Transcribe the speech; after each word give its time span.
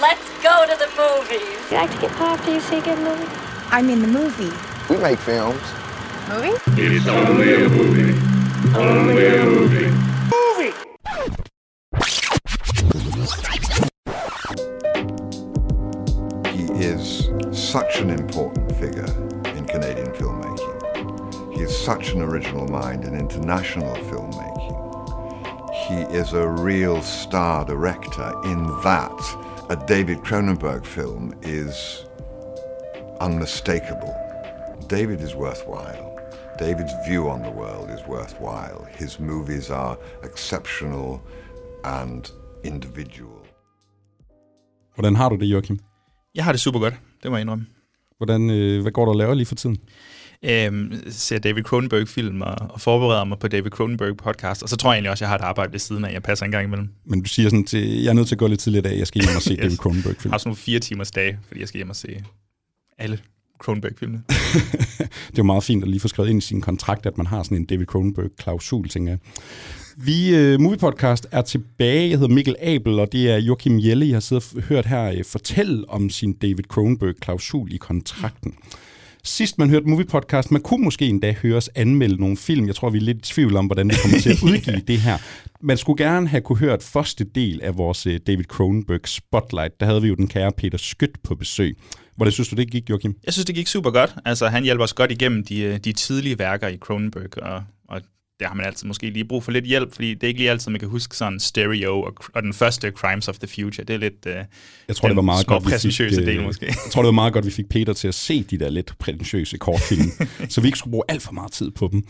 Let's 0.00 0.26
go 0.42 0.64
to 0.64 0.76
the 0.78 0.88
movies. 0.96 1.70
You 1.70 1.76
like 1.76 1.90
to 1.90 1.98
get 2.00 2.10
pop 2.12 2.38
after 2.38 2.54
you 2.54 2.60
see 2.60 2.78
a 2.78 2.80
good 2.80 2.98
movie? 3.00 3.26
I 3.70 3.82
mean 3.82 4.00
the 4.00 4.08
movie. 4.08 4.50
We 4.88 4.96
make 4.96 5.18
films. 5.18 5.60
Movie? 6.26 6.56
It's 6.80 7.06
only 7.06 7.52
a 7.52 7.68
movie. 7.68 8.18
Only 8.74 9.26
a 9.26 9.44
movie. 9.44 9.90
movie. 10.32 10.72
He 16.50 16.64
is 16.82 17.28
such 17.52 18.00
an 18.00 18.08
important 18.08 18.72
figure 18.76 19.04
in 19.54 19.66
Canadian 19.66 20.12
filmmaking. 20.14 21.54
He 21.54 21.60
is 21.60 21.76
such 21.78 22.12
an 22.12 22.22
original 22.22 22.66
mind 22.68 23.04
in 23.04 23.14
international 23.14 23.94
filmmaking. 23.96 24.78
He 25.88 26.16
is 26.16 26.32
a 26.32 26.48
real 26.48 27.02
star 27.02 27.66
director 27.66 28.32
in 28.44 28.64
that 28.82 29.39
a 29.70 29.76
David 29.88 30.16
Cronenberg 30.16 30.84
film 30.84 31.32
is 31.42 32.04
unmistakable. 33.20 34.14
David 34.88 35.20
is 35.20 35.34
worthwhile. 35.34 36.06
David's 36.58 36.94
view 37.08 37.28
on 37.28 37.40
the 37.42 37.50
world 37.50 37.88
is 37.90 38.00
worthwhile. 38.08 38.80
His 38.98 39.20
movies 39.20 39.70
are 39.70 39.96
exceptional 40.24 41.20
and 41.84 42.32
individual. 42.64 43.40
Hvordan 44.94 45.16
har 45.16 45.28
du 45.28 45.36
det, 45.36 45.46
Joachim? 45.46 45.78
Jeg 46.34 46.44
har 46.44 46.52
det 46.52 46.60
super 46.60 46.78
godt, 46.78 46.94
det 47.22 47.30
må 47.30 47.36
jeg 47.36 47.40
indrømme. 47.40 47.66
Hvordan, 48.16 48.50
øh, 48.50 48.82
hvad 48.82 48.92
går 48.92 49.04
du 49.04 49.10
og 49.10 49.16
laver 49.16 49.34
lige 49.34 49.46
for 49.46 49.54
tiden? 49.54 49.78
Øhm, 50.44 51.02
ser 51.10 51.38
David 51.38 51.62
Cronenberg-film 51.62 52.42
og, 52.42 52.54
og 52.70 52.80
forbereder 52.80 53.24
mig 53.24 53.38
på 53.38 53.48
David 53.48 53.70
Cronenberg-podcast, 53.70 54.62
og 54.62 54.68
så 54.68 54.76
tror 54.76 54.90
jeg 54.90 54.96
egentlig 54.96 55.10
også, 55.10 55.24
at 55.24 55.26
jeg 55.26 55.28
har 55.28 55.38
et 55.38 55.48
arbejde 55.48 55.72
ved 55.72 55.78
siden 55.78 56.04
af, 56.04 56.12
jeg 56.12 56.22
passer 56.22 56.44
en 56.44 56.52
gang 56.52 56.66
imellem. 56.66 56.88
Men 57.04 57.22
du 57.22 57.28
siger 57.28 57.48
sådan 57.48 57.64
til, 57.64 58.02
jeg 58.02 58.10
er 58.10 58.12
nødt 58.12 58.28
til 58.28 58.34
at 58.34 58.38
gå 58.38 58.46
lidt 58.46 58.60
tidligere 58.60 58.86
i 58.86 58.90
dag, 58.90 58.98
jeg 58.98 59.06
skal 59.06 59.22
hjem 59.22 59.36
og 59.36 59.42
se 59.42 59.50
Yes. 59.54 59.60
David 59.60 59.76
Cronenberg-film. 59.76 60.24
Jeg 60.24 60.32
har 60.32 60.38
sådan 60.38 60.48
nogle 60.48 60.56
fire 60.56 60.78
timers 60.78 61.10
dage, 61.10 61.38
fordi 61.46 61.60
jeg 61.60 61.68
skal 61.68 61.78
hjem 61.78 61.90
og 61.90 61.96
se 61.96 62.22
alle 62.98 63.18
Cronenberg-filmene. 63.58 64.22
det 64.98 65.32
er 65.32 65.38
jo 65.38 65.42
meget 65.42 65.64
fint 65.64 65.82
at 65.84 65.90
lige 65.90 66.00
få 66.00 66.08
skrevet 66.08 66.30
ind 66.30 66.38
i 66.38 66.46
sin 66.46 66.60
kontrakt, 66.60 67.06
at 67.06 67.16
man 67.16 67.26
har 67.26 67.42
sådan 67.42 67.56
en 67.56 67.64
David 67.64 67.86
Cronenberg-klausul, 67.86 68.88
tænker 68.88 69.12
jeg. 69.12 69.18
Vi, 69.96 70.54
uh, 70.54 70.60
Movie 70.60 70.78
Podcast, 70.78 71.26
er 71.30 71.42
tilbage. 71.42 72.10
Jeg 72.10 72.18
hedder 72.18 72.34
Mikkel 72.34 72.56
Abel, 72.60 72.98
og 73.00 73.12
det 73.12 73.30
er 73.30 73.36
Joachim 73.36 73.78
Jelle, 73.78 74.06
jeg 74.06 74.14
har 74.14 74.20
siddet 74.20 74.52
og 74.56 74.62
hørt 74.62 74.86
her 74.86 75.12
uh, 75.12 75.24
fortælle 75.26 75.90
om 75.90 76.10
sin 76.10 76.32
David 76.32 76.64
Cronenberg-klausul 76.68 77.72
i 77.72 77.76
kontrakten. 77.76 78.54
Sidst 79.24 79.58
man 79.58 79.70
hørte 79.70 79.86
Movie 79.86 80.06
Podcast, 80.06 80.50
man 80.50 80.62
kunne 80.62 80.84
måske 80.84 81.06
endda 81.06 81.32
høre 81.32 81.56
os 81.56 81.70
anmelde 81.74 82.16
nogle 82.16 82.36
film. 82.36 82.66
Jeg 82.66 82.74
tror, 82.74 82.90
vi 82.90 82.98
er 82.98 83.02
lidt 83.02 83.18
i 83.18 83.32
tvivl 83.32 83.56
om, 83.56 83.66
hvordan 83.66 83.88
vi 83.88 83.94
kommer 84.02 84.18
til 84.18 84.30
at 84.30 84.42
udgive 84.52 84.80
det 84.88 85.00
her. 85.00 85.18
Man 85.60 85.76
skulle 85.76 86.04
gerne 86.04 86.28
have 86.28 86.40
kunne 86.40 86.58
hørt 86.58 86.82
første 86.82 87.24
del 87.24 87.60
af 87.62 87.78
vores 87.78 88.06
uh, 88.06 88.12
David 88.26 88.44
Cronenberg 88.44 89.08
Spotlight. 89.08 89.80
Der 89.80 89.86
havde 89.86 90.02
vi 90.02 90.08
jo 90.08 90.14
den 90.14 90.28
kære 90.28 90.52
Peter 90.52 90.78
Skødt 90.78 91.22
på 91.22 91.34
besøg. 91.34 91.76
Hvordan 92.16 92.32
synes 92.32 92.48
du, 92.48 92.56
det 92.56 92.70
gik, 92.70 92.90
Joachim? 92.90 93.16
Jeg 93.26 93.32
synes, 93.32 93.46
det 93.46 93.54
gik 93.54 93.66
super 93.66 93.90
godt. 93.90 94.14
Altså, 94.24 94.48
han 94.48 94.64
hjælper 94.64 94.84
os 94.84 94.92
godt 94.92 95.12
igennem 95.12 95.44
de, 95.44 95.60
øh, 95.60 95.78
de 95.78 95.92
tidlige 95.92 96.38
værker 96.38 96.68
i 96.68 96.76
Cronenberg, 96.76 97.42
og, 97.42 97.62
og 97.88 98.00
der 98.40 98.48
har 98.48 98.54
man 98.54 98.66
altid 98.66 98.86
måske 98.86 99.10
lige 99.10 99.24
brug 99.24 99.44
for 99.44 99.52
lidt 99.52 99.64
hjælp, 99.64 99.94
fordi 99.94 100.14
det 100.14 100.22
er 100.22 100.28
ikke 100.28 100.40
lige 100.40 100.50
altid, 100.50 100.70
man 100.70 100.80
kan 100.80 100.88
huske 100.88 101.16
sådan 101.16 101.40
Stereo 101.40 102.02
og, 102.02 102.14
og 102.34 102.42
den 102.42 102.52
første 102.52 102.90
Crimes 102.90 103.28
of 103.28 103.38
the 103.38 103.48
Future. 103.48 103.84
Det 103.84 103.94
er 103.94 103.98
lidt 103.98 104.26
uh, 104.26 104.32
Jeg 104.88 104.96
tror, 104.96 105.08
det 105.08 105.16
var 105.16 105.22
meget 105.22 105.46
godt, 105.46 105.64
vi 105.64 105.70
fik, 105.70 105.72
præsentøse 105.72 106.20
øh, 106.20 106.26
del 106.26 106.42
måske. 106.42 106.66
Jeg 106.66 106.92
tror, 106.92 107.02
det 107.02 107.06
var 107.06 107.12
meget 107.12 107.32
godt, 107.32 107.46
vi 107.46 107.50
fik 107.50 107.68
Peter 107.68 107.92
til 107.92 108.08
at 108.08 108.14
se 108.14 108.42
de 108.42 108.58
der 108.58 108.70
lidt 108.70 108.98
prætentiøse 108.98 109.58
kortfilm, 109.58 110.10
så 110.52 110.60
vi 110.60 110.68
ikke 110.68 110.78
skulle 110.78 110.92
bruge 110.92 111.04
alt 111.08 111.22
for 111.22 111.32
meget 111.32 111.52
tid 111.52 111.70
på 111.70 111.88
dem. 111.92 112.04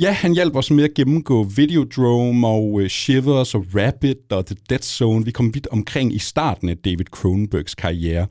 Ja, 0.00 0.12
han 0.12 0.32
hjalp 0.32 0.56
os 0.56 0.70
med 0.70 0.84
at 0.84 0.94
gennemgå 0.94 1.44
Videodrome 1.44 2.46
og 2.46 2.72
uh, 2.72 2.86
Shivers 2.86 3.54
og 3.54 3.64
Rabbit 3.74 4.16
og 4.30 4.46
The 4.46 4.56
Dead 4.70 4.80
Zone. 4.82 5.24
Vi 5.24 5.30
kom 5.30 5.54
vidt 5.54 5.68
omkring 5.70 6.14
i 6.14 6.18
starten 6.18 6.68
af 6.68 6.76
David 6.76 7.04
Cronenbergs 7.10 7.74
karriere. 7.74 8.26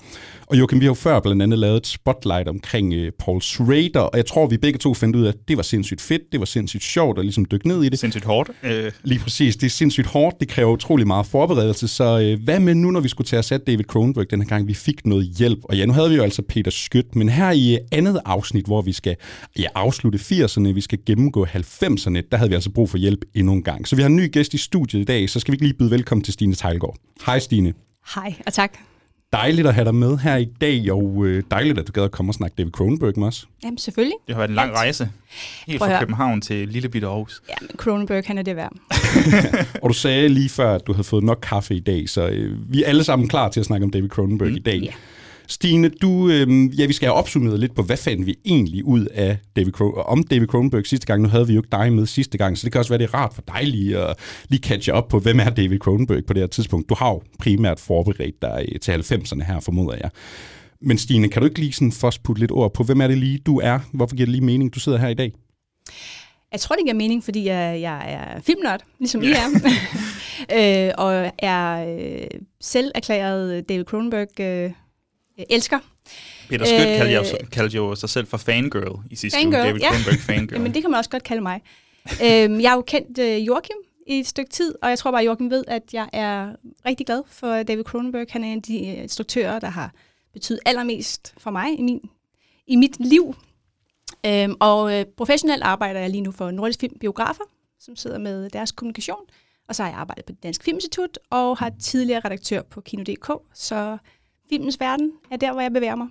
Og 0.48 0.60
Joachim, 0.60 0.80
vi 0.80 0.86
har 0.86 0.90
jo 0.90 0.94
før 0.94 1.20
blandt 1.20 1.42
andet 1.42 1.60
lavet 1.60 1.78
et 1.78 1.88
spotlight 1.88 2.48
omkring 2.48 2.94
uh, 2.94 3.08
Paul 3.20 3.42
Schrader, 3.42 4.00
og 4.00 4.18
jeg 4.18 4.26
tror, 4.26 4.48
vi 4.48 4.58
begge 4.58 4.80
to 4.80 4.94
fandt 4.94 5.16
ud 5.16 5.24
af, 5.24 5.28
at 5.28 5.36
det 5.48 5.58
var 5.58 5.64
sindssygt 5.64 6.02
fedt, 6.02 6.22
det 6.32 6.40
var 6.40 6.46
sindssygt 6.46 6.84
sjovt 6.84 7.20
at 7.20 7.26
ligesom 7.26 7.46
dykke 7.52 7.68
ned 7.68 7.84
i 7.84 7.90
det. 7.90 8.00
Sindssygt 8.00 8.26
hårdt. 8.26 8.50
Øh, 8.64 8.92
Lige 9.04 9.20
præcis. 9.20 9.56
Det 9.56 9.66
er 9.66 9.70
sindssygt 9.70 10.08
hårdt. 10.08 10.40
Det 10.40 10.48
kræver 10.48 10.72
utrolig 10.72 11.08
meget 11.08 11.26
forberedelse. 11.26 11.88
Så 11.88 12.20
øh, 12.20 12.44
hvad 12.44 12.60
med 12.60 12.76
nu, 12.76 12.92
når 12.92 13.00
vi 13.00 13.08
skulle 13.08 13.28
til 13.28 13.36
at 13.36 13.46
sætte 13.46 13.72
David 13.72 13.86
Cronenberg 13.86 14.32
den 14.32 14.42
her 14.42 14.48
gang? 14.48 14.68
Vi 14.68 14.74
fik 14.74 15.06
noget 15.06 15.26
hjælp. 15.38 15.60
Og 15.64 15.78
ja, 15.78 15.86
nu 15.86 15.94
havde 15.94 16.10
vi 16.10 16.16
jo 16.16 16.24
altså 16.24 16.42
Peter 16.42 16.72
Skødt. 16.72 17.16
Men 17.16 17.30
her 17.30 17.52
i 17.52 17.74
øh, 17.74 17.80
andet 17.92 18.20
afsnit, 18.26 18.66
hvor 18.66 18.82
vi 18.82 18.94
skal 18.94 19.16
ja, 19.60 19.68
afslutte 19.76 20.20
80'erne, 20.20 20.72
vi 20.72 20.82
skal 20.82 21.00
gennemgå 21.06 21.46
90'erne, 21.60 22.22
der 22.32 22.38
havde 22.38 22.50
vi 22.50 22.56
altså 22.56 22.70
brug 22.70 22.90
for 22.90 22.98
hjælp 22.98 23.26
endnu 23.36 23.54
en 23.54 23.64
gang. 23.64 23.88
Så 23.88 23.96
vi 23.96 24.02
har 24.02 24.10
en 24.10 24.16
ny 24.16 24.32
gæst 24.32 24.54
i 24.54 24.58
studiet 24.58 25.02
i 25.02 25.04
dag, 25.04 25.30
så 25.30 25.40
skal 25.40 25.52
vi 25.52 25.56
ikke 25.56 25.66
lige 25.66 25.78
byde 25.78 25.92
velkommen 25.92 26.24
til 26.24 26.34
Stine 26.34 26.56
Tejlgaard. 26.56 26.96
Hej 27.26 27.40
Stine. 27.40 27.74
Hej, 28.16 28.36
og 28.46 28.54
tak. 28.54 28.72
Dejligt 29.34 29.68
at 29.68 29.74
have 29.74 29.86
dig 29.86 29.96
med 29.96 30.18
her 30.18 30.36
i 30.38 30.48
dag, 30.62 30.92
og 30.92 31.26
øh, 31.26 31.44
dejligt, 31.52 31.80
at 31.80 31.88
du 31.88 31.92
gad 31.92 32.04
at 32.04 32.12
komme 32.12 32.30
og 32.30 32.34
snakke 32.34 32.56
David 32.58 32.72
Cronenberg 32.72 33.14
med 33.20 33.28
os. 33.28 33.48
Jamen, 33.64 33.78
selvfølgelig. 33.78 34.16
det 34.28 34.36
har 34.36 34.40
været 34.40 34.50
en 34.50 34.56
lang 34.56 34.74
rejse. 34.74 35.10
Helt 35.68 35.80
fra. 35.80 36.00
København 36.00 36.42
til 36.42 36.68
lille 36.68 36.90
bitte 36.90 37.08
Aarhus. 37.08 37.42
Ja, 37.50 37.54
men 37.62 37.70
Cronenberg, 37.78 38.24
han 38.28 38.38
er 38.38 38.42
det 38.42 38.56
værd. 38.56 38.74
Og 39.84 39.90
du 39.90 39.94
sagde 39.94 40.30
lige 40.30 40.50
før, 40.50 40.76
at 40.76 40.88
du 40.88 40.94
havde 40.94 41.04
fået 41.04 41.24
nok 41.24 41.40
kaffe 41.42 41.76
i 41.76 41.80
dag, 41.80 42.10
så 42.10 42.28
øh, 42.28 42.74
vi 42.74 42.84
er 42.84 42.88
alle 42.88 43.04
sammen 43.04 43.28
klar 43.28 43.50
til 43.50 43.60
at 43.60 43.66
snakke 43.66 43.84
om 43.84 43.92
David 43.92 44.10
Cronenberg 44.10 44.50
mm, 44.50 44.56
i 44.56 44.60
dag. 44.60 44.80
ja. 44.80 44.92
Stine, 45.50 45.90
du, 45.90 46.30
øh, 46.30 46.80
ja, 46.80 46.86
vi 46.86 46.94
skal 46.94 47.08
have 47.08 47.16
opsummeret 47.16 47.60
lidt 47.60 47.76
på, 47.76 47.84
hvad 47.84 47.98
fandt 47.98 48.26
vi 48.26 48.36
egentlig 48.46 48.86
ud 48.86 49.06
af 49.06 49.38
David 49.56 49.72
Cro- 49.82 50.02
om 50.06 50.24
David 50.24 50.48
Cronenberg 50.48 50.86
sidste 50.86 51.08
gang. 51.08 51.22
Nu 51.22 51.30
havde 51.30 51.48
vi 51.48 51.54
jo 51.54 51.60
ikke 51.60 51.70
dig 51.72 51.94
med 51.94 52.06
sidste 52.06 52.38
gang, 52.38 52.58
så 52.58 52.66
det 52.66 52.72
kan 52.72 52.80
også 52.80 52.90
være, 52.90 52.98
det 52.98 53.06
er 53.06 53.14
rart 53.14 53.34
for 53.34 53.44
dig 53.48 53.68
lige 53.68 53.98
at 53.98 54.16
lige 54.50 54.62
catche 54.62 54.94
op 54.94 55.08
på, 55.08 55.20
hvem 55.20 55.40
er 55.40 55.50
David 55.50 55.80
Cronenberg 55.80 56.26
på 56.26 56.34
det 56.34 56.42
her 56.42 56.48
tidspunkt. 56.48 56.90
Du 56.90 56.96
har 56.96 57.10
jo 57.10 57.22
primært 57.40 57.80
forberedt 57.80 58.42
dig 58.42 58.66
øh, 58.72 58.80
til 58.80 58.92
90'erne 58.92 59.44
her, 59.44 59.60
formoder 59.60 59.98
jeg. 60.02 60.10
Men 60.82 60.98
Stine, 60.98 61.30
kan 61.30 61.42
du 61.42 61.48
ikke 61.48 61.60
lige 61.60 61.74
sådan 61.74 61.92
først 61.92 62.24
putte 62.24 62.40
lidt 62.40 62.52
ord 62.52 62.74
på, 62.74 62.84
hvem 62.84 63.02
er 63.02 63.08
det 63.08 63.18
lige, 63.18 63.38
du 63.38 63.60
er? 63.60 63.80
Hvorfor 63.94 64.16
giver 64.16 64.26
det 64.26 64.32
lige 64.32 64.46
mening, 64.46 64.76
du 64.76 64.80
sidder 64.80 64.98
her 64.98 65.08
i 65.08 65.14
dag? 65.14 65.32
Jeg 66.52 66.60
tror, 66.60 66.76
det 66.76 66.86
giver 66.86 66.96
mening, 66.96 67.24
fordi 67.24 67.46
jeg, 67.46 67.82
jeg 67.82 68.14
er 68.14 68.42
filmnørd, 68.42 68.82
ligesom 69.00 69.24
I 69.24 69.28
er. 69.32 69.48
øh, 70.88 70.94
og 70.98 71.32
er 71.38 71.98
øh, 72.00 72.28
selv 72.62 72.92
erklæret 72.96 73.70
David 73.70 73.84
Cronenberg 73.84 74.40
øh, 74.40 74.72
elsker. 75.50 75.80
Peter 76.50 76.66
Skødt 76.66 76.82
Øh, 76.90 76.98
kaldte, 76.98 77.14
jo, 77.14 77.24
kaldte 77.52 77.76
jo 77.76 77.96
sig 77.96 78.10
selv 78.10 78.28
for 78.28 78.38
fangirl 78.38 79.00
i 79.12 79.16
sidste 79.16 79.38
Fangirl, 79.40 79.60
uge. 79.62 79.68
David 79.68 79.82
ja. 79.82 79.90
Cronenberg 79.90 80.20
fangirl. 80.20 80.54
Jamen, 80.58 80.74
det 80.74 80.84
kan 80.84 80.92
man 80.92 80.98
også 80.98 81.10
godt 81.10 81.24
kalde 81.24 81.42
mig. 81.42 81.62
øhm, 82.26 82.62
jeg 82.62 82.70
har 82.70 82.76
jo 82.76 82.82
kendt 82.82 83.20
øh, 83.20 83.48
Joachim 83.48 83.76
i 84.08 84.20
et 84.20 84.28
stykke 84.28 84.50
tid, 84.52 84.76
og 84.82 84.90
jeg 84.90 84.98
tror 84.98 85.12
bare, 85.12 85.22
at 85.22 85.26
Joachim 85.26 85.50
ved, 85.50 85.64
at 85.68 85.84
jeg 85.94 86.10
er 86.14 86.50
rigtig 86.86 87.06
glad 87.06 87.22
for 87.28 87.64
David 87.64 87.84
Cronenberg. 87.84 88.28
Han 88.30 88.44
er 88.44 88.48
en 88.48 88.58
af 88.58 88.62
de 88.64 88.88
øh, 88.88 89.04
instruktører, 89.04 89.60
der 89.60 89.70
har 89.70 89.94
betydet 90.34 90.60
allermest 90.66 91.34
for 91.38 91.52
mig 91.52 91.80
i, 91.80 91.82
min, 91.82 92.10
i 92.68 92.76
mit 92.76 93.06
liv. 93.06 93.36
Øhm, 94.26 94.56
og 94.60 95.00
øh, 95.00 95.06
professionelt 95.18 95.64
arbejder 95.64 96.00
jeg 96.00 96.10
lige 96.10 96.22
nu 96.22 96.32
for 96.32 96.52
Nordisk 96.52 96.80
Film 96.80 96.94
Biografer, 97.00 97.44
som 97.80 97.96
sidder 97.96 98.18
med 98.18 98.50
deres 98.50 98.72
kommunikation. 98.72 99.22
Og 99.70 99.76
så 99.76 99.84
har 99.84 99.90
jeg 99.90 100.00
arbejdet 100.00 100.26
på 100.26 100.32
det 100.32 100.44
Danske 100.44 100.64
Filminstitut, 100.64 101.20
og 101.30 101.58
har 101.58 101.72
tidligere 101.82 102.20
redaktør 102.26 102.62
på 102.62 102.82
Kino.dk. 102.82 103.32
Så 103.54 103.98
filmens 104.50 104.80
verden 104.80 105.12
er 105.32 105.38
der, 105.38 105.52
hvor 105.52 105.62
jeg 105.62 105.74
bevæger 105.74 105.96
mig. 105.96 106.08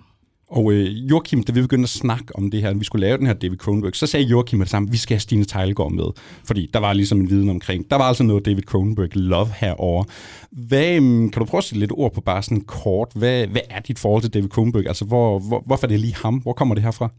Og 0.47 0.73
øh, 0.73 1.09
Joachim, 1.09 1.43
da 1.43 1.51
vi 1.51 1.61
begyndte 1.61 1.85
at 1.85 1.89
snakke 1.89 2.35
om 2.35 2.51
det 2.51 2.61
her, 2.61 2.69
at 2.69 2.79
vi 2.79 2.85
skulle 2.85 3.07
lave 3.07 3.17
den 3.17 3.27
her 3.27 3.33
David 3.33 3.57
Cronenberg, 3.57 3.95
så 3.95 4.07
sagde 4.07 4.25
Joachim 4.25 4.57
med 4.57 4.65
det 4.65 4.71
samme, 4.71 4.91
vi 4.91 4.97
skal 4.97 5.15
have 5.15 5.19
Stine 5.19 5.45
Tejlgaard 5.45 5.91
med. 5.91 6.05
Fordi 6.43 6.69
der 6.73 6.79
var 6.79 6.93
ligesom 6.93 7.19
en 7.19 7.29
viden 7.29 7.49
omkring. 7.49 7.91
Der 7.91 7.95
var 7.95 8.03
altså 8.03 8.23
noget 8.23 8.45
David 8.45 8.63
Cronenberg 8.63 9.15
love 9.15 9.47
herover. 9.55 10.03
Hvad, 10.51 10.95
øhm, 10.95 11.29
kan 11.29 11.39
du 11.39 11.45
prøve 11.45 11.59
at 11.59 11.63
sætte 11.63 11.79
lidt 11.79 11.91
ord 11.91 12.13
på 12.13 12.21
bare 12.21 12.43
sådan 12.43 12.61
kort? 12.61 13.07
Hvad, 13.15 13.47
hvad 13.47 13.61
er 13.69 13.79
dit 13.79 13.99
forhold 13.99 14.21
til 14.21 14.33
David 14.33 14.49
Cronenberg? 14.49 14.87
Altså, 14.87 15.05
hvor, 15.05 15.39
hvor, 15.39 15.63
hvorfor 15.65 15.87
er 15.87 15.89
det 15.89 15.99
lige 15.99 16.15
ham? 16.15 16.35
Hvor 16.35 16.53
kommer 16.53 16.75
det 16.75 16.83
her 16.83 16.91
fra? 16.91 17.09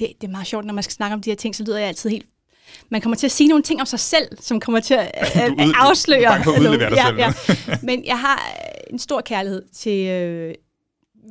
det, 0.00 0.12
det 0.20 0.26
er 0.26 0.30
meget 0.30 0.46
sjovt, 0.46 0.64
når 0.64 0.74
man 0.74 0.82
skal 0.82 0.92
snakke 0.92 1.14
om 1.14 1.22
de 1.22 1.30
her 1.30 1.36
ting, 1.36 1.54
så 1.54 1.64
lyder 1.64 1.78
jeg 1.78 1.88
altid 1.88 2.10
helt... 2.10 2.26
Man 2.88 3.00
kommer 3.00 3.16
til 3.16 3.26
at 3.26 3.32
sige 3.32 3.48
nogle 3.48 3.62
ting 3.62 3.80
om 3.80 3.86
sig 3.86 4.00
selv, 4.00 4.28
som 4.40 4.60
kommer 4.60 4.80
til 4.80 4.94
at, 4.94 5.10
at, 5.14 5.50
ud- 5.50 5.72
afsløre. 5.76 6.20
du 6.20 6.24
er 6.24 6.28
bange 6.30 6.44
for 6.44 6.50
at 6.52 6.58
udlevere 6.60 6.90
dig 6.90 6.96
ja, 6.96 7.06
selv, 7.06 7.56
Ja. 7.68 7.76
Men 7.88 8.04
jeg 8.04 8.18
har 8.20 8.34
øh, 8.36 8.92
en 8.92 8.98
stor 8.98 9.20
kærlighed 9.20 9.62
til 9.72 10.06
øh, 10.06 10.54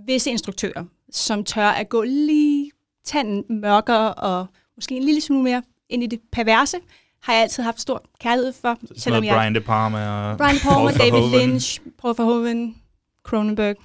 visse 0.07 0.29
instruktører, 0.29 0.85
som 1.11 1.43
tør 1.43 1.67
at 1.67 1.89
gå 1.89 2.01
lige 2.01 2.71
tanden 3.05 3.43
mørkere 3.61 4.13
og 4.13 4.45
måske 4.75 4.95
en 4.95 5.03
lille 5.03 5.21
smule 5.21 5.43
mere 5.43 5.61
ind 5.89 6.03
i 6.03 6.07
det 6.07 6.19
perverse, 6.31 6.77
har 7.21 7.33
jeg 7.33 7.41
altid 7.41 7.63
haft 7.63 7.81
stor 7.81 8.03
kærlighed 8.19 8.53
for. 8.61 8.77
Sådan 8.97 9.21
noget 9.21 9.37
Brian 9.37 9.55
De 9.55 9.61
Palma 9.61 10.07
og 10.31 10.37
Brian 10.37 10.55
Palmer, 10.63 10.91
Paul 10.91 11.11
David. 11.31 11.47
Lynch, 11.47 11.79
Paul 12.01 12.15
Verhoeven, 12.17 12.75
Cronenberg, 13.23 13.75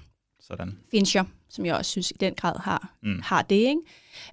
Sådan. 0.40 0.78
Fincher, 0.90 1.24
som 1.50 1.66
jeg 1.66 1.74
også 1.74 1.90
synes 1.90 2.10
i 2.10 2.14
den 2.20 2.34
grad 2.34 2.54
har, 2.60 2.92
mm. 3.02 3.20
har 3.24 3.42
det. 3.42 3.54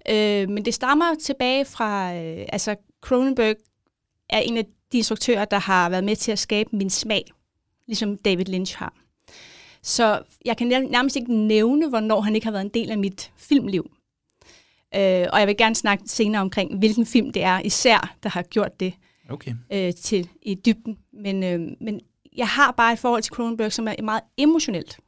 Ikke? 0.08 0.42
Øh, 0.44 0.50
men 0.50 0.66
det 0.66 0.74
stammer 0.74 1.06
tilbage 1.24 1.66
fra, 1.66 2.16
øh, 2.16 2.46
altså 2.50 2.76
Cronenberg 3.02 3.56
er 4.30 4.40
en 4.40 4.58
af 4.58 4.66
de 4.92 4.98
instruktører, 4.98 5.46
der 5.46 5.60
har 5.60 5.90
været 5.90 6.04
med 6.04 6.16
til 6.16 6.32
at 6.32 6.40
skabe 6.40 6.70
min 6.76 6.90
smag, 6.90 7.26
ligesom 7.88 8.18
David 8.18 8.46
Lynch 8.46 8.78
har. 8.78 8.94
Så 9.84 10.22
jeg 10.46 10.58
kan 10.58 10.68
nær- 10.68 10.90
nærmest 10.92 11.16
ikke 11.16 11.34
nævne, 11.34 11.90
hvornår 11.90 12.22
han 12.22 12.36
ikke 12.36 12.46
har 12.48 12.52
været 12.52 12.66
en 12.66 12.72
del 12.74 12.92
af 12.92 12.98
mit 12.98 13.32
filmliv. 13.36 13.92
Øh, 14.96 15.28
og 15.34 15.40
jeg 15.40 15.48
vil 15.48 15.58
gerne 15.58 15.76
snakke 15.76 16.04
senere 16.08 16.42
omkring, 16.42 16.80
hvilken 16.80 17.06
film 17.06 17.32
det 17.32 17.44
er 17.44 17.60
især, 17.60 18.16
der 18.24 18.30
har 18.30 18.42
gjort 18.42 18.80
det 18.80 18.94
Okay. 19.30 19.54
øh, 19.74 19.94
til 19.94 20.30
i 20.42 20.56
dybden. 20.66 20.98
Men, 21.14 21.44
øh, 21.44 21.60
men 21.82 22.00
jeg 22.38 22.48
har 22.48 22.72
bare 22.72 22.94
et 22.94 23.00
forhold 23.00 23.22
til 23.24 23.34
Cronenberg, 23.34 23.74
som 23.74 23.88
er 23.88 24.02
meget 24.04 24.22
emotionelt. 24.38 25.00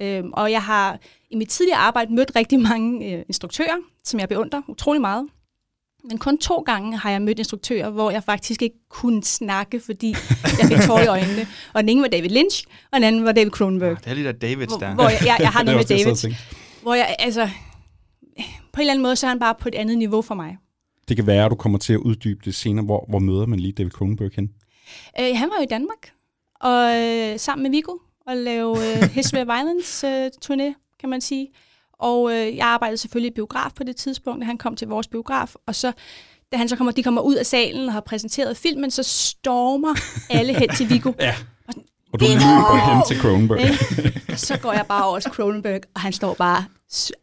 Øhm, 0.00 0.32
og 0.32 0.50
jeg 0.50 0.62
har 0.62 0.98
i 1.30 1.36
mit 1.36 1.48
tidligere 1.48 1.78
arbejde 1.78 2.14
mødt 2.14 2.36
rigtig 2.36 2.60
mange 2.60 3.12
øh, 3.14 3.24
instruktører, 3.28 3.76
som 4.04 4.20
jeg 4.20 4.28
beundrer 4.28 4.62
utrolig 4.68 5.00
meget. 5.00 5.28
Men 6.04 6.18
kun 6.18 6.38
to 6.38 6.60
gange 6.60 6.96
har 6.96 7.10
jeg 7.10 7.22
mødt 7.22 7.38
instruktører, 7.38 7.90
hvor 7.90 8.10
jeg 8.10 8.24
faktisk 8.24 8.62
ikke 8.62 8.76
kunne 8.88 9.24
snakke, 9.24 9.80
fordi 9.80 10.14
jeg 10.42 10.68
fik 10.68 10.78
tår 10.86 11.00
i 11.00 11.06
øjnene. 11.06 11.46
Og 11.74 11.82
den 11.82 11.88
ene 11.88 12.02
var 12.02 12.08
David 12.08 12.30
Lynch, 12.30 12.64
og 12.92 12.96
den 12.96 13.04
anden 13.04 13.24
var 13.24 13.32
David 13.32 13.50
Cronenberg. 13.50 13.98
Det 13.98 14.10
er 14.10 14.14
lige 14.14 14.26
der 14.26 14.32
Davids 14.32 14.68
Hvor, 14.68 14.78
der. 14.78 14.94
hvor 14.94 15.08
jeg, 15.08 15.18
jeg, 15.24 15.36
jeg 15.40 15.48
har 15.48 15.62
noget 15.64 15.76
med 15.76 15.84
David, 15.84 16.34
hvor 16.82 16.94
jeg, 16.94 17.16
altså, 17.18 17.48
på 18.72 18.76
en 18.76 18.80
eller 18.80 18.92
anden 18.92 19.02
måde, 19.02 19.16
så 19.16 19.26
er 19.26 19.28
han 19.28 19.38
bare 19.38 19.54
på 19.60 19.68
et 19.68 19.74
andet 19.74 19.98
niveau 19.98 20.22
for 20.22 20.34
mig. 20.34 20.56
Det 21.08 21.16
kan 21.16 21.26
være, 21.26 21.44
at 21.44 21.50
du 21.50 21.56
kommer 21.56 21.78
til 21.78 21.92
at 21.92 21.98
uddybe 21.98 22.40
det 22.44 22.54
senere. 22.54 22.84
Hvor, 22.84 23.06
hvor 23.08 23.18
møder 23.18 23.46
man 23.46 23.60
lige 23.60 23.72
David 23.72 23.90
Cronenberg 23.90 24.30
hen? 24.36 24.50
Øh, 25.20 25.36
han 25.36 25.50
var 25.50 25.56
jo 25.58 25.62
i 25.62 25.70
Danmark, 25.70 26.12
og 26.60 26.96
øh, 26.96 27.38
sammen 27.38 27.62
med 27.62 27.70
Viggo, 27.70 27.92
og 28.26 28.36
lave 28.36 28.76
øh, 28.76 29.02
History 29.10 29.40
of 29.40 29.46
Violence 29.46 30.06
øh, 30.06 30.30
turné, 30.44 30.96
kan 31.00 31.08
man 31.08 31.20
sige. 31.20 31.48
Og 32.00 32.32
øh, 32.32 32.56
jeg 32.56 32.66
arbejdede 32.66 32.96
selvfølgelig 32.96 33.30
i 33.30 33.34
biograf 33.34 33.70
på 33.76 33.84
det 33.84 33.96
tidspunkt, 33.96 34.40
da 34.40 34.46
han 34.46 34.58
kom 34.58 34.76
til 34.76 34.88
vores 34.88 35.08
biograf, 35.08 35.54
og 35.66 35.74
så 35.74 35.92
da 36.52 36.56
han 36.56 36.68
så 36.68 36.76
kommer, 36.76 36.92
de 36.92 37.02
kommer 37.02 37.20
ud 37.20 37.34
af 37.34 37.46
salen 37.46 37.86
og 37.86 37.92
har 37.92 38.00
præsenteret 38.00 38.56
filmen, 38.56 38.90
så 38.90 39.02
stormer 39.02 39.94
alle 40.30 40.58
hen 40.58 40.68
til 40.68 40.90
Viggo. 40.90 41.12
Ja. 41.20 41.34
Og 42.12 42.20
du 42.20 42.24
løber 42.24 42.94
hen 42.94 43.02
til 43.08 43.20
Cronenberg. 43.20 43.60
Og 44.32 44.38
så 44.38 44.58
går 44.58 44.72
jeg 44.72 44.84
bare 44.88 45.04
over 45.04 45.18
til 45.18 45.30
Cronenberg, 45.30 45.80
og 45.94 46.00
han 46.00 46.12
står 46.12 46.34
bare 46.34 46.64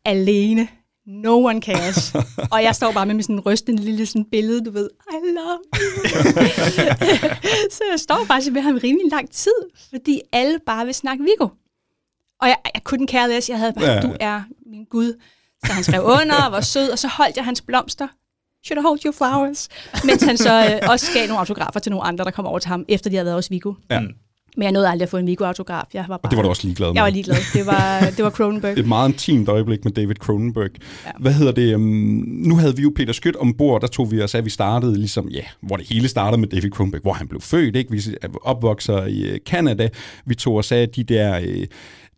alene. 0.05 0.67
No 1.07 1.45
one 1.45 1.61
cares. 1.61 2.15
og 2.51 2.63
jeg 2.63 2.75
står 2.75 2.91
bare 2.91 3.05
med 3.05 3.23
sådan 3.23 3.35
en 3.35 3.39
rystende 3.39 3.83
lille 3.83 4.05
sådan 4.05 4.25
billede, 4.31 4.65
du 4.65 4.71
ved, 4.71 4.89
I 5.11 5.15
love 5.35 5.59
you. 5.75 6.09
så 7.75 7.83
jeg 7.91 7.99
står 7.99 8.25
faktisk 8.27 8.53
med 8.53 8.61
ham 8.61 8.79
rimelig 8.83 9.11
lang 9.11 9.29
tid, 9.29 9.51
fordi 9.89 10.21
alle 10.31 10.59
bare 10.65 10.85
vil 10.85 10.93
snakke 10.93 11.23
Viggo. 11.23 11.47
Og 12.41 12.47
jeg, 12.47 12.57
jeg 12.73 12.83
kunne 12.83 13.07
care 13.07 13.29
less. 13.29 13.49
Jeg 13.49 13.59
havde 13.59 13.73
bare, 13.73 13.91
ja. 13.91 14.01
du 14.01 14.15
er 14.19 14.41
min 14.75 14.85
Gud. 14.91 15.13
Så 15.65 15.71
han 15.73 15.83
skrev 15.83 16.01
under 16.03 16.35
og 16.45 16.51
var 16.51 16.61
sød, 16.61 16.89
og 16.89 16.99
så 16.99 17.07
holdt 17.07 17.35
jeg 17.37 17.45
hans 17.45 17.61
blomster. 17.61 18.07
Should 18.65 18.79
I 18.79 18.83
hold 18.87 18.99
your 19.05 19.11
flowers? 19.13 19.69
Mens 20.05 20.23
han 20.23 20.37
så 20.37 20.65
øh, 20.65 20.89
også 20.91 21.05
gav 21.13 21.27
nogle 21.27 21.39
autografer 21.39 21.79
til 21.79 21.89
nogle 21.89 22.03
andre, 22.07 22.25
der 22.25 22.31
kom 22.31 22.45
over 22.45 22.59
til 22.59 22.69
ham, 22.69 22.85
efter 22.89 23.09
de 23.09 23.15
havde 23.15 23.25
været 23.25 23.35
hos 23.37 23.51
Viggo. 23.51 23.73
Ja. 23.91 23.99
Men 24.57 24.63
jeg 24.63 24.71
nåede 24.71 24.89
aldrig 24.89 25.03
at 25.05 25.09
få 25.09 25.17
en 25.17 25.27
Viggo-autograf. 25.27 25.83
Jeg 25.93 26.05
var 26.07 26.17
bare, 26.17 26.19
Og 26.23 26.31
det 26.31 26.37
var 26.37 26.43
du 26.43 26.49
også 26.49 26.63
ligeglad 26.63 26.87
med. 26.87 26.95
jeg 26.95 27.03
var 27.03 27.09
ligeglad. 27.09 27.35
Det 27.53 27.65
var, 27.65 27.99
det 28.17 28.23
var 28.25 28.29
Cronenberg. 28.29 28.77
et 28.77 28.87
meget 28.87 29.09
intimt 29.09 29.49
øjeblik 29.49 29.83
med 29.85 29.91
David 29.91 30.15
Cronenberg. 30.15 30.69
Ja. 31.05 31.11
Hvad 31.19 31.33
hedder 31.33 31.51
det? 31.51 31.75
Um, 31.75 31.81
nu 32.27 32.55
havde 32.55 32.75
vi 32.75 32.81
jo 32.81 32.91
Peter 32.95 33.13
Skødt 33.13 33.35
ombord, 33.35 33.81
der 33.81 33.87
tog 33.87 34.11
vi 34.11 34.21
os 34.21 34.33
af, 34.35 34.37
at 34.39 34.45
vi 34.45 34.49
startede 34.49 34.97
ligesom, 34.97 35.29
ja, 35.29 35.41
hvor 35.61 35.75
det 35.77 35.87
hele 35.89 36.07
startede 36.07 36.41
med 36.41 36.47
David 36.47 36.69
Cronenberg, 36.69 37.01
hvor 37.01 37.13
han 37.13 37.27
blev 37.27 37.41
født, 37.41 37.75
ikke? 37.75 37.91
Vi 37.91 38.01
er 38.21 38.27
opvokser 38.41 39.05
i 39.05 39.21
øh, 39.21 39.39
Canada. 39.45 39.89
Vi 40.25 40.35
tog 40.35 40.55
os 40.55 40.71
af 40.71 40.89
de 40.89 41.03
der 41.03 41.39
øh, 41.43 41.67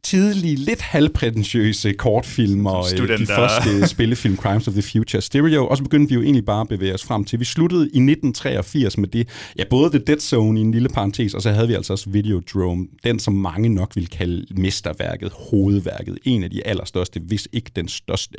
tidlige, 0.04 0.56
lidt 0.56 0.82
halvprætentiøse 0.82 1.94
kortfilm 1.94 2.66
og 2.66 2.86
øh, 3.00 3.20
de 3.20 3.26
første 3.26 3.88
spillefilm 3.94 4.38
Crimes 4.38 4.68
of 4.68 4.74
the 4.74 4.82
Future 4.82 5.22
Stereo, 5.22 5.68
og 5.68 5.78
så 5.78 5.84
begyndte 5.84 6.10
vi 6.10 6.16
jo 6.16 6.22
egentlig 6.22 6.46
bare 6.46 6.62
at 6.62 6.68
bevæge 6.68 6.94
os 6.94 7.04
frem 7.04 7.24
til. 7.24 7.40
Vi 7.40 7.46
sluttede 7.46 7.82
i 7.82 7.86
1983 7.86 8.98
med 8.98 9.08
det, 9.08 9.28
ja, 9.58 9.64
både 9.70 9.90
The 9.90 10.00
Dead 10.00 10.20
Zone 10.20 10.60
i 10.60 10.64
en 10.64 10.72
lille 10.72 10.90
parentes, 10.90 11.34
og 11.34 11.42
så 11.42 11.52
havde 11.52 11.68
vi 11.68 11.74
altså 11.74 11.94
også 11.94 12.10
Videodrome, 12.10 12.88
den 13.04 13.20
som 13.20 13.34
mange 13.34 13.70
nok 13.70 13.96
vil 13.96 14.10
kalde 14.10 14.46
mesterværket, 14.62 15.32
hovedværket, 15.50 16.18
en 16.24 16.44
af 16.44 16.50
de 16.50 16.68
allerstørste, 16.68 17.20
hvis 17.20 17.48
ikke 17.54 17.72
den 17.76 17.88
største. 17.88 18.38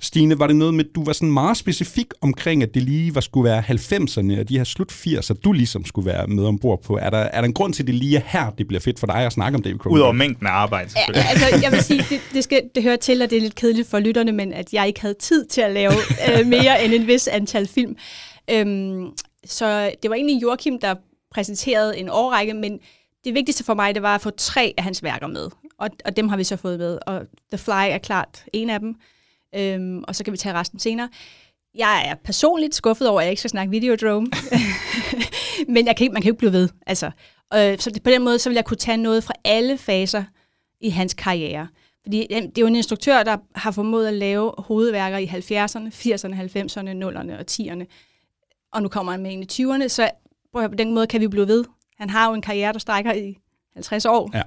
Stine, 0.00 0.38
var 0.38 0.46
det 0.46 0.56
noget 0.56 0.74
med, 0.74 0.84
at 0.84 0.90
du 0.94 1.04
var 1.04 1.12
sådan 1.12 1.32
meget 1.32 1.56
specifik 1.56 2.06
omkring, 2.20 2.62
at 2.62 2.74
det 2.74 2.82
lige 2.82 3.14
var 3.14 3.20
skulle 3.20 3.50
være 3.50 3.62
90'erne 3.62 4.40
og 4.40 4.48
de 4.48 4.56
her 4.56 4.64
slut 4.64 4.92
80'er, 4.92 5.34
du 5.44 5.52
ligesom 5.52 5.84
skulle 5.84 6.06
være 6.06 6.26
med 6.26 6.44
ombord 6.44 6.82
på? 6.82 6.98
Er 7.02 7.10
der, 7.10 7.18
er 7.18 7.40
der 7.40 7.48
en 7.48 7.54
grund 7.54 7.72
til, 7.72 7.82
at 7.82 7.86
det 7.86 7.94
lige 7.94 8.16
er 8.16 8.22
her, 8.26 8.50
det 8.50 8.68
bliver 8.68 8.80
fedt 8.80 9.00
for 9.00 9.06
dig 9.06 9.16
at 9.16 9.32
snakke 9.32 9.56
om 9.56 9.62
David 9.62 9.78
Cronenberg? 9.78 10.00
Udover 10.00 10.12
mængden 10.12 10.46
af 10.46 10.50
arbejde, 10.50 10.79
Ja, 11.14 11.24
altså, 11.30 11.46
jeg 11.62 11.72
vil 11.72 11.82
sige, 11.82 12.04
det, 12.10 12.20
det, 12.32 12.44
skal, 12.44 12.62
det 12.74 12.82
hører 12.82 12.96
til, 12.96 13.22
og 13.22 13.30
det 13.30 13.38
er 13.38 13.42
lidt 13.42 13.54
kedeligt 13.54 13.88
for 13.88 13.98
lytterne, 13.98 14.32
men 14.32 14.52
at 14.52 14.72
jeg 14.72 14.86
ikke 14.86 15.00
havde 15.00 15.14
tid 15.14 15.46
til 15.46 15.60
at 15.60 15.72
lave 15.72 15.92
øh, 16.28 16.46
mere 16.46 16.84
end 16.84 16.94
en 16.94 17.06
vis 17.06 17.28
antal 17.28 17.68
film. 17.68 17.96
Øhm, 18.50 19.10
så 19.44 19.92
det 20.02 20.10
var 20.10 20.16
egentlig 20.16 20.42
Joachim, 20.42 20.78
der 20.78 20.94
præsenterede 21.30 21.98
en 21.98 22.08
årrække, 22.08 22.54
men 22.54 22.78
det 23.24 23.34
vigtigste 23.34 23.64
for 23.64 23.74
mig, 23.74 23.94
det 23.94 24.02
var 24.02 24.14
at 24.14 24.20
få 24.20 24.30
tre 24.30 24.74
af 24.76 24.84
hans 24.84 25.02
værker 25.02 25.26
med. 25.26 25.48
Og, 25.78 25.90
og 26.04 26.16
dem 26.16 26.28
har 26.28 26.36
vi 26.36 26.44
så 26.44 26.56
fået 26.56 26.78
med. 26.78 26.98
Og 27.06 27.22
The 27.52 27.58
Fly 27.58 27.90
er 27.90 27.98
klart 27.98 28.44
en 28.52 28.70
af 28.70 28.80
dem. 28.80 28.94
Øhm, 29.54 30.04
og 30.08 30.16
så 30.16 30.24
kan 30.24 30.32
vi 30.32 30.36
tage 30.36 30.54
resten 30.54 30.78
senere. 30.78 31.08
Jeg 31.74 32.04
er 32.06 32.14
personligt 32.24 32.74
skuffet 32.74 33.08
over, 33.08 33.20
at 33.20 33.24
jeg 33.24 33.30
ikke 33.30 33.40
skal 33.40 33.50
snakke 33.50 33.70
Videodrome. 33.70 34.26
Men 35.74 35.86
jeg 35.86 35.96
kan 35.96 36.04
ikke, 36.04 36.12
man 36.12 36.22
kan 36.22 36.28
jo 36.28 36.32
ikke 36.32 36.38
blive 36.38 36.52
ved. 36.52 36.68
Altså, 36.86 37.10
øh, 37.54 37.78
så 37.78 37.90
det, 37.90 38.02
på 38.02 38.10
den 38.10 38.22
måde, 38.22 38.38
så 38.38 38.48
vil 38.48 38.54
jeg 38.54 38.64
kunne 38.64 38.76
tage 38.76 38.96
noget 38.96 39.24
fra 39.24 39.34
alle 39.44 39.78
faser 39.78 40.24
i 40.80 40.90
hans 40.90 41.14
karriere. 41.14 41.68
Fordi 42.02 42.26
det 42.30 42.58
er 42.58 42.62
jo 42.62 42.66
en 42.66 42.76
instruktør, 42.76 43.22
der 43.22 43.36
har 43.54 43.70
formået 43.70 44.06
at 44.06 44.14
lave 44.14 44.52
hovedværker 44.58 45.18
i 45.18 45.26
70'erne, 45.26 45.88
80'erne, 45.88 46.34
90'erne, 46.34 46.90
0'erne 47.04 47.38
og 47.38 47.44
10'erne. 47.50 47.84
Og 48.72 48.82
nu 48.82 48.88
kommer 48.88 49.12
han 49.12 49.22
med 49.22 49.32
en 49.32 49.42
i 49.42 49.46
20'erne, 49.52 49.88
så 49.88 50.10
på 50.52 50.66
den 50.66 50.94
måde 50.94 51.06
kan 51.06 51.20
vi 51.20 51.28
blive 51.28 51.48
ved. 51.48 51.64
Han 51.98 52.10
har 52.10 52.28
jo 52.28 52.34
en 52.34 52.42
karriere, 52.42 52.72
der 52.72 52.78
strækker 52.78 53.12
i 53.12 53.38
50 53.74 54.06
år. 54.06 54.30
Ja. 54.34 54.42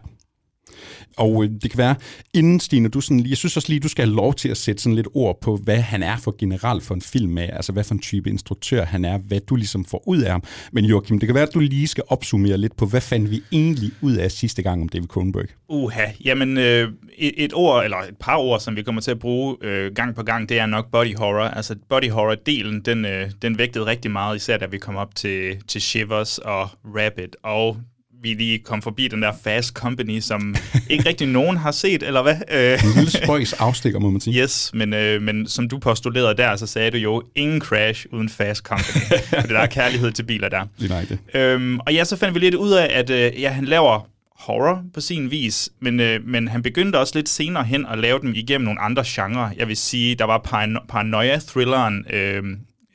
Og 1.17 1.43
øh, 1.43 1.49
det 1.61 1.71
kan 1.71 1.77
være, 1.77 1.95
inden 2.33 2.59
Stine, 2.59 2.89
du 2.89 3.01
sådan 3.01 3.19
lige, 3.19 3.29
jeg 3.29 3.37
synes 3.37 3.57
også 3.57 3.69
lige, 3.69 3.79
du 3.79 3.87
skal 3.87 4.05
have 4.05 4.15
lov 4.15 4.33
til 4.33 4.49
at 4.49 4.57
sætte 4.57 4.81
sådan 4.81 4.95
lidt 4.95 5.07
ord 5.13 5.41
på, 5.41 5.57
hvad 5.57 5.77
han 5.77 6.03
er 6.03 6.17
for 6.17 6.35
generelt 6.39 6.83
for 6.83 6.95
en 6.95 7.01
film 7.01 7.37
af, 7.37 7.49
altså 7.53 7.71
hvad 7.71 7.83
for 7.83 7.93
en 7.93 7.99
type 7.99 8.29
instruktør 8.29 8.85
han 8.85 9.05
er, 9.05 9.17
hvad 9.17 9.39
du 9.39 9.55
ligesom 9.55 9.85
får 9.85 10.03
ud 10.07 10.21
af 10.21 10.31
ham. 10.31 10.43
Men 10.71 10.85
Joachim, 10.85 11.19
det 11.19 11.27
kan 11.27 11.35
være, 11.35 11.47
at 11.47 11.53
du 11.53 11.59
lige 11.59 11.87
skal 11.87 12.03
opsummere 12.07 12.57
lidt 12.57 12.75
på, 12.75 12.85
hvad 12.85 13.01
fandt 13.01 13.31
vi 13.31 13.41
egentlig 13.51 13.91
ud 14.01 14.15
af 14.15 14.31
sidste 14.31 14.61
gang 14.61 14.81
om 14.81 14.89
David 14.89 15.07
Cronenberg? 15.07 15.45
Uha, 15.69 16.05
jamen 16.25 16.57
øh, 16.57 16.89
et, 17.17 17.33
et 17.37 17.53
ord, 17.53 17.83
eller 17.83 17.97
et 17.97 18.17
par 18.19 18.37
ord, 18.37 18.59
som 18.59 18.75
vi 18.75 18.83
kommer 18.83 19.01
til 19.01 19.11
at 19.11 19.19
bruge 19.19 19.57
øh, 19.61 19.93
gang 19.93 20.15
på 20.15 20.23
gang, 20.23 20.49
det 20.49 20.59
er 20.59 20.65
nok 20.65 20.91
body 20.91 21.17
horror. 21.17 21.43
Altså 21.43 21.75
body 21.89 22.09
horror-delen, 22.09 22.81
den, 22.81 23.05
øh, 23.05 23.31
den 23.41 23.57
vægtede 23.57 23.85
rigtig 23.85 24.11
meget, 24.11 24.35
især 24.35 24.57
da 24.57 24.65
vi 24.65 24.77
kom 24.77 24.95
op 24.95 25.15
til, 25.15 25.57
til 25.67 25.81
Shivers 25.81 26.37
og 26.37 26.69
Rabbit, 26.85 27.35
og 27.43 27.77
vi 28.23 28.33
lige 28.33 28.59
kom 28.59 28.81
forbi 28.81 29.07
den 29.07 29.21
der 29.21 29.31
Fast 29.43 29.73
Company, 29.73 30.19
som 30.19 30.55
ikke 30.89 31.09
rigtig 31.09 31.27
nogen 31.27 31.57
har 31.57 31.71
set, 31.71 32.03
eller 32.03 32.21
hvad? 32.21 32.35
Øh, 32.51 32.83
En 32.83 32.95
lille 32.95 33.11
spøjs 33.11 33.53
afstikker, 33.53 33.99
må 33.99 34.09
man 34.09 34.21
sige. 34.21 34.41
Yes, 34.43 34.71
men, 34.73 34.93
øh, 34.93 35.21
men 35.21 35.47
som 35.47 35.69
du 35.69 35.77
postulerede 35.79 36.37
der, 36.37 36.55
så 36.55 36.67
sagde 36.67 36.91
du 36.91 36.97
jo, 36.97 37.23
ingen 37.35 37.61
crash 37.61 38.05
uden 38.11 38.29
Fast 38.29 38.61
Company. 38.63 39.17
For 39.41 39.47
der 39.47 39.59
er 39.59 39.65
kærlighed 39.67 40.11
til 40.11 40.23
biler 40.23 40.49
der. 40.49 40.63
Lige 40.77 40.89
nej, 40.91 41.05
det. 41.09 41.19
Øhm, 41.41 41.79
og 41.79 41.93
ja, 41.93 42.03
så 42.03 42.15
fandt 42.17 42.35
vi 42.35 42.39
lidt 42.39 42.55
ud 42.55 42.71
af, 42.71 42.87
at 42.91 43.09
øh, 43.09 43.41
ja, 43.41 43.49
han 43.49 43.65
laver 43.65 44.07
horror 44.39 44.83
på 44.93 45.01
sin 45.01 45.31
vis, 45.31 45.69
men, 45.81 45.99
øh, 45.99 46.27
men 46.27 46.47
han 46.47 46.63
begyndte 46.63 46.99
også 46.99 47.13
lidt 47.15 47.29
senere 47.29 47.63
hen 47.63 47.85
at 47.91 47.99
lave 47.99 48.19
dem 48.21 48.33
igennem 48.35 48.65
nogle 48.65 48.81
andre 48.81 49.03
genrer. 49.07 49.49
Jeg 49.57 49.67
vil 49.67 49.77
sige, 49.77 50.15
der 50.15 50.25
var 50.25 50.37
parano- 50.47 50.85
paranoia-thrilleren 50.89 52.05
øh, 52.13 52.43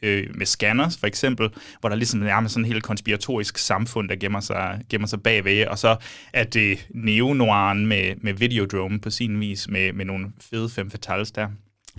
øh, 0.02 0.26
med 0.34 0.46
Scanners 0.46 0.98
for 0.98 1.06
eksempel, 1.06 1.50
hvor 1.80 1.88
der 1.88 1.96
ligesom 1.96 2.20
nærmest 2.20 2.54
sådan 2.54 2.64
en 2.64 2.72
helt 2.72 2.82
konspiratorisk 2.82 3.58
samfund, 3.58 4.08
der 4.08 4.16
gemmer 4.16 4.40
sig, 4.40 4.80
gemmer 4.90 5.08
sig 5.08 5.22
bagved, 5.22 5.66
og 5.66 5.78
så 5.78 5.96
er 6.32 6.44
det 6.44 6.86
neo 6.90 7.34
med, 7.74 8.14
med 8.16 8.32
Videodrome 8.32 9.00
på 9.00 9.10
sin 9.10 9.40
vis, 9.40 9.68
med, 9.68 9.92
med 9.92 10.04
nogle 10.04 10.26
fede 10.40 10.68
fem 10.68 10.90
fatales 10.90 11.32
der. 11.32 11.48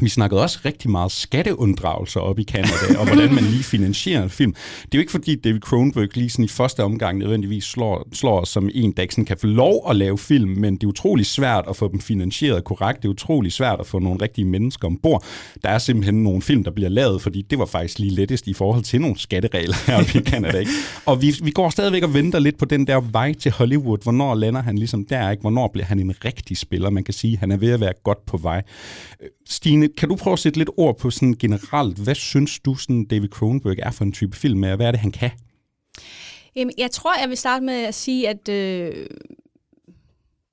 Vi 0.02 0.10
snakkede 0.10 0.42
også 0.42 0.60
rigtig 0.66 0.90
meget 0.92 1.12
skatteunddragelser 1.12 2.20
op 2.20 2.40
i 2.40 2.44
Canada, 2.44 3.00
og 3.00 3.06
hvordan 3.06 3.34
man 3.36 3.44
lige 3.44 3.64
finansierer 3.64 4.24
en 4.24 4.30
film. 4.30 4.54
Det 4.54 4.94
er 4.94 4.98
jo 4.98 5.00
ikke 5.00 5.12
fordi 5.12 5.36
David 5.36 5.60
Cronenberg 5.60 6.08
lige 6.14 6.30
sådan 6.30 6.46
i 6.46 6.48
første 6.48 6.84
omgang 6.84 7.18
nødvendigvis 7.18 7.64
slår, 7.64 8.08
slår 8.14 8.42
os 8.42 8.50
som 8.50 8.70
en, 8.74 8.92
der 8.92 9.02
ikke 9.02 9.14
sådan 9.14 9.26
kan 9.26 9.38
få 9.38 9.48
lov 9.48 9.86
at 9.90 9.96
lave 9.96 10.18
film, 10.18 10.50
men 10.50 10.74
det 10.74 10.84
er 10.84 10.88
utrolig 10.88 11.26
svært 11.26 11.66
at 11.70 11.76
få 11.76 11.92
dem 11.92 12.00
finansieret 12.00 12.64
korrekt. 12.64 13.02
Det 13.02 13.08
er 13.08 13.12
utrolig 13.12 13.52
svært 13.52 13.80
at 13.80 13.88
få 13.88 14.00
nogle 14.00 14.22
rigtige 14.22 14.46
mennesker 14.46 14.88
ombord. 14.88 15.24
Der 15.64 15.70
er 15.70 15.78
simpelthen 15.78 16.24
nogle 16.24 16.42
film, 16.42 16.64
der 16.64 16.72
bliver 16.72 16.90
lavet, 16.90 17.22
fordi 17.22 17.42
det 17.42 17.60
var 17.60 17.66
faktisk 17.66 18.00
lige 18.00 18.16
lettest 18.16 18.48
i 18.48 18.54
forhold 18.54 18.84
til 18.84 19.02
nogle 19.02 19.20
skatteregler 19.20 19.76
her 19.88 20.20
i 20.20 20.24
Canada. 20.24 20.58
Ikke? 20.60 20.72
Og 21.06 21.22
vi, 21.22 21.36
vi 21.44 21.52
går 21.52 21.70
stadigvæk 21.70 22.04
og 22.04 22.14
venter 22.14 22.40
lidt 22.40 22.58
på 22.58 22.66
den 22.66 22.88
der 22.88 23.02
vej 23.12 23.34
til 23.34 23.52
Hollywood. 23.52 23.98
Hvornår 24.04 24.36
lander 24.36 24.62
han 24.62 24.78
ligesom 24.78 25.06
der? 25.06 25.32
Ikke? 25.32 25.42
Hvornår 25.42 25.70
bliver 25.74 25.86
han 25.86 26.00
en 26.00 26.14
rigtig 26.26 26.58
spiller? 26.58 26.90
Man 26.90 27.04
kan 27.04 27.14
sige, 27.14 27.34
at 27.34 27.40
han 27.40 27.52
er 27.52 27.58
ved 27.58 27.72
at 27.72 27.80
være 27.80 27.94
godt 28.04 28.26
på 28.26 28.38
vej. 28.38 28.62
Stine, 29.50 29.88
kan 29.88 30.10
du 30.10 30.16
prøve 30.16 30.34
at 30.34 30.40
sætte 30.40 30.60
lidt 30.60 30.70
ord 30.78 30.98
på 30.98 31.12
sådan 31.12 31.34
generelt, 31.34 31.98
hvad 31.98 32.16
synes 32.16 32.60
du, 32.60 32.76
sådan 32.76 33.06
David 33.06 33.30
Cronenberg 33.30 33.76
er 33.80 33.92
for 33.92 34.04
en 34.04 34.12
type 34.12 34.38
film, 34.38 34.64
og 34.64 34.76
hvad 34.76 34.88
er 34.88 34.92
det, 34.92 35.00
han 35.00 35.12
kan? 35.12 35.32
Jamen, 36.56 36.74
jeg 36.78 36.92
tror, 36.92 37.20
jeg 37.20 37.30
vil 37.30 37.38
starte 37.38 37.66
med 37.66 37.74
at 37.74 37.96
sige, 37.96 38.30
at 38.30 38.50
øh, 38.50 39.08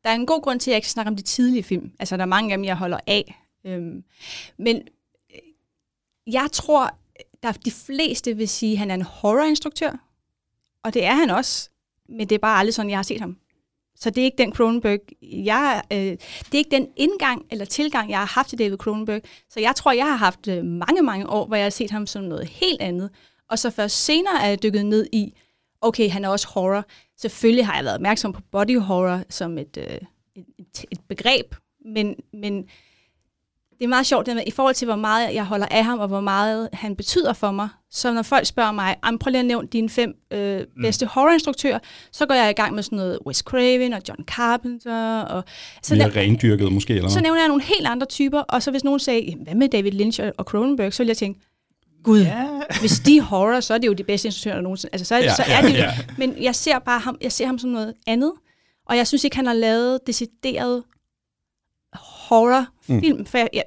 der 0.05 0.11
er 0.11 0.15
en 0.15 0.27
god 0.27 0.43
grund 0.43 0.61
til, 0.61 0.71
at 0.71 0.73
jeg 0.73 0.79
ikke 0.79 0.89
snakker 0.91 1.09
snakke 1.09 1.09
om 1.09 1.17
de 1.17 1.23
tidlige 1.23 1.63
film. 1.63 1.93
Altså, 1.99 2.17
der 2.17 2.23
er 2.23 2.27
mange 2.27 2.53
af 2.53 2.59
dem, 2.59 2.65
jeg 2.65 2.77
holder 2.77 3.01
af. 3.07 3.43
Øhm, 3.65 4.05
men 4.59 4.77
øh, 4.77 6.35
jeg 6.35 6.49
tror, 6.53 6.99
der 7.43 7.49
er 7.49 7.53
de 7.53 7.71
fleste 7.71 8.37
vil 8.37 8.49
sige, 8.49 8.73
at 8.73 8.79
han 8.79 8.91
er 8.91 8.95
en 8.95 9.03
horrorinstruktør. 9.03 10.07
Og 10.83 10.95
det 10.95 11.05
er 11.05 11.15
han 11.15 11.31
også. 11.31 11.71
Men 12.09 12.29
det 12.29 12.35
er 12.35 12.39
bare 12.39 12.59
aldrig 12.59 12.75
sådan, 12.75 12.91
jeg 12.91 12.99
har 12.99 13.03
set 13.03 13.21
ham. 13.21 13.37
Så 14.01 14.11
det 14.11 14.21
er 14.21 14.25
ikke 14.25 14.39
den 14.39 14.53
Cronenberg, 14.53 15.01
jeg, 15.23 15.83
øh, 15.93 15.99
det 15.99 16.55
er 16.55 16.59
ikke 16.59 16.71
den 16.71 16.89
indgang 16.97 17.47
eller 17.51 17.65
tilgang, 17.65 18.11
jeg 18.11 18.19
har 18.19 18.27
haft 18.27 18.49
til 18.49 18.59
David 18.59 18.77
Cronenberg. 18.77 19.23
Så 19.51 19.61
jeg 19.61 19.77
tror, 19.77 19.93
jeg 19.93 20.07
har 20.07 20.17
haft 20.17 20.49
øh, 20.49 20.65
mange, 20.65 21.03
mange 21.03 21.31
år, 21.31 21.47
hvor 21.47 21.57
jeg 21.57 21.65
har 21.65 21.71
set 21.71 21.91
ham 21.91 22.07
som 22.07 22.25
noget 22.25 22.49
helt 22.49 22.81
andet. 22.81 23.11
Og 23.51 23.59
så 23.59 23.71
først 23.71 24.05
senere 24.05 24.43
er 24.43 24.49
jeg 24.49 24.63
dykket 24.63 24.87
ned 24.87 25.07
i, 25.13 25.33
okay, 25.81 26.11
han 26.11 26.25
er 26.25 26.29
også 26.29 26.49
horror. 26.49 26.85
Selvfølgelig 27.19 27.67
har 27.67 27.75
jeg 27.75 27.85
været 27.85 27.95
opmærksom 27.95 28.33
på 28.33 28.41
body 28.53 28.79
horror 28.79 29.23
som 29.31 29.59
et, 29.59 29.77
øh, 29.77 29.99
et, 30.59 30.85
et 30.91 31.01
begreb, 31.09 31.55
men, 31.85 32.17
men 32.33 32.69
det 33.79 33.85
er 33.85 33.89
meget 33.89 34.07
sjovt, 34.07 34.27
det 34.27 34.35
med, 34.35 34.43
i 34.47 34.51
forhold 34.51 34.75
til, 34.75 34.87
hvor 34.87 34.97
meget 34.97 35.35
jeg 35.35 35.45
holder 35.45 35.67
af 35.67 35.85
ham, 35.85 35.99
og 35.99 36.09
hvor 36.09 36.21
meget 36.21 36.69
han 36.73 36.97
betyder 36.97 37.33
for 37.33 37.51
mig. 37.51 37.69
Så 37.91 38.13
når 38.13 38.23
folk 38.23 38.47
spørger 38.47 38.73
mig, 38.73 38.97
prøv 39.21 39.31
lige 39.31 39.41
at 39.41 39.47
nævne 39.47 39.69
dine 39.69 39.89
fem 39.89 40.15
øh, 40.31 40.61
bedste 40.83 41.05
mm. 41.05 41.11
horrorinstruktører, 41.15 41.79
så 42.13 42.27
går 42.27 42.35
jeg 42.35 42.51
i 42.51 42.53
gang 42.53 42.75
med 42.75 42.83
sådan 42.83 42.97
noget 42.97 43.19
Wes 43.27 43.37
Craven 43.37 43.93
og 43.93 44.03
John 44.09 44.25
Carpenter. 44.25 45.21
Og, 45.21 45.45
så 45.83 45.95
Mere 45.95 46.09
rendyrket 46.17 46.73
måske, 46.73 46.95
eller 46.95 47.09
Så 47.09 47.21
nævner 47.21 47.41
jeg 47.41 47.49
nogle 47.49 47.63
helt 47.63 47.87
andre 47.87 48.07
typer, 48.07 48.41
og 48.41 48.63
så 48.63 48.71
hvis 48.71 48.85
nogen 48.85 49.01
sagde, 49.01 49.35
hvad 49.45 49.55
med 49.55 49.69
David 49.69 49.93
Lynch 49.93 50.21
og 50.39 50.45
Cronenberg, 50.45 50.93
så 50.93 51.03
vil 51.03 51.07
jeg 51.07 51.17
tænke, 51.17 51.41
Gud, 52.03 52.21
ja. 52.21 52.47
hvis 52.81 53.01
de 53.01 53.17
er 53.17 53.23
horror, 53.23 53.61
så 53.61 53.75
er 53.75 53.79
det 53.79 53.87
jo 53.87 53.93
de 53.93 54.05
bedste 54.05 54.29
instruktører 54.29 54.61
nogensinde. 54.61 54.95
Altså, 54.95 55.05
så, 55.05 55.17
ja, 55.17 55.35
så 55.35 55.43
er 55.47 55.63
ja, 55.63 55.69
det 55.69 55.75
ja. 55.75 55.91
Men 56.19 56.35
jeg 56.43 56.55
ser 56.55 56.79
bare 56.79 57.01
ham, 57.01 57.19
jeg 57.21 57.33
ser 57.33 57.47
ham 57.47 57.59
som 57.59 57.71
noget 57.71 57.95
andet, 58.07 58.33
og 58.89 58.97
jeg 58.97 59.07
synes 59.07 59.25
ikke, 59.25 59.37
han 59.37 59.47
har 59.47 59.55
lavet 59.55 60.07
decideret 60.07 60.83
horrorfilm, 62.29 63.19
mm. 63.19 63.27
for 63.27 63.39
jeg, 63.39 63.49
jeg, 63.53 63.65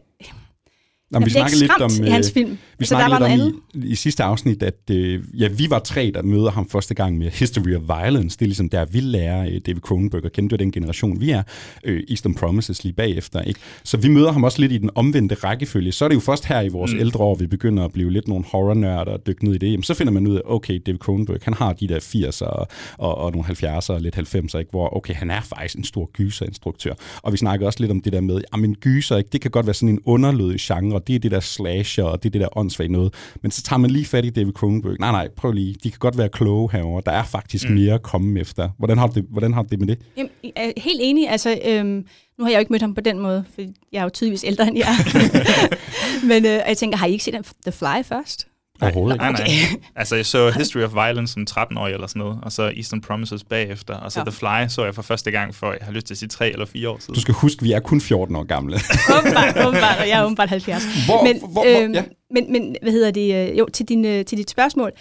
Nå, 1.12 1.20
vi 1.20 1.30
snakkede 1.30 1.60
lidt 1.60 1.82
om, 1.82 1.92
i 2.06 2.10
hans 2.10 2.32
film. 2.32 2.58
Vi 2.79 2.83
altså, 2.83 2.95
snakkede 2.95 3.38
lidt 3.38 3.55
om 3.55 3.63
i, 3.74 3.88
i 3.88 3.95
sidste 3.95 4.24
afsnit, 4.24 4.63
at 4.63 4.75
øh, 4.91 5.24
ja, 5.33 5.48
vi 5.48 5.69
var 5.69 5.79
tre, 5.79 6.12
der 6.15 6.21
møder 6.21 6.51
ham 6.51 6.69
første 6.69 6.93
gang 6.93 7.17
med 7.17 7.29
History 7.29 7.75
of 7.75 7.81
Violence. 7.81 8.38
Det 8.38 8.45
er 8.45 8.48
ligesom 8.48 8.69
der, 8.69 8.86
vi 8.86 9.00
lærer 9.00 9.45
øh, 9.45 9.62
David 9.65 9.81
Cronenberg 9.81 10.25
at 10.25 10.31
kende. 10.31 10.50
Det 10.50 10.59
den 10.59 10.71
generation, 10.71 11.21
vi 11.21 11.29
er. 11.29 11.43
Øh, 11.83 12.03
Eastern 12.09 12.33
Promises 12.36 12.83
lige 12.83 12.93
bagefter. 12.93 13.41
Ikke? 13.41 13.59
Så 13.83 13.98
vi 13.98 14.07
møder 14.07 14.31
ham 14.31 14.43
også 14.43 14.62
lidt 14.62 14.71
i 14.71 14.77
den 14.77 14.89
omvendte 14.95 15.36
rækkefølge. 15.36 15.91
Så 15.91 16.05
er 16.05 16.09
det 16.09 16.15
jo 16.15 16.19
først 16.19 16.45
her 16.45 16.62
i 16.62 16.67
vores 16.67 16.93
mm. 16.93 17.00
ældre 17.00 17.19
år, 17.19 17.36
vi 17.36 17.48
begynder 17.48 17.86
at 17.86 17.91
blive 17.91 18.12
lidt 18.12 18.27
nogle 18.27 18.45
horror-nørder 18.48 19.12
og 19.12 19.27
dykke 19.27 19.45
ned 19.45 19.53
i 19.53 19.57
det. 19.57 19.71
Jamen, 19.71 19.83
så 19.83 19.93
finder 19.93 20.13
man 20.13 20.27
ud 20.27 20.36
af, 20.36 20.41
okay, 20.45 20.81
David 20.86 21.00
Cronenberg, 21.00 21.39
han 21.43 21.53
har 21.53 21.74
de 21.74 21.88
der 21.88 22.00
80'er 22.00 22.45
og, 22.45 22.67
og, 22.98 23.17
og 23.17 23.31
nogle 23.31 23.48
70'er 23.48 23.93
og 23.93 24.01
lidt 24.01 24.17
90'er, 24.17 24.57
ikke? 24.57 24.71
hvor 24.71 24.98
okay, 24.98 25.13
han 25.13 25.31
er 25.31 25.41
faktisk 25.41 25.77
en 25.77 25.83
stor 25.83 26.09
gyserinstruktør. 26.13 26.93
Og 27.21 27.31
vi 27.31 27.38
snakker 27.38 27.65
også 27.65 27.79
lidt 27.79 27.91
om 27.91 28.01
det 28.01 28.13
der 28.13 28.21
med, 28.21 28.41
at 28.53 28.79
gyser, 28.79 29.17
ikke? 29.17 29.29
det 29.31 29.41
kan 29.41 29.51
godt 29.51 29.65
være 29.65 29.74
sådan 29.74 29.89
en 29.89 30.00
underlødig 30.05 30.59
genre. 30.59 31.01
Det 31.07 31.15
er 31.15 31.19
det 31.19 31.31
der 31.31 31.39
slasher, 31.39 32.03
og 32.03 32.24
det 32.24 32.29
er 32.29 32.31
det 32.31 32.41
der 32.41 32.57
åndssvagt 32.70 32.92
noget. 32.92 33.14
Men 33.42 33.52
så 33.52 33.62
tager 33.62 33.78
man 33.78 33.92
lige 33.92 34.06
fat 34.06 34.26
i 34.26 34.30
David 34.30 34.54
Cronenberg. 34.54 34.96
Nej, 35.00 35.12
nej, 35.12 35.28
prøv 35.36 35.52
lige. 35.52 35.76
De 35.84 35.92
kan 35.92 36.00
godt 36.00 36.18
være 36.18 36.30
kloge 36.30 36.70
herover. 36.72 37.02
Der 37.02 37.12
er 37.12 37.24
faktisk 37.24 37.70
mm. 37.70 37.76
mere 37.76 37.94
at 37.94 38.02
komme 38.02 38.40
efter. 38.40 38.70
Hvordan 38.78 38.98
har 38.98 39.08
du 39.08 39.14
det, 39.14 39.26
hvordan 39.30 39.54
har 39.54 39.62
du 39.62 39.68
det 39.72 39.80
med 39.80 39.88
det? 39.88 40.00
Jamen, 40.18 40.32
jeg 40.44 40.52
er 40.56 40.72
helt 40.78 41.00
enig. 41.02 41.30
Altså, 41.30 41.60
øhm, 41.66 42.06
nu 42.38 42.44
har 42.44 42.50
jeg 42.50 42.58
jo 42.58 42.60
ikke 42.60 42.74
mødt 42.74 42.82
ham 42.82 42.94
på 42.94 43.02
den 43.02 43.20
måde, 43.20 43.46
for 43.56 43.62
jeg 43.92 44.00
er 44.00 44.04
jo 44.04 44.10
tydeligvis 44.10 44.44
ældre 44.44 44.68
end 44.68 44.78
jeg 44.78 44.96
Men 46.32 46.46
øh, 46.46 46.62
jeg 46.68 46.78
tænker, 46.78 46.98
har 46.98 47.08
I 47.08 47.12
ikke 47.12 47.24
set 47.24 47.54
The 47.64 47.72
Fly 47.72 48.04
først? 48.04 48.49
Overhovedet. 48.81 49.17
Nej, 49.17 49.31
nej. 49.31 49.48
altså, 49.95 50.15
jeg 50.15 50.25
så 50.25 50.50
History 50.50 50.81
of 50.81 50.93
Violence 50.93 51.33
som 51.33 51.45
13-årig 51.50 51.93
eller 51.93 52.07
sådan 52.07 52.19
noget, 52.19 52.39
og 52.41 52.51
så 52.51 52.63
Eastern 52.75 53.01
Promises 53.01 53.43
bagefter, 53.43 53.93
og 53.93 54.12
så 54.12 54.19
ja. 54.19 54.24
The 54.24 54.31
Fly 54.31 54.67
så 54.67 54.86
jeg 54.86 54.95
for 54.95 55.01
første 55.01 55.31
gang 55.31 55.55
for, 55.55 55.71
jeg 55.71 55.81
har 55.81 55.91
lyst 55.91 56.07
til 56.07 56.13
at 56.13 56.17
sige, 56.17 56.29
tre 56.29 56.51
eller 56.51 56.65
fire 56.65 56.89
år 56.89 56.98
siden. 57.00 57.15
Du 57.15 57.21
skal 57.21 57.33
huske, 57.33 57.63
vi 57.63 57.71
er 57.71 57.79
kun 57.79 58.01
14 58.01 58.36
år 58.36 58.43
gamle. 58.43 58.79
åbenbart, 59.17 59.67
åbenbart, 59.67 59.98
og 60.00 60.09
jeg 60.09 60.19
er 60.19 60.24
åbenbart 60.24 60.50
70. 60.50 60.83
Hvor, 61.05 61.24
men, 61.24 61.39
hvor, 61.39 61.48
hvor, 61.48 61.83
øhm, 61.83 61.93
ja. 61.93 62.03
men, 62.31 62.51
men, 62.51 62.75
hvad 62.81 62.91
hedder 62.91 63.12
det, 63.12 63.50
øh, 63.50 63.57
jo, 63.57 63.67
til, 63.74 63.86
din, 63.86 64.05
øh, 64.05 64.25
til 64.25 64.38
dit 64.38 64.50
spørgsmål. 64.50 64.91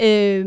Øh, 0.00 0.46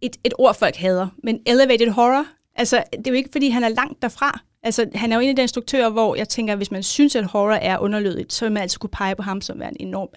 et, 0.00 0.16
et 0.24 0.34
ord, 0.38 0.58
folk 0.58 0.76
hader, 0.76 1.08
men 1.24 1.38
elevated 1.46 1.90
horror, 1.90 2.24
altså, 2.56 2.82
det 2.92 3.06
er 3.06 3.10
jo 3.10 3.16
ikke, 3.16 3.28
fordi 3.32 3.48
han 3.48 3.64
er 3.64 3.68
langt 3.68 4.02
derfra. 4.02 4.40
Altså, 4.62 4.86
han 4.94 5.12
er 5.12 5.16
jo 5.16 5.20
en 5.20 5.28
af 5.28 5.36
de 5.36 5.42
instruktører, 5.42 5.90
hvor 5.90 6.16
jeg 6.16 6.28
tænker, 6.28 6.56
hvis 6.56 6.70
man 6.70 6.82
synes, 6.82 7.16
at 7.16 7.24
horror 7.24 7.52
er 7.52 7.78
underlødigt, 7.78 8.32
så 8.32 8.44
vil 8.44 8.52
man 8.52 8.62
altid 8.62 8.78
kunne 8.78 8.90
pege 8.90 9.14
på 9.16 9.22
ham 9.22 9.40
som 9.40 9.62
en 9.62 9.76
enorm 9.80 10.08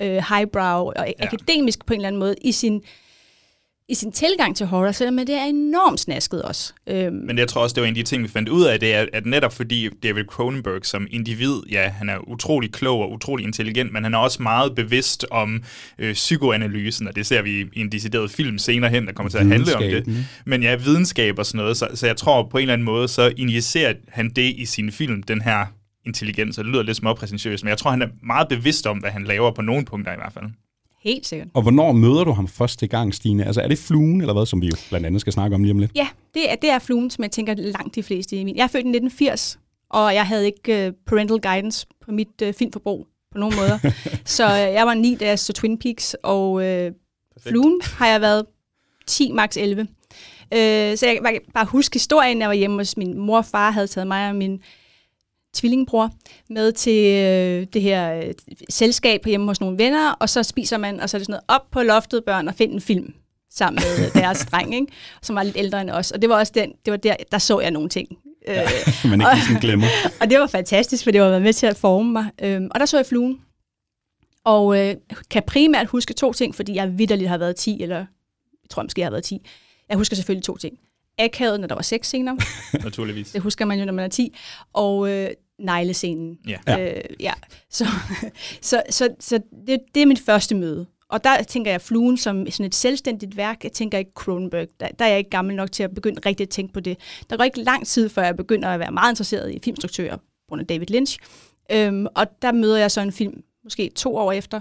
øh, 0.00 0.22
highbrow 0.28 0.84
og 0.84 1.06
ja. 1.06 1.12
akademisk 1.26 1.86
på 1.86 1.94
en 1.94 2.00
eller 2.00 2.08
anden 2.08 2.20
måde 2.20 2.34
i 2.44 2.52
sin, 2.52 2.82
i 3.88 3.94
sin 3.94 4.12
tilgang 4.12 4.56
til 4.56 4.66
horror, 4.66 4.92
selvom 4.92 5.16
det 5.16 5.34
er 5.34 5.44
enormt 5.44 6.00
snasket 6.00 6.42
også. 6.42 6.72
Øhm. 6.86 7.14
Men 7.14 7.38
jeg 7.38 7.48
tror 7.48 7.62
også, 7.62 7.74
det 7.74 7.80
var 7.80 7.86
en 7.86 7.92
af 7.92 7.94
de 7.94 8.02
ting, 8.02 8.22
vi 8.22 8.28
fandt 8.28 8.48
ud 8.48 8.64
af, 8.64 8.80
det 8.80 8.94
er, 8.94 9.06
at 9.12 9.26
netop 9.26 9.52
fordi 9.52 9.88
David 10.02 10.24
Cronenberg 10.24 10.86
som 10.86 11.06
individ, 11.10 11.54
ja, 11.70 11.88
han 11.88 12.08
er 12.08 12.28
utrolig 12.28 12.72
klog 12.72 13.00
og 13.00 13.12
utrolig 13.12 13.46
intelligent, 13.46 13.92
men 13.92 14.02
han 14.02 14.14
er 14.14 14.18
også 14.18 14.42
meget 14.42 14.74
bevidst 14.74 15.26
om 15.30 15.62
øh, 15.98 16.14
psykoanalysen, 16.14 17.08
og 17.08 17.16
det 17.16 17.26
ser 17.26 17.42
vi 17.42 17.60
i 17.72 17.80
en 17.80 17.92
decideret 17.92 18.30
film 18.30 18.58
senere 18.58 18.90
hen, 18.90 19.06
der 19.06 19.12
kommer 19.12 19.30
til 19.30 19.38
at 19.38 19.46
handle 19.46 19.76
om 19.76 19.82
det. 19.82 20.26
Men 20.44 20.62
ja, 20.62 20.76
videnskab 20.76 21.38
og 21.38 21.46
sådan 21.46 21.58
noget, 21.58 21.76
så, 21.76 21.88
så 21.94 22.06
jeg 22.06 22.16
tror 22.16 22.48
på 22.50 22.58
en 22.58 22.62
eller 22.62 22.72
anden 22.72 22.84
måde, 22.84 23.08
så 23.08 23.32
injicerer 23.36 23.94
han 24.08 24.30
det 24.30 24.54
i 24.56 24.64
sin 24.64 24.92
film, 24.92 25.22
den 25.22 25.40
her 25.40 25.66
intelligens, 26.08 26.58
og 26.58 26.64
det 26.64 26.72
lyder 26.72 26.82
lidt 26.82 26.96
småpræsentøst, 26.96 27.64
men 27.64 27.68
jeg 27.68 27.78
tror, 27.78 27.90
han 27.90 28.02
er 28.02 28.08
meget 28.22 28.48
bevidst 28.48 28.86
om, 28.86 28.98
hvad 28.98 29.10
han 29.10 29.24
laver 29.24 29.50
på 29.50 29.62
nogle 29.62 29.84
punkter 29.84 30.12
i 30.12 30.16
hvert 30.16 30.32
fald. 30.32 30.44
Helt 31.00 31.26
sikkert. 31.26 31.48
Og 31.54 31.62
hvornår 31.62 31.92
møder 31.92 32.24
du 32.24 32.32
ham 32.32 32.48
første 32.48 32.86
gang, 32.86 33.14
Stine? 33.14 33.44
Altså 33.44 33.60
er 33.60 33.68
det 33.68 33.78
fluen, 33.78 34.20
eller 34.20 34.32
hvad, 34.32 34.46
som 34.46 34.62
vi 34.62 34.66
jo 34.66 34.76
blandt 34.88 35.06
andet 35.06 35.20
skal 35.20 35.32
snakke 35.32 35.54
om 35.54 35.62
lige 35.62 35.72
om 35.72 35.78
lidt? 35.78 35.90
Ja, 35.94 36.08
det 36.34 36.50
er, 36.50 36.54
det 36.54 36.70
er 36.70 36.78
fluen, 36.78 37.10
som 37.10 37.22
jeg 37.22 37.30
tænker 37.30 37.54
langt 37.54 37.94
de 37.94 38.02
fleste 38.02 38.36
i 38.36 38.44
min. 38.44 38.56
Jeg 38.56 38.62
er 38.62 38.68
født 38.68 38.84
i 38.84 38.88
1980, 38.88 39.58
og 39.90 40.14
jeg 40.14 40.26
havde 40.26 40.46
ikke 40.46 40.86
uh, 40.88 40.94
parental 41.06 41.40
guidance 41.40 41.86
på 42.04 42.12
mit 42.12 42.42
uh, 42.42 42.54
filmforbrug 42.54 43.06
på 43.32 43.38
nogen 43.38 43.56
måder. 43.56 43.78
så 44.36 44.44
uh, 44.44 44.74
jeg 44.74 44.86
var 44.86 44.94
9, 44.94 45.14
da 45.14 45.26
jeg 45.26 45.38
så 45.38 45.52
Twin 45.52 45.78
Peaks, 45.78 46.16
og 46.22 46.52
uh, 46.52 46.62
fluen 47.46 47.80
har 47.82 48.06
jeg 48.06 48.20
været 48.20 48.46
10, 49.06 49.32
max 49.32 49.56
11. 49.56 49.82
Uh, 49.82 49.86
så 50.96 51.06
jeg 51.06 51.18
kan 51.22 51.40
bare 51.54 51.64
huske 51.66 51.94
historien, 51.94 52.40
jeg 52.40 52.48
var 52.48 52.54
hjemme 52.54 52.76
hos 52.76 52.96
min 52.96 53.18
mor 53.18 53.38
og 53.38 53.46
far, 53.46 53.70
havde 53.70 53.86
taget 53.86 54.06
mig 54.06 54.28
og 54.28 54.36
min 54.36 54.60
tvillingbror 55.58 56.10
med 56.50 56.72
til 56.72 57.04
øh, 57.04 57.66
det 57.72 57.82
her 57.82 58.14
øh, 58.14 58.34
selskab 58.70 59.26
hjemme 59.26 59.46
hos 59.46 59.60
nogle 59.60 59.78
venner, 59.78 60.10
og 60.10 60.28
så 60.28 60.42
spiser 60.42 60.76
man, 60.78 61.00
og 61.00 61.10
så 61.10 61.16
er 61.16 61.18
det 61.18 61.26
sådan 61.26 61.32
noget, 61.32 61.60
op 61.60 61.70
på 61.70 61.82
loftet 61.82 62.24
børn 62.24 62.48
og 62.48 62.54
find 62.54 62.72
en 62.72 62.80
film 62.80 63.14
sammen 63.50 63.82
med 63.98 64.22
deres 64.22 64.46
dreng, 64.50 64.74
ikke? 64.74 64.86
som 65.22 65.36
var 65.36 65.42
lidt 65.42 65.56
ældre 65.56 65.80
end 65.80 65.90
os. 65.90 66.10
Og 66.10 66.22
det 66.22 66.30
var 66.30 66.38
også 66.38 66.52
den, 66.54 66.72
det 66.84 66.90
var 66.90 66.96
der, 66.96 67.16
der 67.32 67.38
så 67.38 67.60
jeg 67.60 67.70
nogle 67.70 67.88
ting. 67.88 68.08
Ja, 68.46 68.62
man 69.10 69.20
ikke 69.20 69.46
sådan 69.46 69.60
glemmer. 69.60 69.86
og 70.20 70.30
det 70.30 70.38
var 70.40 70.46
fantastisk, 70.46 71.04
for 71.04 71.10
det 71.10 71.20
var 71.20 71.38
med 71.38 71.52
til 71.52 71.66
at 71.66 71.76
forme 71.76 72.12
mig. 72.12 72.26
Øhm, 72.42 72.68
og 72.74 72.80
der 72.80 72.86
så 72.86 72.96
jeg 72.96 73.06
fluen. 73.06 73.40
Og 74.44 74.78
øh, 74.78 74.94
kan 75.30 75.42
primært 75.46 75.86
huske 75.86 76.14
to 76.14 76.32
ting, 76.32 76.54
fordi 76.54 76.74
jeg 76.74 76.98
vidderligt 76.98 77.28
har 77.28 77.38
været 77.38 77.56
10, 77.56 77.82
eller 77.82 77.96
jeg 77.96 78.70
tror 78.70 78.82
måske, 78.82 79.00
jeg 79.00 79.06
har 79.06 79.10
været 79.10 79.24
10. 79.24 79.46
Jeg 79.88 79.96
husker 79.96 80.16
selvfølgelig 80.16 80.44
to 80.44 80.56
ting 80.56 80.78
akavet, 81.18 81.60
når 81.60 81.66
der 81.66 81.74
var 81.74 81.82
seks 81.82 82.08
scener. 82.08 82.36
Naturligvis. 82.84 83.30
Det 83.30 83.40
husker 83.40 83.64
man 83.64 83.78
jo, 83.78 83.84
når 83.84 83.92
man 83.92 84.04
er 84.04 84.08
10. 84.08 84.36
Og 84.72 85.10
øh, 85.10 85.30
neglescenen. 85.58 86.38
Ja. 86.48 86.94
Øh, 86.94 87.02
ja. 87.20 87.32
Så, 87.70 87.86
så, 88.60 88.82
så, 88.90 89.08
så 89.20 89.40
det, 89.66 89.78
det 89.94 90.02
er 90.02 90.06
mit 90.06 90.20
første 90.20 90.54
møde. 90.54 90.86
Og 91.10 91.24
der 91.24 91.42
tænker 91.42 91.70
jeg 91.70 91.80
fluen 91.80 92.16
som 92.16 92.50
sådan 92.50 92.66
et 92.66 92.74
selvstændigt 92.74 93.36
værk. 93.36 93.64
Jeg 93.64 93.72
tænker 93.72 93.98
ikke 93.98 94.10
Cronenberg. 94.14 94.68
Der, 94.80 94.88
der 94.88 95.04
er 95.04 95.08
jeg 95.08 95.18
ikke 95.18 95.30
gammel 95.30 95.56
nok 95.56 95.72
til 95.72 95.82
at 95.82 95.94
begynde 95.94 96.20
rigtig 96.26 96.44
at 96.44 96.48
tænke 96.48 96.72
på 96.72 96.80
det. 96.80 96.98
Der 97.30 97.36
går 97.36 97.44
ikke 97.44 97.62
lang 97.62 97.86
tid, 97.86 98.08
før 98.08 98.22
jeg 98.22 98.36
begynder 98.36 98.68
at 98.68 98.80
være 98.80 98.90
meget 98.90 99.12
interesseret 99.12 99.54
i 99.54 99.60
filmstruktører, 99.64 100.16
på 100.16 100.22
grund 100.48 100.60
af 100.60 100.66
David 100.66 100.86
Lynch. 100.86 101.18
Øhm, 101.72 102.06
og 102.14 102.26
der 102.42 102.52
møder 102.52 102.78
jeg 102.78 102.90
så 102.90 103.00
en 103.00 103.12
film, 103.12 103.42
måske 103.64 103.90
to 103.96 104.16
år 104.16 104.32
efter, 104.32 104.60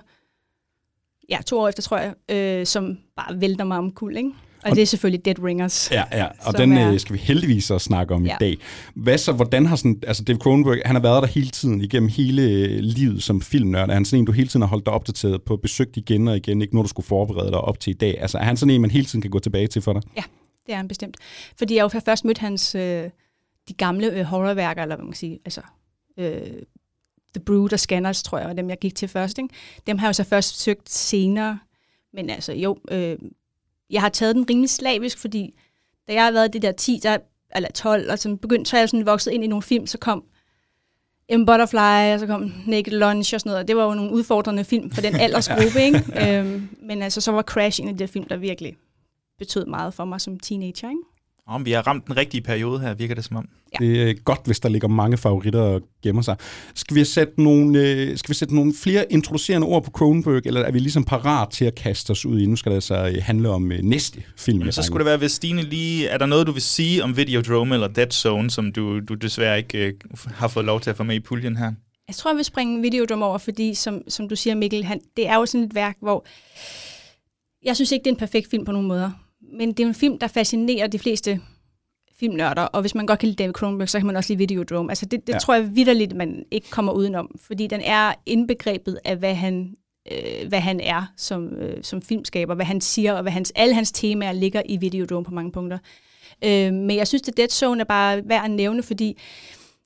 ja, 1.30 1.40
to 1.46 1.60
år 1.60 1.68
efter, 1.68 1.84
tror 1.84 1.98
jeg, 1.98 2.14
øh, 2.32 2.66
som 2.66 2.98
bare 3.16 3.42
vælter 3.42 3.66
mig 3.66 3.78
om 3.78 3.92
kul, 3.92 4.18
ikke? 4.18 4.32
Og, 4.68 4.72
og 4.72 4.76
det 4.76 4.82
er 4.82 4.86
selvfølgelig 4.86 5.26
Dead 5.26 5.44
Ringers. 5.44 5.92
Ja, 5.92 6.04
ja 6.12 6.28
og 6.42 6.58
den 6.58 6.78
er, 6.78 6.92
øh, 6.94 7.00
skal 7.00 7.14
vi 7.14 7.20
heldigvis 7.20 7.72
også 7.72 7.86
snakke 7.86 8.14
om 8.14 8.26
ja. 8.26 8.34
i 8.34 8.38
dag. 8.40 8.58
Hvad 8.96 9.18
så, 9.18 9.32
hvordan 9.32 9.66
har 9.66 9.76
sådan, 9.76 10.02
altså 10.08 10.24
David 10.24 10.40
Cronenberg, 10.40 10.82
han 10.86 10.96
har 10.96 11.02
været 11.02 11.22
der 11.22 11.28
hele 11.28 11.50
tiden, 11.50 11.82
igennem 11.82 12.10
hele 12.10 12.42
øh, 12.42 12.80
livet 12.80 13.24
som 13.24 13.42
filmnørd. 13.42 13.90
Er 13.90 13.94
han 13.94 14.06
sådan 14.06 14.20
en, 14.20 14.26
du 14.26 14.32
hele 14.32 14.48
tiden 14.48 14.62
har 14.62 14.70
holdt 14.70 14.86
dig 14.86 14.94
opdateret 14.94 15.42
på, 15.42 15.58
besøgt 15.58 15.98
igen 15.98 16.28
og 16.28 16.38
igen, 16.38 16.62
ikke 16.62 16.76
når 16.76 16.82
du 16.82 16.88
skulle 16.88 17.08
forberede 17.08 17.52
dig 17.52 17.62
op 17.62 17.80
til 17.80 17.92
i 17.92 17.98
dag? 17.98 18.22
Altså 18.22 18.38
er 18.38 18.44
han 18.44 18.58
sådan 18.58 18.76
en, 18.76 18.82
man 18.82 18.92
hele 18.92 19.06
tiden 19.06 19.22
kan 19.22 19.32
gå 19.32 19.40
tilbage 19.40 19.68
til 19.68 19.82
for 19.82 19.94
dig? 19.94 20.02
Ja, 20.16 20.24
det 20.66 20.74
er 20.74 20.78
han 20.78 20.88
bestemt. 20.88 21.18
Fordi 21.58 21.76
jeg 21.76 21.84
jo 21.94 22.00
først 22.00 22.26
mødte 22.26 22.40
hans, 22.40 22.76
øh, 22.76 23.10
de 23.68 23.74
gamle 23.74 24.08
øh, 24.08 24.24
horrorværker, 24.24 24.82
eller 24.82 24.96
hvad 24.96 25.04
man 25.04 25.12
kan 25.12 25.18
sige, 25.18 25.40
altså 25.46 25.62
øh, 26.18 26.42
The 27.36 27.44
Brood 27.46 27.74
og 27.74 27.80
Scanners, 27.80 28.24
tror 28.24 28.38
jeg, 28.38 28.48
var 28.48 28.54
dem, 28.54 28.70
jeg 28.70 28.78
gik 28.80 28.96
til 28.96 29.08
først. 29.08 29.38
Ikke? 29.38 29.54
Dem 29.88 29.98
har 29.98 30.08
jeg 30.08 30.10
jo 30.10 30.14
så 30.14 30.24
først 30.24 30.62
søgt 30.62 30.90
senere. 30.90 31.60
Men 32.14 32.30
altså 32.30 32.54
jo, 32.54 32.78
øh, 32.92 33.18
jeg 33.90 34.02
har 34.02 34.10
taget 34.10 34.36
den 34.36 34.50
rimelig 34.50 34.70
slavisk, 34.70 35.18
fordi 35.18 35.54
da 36.08 36.14
jeg 36.14 36.24
har 36.24 36.32
været 36.32 36.54
det 36.54 36.62
der 36.62 36.72
10, 36.72 37.00
der, 37.04 37.18
eller 37.56 37.70
12, 37.70 38.12
og 38.12 38.20
så 38.20 38.36
begyndte, 38.36 38.70
så 38.70 38.78
er 38.78 38.82
jeg 38.82 38.90
sådan 38.90 39.06
vokset 39.06 39.32
ind 39.32 39.44
i 39.44 39.48
nogle 39.48 39.64
film, 39.64 39.88
så 39.88 39.98
kom 39.98 40.24
M. 41.32 41.46
Butterfly, 41.46 42.14
og 42.14 42.20
så 42.20 42.28
kom 42.28 42.52
Naked 42.68 42.92
Lunch 42.92 43.34
og 43.34 43.40
sådan 43.40 43.50
noget, 43.50 43.62
og 43.62 43.68
det 43.68 43.78
var 43.78 43.84
jo 43.84 43.94
nogle 43.94 44.12
udfordrende 44.12 44.64
film 44.64 44.92
for 44.92 45.02
den 45.02 45.16
aldersgruppe, 45.26 45.82
ikke? 45.82 46.38
øhm, 46.40 46.70
men 46.82 47.02
altså, 47.02 47.22
så 47.22 47.32
var 47.32 47.42
Crash 47.42 47.82
en 47.82 47.88
af 47.88 47.98
de 47.98 48.08
film, 48.08 48.26
der 48.26 48.38
virkelig 48.38 48.78
betød 49.38 49.66
meget 49.66 49.94
for 49.94 50.06
mig 50.06 50.22
som 50.22 50.40
teenager, 50.40 50.90
ikke? 50.90 51.02
Om 51.48 51.66
vi 51.66 51.72
har 51.72 51.82
ramt 51.82 52.08
den 52.08 52.18
rigtige 52.18 52.42
periode 52.42 52.80
her, 52.80 52.94
virker 52.94 53.16
det 53.16 53.26
som 53.26 53.36
om. 53.36 53.50
Ja. 53.74 53.86
Det 53.86 54.10
er 54.10 54.14
godt, 54.14 54.40
hvis 54.46 54.60
der 54.60 54.70
ligger 54.70 54.88
mange 54.88 55.18
favoritter 55.18 55.62
og 55.62 55.82
gemmer 56.04 56.22
sig. 56.22 56.36
Skal 56.76 56.96
vi 56.96 57.06
sætte 57.06 57.44
nogle, 57.44 57.80
øh, 57.80 58.18
skal 58.18 58.30
vi 58.30 58.34
sætte 58.34 58.56
nogle 58.56 58.74
flere 58.84 59.12
introducerende 59.12 59.68
ord 59.68 59.84
på 59.84 59.92
Cronenberg, 59.92 60.42
eller 60.46 60.62
er 60.62 60.72
vi 60.72 60.80
ligesom 60.80 61.04
parat 61.04 61.50
til 61.50 61.66
at 61.66 61.76
kaste 61.76 62.12
os 62.12 62.26
ud 62.26 62.40
i? 62.40 62.46
Nu 62.46 62.56
skal 62.56 62.70
det 62.70 62.76
altså 62.76 63.08
øh, 63.08 63.16
handle 63.22 63.50
om 63.50 63.72
øh, 63.72 63.80
næste 63.84 64.24
film. 64.38 64.60
Men 64.60 64.72
så 64.72 64.84
skulle 64.84 65.00
det 65.00 65.06
være, 65.06 65.18
hvis 65.18 65.32
Stine 65.32 65.62
lige... 65.62 66.08
Er 66.08 66.18
der 66.18 66.26
noget, 66.26 66.48
du 66.48 66.52
vil 66.52 66.62
sige 66.62 67.04
om 67.04 67.18
Videodrome 67.18 67.76
eller 67.76 67.88
Dead 67.88 68.12
Zone, 68.12 68.50
som 68.50 68.72
du, 68.72 69.00
du 69.00 69.14
desværre 69.14 69.58
ikke 69.58 69.78
øh, 69.78 69.94
har 70.26 70.48
fået 70.48 70.66
lov 70.66 70.82
til 70.82 70.90
at 70.90 70.98
få 70.98 71.04
med 71.04 71.16
i 71.16 71.20
puljen 71.20 71.58
her? 71.58 71.72
Jeg 72.08 72.16
tror, 72.16 72.32
jeg 72.32 72.38
vil 72.38 72.46
springe 72.46 72.82
Videodrome 72.82 73.26
over, 73.26 73.38
fordi 73.38 73.74
som, 73.74 74.02
som 74.08 74.30
du 74.30 74.36
siger, 74.36 74.56
Mikkel, 74.56 74.84
han, 74.84 75.00
det 75.18 75.28
er 75.28 75.36
jo 75.36 75.46
sådan 75.46 75.66
et 75.66 75.76
værk, 75.76 75.98
hvor... 76.02 76.26
Jeg 77.66 77.76
synes 77.76 77.92
ikke, 77.92 78.04
det 78.04 78.10
er 78.10 78.14
en 78.14 78.20
perfekt 78.20 78.50
film 78.50 78.66
på 78.66 78.72
nogen 78.72 78.88
måder 78.88 79.12
men 79.54 79.70
det 79.74 79.80
er 79.84 79.88
en 79.88 79.94
film, 79.94 80.20
der 80.20 80.28
fascinerer 80.28 80.88
de 80.88 81.00
fleste 81.00 81.42
filmnørder, 82.20 82.62
og 82.62 82.82
hvis 82.82 82.96
man 82.96 83.06
godt 83.06 83.20
kan 83.20 83.30
lide 83.30 83.44
David 83.44 83.54
Cronenberg, 83.54 83.90
så 83.90 84.00
kan 84.00 84.08
man 84.08 84.16
også 84.16 84.34
lide 84.34 84.38
Videodrome. 84.38 84.92
Altså 84.92 85.06
det, 85.06 85.28
det 85.28 85.34
Ja. 85.34 85.40
tror 85.40 85.54
jeg 85.54 85.76
vidderligt, 85.76 86.16
man 86.16 86.44
ikke 86.52 86.70
kommer 86.70 86.94
udenom, 86.94 87.36
fordi 87.42 87.68
den 87.68 87.82
er 87.82 88.14
indbegrebet 88.26 89.00
af, 89.06 89.16
hvad 89.18 89.36
han, 89.36 89.76
øh, 90.12 90.48
hvad 90.48 90.60
han 90.60 90.80
er 90.80 91.06
som, 91.18 91.48
øh, 91.48 91.84
som 91.84 92.02
filmskaber, 92.02 92.56
hvad 92.56 92.66
han 92.66 92.82
siger, 92.82 93.14
og 93.14 93.22
hvad 93.22 93.32
hans, 93.32 93.54
alle 93.56 93.76
hans 93.76 93.92
temaer 93.92 94.32
ligger 94.32 94.62
i 94.66 94.78
Videodrome 94.78 95.26
på 95.26 95.32
mange 95.34 95.52
punkter. 95.52 95.78
Øh, 96.44 96.74
men 96.74 96.98
jeg 96.98 97.08
synes, 97.08 97.28
at 97.28 97.38
Dead 97.38 97.50
Zone 97.50 97.82
er 97.82 97.86
bare 97.86 98.22
værd 98.30 98.44
at 98.46 98.52
nævne, 98.52 98.84
fordi 98.84 99.18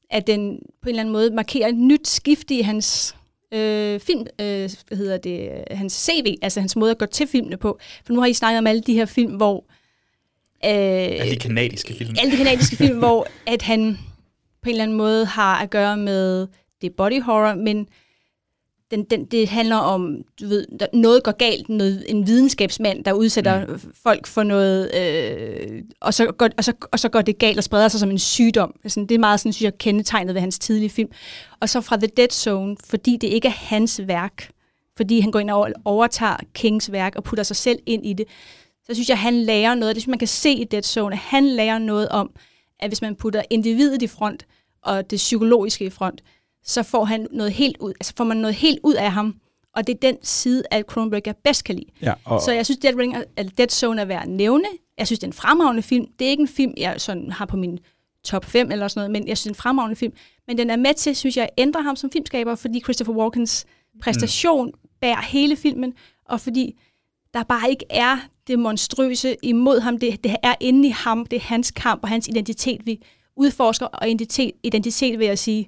at 0.10 0.28
den 0.28 0.60
på 0.82 0.86
en 0.86 0.90
eller 0.90 1.00
anden 1.02 1.14
måde 1.14 1.32
markerer 1.32 1.68
et 1.68 1.76
nyt 1.78 2.08
skift 2.08 2.52
i 2.52 2.62
hans 2.62 3.16
øh, 3.54 4.00
film, 4.00 4.20
øh, 4.42 4.70
hvad 4.88 4.98
hedder 4.98 5.18
det, 5.18 5.64
hans 5.72 5.94
CV, 5.94 6.38
altså 6.42 6.60
hans 6.60 6.76
måde 6.76 6.92
at 6.92 6.98
gå 6.98 7.06
til 7.06 7.28
filmene 7.28 7.58
på. 7.58 7.80
For 8.06 8.14
nu 8.14 8.20
har 8.20 8.28
I 8.28 8.34
snakket 8.34 8.58
om 8.58 8.68
alle 8.68 8.82
de 8.82 8.94
her 8.94 9.06
film, 9.06 9.34
hvor 9.36 9.66
øh, 10.66 10.72
Alle 11.22 11.32
de 11.32 11.40
kanadiske 11.40 11.94
film. 11.94 12.16
alle 12.20 12.32
de 12.32 12.38
kanadiske 12.38 12.76
film, 12.76 12.98
hvor 13.00 13.28
at 13.48 13.62
han 13.62 13.98
på 14.64 14.70
en 14.70 14.72
eller 14.72 14.84
anden 14.84 14.98
måde 14.98 15.26
har 15.26 15.62
at 15.64 15.70
gøre 15.70 15.98
med 15.98 16.48
det 16.82 16.94
body 16.94 17.22
horror, 17.22 17.56
men 17.56 17.88
den, 18.92 19.04
den, 19.04 19.26
det 19.26 19.50
handler 19.50 19.76
om, 19.76 20.18
du 20.42 20.48
ved, 20.48 20.66
der, 20.80 20.86
noget 20.94 21.24
går 21.24 21.32
galt, 21.32 21.70
noget, 21.70 22.06
en 22.08 22.28
videnskabsmand, 22.28 23.04
der 23.04 23.14
udsætter 23.14 23.66
mm. 23.66 23.80
folk 24.04 24.28
for 24.28 24.44
noget, 24.44 24.96
øh, 24.96 25.84
og, 26.00 26.14
så 26.14 26.32
går, 26.32 26.50
og, 26.58 26.64
så, 26.64 26.74
og 26.92 27.00
så 27.00 27.10
går 27.10 27.22
det 27.22 27.38
galt 27.38 27.58
og 27.58 27.64
spreder 27.64 27.88
sig 27.88 28.00
som 28.00 28.12
en 28.12 28.20
sygdom. 28.20 28.76
Altså, 28.84 29.00
det 29.00 29.12
er 29.12 29.20
meget 29.20 29.40
sådan, 29.40 29.54
synes 29.54 29.64
jeg, 29.64 29.78
kendetegnet 29.78 30.36
ved 30.36 30.42
hans 30.42 30.60
tidlige 30.60 30.90
film. 30.90 31.10
Og 31.60 31.70
så 31.70 31.82
fra 31.82 31.98
The 31.98 32.08
Dead 32.08 32.30
Zone, 32.32 32.78
fordi 32.86 33.18
det 33.18 33.28
ikke 33.28 33.48
er 33.48 33.52
hans 33.56 34.02
værk, 34.08 34.52
fordi 34.98 35.20
han 35.20 35.32
går 35.32 35.40
ind 35.40 35.50
og 35.50 35.74
overtager 35.86 36.38
Kings 36.54 36.92
værk 36.92 37.16
og 37.16 37.24
putter 37.24 37.44
sig 37.44 37.56
selv 37.56 37.80
ind 37.86 38.06
i 38.06 38.14
det, 38.14 38.26
så 38.88 38.94
synes 38.94 39.10
jeg, 39.10 39.20
han 39.20 39.34
lærer 39.34 39.76
noget. 39.76 39.96
Det 39.96 40.02
synes 40.02 40.12
man 40.12 40.20
kan 40.20 40.28
se 40.28 40.52
i 40.52 40.64
Dead 40.64 40.84
Zone, 40.84 41.14
at 41.14 41.20
han 41.20 41.48
lærer 41.48 41.78
noget 41.78 42.10
om, 42.10 42.32
at 42.80 42.90
hvis 42.90 43.02
man 43.02 43.16
putter 43.16 43.42
individet 43.50 44.02
i 44.02 44.08
front, 44.08 44.46
og 44.82 45.10
det 45.10 45.18
psykologiske 45.18 45.86
i 45.86 45.90
front, 45.90 46.22
så 46.64 46.84
får, 46.84 47.06
han 47.06 47.28
noget 47.32 47.52
helt 47.52 47.78
ud, 47.80 47.94
altså 48.00 48.14
får 48.18 48.24
man 48.24 48.38
noget 48.38 48.56
helt 48.56 48.80
ud 48.84 48.94
af 48.94 49.12
ham. 49.12 49.36
Og 49.76 49.88
det 49.88 49.94
er 49.94 50.00
den 50.00 50.18
side 50.22 50.64
af 50.72 50.84
Cronenberg, 50.84 51.22
jeg 51.26 51.36
bedst 51.44 51.64
kan 51.64 51.76
lide. 51.76 51.88
Ja, 52.02 52.14
og, 52.26 52.42
Så 52.42 52.52
jeg 52.52 52.66
synes, 52.66 52.80
Dead, 52.80 52.96
Ring, 52.96 53.16
at 53.38 53.58
Dead 53.58 53.70
Zone 53.70 54.02
er 54.02 54.06
værd 54.06 54.22
at 54.22 54.30
nævne. 54.30 54.66
Jeg 54.98 55.08
synes, 55.08 55.20
det 55.20 55.28
er 55.28 55.30
en 55.30 55.34
fremragende 55.34 55.82
film. 55.82 56.06
Det 56.20 56.26
er 56.26 56.30
ikke 56.30 56.42
en 56.42 56.48
film, 56.48 56.74
jeg 56.78 57.02
sådan 57.02 57.32
har 57.32 57.46
på 57.46 57.58
min 57.58 57.80
top 58.24 58.46
5 58.46 58.72
eller 58.72 58.88
sådan 58.88 59.00
noget, 59.00 59.12
men 59.12 59.28
jeg 59.28 59.38
synes, 59.38 59.44
det 59.44 59.50
er 59.50 59.60
en 59.60 59.62
fremragende 59.62 59.96
film. 59.96 60.14
Men 60.48 60.58
den 60.58 60.70
er 60.70 60.76
med 60.76 60.94
til, 60.94 61.16
synes 61.16 61.38
jeg, 61.38 61.44
at 61.44 61.50
ændre 61.58 61.82
ham 61.82 61.96
som 61.96 62.12
filmskaber, 62.12 62.56
fordi 62.56 62.80
Christopher 62.80 63.16
Walkens 63.16 63.66
præstation 64.02 64.68
mm. 64.68 64.90
bærer 65.02 65.22
hele 65.22 65.56
filmen, 65.56 65.94
og 66.26 66.42
fordi 66.42 66.80
der 67.34 67.44
bare 67.44 67.70
ikke 67.70 67.86
er 67.90 68.18
det 68.48 68.60
monstrøse 68.60 69.36
imod 69.44 69.80
ham. 69.80 69.98
Det, 69.98 70.24
det 70.24 70.36
er 70.44 70.56
inde 70.60 70.88
i 70.88 70.92
ham, 70.92 71.26
det 71.26 71.38
er 71.38 71.42
hans 71.42 71.72
kamp 71.72 72.04
og 72.04 72.10
hans 72.10 72.28
identitet, 72.28 72.82
vi 72.86 73.02
udforsker, 73.36 73.86
og 73.86 74.10
identitet, 74.10 74.52
identitet 74.64 75.20
vil 75.20 75.28
jeg 75.28 75.40
sige, 75.40 75.68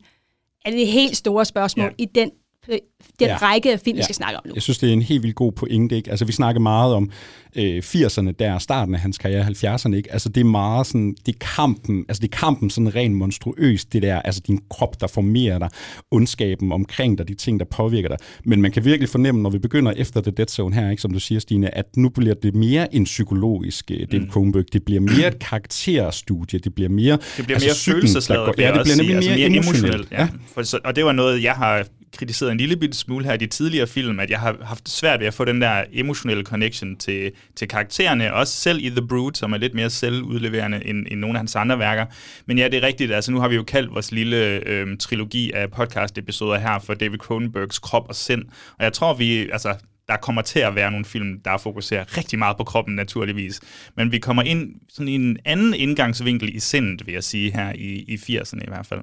er 0.65 0.71
det 0.71 0.87
helt 0.87 1.17
store 1.17 1.45
spørgsmål 1.45 1.85
Ja. 1.85 1.91
i 1.97 2.05
den, 2.05 2.31
den 2.67 2.79
Ja. 3.21 3.27
ja. 3.27 3.37
række 3.41 3.73
af 3.73 3.79
film, 3.79 3.95
vi 3.95 3.99
Ja. 3.99 4.03
skal 4.03 4.15
snakke 4.15 4.37
om 4.37 4.43
nu. 4.47 4.51
Jeg 4.55 4.61
synes, 4.63 4.77
det 4.77 4.89
er 4.89 4.93
en 4.93 5.01
helt 5.01 5.23
vildt 5.23 5.35
god 5.35 5.51
pointe. 5.51 5.95
Ikke? 5.95 6.09
Altså, 6.11 6.25
vi 6.25 6.31
snakker 6.31 6.61
meget 6.61 6.93
om 6.93 7.11
øh, 7.55 7.77
80'erne, 7.85 8.31
der 8.39 8.57
starten 8.59 8.95
af 8.95 9.01
hans 9.01 9.17
karriere, 9.17 9.43
70'erne. 9.45 9.95
Ikke? 9.95 10.11
Altså, 10.13 10.29
det 10.29 10.41
er 10.41 10.45
meget 10.45 10.87
sådan, 10.87 11.15
det 11.25 11.35
er 11.35 11.39
kampen, 11.55 12.05
altså 12.09 12.21
det 12.21 12.33
er 12.33 12.37
kampen 12.37 12.69
sådan 12.69 12.95
rent 12.95 13.15
monstruøst, 13.15 13.93
det 13.93 14.01
der, 14.01 14.21
altså 14.21 14.41
din 14.47 14.59
krop, 14.69 15.01
der 15.01 15.07
formerer 15.07 15.59
dig, 15.59 15.69
ondskaben 16.11 16.71
omkring 16.71 17.17
dig, 17.17 17.27
de 17.27 17.33
ting, 17.33 17.59
der 17.59 17.65
påvirker 17.65 18.09
dig. 18.09 18.17
Men 18.45 18.61
man 18.61 18.71
kan 18.71 18.85
virkelig 18.85 19.09
fornemme, 19.09 19.41
når 19.41 19.49
vi 19.49 19.59
begynder 19.59 19.91
efter 19.91 20.21
The 20.21 20.31
Dead 20.31 20.47
Zone 20.47 20.75
her, 20.75 20.89
ikke, 20.89 21.01
som 21.01 21.13
du 21.13 21.19
siger, 21.19 21.39
Stine, 21.39 21.77
at 21.77 21.85
nu 21.97 22.09
bliver 22.09 22.33
det 22.33 22.55
mere 22.55 22.95
en 22.95 23.03
psykologisk 23.03 23.91
øh, 23.91 23.99
David 24.11 24.19
mm. 24.25 24.31
Cronenberg. 24.31 24.63
Det 24.73 24.83
bliver 24.83 25.01
mere 25.01 25.27
et 25.27 25.39
karakterstudie. 25.39 26.59
Det 26.59 26.75
bliver 26.75 26.89
mere... 26.89 27.17
Det 27.37 27.45
bliver 27.45 27.59
altså, 27.59 27.89
mere 27.91 27.95
følelsesladet, 27.95 28.41
Ja, 28.41 28.47
det 28.47 28.55
bliver 28.55 28.83
sige. 28.83 28.97
nemlig 28.97 29.15
altså, 29.15 29.29
mere 29.31 29.47
emotionelt. 29.47 30.11
Ja. 30.11 30.27
For, 30.53 30.63
så, 30.63 30.79
og 30.85 30.95
det 30.95 31.05
var 31.05 31.11
noget, 31.11 31.43
jeg 31.43 31.53
har 31.53 31.85
kritiseret 32.17 32.51
en 32.51 32.57
lille 32.57 32.77
bitte 32.77 32.97
smule 32.97 33.25
her 33.25 33.33
i 33.33 33.37
de 33.37 33.47
tidligere 33.47 33.87
film, 33.87 34.19
at 34.19 34.29
jeg 34.29 34.39
har 34.39 34.57
haft 34.61 34.89
svært 34.89 35.19
ved 35.19 35.27
at 35.27 35.33
få 35.33 35.45
den 35.45 35.61
der 35.61 35.83
emotionelle 35.91 36.43
connection 36.43 36.95
til, 36.95 37.31
til 37.55 37.67
karaktererne, 37.67 38.33
også 38.33 38.53
selv 38.53 38.79
i 38.85 38.89
The 38.89 39.07
Brood, 39.07 39.31
som 39.33 39.53
er 39.53 39.57
lidt 39.57 39.73
mere 39.73 39.89
selvudleverende 39.89 40.85
end, 40.85 41.07
end 41.11 41.19
nogle 41.19 41.35
af 41.35 41.39
hans 41.39 41.55
andre 41.55 41.79
værker. 41.79 42.05
Men 42.45 42.57
ja, 42.57 42.67
det 42.67 42.83
er 42.83 42.87
rigtigt, 42.87 43.13
altså 43.13 43.31
nu 43.31 43.39
har 43.39 43.47
vi 43.47 43.55
jo 43.55 43.63
kaldt 43.63 43.93
vores 43.93 44.11
lille 44.11 44.67
øh, 44.67 44.97
trilogi 44.97 45.51
af 45.51 45.71
podcast-episoder 45.71 46.57
her 46.57 46.79
for 46.79 46.93
David 46.93 47.17
Cronenbergs 47.17 47.79
krop 47.79 48.09
og 48.09 48.15
sind, 48.15 48.43
og 48.77 48.83
jeg 48.83 48.93
tror, 48.93 49.13
vi, 49.13 49.49
altså, 49.49 49.75
der 50.07 50.17
kommer 50.17 50.41
til 50.41 50.59
at 50.59 50.75
være 50.75 50.91
nogle 50.91 51.05
film, 51.05 51.39
der 51.39 51.57
fokuserer 51.57 52.17
rigtig 52.17 52.39
meget 52.39 52.57
på 52.57 52.63
kroppen 52.63 52.95
naturligvis. 52.95 53.61
Men 53.97 54.11
vi 54.11 54.19
kommer 54.19 54.43
ind 54.43 54.75
sådan 54.89 55.07
i 55.07 55.15
en 55.15 55.37
anden 55.45 55.73
indgangsvinkel 55.73 56.55
i 56.55 56.59
sindet, 56.59 57.05
vil 57.05 57.13
jeg 57.13 57.23
sige, 57.23 57.51
her 57.51 57.73
i, 57.75 58.05
i 58.07 58.15
80'erne 58.15 58.61
i 58.61 58.67
hvert 58.67 58.85
fald. 58.85 59.01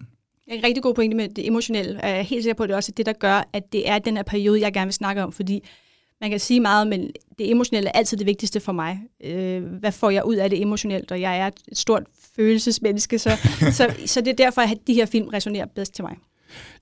En 0.50 0.64
rigtig 0.64 0.82
god 0.82 0.94
pointe 0.94 1.16
med 1.16 1.28
det 1.28 1.46
emotionelle. 1.46 2.00
Jeg 2.02 2.18
er 2.18 2.22
helt 2.22 2.42
sikker 2.42 2.54
på, 2.54 2.62
at 2.62 2.68
det 2.68 2.76
også 2.76 2.92
er 2.92 2.94
det, 2.94 3.06
der 3.06 3.12
gør, 3.12 3.48
at 3.52 3.72
det 3.72 3.88
er 3.88 3.98
den 3.98 4.16
her 4.16 4.22
periode, 4.22 4.60
jeg 4.60 4.72
gerne 4.72 4.86
vil 4.86 4.94
snakke 4.94 5.22
om, 5.22 5.32
fordi 5.32 5.68
man 6.20 6.30
kan 6.30 6.40
sige 6.40 6.60
meget, 6.60 6.86
men 6.86 7.10
det 7.38 7.50
emotionelle 7.50 7.88
er 7.88 7.92
altid 7.92 8.16
det 8.16 8.26
vigtigste 8.26 8.60
for 8.60 8.72
mig. 8.72 9.00
Øh, 9.24 9.62
hvad 9.62 9.92
får 9.92 10.10
jeg 10.10 10.24
ud 10.24 10.36
af 10.36 10.50
det 10.50 10.62
emotionelt? 10.62 11.12
Og 11.12 11.20
jeg 11.20 11.38
er 11.38 11.46
et 11.46 11.78
stort 11.78 12.02
følelsesmenneske, 12.36 13.18
så, 13.18 13.30
så, 13.72 13.94
så 14.06 14.20
det 14.20 14.28
er 14.28 14.34
derfor, 14.34 14.60
at 14.60 14.78
de 14.86 14.94
her 14.94 15.06
film 15.06 15.28
resonerer 15.28 15.66
bedst 15.66 15.94
til 15.94 16.04
mig. 16.04 16.16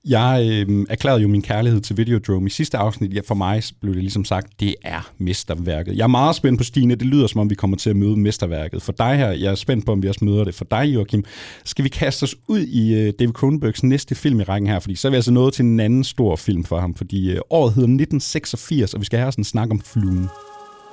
Jeg 0.05 0.65
øh, 0.69 0.85
erklærede 0.89 1.21
jo 1.21 1.27
min 1.27 1.41
kærlighed 1.41 1.81
til 1.81 1.97
Videodrome 1.97 2.47
i 2.47 2.49
sidste 2.49 2.77
afsnit. 2.77 3.13
Ja, 3.13 3.21
for 3.27 3.35
mig 3.35 3.63
blev 3.81 3.93
det 3.93 4.01
ligesom 4.03 4.25
sagt, 4.25 4.59
det 4.59 4.75
er 4.83 5.11
mesterværket. 5.17 5.97
Jeg 5.97 6.03
er 6.03 6.07
meget 6.07 6.35
spændt 6.35 6.57
på 6.57 6.63
Stine. 6.63 6.95
Det 6.95 7.07
lyder 7.07 7.27
som 7.27 7.41
om, 7.41 7.49
vi 7.49 7.55
kommer 7.55 7.77
til 7.77 7.89
at 7.89 7.95
møde 7.95 8.19
mesterværket. 8.19 8.81
For 8.81 8.91
dig 8.91 9.17
her, 9.17 9.29
jeg 9.29 9.51
er 9.51 9.55
spændt 9.55 9.85
på, 9.85 9.91
om 9.91 10.03
vi 10.03 10.07
også 10.07 10.25
møder 10.25 10.43
det. 10.43 10.55
For 10.55 10.65
dig, 10.65 10.85
Joachim, 10.85 11.23
skal 11.63 11.83
vi 11.83 11.89
kaste 11.89 12.23
os 12.23 12.35
ud 12.47 12.59
i 12.59 12.93
øh, 12.93 13.13
David 13.19 13.33
Cronenbergs 13.33 13.83
næste 13.83 14.15
film 14.15 14.39
i 14.39 14.43
rækken 14.43 14.69
her? 14.69 14.79
Fordi 14.79 14.95
så 14.95 15.07
er 15.07 15.09
vi 15.09 15.15
altså 15.15 15.31
nået 15.31 15.53
til 15.53 15.65
en 15.65 15.79
anden 15.79 16.03
stor 16.03 16.35
film 16.35 16.63
for 16.63 16.79
ham. 16.79 16.95
Fordi 16.95 17.31
øh, 17.31 17.41
året 17.49 17.73
hedder 17.73 17.87
1986, 17.87 18.93
og 18.93 18.99
vi 18.99 19.05
skal 19.05 19.19
have 19.19 19.31
sådan 19.31 19.41
en 19.41 19.45
snak 19.45 19.71
om 19.71 19.81
fluen. 19.81 20.29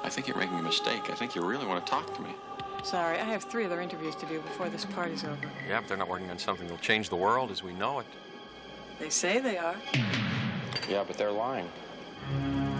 I 0.07 0.11
think 0.11 0.29
you're 0.29 0.39
making 0.39 0.59
a 0.59 0.63
mistake. 0.63 1.03
I 1.13 1.17
think 1.17 1.35
you 1.37 1.43
really 1.51 1.67
want 1.67 1.87
to 1.87 1.95
talk 1.95 2.07
to 2.17 2.23
me. 2.23 2.33
Sorry, 2.85 3.17
I 3.17 3.25
have 3.25 3.43
three 3.53 3.65
other 3.67 3.81
interviews 3.81 4.15
to 4.15 4.27
do 4.27 4.41
before 4.49 4.69
this 4.69 4.85
party's 4.97 5.25
over. 5.25 5.37
Yeah, 5.69 5.81
but 5.81 5.89
they're 5.89 6.03
not 6.05 6.09
working 6.09 6.31
on 6.31 6.39
something 6.39 6.69
that'll 6.69 6.87
change 6.91 7.09
the 7.09 7.17
world 7.17 7.51
as 7.51 7.65
we 7.65 7.73
know 7.73 7.99
it. 7.99 8.07
They 8.99 9.11
say 9.11 9.39
they 9.39 9.59
are. 9.59 9.77
Yeah, 10.89 11.05
but 11.07 11.19
they're 11.19 11.31
lying. 11.31 11.69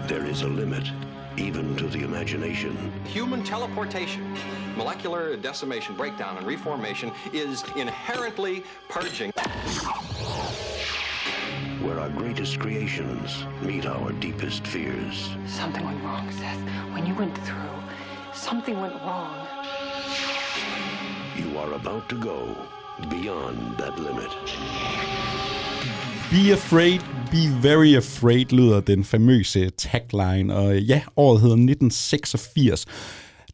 There 0.07 0.25
is 0.25 0.41
a 0.41 0.47
limit, 0.47 0.89
even 1.37 1.75
to 1.75 1.87
the 1.87 1.99
imagination. 2.03 2.91
Human 3.05 3.43
teleportation, 3.43 4.35
molecular 4.75 5.37
decimation, 5.37 5.95
breakdown, 5.95 6.37
and 6.37 6.47
reformation 6.47 7.11
is 7.33 7.63
inherently 7.75 8.63
purging. 8.89 9.31
Where 11.81 11.99
our 11.99 12.09
greatest 12.09 12.59
creations 12.59 13.43
meet 13.61 13.85
our 13.85 14.11
deepest 14.13 14.65
fears. 14.65 15.29
Something 15.45 15.85
went 15.85 16.03
wrong, 16.03 16.31
Seth. 16.31 16.59
When 16.93 17.05
you 17.05 17.13
went 17.13 17.37
through, 17.45 17.79
something 18.33 18.79
went 18.81 18.95
wrong. 18.95 19.47
You 21.37 21.57
are 21.59 21.73
about 21.73 22.09
to 22.09 22.15
go 22.15 22.55
beyond 23.09 23.77
that 23.77 23.99
limit. 23.99 24.31
Be 26.29 26.51
afraid, 26.51 26.99
be 27.31 27.47
very 27.61 27.95
afraid, 27.95 28.45
lyder 28.51 28.79
den 28.79 29.03
famøse 29.03 29.69
tagline. 29.69 30.53
Og 30.55 30.79
ja, 30.81 31.01
året 31.17 31.41
hedder 31.41 31.55
1986. 31.55 32.85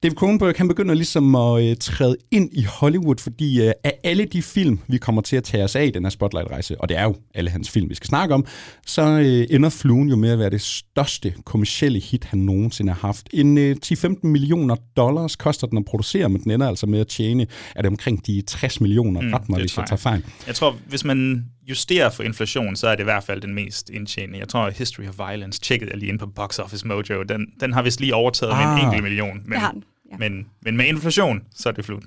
David 0.04 0.16
Cronenberg, 0.16 0.54
han 0.58 0.68
begynder 0.68 0.94
ligesom 0.96 1.36
at 1.36 1.64
øh, 1.70 1.76
træde 1.78 2.16
ind 2.32 2.50
i 2.54 2.64
Hollywood, 2.64 3.16
fordi 3.20 3.62
øh, 3.68 3.72
af 3.84 3.94
alle 4.04 4.26
de 4.26 4.42
film, 4.42 4.80
vi 4.88 4.98
kommer 4.98 5.22
til 5.22 5.36
at 5.36 5.44
tage 5.44 5.64
os 5.64 5.76
af 5.76 5.86
i 5.86 5.90
den 5.90 6.04
her 6.06 6.10
Spotlight-rejse, 6.10 6.82
og 6.82 6.90
det 6.90 6.98
er 6.98 7.04
jo 7.04 7.16
alle 7.36 7.50
hans 7.50 7.70
film, 7.70 7.90
vi 7.90 7.96
skal 7.96 8.08
snakke 8.08 8.34
om, 8.36 8.46
så 8.86 9.02
øh, 9.02 9.48
ender 9.56 9.70
Fluen 9.70 10.10
jo 10.10 10.16
med 10.16 10.30
at 10.30 10.40
være 10.40 10.50
det 10.50 10.62
største 10.62 11.34
kommercielle 11.46 12.00
hit, 12.00 12.24
han 12.24 12.40
nogensinde 12.40 12.94
har 12.94 13.08
haft. 13.08 13.30
En 13.34 13.58
øh, 13.58 13.76
10-15 13.86 14.08
millioner 14.24 14.76
dollars 14.98 15.36
koster 15.36 15.68
den 15.68 15.78
at 15.78 15.86
producere, 15.86 16.30
men 16.30 16.44
den 16.44 16.52
ender 16.52 16.68
altså 16.68 16.86
med 16.86 17.00
at 17.00 17.08
tjene, 17.08 17.48
er 17.76 17.82
det 17.82 17.88
omkring 17.90 18.28
de 18.28 18.42
60 18.48 18.82
millioner, 18.82 19.22
mm, 19.22 19.34
ret 19.34 19.50
mig, 19.50 19.60
hvis 19.60 19.78
jeg 19.78 19.86
tager 19.88 19.98
fejl. 19.98 20.24
Jeg 20.48 20.56
tror, 20.56 20.76
hvis 20.88 21.04
man 21.06 21.46
justerer 21.70 22.10
for 22.10 22.24
inflation, 22.24 22.76
så 22.76 22.88
er 22.88 22.96
det 22.96 23.04
i 23.04 23.04
hvert 23.04 23.24
fald 23.24 23.42
den 23.42 23.54
mest 23.54 23.90
indtjenende. 23.90 24.40
Jeg 24.40 24.48
tror, 24.48 24.70
History 24.70 25.08
of 25.08 25.30
Violence, 25.30 25.62
tjekkede 25.62 25.92
jeg 25.92 26.00
lige 26.00 26.10
ind 26.10 26.20
på 26.20 26.28
Box 26.36 26.60
Office 26.60 26.88
Mojo, 26.88 27.24
den, 27.24 27.48
den 27.60 27.74
har 27.74 27.82
vist 27.82 28.00
lige 28.00 28.16
overtaget 28.16 28.52
ah, 28.52 28.58
med 28.58 28.66
en 28.66 28.80
Ah. 28.80 28.86
enkelt 28.86 29.04
million. 29.04 29.42
Men, 29.46 29.52
Det 29.52 29.60
har 29.60 29.72
den, 29.72 29.84
ja. 30.14 30.30
men, 30.30 30.46
men 30.62 30.78
med 30.78 30.86
inflation, 30.86 31.42
så 31.56 31.70
er 31.70 31.74
det 31.74 31.86
flut. 31.86 32.04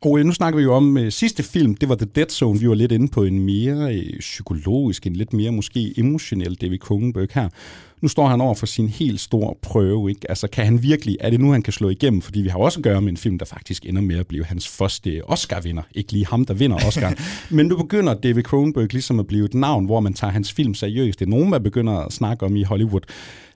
Og 0.00 0.18
øh, 0.18 0.24
nu 0.24 0.32
snakker 0.32 0.56
vi 0.56 0.62
jo 0.62 0.74
om 0.74 0.98
øh, 0.98 1.12
sidste 1.12 1.42
film, 1.42 1.74
det 1.74 1.88
var 1.88 1.94
The 1.94 2.06
Dead 2.14 2.28
Zone. 2.28 2.60
Vi 2.60 2.68
var 2.68 2.74
lidt 2.74 2.92
inde 2.92 3.08
på 3.08 3.22
en 3.24 3.38
mere 3.38 3.94
øh, 3.94 4.18
psykologisk, 4.18 5.06
en 5.06 5.16
lidt 5.16 5.32
mere 5.32 5.52
måske 5.52 5.94
emotionel 5.98 6.54
David 6.54 6.78
Cronenberg 6.78 7.28
her. 7.32 7.48
Nu 8.00 8.08
står 8.08 8.26
han 8.26 8.40
over 8.40 8.54
for 8.54 8.66
sin 8.66 8.88
helt 8.88 9.20
store 9.20 9.54
prøve, 9.62 10.10
ikke? 10.10 10.30
Altså, 10.30 10.48
kan 10.48 10.64
han 10.64 10.82
virkelig, 10.82 11.16
er 11.20 11.30
det 11.30 11.40
nu, 11.40 11.52
han 11.52 11.62
kan 11.62 11.72
slå 11.72 11.88
igennem? 11.88 12.22
Fordi 12.22 12.40
vi 12.40 12.48
har 12.48 12.58
også 12.58 12.78
at 12.78 12.84
gøre 12.84 13.02
med 13.02 13.10
en 13.10 13.16
film, 13.16 13.38
der 13.38 13.44
faktisk 13.44 13.86
ender 13.86 14.02
med 14.02 14.18
at 14.18 14.26
blive 14.26 14.44
hans 14.44 14.68
første 14.68 15.22
Oscar-vinder. 15.24 15.82
Ikke 15.94 16.12
lige 16.12 16.26
ham, 16.26 16.44
der 16.44 16.54
vinder 16.54 16.76
Oscar. 16.86 17.14
Men 17.56 17.66
nu 17.66 17.76
begynder 17.76 18.14
David 18.14 18.42
Cronenberg 18.42 18.92
ligesom 18.92 19.20
at 19.20 19.26
blive 19.26 19.44
et 19.44 19.54
navn, 19.54 19.84
hvor 19.84 20.00
man 20.00 20.14
tager 20.14 20.30
hans 20.30 20.52
film 20.52 20.74
seriøst. 20.74 21.18
Det 21.18 21.26
er 21.26 21.30
nogen, 21.30 21.50
man 21.50 21.62
begynder 21.62 21.92
at 21.92 22.12
snakke 22.12 22.46
om 22.46 22.56
i 22.56 22.62
Hollywood. 22.62 23.00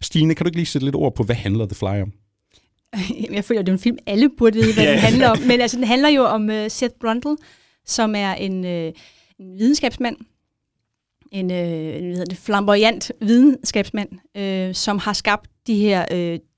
Stine, 0.01 0.35
kan 0.35 0.45
du 0.45 0.49
ikke 0.49 0.59
lige 0.59 0.67
sætte 0.67 0.87
lidt 0.87 0.97
ord 0.97 1.15
på, 1.15 1.23
hvad 1.23 1.37
handler 1.37 1.67
The 1.67 1.75
Fly 1.75 2.03
om? 2.03 2.13
jeg 3.33 3.45
føler, 3.45 3.63
det 3.63 3.69
er 3.69 3.73
en 3.73 3.79
film, 3.79 3.99
alle 4.07 4.31
burde 4.39 4.59
vide, 4.59 4.75
hvad 4.75 4.87
den 4.87 4.99
handler 4.99 5.29
om. 5.29 5.39
Men 5.39 5.61
altså, 5.61 5.77
den 5.77 5.85
handler 5.85 6.09
jo 6.09 6.25
om 6.25 6.49
uh, 6.49 6.69
Seth 6.69 6.95
Brundle, 7.01 7.37
som 7.87 8.15
er 8.15 8.35
en, 8.35 8.65
uh, 8.65 8.71
en 9.39 9.59
videnskabsmand, 9.59 10.17
en, 11.33 11.45
uh, 11.45 11.57
hvad 11.57 12.03
hedder 12.03 12.25
det, 12.25 12.39
flamboyant 12.39 13.13
videnskabsmand, 13.21 14.09
uh, 14.39 14.75
som 14.75 14.99
har 14.99 15.13
skabt 15.13 15.51
de 15.67 15.75
her 15.75 16.05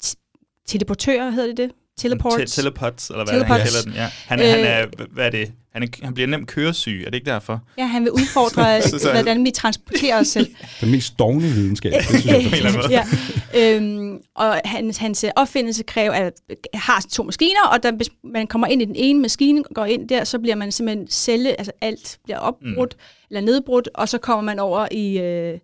t- 0.04 0.62
teleportører, 0.66 1.30
hedder 1.30 1.48
det 1.48 1.56
det? 1.56 1.72
Teleports. 1.98 2.36
Te- 2.54 2.62
telepots, 2.62 3.10
eller 3.10 3.24
hvad 3.24 3.34
Telepots. 3.34 3.48
han 3.62 3.66
kalder 3.66 3.82
den. 3.82 3.92
Ja. 3.92 4.08
Han, 4.26 4.40
er, 4.40 4.50
han, 4.50 4.60
Øh, 4.60 4.66
er, 4.66 5.06
hvad 5.10 5.26
er 5.26 5.30
det? 5.30 5.52
Han, 5.72 5.82
er, 5.82 5.86
han 6.02 6.14
bliver 6.14 6.26
nemt 6.26 6.48
køresyg, 6.48 7.02
er 7.06 7.10
det 7.10 7.14
ikke 7.14 7.30
derfor? 7.30 7.60
Ja, 7.78 7.86
han 7.86 8.02
vil 8.04 8.12
udfordre, 8.12 8.82
Så- 8.82 8.98
så- 8.98 9.12
hvordan 9.12 9.44
vi 9.44 9.50
transporterer 9.50 10.20
os 10.20 10.26
selv. 10.28 10.54
Den 10.80 10.90
mest 10.90 11.18
dogne 11.18 11.40
videnskab, 11.42 11.92
det 11.92 12.04
synes 12.04 12.26
jeg 12.26 12.34
er 12.36 12.40
På 12.42 12.48
en 12.48 12.54
eller 12.54 12.68
anden 12.68 12.82
fantastisk. 12.82 13.52
måde. 13.52 13.60
ja. 13.60 13.76
øhm, 13.76 14.20
og 14.34 14.60
hans, 14.64 14.96
hans 14.96 15.24
opfindelse 15.36 15.82
kræver, 15.82 16.12
at 16.12 16.32
har 16.74 17.04
to 17.12 17.22
maskiner, 17.22 17.66
og 17.72 17.82
der, 17.82 17.92
hvis 17.92 18.08
man 18.24 18.46
kommer 18.46 18.66
ind 18.66 18.82
i 18.82 18.84
den 18.84 18.96
ene 18.96 19.20
maskine, 19.20 19.62
går 19.74 19.84
ind 19.84 20.08
der, 20.08 20.24
så 20.24 20.38
bliver 20.38 20.56
man 20.56 20.72
simpelthen 20.72 21.08
celle, 21.08 21.58
altså 21.58 21.72
alt 21.80 22.18
bliver 22.24 22.38
opbrudt, 22.38 22.94
mm. 22.98 23.26
eller 23.30 23.40
nedbrudt, 23.40 23.88
og 23.94 24.08
så 24.08 24.18
kommer 24.18 24.42
man 24.42 24.58
over 24.58 24.88
i, 24.90 25.18
øh, 25.18 25.58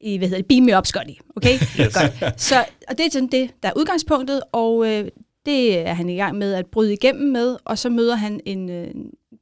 i 0.00 0.16
hvad 0.18 0.28
hedder 0.28 0.42
det, 0.42 0.48
beam 0.48 0.62
me 0.62 0.78
up, 0.78 0.86
Scotty. 0.86 1.12
Okay? 1.36 1.54
Yes. 1.80 1.94
Godt. 2.20 2.40
Så, 2.40 2.64
og 2.88 2.98
det 2.98 3.06
er 3.06 3.10
sådan 3.12 3.28
det, 3.32 3.50
der 3.62 3.68
er 3.68 3.72
udgangspunktet, 3.76 4.42
og 4.52 4.86
øh, 4.88 5.04
det 5.46 5.78
er 5.78 5.94
han 5.94 6.08
i 6.08 6.16
gang 6.16 6.38
med 6.38 6.54
at 6.54 6.66
bryde 6.66 6.92
igennem 6.92 7.32
med, 7.32 7.56
og 7.64 7.78
så 7.78 7.90
møder 7.90 8.14
han 8.14 8.40
en 8.44 8.70
øh, 8.70 8.94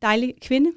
dejlig 0.03 0.35
kvinde, 0.43 0.71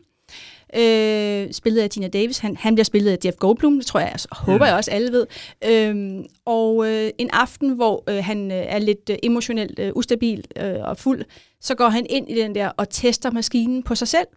øh, 0.76 1.54
spillet 1.54 1.82
af 1.82 1.90
Tina 1.90 2.08
Davis. 2.08 2.38
Han, 2.38 2.56
han 2.56 2.76
bliver 2.76 2.84
spillet 2.84 3.12
af 3.12 3.18
Jeff 3.26 3.38
Goldblum, 3.38 3.76
det 3.76 3.86
tror 3.86 4.00
jeg, 4.00 4.16
og 4.32 4.38
håber 4.38 4.66
jeg 4.66 4.76
også 4.76 4.92
alle 4.92 5.12
ved. 5.12 5.28
Øhm, 5.66 6.26
og 6.46 6.88
øh, 6.88 7.10
en 7.18 7.30
aften, 7.34 7.70
hvor 7.70 8.04
øh, 8.10 8.24
han 8.24 8.52
øh, 8.52 8.58
er 8.58 8.80
lidt 8.80 9.10
øh, 9.10 9.18
emotionelt 9.24 9.80
øh, 9.80 9.92
ustabil 9.96 10.46
øh, 10.56 10.82
og 10.82 10.98
fuld, 10.98 11.26
så 11.62 11.76
går 11.76 11.90
han 11.90 12.06
ind 12.10 12.30
i 12.30 12.36
den 12.36 12.56
der 12.56 12.70
og 12.70 12.90
tester 12.90 13.32
maskinen 13.32 13.84
på 13.84 13.96
sig 13.96 14.08
selv. 14.08 14.28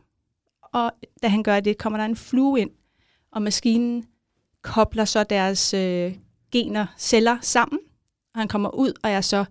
Og 0.63 0.93
da 1.23 1.29
han 1.29 1.43
gør 1.43 1.61
det, 1.61 1.79
kommer 1.79 1.99
der 1.99 2.05
en 2.05 2.17
flue 2.17 2.61
ind, 2.61 2.71
og 3.33 3.43
maskinen 3.43 4.05
kobler 4.63 5.05
så 5.05 5.25
deres 5.25 5.75
øh, 5.75 6.15
gener, 6.53 6.87
celler 6.99 7.39
sammen. 7.41 7.79
Og 8.35 8.41
han 8.41 8.49
kommer 8.49 8.75
ud 8.75 8.93
og 9.03 9.11
er 9.11 9.21
så 9.21 9.45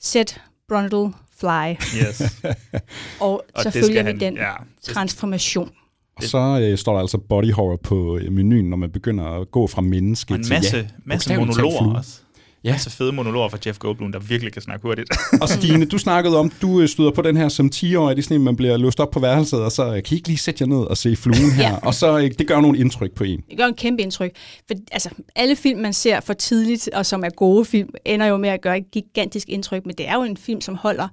set 0.00 0.42
Brundle 0.68 1.12
fly. 1.40 1.76
Yes. 1.98 2.22
Og, 3.20 3.44
Og 3.54 3.64
vi 3.88 3.96
han- 3.96 4.20
den 4.20 4.34
ja, 4.36 4.52
transformation. 4.82 5.70
Og 6.16 6.22
så 6.22 6.60
øh, 6.62 6.78
står 6.78 6.92
der 6.92 7.00
altså 7.00 7.18
body 7.18 7.52
horror 7.52 7.76
på 7.76 8.18
øh, 8.18 8.32
menuen, 8.32 8.70
når 8.70 8.76
man 8.76 8.90
begynder 8.90 9.24
at 9.24 9.50
gå 9.50 9.66
fra 9.66 9.80
menneske 9.82 10.32
Og 10.32 10.36
en 10.38 10.44
til 10.44 10.52
masse, 10.54 10.76
ja, 10.76 10.84
masse 11.04 11.36
monologer 11.36 11.94
også. 11.96 12.20
Ja. 12.64 12.72
Masse 12.72 12.90
fede 12.90 13.12
monologer 13.12 13.48
fra 13.48 13.58
Jeff 13.66 13.78
Goldblum, 13.78 14.12
der 14.12 14.18
virkelig 14.18 14.52
kan 14.52 14.62
snakke 14.62 14.82
hurtigt. 14.82 15.10
Og 15.42 15.48
Stine, 15.48 15.84
du 15.84 15.98
snakkede 15.98 16.36
om, 16.38 16.50
du 16.62 16.80
øh, 16.80 16.88
støder 16.88 17.10
på 17.10 17.22
den 17.22 17.36
her 17.36 17.48
som 17.48 17.70
10-årig, 17.74 18.16
det 18.16 18.22
er 18.22 18.24
sådan, 18.24 18.36
en, 18.36 18.44
man 18.44 18.56
bliver 18.56 18.76
låst 18.76 19.00
op 19.00 19.10
på 19.10 19.20
værelset, 19.20 19.60
og 19.64 19.72
så 19.72 19.86
øh, 19.86 19.92
kan 19.92 20.04
I 20.10 20.14
ikke 20.14 20.28
lige 20.28 20.38
sætte 20.38 20.62
jer 20.62 20.66
ned 20.68 20.78
og 20.86 20.96
se 20.96 21.16
fluen 21.16 21.50
her, 21.52 21.68
Ja. 21.68 21.76
og 21.76 21.94
så 21.94 22.18
øh, 22.18 22.30
det 22.38 22.48
gør 22.48 22.60
nogle 22.60 22.78
indtryk 22.78 23.12
på 23.12 23.24
en. 23.24 23.40
Det 23.50 23.58
gør 23.58 23.64
en 23.66 23.74
kæmpe 23.74 24.02
indtryk. 24.02 24.30
For 24.66 24.74
altså, 24.92 25.10
alle 25.36 25.56
film, 25.56 25.80
man 25.80 25.92
ser 25.92 26.20
for 26.20 26.32
tidligt, 26.32 26.88
og 26.88 27.06
som 27.06 27.24
er 27.24 27.30
gode 27.30 27.64
film, 27.64 27.88
ender 28.04 28.26
jo 28.26 28.36
med 28.36 28.48
at 28.48 28.60
gøre 28.60 28.78
et 28.78 28.90
gigantisk 28.92 29.48
indtryk, 29.48 29.86
men 29.86 29.94
det 29.98 30.08
er 30.08 30.14
jo 30.14 30.22
en 30.22 30.36
film, 30.36 30.60
som 30.60 30.74
holder 30.74 31.08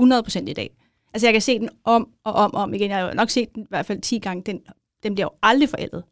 100% 0.00 0.50
i 0.50 0.52
dag. 0.52 0.70
Altså, 1.14 1.26
jeg 1.26 1.34
kan 1.34 1.42
se 1.42 1.58
den 1.58 1.68
om 1.84 2.08
og 2.24 2.32
om 2.32 2.54
og 2.54 2.62
om 2.62 2.74
igen. 2.74 2.90
Jeg 2.90 2.98
har 2.98 3.06
jo 3.08 3.14
nok 3.14 3.30
set 3.30 3.48
den 3.54 3.62
i 3.62 3.66
hvert 3.68 3.86
fald 3.86 4.00
10 4.00 4.18
gange. 4.18 4.42
Den, 4.46 4.58
den 5.02 5.14
bliver 5.14 5.26
jo 5.26 5.30
aldrig 5.42 5.68
forældet. 5.68 6.02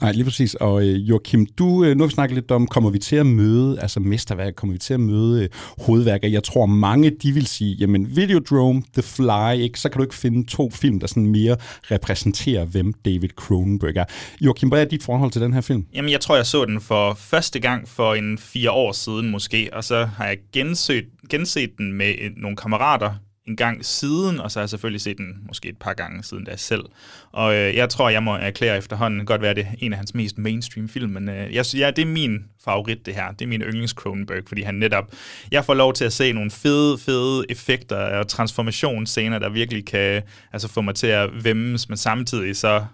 Nej, 0.00 0.12
lige 0.12 0.24
præcis. 0.24 0.54
Og 0.54 0.82
øh, 0.82 1.08
Joachim, 1.08 1.46
du, 1.46 1.84
øh, 1.84 1.96
nu 1.96 2.02
har 2.02 2.06
vi 2.08 2.14
snakket 2.14 2.34
lidt 2.34 2.50
om, 2.50 2.66
kommer 2.66 2.90
vi 2.90 2.98
til 2.98 3.16
at 3.16 3.26
møde, 3.26 3.80
altså 3.80 4.00
mesterværk, 4.00 4.54
kommer 4.54 4.72
vi 4.72 4.78
til 4.78 4.94
at 4.94 5.00
møde 5.00 5.42
øh, 5.42 5.48
hovedværker? 5.78 6.28
Jeg 6.28 6.44
tror 6.44 6.66
mange, 6.66 7.10
de 7.10 7.32
vil 7.32 7.46
sige, 7.46 7.74
jamen 7.74 8.16
Videodrome, 8.16 8.82
The 8.92 9.02
Fly, 9.02 9.62
ikke? 9.62 9.80
så 9.80 9.88
kan 9.88 9.98
du 9.98 10.02
ikke 10.02 10.14
finde 10.14 10.46
to 10.46 10.70
film, 10.70 11.00
der 11.00 11.06
sådan 11.06 11.26
mere 11.26 11.56
repræsenterer, 11.90 12.64
hvem 12.64 12.92
David 12.92 13.28
Cronenberg 13.28 13.96
er. 13.96 14.04
Joachim, 14.40 14.68
hvad 14.68 14.80
er 14.80 14.84
dit 14.84 15.02
forhold 15.02 15.30
til 15.30 15.42
den 15.42 15.52
her 15.52 15.60
film? 15.60 15.86
Jamen, 15.94 16.10
jeg 16.10 16.20
tror, 16.20 16.36
jeg 16.36 16.46
så 16.46 16.64
den 16.64 16.80
for 16.80 17.14
første 17.14 17.60
gang 17.60 17.88
for 17.88 18.14
en 18.14 18.38
fire 18.38 18.70
år 18.70 18.92
siden 18.92 19.30
måske, 19.30 19.70
og 19.72 19.84
så 19.84 20.04
har 20.04 20.26
jeg 20.26 20.36
genset, 20.52 21.04
genset 21.30 21.70
den 21.78 21.92
med 21.92 22.14
øh, 22.20 22.30
nogle 22.36 22.56
kammerater 22.56 23.10
en 23.50 23.56
gang 23.56 23.84
siden, 23.84 24.40
og 24.40 24.50
så 24.50 24.58
har 24.58 24.62
jeg 24.62 24.70
selvfølgelig 24.70 25.00
set 25.00 25.18
den 25.18 25.34
måske 25.48 25.68
et 25.68 25.78
par 25.78 25.94
gange 25.94 26.22
siden 26.22 26.44
da 26.44 26.56
selv. 26.56 26.84
Og 27.32 27.54
øh, 27.54 27.74
jeg 27.76 27.88
tror, 27.88 28.08
jeg 28.08 28.22
må 28.22 28.34
erklære 28.34 28.78
efterhånden, 28.78 29.26
godt 29.26 29.42
være 29.42 29.54
det 29.54 29.66
en 29.78 29.92
af 29.92 29.98
hans 29.98 30.14
mest 30.14 30.38
mainstream 30.38 30.88
film, 30.88 31.10
men 31.10 31.28
øh, 31.28 31.54
jeg, 31.54 31.64
ja, 31.74 31.90
det 31.90 32.02
er 32.02 32.06
min 32.06 32.44
favorit 32.64 33.06
det 33.06 33.14
her. 33.14 33.32
Det 33.32 33.42
er 33.42 33.48
min 33.48 33.62
yndlings 33.62 33.92
Cronenberg, 33.92 34.42
fordi 34.46 34.62
han 34.62 34.74
netop, 34.74 35.12
jeg 35.50 35.64
får 35.64 35.74
lov 35.74 35.92
til 35.92 36.04
at 36.04 36.12
se 36.12 36.32
nogle 36.32 36.50
fede, 36.50 36.98
fede 36.98 37.44
effekter 37.48 37.96
og 37.96 38.28
transformationsscener, 38.28 39.38
der 39.38 39.48
virkelig 39.48 39.86
kan 39.86 40.22
altså, 40.52 40.68
få 40.68 40.80
mig 40.80 40.94
til 40.94 41.06
at 41.06 41.44
væmmes, 41.44 41.88
men 41.88 41.98
samtidig 41.98 42.56
så 42.56 42.84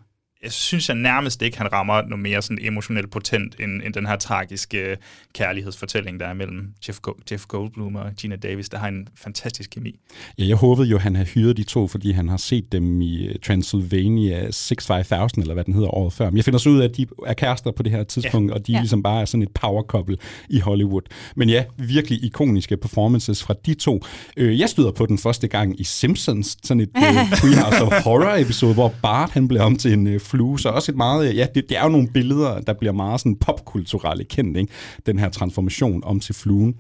jeg 0.42 0.53
synes 0.53 0.88
jeg 0.88 0.96
nærmest 0.96 1.42
ikke, 1.42 1.59
han 1.59 1.72
rammer 1.72 2.03
noget 2.03 2.18
mere 2.18 2.42
sådan 2.42 2.59
emotionelt 2.61 3.11
potent, 3.11 3.57
end, 3.61 3.83
end 3.83 3.94
den 3.94 4.07
her 4.07 4.16
tragiske 4.16 4.79
øh, 4.90 4.96
kærlighedsfortælling, 5.35 6.20
der 6.20 6.27
er 6.27 6.35
mellem 6.35 6.68
Jeff, 6.88 6.99
Go- 7.03 7.12
Jeff 7.33 7.44
Goldblum 7.46 7.96
og 7.96 8.11
Gina 8.20 8.37
Davis, 8.37 8.68
der 8.68 8.79
har 8.79 8.88
en 8.88 9.09
fantastisk 9.14 9.70
kemi. 9.70 9.99
Ja, 10.38 10.46
jeg 10.46 10.57
håbede 10.57 10.88
jo, 10.88 10.99
han 10.99 11.14
havde 11.16 11.29
hyret 11.29 11.57
de 11.57 11.62
to, 11.64 11.88
fordi 11.88 12.11
han 12.12 12.29
har 12.29 12.37
set 12.37 12.72
dem 12.72 13.01
i 13.01 13.27
øh, 13.27 13.35
Transylvania 13.46 14.51
65000, 14.51 15.42
eller 15.42 15.55
hvad 15.55 15.64
den 15.64 15.75
hedder 15.75 15.88
året 15.94 16.12
før. 16.12 16.31
Men 16.31 16.37
jeg 16.37 16.44
finder 16.44 16.59
så 16.59 16.68
ud 16.68 16.79
af, 16.81 16.85
at 16.85 16.96
de 16.96 17.07
er 17.27 17.35
kærester 17.35 17.70
på 17.70 17.83
det 17.83 17.92
her 17.92 18.05
tidspunkt, 18.05 18.51
ja. 18.51 18.55
og 18.55 18.66
de 18.66 18.72
Ja. 18.72 18.79
ligesom 18.79 19.03
bare 19.03 19.20
er 19.20 19.25
sådan 19.25 19.42
et 19.42 19.51
power 19.55 19.83
couple 19.83 20.16
i 20.49 20.59
Hollywood. 20.61 21.03
Men 21.37 21.49
ja, 21.49 21.64
virkelig 21.77 22.25
ikoniske 22.25 22.77
performances 22.77 23.42
fra 23.42 23.55
de 23.66 23.75
to. 23.75 24.05
Øh, 24.37 24.61
jeg 24.61 24.68
støder 24.68 24.90
på 24.92 25.07
den 25.07 25.18
første 25.18 25.49
gang 25.49 25.81
i 25.81 25.85
Simpsons, 25.85 26.57
sådan 26.64 26.81
et 26.81 26.90
Treehouse 27.40 27.83
of 27.83 28.03
Horror 28.03 28.35
episode, 28.40 28.75
hvor 28.75 28.94
Bart 29.03 29.31
han 29.31 29.49
bliver 29.49 29.62
om 29.62 29.77
til 29.77 29.92
en 29.92 30.20
flue, 30.27 30.61
så 30.61 30.69
også 30.69 30.93
et 30.93 30.97
meget, 30.97 31.37
ja, 31.37 31.47
det, 31.55 31.69
det 31.69 31.79
er 31.79 31.83
jo 31.83 31.89
nogle 31.89 32.09
billeder, 32.09 32.61
der 32.61 32.73
bliver 32.73 32.93
meget 32.93 33.21
sådan 33.21 33.37
popkulturelle 33.37 34.25
kendt, 34.25 34.57
ikke? 34.57 34.73
den 35.07 35.19
her 35.19 35.29
transformation 35.29 36.05
om 36.05 36.21
til 36.21 36.35
fluen. 36.35 36.75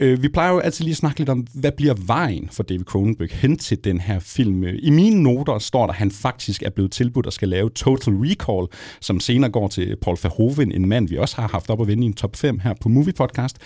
Øh, 0.00 0.22
vi 0.22 0.28
plejer 0.28 0.52
jo 0.52 0.58
altid 0.58 0.84
lige 0.84 0.92
at 0.92 0.96
snakke 0.96 1.18
lidt 1.18 1.28
om, 1.28 1.46
hvad 1.54 1.72
bliver 1.72 1.94
vejen 2.06 2.48
for 2.52 2.62
David 2.62 2.84
Cronenberg 2.84 3.28
hen 3.32 3.58
til 3.58 3.84
den 3.84 4.00
her 4.00 4.18
film. 4.18 4.64
Øh, 4.64 4.74
I 4.82 4.90
mine 4.90 5.22
noter 5.22 5.58
står 5.58 5.86
der, 5.86 5.92
at 5.92 5.98
han 5.98 6.10
faktisk 6.10 6.62
er 6.62 6.70
blevet 6.70 6.92
tilbudt 6.92 7.26
at 7.26 7.32
skal 7.32 7.48
lave 7.48 7.70
Total 7.70 8.14
Recall, 8.14 8.66
som 9.00 9.20
senere 9.20 9.50
går 9.50 9.68
til 9.68 9.96
Paul 10.02 10.16
Verhoeven, 10.22 10.72
en 10.72 10.88
mand, 10.88 11.08
vi 11.08 11.16
også 11.16 11.36
har 11.36 11.48
haft 11.48 11.70
op 11.70 11.80
at 11.80 11.88
vende 11.88 12.02
i 12.02 12.06
en 12.06 12.14
top 12.14 12.36
5 12.36 12.58
her 12.58 12.74
på 12.80 12.88
Movie 12.88 13.12
Podcast. 13.12 13.56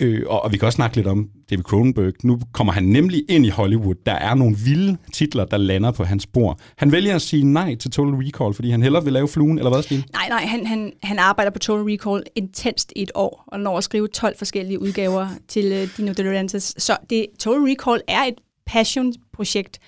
Øh, 0.00 0.22
og, 0.26 0.44
og 0.44 0.52
vi 0.52 0.56
kan 0.56 0.66
også 0.66 0.76
snakke 0.76 0.96
lidt 0.96 1.06
om 1.06 1.28
David 1.50 1.62
Cronenberg. 1.62 2.12
Nu 2.22 2.40
kommer 2.52 2.72
han 2.72 2.84
nemlig 2.84 3.24
ind 3.28 3.46
i 3.46 3.48
Hollywood. 3.48 3.94
Der 4.06 4.12
er 4.12 4.34
nogle 4.34 4.56
vilde 4.64 4.96
titler, 5.12 5.44
der 5.44 5.56
lander 5.56 5.90
på 5.90 6.04
hans 6.04 6.26
bord. 6.26 6.60
Han 6.76 6.92
vælger 6.92 7.14
at 7.14 7.22
sige 7.22 7.44
nej 7.44 7.74
til 7.74 7.90
Total 7.90 8.14
Recall, 8.14 8.54
fordi 8.54 8.70
han 8.70 8.82
hellere 8.82 9.04
vil 9.04 9.12
lave 9.12 9.28
fluen, 9.28 9.58
eller 9.58 9.70
hvad, 9.70 9.82
Stine? 9.82 10.04
Nej, 10.12 10.28
nej, 10.28 10.44
han, 10.46 10.66
han, 10.66 10.92
han 11.02 11.18
arbejder 11.18 11.50
på 11.50 11.58
Total 11.58 11.84
Recall 11.84 12.22
intenst 12.36 12.92
i 12.96 13.02
et 13.02 13.10
år, 13.14 13.44
og 13.46 13.60
når 13.60 13.78
at 13.78 13.84
skrive 13.84 14.08
12 14.08 14.38
forskellige 14.38 14.80
udgaver 14.80 15.28
til 15.48 15.82
uh, 15.82 15.88
Dino 15.96 16.12
De 16.12 16.22
Laurentiis. 16.22 16.74
Så 16.78 16.96
det, 17.10 17.26
Total 17.38 17.60
Recall 17.60 18.00
er 18.08 18.22
et 18.22 18.34
passion-projekt, 18.66 19.78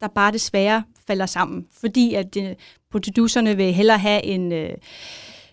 der 0.00 0.08
bare 0.14 0.32
desværre 0.32 0.82
falder 1.06 1.26
sammen, 1.26 1.66
fordi 1.80 2.14
at 2.14 2.36
uh, 2.36 2.44
producerne 2.90 3.56
vil 3.56 3.72
hellere 3.72 3.98
have 3.98 4.24
en... 4.24 4.52
Uh, 4.52 4.68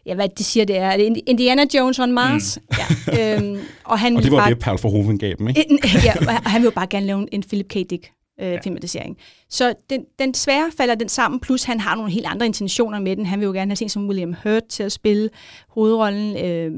ja, 0.10 0.16
hvad 0.16 0.30
de 0.30 0.44
siger, 0.44 0.66
det 0.66 0.78
er, 0.78 0.98
det 0.98 1.22
Indiana 1.28 1.66
Jones 1.74 2.00
on 2.00 2.12
Mars. 2.12 2.60
Mm. 2.62 2.78
Ja, 3.14 3.36
øhm, 3.36 3.60
og 3.84 4.00
han 4.00 4.16
Og 4.18 4.24
det 4.24 4.32
var 4.32 4.38
bare, 4.38 4.50
det, 4.50 4.60
Paul 4.60 4.80
Verhoeven 4.84 5.18
gav 5.18 5.34
dem, 5.38 5.48
ikke? 5.48 5.72
En, 5.72 5.80
ja, 6.06 6.14
og 6.28 6.52
han 6.52 6.62
vil 6.62 6.66
jo 6.66 6.72
bare 6.72 6.88
gerne 6.88 7.06
lave 7.06 7.34
en 7.34 7.44
Philip 7.44 7.68
K. 7.68 7.74
Dick 7.74 8.12
øh, 8.42 8.52
ja. 8.52 8.60
filmatisering. 8.64 9.18
Så 9.50 9.74
den, 9.90 10.06
den 10.20 10.34
svære 10.34 10.72
falder 10.78 10.96
den 10.96 11.10
sammen, 11.10 11.40
plus 11.40 11.64
han 11.64 11.80
har 11.80 11.96
nogle 11.96 12.12
helt 12.12 12.26
andre 12.26 12.46
intentioner 12.46 13.00
med 13.00 13.16
den. 13.16 13.26
Han 13.26 13.40
vil 13.40 13.46
jo 13.46 13.52
gerne 13.52 13.72
have 13.72 13.76
sådan 13.76 13.90
som 13.90 14.08
William 14.08 14.36
Hurt 14.44 14.66
til 14.70 14.84
at 14.84 14.92
spille 14.92 15.30
hovedrollen. 15.70 16.46
Øh, 16.46 16.72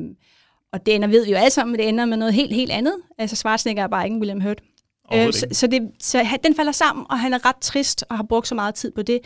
og 0.74 0.86
det 0.86 0.96
ender, 0.96 1.08
ved 1.08 1.26
vi 1.26 1.32
jo 1.32 1.38
alle 1.38 1.50
sammen, 1.50 1.80
det 1.80 1.90
ender 1.90 2.06
med 2.06 2.18
noget 2.18 2.34
helt, 2.34 2.54
helt 2.54 2.72
andet. 2.72 2.94
Altså 3.18 3.36
Schwarzenegger 3.36 3.84
er 3.84 3.88
bare 3.88 4.06
ikke 4.06 4.18
William 4.18 4.42
Hurt. 4.42 4.62
Øh, 5.14 5.34
så, 5.34 5.48
så, 5.52 5.68
det, 5.68 5.82
så 6.00 6.38
den 6.44 6.56
falder 6.56 6.72
sammen, 6.72 7.06
og 7.10 7.20
han 7.20 7.34
er 7.34 7.46
ret 7.46 7.58
trist 7.62 8.04
og 8.10 8.16
har 8.16 8.24
brugt 8.24 8.48
så 8.48 8.56
meget 8.56 8.76
tid 8.76 8.92
på 8.92 9.02
det. 9.02 9.20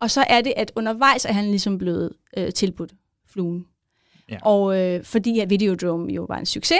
Og 0.00 0.10
så 0.10 0.24
er 0.28 0.40
det, 0.40 0.52
at 0.56 0.72
undervejs 0.76 1.24
er 1.24 1.32
han 1.32 1.44
ligesom 1.44 1.78
blevet 1.78 2.10
øh, 2.36 2.52
tilbudt 2.52 2.92
fluen. 3.34 3.64
Ja. 4.30 4.36
Og 4.42 4.78
øh, 4.80 5.04
fordi 5.04 5.38
at 5.40 5.50
Videodrome 5.50 6.12
jo 6.12 6.24
var 6.28 6.38
en 6.38 6.46
succes, 6.46 6.78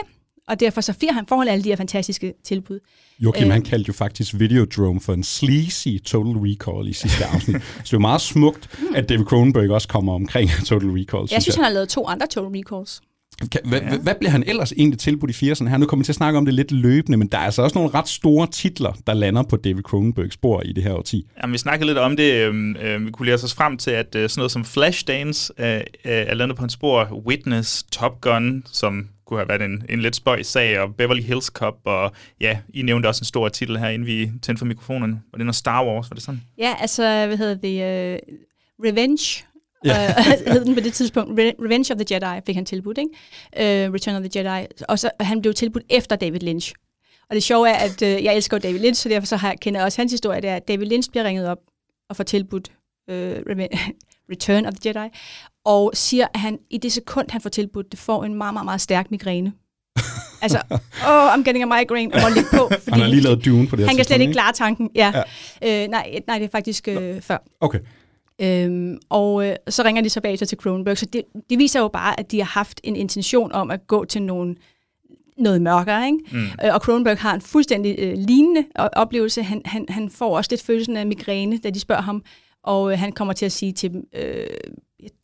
og 0.49 0.61
derfor 0.61 0.81
så 0.81 0.93
får 0.93 1.13
han, 1.13 1.27
han 1.39 1.49
alle 1.49 1.65
de 1.65 1.69
her 1.69 1.77
fantastiske 1.77 2.35
tilbud. 2.45 2.81
Joachim, 3.21 3.47
Øh. 3.47 3.53
han 3.53 3.63
kaldte 3.63 3.89
jo 3.89 3.93
faktisk 3.93 4.35
Videodrome 4.39 5.01
for 5.01 5.13
en 5.13 5.23
sleazy 5.23 5.89
Total 6.05 6.33
Recall 6.33 6.89
i 6.89 6.93
sidste 6.93 7.25
afsnit. 7.33 7.63
så 7.63 7.69
det 7.79 7.87
er 7.87 7.89
jo 7.93 7.99
meget 7.99 8.21
smukt, 8.21 8.79
at 8.95 9.09
David 9.09 9.25
Cronenberg 9.25 9.71
også 9.71 9.89
kommer 9.89 10.13
omkring 10.15 10.51
Total 10.67 10.89
Recall, 10.89 11.29
Jeg 11.33 11.43
synes, 11.43 11.57
han 11.57 11.65
har 11.65 11.73
lavet 11.73 11.89
to 11.89 12.07
andre 12.07 12.27
Total 12.27 12.51
Recalls. 12.61 13.01
Kan, 13.53 13.61
hvad, 13.65 13.81
ja. 13.81 13.97
hvad 13.97 14.15
bliver 14.15 14.31
han 14.31 14.45
ellers 14.47 14.73
egentlig 14.73 14.99
tilbudt 14.99 15.43
i 15.43 15.53
80'erne 15.53 15.69
her? 15.69 15.77
Nu 15.77 15.87
kommer 15.87 16.03
vi 16.03 16.05
til 16.05 16.13
at 16.13 16.17
snakke 16.17 16.39
om 16.39 16.45
det 16.45 16.55
lidt 16.55 16.73
løbende, 16.73 17.19
men 17.19 17.29
der 17.29 17.39
er 17.39 17.43
altså 17.43 17.63
også 17.63 17.79
nogle 17.79 17.95
ret 17.95 18.09
store 18.09 18.47
titler, 18.47 18.93
der 19.07 19.15
lander 19.15 19.43
på 19.43 19.57
David 19.57 19.83
Cronenbergs 19.83 20.35
spor 20.35 20.63
i 20.63 20.73
det 20.73 20.85
her 20.85 20.93
årti. 20.93 21.27
Jamen, 21.43 21.53
vi 21.53 21.59
snakkede 21.59 21.87
lidt 21.87 21.99
om 21.99 22.17
det. 22.17 22.35
øhm, 22.35 22.77
øh, 22.77 23.07
vi 23.07 23.11
kunne 23.11 23.27
læse 23.27 23.45
os 23.45 23.55
frem 23.55 23.77
til, 23.77 23.91
at 23.91 24.15
øh, 24.15 24.29
sådan 24.29 24.41
noget 24.41 24.53
som 24.53 24.65
Flashdance 24.65 25.53
øh, 25.59 25.77
øh, 25.77 25.81
er 26.05 26.35
landet 26.35 26.59
på 26.59 26.65
en 26.65 26.71
spor. 26.71 27.23
Witness, 27.27 27.83
Top 27.83 28.21
Gun, 28.21 28.65
som 28.73 29.09
kunne 29.27 29.39
have 29.39 29.49
været 29.49 29.63
en, 29.63 29.85
en 29.89 30.01
lidt 30.01 30.17
spøjs 30.17 30.47
sag, 30.47 30.81
og 30.81 30.95
Beverly 30.95 31.23
Hills 31.23 31.47
Cop, 31.47 31.79
og 31.85 32.13
ja, 32.41 32.59
I 32.75 32.83
nævnte 32.83 33.07
også 33.07 33.21
en 33.21 33.27
stor 33.27 33.49
titel 33.49 33.79
her, 33.79 33.89
inden 33.89 34.07
vi 34.07 34.31
tændte 34.43 34.59
for 34.59 34.67
mikrofonen. 34.67 35.11
Var 35.11 35.37
det 35.37 35.47
noget 35.47 35.57
Star 35.57 35.87
Wars, 35.87 36.11
var 36.11 36.15
det 36.15 36.23
sådan? 36.23 36.43
Ja, 36.59 36.75
altså, 36.81 37.27
hvad 37.27 37.37
hedder 37.37 37.55
det? 37.55 38.19
Uh, 38.29 38.35
Revenge. 38.87 39.45
Ja. 39.85 40.15
Hed 40.53 40.65
den 40.65 40.75
på 40.75 40.81
det 40.81 40.93
tidspunkt. 40.93 41.31
Re- 41.41 41.65
Revenge 41.65 41.95
of 41.95 41.99
the 42.01 42.07
Jedi 42.15 42.41
fik 42.47 42.55
han 42.55 42.65
tilbudt, 42.65 42.99
ikke? 42.99 43.87
Uh, 43.89 43.95
Return 43.95 44.15
of 44.15 44.31
the 44.31 44.31
Jedi. 44.43 44.67
Og 44.89 44.99
så 44.99 45.11
han 45.21 45.41
blev 45.41 45.55
tilbudt 45.55 45.85
efter 45.91 46.17
David 46.17 46.41
Lynch. 46.41 46.73
Og 47.31 47.35
det 47.35 47.43
sjove 47.43 47.69
er, 47.69 47.75
at 47.75 48.03
uh, 48.03 48.09
jeg 48.25 48.37
elsker 48.37 48.59
David 48.59 48.79
Lynch, 48.81 49.03
så 49.03 49.09
derfor 49.09 49.27
så 49.27 49.37
har, 49.37 49.49
jeg- 49.49 49.61
kender 49.61 49.81
jeg 49.81 49.85
også 49.87 50.01
hans 50.01 50.13
historie. 50.13 50.41
Det 50.41 50.51
er, 50.51 50.57
at 50.57 50.69
David 50.69 50.87
Lynch 50.87 51.11
bliver 51.11 51.25
ringet 51.25 51.49
op 51.49 51.59
og 52.11 52.17
får 52.17 52.25
tilbudt 52.25 52.69
uh, 53.11 53.15
Return 54.33 54.67
of 54.67 54.73
the 54.75 54.89
Jedi. 54.99 55.09
Og 55.65 55.91
siger, 55.95 56.27
at 56.35 56.41
han 56.41 56.59
i 56.71 56.79
det 56.79 56.93
sekund, 56.93 57.27
han 57.31 57.41
får 57.41 57.51
tilbudt, 57.51 57.91
det 57.93 57.99
får 58.01 58.25
en 58.25 58.35
meget, 58.35 58.55
meget, 58.55 58.65
meget 58.65 58.81
stærk 58.81 59.11
migræne. 59.11 59.53
altså, 60.43 60.59
oh, 61.07 61.35
I'm 61.35 61.43
getting 61.45 61.73
a 61.73 61.79
migraine, 61.79 62.15
og 62.15 62.21
må 62.23 62.29
ligge 62.29 62.49
på. 62.53 62.69
Fordi 62.71 62.91
Han 62.91 63.01
har 63.01 63.09
lige 63.09 63.21
lavet 63.23 63.45
Dune 63.45 63.67
på 63.67 63.77
det 63.77 63.83
her 63.85 63.89
Han 63.89 63.97
kan 63.97 64.05
slet 64.05 64.21
ikke 64.21 64.33
klare 64.33 64.53
tanken. 64.53 64.91
Ja. 64.95 65.13
Ja. 65.63 65.83
Øh, 65.85 65.89
nej, 65.91 66.19
nej, 66.27 66.39
det 66.39 66.45
er 66.45 66.49
faktisk 66.53 66.89
øh, 66.89 67.21
før. 67.23 67.39
Okay. 67.61 67.79
Øhm, 68.41 68.99
og 69.09 69.47
øh, 69.47 69.57
så 69.69 69.83
ringer 69.83 70.03
de 70.03 70.11
så 70.11 70.21
bagefter 70.21 70.47
til 70.47 70.59
Cronenberg, 70.59 70.99
så 70.99 71.07
det, 71.07 71.23
det 71.51 71.59
viser 71.59 71.81
jo 71.81 71.89
bare, 71.89 72.21
at 72.21 72.31
de 72.31 72.39
har 72.39 72.47
haft 72.47 72.81
en 72.85 72.97
intention 72.97 73.53
om 73.53 73.71
at 73.71 73.87
gå 73.87 74.05
til 74.05 74.23
nogle, 74.23 74.57
noget 75.39 75.63
mørkere, 75.63 76.07
ikke? 76.07 76.19
Mm. 76.33 76.45
Øh, 76.65 76.75
og 76.75 76.81
Cronenberg 76.81 77.19
har 77.19 77.35
en 77.35 77.41
fuldstændig 77.41 77.97
øh, 77.99 78.15
lignende 78.17 78.65
oplevelse. 78.75 79.43
Han, 79.43 79.63
han, 79.65 79.87
han 79.89 80.11
får 80.11 80.37
også 80.37 80.49
lidt 80.53 80.63
følelsen 80.63 80.97
af 80.97 81.07
migræne, 81.07 81.59
da 81.59 81.71
de 81.71 81.81
spørger 81.81 82.03
ham, 82.03 82.23
og 82.63 82.93
øh, 82.93 82.99
han 82.99 83.13
kommer 83.13 83.35
til 83.35 83.47
at 83.47 83.53
sige 83.53 83.73
til 83.73 83.93
dem, 83.93 84.05
øh, 84.17 84.47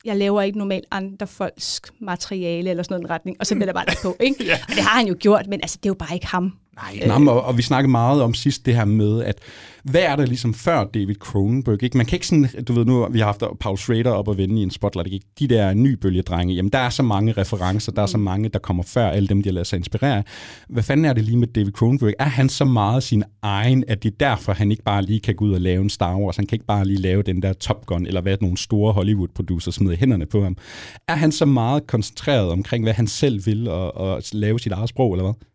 jeg 0.04 0.16
laver 0.16 0.42
ikke 0.42 0.58
normalt 0.58 0.86
andre 0.90 1.26
folks 1.26 1.80
materiale, 2.00 2.70
eller 2.70 2.82
sådan 2.82 3.00
noget 3.00 3.10
retning, 3.10 3.36
og 3.40 3.46
så 3.46 3.54
bliver 3.54 3.66
der 3.66 3.72
bare 3.72 3.86
lagt 3.86 4.02
på, 4.02 4.16
ikke? 4.20 4.44
Ja. 4.50 4.58
Og 4.68 4.74
det 4.74 4.82
har 4.82 4.98
han 4.98 5.06
jo 5.06 5.16
gjort, 5.18 5.46
men 5.46 5.60
altså, 5.62 5.78
det 5.82 5.86
er 5.86 5.90
jo 5.90 5.94
bare 5.94 6.14
ikke 6.14 6.26
ham. 6.26 6.52
Nej, 6.82 7.08
Nå, 7.08 7.18
men, 7.18 7.28
og, 7.28 7.42
og 7.42 7.56
vi 7.56 7.62
snakkede 7.62 7.90
meget 7.90 8.22
om 8.22 8.34
sidst 8.34 8.66
det 8.66 8.74
her 8.74 8.84
med, 8.84 9.24
at 9.24 9.38
hvad 9.84 10.00
er 10.00 10.16
der 10.16 10.26
ligesom 10.26 10.54
før 10.54 10.84
David 10.84 11.14
Cronenberg? 11.14 11.82
Ikke? 11.82 11.96
Man 11.96 12.06
kan 12.06 12.16
ikke 12.16 12.26
sådan, 12.26 12.48
du 12.68 12.72
ved 12.72 12.84
nu, 12.84 13.08
vi 13.10 13.18
har 13.18 13.26
haft 13.26 13.42
Paul 13.60 13.78
Schrader 13.78 14.10
op 14.10 14.28
og 14.28 14.38
vende 14.38 14.60
i 14.60 14.62
en 14.62 14.70
spotlight, 14.70 15.12
ikke? 15.12 15.26
de 15.38 15.48
der 15.48 15.74
nybølgedrenge, 15.74 16.54
jamen 16.54 16.72
der 16.72 16.78
er 16.78 16.90
så 16.90 17.02
mange 17.02 17.32
referencer, 17.32 17.92
der 17.92 18.02
er 18.02 18.06
så 18.06 18.18
mange, 18.18 18.48
der 18.48 18.58
kommer 18.58 18.82
før 18.82 19.08
alle 19.08 19.28
dem, 19.28 19.42
de 19.42 19.48
har 19.48 19.54
ladet 19.54 19.66
sig 19.66 19.76
inspirere. 19.76 20.22
Hvad 20.68 20.82
fanden 20.82 21.04
er 21.06 21.12
det 21.12 21.24
lige 21.24 21.36
med 21.36 21.48
David 21.48 21.72
Cronenberg? 21.72 22.12
Er 22.18 22.24
han 22.24 22.48
så 22.48 22.64
meget 22.64 23.02
sin 23.02 23.24
egen, 23.42 23.84
at 23.88 24.02
det 24.02 24.12
er 24.12 24.16
derfor, 24.20 24.52
han 24.52 24.70
ikke 24.70 24.82
bare 24.82 25.02
lige 25.02 25.20
kan 25.20 25.34
gå 25.34 25.44
ud 25.44 25.52
og 25.52 25.60
lave 25.60 25.82
en 25.82 25.90
Star 25.90 26.16
Wars? 26.16 26.36
Han 26.36 26.46
kan 26.46 26.56
ikke 26.56 26.66
bare 26.66 26.84
lige 26.84 27.00
lave 27.00 27.22
den 27.22 27.42
der 27.42 27.52
Top 27.52 27.86
Gun, 27.86 28.06
eller 28.06 28.20
hvad 28.20 28.36
nogle 28.40 28.56
store 28.56 28.92
Hollywood-producer 28.92 29.70
smider 29.70 29.96
hænderne 29.96 30.26
på 30.26 30.42
ham. 30.42 30.56
Er 31.08 31.14
han 31.14 31.32
så 31.32 31.44
meget 31.44 31.86
koncentreret 31.86 32.50
omkring, 32.50 32.84
hvad 32.84 32.92
han 32.92 33.06
selv 33.06 33.46
vil, 33.46 33.68
og, 33.68 33.96
og 33.96 34.22
lave 34.32 34.58
sit 34.58 34.72
eget 34.72 34.88
sprog, 34.88 35.12
eller 35.12 35.24
hvad? 35.24 35.49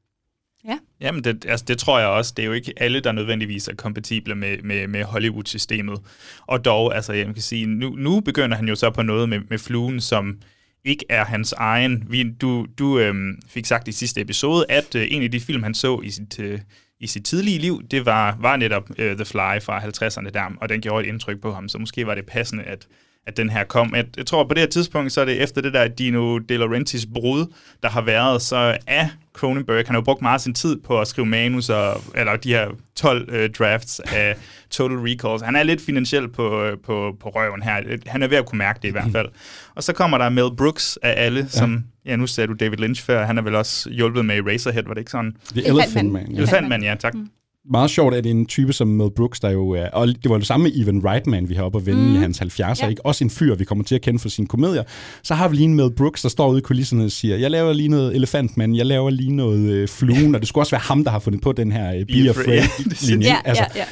Jamen, 1.01 1.23
det, 1.23 1.45
altså, 1.45 1.65
det 1.67 1.77
tror 1.77 1.99
jeg 1.99 2.07
også. 2.07 2.33
Det 2.37 2.43
er 2.43 2.47
jo 2.47 2.53
ikke 2.53 2.73
alle, 2.77 2.99
der 2.99 3.11
nødvendigvis 3.11 3.67
er 3.67 3.75
kompatible 3.75 4.35
med, 4.35 4.57
med, 4.63 4.87
med 4.87 5.03
Hollywood-systemet. 5.03 5.99
Og 6.47 6.65
dog, 6.65 6.95
altså, 6.95 7.13
jeg 7.13 7.25
kan 7.25 7.35
sige, 7.35 7.65
nu, 7.65 7.89
nu 7.89 8.19
begynder 8.19 8.57
han 8.57 8.67
jo 8.67 8.75
så 8.75 8.89
på 8.89 9.01
noget 9.01 9.29
med, 9.29 9.39
med 9.49 9.57
fluen, 9.57 10.01
som 10.01 10.37
ikke 10.85 11.05
er 11.09 11.25
hans 11.25 11.53
egen. 11.53 12.03
Vi, 12.09 12.31
du 12.41 12.67
du 12.79 12.99
øhm, 12.99 13.41
fik 13.47 13.65
sagt 13.65 13.87
i 13.87 13.91
sidste 13.91 14.21
episode, 14.21 14.65
at 14.69 14.95
øh, 14.95 15.07
en 15.09 15.23
af 15.23 15.31
de 15.31 15.39
film, 15.39 15.63
han 15.63 15.73
så 15.73 16.01
i 16.03 16.09
sit, 16.09 16.39
øh, 16.39 16.59
i 16.99 17.07
sit 17.07 17.25
tidlige 17.25 17.59
liv, 17.59 17.83
det 17.91 18.05
var, 18.05 18.37
var 18.39 18.55
netop 18.55 18.89
øh, 18.97 19.15
The 19.15 19.25
Fly 19.25 19.61
fra 19.61 19.79
50'erne 19.79 20.29
der, 20.29 20.57
og 20.61 20.69
den 20.69 20.81
gjorde 20.81 21.05
et 21.05 21.09
indtryk 21.09 21.41
på 21.41 21.53
ham, 21.53 21.69
så 21.69 21.77
måske 21.77 22.07
var 22.07 22.15
det 22.15 22.25
passende, 22.25 22.63
at, 22.63 22.87
at 23.27 23.37
den 23.37 23.49
her 23.49 23.63
kom. 23.63 23.93
Jeg, 23.95 24.05
jeg 24.17 24.25
tror, 24.25 24.43
på 24.43 24.53
det 24.53 24.61
her 24.61 24.67
tidspunkt, 24.67 25.11
så 25.11 25.21
er 25.21 25.25
det 25.25 25.41
efter 25.41 25.61
det 25.61 25.73
der 25.73 25.87
Dino 25.87 26.37
De 26.37 26.57
Laurentiis 26.57 27.05
brud, 27.13 27.45
der 27.83 27.89
har 27.89 28.01
været, 28.01 28.41
så 28.41 28.77
er 28.87 29.07
Cronenberg, 29.33 29.77
han 29.77 29.85
har 29.87 29.95
jo 29.95 30.01
brugt 30.01 30.21
meget 30.21 30.33
af 30.33 30.41
sin 30.41 30.53
tid 30.53 30.79
på 30.79 30.99
at 31.01 31.07
skrive 31.07 31.25
manus, 31.25 31.69
og, 31.69 32.01
eller 32.15 32.35
de 32.35 32.53
her 32.53 32.67
12 32.95 33.29
øh, 33.31 33.49
drafts 33.49 33.99
af 33.99 34.35
Total 34.69 34.97
Recalls. 34.97 35.41
Han 35.41 35.55
er 35.55 35.63
lidt 35.63 35.81
finansiel 35.81 36.27
på, 36.27 36.63
øh, 36.63 36.77
på, 36.77 37.17
på 37.19 37.29
røven 37.29 37.63
her. 37.63 37.97
Han 38.07 38.23
er 38.23 38.27
ved 38.27 38.37
at 38.37 38.45
kunne 38.45 38.57
mærke 38.57 38.79
det 38.81 38.87
i 38.87 38.91
hvert 38.91 39.11
fald. 39.11 39.27
Og 39.75 39.83
så 39.83 39.93
kommer 39.93 40.17
der 40.17 40.29
Mel 40.29 40.55
Brooks 40.57 40.99
af 41.01 41.13
alle, 41.25 41.39
ja. 41.39 41.47
som, 41.47 41.83
ja, 42.05 42.15
nu 42.15 42.27
sagde 42.27 42.47
du 42.47 42.53
David 42.53 42.77
Lynch 42.77 43.05
før, 43.05 43.25
han 43.25 43.37
er 43.37 43.41
vel 43.41 43.55
også 43.55 43.89
hjulpet 43.89 44.25
med 44.25 44.37
Eraserhead, 44.37 44.83
var 44.83 44.93
det 44.93 45.01
ikke 45.01 45.11
sådan? 45.11 45.35
The 45.51 45.67
Elephant 45.67 46.11
Man. 46.11 46.31
ja. 46.31 46.37
Elefantman, 46.37 46.83
ja, 46.83 46.95
tak. 46.99 47.13
Mm. 47.13 47.29
Meget 47.71 47.89
sjovt, 47.89 48.15
at 48.15 48.23
det 48.23 48.29
en 48.29 48.45
type 48.45 48.73
som 48.73 48.87
Mel 48.87 49.09
Brooks, 49.15 49.39
der 49.39 49.49
jo 49.49 49.69
er, 49.69 49.89
og 49.89 50.07
det 50.07 50.29
var 50.29 50.37
det 50.37 50.47
samme 50.47 50.63
med 50.63 50.71
Evan 50.75 51.05
Reitman, 51.05 51.49
vi 51.49 51.53
har 51.53 51.63
oppe 51.63 51.77
at 51.77 51.85
vende 51.85 52.01
mm. 52.01 52.15
i 52.15 52.17
hans 52.17 52.41
70'er, 52.41 52.75
Ja. 52.81 52.87
ikke? 52.87 53.05
Også 53.05 53.23
en 53.23 53.29
fyr, 53.29 53.55
vi 53.55 53.63
kommer 53.63 53.83
til 53.83 53.95
at 53.95 54.01
kende 54.01 54.19
for 54.19 54.29
sine 54.29 54.47
komedier. 54.47 54.83
Så 55.23 55.33
har 55.33 55.47
vi 55.47 55.55
lige 55.55 55.65
en 55.65 55.73
Mel 55.75 55.91
Brooks, 55.91 56.21
der 56.21 56.29
står 56.29 56.49
ude 56.49 56.57
i 56.57 56.61
kulisserne 56.61 57.03
og 57.03 57.11
siger, 57.11 57.37
jeg 57.37 57.51
laver 57.51 57.73
lige 57.73 57.89
noget 57.89 58.15
Elefantman, 58.15 58.75
jeg 58.75 58.85
laver 58.85 59.09
lige 59.09 59.35
noget 59.35 59.71
øh, 59.71 59.87
fluen, 59.87 60.35
og 60.35 60.41
det 60.41 60.47
skulle 60.47 60.61
også 60.61 60.71
være 60.71 60.81
ham, 60.81 61.03
der 61.03 61.11
har 61.11 61.19
fundet 61.19 61.41
på 61.41 61.51
den 61.51 61.71
her 61.71 61.93
øh, 61.93 61.99
Be 61.99 62.05
Be 62.05 62.29
Afraid 62.29 62.59
Afraid. 62.59 63.07
linje. 63.09 63.27
Ja, 63.27 63.37
altså, 63.45 63.65
ja, 63.75 63.79
ja. 63.79 63.85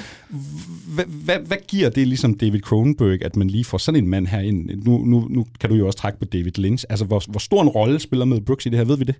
hvad, 0.88 1.06
hvad, 1.06 1.38
hvad 1.48 1.58
giver 1.68 1.90
det 1.90 2.08
ligesom 2.08 2.34
David 2.34 2.60
Cronenberg, 2.60 3.24
at 3.26 3.36
man 3.36 3.48
lige 3.48 3.66
får 3.66 3.78
sådan 3.78 4.04
en 4.04 4.10
mand 4.10 4.28
her 4.28 4.40
ind? 4.40 4.70
Nu, 4.86 5.06
nu, 5.06 5.28
nu 5.30 5.46
kan 5.60 5.70
du 5.70 5.76
jo 5.76 5.88
også 5.88 6.00
trække 6.00 6.20
på 6.20 6.26
David 6.26 6.52
Lynch. 6.58 6.86
Altså, 6.90 7.06
hvor, 7.06 7.24
hvor 7.28 7.40
stor 7.40 7.62
en 7.62 7.70
rolle 7.70 8.00
spiller 8.00 8.26
Mel 8.26 8.42
Brooks 8.42 8.66
i 8.66 8.70
det 8.70 8.78
her? 8.78 8.86
Ved 8.86 8.98
vi 8.98 9.04
det? 9.04 9.16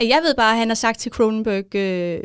Jeg 0.00 0.20
ved 0.24 0.34
bare, 0.36 0.52
at 0.52 0.58
han 0.58 0.68
har 0.68 0.74
sagt 0.74 0.98
til 0.98 1.12
Cronenberg, 1.12 1.74
øh, 1.74 2.18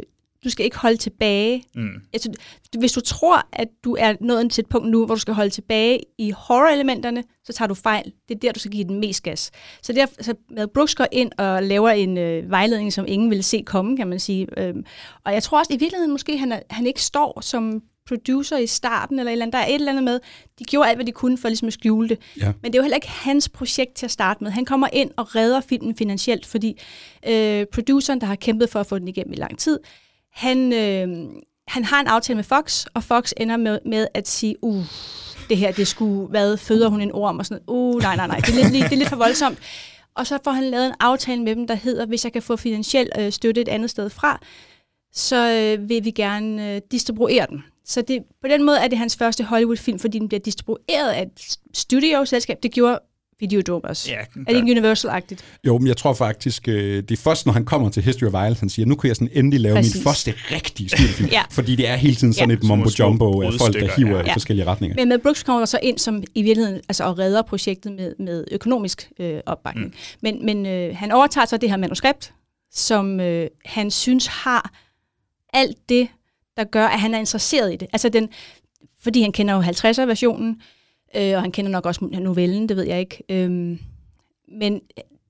du 0.43 0.49
skal 0.49 0.65
ikke 0.65 0.77
holde 0.77 0.97
tilbage. 0.97 1.63
Mm. 1.75 1.89
Altså, 2.13 2.31
hvis 2.77 2.91
du 2.91 3.01
tror, 3.01 3.47
at 3.53 3.67
du 3.83 3.95
er 3.99 4.15
nået 4.21 4.51
til 4.51 4.61
et 4.61 4.69
punkt 4.69 4.89
nu, 4.89 5.05
hvor 5.05 5.15
du 5.15 5.21
skal 5.21 5.33
holde 5.33 5.49
tilbage 5.49 5.99
i 6.17 6.31
horror-elementerne, 6.31 7.23
så 7.43 7.53
tager 7.53 7.67
du 7.67 7.73
fejl. 7.73 8.13
Det 8.29 8.35
er 8.35 8.39
der, 8.39 8.51
du 8.51 8.59
skal 8.59 8.71
give 8.71 8.83
den 8.83 8.99
mest 8.99 9.23
gas. 9.23 9.51
Så, 9.81 9.93
derfor, 9.93 10.23
så 10.23 10.33
Mel 10.49 10.67
Brooks 10.67 10.95
går 10.95 11.07
ind 11.11 11.31
og 11.37 11.63
laver 11.63 11.89
en 11.89 12.17
øh, 12.17 12.51
vejledning, 12.51 12.93
som 12.93 13.05
ingen 13.07 13.29
vil 13.29 13.43
se 13.43 13.63
komme, 13.65 13.97
kan 13.97 14.07
man 14.07 14.19
sige. 14.19 14.47
Øhm, 14.57 14.85
og 15.25 15.33
jeg 15.33 15.43
tror 15.43 15.59
også, 15.59 15.73
i 15.73 15.77
virkeligheden 15.77 16.11
måske, 16.11 16.37
han, 16.37 16.51
er, 16.51 16.59
han 16.69 16.85
ikke 16.85 17.01
står 17.01 17.41
som 17.41 17.81
producer 18.07 18.57
i 18.57 18.67
starten, 18.67 19.19
eller 19.19 19.31
et 19.31 19.33
eller 19.33 19.45
andet. 19.45 19.53
Der 19.53 19.59
er 19.59 19.67
et 19.67 19.75
eller 19.75 19.91
andet 19.91 20.03
med, 20.03 20.19
de 20.59 20.63
gjorde 20.63 20.89
alt, 20.89 20.97
hvad 20.97 21.05
de 21.05 21.11
kunne 21.11 21.37
for 21.37 21.47
ligesom 21.47 21.67
at 21.67 21.73
skjule 21.73 22.09
det. 22.09 22.19
Ja. 22.41 22.51
Men 22.61 22.71
det 22.71 22.77
er 22.77 22.79
jo 22.79 22.83
heller 22.83 22.97
ikke 22.97 23.09
hans 23.09 23.49
projekt 23.49 23.93
til 23.95 24.05
at 24.05 24.11
starte 24.11 24.43
med. 24.43 24.51
Han 24.51 24.65
kommer 24.65 24.87
ind 24.93 25.11
og 25.17 25.35
redder 25.35 25.61
filmen 25.61 25.95
finansielt, 25.95 26.45
fordi 26.45 26.81
øh, 27.27 27.65
produceren, 27.73 28.21
der 28.21 28.27
har 28.27 28.35
kæmpet 28.35 28.69
for 28.69 28.79
at 28.79 28.87
få 28.87 28.99
den 28.99 29.07
igennem 29.07 29.33
i 29.33 29.35
lang 29.35 29.59
tid, 29.59 29.79
han, 30.33 30.73
øh, 30.73 31.07
han 31.67 31.85
har 31.85 31.99
en 31.99 32.07
aftale 32.07 32.35
med 32.35 32.43
Fox, 32.43 32.85
og 32.93 33.03
Fox 33.03 33.31
ender 33.37 33.57
med, 33.57 33.79
med 33.85 34.07
at 34.13 34.27
sige, 34.27 34.55
uh, 34.63 34.83
det 35.49 35.57
her, 35.57 35.71
det 35.71 35.87
skulle, 35.87 36.27
hvad, 36.27 36.57
føder 36.57 36.89
hun 36.89 37.01
en 37.01 37.11
orm 37.11 37.39
og 37.39 37.45
sådan 37.45 37.63
noget. 37.67 37.95
Uh, 37.95 38.01
nej, 38.01 38.15
nej, 38.15 38.27
nej, 38.27 38.37
det 38.37 38.49
er 38.49 38.69
lidt, 38.69 38.73
det 38.73 38.91
er 38.91 38.95
lidt 38.95 39.09
for 39.09 39.15
voldsomt. 39.15 39.59
Og 40.15 40.27
så 40.27 40.39
får 40.43 40.51
han 40.51 40.63
lavet 40.63 40.85
en 40.85 40.93
aftale 40.99 41.43
med 41.43 41.55
dem, 41.55 41.67
der 41.67 41.75
hedder, 41.75 42.05
hvis 42.05 42.23
jeg 42.23 42.33
kan 42.33 42.41
få 42.41 42.55
finansiel 42.55 43.09
øh, 43.19 43.31
støtte 43.31 43.61
et 43.61 43.67
andet 43.67 43.89
sted 43.89 44.09
fra, 44.09 44.39
så 45.13 45.51
øh, 45.51 45.89
vil 45.89 46.05
vi 46.05 46.11
gerne 46.11 46.75
øh, 46.75 46.81
distribuere 46.91 47.45
den. 47.49 47.63
Så 47.85 48.01
det, 48.01 48.23
på 48.41 48.47
den 48.47 48.63
måde 48.63 48.77
er 48.79 48.87
det 48.87 48.97
hans 48.97 49.15
første 49.17 49.43
Hollywood-film, 49.43 49.99
fordi 49.99 50.19
den 50.19 50.27
bliver 50.27 50.39
distribueret 50.39 51.09
af 51.09 51.21
et 51.21 51.57
studio-selskab. 51.73 52.57
Det 52.63 52.71
gjorde 52.71 52.99
Videodrome 53.39 53.85
også. 53.85 54.11
Ja, 54.11 54.17
Er 54.19 54.25
det 54.53 54.55
ikke 54.55 54.71
Universal-agtigt? 54.71 55.43
Jo, 55.63 55.77
men 55.77 55.87
jeg 55.87 55.97
tror 55.97 56.13
faktisk, 56.13 56.67
øh, 56.67 56.95
det 57.03 57.11
er 57.11 57.17
først, 57.17 57.45
når 57.45 57.53
han 57.53 57.65
kommer 57.65 57.89
til 57.89 58.03
History 58.03 58.27
of 58.27 58.33
Violence, 58.33 58.59
han 58.59 58.69
siger, 58.69 58.85
nu 58.85 58.95
kan 58.95 59.07
jeg 59.07 59.15
sådan 59.15 59.29
endelig 59.33 59.59
lave 59.59 59.75
Præcis. 59.75 59.95
min 59.95 60.03
første 60.03 60.33
rigtige 60.51 60.89
stilfilm. 60.89 61.29
Ja. 61.37 61.41
Fordi 61.51 61.75
det 61.75 61.87
er 61.89 61.95
hele 61.95 62.15
tiden 62.15 62.33
sådan 62.33 62.49
Ja. 62.49 62.55
et 62.55 62.63
mumbo-jumbo 62.63 63.41
af 63.41 63.51
folk, 63.59 63.73
der 63.79 63.89
hiver 63.97 64.17
ja. 64.17 64.23
i 64.23 64.29
forskellige 64.33 64.65
retninger. 64.65 64.95
Men 64.95 65.09
Mel 65.09 65.19
Brooks 65.19 65.43
kommer 65.43 65.65
så 65.65 65.79
ind 65.83 65.97
som 65.97 66.23
i 66.35 66.41
virkeligheden 66.41 66.81
altså 66.89 67.03
at 67.09 67.19
redder 67.19 67.41
projektet 67.41 67.91
med, 67.91 68.13
med 68.19 68.45
økonomisk 68.51 69.11
øh, 69.19 69.39
opbakning. 69.45 69.87
Mm. 69.87 69.93
Men, 70.21 70.45
men 70.45 70.65
øh, 70.65 70.95
han 70.97 71.11
overtager 71.11 71.45
så 71.45 71.57
det 71.57 71.69
her 71.69 71.77
manuskript, 71.77 72.33
som 72.71 73.19
øh, 73.19 73.47
han 73.65 73.91
synes 73.91 74.27
har 74.27 74.71
alt 75.53 75.77
det, 75.89 76.07
der 76.57 76.63
gør, 76.63 76.87
at 76.87 76.99
han 76.99 77.13
er 77.13 77.19
interesseret 77.19 77.73
i 77.73 77.75
det. 77.75 77.87
Altså 77.93 78.09
den, 78.09 78.29
fordi 79.03 79.21
han 79.21 79.31
kender 79.31 79.53
jo 79.55 79.61
50'er-versionen, 79.61 80.61
øh, 81.15 81.35
og 81.35 81.41
han 81.41 81.51
kender 81.51 81.71
nok 81.71 81.85
også 81.85 82.05
novellen, 82.11 82.69
det 82.69 82.77
ved 82.77 82.83
jeg 82.85 82.99
ikke. 82.99 83.23
Øhm, 83.29 83.79
men 84.59 84.79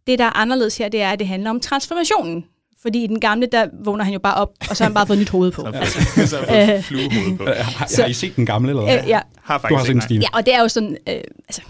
det, 0.07 0.19
der 0.19 0.25
er 0.25 0.37
anderledes 0.37 0.77
her, 0.77 0.89
det 0.89 1.01
er, 1.01 1.09
at 1.11 1.19
det 1.19 1.27
handler 1.27 1.49
om 1.49 1.59
transformationen. 1.59 2.45
Fordi 2.81 3.03
i 3.03 3.07
den 3.07 3.19
gamle, 3.19 3.47
der 3.51 3.67
vågner 3.83 4.03
han 4.03 4.13
jo 4.13 4.19
bare 4.19 4.33
op, 4.35 4.49
og 4.69 4.77
så 4.77 4.83
har 4.83 4.89
han 4.89 4.93
bare 4.93 5.07
fået 5.07 5.19
nyt 5.19 5.29
hoved 5.29 5.51
på. 5.51 5.61
Så, 5.61 5.67
Altså, 5.79 6.27
så 6.27 6.37
har 6.37 6.45
fået 6.45 6.83
fluehoved 6.89 7.37
på. 7.37 7.43
Øh, 7.43 7.49
Har, 7.77 7.87
Så- 7.87 8.01
har 8.01 8.09
I 8.09 8.13
set 8.13 8.35
den 8.35 8.45
gamle, 8.45 8.69
eller 8.69 8.83
hvad? 8.83 8.97
øh, 9.03 9.07
ja, 9.09 9.19
Har 9.41 9.57
Du 9.57 9.61
har 9.63 9.69
faktisk 9.69 9.85
set 9.87 9.95
en 9.95 10.01
stil. 10.01 10.19
Ja, 10.21 10.27
og 10.37 10.45
det 10.45 10.55
er 10.55 10.61
jo 10.61 10.67
sådan, 10.67 10.97
øh, 11.09 11.13
altså, 11.47 11.61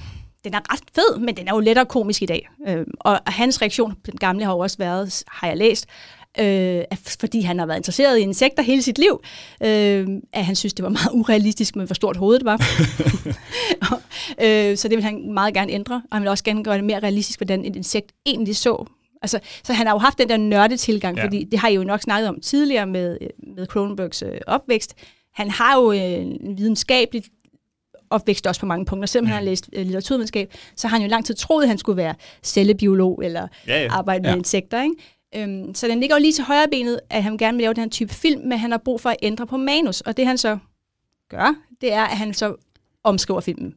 den 0.43 0.53
er 0.53 0.73
ret 0.73 0.79
fed, 0.95 1.19
men 1.19 1.37
den 1.37 1.47
er 1.47 1.51
jo 1.53 1.59
lettere 1.59 1.85
komisk 1.85 2.21
i 2.21 2.25
dag. 2.25 2.49
Øh, 2.67 2.85
og 2.99 3.19
hans 3.27 3.61
reaktion 3.61 3.91
på 3.91 4.11
den 4.11 4.19
gamle 4.19 4.45
har 4.45 4.51
jo 4.51 4.59
også 4.59 4.77
været, 4.77 5.23
har 5.27 5.47
jeg 5.47 5.57
læst, 5.57 5.85
øh, 6.39 6.83
fordi 7.19 7.41
han 7.41 7.59
har 7.59 7.65
været 7.65 7.77
interesseret 7.77 8.17
i 8.19 8.21
insekter 8.21 8.63
hele 8.63 8.81
sit 8.81 8.97
liv, 8.97 9.21
øh, 9.63 10.07
at 10.33 10.45
han 10.45 10.55
synes, 10.55 10.73
det 10.73 10.83
var 10.83 10.89
meget 10.89 11.09
urealistisk 11.13 11.75
med, 11.75 11.85
hvor 11.85 11.93
stort 11.93 12.17
hovedet 12.17 12.41
det 12.41 12.45
var. 12.45 12.61
øh, 14.43 14.77
så 14.77 14.87
det 14.87 14.95
vil 14.97 15.03
han 15.03 15.33
meget 15.33 15.53
gerne 15.53 15.71
ændre, 15.71 15.95
og 16.11 16.15
han 16.17 16.21
vil 16.21 16.29
også 16.29 16.43
gerne 16.43 16.63
gøre 16.63 16.75
det 16.75 16.83
mere 16.83 16.99
realistisk, 16.99 17.39
hvordan 17.39 17.65
et 17.65 17.75
insekt 17.75 18.11
egentlig 18.25 18.55
så. 18.55 18.85
Altså, 19.21 19.39
så 19.63 19.73
han 19.73 19.87
har 19.87 19.93
jo 19.93 19.97
haft 19.99 20.17
den 20.17 20.29
der 20.29 20.37
nørdetilgang, 20.37 21.15
Ja. 21.17 21.21
ja. 21.21 21.27
fordi 21.27 21.43
det 21.43 21.59
har 21.59 21.67
I 21.67 21.73
jo 21.75 21.83
nok 21.83 22.01
snakket 22.01 22.29
om 22.29 22.39
tidligere 22.41 22.85
med, 22.85 23.17
med 23.55 23.65
Cronenbergs 23.67 24.21
øh, 24.23 24.37
opvækst. 24.47 24.95
Han 25.33 25.49
har 25.51 25.79
jo 25.79 25.91
øh, 25.91 25.99
en 26.01 26.57
videnskabelig 26.57 27.23
opvækst 28.09 28.47
også 28.47 28.59
på 28.61 28.65
mange 28.65 28.85
punkter. 28.85 29.05
Selvom 29.07 29.25
han 29.27 29.35
har 29.35 29.43
læst 29.43 29.69
øh, 29.73 29.81
litteraturvidenskab, 29.83 30.53
så 30.75 30.87
har 30.87 30.97
han 30.97 31.05
jo 31.05 31.09
lang 31.09 31.25
tid 31.25 31.35
troet, 31.35 31.63
at 31.63 31.69
han 31.69 31.77
skulle 31.77 31.97
være 31.97 32.15
cellebiolog 32.43 33.21
eller 33.23 33.47
Ja, 33.67 33.81
ja. 33.81 33.87
arbejde 33.91 34.21
med 34.21 34.29
Ja. 34.29 34.35
insekter. 34.37 34.83
Ikke? 34.83 34.95
Øhm, 35.35 35.75
så 35.75 35.87
den 35.87 35.99
ligger 35.99 36.15
jo 36.15 36.21
lige 36.21 36.33
til 36.33 36.43
højre 36.43 36.67
benet, 36.71 36.99
at 37.09 37.23
han 37.23 37.37
gerne 37.37 37.57
vil 37.57 37.63
lave 37.63 37.73
den 37.73 37.83
her 37.83 37.89
type 37.89 38.13
film, 38.13 38.41
men 38.41 38.57
han 38.57 38.71
har 38.71 38.77
brug 38.77 39.01
for 39.01 39.09
at 39.09 39.17
ændre 39.21 39.47
på 39.47 39.57
manus. 39.57 40.01
Og 40.01 40.17
det 40.17 40.25
han 40.27 40.37
så 40.37 40.57
gør, 41.29 41.55
det 41.81 41.93
er, 41.93 42.03
at 42.03 42.17
han 42.17 42.33
så 42.33 42.55
omskriver 43.03 43.41
filmen. 43.41 43.75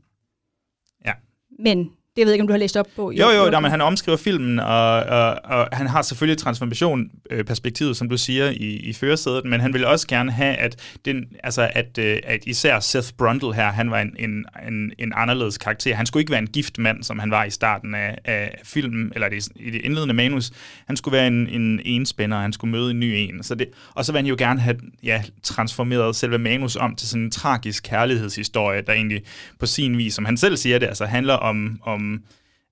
Ja. 1.04 1.12
Men 1.58 1.92
det 2.16 2.26
ved 2.26 2.32
jeg 2.32 2.34
ikke, 2.34 2.42
om 2.42 2.46
du 2.46 2.52
har 2.52 2.58
læst 2.58 2.76
op 2.76 2.86
på. 2.96 3.10
Jo, 3.10 3.30
jo, 3.30 3.50
jo 3.52 3.60
men 3.60 3.70
han 3.70 3.80
omskriver 3.80 4.18
filmen, 4.18 4.58
og, 4.58 5.00
og, 5.00 5.38
og 5.44 5.68
han 5.72 5.86
har 5.86 6.02
selvfølgelig 6.02 6.38
transformation-perspektivet, 6.38 7.96
som 7.96 8.08
du 8.08 8.16
siger, 8.16 8.50
i, 8.50 8.76
i 8.76 8.92
førersædet, 8.92 9.44
men 9.44 9.60
han 9.60 9.72
vil 9.72 9.84
også 9.84 10.06
gerne 10.06 10.32
have, 10.32 10.54
at, 10.54 10.96
den, 11.04 11.24
altså, 11.44 11.70
at, 11.74 11.98
øh, 11.98 12.18
at 12.24 12.44
især 12.46 12.80
Seth 12.80 13.08
Brundle 13.18 13.54
her, 13.54 13.72
han 13.72 13.90
var 13.90 14.00
en, 14.00 14.16
en, 14.18 14.44
en, 14.68 14.92
en 14.98 15.12
anderledes 15.16 15.58
karakter. 15.58 15.94
Han 15.94 16.06
skulle 16.06 16.20
ikke 16.20 16.30
være 16.30 16.40
en 16.40 16.46
gift 16.46 16.78
mand, 16.78 17.02
som 17.02 17.18
han 17.18 17.30
var 17.30 17.44
i 17.44 17.50
starten 17.50 17.94
af, 17.94 18.18
af 18.24 18.60
filmen, 18.64 19.12
eller 19.14 19.28
det, 19.28 19.48
i 19.56 19.70
det 19.70 19.80
indledende 19.80 20.14
manus. 20.14 20.50
Han 20.86 20.96
skulle 20.96 21.16
være 21.16 21.26
en, 21.26 21.48
en 21.48 21.80
enspænder, 21.84 22.36
og 22.36 22.42
han 22.42 22.52
skulle 22.52 22.70
møde 22.70 22.90
en 22.90 23.00
ny 23.00 23.14
en. 23.16 23.42
Så 23.42 23.54
det, 23.54 23.68
og 23.94 24.04
så 24.04 24.12
vil 24.12 24.18
han 24.18 24.26
jo 24.26 24.36
gerne 24.38 24.60
have 24.60 24.76
ja, 25.02 25.22
transformeret 25.42 26.16
selve 26.16 26.38
manus 26.38 26.76
om 26.76 26.96
til 26.96 27.08
sådan 27.08 27.22
en 27.22 27.30
tragisk 27.30 27.82
kærlighedshistorie, 27.82 28.82
der 28.86 28.92
egentlig 28.92 29.22
på 29.58 29.66
sin 29.66 29.98
vis, 29.98 30.14
som 30.14 30.24
han 30.24 30.36
selv 30.36 30.56
siger 30.56 30.78
det, 30.78 30.86
altså 30.86 31.04
handler 31.04 31.34
om, 31.34 31.80
om 31.82 32.01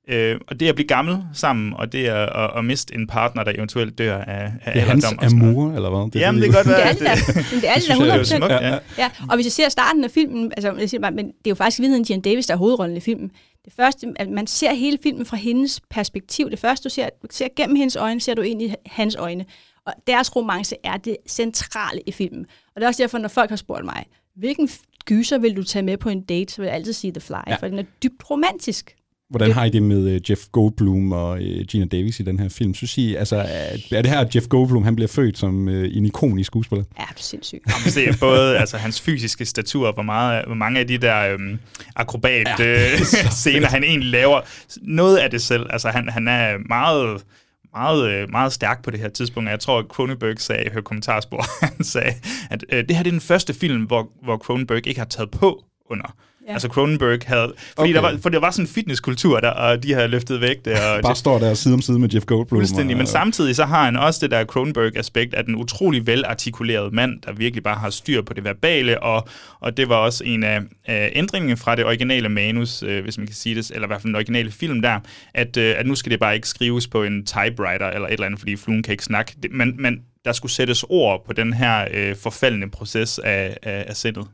Øh, 0.09 0.41
og 0.49 0.61
det 0.61 0.69
at 0.69 0.75
blive 0.75 0.89
gammel 0.89 1.19
sammen, 1.35 1.75
og 1.75 1.93
det 1.93 2.09
er 2.09 2.27
at, 2.27 2.59
at 2.59 2.65
miste 2.65 2.95
en 2.95 3.07
partner, 3.07 3.45
der 3.45 3.53
eventuelt 3.55 3.99
dør 3.99 4.19
af, 4.19 4.53
af 4.65 4.73
Det 4.73 4.83
er 4.83 4.87
hans 4.87 5.05
amour, 5.05 5.73
eller 5.73 5.91
hvad? 5.91 6.21
Jamen, 6.21 6.41
ved 6.41 6.49
det 6.49 6.55
kan 6.55 6.65
godt 6.65 6.69
være. 6.69 6.93
Det 6.93 7.09
er 7.09 7.15
det 7.15 7.63
det 7.63 7.71
er 7.71 7.75
det 7.75 7.83
synes 7.83 7.99
jeg 7.99 8.09
er 8.09 8.21
100%. 8.21 8.25
smukt, 8.25 8.53
ja. 8.53 8.79
Ja, 8.99 9.11
og 9.29 9.35
hvis 9.35 9.47
jeg 9.47 9.53
ser 9.53 9.69
starten 9.69 10.05
af 10.05 10.11
filmen, 10.11 10.53
altså 10.57 10.73
jeg 10.73 10.91
siger 10.91 11.01
bare, 11.01 11.11
men 11.11 11.27
det 11.27 11.47
er 11.47 11.51
jo 11.51 11.55
faktisk 11.55 11.79
virkeligheden 11.79 12.05
Gian 12.05 12.21
Davis, 12.21 12.47
der 12.47 12.55
er 12.55 12.59
hovedrollen 12.59 12.97
i 12.97 13.01
filmen. 13.01 13.31
Det 13.65 13.73
første, 13.77 14.13
at 14.17 14.29
man 14.29 14.47
ser 14.47 14.75
hele 14.75 14.99
filmen 15.03 15.27
fra 15.27 15.37
hendes 15.37 15.81
perspektiv. 15.91 16.51
Det 16.51 16.59
første, 16.59 16.85
du 16.85 16.89
ser, 16.95 17.09
du 17.23 17.27
ser 17.31 17.49
gennem 17.57 17.77
hendes 17.77 17.97
øjne, 17.97 18.21
ser 18.21 18.35
du 18.35 18.43
ind 18.43 18.63
i 18.63 18.75
hans 18.87 19.17
øjne. 19.17 19.45
Og 19.87 19.93
deres 20.07 20.37
romance 20.37 20.77
er 20.85 20.97
det 20.97 21.17
centrale 21.29 22.01
i 22.07 22.13
filmen. 22.13 22.47
Og 22.75 22.81
det 22.81 22.83
er 22.83 22.87
også 22.89 23.03
derfor, 23.03 23.19
når 23.19 23.29
folk 23.29 23.51
har 23.51 23.57
spurgt 23.57 23.85
mig, 23.85 24.05
hvilken 24.37 24.69
gyser 25.05 25.39
vil 25.39 25.57
du 25.57 25.63
tage 25.63 25.83
med 25.83 25.97
på 25.97 26.09
en 26.09 26.21
date, 26.23 26.53
så 26.53 26.63
vil 26.63 26.67
jeg 26.67 26.75
altid 26.75 26.93
sige 26.93 27.13
The 27.13 27.21
Fly, 27.21 27.35
ja. 27.47 27.57
for 27.57 27.69
den 27.69 27.79
er 27.79 27.85
dybt 28.03 28.31
romantisk. 28.31 28.97
Hvordan 29.31 29.53
har 29.53 29.65
I 29.65 29.71
det 29.71 29.83
med 29.83 30.15
uh, 30.15 30.31
Jeff 30.31 30.41
Goldblum 30.53 31.13
og 31.13 31.31
uh, 31.31 31.65
Gina 31.69 31.85
Davis 31.85 32.21
i 32.21 32.23
den 32.23 32.39
her 32.39 32.49
film? 32.49 32.75
Synes 32.75 32.99
I, 32.99 33.15
altså, 33.15 33.37
er 33.37 33.77
er 33.93 34.03
det 34.03 34.11
her, 34.11 34.19
at 34.19 34.37
Jeff 34.37 34.47
Goldblum 34.47 34.85
han 34.85 34.97
bliver 34.97 35.09
født 35.09 35.39
som 35.39 35.69
en 35.69 36.07
ikonisk 36.07 36.47
skuespiller? 36.47 36.85
Ja, 36.99 37.05
du 37.05 37.15
er 37.17 37.23
sindssyg. 37.23 37.63
Man 37.67 37.93
ser 37.93 38.13
både 38.21 38.59
altså, 38.59 38.77
hans 38.77 39.01
fysiske 39.01 39.47
statur, 39.47 39.93
hvor, 39.93 40.03
meget, 40.03 40.45
hvor 40.47 40.55
mange 40.55 40.81
af 40.81 40.87
de 40.87 40.99
der 40.99 41.33
øhm, 41.33 41.59
akrobat 41.97 42.47
Ja, 42.59 42.93
øh, 42.93 42.99
scener, 43.41 43.69
han 43.69 43.85
egentlig 43.85 44.11
laver. 44.11 44.41
Noget 44.83 45.17
af 45.17 45.31
det 45.31 45.43
selv. 45.43 45.67
Altså, 45.71 45.89
han, 45.89 46.09
han 46.09 46.29
er 46.29 46.59
meget 46.69 47.23
meget, 47.73 48.11
øh, 48.11 48.31
meget 48.31 48.53
stærk 48.53 48.83
på 48.83 48.91
det 48.91 49.01
her 49.01 49.09
tidspunkt. 49.09 49.49
og 49.49 49.51
Jeg 49.51 49.61
tror, 49.61 49.79
at 49.79 49.85
Cronenberg 49.85 50.39
sagde, 50.39 50.71
hørte 50.71 50.85
kommentarspor, 50.85 51.45
han 51.77 51.85
sagde, 51.85 52.15
at 52.51 52.65
øh, 52.73 52.85
det 52.89 52.97
her 52.97 53.03
det 53.03 53.11
er 53.11 53.13
den 53.13 53.21
første 53.21 53.55
film, 53.55 53.83
hvor, 53.83 54.11
hvor 54.23 54.37
Cronenberg 54.37 54.87
ikke 54.87 55.01
har 55.01 55.07
taget 55.07 55.31
på 55.31 55.65
under. 55.91 56.15
Ja. 56.51 56.55
Altså 56.55 56.69
Cronenberg 56.69 57.19
havde... 57.27 57.53
Fordi 57.57 57.91
Okay. 57.91 57.95
der 57.95 58.01
var, 58.01 58.19
for 58.23 58.29
der 58.29 58.41
var 58.41 58.51
sådan 58.51 58.65
en 58.65 58.69
fitnesskultur 58.69 59.41
der, 59.41 59.49
og 59.51 59.83
de 59.83 59.93
har 59.93 60.07
løftet 60.07 60.41
vægte. 60.41 60.73
Og 60.73 61.01
Bare 61.03 61.17
står 61.17 61.39
der 61.39 61.55
side 61.55 61.75
om 61.75 61.83
side 61.83 61.99
med 61.99 62.09
Jeff 62.15 62.27
Goldblum. 62.27 62.61
Fuldstændig, 62.61 62.95
og, 62.95 62.99
men 62.99 63.07
samtidig 63.07 63.57
så 63.57 63.65
har 63.65 63.85
han 63.85 63.97
også 63.97 64.19
det 64.23 64.31
der 64.31 64.45
Cronenberg-aspekt 64.45 65.35
af 65.35 65.45
den 65.45 65.55
utrolig 65.57 66.07
velartikulerede 66.07 66.91
mand, 66.95 67.23
der 67.23 67.33
virkelig 67.33 67.63
bare 67.63 67.77
har 67.77 67.91
styr 67.91 68.23
på 68.23 68.35
det 68.35 68.45
verbale, 68.45 69.03
og, 69.03 69.29
og 69.61 69.77
det 69.77 69.89
var 69.89 69.97
også 69.97 70.25
en 70.25 70.45
af, 70.45 70.61
af 70.87 71.13
ændringerne 71.15 71.57
fra 71.57 71.77
det 71.77 71.85
originale 71.85 72.29
manus, 72.29 72.83
øh, 72.83 73.03
hvis 73.03 73.19
man 73.19 73.27
kan 73.27 73.37
sige 73.37 73.55
det, 73.55 73.71
eller 73.71 73.87
i 73.87 73.89
hvert 73.89 74.01
fald 74.01 74.09
den 74.09 74.17
originale 74.17 74.51
film 74.51 74.83
der, 74.83 74.99
at, 75.35 75.57
øh, 75.57 75.75
at 75.79 75.87
nu 75.87 75.95
skal 75.95 76.13
det 76.13 76.21
bare 76.21 76.35
ikke 76.35 76.49
skrives 76.49 76.87
på 76.87 77.03
en 77.03 77.27
typewriter 77.27 77.87
eller 77.87 78.07
et 78.09 78.13
eller 78.13 78.27
andet, 78.27 78.41
fordi 78.41 78.57
fluen 78.57 78.83
kan 78.83 78.93
ikke 78.93 79.05
snakke. 79.05 79.33
Det, 79.43 79.53
men, 79.53 79.75
men 79.79 80.01
der 80.25 80.33
skulle 80.33 80.53
sættes 80.53 80.85
ord 80.89 81.25
på 81.27 81.33
den 81.33 81.53
her 81.53 81.85
øh, 81.95 82.17
forfaldende 82.17 82.71
proces 82.71 83.19
af, 83.19 83.57
af, 83.63 83.85
af 83.89 83.97
sindet. 83.97 84.27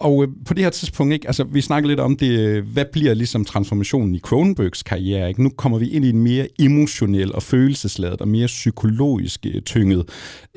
Og 0.00 0.22
øh, 0.22 0.28
på 0.46 0.54
det 0.54 0.64
her 0.64 0.70
tidspunkt, 0.70 1.12
ikke, 1.12 1.26
altså, 1.26 1.44
vi 1.44 1.60
snakker 1.60 1.88
lidt 1.88 2.00
om 2.00 2.16
det, 2.16 2.38
øh, 2.38 2.66
hvad 2.72 2.84
bliver 2.92 3.14
ligesom 3.14 3.44
transformationen 3.44 4.14
i 4.14 4.18
Cronenbergs 4.18 4.82
karriere? 4.82 5.28
Ikke? 5.28 5.42
Nu 5.42 5.48
kommer 5.48 5.78
vi 5.78 5.88
ind 5.88 6.04
i 6.04 6.08
en 6.08 6.22
mere 6.22 6.48
emotionel 6.58 7.34
og 7.34 7.42
følelsesladet 7.42 8.20
og 8.20 8.28
mere 8.28 8.46
psykologisk 8.46 9.46
øh, 9.46 9.62
tynget 9.62 10.08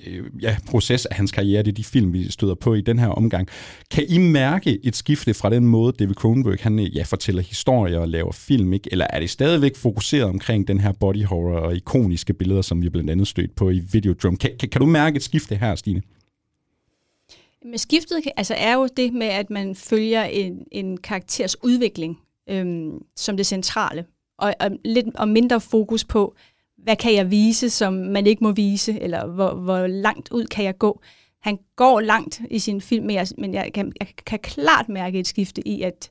øh, 0.07 0.23
ja, 0.41 0.57
proces 0.67 1.05
af 1.05 1.15
hans 1.15 1.31
karriere. 1.31 1.63
Det 1.63 1.71
er 1.71 1.75
de 1.75 1.83
film, 1.83 2.13
vi 2.13 2.31
støder 2.31 2.55
på 2.55 2.73
i 2.73 2.81
den 2.81 2.99
her 2.99 3.07
omgang. 3.07 3.47
Kan 3.91 4.03
I 4.09 4.17
mærke 4.17 4.79
et 4.83 4.95
skifte 4.95 5.33
fra 5.33 5.49
den 5.49 5.65
måde, 5.65 5.93
David 5.99 6.15
Cronenberg 6.15 6.57
han, 6.61 6.79
øh, 6.79 6.95
ja, 6.95 7.03
fortæller 7.03 7.41
historier 7.41 7.99
og 7.99 8.09
laver 8.09 8.31
film? 8.31 8.73
Ikke? 8.73 8.89
Eller 8.91 9.07
er 9.09 9.19
det 9.19 9.29
stadigvæk 9.29 9.75
fokuseret 9.75 10.25
omkring 10.25 10.67
den 10.67 10.79
her 10.79 10.91
body 10.91 11.25
horror 11.25 11.59
og 11.59 11.75
ikoniske 11.75 12.33
billeder, 12.33 12.61
som 12.61 12.81
vi 12.81 12.89
blandt 12.89 13.09
andet 13.09 13.27
stødt 13.27 13.55
på 13.55 13.69
i 13.69 13.81
Videodrome? 13.91 14.37
Kan, 14.37 14.49
kan, 14.59 14.69
kan 14.69 14.81
du 14.81 14.87
mærke 14.87 15.15
et 15.15 15.23
skifte 15.23 15.55
her, 15.55 15.75
Stine? 15.75 16.01
Men 17.65 17.77
skiftet 17.77 18.23
altså, 18.37 18.53
er 18.57 18.73
jo 18.73 18.87
det 18.97 19.13
med, 19.13 19.27
at 19.27 19.49
man 19.49 19.75
følger 19.75 20.23
en, 20.23 20.67
en 20.71 20.97
karakters 20.97 21.63
udvikling 21.63 22.19
øhm, 22.49 23.05
som 23.15 23.37
det 23.37 23.45
centrale, 23.45 24.05
og, 24.37 24.53
og 24.59 24.71
lidt 24.85 25.15
og 25.15 25.27
mindre 25.27 25.61
fokus 25.61 26.03
på, 26.05 26.35
hvad 26.77 26.95
kan 26.95 27.13
jeg 27.13 27.31
vise, 27.31 27.69
som 27.69 27.93
man 27.93 28.27
ikke 28.27 28.43
må 28.43 28.51
vise, 28.51 28.99
eller 28.99 29.27
hvor, 29.27 29.53
hvor 29.53 29.87
langt 29.87 30.31
ud 30.31 30.45
kan 30.45 30.65
jeg 30.65 30.77
gå. 30.77 31.01
Han 31.41 31.59
går 31.75 31.99
langt 31.99 32.41
i 32.49 32.59
sin 32.59 32.81
film, 32.81 33.05
men 33.05 33.15
jeg, 33.15 33.27
men 33.37 33.53
jeg, 33.53 33.71
kan, 33.73 33.91
jeg 33.99 34.07
kan 34.25 34.39
klart 34.39 34.89
mærke 34.89 35.19
et 35.19 35.27
skifte 35.27 35.67
i, 35.67 35.81
at 35.81 36.09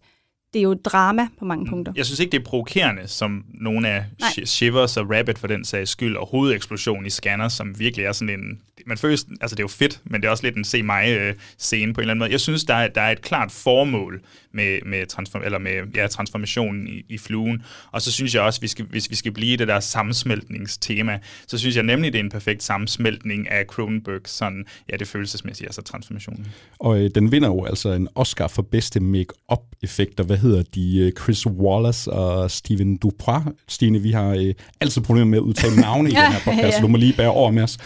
det 0.53 0.59
er 0.59 0.63
jo 0.63 0.75
drama 0.75 1.29
på 1.39 1.45
mange 1.45 1.67
punkter. 1.67 1.93
Jeg 1.97 2.07
synes 2.07 2.21
ikke, 2.21 2.33
det 2.33 2.39
er 2.41 2.45
provokerende, 2.45 3.09
som 3.09 3.45
nogle 3.55 3.89
af 3.89 4.05
Nej. 4.21 4.29
Sh- 4.29 4.45
Shivers 4.45 4.97
og 4.97 5.11
Rabbit 5.11 5.39
for 5.39 5.47
den 5.47 5.65
sags 5.65 5.91
skyld, 5.91 6.17
og 6.17 6.27
hovedeksplosion 6.27 7.07
i 7.07 7.11
Scanner, 7.11 7.49
som 7.49 7.79
virkelig 7.79 8.07
er 8.07 8.13
sådan 8.13 8.41
en... 8.41 8.61
Man 8.87 8.99
føler, 8.99 9.19
altså 9.41 9.57
det 9.57 9.61
er 9.61 9.65
jo 9.65 9.69
fedt, 9.69 10.01
men 10.05 10.21
det 10.21 10.27
er 10.27 10.31
også 10.31 10.45
lidt 10.45 10.57
en 10.57 10.65
se 10.65 10.83
mig 10.83 11.17
øh, 11.19 11.35
scene 11.59 11.95
på 11.95 12.01
en 12.01 12.03
eller 12.03 12.11
anden 12.11 12.19
måde. 12.19 12.31
Jeg 12.31 12.41
synes, 12.41 12.65
der 12.65 12.75
er, 12.75 12.89
der 12.89 13.01
er 13.01 13.11
et 13.11 13.23
klart 13.23 13.53
formål 13.53 14.21
med, 14.55 14.79
med, 14.87 15.07
transform, 15.07 15.43
eller 15.45 15.59
med 15.59 15.73
ja, 15.95 16.07
transformationen 16.07 16.89
i, 16.89 17.05
i 17.09 17.19
fluen. 17.19 17.63
Og 17.91 18.03
så 18.03 18.13
synes 18.13 18.35
jeg 18.35 18.43
også, 18.43 18.61
vi 18.61 18.69
skal, 18.69 18.85
hvis 18.85 19.11
vi 19.11 19.15
skal 19.15 19.33
blive 19.33 19.57
det 19.57 19.69
der 19.69 19.81
sammensmeltningstema, 19.81 21.19
så 21.47 21.59
synes 21.59 21.77
jeg 21.77 21.85
nemlig, 21.85 22.13
det 22.13 22.19
er 22.19 22.25
en 22.25 22.31
perfekt 22.31 22.63
sammensmeltning 22.63 23.51
af 23.51 23.65
Cronenberg, 23.65 24.21
sådan, 24.25 24.65
ja, 24.93 24.97
det 24.97 25.09
følelsesmæssige, 25.09 25.67
altså 25.67 25.83
transformationen. 25.83 26.47
Og 26.79 27.01
øh, 27.01 27.11
den 27.15 27.33
vinder 27.33 27.49
jo 27.49 27.65
altså 27.65 27.93
en 27.93 28.09
Oscar 28.15 28.49
for 28.49 28.63
bedste 28.63 29.01
make-up-effekter. 29.01 30.25
Hvad 30.25 30.37
hedder 30.37 30.63
de? 30.75 30.99
Øh, 30.99 31.13
Chris 31.23 31.47
Wallace 31.47 32.13
og 32.13 32.51
Steven 32.51 32.97
Duprat. 32.97 33.43
Stine, 33.69 33.99
vi 33.99 34.11
har 34.11 34.29
øh, 34.29 34.55
altid 34.81 35.03
problemer 35.03 35.27
med 35.31 35.39
at 35.39 35.43
udtale 35.43 35.77
navne 35.81 36.11
i 36.11 36.13
Ja, 36.13 36.21
den 36.25 36.33
her 36.33 36.39
podcast, 36.45 36.65
ja. 36.65 36.71
så 36.71 36.81
du 36.81 36.89
må 36.89 36.97
lige 36.97 37.13
bære 37.17 37.31
over 37.31 37.51
med 37.51 37.63
os. 37.63 37.79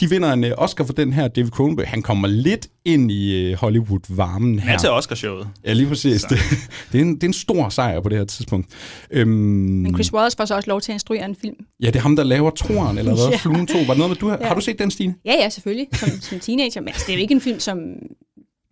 De 0.00 0.10
vinder 0.10 0.32
en 0.32 0.44
øh, 0.44 0.52
Oscar 0.58 0.84
for 0.84 0.92
den 0.92 1.12
her, 1.12 1.28
David 1.28 1.50
Cronenberg. 1.50 1.88
Han 1.88 2.02
kommer 2.02 2.28
lidt 2.28 2.68
ind 2.84 3.10
i 3.10 3.42
øh, 3.50 3.56
Hollywood-varmen 3.56 4.58
Han 4.58 4.74
er 4.74 4.78
til 4.78 4.88
her. 4.88 4.94
Oscarshowet. 4.94 5.48
Ja, 5.64 5.72
lige 5.72 5.88
præcis. 5.88 6.22
Det, 6.22 6.38
det, 6.92 6.98
er 6.98 7.02
en, 7.02 7.14
det 7.14 7.22
er 7.22 7.26
en 7.28 7.32
stor 7.32 7.68
sejr 7.68 8.00
på 8.00 8.08
det 8.08 8.18
her 8.18 8.24
tidspunkt. 8.24 8.68
Øhm, 9.10 9.28
Men 9.30 9.94
Chris 9.94 10.12
Wallace 10.12 10.36
får 10.36 10.44
så 10.44 10.54
også 10.56 10.70
lov 10.70 10.80
til 10.80 10.92
at 10.92 10.94
instruere 10.94 11.24
en 11.24 11.36
film. 11.40 11.56
ja, 11.82 11.86
det 11.86 11.96
er 11.96 12.00
ham, 12.00 12.16
der 12.16 12.24
laver 12.24 12.50
Troeren, 12.50 12.98
eller 12.98 13.14
hvad? 13.14 13.28
Ja. 13.32 13.36
Fluen 13.36 13.66
2. 13.66 13.78
Var 13.78 13.84
det 13.86 13.96
noget 13.98 14.10
med, 14.10 14.16
du 14.16 14.28
har, 14.28 14.38
Ja. 14.40 14.46
har 14.46 14.54
du 14.54 14.60
set 14.60 14.78
den, 14.78 14.90
Stine? 14.90 15.14
Ja, 15.24 15.32
ja, 15.34 15.48
selvfølgelig, 15.48 15.86
som, 15.92 16.08
som 16.20 16.40
teenager, 16.40 16.80
men 16.80 16.88
altså, 16.88 17.04
det 17.06 17.12
er 17.12 17.16
jo 17.16 17.22
ikke 17.22 17.34
en 17.34 17.40
film, 17.40 17.60
som 17.60 17.78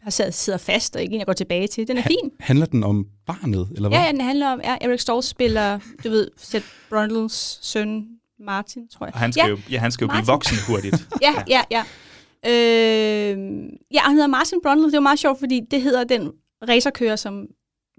har 0.03 0.31
sidder 0.31 0.59
fast, 0.59 0.97
og 0.97 1.03
ikke 1.03 1.13
en, 1.13 1.19
jeg 1.19 1.27
går 1.27 1.33
tilbage 1.33 1.67
til. 1.67 1.89
Den 1.89 1.97
er 1.99 2.03
fin. 2.03 2.31
Handler 2.41 2.67
den 2.67 2.85
om 2.85 3.07
barnet, 3.27 3.69
eller 3.75 3.89
hvad? 3.89 3.99
Ja, 3.99 4.05
ja, 4.05 4.13
den 4.13 4.21
handler 4.21 4.49
om, 4.53 4.61
ja, 4.65 4.77
Eric 4.81 5.01
Stoltz 5.01 5.29
spiller, 5.29 5.79
du 6.05 6.11
ved, 6.11 6.29
Seth 6.39 6.67
Brundles 6.91 7.59
søn, 7.63 8.05
Martin, 8.45 8.89
tror 8.89 9.07
jeg. 9.07 9.15
Og 9.15 9.21
han 9.21 9.33
skal 9.33 9.43
ja, 9.43 9.49
jo, 9.49 9.59
ja, 9.71 9.79
han 9.79 9.93
skal 9.93 10.05
jo 10.05 10.11
blive 10.11 10.27
voksen 10.27 10.57
hurtigt. 10.69 11.09
Ja, 11.23 11.35
ja, 11.49 11.63
ja. 11.71 11.83
Øh, 12.47 13.39
ja, 13.95 14.01
han 14.01 14.13
hedder 14.13 14.27
Martin 14.27 14.59
Brundle. 14.63 14.87
Det 14.87 14.93
var 14.93 15.01
meget 15.01 15.19
sjovt, 15.19 15.39
fordi 15.39 15.61
det 15.71 15.83
hedder 15.83 16.05
den 16.05 16.33
racerkører, 16.69 17.17
som 17.17 17.47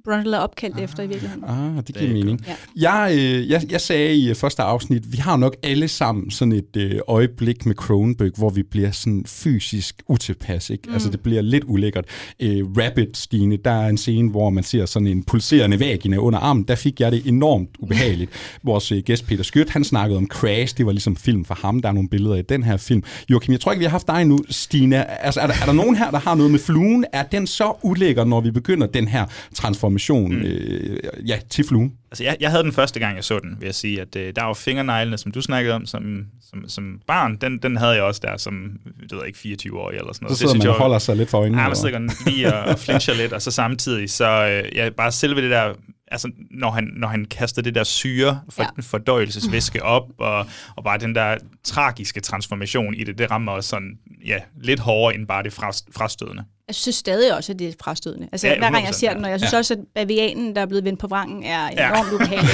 Brundle 0.05 0.35
er 0.35 0.39
opkaldt 0.39 0.77
ah, 0.77 0.83
efter 0.83 1.03
i 1.03 1.07
virkeligheden. 1.07 1.43
Ah, 1.47 1.77
det 1.77 1.87
Det 1.87 1.95
giver 1.95 2.09
er 2.09 2.13
mening. 2.13 2.45
Ja. 2.47 2.55
Jeg, 2.75 3.17
øh, 3.17 3.49
jeg, 3.49 3.71
jeg 3.71 3.81
sagde 3.81 4.15
i 4.15 4.29
øh, 4.29 4.35
første 4.35 4.63
afsnit, 4.63 5.11
vi 5.11 5.17
har 5.17 5.37
nok 5.37 5.55
alle 5.63 5.87
sammen 5.87 6.31
sådan 6.31 6.51
et 6.51 6.77
øh, 6.77 6.99
øjeblik 7.07 7.65
med 7.65 7.75
Cronenberg, 7.75 8.31
hvor 8.37 8.49
vi 8.49 8.63
bliver 8.63 8.91
sådan 8.91 9.23
fysisk 9.27 10.03
utilpas. 10.07 10.69
Ikke? 10.69 10.83
Mm. 10.87 10.93
Altså 10.93 11.09
det 11.09 11.19
bliver 11.19 11.41
lidt 11.41 11.63
ulækkert. 11.67 12.05
Øh, 12.39 12.63
Rabbit, 12.77 13.17
Stine, 13.17 13.57
der 13.57 13.71
er 13.71 13.89
en 13.89 13.97
scene, 13.97 14.29
hvor 14.29 14.49
man 14.49 14.63
ser 14.63 14.85
sådan 14.85 15.07
en 15.07 15.23
pulserende 15.23 15.79
vagina 15.79 16.17
under 16.17 16.39
armen. 16.39 16.63
Der 16.63 16.75
fik 16.75 16.99
jeg 16.99 17.11
det 17.11 17.27
enormt 17.27 17.69
ubehageligt. 17.79 18.31
Vores 18.63 18.91
øh, 18.91 19.03
gæst 19.05 19.27
Peter 19.27 19.43
Skødt, 19.43 19.69
han 19.69 19.83
snakkede 19.83 20.17
om 20.17 20.27
Crash. 20.27 20.77
Det 20.77 20.85
var 20.85 20.91
ligesom 20.91 21.15
film 21.15 21.45
for 21.45 21.57
ham. 21.61 21.81
Der 21.81 21.89
er 21.89 21.93
nogle 21.93 22.09
billeder 22.09 22.35
i 22.35 22.41
den 22.41 22.63
her 22.63 22.77
film. 22.77 23.03
Joachim, 23.29 23.51
jeg 23.51 23.59
tror 23.59 23.71
ikke, 23.71 23.79
vi 23.79 23.85
har 23.85 23.91
haft 23.91 24.07
dig 24.07 24.25
nu, 24.25 24.39
Stine. 24.49 25.21
Altså, 25.25 25.39
er, 25.39 25.47
der, 25.47 25.53
er 25.61 25.65
der 25.65 25.73
nogen 25.73 25.95
her, 25.95 26.11
der 26.11 26.19
har 26.19 26.35
noget 26.35 26.51
med 26.51 26.59
fluen? 26.59 27.05
Er 27.13 27.23
den 27.23 27.47
så 27.47 27.73
ulækker, 27.83 28.23
når 28.23 28.41
vi 28.41 28.51
begynder 28.51 28.87
den 28.87 29.07
her 29.07 29.25
transformation 29.53 29.94
transformation 29.99 30.35
mm. 30.35 30.41
øh, 30.41 31.29
ja, 31.29 31.39
til 31.49 31.67
flue. 31.67 31.91
Altså, 32.11 32.23
jeg, 32.23 32.37
jeg 32.39 32.51
havde 32.51 32.63
den 32.63 32.71
første 32.71 32.99
gang, 32.99 33.15
jeg 33.15 33.23
så 33.23 33.39
den, 33.39 33.57
vil 33.59 33.65
jeg 33.65 33.75
sige, 33.75 34.01
at 34.01 34.15
øh, 34.15 34.33
der 34.35 34.43
var 34.43 34.53
fingerneglene, 34.53 35.17
som 35.17 35.31
du 35.31 35.41
snakkede 35.41 35.75
om 35.75 35.85
som, 35.85 36.25
som, 36.49 36.69
som 36.69 36.99
barn, 37.07 37.35
den, 37.35 37.57
den 37.57 37.77
havde 37.77 37.93
jeg 37.93 38.03
også 38.03 38.21
der 38.23 38.37
som, 38.37 38.71
det 39.09 39.17
ved 39.17 39.25
ikke, 39.25 39.39
24 39.39 39.79
år 39.79 39.89
eller 39.89 40.13
sådan 40.13 40.25
noget. 40.25 40.37
Så 40.37 40.39
sidder 40.39 40.53
det, 40.53 40.63
man 40.63 40.69
og 40.69 40.77
holder 40.77 40.99
sig 40.99 41.15
lidt 41.15 41.29
for 41.29 41.37
øjnene. 41.37 41.61
Ja, 41.61 41.67
man 41.67 41.75
sidder 41.75 42.25
lige 42.25 42.53
og, 42.53 42.63
og 42.63 42.79
flincher 42.79 43.13
lidt, 43.13 43.33
og 43.33 43.41
så 43.41 43.51
samtidig, 43.51 44.09
så 44.09 44.61
øh, 44.65 44.75
ja, 44.75 44.89
bare 44.89 45.11
selve 45.11 45.41
det 45.41 45.51
der 45.51 45.73
altså, 46.07 46.31
når 46.51 46.71
han, 46.71 46.83
når 46.95 47.07
han 47.07 47.25
kaster 47.25 47.61
det 47.61 47.75
der 47.75 47.83
syre, 47.83 48.41
for, 48.49 48.63
ja. 48.63 48.81
fordøjelsesvæske 48.81 49.83
op, 49.83 50.03
og, 50.17 50.45
og 50.75 50.83
bare 50.83 50.97
den 50.97 51.15
der 51.15 51.37
tragiske 51.63 52.21
transformation 52.21 52.93
i 52.93 53.03
det, 53.03 53.17
det 53.17 53.31
rammer 53.31 53.51
også 53.51 53.69
sådan, 53.69 53.97
ja, 54.25 54.39
lidt 54.61 54.79
hårdere 54.79 55.15
end 55.15 55.27
bare 55.27 55.43
det 55.43 55.53
frastødende. 55.93 56.43
Jeg 56.67 56.75
synes 56.75 56.95
stadig 56.95 57.35
også, 57.35 57.51
at 57.51 57.59
det 57.59 57.67
er 57.67 57.73
frastødende. 57.79 58.29
Altså, 58.31 58.47
ja, 58.47 58.57
hver 58.57 58.71
gang 58.71 58.85
jeg 58.85 58.95
ser 58.95 59.13
den, 59.13 59.25
og 59.25 59.31
jeg 59.31 59.39
synes 59.39 59.53
ja. 59.53 59.57
også, 59.57 59.73
at 59.73 59.79
bavianen, 59.95 60.55
der 60.55 60.61
er 60.61 60.65
blevet 60.65 60.83
vendt 60.83 60.99
på 60.99 61.07
vrangen, 61.07 61.43
er 61.43 61.67
enormt 61.67 62.07
ja. 62.07 62.15
ubehageligt 62.15 62.53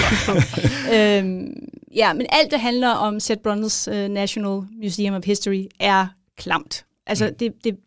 øhm, 0.95 1.69
ja, 1.95 2.13
men 2.13 2.25
alt, 2.29 2.51
det 2.51 2.59
handler 2.59 2.89
om 2.89 3.19
Seth 3.19 3.41
Brundles 3.41 3.87
uh, 3.87 3.95
National 3.95 4.61
Museum 4.83 5.15
of 5.15 5.25
History, 5.25 5.65
er 5.79 6.07
klamt. 6.37 6.85
Altså, 7.07 7.27
mm. 7.27 7.35
det, 7.35 7.53
det 7.63 7.71
er 7.73 7.77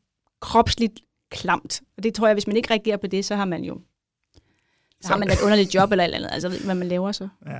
kropsligt 0.40 1.00
klamt. 1.30 1.80
Og 1.96 2.02
det 2.02 2.14
tror 2.14 2.26
jeg, 2.26 2.34
hvis 2.34 2.46
man 2.46 2.56
ikke 2.56 2.70
reagerer 2.70 2.96
på 2.96 3.06
det, 3.06 3.24
så 3.24 3.36
har 3.36 3.44
man 3.44 3.64
jo 3.64 3.80
så 5.04 5.12
har 5.12 5.18
man 5.18 5.30
et 5.30 5.40
underligt 5.42 5.74
job 5.74 5.92
eller 5.92 6.04
eller 6.04 6.16
andet. 6.16 6.30
Altså, 6.32 6.48
jeg 6.48 6.50
ved 6.50 6.56
ikke, 6.56 6.64
hvad 6.64 6.74
man 6.74 6.88
laver 6.88 7.12
så. 7.12 7.28
Ja. 7.46 7.58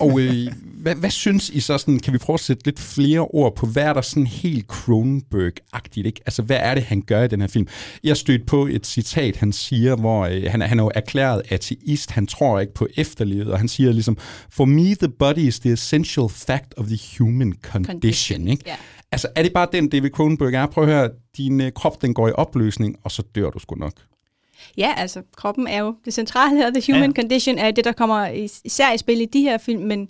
og 0.00 0.20
øh, 0.20 0.52
hvad, 0.82 0.94
hvad 0.94 1.10
synes 1.10 1.50
I 1.50 1.60
så, 1.60 1.78
sådan, 1.78 2.00
kan 2.00 2.12
vi 2.12 2.18
prøve 2.18 2.34
at 2.34 2.40
sætte 2.40 2.64
lidt 2.64 2.80
flere 2.80 3.20
ord 3.20 3.56
på, 3.56 3.66
hvad 3.66 3.82
er 3.82 3.92
der 3.92 4.00
sådan 4.00 4.26
helt 4.26 4.66
Cronenberg-agtigt? 4.72 6.06
Ikke? 6.06 6.20
Altså, 6.26 6.42
hvad 6.42 6.58
er 6.60 6.74
det, 6.74 6.84
han 6.84 7.02
gør 7.02 7.22
i 7.22 7.28
den 7.28 7.40
her 7.40 7.48
film? 7.48 7.68
Jeg 8.04 8.16
stødte 8.16 8.44
på 8.44 8.66
et 8.66 8.86
citat, 8.86 9.36
han 9.36 9.52
siger, 9.52 9.96
hvor 9.96 10.26
øh, 10.26 10.42
han, 10.48 10.60
han 10.60 10.78
er 10.78 10.82
jo 10.82 10.90
erklæret 10.94 11.42
ateist, 11.48 12.10
han 12.10 12.26
tror 12.26 12.60
ikke 12.60 12.74
på 12.74 12.88
efterlivet, 12.96 13.52
og 13.52 13.58
han 13.58 13.68
siger 13.68 13.92
ligesom, 13.92 14.16
For 14.50 14.64
me, 14.64 14.94
the 14.94 15.08
body 15.08 15.38
is 15.38 15.60
the 15.60 15.72
essential 15.72 16.28
fact 16.28 16.74
of 16.76 16.86
the 16.86 16.98
human 17.18 17.52
condition. 17.62 17.84
condition 17.84 18.48
ikke? 18.48 18.64
Yeah. 18.68 18.78
Altså, 19.12 19.28
er 19.36 19.42
det 19.42 19.52
bare 19.52 19.68
den, 19.72 19.88
David 19.88 20.10
Cronenberg 20.10 20.54
er? 20.54 20.66
Prøv 20.66 20.84
at 20.84 20.90
høre, 20.90 21.10
din 21.36 21.60
øh, 21.60 21.72
krop, 21.72 22.02
den 22.02 22.14
går 22.14 22.28
i 22.28 22.32
opløsning, 22.32 22.96
og 23.04 23.10
så 23.10 23.22
dør 23.34 23.50
du 23.50 23.58
sgu 23.58 23.74
nok. 23.74 23.92
Ja, 24.76 24.94
altså 24.96 25.22
kroppen 25.36 25.66
er 25.66 25.78
jo 25.78 25.94
det 26.04 26.14
centrale, 26.14 26.66
og 26.66 26.74
the 26.74 26.92
human 26.92 27.10
ja. 27.10 27.22
condition 27.22 27.58
er 27.58 27.70
det, 27.70 27.84
der 27.84 27.92
kommer 27.92 28.26
især 28.64 28.92
i 28.92 28.98
spil 28.98 29.20
i 29.20 29.24
de 29.24 29.40
her 29.40 29.58
film, 29.58 29.82
men 29.82 30.08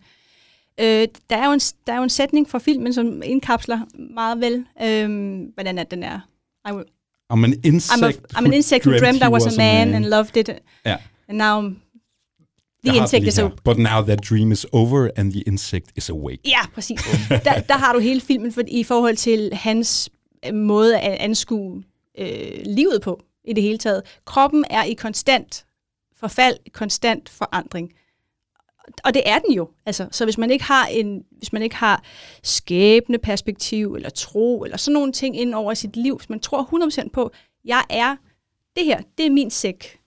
øh, 0.81 1.09
der, 1.31 1.37
er 1.37 1.47
jo 1.47 1.53
en, 1.53 1.61
der 1.87 1.93
er 1.93 1.97
jo 1.97 2.03
en 2.03 2.11
sætning 2.11 2.51
fra 2.51 2.59
filmen, 2.59 2.95
som 2.95 3.23
indkapsler 3.25 3.81
meget 4.15 4.41
vel, 4.41 4.65
øh, 4.83 5.41
hvordan 5.55 5.79
er 5.79 5.85
den 5.85 6.03
er. 6.03 6.21
I 6.69 6.73
will, 6.73 6.85
I'm 7.33 7.45
an 7.45 7.55
insect, 7.65 8.03
I'm, 8.03 8.05
a, 8.05 8.41
I'm 8.41 8.47
an 8.47 8.53
insect 8.53 8.87
who 8.87 8.99
dreamt 8.99 9.23
I 9.23 9.29
was, 9.29 9.45
was 9.45 9.55
a 9.55 9.59
man, 9.59 9.91
man 9.91 9.95
and 9.95 10.05
loved 10.05 10.37
it. 10.37 10.51
Ja. 10.87 10.97
And 11.29 11.39
now 11.39 11.73
The 12.85 12.97
insect 12.97 13.27
is 13.27 13.39
a... 13.39 13.51
But 13.65 13.79
now 13.79 14.03
that 14.03 14.19
dream 14.23 14.53
is 14.53 14.67
over, 14.73 15.11
and 15.17 15.33
the 15.33 15.41
insect 15.47 15.93
is 15.97 16.11
awake. 16.11 16.41
Ja, 16.45 16.67
præcis. 16.75 17.01
der, 17.45 17.61
der 17.61 17.77
har 17.77 17.93
du 17.93 17.99
hele 17.99 18.21
filmen 18.21 18.53
for, 18.53 18.63
i 18.69 18.85
forhold 18.85 19.17
til 19.17 19.51
hans 19.53 20.11
øh, 20.47 20.55
måde 20.55 20.99
at 20.99 21.13
anskue 21.21 21.83
øh, 22.19 22.27
livet 22.65 23.03
på 23.03 23.21
i 23.45 23.53
det 23.53 23.63
hele 23.63 23.79
taget. 23.79 24.03
Kroppen 24.25 24.65
er 24.71 24.85
i 24.85 24.93
konstant 24.93 25.67
forfald, 26.17 26.57
konstant 26.73 27.29
forandring. 27.29 27.93
Og 29.05 29.15
det 29.15 29.23
er 29.27 29.39
den 29.39 29.53
jo. 29.55 29.71
Altså, 29.87 30.09
så 30.11 30.25
hvis 30.25 30.39
man 30.39 30.51
ikke 30.51 30.65
har 30.65 30.87
en, 30.87 31.25
hvis 31.31 31.53
man 31.53 31.63
ikke 31.63 31.77
har 31.77 32.03
skæbne 32.43 33.19
perspektiv 33.19 33.95
eller 33.95 34.11
tro 34.11 34.65
eller 34.65 34.77
sådan 34.77 34.93
nogle 34.93 35.13
ting 35.13 35.41
ind 35.41 35.55
over 35.55 35.75
sit 35.75 35.97
liv, 35.97 36.17
hvis 36.17 36.31
man 36.31 36.41
tror 36.41 36.89
100% 37.05 37.09
på, 37.09 37.31
jeg 37.65 37.85
er 37.91 38.17
det 38.77 38.85
her, 38.85 39.01
det 39.19 39.27
er 39.27 39.31
min 39.31 39.51
sæk, 39.51 40.01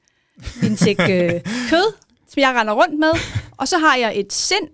min 0.62 0.78
sæk 0.78 1.00
øh, 1.00 1.42
kød, 1.70 1.94
som 2.28 2.42
jeg 2.42 2.56
render 2.56 2.74
rundt 2.74 3.00
med, 3.00 3.12
og 3.58 3.68
så 3.68 3.78
har 3.78 3.96
jeg 3.96 4.20
et 4.20 4.34
sind, 4.34 4.68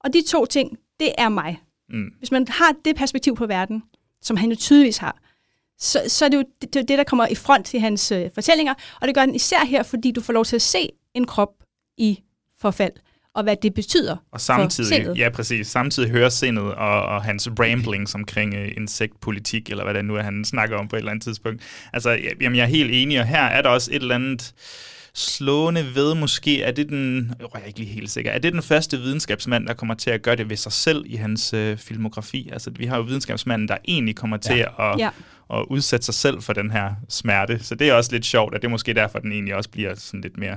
og 0.00 0.12
de 0.12 0.22
to 0.22 0.46
ting, 0.46 0.78
det 1.00 1.12
er 1.18 1.28
mig. 1.28 1.60
Mm. 1.88 2.12
Hvis 2.18 2.30
man 2.30 2.48
har 2.48 2.74
det 2.84 2.96
perspektiv 2.96 3.36
på 3.36 3.46
verden, 3.46 3.82
som 4.22 4.36
han 4.36 4.50
jo 4.50 4.56
tydeligvis 4.56 4.96
har, 4.96 5.21
så, 5.82 6.02
så 6.08 6.24
er 6.24 6.28
det 6.28 6.36
jo 6.36 6.44
det, 6.62 6.74
det, 6.74 6.88
der 6.88 7.04
kommer 7.04 7.26
i 7.26 7.34
front 7.34 7.74
i 7.74 7.78
hans 7.78 8.12
øh, 8.12 8.30
fortællinger, 8.34 8.74
og 9.00 9.08
det 9.08 9.14
gør 9.14 9.26
den 9.26 9.34
især 9.34 9.64
her, 9.64 9.82
fordi 9.82 10.10
du 10.10 10.20
får 10.20 10.32
lov 10.32 10.44
til 10.44 10.56
at 10.56 10.62
se 10.62 10.88
en 11.14 11.26
krop 11.26 11.52
i 11.98 12.18
forfald, 12.60 12.92
og 13.34 13.42
hvad 13.42 13.56
det 13.62 13.74
betyder 13.74 14.16
Og 14.32 14.40
samtidig, 14.40 15.16
ja 15.16 15.28
præcis, 15.28 15.66
samtidig 15.66 16.10
hører 16.10 16.28
sindet 16.28 16.64
og, 16.64 17.02
og 17.02 17.22
hans 17.22 17.48
ramblings 17.60 18.14
omkring 18.14 18.54
øh, 18.54 18.72
insektpolitik, 18.76 19.70
eller 19.70 19.84
hvad 19.84 19.94
det 19.94 20.04
nu 20.04 20.16
er, 20.16 20.22
han 20.22 20.44
snakker 20.44 20.76
om 20.76 20.88
på 20.88 20.96
et 20.96 20.98
eller 20.98 21.10
andet 21.10 21.24
tidspunkt. 21.24 21.62
Altså, 21.92 22.18
jamen, 22.40 22.56
jeg 22.56 22.62
er 22.62 22.68
helt 22.68 22.90
enig, 22.92 23.20
og 23.20 23.26
her 23.26 23.42
er 23.42 23.62
der 23.62 23.68
også 23.68 23.90
et 23.90 24.02
eller 24.02 24.14
andet 24.14 24.54
slående 25.14 25.94
ved 25.94 26.14
måske, 26.14 26.62
er 26.62 26.72
det 26.72 26.88
den, 26.88 27.34
jeg 27.40 27.48
er 27.54 27.66
ikke 27.66 27.78
lige 27.78 27.92
helt 27.92 28.10
sikker, 28.10 28.30
er 28.30 28.38
det 28.38 28.52
den 28.52 28.62
første 28.62 28.98
videnskabsmand, 28.98 29.66
der 29.66 29.74
kommer 29.74 29.94
til 29.94 30.10
at 30.10 30.22
gøre 30.22 30.36
det 30.36 30.50
ved 30.50 30.56
sig 30.56 30.72
selv 30.72 31.04
i 31.06 31.16
hans 31.16 31.52
øh, 31.52 31.76
filmografi? 31.76 32.50
Altså, 32.52 32.70
vi 32.70 32.86
har 32.86 32.96
jo 32.96 33.02
videnskabsmanden, 33.02 33.68
der 33.68 33.76
egentlig 33.88 34.16
kommer 34.16 34.36
til 34.36 34.56
ja. 34.56 34.92
at, 34.92 34.98
ja 34.98 35.10
at 35.50 35.64
udsætte 35.70 36.04
sig 36.04 36.14
selv 36.14 36.42
for 36.42 36.52
den 36.52 36.70
her 36.70 36.90
smerte. 37.08 37.64
Så 37.64 37.74
det 37.74 37.88
er 37.88 37.94
også 37.94 38.12
lidt 38.12 38.26
sjovt, 38.26 38.54
at 38.54 38.62
det 38.62 38.68
er 38.68 38.70
måske 38.70 38.94
derfor, 38.94 39.18
den 39.18 39.32
egentlig 39.32 39.54
også 39.54 39.70
bliver 39.70 39.94
sådan 39.94 40.20
lidt 40.20 40.38
mere 40.38 40.56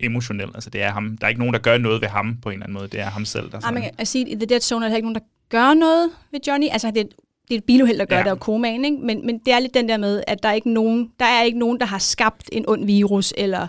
emotionel. 0.00 0.48
Altså 0.54 0.70
det 0.70 0.82
er 0.82 0.90
ham. 0.90 1.16
Der 1.20 1.24
er 1.24 1.28
ikke 1.28 1.40
nogen, 1.40 1.54
der 1.54 1.60
gør 1.60 1.78
noget 1.78 2.00
ved 2.00 2.08
ham 2.08 2.36
på 2.42 2.48
en 2.48 2.52
eller 2.52 2.66
anden 2.66 2.74
måde. 2.74 2.88
Det 2.88 3.00
er 3.00 3.04
ham 3.04 3.24
selv. 3.24 3.50
Der 3.50 3.60
ja, 3.64 3.70
man 3.70 3.82
kan 3.82 4.06
sige, 4.06 4.28
i 4.28 4.34
The 4.34 4.46
Dead 4.46 4.60
Zone 4.60 4.84
er 4.84 4.88
der 4.88 4.96
ikke 4.96 5.06
nogen, 5.06 5.14
der 5.14 5.26
gør 5.48 5.74
noget 5.74 6.10
ved 6.32 6.40
Johnny. 6.48 6.66
Altså 6.70 6.90
det, 6.90 7.08
det 7.48 7.54
er 7.54 7.58
et 7.58 7.64
biluheld, 7.64 7.98
der 7.98 8.04
gør 8.04 8.16
ja. 8.16 8.22
det, 8.22 8.32
og 8.32 8.40
komaen, 8.40 8.84
ikke? 8.84 8.96
Men, 8.96 9.26
men 9.26 9.38
det 9.38 9.54
er 9.54 9.58
lidt 9.58 9.74
den 9.74 9.88
der 9.88 9.96
med, 9.96 10.22
at 10.26 10.42
der 10.42 10.48
er 10.48 10.52
ikke 10.52 10.72
nogen, 10.72 11.10
der 11.20 11.26
er 11.26 11.42
ikke 11.42 11.58
nogen, 11.58 11.80
der 11.80 11.86
har 11.86 11.98
skabt 11.98 12.48
en 12.52 12.64
ond 12.68 12.86
virus, 12.86 13.34
eller 13.36 13.66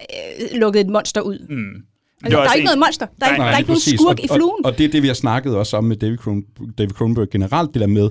øh, 0.00 0.60
lukket 0.60 0.80
et 0.80 0.88
monster 0.88 1.20
ud. 1.20 1.38
Mm. 1.48 1.82
Altså, 2.24 2.38
der 2.38 2.48
er 2.48 2.54
ikke 2.54 2.60
en... 2.60 2.64
noget 2.64 2.78
monster. 2.78 3.06
Der 3.20 3.26
er, 3.26 3.36
nej, 3.36 3.36
ikke, 3.36 3.42
der 3.42 3.52
er 3.52 3.58
ikke 3.58 3.70
nogen 3.70 3.98
skurk 3.98 4.18
og, 4.18 4.24
i 4.24 4.28
fluen. 4.28 4.64
Og, 4.64 4.72
og 4.72 4.78
det 4.78 4.84
er 4.84 4.88
det, 4.88 5.02
vi 5.02 5.06
har 5.06 5.14
snakket 5.14 5.56
også 5.56 5.76
om 5.76 5.84
med 5.84 5.96
David, 5.96 6.16
Kron, 6.16 6.42
David 6.78 6.90
Cronenberg 6.90 7.30
generelt, 7.30 7.74
det 7.74 7.80
der 7.80 7.86
med, 7.86 8.10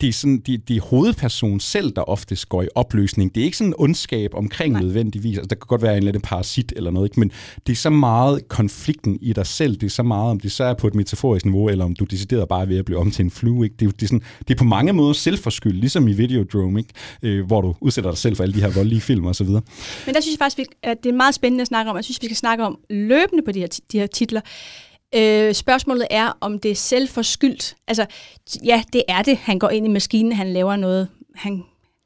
det 0.00 0.08
er, 0.08 0.12
sådan, 0.12 0.38
de, 0.38 0.56
de 0.56 0.76
er 0.76 0.80
hovedpersonen 0.80 1.60
selv, 1.60 1.92
der 1.96 2.02
ofte 2.02 2.36
går 2.48 2.62
i 2.62 2.68
opløsning. 2.74 3.34
Det 3.34 3.40
er 3.40 3.44
ikke 3.44 3.56
sådan 3.56 3.70
en 3.70 3.74
ondskab 3.78 4.34
omkring 4.34 4.72
Nej. 4.72 4.82
nødvendigvis. 4.82 5.38
Altså, 5.38 5.48
der 5.48 5.56
kan 5.56 5.66
godt 5.66 5.82
være 5.82 5.92
en 5.92 5.96
eller 5.96 6.10
anden 6.10 6.22
parasit 6.22 6.72
eller 6.76 6.90
noget, 6.90 7.06
ikke? 7.06 7.20
men 7.20 7.32
det 7.66 7.72
er 7.72 7.76
så 7.76 7.90
meget 7.90 8.48
konflikten 8.48 9.18
i 9.20 9.32
dig 9.32 9.46
selv. 9.46 9.76
Det 9.76 9.86
er 9.86 9.90
så 9.90 10.02
meget, 10.02 10.30
om 10.30 10.40
det 10.40 10.52
så 10.52 10.64
er 10.64 10.74
på 10.74 10.86
et 10.86 10.94
metaforisk 10.94 11.44
niveau, 11.44 11.68
eller 11.68 11.84
om 11.84 11.94
du 11.94 12.04
decideret 12.04 12.48
bare 12.48 12.68
ved 12.68 12.78
at 12.78 12.84
blive 12.84 12.98
om 12.98 13.10
til 13.10 13.24
en 13.24 13.30
flue. 13.30 13.66
Ikke? 13.66 13.76
Det, 13.80 13.86
er, 13.86 13.90
det, 13.90 14.02
er 14.02 14.06
sådan, 14.06 14.22
det 14.38 14.54
er 14.54 14.58
på 14.58 14.64
mange 14.64 14.92
måder 14.92 15.12
selvforskyld, 15.12 15.80
ligesom 15.80 16.08
i 16.08 16.12
Videodrome, 16.12 16.80
ikke? 16.80 16.92
Øh, 17.22 17.46
hvor 17.46 17.60
du 17.60 17.74
udsætter 17.80 18.10
dig 18.10 18.18
selv 18.18 18.36
for 18.36 18.42
alle 18.42 18.54
de 18.54 18.60
her 18.60 18.70
voldelige 18.70 19.00
film 19.00 19.26
og 19.26 19.34
så 19.34 19.44
videre. 19.44 19.62
Men 20.06 20.14
der 20.14 20.20
synes 20.20 20.34
jeg 20.34 20.38
faktisk, 20.38 20.68
at 20.82 20.96
det 21.02 21.10
er 21.10 21.16
meget 21.16 21.34
spændende 21.34 21.62
at 21.62 21.68
snakke 21.68 21.90
om. 21.90 21.96
Jeg 21.96 22.04
synes, 22.04 22.18
vi 22.22 22.26
skal 22.26 22.36
snakke 22.36 22.64
om 22.64 22.78
løbende 22.90 23.42
på 23.42 23.52
de 23.52 23.60
her, 23.60 23.80
de 23.92 23.98
her 23.98 24.06
titler. 24.06 24.40
Øh, 25.14 25.54
spørgsmålet 25.54 26.06
er, 26.10 26.38
om 26.40 26.58
det 26.58 26.70
er 26.70 26.74
selvforskyldt. 26.74 27.76
Altså, 27.88 28.06
ja, 28.64 28.82
det 28.92 29.02
er 29.08 29.22
det. 29.22 29.36
Han 29.36 29.58
går 29.58 29.68
ind 29.68 29.86
i 29.86 29.88
maskinen, 29.88 30.32
han 30.32 30.52
laver 30.52 30.76
noget. 30.76 31.08
Han, 31.34 31.52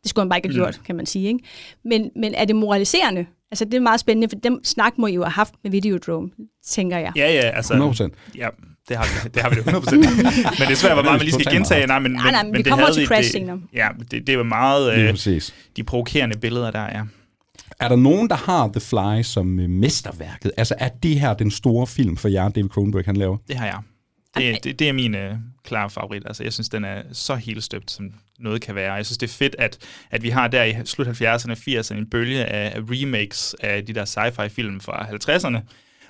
det 0.02 0.10
skulle 0.10 0.22
han 0.22 0.28
bare 0.28 0.38
ikke 0.38 0.48
have 0.48 0.54
gjort, 0.54 0.78
mm. 0.78 0.84
kan 0.84 0.96
man 0.96 1.06
sige. 1.06 1.28
Ikke? 1.28 1.40
Men, 1.84 2.10
men 2.16 2.34
er 2.34 2.44
det 2.44 2.56
moraliserende? 2.56 3.26
Altså, 3.50 3.64
det 3.64 3.74
er 3.74 3.80
meget 3.80 4.00
spændende, 4.00 4.28
for 4.28 4.36
dem 4.36 4.64
snak 4.64 4.98
må 4.98 5.06
I 5.06 5.14
jo 5.14 5.22
have 5.22 5.32
haft 5.32 5.54
med 5.62 5.70
Videodrome, 5.70 6.30
tænker 6.66 6.98
jeg. 6.98 7.12
Ja, 7.16 7.32
ja, 7.32 7.40
altså... 7.40 7.74
100%. 7.74 8.38
Ja, 8.38 8.48
det 8.88 8.96
har 8.96 9.04
vi, 9.04 9.30
det 9.34 9.42
har 9.42 9.50
vi 9.50 9.56
det 9.56 9.62
100%. 9.62 9.94
men 10.58 10.68
det 10.68 10.70
er 10.70 10.74
svært, 10.74 10.92
hvor 10.92 11.02
meget 11.02 11.20
man 11.20 11.26
lige 11.26 11.32
skal 11.32 11.52
gentage. 11.54 11.86
Nej, 11.86 11.98
men, 11.98 12.12
nej, 12.12 12.30
nej, 12.30 12.42
men, 12.42 12.52
men 12.52 12.58
vi 12.58 12.70
kommer 12.70 12.92
til 12.92 13.06
crash 13.06 13.32
det, 13.32 13.60
Ja, 13.74 13.88
det, 14.10 14.26
det 14.26 14.38
var 14.38 14.44
meget 14.44 15.14
øh, 15.26 15.40
de 15.76 15.84
provokerende 15.84 16.38
billeder, 16.38 16.70
der 16.70 16.78
er. 16.78 17.06
Er 17.80 17.88
der 17.88 17.96
nogen, 17.96 18.30
der 18.30 18.36
har 18.36 18.68
The 18.68 18.80
Fly 18.80 19.22
som 19.22 19.60
øh, 19.60 19.70
mesterværket? 19.70 20.52
Altså, 20.56 20.74
er 20.78 20.88
det 20.88 21.20
her 21.20 21.34
den 21.34 21.50
store 21.50 21.86
film 21.86 22.16
for 22.16 22.28
jer, 22.28 22.48
David 22.48 22.68
Cronenberg, 22.68 23.04
han 23.04 23.16
laver? 23.16 23.36
Det 23.48 23.56
har 23.56 23.66
jeg. 23.66 23.78
Det, 24.36 24.64
det, 24.64 24.78
det 24.78 24.88
er 24.88 24.92
min 24.92 25.14
øh, 25.14 25.34
klare 25.64 25.90
favorit. 25.90 26.22
Altså, 26.26 26.42
jeg 26.42 26.52
synes, 26.52 26.68
den 26.68 26.84
er 26.84 27.02
så 27.12 27.34
helt 27.34 27.64
støbt, 27.64 27.90
som 27.90 28.12
noget 28.38 28.60
kan 28.60 28.74
være. 28.74 28.94
Jeg 28.94 29.06
synes, 29.06 29.18
det 29.18 29.28
er 29.28 29.32
fedt, 29.32 29.56
at, 29.58 29.78
at 30.10 30.22
vi 30.22 30.28
har 30.28 30.48
der 30.48 30.64
i 30.64 30.74
slut 30.84 31.06
70'erne 31.06 31.50
og 31.50 31.56
80'erne 31.68 31.96
en 31.96 32.10
bølge 32.10 32.44
af 32.44 32.78
remakes 32.90 33.56
af 33.60 33.86
de 33.86 33.92
der 33.92 34.04
sci-fi-film 34.04 34.80
fra 34.80 35.06
50'erne. 35.06 35.58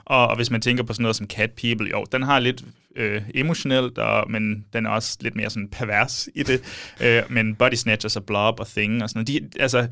Og, 0.04 0.28
og 0.28 0.36
hvis 0.36 0.50
man 0.50 0.60
tænker 0.60 0.82
på 0.82 0.92
sådan 0.92 1.02
noget 1.02 1.16
som 1.16 1.26
Cat 1.26 1.50
People, 1.50 1.90
jo, 1.90 2.04
den 2.12 2.22
har 2.22 2.38
lidt 2.38 2.64
øh, 2.96 3.22
emotionelt, 3.34 3.98
og, 3.98 4.30
men 4.30 4.64
den 4.72 4.86
er 4.86 4.90
også 4.90 5.18
lidt 5.20 5.36
mere 5.36 5.50
sådan 5.50 5.68
pervers 5.68 6.28
i 6.34 6.42
det. 6.42 6.62
øh, 7.04 7.22
men 7.28 7.54
Body 7.54 7.74
Snatchers 7.74 8.16
og 8.16 8.24
Blob 8.24 8.60
og 8.60 8.66
Thing 8.66 9.02
og 9.02 9.08
sådan 9.08 9.24
noget, 9.28 9.52
de, 9.52 9.62
altså, 9.62 9.88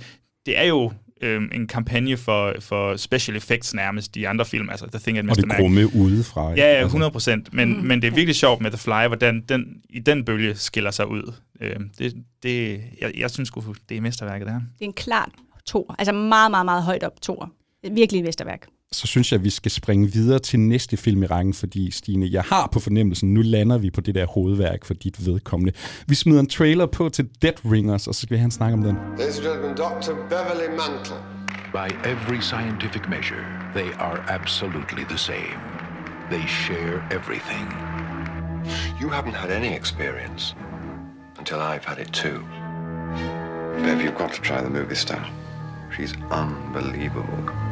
det 0.46 0.58
er 0.58 0.64
jo 0.64 0.92
øh, 1.20 1.42
en 1.52 1.66
kampagne 1.66 2.16
for, 2.16 2.54
for 2.60 2.96
special 2.96 3.36
effects 3.36 3.74
nærmest 3.74 4.16
i 4.16 4.24
andre 4.24 4.44
film, 4.44 4.70
altså 4.70 4.86
The 4.86 4.98
Thing 4.98 5.18
at 5.18 5.24
Mr. 5.24 5.30
Og 5.30 5.36
det 5.36 5.56
grumme 5.56 5.96
udefra. 5.96 6.50
Ja, 6.50 6.54
ja, 6.54 6.84
100 6.84 7.06
altså. 7.06 7.12
procent. 7.12 7.54
Men, 7.54 7.76
mm, 7.76 7.84
men 7.84 8.02
det 8.02 8.08
er 8.08 8.14
virkelig 8.14 8.36
sjovt 8.36 8.62
med 8.62 8.70
The 8.70 8.78
Fly, 8.78 9.06
hvordan 9.06 9.40
den, 9.48 9.82
i 9.90 9.98
den 9.98 10.24
bølge 10.24 10.54
skiller 10.54 10.90
sig 10.90 11.06
ud. 11.06 11.32
Øh, 11.60 11.76
det, 11.98 12.14
det, 12.42 12.80
jeg, 13.00 13.12
jeg 13.16 13.30
synes 13.30 13.50
det 13.88 13.96
er 13.96 14.00
mesterværket, 14.00 14.46
det 14.46 14.54
her. 14.54 14.60
Det 14.60 14.84
er 14.84 14.84
en 14.84 14.92
klart 14.92 15.30
to. 15.66 15.92
Altså 15.98 16.12
meget, 16.12 16.50
meget, 16.50 16.64
meget 16.64 16.82
højt 16.82 17.02
op 17.02 17.22
to. 17.22 17.44
Virkelig 17.90 18.18
et 18.18 18.24
mesterværk 18.24 18.66
så 18.92 19.06
synes 19.06 19.32
jeg, 19.32 19.38
at 19.38 19.44
vi 19.44 19.50
skal 19.50 19.70
springe 19.70 20.12
videre 20.12 20.38
til 20.38 20.60
næste 20.60 20.96
film 20.96 21.22
i 21.22 21.26
rækken, 21.26 21.54
fordi 21.54 21.90
Stine, 21.90 22.28
jeg 22.30 22.42
har 22.42 22.68
på 22.72 22.80
fornemmelsen, 22.80 23.34
nu 23.34 23.40
lander 23.40 23.78
vi 23.78 23.90
på 23.90 24.00
det 24.00 24.14
der 24.14 24.26
hovedværk 24.26 24.84
for 24.84 24.94
dit 24.94 25.26
vedkommende. 25.26 25.72
Vi 26.06 26.14
smider 26.14 26.40
en 26.40 26.48
trailer 26.48 26.86
på 26.86 27.08
til 27.08 27.28
Dead 27.42 27.64
Ringers, 27.72 28.06
og 28.06 28.14
så 28.14 28.20
skal 28.20 28.34
vi 28.34 28.38
have 28.38 28.44
en 28.44 28.50
snak 28.50 28.72
om 28.72 28.82
den. 28.82 28.96
Ladies 29.18 29.38
and 29.38 29.46
gentlemen, 29.46 29.76
Dr. 29.76 30.12
Beverly 30.28 30.68
Mantle. 30.68 31.16
By 31.72 32.08
every 32.12 32.40
scientific 32.40 33.02
measure, 33.08 33.44
they 33.74 33.90
are 33.98 34.18
absolutely 34.28 35.04
the 35.04 35.18
same. 35.18 35.58
They 36.30 36.46
share 36.46 36.96
everything. 37.18 37.66
You 39.00 39.08
haven't 39.08 39.36
had 39.42 39.50
any 39.50 39.72
experience 39.80 40.56
until 41.38 41.56
I've 41.56 41.84
had 41.84 41.98
it 41.98 42.12
too. 42.12 42.38
Bev, 43.84 44.02
you've 44.04 44.18
got 44.18 44.32
to 44.32 44.42
try 44.42 44.60
the 44.62 44.70
movie 44.70 45.00
star. 45.06 45.24
She's 45.96 46.12
unbelievable. 46.30 47.69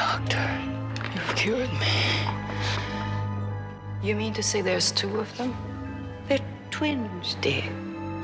Doctor, 0.00 0.48
you've 1.14 1.36
cured 1.36 1.72
me. 1.74 1.98
You 4.02 4.16
mean 4.16 4.32
to 4.32 4.42
say 4.42 4.62
there's 4.62 4.92
two 4.92 5.20
of 5.20 5.36
them? 5.36 5.54
They're 6.26 6.40
twins, 6.70 7.36
dear. 7.42 7.64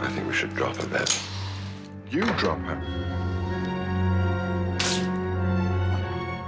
I 0.00 0.08
think 0.08 0.26
we 0.26 0.32
should 0.32 0.54
drop 0.54 0.76
her, 0.76 0.86
Bev. 0.86 1.06
You 2.10 2.22
drop 2.38 2.60
her. 2.60 2.78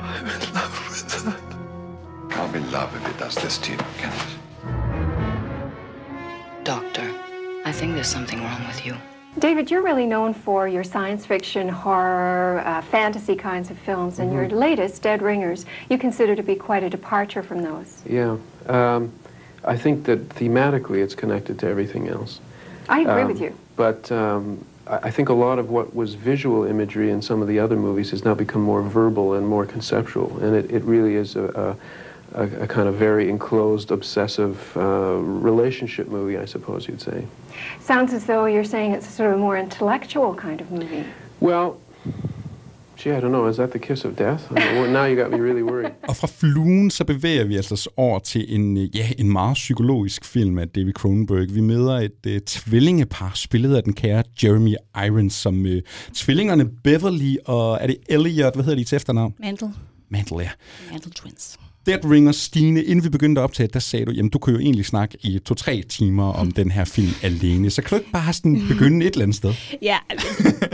I'm 0.01 0.27
in 0.27 0.55
love 0.55 0.89
with 0.89 1.13
her. 1.13 1.37
Can't 2.31 2.51
be 2.51 2.61
love 2.61 2.97
if 2.97 3.07
it 3.07 3.19
does 3.19 3.35
this 3.35 3.59
to 3.59 3.73
you, 3.73 3.79
can 3.99 4.11
it? 4.11 4.35
Doctor, 6.65 7.15
I 7.67 7.73
think 7.73 7.93
there's 7.97 8.09
something 8.09 8.43
wrong 8.43 8.67
with 8.67 8.87
you. 8.87 8.97
David, 9.39 9.71
you're 9.71 9.83
really 9.83 10.07
known 10.07 10.35
for 10.35 10.67
your 10.67 10.83
science 10.83 11.25
fiction, 11.25 11.69
horror, 11.69 12.63
uh, 12.65 12.83
fantasy 12.83 13.37
kinds 13.37 13.71
of 13.71 13.79
films, 13.79 14.19
and 14.19 14.33
your 14.33 14.49
latest, 14.49 15.03
Dead 15.03 15.23
Ringers, 15.23 15.65
you 15.89 15.99
consider 15.99 16.35
to 16.35 16.43
be 16.43 16.55
quite 16.55 16.83
a 16.83 16.91
departure 16.91 17.43
from 17.43 17.63
those. 17.63 18.03
Yeah. 18.05 18.37
Um, 18.67 19.13
I 19.65 19.77
think 19.77 20.05
that 20.05 20.29
thematically 20.31 21.03
it's 21.03 21.15
connected 21.15 21.59
to 21.61 21.69
everything 21.69 22.09
else. 22.09 22.41
I 22.89 23.01
agree 23.01 23.23
Um, 23.23 23.29
with 23.29 23.41
you. 23.41 23.55
But 23.77 24.11
um, 24.11 24.65
I 24.87 24.97
I 25.09 25.11
think 25.11 25.29
a 25.29 25.35
lot 25.35 25.59
of 25.59 25.69
what 25.71 25.95
was 25.95 26.15
visual 26.15 26.65
imagery 26.65 27.11
in 27.11 27.21
some 27.23 27.43
of 27.43 27.49
the 27.49 27.59
other 27.59 27.77
movies 27.77 28.11
has 28.11 28.25
now 28.25 28.35
become 28.35 28.63
more 28.63 28.83
verbal 28.83 29.35
and 29.35 29.47
more 29.47 29.67
conceptual, 29.67 30.39
and 30.43 30.57
it, 30.57 30.71
it 30.71 30.83
really 30.85 31.15
is 31.15 31.37
a, 31.37 31.45
a, 31.45 31.77
a, 32.35 32.45
a 32.63 32.67
kind 32.67 32.89
of 32.89 32.95
very 32.95 33.29
enclosed, 33.29 33.91
obsessive 33.91 34.77
uh, 34.77 35.17
relationship 35.23 36.09
movie, 36.09 36.39
I 36.39 36.47
suppose 36.47 36.89
you'd 36.89 37.01
say. 37.01 37.27
Sounds 37.81 38.13
as 38.13 38.25
though 38.27 38.47
you're 38.47 38.65
saying 38.65 38.93
it's 38.93 39.09
a 39.09 39.13
sort 39.13 39.31
of 39.31 39.37
a 39.37 39.41
more 39.41 39.57
intellectual 39.57 40.35
kind 40.35 40.61
of 40.61 40.71
movie. 40.71 41.05
Well, 41.41 41.77
gee, 42.97 43.11
I 43.11 43.21
don't 43.21 43.33
know. 43.33 43.47
Is 43.47 43.57
that 43.57 43.71
the 43.71 43.79
kiss 43.79 44.05
of 44.05 44.17
death? 44.17 44.51
I 44.51 44.55
mean, 44.55 44.83
well, 44.83 44.91
now 44.91 45.05
you 45.05 45.17
got 45.17 45.31
me 45.31 45.39
really 45.39 45.63
worried. 45.63 45.93
Og 46.09 46.17
fra 46.17 46.27
fluen, 46.27 46.91
så 46.91 47.05
bevæger 47.05 47.45
vi 47.45 47.57
altså 47.57 47.91
over 47.97 48.19
til 48.19 48.55
en, 48.55 48.77
ja, 48.77 49.09
en 49.19 49.33
meget 49.33 49.55
psykologisk 49.55 50.25
film 50.25 50.59
af 50.59 50.69
David 50.69 50.93
Cronenberg. 50.93 51.55
Vi 51.55 51.61
møder 51.61 51.99
et 51.99 52.27
uh, 52.27 52.33
tvillingepar, 52.47 53.33
spillet 53.35 53.77
af 53.77 53.83
den 53.83 53.93
kære 53.93 54.23
Jeremy 54.45 54.75
Irons, 55.07 55.35
som 55.35 55.61
uh, 55.61 55.71
tvillingerne 56.15 56.71
Beverly 56.85 57.37
og 57.45 57.79
er 57.81 57.87
det 57.87 57.97
Elliot, 58.09 58.55
hvad 58.55 58.65
hedder 58.65 58.79
de 58.79 58.85
til 58.85 58.97
efternavn? 58.97 59.35
Mantle. 59.39 59.75
Mantle, 60.09 60.39
ja. 60.39 60.51
Mantle 60.91 61.13
Twins. 61.13 61.59
Dead 61.89 62.05
Ringer, 62.05 62.33
Stine, 62.33 62.85
inden 62.85 63.05
vi 63.05 63.09
begyndte 63.09 63.41
at 63.41 63.43
optage, 63.43 63.67
der 63.67 63.79
sagde 63.79 64.07
du, 64.07 64.11
jamen 64.11 64.31
du 64.31 64.39
kan 64.39 64.55
jo 64.55 64.61
egentlig 64.61 64.87
snakke 64.87 65.19
i 65.21 65.39
to-tre 65.39 65.83
timer 65.83 66.33
om 66.33 66.51
den 66.51 66.71
her 66.71 66.85
film 66.85 67.09
alene. 67.23 67.71
Så 67.71 67.83
kan 67.83 67.91
du 67.91 67.97
ikke 67.97 68.11
bare 68.11 68.33
sådan 68.33 68.63
begynde 68.71 69.07
et 69.07 69.13
eller 69.13 69.23
andet 69.23 69.37
sted? 69.37 69.55
Ja, 69.83 69.99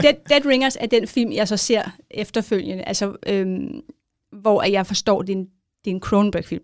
Dead, 0.01 0.13
Dead 0.29 0.45
Ringers 0.45 0.77
er 0.79 0.85
den 0.85 1.07
film, 1.07 1.31
jeg 1.31 1.47
så 1.47 1.57
ser 1.57 1.83
efterfølgende, 2.11 2.83
altså, 2.83 3.15
øhm, 3.27 3.81
hvor 4.31 4.63
jeg 4.63 4.87
forstår, 4.87 5.21
det 5.21 5.33
er 5.33 5.37
en, 5.37 5.47
det 5.85 5.91
er 5.91 5.95
en 5.95 6.01
Cronenberg-film. 6.01 6.63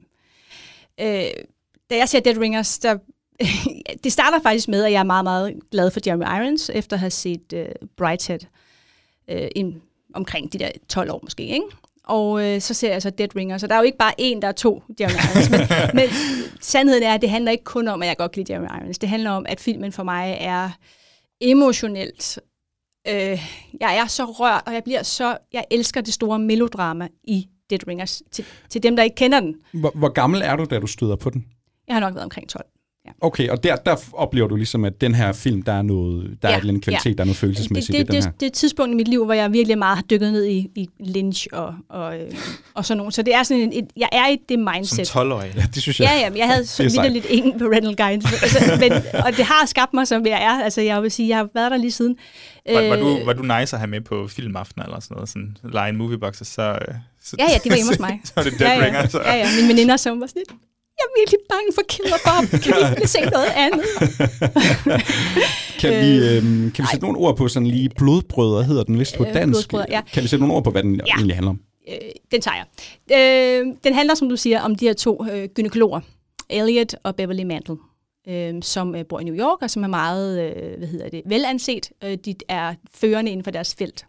Øh, 1.00 1.06
da 1.90 1.98
jeg 1.98 2.10
ser 2.10 2.20
Dead 2.20 2.38
Ringers, 2.38 2.80
der, 2.80 2.98
det 4.04 4.12
starter 4.12 4.40
faktisk 4.44 4.68
med, 4.68 4.84
at 4.84 4.92
jeg 4.92 5.00
er 5.00 5.04
meget, 5.04 5.24
meget 5.24 5.54
glad 5.72 5.92
for 5.92 6.00
Jeremy 6.08 6.24
Irons, 6.24 6.72
efter 6.74 6.96
at 6.96 7.00
have 7.00 7.12
set 7.12 7.54
øh, 7.54 7.66
Brighthead 7.98 8.40
øh, 9.30 9.48
in, 9.56 9.82
omkring 10.14 10.54
de 10.54 10.58
der 10.60 10.70
12 10.90 11.12
år 11.12 11.20
måske, 11.24 11.44
ikke? 11.44 11.66
Og 12.04 12.46
øh, 12.46 12.62
så 12.62 12.74
ser 12.74 12.92
jeg 12.92 13.02
så 13.02 13.10
Dead 13.10 13.36
Ringer. 13.36 13.58
Så 13.58 13.68
der 13.68 13.76
er 13.76 13.80
jo 13.80 13.84
ikke 13.84 13.98
bare 13.98 14.14
en, 14.18 14.42
der 14.42 14.48
er 14.48 14.52
to 14.52 14.84
Jeremy 15.00 15.14
Irons. 15.14 15.50
Men, 15.50 15.60
men 16.00 16.10
sandheden 16.62 17.04
er, 17.04 17.14
at 17.14 17.22
det 17.22 17.30
handler 17.30 17.52
ikke 17.52 17.64
kun 17.64 17.88
om, 17.88 18.02
at 18.02 18.08
jeg 18.08 18.18
godt 18.18 18.32
kan 18.32 18.40
lide 18.40 18.54
Jeremy 18.54 18.68
Irons. 18.68 19.00
Det 19.00 19.10
handler 19.10 19.32
om, 19.32 19.46
at 19.50 19.60
filmen 19.60 19.92
for 19.92 20.04
mig 20.04 20.38
er 20.40 20.70
emotionelt. 21.42 22.40
Øh, 23.08 23.40
jeg 23.80 23.98
er 23.98 24.08
så 24.08 24.26
rørt, 24.26 24.64
og 24.66 24.74
jeg 24.74 24.84
bliver 24.84 25.04
så... 25.04 25.38
Jeg 25.54 25.66
elsker 25.72 26.02
det 26.02 26.14
store 26.14 26.40
melodrama 26.40 27.08
i 27.24 27.48
Dead 27.70 27.88
Ringers. 27.88 28.24
Til, 28.32 28.46
til 28.70 28.84
dem, 28.84 28.96
der 28.96 29.04
ikke 29.04 29.16
kender 29.16 29.40
den. 29.40 29.56
Hvor, 29.74 29.92
hvor 29.96 30.10
gammel 30.10 30.42
er 30.42 30.56
du, 30.56 30.66
da 30.66 30.80
du 30.80 30.88
støder 30.88 31.16
på 31.16 31.30
den? 31.30 31.46
Jeg 31.88 31.96
har 31.96 32.00
nok 32.00 32.14
været 32.14 32.24
omkring 32.24 32.50
12. 32.50 32.66
Okay, 33.22 33.50
og 33.50 33.64
der, 33.64 33.76
der 33.76 33.96
oplever 34.14 34.48
du 34.48 34.56
ligesom, 34.56 34.86
at 34.86 35.02
den 35.02 35.16
her 35.16 35.32
film, 35.32 35.62
der 35.62 35.72
er 35.72 35.82
noget, 35.82 36.38
der 36.42 36.50
ja, 36.50 36.56
er 36.56 36.60
andet 36.60 36.84
kvalitet, 36.84 37.06
ja. 37.06 37.14
der 37.14 37.22
er 37.22 37.26
noget 37.26 37.38
følelsesmæssigt 37.38 37.98
det, 37.98 38.08
det, 38.08 38.14
i 38.14 38.16
den 38.18 38.24
det, 38.24 38.24
her. 38.24 38.32
Det 38.32 38.42
er 38.42 38.48
et 38.48 38.54
tidspunkt 38.54 38.94
i 38.94 38.96
mit 38.96 39.08
liv, 39.08 39.26
hvor 39.26 39.34
jeg 39.34 39.54
virkelig 39.54 39.78
meget 39.78 39.98
har 39.98 40.04
dykket 40.04 40.32
ned 40.32 40.46
i, 40.46 40.68
i 40.76 40.90
Lynch 41.00 41.48
og, 41.52 41.76
og, 41.90 42.20
øh, 42.20 42.32
og 42.74 42.86
sådan 42.86 42.98
noget. 42.98 43.14
Så 43.14 43.22
det 43.22 43.36
er 43.36 43.44
sådan 43.44 43.64
en, 43.64 43.84
et, 43.84 43.90
jeg 43.98 44.10
er 44.12 44.28
i 44.28 44.38
det 44.50 44.60
mindset. 44.60 45.08
Som 45.08 45.32
12-årig. 45.32 45.54
Ja, 45.56 45.64
det 45.74 45.82
synes 45.82 46.00
jeg. 46.00 46.10
Ja, 46.14 46.20
ja, 46.20 46.30
men 46.30 46.38
jeg 46.38 46.48
havde 46.48 46.66
så 46.66 46.84
Det 46.84 47.04
vidt 47.04 47.14
lidt 47.14 47.26
ingen 47.26 47.60
parental 47.60 47.96
guidance. 47.96 48.28
altså, 48.42 48.78
men, 48.80 48.92
og 49.26 49.38
det 49.38 49.46
har 49.46 49.66
skabt 49.66 49.94
mig, 49.94 50.08
som 50.08 50.26
jeg 50.26 50.44
er. 50.44 50.64
Altså, 50.64 50.82
jeg 50.82 51.04
vil 51.04 51.12
sige, 51.12 51.30
jeg 51.30 51.38
har 51.38 51.50
været 51.54 51.72
der 51.72 51.78
lige 51.78 51.92
siden. 51.92 52.16
Var, 52.70 52.88
var, 52.88 52.96
du, 52.96 53.18
Øh, 53.18 53.26
var 53.26 53.34
du 53.34 53.44
nice 53.44 53.76
at 53.76 53.80
have 53.80 53.88
med 53.88 54.02
på 54.02 54.28
filmaften 54.28 54.82
eller 54.82 55.00
sådan 55.00 55.16
noget? 55.16 55.30
Sådan 55.30 55.58
lege 55.64 55.90
en 55.90 55.98
moviebox, 55.98 56.38
så, 56.44 56.62
øh, 56.62 56.96
så... 57.24 57.36
Ja, 57.40 57.46
ja, 57.50 57.58
de 57.64 57.70
var 57.70 57.76
hjemme 57.76 57.92
hos 57.92 58.00
mig. 58.00 58.22
så 58.26 58.34
var 58.36 58.44
det 58.44 58.60
Dead 58.60 58.70
ja, 58.70 58.80
ja. 58.80 58.86
Ringer, 58.86 59.08
så... 59.08 59.22
Ja, 59.22 59.34
ja, 59.34 59.48
mine 59.56 59.68
veninder, 59.68 59.98
som 59.98 60.22
var 60.22 60.28
sådan 60.28 60.44
lidt, 60.48 60.60
jeg 61.02 61.08
er 61.10 61.20
virkelig 61.22 61.40
bange 61.50 61.70
for 61.76 61.82
Killer 61.94 62.18
Bob. 62.28 62.62
Kan 62.64 62.74
vi 62.82 62.96
ikke 62.98 63.08
se 63.08 63.22
noget 63.22 63.52
andet? 63.66 63.86
Kan 65.82 65.92
vi, 65.92 66.12
øh, 66.18 66.42
kan 66.74 66.84
vi 66.84 66.88
sætte 66.92 67.06
nogle 67.06 67.18
ord 67.20 67.38
på 67.38 67.48
sådan 67.48 67.68
lige 67.68 67.90
blodbrødre, 67.98 68.64
hedder 68.64 68.84
den 68.84 69.00
vist 69.00 69.18
på 69.18 69.26
Øh, 69.26 69.34
dansk? 69.34 69.74
ja. 69.74 70.02
Kan 70.14 70.24
vi 70.24 70.28
sætte 70.28 70.42
nogle 70.44 70.54
ord 70.56 70.64
på, 70.64 70.72
hvad 70.72 70.84
den 70.84 70.96
Ja. 71.08 71.14
egentlig 71.16 71.36
handler 71.36 71.50
om? 71.50 71.60
øh, 71.90 71.98
den 72.32 72.42
tager 72.42 72.56
jeg. 72.56 72.66
Øh, 73.20 73.66
den 73.84 73.94
handler, 73.94 74.16
som 74.16 74.30
du 74.30 74.36
siger, 74.38 74.62
om 74.62 74.76
de 74.76 74.86
her 74.86 74.94
to 74.94 75.26
øh, 75.32 75.50
gynekologer, 75.56 76.00
Elliot 76.50 76.96
og 77.04 77.16
Beverly 77.16 77.44
Mantle, 77.44 77.76
øh, 78.28 78.54
som 78.62 78.96
øh, 78.96 79.06
bor 79.10 79.20
i 79.20 79.24
New 79.24 79.36
York, 79.36 79.58
og 79.62 79.70
som 79.70 79.84
er 79.84 79.88
meget 79.88 80.42
øh, 80.42 80.78
hvad 80.78 80.88
hedder 80.88 81.10
det, 81.10 81.22
velanset. 81.26 81.90
Øh, 82.04 82.18
de 82.26 82.36
er 82.50 82.74
førende 82.96 83.32
inden 83.32 83.44
for 83.44 83.52
deres 83.52 83.76
felt. 83.76 84.06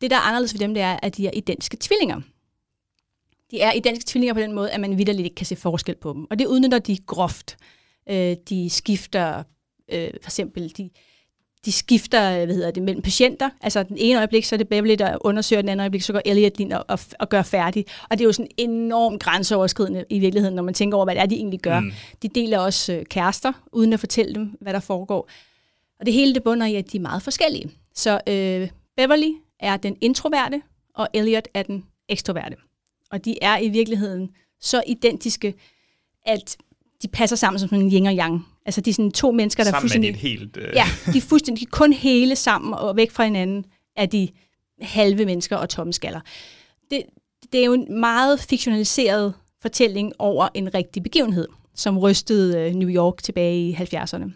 Det, 0.00 0.10
der 0.10 0.16
er 0.16 0.20
anderledes 0.20 0.54
ved 0.54 0.58
dem, 0.60 0.74
det 0.74 0.82
er, 0.82 0.96
at 1.02 1.16
de 1.16 1.26
er 1.26 1.30
identiske 1.34 1.76
tvillinger. 1.80 2.20
De 3.50 3.60
er 3.60 3.72
identiske 3.72 4.08
tvillinger 4.08 4.34
på 4.34 4.40
den 4.40 4.52
måde, 4.52 4.70
at 4.70 4.80
man 4.80 4.98
vidderligt 4.98 5.24
ikke 5.24 5.34
kan 5.34 5.46
se 5.46 5.56
forskel 5.56 5.94
på 5.94 6.12
dem. 6.12 6.26
Og 6.30 6.38
det 6.38 6.46
udnytter 6.46 6.78
de 6.78 6.98
groft. 7.06 7.56
Øh, 8.10 8.36
de 8.48 8.70
skifter, 8.70 9.42
øh, 9.92 10.10
for 10.22 10.28
eksempel, 10.28 10.72
de, 10.76 10.90
de 11.64 11.72
skifter 11.72 12.44
hvad 12.44 12.54
hedder 12.54 12.70
det, 12.70 12.82
mellem 12.82 13.02
patienter. 13.02 13.50
Altså 13.60 13.82
den 13.82 13.96
ene 13.98 14.18
øjeblik, 14.18 14.44
så 14.44 14.54
er 14.54 14.56
det 14.56 14.68
Beverly, 14.68 14.94
der 14.98 15.18
undersøger, 15.20 15.62
den 15.62 15.68
anden 15.68 15.80
øjeblik, 15.80 16.02
så 16.02 16.12
går 16.12 16.20
Elliot 16.24 16.60
ind 16.60 16.72
og, 16.72 16.84
og, 16.88 16.98
og 17.18 17.28
gør 17.28 17.42
færdig. 17.42 17.84
Og 18.10 18.18
det 18.18 18.24
er 18.24 18.26
jo 18.26 18.32
sådan 18.32 18.50
enormt 18.56 19.22
grænseoverskridende 19.22 20.04
i 20.10 20.18
virkeligheden, 20.18 20.54
når 20.54 20.62
man 20.62 20.74
tænker 20.74 20.96
over, 20.96 21.04
hvad 21.04 21.14
det 21.14 21.22
er, 21.22 21.26
de 21.26 21.34
egentlig 21.34 21.60
gør. 21.60 21.80
Mm. 21.80 21.92
De 22.22 22.28
deler 22.28 22.58
også 22.58 22.92
øh, 22.92 23.04
kærester, 23.04 23.52
uden 23.72 23.92
at 23.92 24.00
fortælle 24.00 24.34
dem, 24.34 24.56
hvad 24.60 24.72
der 24.72 24.80
foregår. 24.80 25.28
Og 26.00 26.06
det 26.06 26.14
hele 26.14 26.34
det 26.34 26.42
bunder 26.42 26.66
i, 26.66 26.74
at 26.74 26.92
de 26.92 26.96
er 26.96 27.00
meget 27.00 27.22
forskellige. 27.22 27.70
Så 27.94 28.20
øh, 28.28 28.68
Beverly 28.96 29.30
er 29.60 29.76
den 29.76 29.96
introverte, 30.00 30.62
og 30.94 31.08
Elliot 31.14 31.48
er 31.54 31.62
den 31.62 31.84
ekstroverte. 32.08 32.56
Og 33.10 33.24
de 33.24 33.42
er 33.42 33.58
i 33.58 33.68
virkeligheden 33.68 34.30
så 34.60 34.82
identiske, 34.86 35.54
at 36.26 36.56
de 37.02 37.08
passer 37.08 37.36
sammen 37.36 37.58
som 37.58 37.68
sådan 37.68 37.84
en 37.84 37.92
yin 37.92 38.06
og 38.06 38.14
yang. 38.14 38.46
Altså 38.66 38.80
de 38.80 38.90
er 38.90 38.94
sådan 38.94 39.10
to 39.10 39.30
mennesker, 39.30 39.64
der 39.64 39.70
er 39.70 39.72
Sammen 39.72 39.78
er 39.78 39.80
fuldstændig... 39.80 40.10
et 40.10 40.16
helt... 40.16 40.56
Øh... 40.56 40.72
Ja, 40.74 40.84
de 41.12 41.18
er 41.18 41.22
fuldstændig 41.22 41.68
kun 41.68 41.92
hele 41.92 42.36
sammen 42.36 42.74
og 42.74 42.96
væk 42.96 43.10
fra 43.10 43.24
hinanden 43.24 43.64
er 43.96 44.06
de 44.06 44.28
halve 44.80 45.24
mennesker 45.24 45.56
og 45.56 45.68
tomme 45.68 45.92
skaller. 45.92 46.20
Det, 46.90 47.02
det 47.52 47.60
er 47.60 47.64
jo 47.64 47.72
en 47.72 48.00
meget 48.00 48.40
fiktionaliseret 48.40 49.34
fortælling 49.62 50.12
over 50.18 50.48
en 50.54 50.74
rigtig 50.74 51.02
begivenhed, 51.02 51.48
som 51.74 51.98
rystede 51.98 52.58
øh, 52.58 52.74
New 52.74 52.88
York 52.88 53.22
tilbage 53.22 53.68
i 53.68 53.74
70'erne. 53.74 54.30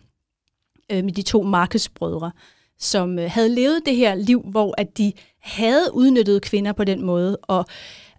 Øh, 0.93 1.05
med 1.05 1.13
de 1.13 1.23
to 1.23 1.43
Marcus-brødre, 1.43 2.33
som 2.79 3.19
øh, 3.19 3.31
havde 3.31 3.55
levet 3.55 3.83
det 3.87 3.97
her 3.97 4.15
liv, 4.15 4.43
hvor 4.51 4.75
at 4.79 4.99
de 4.99 5.13
havde 5.41 5.95
udnyttet 5.95 6.43
kvinder 6.43 6.73
på 6.73 6.85
den 6.85 7.05
måde, 7.05 7.37
og 7.37 7.67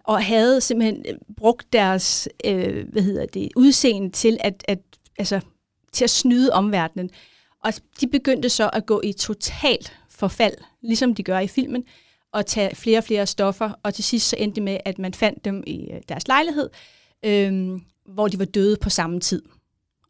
og 0.04 0.24
havde 0.24 0.60
simpelthen 0.60 1.04
øh, 1.08 1.14
brugt 1.36 1.72
deres 1.72 2.28
øh, 2.44 2.88
hvad 2.92 3.02
hedder 3.02 3.26
det, 3.26 3.48
udseende 3.56 4.10
til 4.10 4.38
at, 4.40 4.64
at, 4.68 4.78
altså, 5.18 5.40
til 5.92 6.04
at 6.04 6.10
snyde 6.10 6.52
omverdenen. 6.52 7.10
Og 7.64 7.72
de 8.00 8.06
begyndte 8.06 8.48
så 8.48 8.70
at 8.72 8.86
gå 8.86 9.00
i 9.04 9.12
totalt 9.12 9.96
forfald, 10.08 10.54
ligesom 10.82 11.14
de 11.14 11.22
gør 11.22 11.38
i 11.38 11.48
filmen, 11.48 11.84
og 12.32 12.46
tage 12.46 12.76
flere 12.76 12.98
og 12.98 13.04
flere 13.04 13.26
stoffer, 13.26 13.70
og 13.82 13.94
til 13.94 14.04
sidst 14.04 14.28
så 14.28 14.36
endte 14.38 14.54
det 14.54 14.62
med, 14.62 14.78
at 14.84 14.98
man 14.98 15.14
fandt 15.14 15.44
dem 15.44 15.62
i 15.66 15.90
øh, 15.90 16.00
deres 16.08 16.28
lejlighed, 16.28 16.70
øh, 17.24 17.80
hvor 18.14 18.28
de 18.28 18.38
var 18.38 18.44
døde 18.44 18.76
på 18.76 18.90
samme 18.90 19.20
tid. 19.20 19.42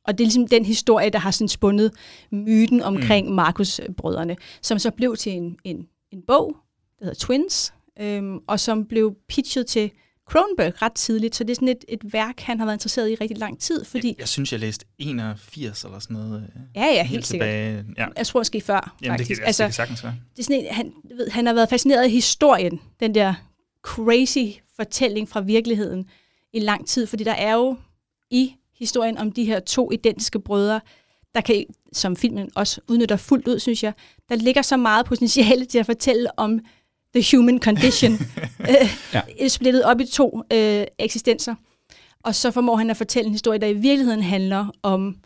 Og 0.04 0.18
det 0.18 0.24
er 0.24 0.26
ligesom 0.26 0.48
den 0.48 0.64
historie, 0.64 1.10
der 1.10 1.18
har 1.18 1.30
sådan 1.30 1.48
spundet 1.48 1.92
myten 2.30 2.82
omkring 2.82 3.28
mm. 3.28 3.34
Markus-brødrene, 3.34 4.36
som 4.62 4.78
så 4.78 4.90
blev 4.90 5.16
til 5.16 5.32
en, 5.32 5.56
en, 5.64 5.88
en 6.10 6.22
bog, 6.26 6.56
der 6.98 7.04
hedder 7.04 7.18
Twins, 7.18 7.74
øhm, 8.00 8.38
og 8.46 8.60
som 8.60 8.84
blev 8.86 9.16
pitchet 9.28 9.66
til 9.66 9.90
Cronenberg 10.30 10.82
ret 10.82 10.92
tidligt, 10.92 11.36
så 11.36 11.44
det 11.44 11.50
er 11.50 11.54
sådan 11.54 11.68
et, 11.68 11.84
et 11.88 12.12
værk, 12.12 12.40
han 12.40 12.58
har 12.58 12.66
været 12.66 12.74
interesseret 12.76 13.10
i 13.10 13.14
rigtig 13.14 13.38
lang 13.38 13.60
tid, 13.60 13.84
fordi... 13.84 14.08
Jeg, 14.08 14.18
jeg 14.18 14.28
synes, 14.28 14.52
jeg 14.52 14.60
læste 14.60 14.84
81 14.98 15.84
eller 15.84 15.98
sådan 15.98 16.16
noget. 16.16 16.42
øh, 16.56 16.60
Ja, 16.76 16.86
ja, 16.86 17.04
helt 17.04 17.24
tilbage. 17.24 17.76
sikkert. 17.78 17.98
Ja. 17.98 18.06
Jeg 18.16 18.26
tror 18.26 18.40
måske 18.40 18.60
før, 18.60 18.96
Jamen, 19.02 19.18
det 19.18 19.24
faktisk. 19.24 19.40
kan, 19.40 19.46
altså, 19.46 19.62
det 19.62 19.68
kan 19.68 19.74
sagtens 19.74 20.04
være. 20.04 20.14
det 20.36 20.38
er 20.38 20.42
sådan 20.44 20.60
en, 20.60 20.66
han, 20.74 20.92
ved, 21.16 21.30
han 21.30 21.46
har 21.46 21.54
været 21.54 21.68
fascineret 21.68 22.02
af 22.02 22.10
historien, 22.10 22.80
den 23.00 23.14
der 23.14 23.34
crazy 23.84 24.60
fortælling 24.76 25.28
fra 25.28 25.40
virkeligheden 25.40 26.04
i 26.52 26.58
lang 26.58 26.86
tid, 26.88 27.06
fordi 27.06 27.24
der 27.24 27.32
er 27.34 27.54
jo 27.54 27.76
i 28.30 28.54
historien 28.78 29.18
om 29.18 29.32
de 29.32 29.44
her 29.44 29.60
to 29.60 29.92
identiske 29.92 30.40
brødre, 30.40 30.80
der 31.34 31.40
kan, 31.40 31.64
som 31.92 32.16
filmen 32.16 32.50
også 32.54 32.80
udnytter 32.88 33.16
fuldt 33.16 33.48
ud, 33.48 33.58
synes 33.58 33.82
jeg, 33.82 33.92
der 34.28 34.34
ligger 34.36 34.62
så 34.62 34.76
meget 34.76 35.06
potentiale 35.06 35.64
til 35.64 35.78
at 35.78 35.86
fortælle 35.86 36.38
om 36.38 36.60
the 37.14 37.36
human 37.36 37.58
condition, 37.60 38.12
øh, 38.70 38.88
ja. 39.14 39.48
splittet 39.48 39.84
op 39.84 40.00
i 40.00 40.04
to 40.04 40.42
øh, 40.52 40.86
eksistenser. 40.98 41.54
Og 42.22 42.34
så 42.34 42.50
formår 42.50 42.76
han 42.76 42.90
at 42.90 42.96
fortælle 42.96 43.26
en 43.26 43.32
historie, 43.32 43.58
der 43.58 43.66
i 43.66 43.72
virkeligheden 43.72 44.22
handler 44.22 44.66
om 44.82 45.16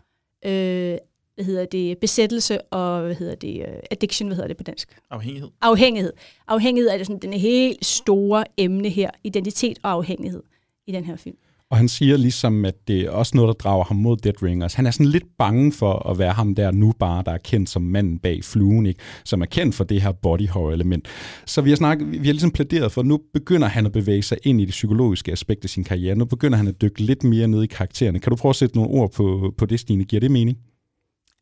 øh, 0.45 0.97
hvad 1.35 1.45
hedder 1.45 1.65
det, 1.65 1.97
besættelse 1.97 2.61
og 2.61 3.01
hvad 3.01 3.15
hedder 3.15 3.35
det, 3.35 3.61
øh, 3.61 3.75
addiction, 3.91 4.27
hvad 4.27 4.35
hedder 4.35 4.47
det 4.47 4.57
på 4.57 4.63
dansk? 4.63 4.97
Afhængighed. 5.09 5.49
Afhængighed. 5.61 6.13
Afhængighed 6.47 6.89
er 6.89 6.97
det 6.97 7.07
sådan 7.07 7.19
den 7.19 7.33
helt 7.33 7.85
store 7.85 8.43
emne 8.57 8.89
her, 8.89 9.09
identitet 9.23 9.79
og 9.83 9.91
afhængighed 9.91 10.43
i 10.87 10.91
den 10.91 11.05
her 11.05 11.15
film. 11.15 11.37
Og 11.71 11.77
han 11.77 11.87
siger 11.87 12.17
ligesom, 12.17 12.65
at 12.65 12.87
det 12.87 13.01
er 13.01 13.09
også 13.09 13.37
noget, 13.37 13.47
der 13.47 13.53
drager 13.53 13.83
ham 13.83 13.97
mod 13.97 14.17
Dead 14.17 14.43
Ringers. 14.43 14.73
Han 14.73 14.85
er 14.85 14.91
sådan 14.91 15.05
lidt 15.05 15.23
bange 15.37 15.71
for 15.71 16.09
at 16.09 16.19
være 16.19 16.33
ham 16.33 16.55
der 16.55 16.71
nu 16.71 16.93
bare, 16.99 17.23
der 17.25 17.31
er 17.31 17.37
kendt 17.37 17.69
som 17.69 17.81
manden 17.81 18.19
bag 18.19 18.43
fluen, 18.43 18.85
ikke? 18.85 18.99
som 19.23 19.41
er 19.41 19.45
kendt 19.45 19.75
for 19.75 19.83
det 19.83 20.01
her 20.01 20.11
body 20.11 20.49
horror 20.49 20.71
element. 20.71 21.07
Så 21.45 21.61
vi 21.61 21.69
har, 21.69 21.77
snakket, 21.77 22.11
vi 22.11 22.17
har 22.17 22.33
ligesom 22.33 22.51
plæderet 22.51 22.91
for, 22.91 23.01
at 23.01 23.07
nu 23.07 23.19
begynder 23.33 23.67
han 23.67 23.85
at 23.85 23.91
bevæge 23.91 24.21
sig 24.23 24.37
ind 24.43 24.61
i 24.61 24.65
det 24.65 24.71
psykologiske 24.71 25.31
aspekt 25.31 25.63
af 25.63 25.69
sin 25.69 25.83
karriere. 25.83 26.15
Nu 26.15 26.25
begynder 26.25 26.57
han 26.57 26.67
at 26.67 26.81
dykke 26.81 27.01
lidt 27.01 27.23
mere 27.23 27.47
ned 27.47 27.63
i 27.63 27.67
karaktererne. 27.67 28.19
Kan 28.19 28.29
du 28.29 28.35
prøve 28.35 28.49
at 28.49 28.55
sætte 28.55 28.75
nogle 28.75 28.91
ord 28.91 29.11
på, 29.11 29.53
på 29.57 29.65
det, 29.65 29.79
Stine? 29.79 30.03
Giver 30.03 30.19
det 30.19 30.31
mening? 30.31 30.57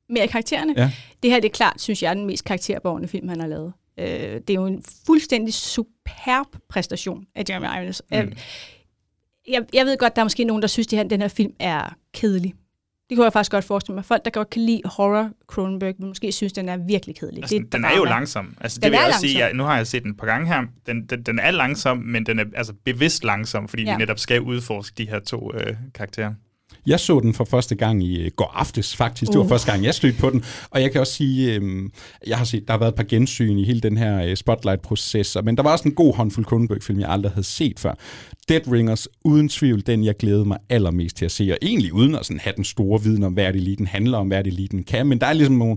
Mere 0.09 0.27
karaktererne? 0.27 0.73
Ja. 0.77 0.91
Det 1.23 1.31
her 1.31 1.39
det 1.39 1.47
er 1.47 1.53
klart, 1.53 1.81
synes 1.81 2.03
jeg, 2.03 2.09
er 2.09 2.13
den 2.13 2.25
mest 2.25 2.43
karakterborgende 2.43 3.07
film, 3.07 3.27
han 3.29 3.39
har 3.39 3.47
lavet. 3.47 3.73
Øh, 3.99 4.05
det 4.07 4.49
er 4.49 4.53
jo 4.53 4.65
en 4.65 4.83
fuldstændig 5.05 5.53
superb 5.53 6.47
præstation 6.69 7.25
af 7.35 7.43
Jeremy 7.49 7.65
Irons. 7.65 8.01
Mm. 8.11 8.33
Jeg, 9.47 9.61
jeg 9.73 9.85
ved 9.85 9.97
godt, 9.97 10.15
der 10.15 10.21
er 10.21 10.25
måske 10.25 10.43
nogen, 10.43 10.61
der 10.61 10.67
synes, 10.67 10.93
at 10.93 11.09
den 11.09 11.21
her 11.21 11.27
film 11.27 11.51
er 11.59 11.95
kedelig. 12.13 12.53
Det 13.09 13.17
kunne 13.17 13.23
jeg 13.25 13.33
faktisk 13.33 13.51
godt 13.51 13.65
forestille 13.65 13.95
mig. 13.95 14.05
Folk, 14.05 14.25
der 14.25 14.31
godt 14.31 14.49
kan 14.49 14.61
lide 14.61 14.81
horror 14.85 15.29
Cronenberg, 15.47 15.95
vil 15.99 16.07
måske 16.07 16.31
synes, 16.31 16.53
den 16.53 16.69
er 16.69 16.77
virkelig 16.77 17.15
kedelig. 17.15 17.43
Altså, 17.43 17.55
det 17.57 17.73
den 17.73 17.85
er 17.85 17.95
jo 17.97 18.03
langsom. 18.03 18.55
Altså, 18.61 18.75
det 18.75 18.83
Den 18.83 18.91
vil 18.91 18.97
jeg 18.97 19.05
også 19.07 19.11
langsom. 19.13 19.29
sige. 19.29 19.39
Jeg, 19.45 19.53
nu 19.53 19.63
har 19.63 19.77
jeg 19.77 19.87
set 19.87 20.03
den 20.03 20.11
et 20.11 20.17
par 20.17 20.25
gange 20.27 20.47
her. 20.47 20.61
Den, 20.87 21.05
den, 21.05 21.23
den 21.23 21.39
er 21.39 21.51
langsom, 21.51 21.97
men 21.97 22.25
den 22.25 22.39
er 22.39 22.43
altså 22.55 22.73
bevidst 22.85 23.23
langsom, 23.23 23.67
fordi 23.67 23.83
ja. 23.83 23.93
De 23.93 23.97
netop 23.97 24.19
skal 24.19 24.41
udforske 24.41 24.93
de 24.97 25.09
her 25.09 25.19
to 25.19 25.51
øh, 25.53 25.75
karakterer. 25.95 26.33
Jeg 26.85 26.99
så 26.99 27.19
den 27.19 27.33
for 27.33 27.45
første 27.45 27.75
gang 27.75 28.03
i 28.03 28.21
øh, 28.25 28.31
går 28.35 28.51
aftes, 28.55 28.95
faktisk. 28.95 29.31
Det 29.31 29.37
var 29.37 29.43
Uh. 29.43 29.49
første 29.49 29.71
gang, 29.71 29.83
jeg 29.83 29.93
stødte 29.93 30.19
på 30.19 30.29
den. 30.29 30.43
Og 30.69 30.81
jeg 30.81 30.91
kan 30.91 31.01
også 31.01 31.13
sige, 31.13 31.53
øh, 31.55 31.89
jeg 32.27 32.37
har 32.37 32.45
set, 32.45 32.63
der 32.67 32.73
har 32.73 32.77
været 32.79 32.91
et 32.91 32.95
par 32.95 33.03
gensyn 33.03 33.57
i 33.57 33.63
hele 33.65 33.81
den 33.81 33.97
her 33.97 34.23
øh, 34.25 34.35
Spotlight-proces. 34.35 35.37
Men 35.43 35.57
der 35.57 35.63
var 35.63 35.71
også 35.71 35.87
en 35.87 35.95
god 35.95 36.15
håndfuld 36.15 36.45
Cronenberg-film, 36.45 36.99
jeg 36.99 37.09
aldrig 37.09 37.31
havde 37.31 37.47
set 37.47 37.79
før. 37.79 37.93
Dead 38.49 38.71
Ringers, 38.71 39.07
uden 39.25 39.49
tvivl, 39.49 39.85
den 39.85 40.03
jeg 40.03 40.17
glædede 40.17 40.45
mig 40.45 40.57
allermest 40.69 41.15
til 41.15 41.25
at 41.25 41.31
se. 41.31 41.51
Og 41.51 41.57
egentlig 41.61 41.93
uden 41.93 42.15
at 42.15 42.25
sådan 42.25 42.39
have 42.39 42.53
den 42.55 42.63
store 42.63 43.03
viden 43.03 43.23
om, 43.23 43.33
hvad 43.33 43.53
det 43.53 43.61
lige 43.61 43.75
den 43.75 43.87
handler 43.87 44.17
om, 44.17 44.27
hvad 44.27 44.43
det 44.43 44.53
lige 44.53 44.67
den 44.67 44.83
kan. 44.83 45.07
Men 45.07 45.19
der 45.19 45.27
er 45.27 45.33
ligesom 45.33 45.55
nogle, 45.55 45.75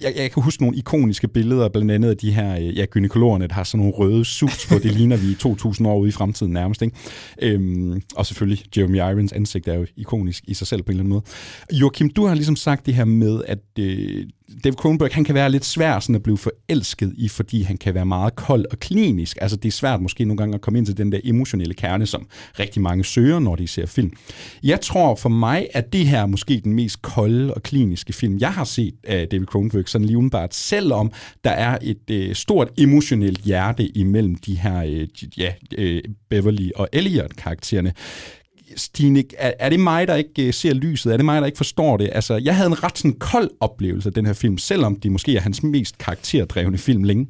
jeg, 0.00 0.12
jeg 0.16 0.30
kan 0.30 0.42
huske 0.42 0.62
nogle 0.62 0.76
ikoniske 0.76 1.28
billeder, 1.28 1.68
blandt 1.68 1.90
andet 1.90 2.10
af 2.10 2.16
de 2.16 2.32
her, 2.32 2.56
øh, 2.56 2.78
ja, 2.78 2.84
gynekologerne, 2.84 3.46
der 3.46 3.54
har 3.54 3.64
sådan 3.64 3.78
nogle 3.78 3.94
røde 3.94 4.24
suits 4.24 4.66
på. 4.66 4.74
Det 4.74 4.92
ligner 4.98 5.16
vi 5.16 5.34
2000 5.34 5.88
år 5.88 5.98
ude 5.98 6.08
i 6.08 6.12
fremtiden 6.12 6.52
nærmest, 6.52 6.82
ikke? 6.82 6.96
Øhm, 7.42 8.02
og 8.16 8.26
selvfølgelig, 8.26 8.64
Jeremy 8.76 8.96
Irons 8.96 9.32
ansigt 9.32 9.68
er 9.68 9.74
jo 9.74 9.86
ikonisk 9.96 10.44
i 10.46 10.54
sig 10.54 10.66
selv 10.66 10.82
på 10.82 10.86
en 10.86 10.90
eller 10.92 11.02
anden 11.02 11.10
måde. 11.10 11.22
Joachim, 11.72 12.10
du 12.10 12.26
har 12.26 12.34
ligesom 12.34 12.56
sagt 12.56 12.86
det 12.86 12.94
her 12.94 13.04
med, 13.04 13.42
at 13.46 13.58
øh, 13.78 14.26
David 14.64 14.76
Cronenberg, 14.76 15.10
han 15.12 15.24
kan 15.24 15.34
være 15.34 15.50
lidt 15.50 15.64
svær 15.64 16.00
sådan 16.00 16.14
at 16.14 16.22
blive 16.22 16.38
forelsket 16.38 17.12
i, 17.16 17.28
fordi 17.28 17.62
han 17.62 17.76
kan 17.76 17.94
være 17.94 18.06
meget 18.06 18.36
kold 18.36 18.64
og 18.70 18.78
klinisk. 18.78 19.38
Altså 19.40 19.56
det 19.56 19.68
er 19.68 19.72
svært 19.72 20.00
måske 20.00 20.24
nogle 20.24 20.38
gange 20.38 20.54
at 20.54 20.60
komme 20.60 20.78
ind 20.78 20.86
til 20.86 20.96
den 20.96 21.12
der 21.12 21.20
emotionelle 21.24 21.74
kerne, 21.74 22.06
som 22.06 22.26
rigtig 22.58 22.82
mange 22.82 23.04
søger, 23.04 23.38
når 23.38 23.56
de 23.56 23.66
ser 23.66 23.86
film. 23.86 24.12
Jeg 24.62 24.80
tror 24.80 25.14
for 25.14 25.28
mig, 25.28 25.68
at 25.74 25.92
det 25.92 26.06
her 26.06 26.22
er 26.22 26.26
måske 26.26 26.60
den 26.64 26.72
mest 26.72 27.02
kolde 27.02 27.54
og 27.54 27.62
kliniske 27.62 28.12
film, 28.12 28.38
jeg 28.38 28.52
har 28.52 28.64
set 28.64 28.94
af 29.04 29.28
David 29.28 29.46
Cronenberg, 29.46 29.88
sådan 29.88 30.04
lige 30.04 30.18
udenbart, 30.18 30.54
selvom 30.54 31.12
der 31.44 31.50
er 31.50 31.78
et 31.82 32.10
øh, 32.10 32.34
stort 32.34 32.70
emotionelt 32.78 33.40
hjerte 33.40 33.98
imellem 33.98 34.34
de 34.34 34.54
her 34.54 34.82
øh, 34.82 35.08
ja, 35.38 35.52
øh, 35.78 36.02
Beverly 36.28 36.70
og 36.76 36.88
Elliot-karaktererne. 36.92 37.92
Stine, 38.76 39.24
er, 39.38 39.52
er 39.58 39.68
det 39.68 39.80
mig, 39.80 40.08
der 40.08 40.14
ikke 40.14 40.46
øh, 40.46 40.54
ser 40.54 40.74
lyset? 40.74 41.12
Er 41.12 41.16
det 41.16 41.24
mig, 41.24 41.40
der 41.40 41.46
ikke 41.46 41.56
forstår 41.56 41.96
det? 41.96 42.10
Altså, 42.12 42.36
jeg 42.36 42.56
havde 42.56 42.66
en 42.66 42.82
ret 42.82 42.98
sådan 42.98 43.18
kold 43.18 43.50
oplevelse 43.60 44.08
af 44.08 44.12
den 44.12 44.26
her 44.26 44.32
film, 44.32 44.58
selvom 44.58 45.00
det 45.00 45.12
måske 45.12 45.36
er 45.36 45.40
hans 45.40 45.62
mest 45.62 45.98
karakterdrevne 45.98 46.78
film 46.78 47.04
længe. 47.04 47.28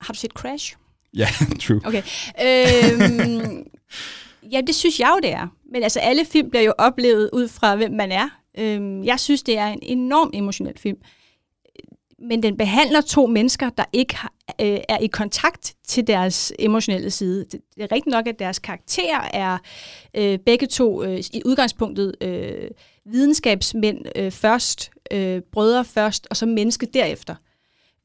Har 0.00 0.12
du 0.12 0.18
set 0.18 0.30
Crash? 0.30 0.76
Ja, 1.14 1.28
true. 1.62 1.80
Okay. 1.84 2.02
Øhm, 2.42 3.66
ja, 4.52 4.60
det 4.66 4.74
synes 4.74 5.00
jeg 5.00 5.12
jo, 5.14 5.20
det 5.22 5.32
er. 5.32 5.46
Men 5.72 5.82
altså, 5.82 6.00
alle 6.00 6.24
film 6.24 6.50
bliver 6.50 6.62
jo 6.62 6.72
oplevet 6.78 7.30
ud 7.32 7.48
fra, 7.48 7.76
hvem 7.76 7.92
man 7.92 8.12
er. 8.12 8.28
Øhm, 8.58 9.04
jeg 9.04 9.20
synes, 9.20 9.42
det 9.42 9.58
er 9.58 9.66
en 9.66 9.78
enorm 9.82 10.30
emotionel 10.34 10.78
film. 10.78 10.98
Men 12.20 12.42
den 12.42 12.56
behandler 12.56 13.00
to 13.00 13.26
mennesker, 13.26 13.70
der 13.70 13.84
ikke 13.92 14.16
øh, 14.60 14.78
er 14.88 14.98
i 14.98 15.06
kontakt 15.06 15.74
til 15.86 16.06
deres 16.06 16.52
emotionelle 16.58 17.10
side. 17.10 17.44
Det, 17.44 17.60
det 17.74 17.82
er 17.82 17.92
rigtigt 17.92 18.12
nok, 18.12 18.26
at 18.26 18.38
deres 18.38 18.58
karakterer 18.58 19.28
er 19.32 19.58
øh, 20.16 20.38
begge 20.38 20.66
to 20.66 21.02
øh, 21.02 21.18
i 21.18 21.42
udgangspunktet 21.44 22.14
øh, 22.20 22.70
videnskabsmænd 23.04 23.98
øh, 24.16 24.30
først, 24.30 24.90
øh, 25.10 25.42
brødre 25.52 25.84
først, 25.84 26.26
og 26.30 26.36
så 26.36 26.46
menneske 26.46 26.86
derefter. 26.86 27.34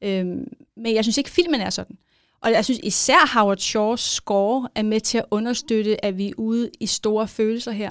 Øhm, 0.04 0.44
men 0.76 0.94
jeg 0.94 1.04
synes 1.04 1.18
ikke, 1.18 1.30
filmen 1.30 1.60
er 1.60 1.70
sådan. 1.70 1.96
Og 2.42 2.52
jeg 2.52 2.64
synes 2.64 2.80
især 2.82 3.38
Howard 3.38 3.58
Shaws 3.58 4.00
score 4.00 4.68
er 4.74 4.82
med 4.82 5.00
til 5.00 5.18
at 5.18 5.24
understøtte, 5.30 6.04
at 6.04 6.18
vi 6.18 6.28
er 6.28 6.32
ude 6.38 6.70
i 6.80 6.86
store 6.86 7.28
følelser 7.28 7.70
her. 7.70 7.90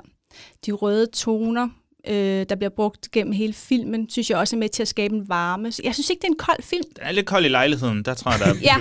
De 0.66 0.72
røde 0.72 1.08
toner, 1.08 1.70
øh, 2.10 2.46
der 2.50 2.56
bliver 2.56 2.70
brugt 2.76 3.12
gennem 3.12 3.34
hele 3.34 3.54
filmen, 3.54 4.10
synes 4.10 4.30
jeg 4.30 4.38
også 4.38 4.56
er 4.56 4.60
med 4.60 4.70
til 4.70 4.82
at 4.82 4.88
skabe 4.88 5.16
en 5.16 5.30
varme. 5.30 5.72
Så 5.72 5.82
jeg 5.86 5.94
synes 5.94 6.10
ikke, 6.10 6.20
det 6.22 6.28
er 6.28 6.32
en 6.32 6.38
kold 6.38 6.64
film. 6.64 6.84
Den 6.96 7.04
er 7.08 7.12
lidt 7.12 7.26
kold 7.26 7.46
i 7.46 7.48
lejligheden. 7.48 8.04
Der 8.06 8.14
tror 8.14 8.32
jeg, 8.32 8.40
der 8.40 8.46
er 8.46 8.54
Ja. 8.62 8.76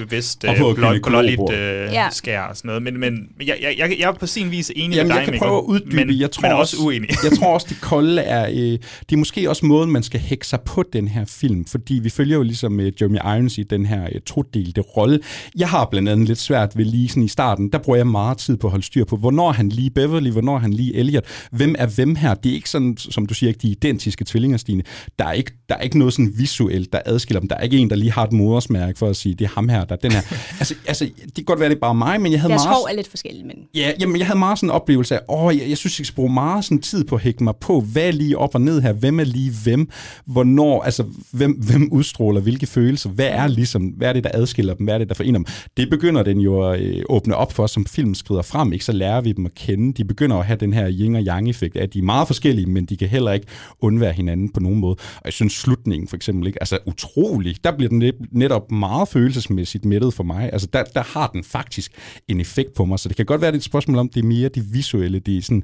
Og 0.49 0.55
øh, 0.55 0.59
på 0.59 0.72
blot, 0.75 1.03
blåligt 1.07 1.41
øh, 1.53 1.57
Ja. 1.93 2.09
skær 2.12 2.41
og 2.41 2.57
sådan 2.57 2.68
noget. 2.68 2.83
Men, 2.83 3.01
men 3.01 3.29
jeg, 3.47 3.57
jeg, 3.62 3.75
jeg, 3.79 3.97
jeg 3.99 4.09
er 4.09 4.12
på 4.12 4.27
sin 4.27 4.51
vis 4.51 4.72
enig 4.77 4.97
Jamen, 4.97 5.09
med 5.09 5.14
dig, 5.16 5.22
jeg 5.22 5.31
kan 5.33 5.39
prøve 5.39 5.59
at 5.59 5.62
uddybe. 5.64 5.97
men, 5.97 6.20
jeg 6.20 6.31
tror 6.31 6.49
men 6.49 6.53
også 6.57 6.77
uenig. 6.85 7.11
jeg 7.25 7.39
tror 7.39 7.55
også, 7.55 7.66
det 7.70 7.81
kolde 7.81 8.22
er, 8.22 8.49
øh, 8.49 8.57
det 8.57 9.12
er 9.12 9.16
måske 9.16 9.49
også 9.51 9.66
måden, 9.66 9.91
man 9.91 10.03
skal 10.03 10.20
hække 10.20 10.47
sig 10.47 10.61
på 10.61 10.85
den 10.93 11.09
her 11.09 11.25
film, 11.25 11.64
fordi 11.64 11.95
vi 11.95 12.11
følger 12.11 12.37
jo 12.37 12.43
ligesom 12.43 12.81
øh, 12.81 12.93
Jeremy 13.01 13.16
Irons 13.18 13.59
i 13.59 13.62
den 13.62 13.87
her 13.87 14.05
øh, 14.14 14.20
todelte 14.20 14.81
rolle. 14.81 15.20
Jeg 15.57 15.68
har 15.68 15.85
blandt 15.91 16.09
andet 16.09 16.29
lidt 16.29 16.39
svært 16.39 16.77
ved 16.77 16.85
lige 16.85 17.09
sådan 17.09 17.22
i 17.22 17.29
starten, 17.29 17.68
der 17.72 17.79
bruger 17.79 17.97
jeg 17.97 18.07
meget 18.07 18.39
tid 18.39 18.57
på 18.57 18.66
at 18.66 18.70
holde 18.70 18.85
styr 18.87 19.05
på, 19.05 19.16
hvornår 19.16 19.53
han 19.53 19.68
lige 19.68 19.91
Beverly, 19.91 20.31
hvornår 20.31 20.59
han 20.59 20.72
lige 20.72 20.95
Elliot, 20.97 21.25
hvem 21.51 21.75
er 21.79 21.87
hvem 21.87 22.14
her? 22.16 22.35
Det 22.35 22.51
er 22.51 22.55
ikke 22.55 22.70
sådan, 22.70 22.97
som 23.15 23.27
du 23.27 23.35
siger, 23.35 23.49
ikke 23.49 23.59
de 23.59 23.69
identiske 23.69 24.25
tvillinger, 24.25 24.59
Stine. 24.59 24.83
Der 25.19 25.25
er 25.25 25.33
ikke, 25.33 25.53
der 25.69 25.75
er 25.75 25.81
ikke 25.81 25.99
noget 25.99 26.15
sådan 26.15 26.33
visuelt, 26.37 26.93
der 26.93 27.01
adskiller 27.05 27.41
dem. 27.41 27.49
Der 27.49 27.57
er 27.57 27.61
ikke 27.61 27.79
en, 27.79 27.91
der 27.91 27.97
lige 27.97 28.12
har 28.12 28.25
et 28.25 28.33
modersmærke 28.33 28.99
for 28.99 29.09
at 29.09 29.17
sige, 29.17 29.35
det 29.35 29.45
er 29.45 29.49
ham 29.49 29.69
her, 29.69 29.85
der 29.85 29.95
er 29.95 29.99
den 29.99 30.12
her. 30.12 30.21
altså, 30.61 30.75
altså, 30.87 31.05
det 31.05 31.35
kan 31.35 31.45
godt 31.45 31.61
være, 31.61 31.69
det 31.69 31.77
er 31.77 31.81
bare 31.81 31.95
mig, 31.95 32.21
men 32.21 32.33
jeg 32.33 32.41
havde 32.41 32.51
Deres 32.51 32.65
meget... 32.65 32.77
hår 32.77 32.89
er 32.89 32.95
lidt 32.97 33.09
forskellige, 33.09 33.45
men... 33.45 33.57
Ja, 33.75 33.93
jamen, 34.01 34.19
jeg 34.19 34.27
havde 34.27 34.39
meget 34.39 34.59
sådan 34.59 34.67
en 34.67 34.71
oplevelse 34.71 35.15
af, 35.15 35.21
åh, 35.29 35.57
jeg, 35.59 35.69
jeg 35.69 35.79
synes, 35.79 35.99
jeg 36.01 36.07
skal 36.07 36.15
bruge 36.15 36.33
meget 36.33 36.65
sådan 36.65 36.81
tid 36.81 37.05
på 37.05 37.15
at 37.15 37.21
hække 37.21 37.45
mig 37.45 37.57
på, 37.57 37.81
hvad 37.81 38.03
er 38.03 38.12
lige 38.12 38.39
op 38.39 38.55
og 38.55 38.61
ned 38.61 38.81
her, 38.81 38.93
hvem 38.93 39.21
er 39.21 39.25
lige 39.25 39.53
hvem, 39.65 39.91
hvornår, 40.27 40.83
altså, 40.83 41.05
hvem, 41.31 41.53
hvem 41.53 41.89
udstråler 41.93 42.41
hvilke 42.41 42.67
følelser, 42.67 43.11
hvad 43.11 43.29
er 43.29 43.47
ligesom, 43.47 43.83
hvad 43.83 44.09
er 44.09 44.12
det, 44.12 44.25
der 44.25 44.31
adskiller 44.35 44.75
dem, 44.75 44.85
hvad 44.85 44.95
er 44.95 44.99
det, 44.99 45.09
der 45.09 45.15
forener 45.15 45.39
dem. 45.39 45.47
Det 45.77 45.91
begynder 45.91 46.23
den 46.23 46.41
jo 46.41 46.71
at 46.71 46.81
øh, 46.81 47.03
åbne 47.09 47.37
op 47.37 47.53
for, 47.53 47.67
som 47.67 47.87
film 47.87 48.15
skrider 48.15 48.43
frem, 48.43 48.73
ikke? 48.73 48.85
så 48.85 48.93
lærer 48.93 49.21
vi 49.21 49.33
dem 49.33 49.47
at 49.47 49.55
kende. 49.55 49.93
De 49.93 50.05
begynder 50.05 50.37
at 50.37 50.47
have 50.47 50.57
den 50.57 50.73
her 50.73 50.91
yin 50.91 51.15
og 51.15 51.23
yang 51.23 51.49
effekt, 51.49 51.77
at 51.77 51.95
de 51.95 51.99
er 51.99 52.03
meget 52.03 52.27
forskellige, 52.27 52.67
men 52.67 52.85
de 52.85 52.97
kan 52.97 53.04
heller 53.09 53.33
ikke 53.33 53.47
undvære 53.81 54.13
hinanden 54.13 54.53
på 54.53 54.61
nogen 54.61 54.79
måde. 54.79 54.97
Og 55.17 55.23
jeg 55.25 55.33
synes, 55.33 55.53
slutningen 55.53 56.09
for 56.09 56.17
eksempel, 56.17 56.47
ikke? 56.47 56.63
altså 56.63 56.79
utrolig, 56.87 57.57
der 57.65 57.77
bliver 57.77 57.89
den 57.89 58.13
netop 58.31 58.71
meget 58.71 59.09
følelsesmæssigt 59.09 59.85
mættet 59.85 60.15
for 60.15 60.25
mig. 60.25 60.53
Altså 60.53 60.69
der, 60.73 60.85
der 60.85 61.03
har 61.03 61.27
den 61.27 61.45
faktisk 61.45 61.93
en 62.29 62.41
effekt 62.41 62.75
på 62.75 62.85
mig, 62.85 62.99
så 62.99 63.09
det 63.09 63.17
kan 63.17 63.27
godt 63.27 63.41
være, 63.41 63.51
det 63.51 63.57
er 63.57 63.61
et 63.61 63.65
spørgsmål 63.65 63.99
om, 63.99 64.09
det 64.09 64.21
er 64.21 64.27
mere 64.27 64.49
det 64.49 64.75
visuelle, 64.75 65.19
det 65.19 65.37
er 65.39 65.43
sådan 65.43 65.63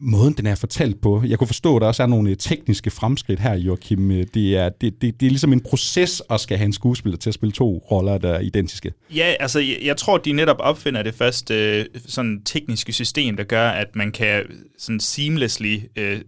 måden, 0.00 0.34
den 0.34 0.46
er 0.46 0.54
fortalt 0.54 1.00
på. 1.00 1.22
Jeg 1.26 1.38
kunne 1.38 1.46
forstå, 1.46 1.76
at 1.76 1.80
der 1.80 1.86
også 1.86 2.02
er 2.02 2.06
nogle 2.06 2.30
øh, 2.30 2.36
tekniske 2.36 2.90
fremskridt 2.90 3.40
her, 3.40 3.54
Joachim. 3.54 4.10
Øh, 4.10 4.26
det 4.34 4.56
er, 4.56 4.68
det, 4.68 5.02
det, 5.02 5.20
det 5.20 5.26
er 5.26 5.30
ligesom 5.30 5.52
en 5.52 5.60
proces 5.60 6.22
at 6.30 6.40
skal 6.40 6.56
have 6.56 6.66
en 6.66 6.72
skuespiller 6.72 7.18
til 7.18 7.30
at 7.30 7.34
spille 7.34 7.52
to 7.52 7.84
roller, 7.90 8.18
der 8.18 8.32
er 8.32 8.40
identiske. 8.40 8.92
Ja, 9.14 9.34
altså 9.40 9.58
jeg, 9.58 9.78
jeg 9.84 9.96
tror, 9.96 10.18
de 10.18 10.32
netop 10.32 10.56
opfinder 10.58 11.02
det 11.02 11.14
første 11.14 11.78
øh, 11.78 11.86
sådan 12.06 12.42
tekniske 12.44 12.92
system, 12.92 13.36
der 13.36 13.44
gør, 13.44 13.68
at 13.68 13.96
man 13.96 14.12
kan 14.12 14.42
sådan 14.78 15.00
seamlessly 15.00 15.78
øh, 15.96 16.20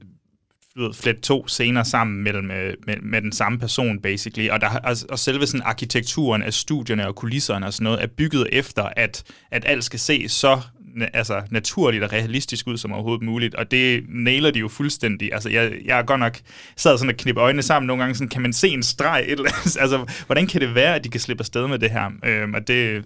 flet 0.95 1.21
to 1.21 1.49
scener 1.49 1.83
sammen 1.83 2.23
mellem, 2.23 2.51
øh, 2.51 2.75
med, 2.87 2.97
med 3.03 3.23
den 3.23 3.33
samme 3.33 3.59
person, 3.59 3.99
basically. 4.01 4.49
Og, 4.49 4.61
der, 4.61 4.69
altså, 4.69 5.07
og 5.11 5.19
selve 5.19 5.47
sådan 5.47 5.63
arkitekturen 5.65 6.43
af 6.43 6.55
studierne 6.55 7.09
og 7.09 7.15
kulisserne 7.15 7.67
og 7.67 7.73
sådan 7.73 7.85
noget 7.85 8.03
er 8.03 8.07
bygget 8.07 8.49
efter, 8.53 8.89
at, 8.97 9.25
at 9.51 9.65
alt 9.67 9.85
skal 9.85 10.01
se 10.01 10.29
så 10.29 10.61
altså, 11.13 11.43
naturligt 11.51 12.05
og 12.05 12.13
realistisk 12.13 12.67
ud 12.67 12.77
som 12.77 12.93
overhovedet 12.93 13.23
muligt, 13.23 13.55
og 13.55 13.71
det 13.71 14.05
nailer 14.09 14.51
de 14.51 14.59
jo 14.59 14.69
fuldstændig. 14.69 15.33
Altså, 15.33 15.51
jeg, 15.51 15.73
jeg 15.85 15.99
er 15.99 16.03
godt 16.03 16.21
nok 16.21 16.39
sad 16.77 16.99
sådan 16.99 17.11
og 17.11 17.17
knippe 17.17 17.41
øjnene 17.41 17.63
sammen 17.63 17.87
nogle 17.87 18.03
gange, 18.03 18.15
sådan, 18.15 18.29
kan 18.29 18.43
man 18.43 18.53
se 18.53 18.69
en 18.69 18.83
streg? 18.83 19.25
Et 19.27 19.33
eller 19.33 19.51
andet? 19.51 19.77
altså, 19.83 20.25
hvordan 20.27 20.47
kan 20.47 20.61
det 20.61 20.75
være, 20.75 20.95
at 20.95 21.05
de 21.05 21.09
kan 21.09 21.21
slippe 21.21 21.41
afsted 21.41 21.67
med 21.67 21.79
det 21.79 21.91
her? 21.91 22.11
Øhm, 22.25 22.55
og 22.55 22.69
det, 22.69 23.05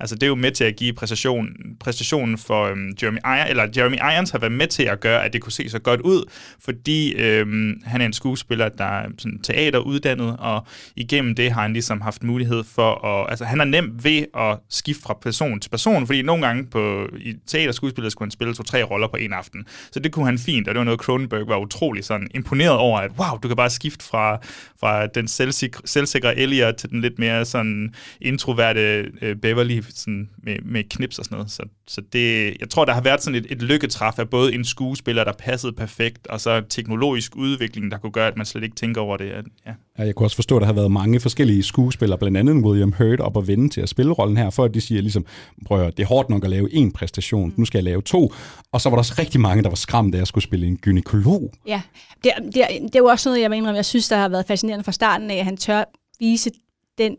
altså, 0.00 0.14
det 0.14 0.22
er 0.22 0.26
jo 0.26 0.34
med 0.34 0.50
til 0.50 0.64
at 0.64 0.76
give 0.76 0.92
præstation, 0.92 1.48
præstationen 1.80 2.38
for 2.38 2.64
øhm, 2.64 2.96
Jeremy 3.02 3.18
Irons, 3.24 3.50
eller 3.50 3.68
Jeremy 3.76 3.96
Irons 3.96 4.30
har 4.30 4.38
været 4.38 4.52
med 4.52 4.66
til 4.66 4.82
at 4.82 5.00
gøre, 5.00 5.24
at 5.24 5.32
det 5.32 5.40
kunne 5.40 5.52
se 5.52 5.68
så 5.68 5.78
godt 5.78 6.00
ud, 6.00 6.30
fordi 6.60 7.14
øhm, 7.14 7.82
han 7.84 8.00
er 8.00 8.06
en 8.06 8.12
skuespiller, 8.12 8.68
der 8.68 8.84
er 8.84 9.08
sådan 9.18 9.40
teateruddannet, 9.42 10.36
og 10.38 10.66
igennem 10.96 11.34
det 11.34 11.52
har 11.52 11.62
han 11.62 11.72
ligesom 11.72 12.00
haft 12.00 12.22
mulighed 12.22 12.64
for 12.64 13.04
at, 13.04 13.30
altså 13.30 13.44
han 13.44 13.60
er 13.60 13.64
nem 13.64 13.98
ved 14.02 14.24
at 14.38 14.58
skifte 14.70 15.02
fra 15.02 15.18
person 15.22 15.60
til 15.60 15.70
person, 15.70 16.06
fordi 16.06 16.22
nogle 16.22 16.46
gange 16.46 16.66
på, 16.66 17.08
i 17.18 17.34
teaterskuespillet 17.46 18.12
skulle 18.12 18.26
han 18.26 18.30
spille 18.30 18.54
to-tre 18.54 18.82
roller 18.82 19.08
på 19.08 19.16
en 19.16 19.32
aften, 19.32 19.66
så 19.92 20.00
det 20.00 20.12
kunne 20.12 20.24
han 20.24 20.38
fint, 20.38 20.68
og 20.68 20.74
det 20.74 20.78
var 20.78 20.84
noget, 20.84 21.00
Cronenberg 21.00 21.48
var 21.48 21.56
utrolig 21.56 22.04
sådan 22.04 22.28
imponeret 22.34 22.76
over, 22.76 22.98
at 22.98 23.10
wow, 23.18 23.38
du 23.42 23.48
kan 23.48 23.56
bare 23.56 23.70
skifte 23.70 24.04
fra, 24.04 24.38
fra 24.80 25.06
den 25.06 25.28
selvsikre, 25.28 25.80
selvsikre 25.84 26.38
Elliot 26.38 26.74
til 26.74 26.90
den 26.90 27.00
lidt 27.00 27.18
mere 27.18 27.44
sådan 27.44 27.94
introverte 28.20 29.10
øh, 29.22 29.36
Beverly 29.36 29.80
sådan 29.90 30.30
med, 30.42 30.56
med 30.64 30.84
knips 30.90 31.18
og 31.18 31.24
sådan 31.24 31.36
noget, 31.36 31.50
så, 31.50 31.62
så 31.86 32.00
det, 32.12 32.56
jeg 32.60 32.70
tror, 32.70 32.84
der 32.84 32.92
har 32.92 33.00
været 33.00 33.22
sådan 33.22 33.34
et, 33.40 33.46
et 33.50 33.62
lykketræf 33.62 34.18
af 34.18 34.28
både 34.30 34.54
en 34.54 34.64
skuespiller, 34.64 35.24
der 35.24 35.32
passede 35.32 35.72
perfekt, 35.72 36.26
og 36.26 36.40
så 36.40 36.62
teknologisk 36.68 37.36
udvikling, 37.36 37.90
der 37.90 37.98
kunne 37.98 38.12
gøre, 38.12 38.26
at 38.28 38.36
man 38.36 38.46
slet 38.46 38.64
ikke 38.64 38.76
tænker 38.76 39.00
over 39.00 39.16
det. 39.16 39.30
At, 39.30 39.44
ja. 39.66 39.72
Ja, 39.98 40.02
jeg 40.04 40.14
kunne 40.14 40.26
også 40.26 40.36
forstå, 40.36 40.56
at 40.56 40.60
der 40.60 40.66
har 40.66 40.72
været 40.72 40.90
mange 40.92 41.20
forskellige 41.20 41.62
skuespillere, 41.62 42.18
blandt 42.18 42.36
andet 42.36 42.54
William 42.64 42.92
Hurt, 42.98 43.20
op 43.20 43.36
og 43.36 43.46
vende 43.48 43.68
til 43.68 43.80
at 43.80 43.88
spille 43.88 44.12
rollen 44.12 44.36
her, 44.36 44.50
for 44.50 44.64
at 44.64 44.74
de 44.74 44.80
siger 44.80 45.00
ligesom, 45.00 45.26
prøv 45.66 45.80
at 45.82 45.96
det 45.96 46.02
er 46.02 46.06
hårdt 46.06 46.30
nok 46.30 46.44
at 46.44 46.50
lave 46.50 46.72
en 46.74 46.92
præstation, 46.92 47.54
nu 47.56 47.64
skal 47.64 47.78
jeg 47.78 47.84
lave 47.84 48.02
to. 48.02 48.32
Og 48.72 48.80
så 48.80 48.88
var 48.88 48.96
der 48.96 49.00
også 49.00 49.14
rigtig 49.18 49.40
mange, 49.40 49.62
der 49.62 49.68
var 49.68 49.76
skræmt 49.76 50.14
af, 50.14 50.18
at 50.18 50.20
jeg 50.20 50.26
skulle 50.26 50.44
spille 50.44 50.66
en 50.66 50.76
gynekolog. 50.76 51.52
Ja, 51.66 51.82
det, 52.24 52.32
er- 52.36 52.40
det, 52.42 52.54
det 52.54 52.94
er 52.94 52.98
jo 52.98 53.04
også 53.06 53.28
noget, 53.28 53.42
jeg 53.42 53.50
mener, 53.50 53.74
jeg 53.74 53.84
synes, 53.84 54.08
der 54.08 54.16
har 54.16 54.28
været 54.28 54.46
fascinerende 54.46 54.84
fra 54.84 54.92
starten 54.92 55.30
af, 55.30 55.36
at 55.36 55.44
han 55.44 55.56
tør 55.56 55.84
vise 56.20 56.50
den 56.98 57.16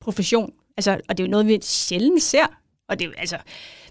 profession. 0.00 0.50
Altså, 0.76 0.90
og 1.08 1.18
det 1.18 1.24
er 1.24 1.26
jo 1.28 1.30
noget, 1.30 1.46
vi 1.46 1.58
sjældent 1.62 2.22
ser. 2.22 2.46
Og 2.88 2.98
det, 2.98 3.04
er 3.04 3.08
jo- 3.08 3.14
altså, 3.18 3.36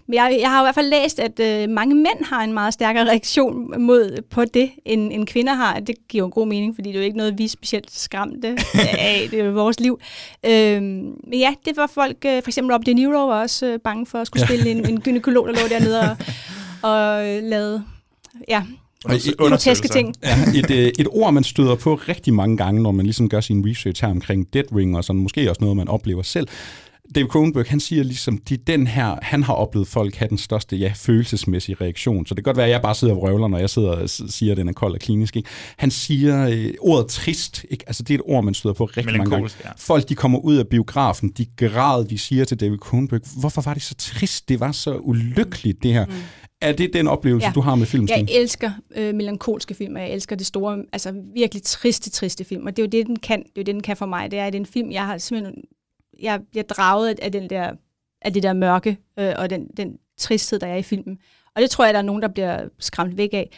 men 0.06 0.14
jeg, 0.14 0.38
jeg 0.40 0.50
har 0.50 0.62
i 0.62 0.64
hvert 0.64 0.74
fald 0.74 0.88
læst, 0.90 1.20
at 1.20 1.40
øh, 1.40 1.68
mange 1.70 1.94
mænd 1.94 2.24
har 2.24 2.44
en 2.44 2.52
meget 2.52 2.74
stærkere 2.74 3.04
reaktion 3.04 3.80
mod 3.82 4.22
på 4.30 4.44
det, 4.44 4.70
end, 4.84 5.12
end 5.12 5.26
kvinder 5.26 5.54
har. 5.54 5.80
Det 5.80 5.94
giver 6.08 6.22
jo 6.22 6.26
en 6.26 6.30
god 6.32 6.46
mening, 6.46 6.74
fordi 6.74 6.88
det 6.88 6.94
er 6.96 7.00
jo 7.00 7.04
ikke 7.04 7.16
noget, 7.16 7.38
vi 7.38 7.44
er 7.44 7.48
specielt 7.48 7.90
skræmte 7.90 8.48
af. 8.98 9.26
Det 9.30 9.40
er 9.40 9.44
jo 9.44 9.52
vores 9.52 9.80
liv. 9.80 10.00
Øhm, 10.46 10.82
men 11.26 11.38
ja, 11.38 11.54
det 11.64 11.76
var 11.76 11.86
folk, 11.86 12.16
øh, 12.26 12.42
for 12.42 12.48
eksempel 12.50 12.72
Rob 12.72 12.86
De 12.86 12.94
Niro 12.94 13.26
var 13.26 13.40
også 13.40 13.66
øh, 13.66 13.78
bange 13.78 14.06
for 14.06 14.18
at 14.18 14.26
skulle 14.26 14.46
spille 14.46 14.70
en, 14.70 14.88
en 14.88 15.00
gynekolog, 15.00 15.46
der 15.48 15.52
lå 15.52 15.68
dernede 15.68 16.00
og, 16.00 16.16
og 16.90 17.28
øh, 17.28 17.42
lavede 17.42 17.84
ja, 18.48 18.62
groteske 19.38 19.88
ting. 19.88 20.14
Ja, 20.22 20.38
et, 20.54 20.92
et 20.98 21.06
ord, 21.10 21.32
man 21.32 21.44
støder 21.44 21.74
på 21.74 21.94
rigtig 21.94 22.34
mange 22.34 22.56
gange, 22.56 22.82
når 22.82 22.92
man 22.92 23.06
ligesom 23.06 23.28
gør 23.28 23.40
sin 23.40 23.66
research 23.66 24.04
her 24.04 24.10
omkring 24.10 24.52
Dead 24.52 24.76
Ring, 24.76 24.96
og 24.96 25.04
sådan 25.04 25.22
måske 25.22 25.50
også 25.50 25.60
noget, 25.60 25.76
man 25.76 25.88
oplever 25.88 26.22
selv. 26.22 26.48
David 27.14 27.28
Cronenberg, 27.28 27.66
han 27.68 27.80
siger 27.80 28.02
ligesom, 28.02 28.38
de 28.38 28.56
den 28.56 28.86
her, 28.86 29.18
han 29.22 29.42
har 29.42 29.54
oplevet 29.54 29.88
folk 29.88 30.14
have 30.16 30.28
den 30.28 30.38
største, 30.38 30.76
ja, 30.76 30.92
følelsesmæssige 30.96 31.76
reaktion. 31.80 32.26
Så 32.26 32.34
det 32.34 32.44
kan 32.44 32.50
godt 32.50 32.56
være, 32.56 32.66
at 32.66 32.72
jeg 32.72 32.82
bare 32.82 32.94
sidder 32.94 33.14
og 33.14 33.20
vrøvler, 33.20 33.48
når 33.48 33.58
jeg 33.58 33.70
sidder 33.70 33.88
og 33.88 34.10
siger, 34.10 34.52
at 34.52 34.56
den 34.56 34.68
er 34.68 34.72
kold 34.72 34.94
og 34.94 35.00
klinisk. 35.00 35.36
Ikke? 35.36 35.48
Han 35.76 35.90
siger 35.90 36.48
øh, 36.48 36.74
ordet 36.80 37.06
trist, 37.06 37.64
ikke? 37.70 37.84
altså 37.86 38.02
det 38.02 38.14
er 38.14 38.18
et 38.18 38.22
ord, 38.24 38.44
man 38.44 38.54
støder 38.54 38.74
på 38.74 38.84
rigtig 38.84 39.16
mange 39.16 39.30
gange. 39.30 39.50
Ja. 39.64 39.70
Folk, 39.78 40.08
de 40.08 40.14
kommer 40.14 40.38
ud 40.38 40.56
af 40.56 40.68
biografen, 40.68 41.30
de 41.30 41.46
græd, 41.56 42.04
de 42.04 42.18
siger 42.18 42.44
til 42.44 42.60
David 42.60 42.78
Cronenberg, 42.78 43.20
hvorfor 43.40 43.62
var 43.62 43.74
det 43.74 43.82
så 43.82 43.94
trist? 43.94 44.48
Det 44.48 44.60
var 44.60 44.72
så 44.72 44.96
ulykkeligt, 44.96 45.82
det 45.82 45.92
her. 45.92 46.06
Mm. 46.06 46.12
Er 46.64 46.72
det 46.72 46.92
den 46.92 47.06
oplevelse, 47.08 47.46
ja. 47.46 47.52
du 47.54 47.60
har 47.60 47.74
med 47.74 47.86
filmen? 47.86 48.08
Jeg 48.08 48.26
elsker 48.30 48.70
øh, 48.96 49.14
melankolske 49.14 49.74
film, 49.74 49.94
og 49.96 50.00
jeg 50.02 50.10
elsker 50.10 50.36
det 50.36 50.46
store, 50.46 50.84
altså 50.92 51.14
virkelig 51.34 51.62
triste, 51.62 52.10
triste 52.10 52.44
film. 52.44 52.66
Og 52.66 52.76
det 52.76 52.82
er 52.82 52.86
jo 52.86 52.90
det, 52.90 53.06
den 53.06 53.16
kan. 53.16 53.38
Det 53.38 53.46
er 53.48 53.52
jo 53.56 53.62
det, 53.62 53.74
den 53.74 53.82
kan 53.82 53.96
for 53.96 54.06
mig. 54.06 54.30
Det 54.30 54.38
er, 54.38 54.46
at 54.46 54.52
det 54.52 54.58
er 54.58 54.62
en 54.62 54.66
film, 54.66 54.90
jeg 54.90 55.06
har 55.06 55.18
simpelthen... 55.18 55.54
Jeg 56.20 56.40
bliver 56.50 56.64
draget 56.64 57.18
af- 57.22 57.32
den 57.32 57.50
der, 57.50 57.72
af 58.22 58.32
det 58.32 58.42
der 58.42 58.52
mørke, 58.52 58.96
øh, 59.18 59.32
og 59.38 59.50
den, 59.50 59.66
den 59.76 59.96
tristhed, 60.18 60.58
der 60.58 60.66
er 60.66 60.76
i 60.76 60.82
filmen. 60.82 61.18
Og 61.56 61.62
det 61.62 61.70
tror 61.70 61.84
jeg, 61.84 61.94
der 61.94 61.98
er 62.00 62.04
nogen, 62.04 62.22
der 62.22 62.28
bliver 62.28 62.68
skræmt 62.78 63.16
væk 63.16 63.30
af. 63.32 63.48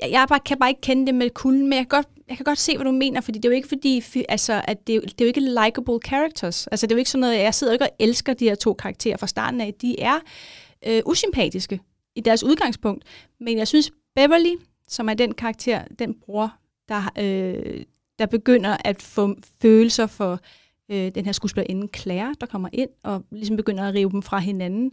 Jeg, 0.00 0.10
jeg 0.10 0.26
bare, 0.28 0.40
kan 0.46 0.58
bare 0.58 0.68
ikke 0.70 0.80
kende 0.80 1.06
det 1.06 1.14
med 1.14 1.30
kulden, 1.30 1.62
men 1.62 1.72
jeg 1.72 1.78
kan, 1.78 1.88
godt, 1.88 2.06
jeg 2.28 2.36
kan 2.36 2.44
godt 2.44 2.58
se, 2.58 2.76
hvad 2.76 2.84
du 2.84 2.90
mener, 2.92 3.20
fordi 3.20 3.38
det 3.38 3.44
er 3.44 3.48
jo 3.48 3.56
ikke 3.56 3.68
fordi, 3.68 4.02
altså, 4.28 4.62
at 4.68 4.86
det, 4.86 4.92
er 4.92 4.96
jo- 4.96 5.02
det 5.02 5.20
er 5.20 5.24
jo 5.24 5.26
ikke 5.26 5.40
likable 5.40 5.98
characters. 6.06 6.66
Altså, 6.66 6.86
det 6.86 6.92
er 6.92 6.96
jo 6.96 6.98
ikke 6.98 7.10
sådan 7.10 7.20
noget, 7.20 7.38
jeg 7.38 7.54
sidder 7.54 7.72
ikke 7.72 7.84
og 7.84 7.90
elsker 7.98 8.34
de 8.34 8.44
her 8.44 8.54
to 8.54 8.74
karakterer 8.74 9.16
fra 9.16 9.26
starten 9.26 9.60
af. 9.60 9.74
De 9.82 10.00
er 10.00 10.14
øh, 10.86 11.02
usympatiske 11.06 11.80
i 12.16 12.20
deres 12.20 12.44
udgangspunkt. 12.44 13.04
Men 13.40 13.58
jeg 13.58 13.68
synes, 13.68 13.90
Beverly, 14.16 14.54
som 14.88 15.08
er 15.08 15.14
den 15.14 15.34
karakter, 15.34 15.84
den 15.98 16.14
bror, 16.14 16.54
der, 16.88 17.12
øh, 17.18 17.82
der 18.18 18.26
begynder 18.26 18.76
at 18.84 19.02
få 19.02 19.34
følelser 19.62 20.06
for 20.06 20.40
øh, 20.90 21.14
den 21.14 21.24
her 21.24 21.32
skuespillerinde 21.32 21.88
Claire, 21.96 22.34
der 22.40 22.46
kommer 22.46 22.68
ind 22.72 22.90
og 23.02 23.24
ligesom 23.30 23.56
begynder 23.56 23.84
at 23.84 23.94
rive 23.94 24.10
dem 24.10 24.22
fra 24.22 24.38
hinanden. 24.38 24.90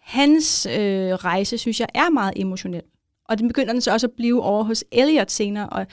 Hans 0.00 0.66
øh, 0.66 1.12
rejse, 1.12 1.58
synes 1.58 1.80
jeg, 1.80 1.88
er 1.94 2.10
meget 2.10 2.32
emotionel. 2.36 2.82
Og 3.28 3.38
den 3.38 3.48
begynder 3.48 3.72
den 3.72 3.80
så 3.80 3.92
også 3.92 4.06
at 4.06 4.12
blive 4.16 4.42
over 4.42 4.64
hos 4.64 4.84
Elliot 4.92 5.30
senere. 5.30 5.68
Og 5.68 5.86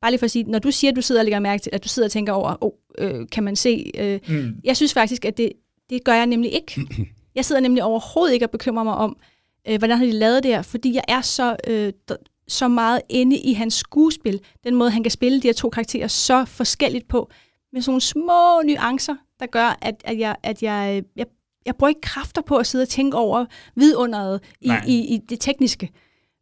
bare 0.00 0.10
lige 0.10 0.18
for 0.18 0.24
at 0.24 0.30
sige, 0.30 0.44
når 0.44 0.58
du 0.58 0.70
siger, 0.70 0.90
at 0.90 0.96
du 0.96 1.02
sidder 1.02 1.20
og 1.20 1.24
lægger 1.24 1.38
mærke 1.38 1.62
til, 1.62 1.70
at 1.72 1.84
du 1.84 1.88
sidder 1.88 2.06
og 2.06 2.12
tænker 2.12 2.32
over, 2.32 2.56
oh, 2.60 2.72
øh, 2.98 3.26
kan 3.32 3.44
man 3.44 3.56
se... 3.56 3.90
Øh, 3.98 4.20
Mm. 4.28 4.60
Jeg 4.64 4.76
synes 4.76 4.94
faktisk, 4.94 5.24
at 5.24 5.36
det, 5.36 5.52
det 5.90 6.04
gør 6.04 6.12
jeg 6.14 6.26
nemlig 6.26 6.52
ikke. 6.52 6.80
Jeg 7.34 7.44
sidder 7.44 7.60
nemlig 7.60 7.82
overhovedet 7.84 8.34
ikke 8.34 8.46
og 8.46 8.50
bekymrer 8.50 8.84
mig 8.84 8.94
om, 8.94 9.16
øh, 9.68 9.78
hvordan 9.78 9.98
har 9.98 10.04
de 10.04 10.12
lavet 10.12 10.42
det 10.42 10.50
her, 10.50 10.62
fordi 10.62 10.94
jeg 10.94 11.04
er 11.08 11.20
så, 11.20 11.56
øh, 11.66 11.92
så 12.48 12.68
meget 12.68 13.02
inde 13.08 13.38
i 13.38 13.52
hans 13.52 13.74
skuespil. 13.74 14.40
Den 14.64 14.74
måde, 14.74 14.90
han 14.90 15.02
kan 15.02 15.10
spille 15.10 15.42
de 15.42 15.48
her 15.48 15.52
to 15.52 15.68
karakterer 15.68 16.08
så 16.08 16.44
forskelligt 16.44 17.08
på, 17.08 17.30
med 17.72 17.82
sådan 17.82 17.90
nogle 17.90 18.00
små 18.00 18.62
nuancer, 18.64 19.16
der 19.40 19.46
gør, 19.46 19.78
at, 19.82 19.94
at, 20.04 20.18
jeg, 20.18 20.36
at 20.42 20.62
jeg, 20.62 21.02
jeg, 21.16 21.26
jeg 21.66 21.76
bruger 21.76 21.88
ikke 21.88 22.00
kræfter 22.00 22.42
på 22.42 22.56
at 22.56 22.66
sidde 22.66 22.82
og 22.82 22.88
tænke 22.88 23.16
over 23.16 23.44
vidunderet 23.74 24.40
i, 24.60 24.68
Nej. 24.68 24.84
i, 24.86 25.14
i 25.14 25.18
det 25.28 25.40
tekniske. 25.40 25.90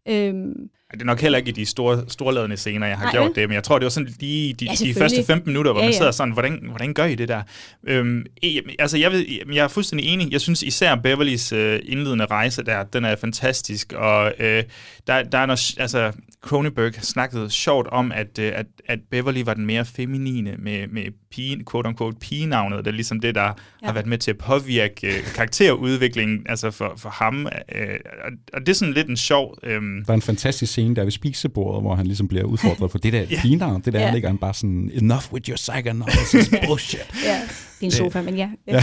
Øhm, 0.08 0.70
Det 0.92 1.00
er 1.00 1.04
nok 1.04 1.20
heller 1.20 1.38
ikke 1.38 1.48
i 1.48 1.52
de 1.52 1.66
store, 1.66 2.04
storladende 2.08 2.56
scener, 2.56 2.86
jeg 2.86 2.96
har 2.98 3.04
Nej, 3.04 3.12
gjort 3.12 3.32
det, 3.34 3.48
men 3.48 3.54
jeg 3.54 3.64
tror, 3.64 3.78
det 3.78 3.84
var 3.84 3.90
sådan 3.90 4.14
lige 4.20 4.54
de, 4.54 4.64
Ja, 4.64 4.84
de 4.84 4.94
første 4.94 5.24
15 5.24 5.50
minutter, 5.50 5.72
hvor 5.72 5.80
Ja, 5.80 5.84
ja, 5.84 5.88
man 5.88 5.96
sidder 5.96 6.10
sådan, 6.10 6.32
hvordan, 6.32 6.60
hvordan 6.68 6.94
gør 6.94 7.04
I 7.04 7.14
det 7.14 7.28
der? 7.28 7.42
Øhm, 7.86 8.24
eh, 8.42 8.62
altså, 8.78 8.98
jeg, 8.98 9.12
ved, 9.12 9.26
jeg 9.52 9.64
er 9.64 9.68
fuldstændig 9.68 10.06
enig. 10.08 10.32
Jeg 10.32 10.40
synes 10.40 10.62
især 10.62 10.94
Beverlys 10.94 11.52
øh, 11.52 11.80
indledende 11.84 12.24
rejse 12.24 12.64
der, 12.64 12.82
den 12.82 13.04
er 13.04 13.16
fantastisk, 13.16 13.92
og 13.92 14.32
øh, 14.38 14.64
der, 15.06 15.22
der 15.22 15.38
er 15.38 15.46
noget, 15.46 15.74
altså, 15.78 16.12
Cronenberg 16.42 16.94
snakkede 16.94 17.50
sjovt 17.50 17.86
om, 17.86 18.12
at, 18.12 18.38
øh, 18.38 18.52
at, 18.54 18.66
at 18.86 18.98
Beverly 19.10 19.42
var 19.42 19.54
den 19.54 19.66
mere 19.66 19.84
feminine 19.84 20.54
med, 20.58 20.86
med 20.86 21.02
pige, 21.30 21.64
quote-unquote 21.70 22.18
pigenavnet, 22.20 22.78
det 22.78 22.86
er 22.86 22.94
ligesom 22.94 23.20
det, 23.20 23.34
der 23.34 23.42
ja. 23.42 23.52
har 23.82 23.92
været 23.92 24.06
med 24.06 24.18
til 24.18 24.30
at 24.30 24.38
påvirke 24.38 25.06
øh, 25.06 25.24
karakterudviklingen 25.34 26.46
altså 26.48 26.70
for, 26.70 26.92
for 26.96 27.08
ham. 27.08 27.46
Øh, 27.74 27.88
og, 28.24 28.30
og 28.52 28.60
det 28.60 28.68
er 28.68 28.72
sådan 28.74 28.94
lidt 28.94 29.08
en 29.08 29.16
sjov... 29.16 29.58
Øh, 29.62 29.80
Der 29.82 30.02
er 30.08 30.14
en 30.14 30.22
fantastisk 30.22 30.72
scene 30.78 30.96
der 30.96 31.02
ved 31.04 31.10
spisebordet, 31.10 31.82
hvor 31.82 31.94
han 31.94 32.06
ligesom 32.06 32.28
bliver 32.28 32.44
udfordret 32.44 32.90
på 32.90 32.98
det 32.98 33.12
der 33.12 33.24
yeah. 33.32 33.42
pinavn. 33.42 33.80
Det 33.80 33.92
der 33.92 34.00
yeah. 34.02 34.12
ligger 34.12 34.28
han 34.28 34.38
bare 34.38 34.54
sådan, 34.54 34.90
enough 34.94 35.32
with 35.32 35.48
your 35.48 35.56
psychoanalysis 35.56 36.50
bullshit. 36.66 37.06
ja, 37.24 37.40
det 37.80 37.82
er 37.82 37.84
en 37.84 37.90
sofa, 37.90 38.22
men 38.22 38.36
ja. 38.36 38.48
Ja. 38.66 38.82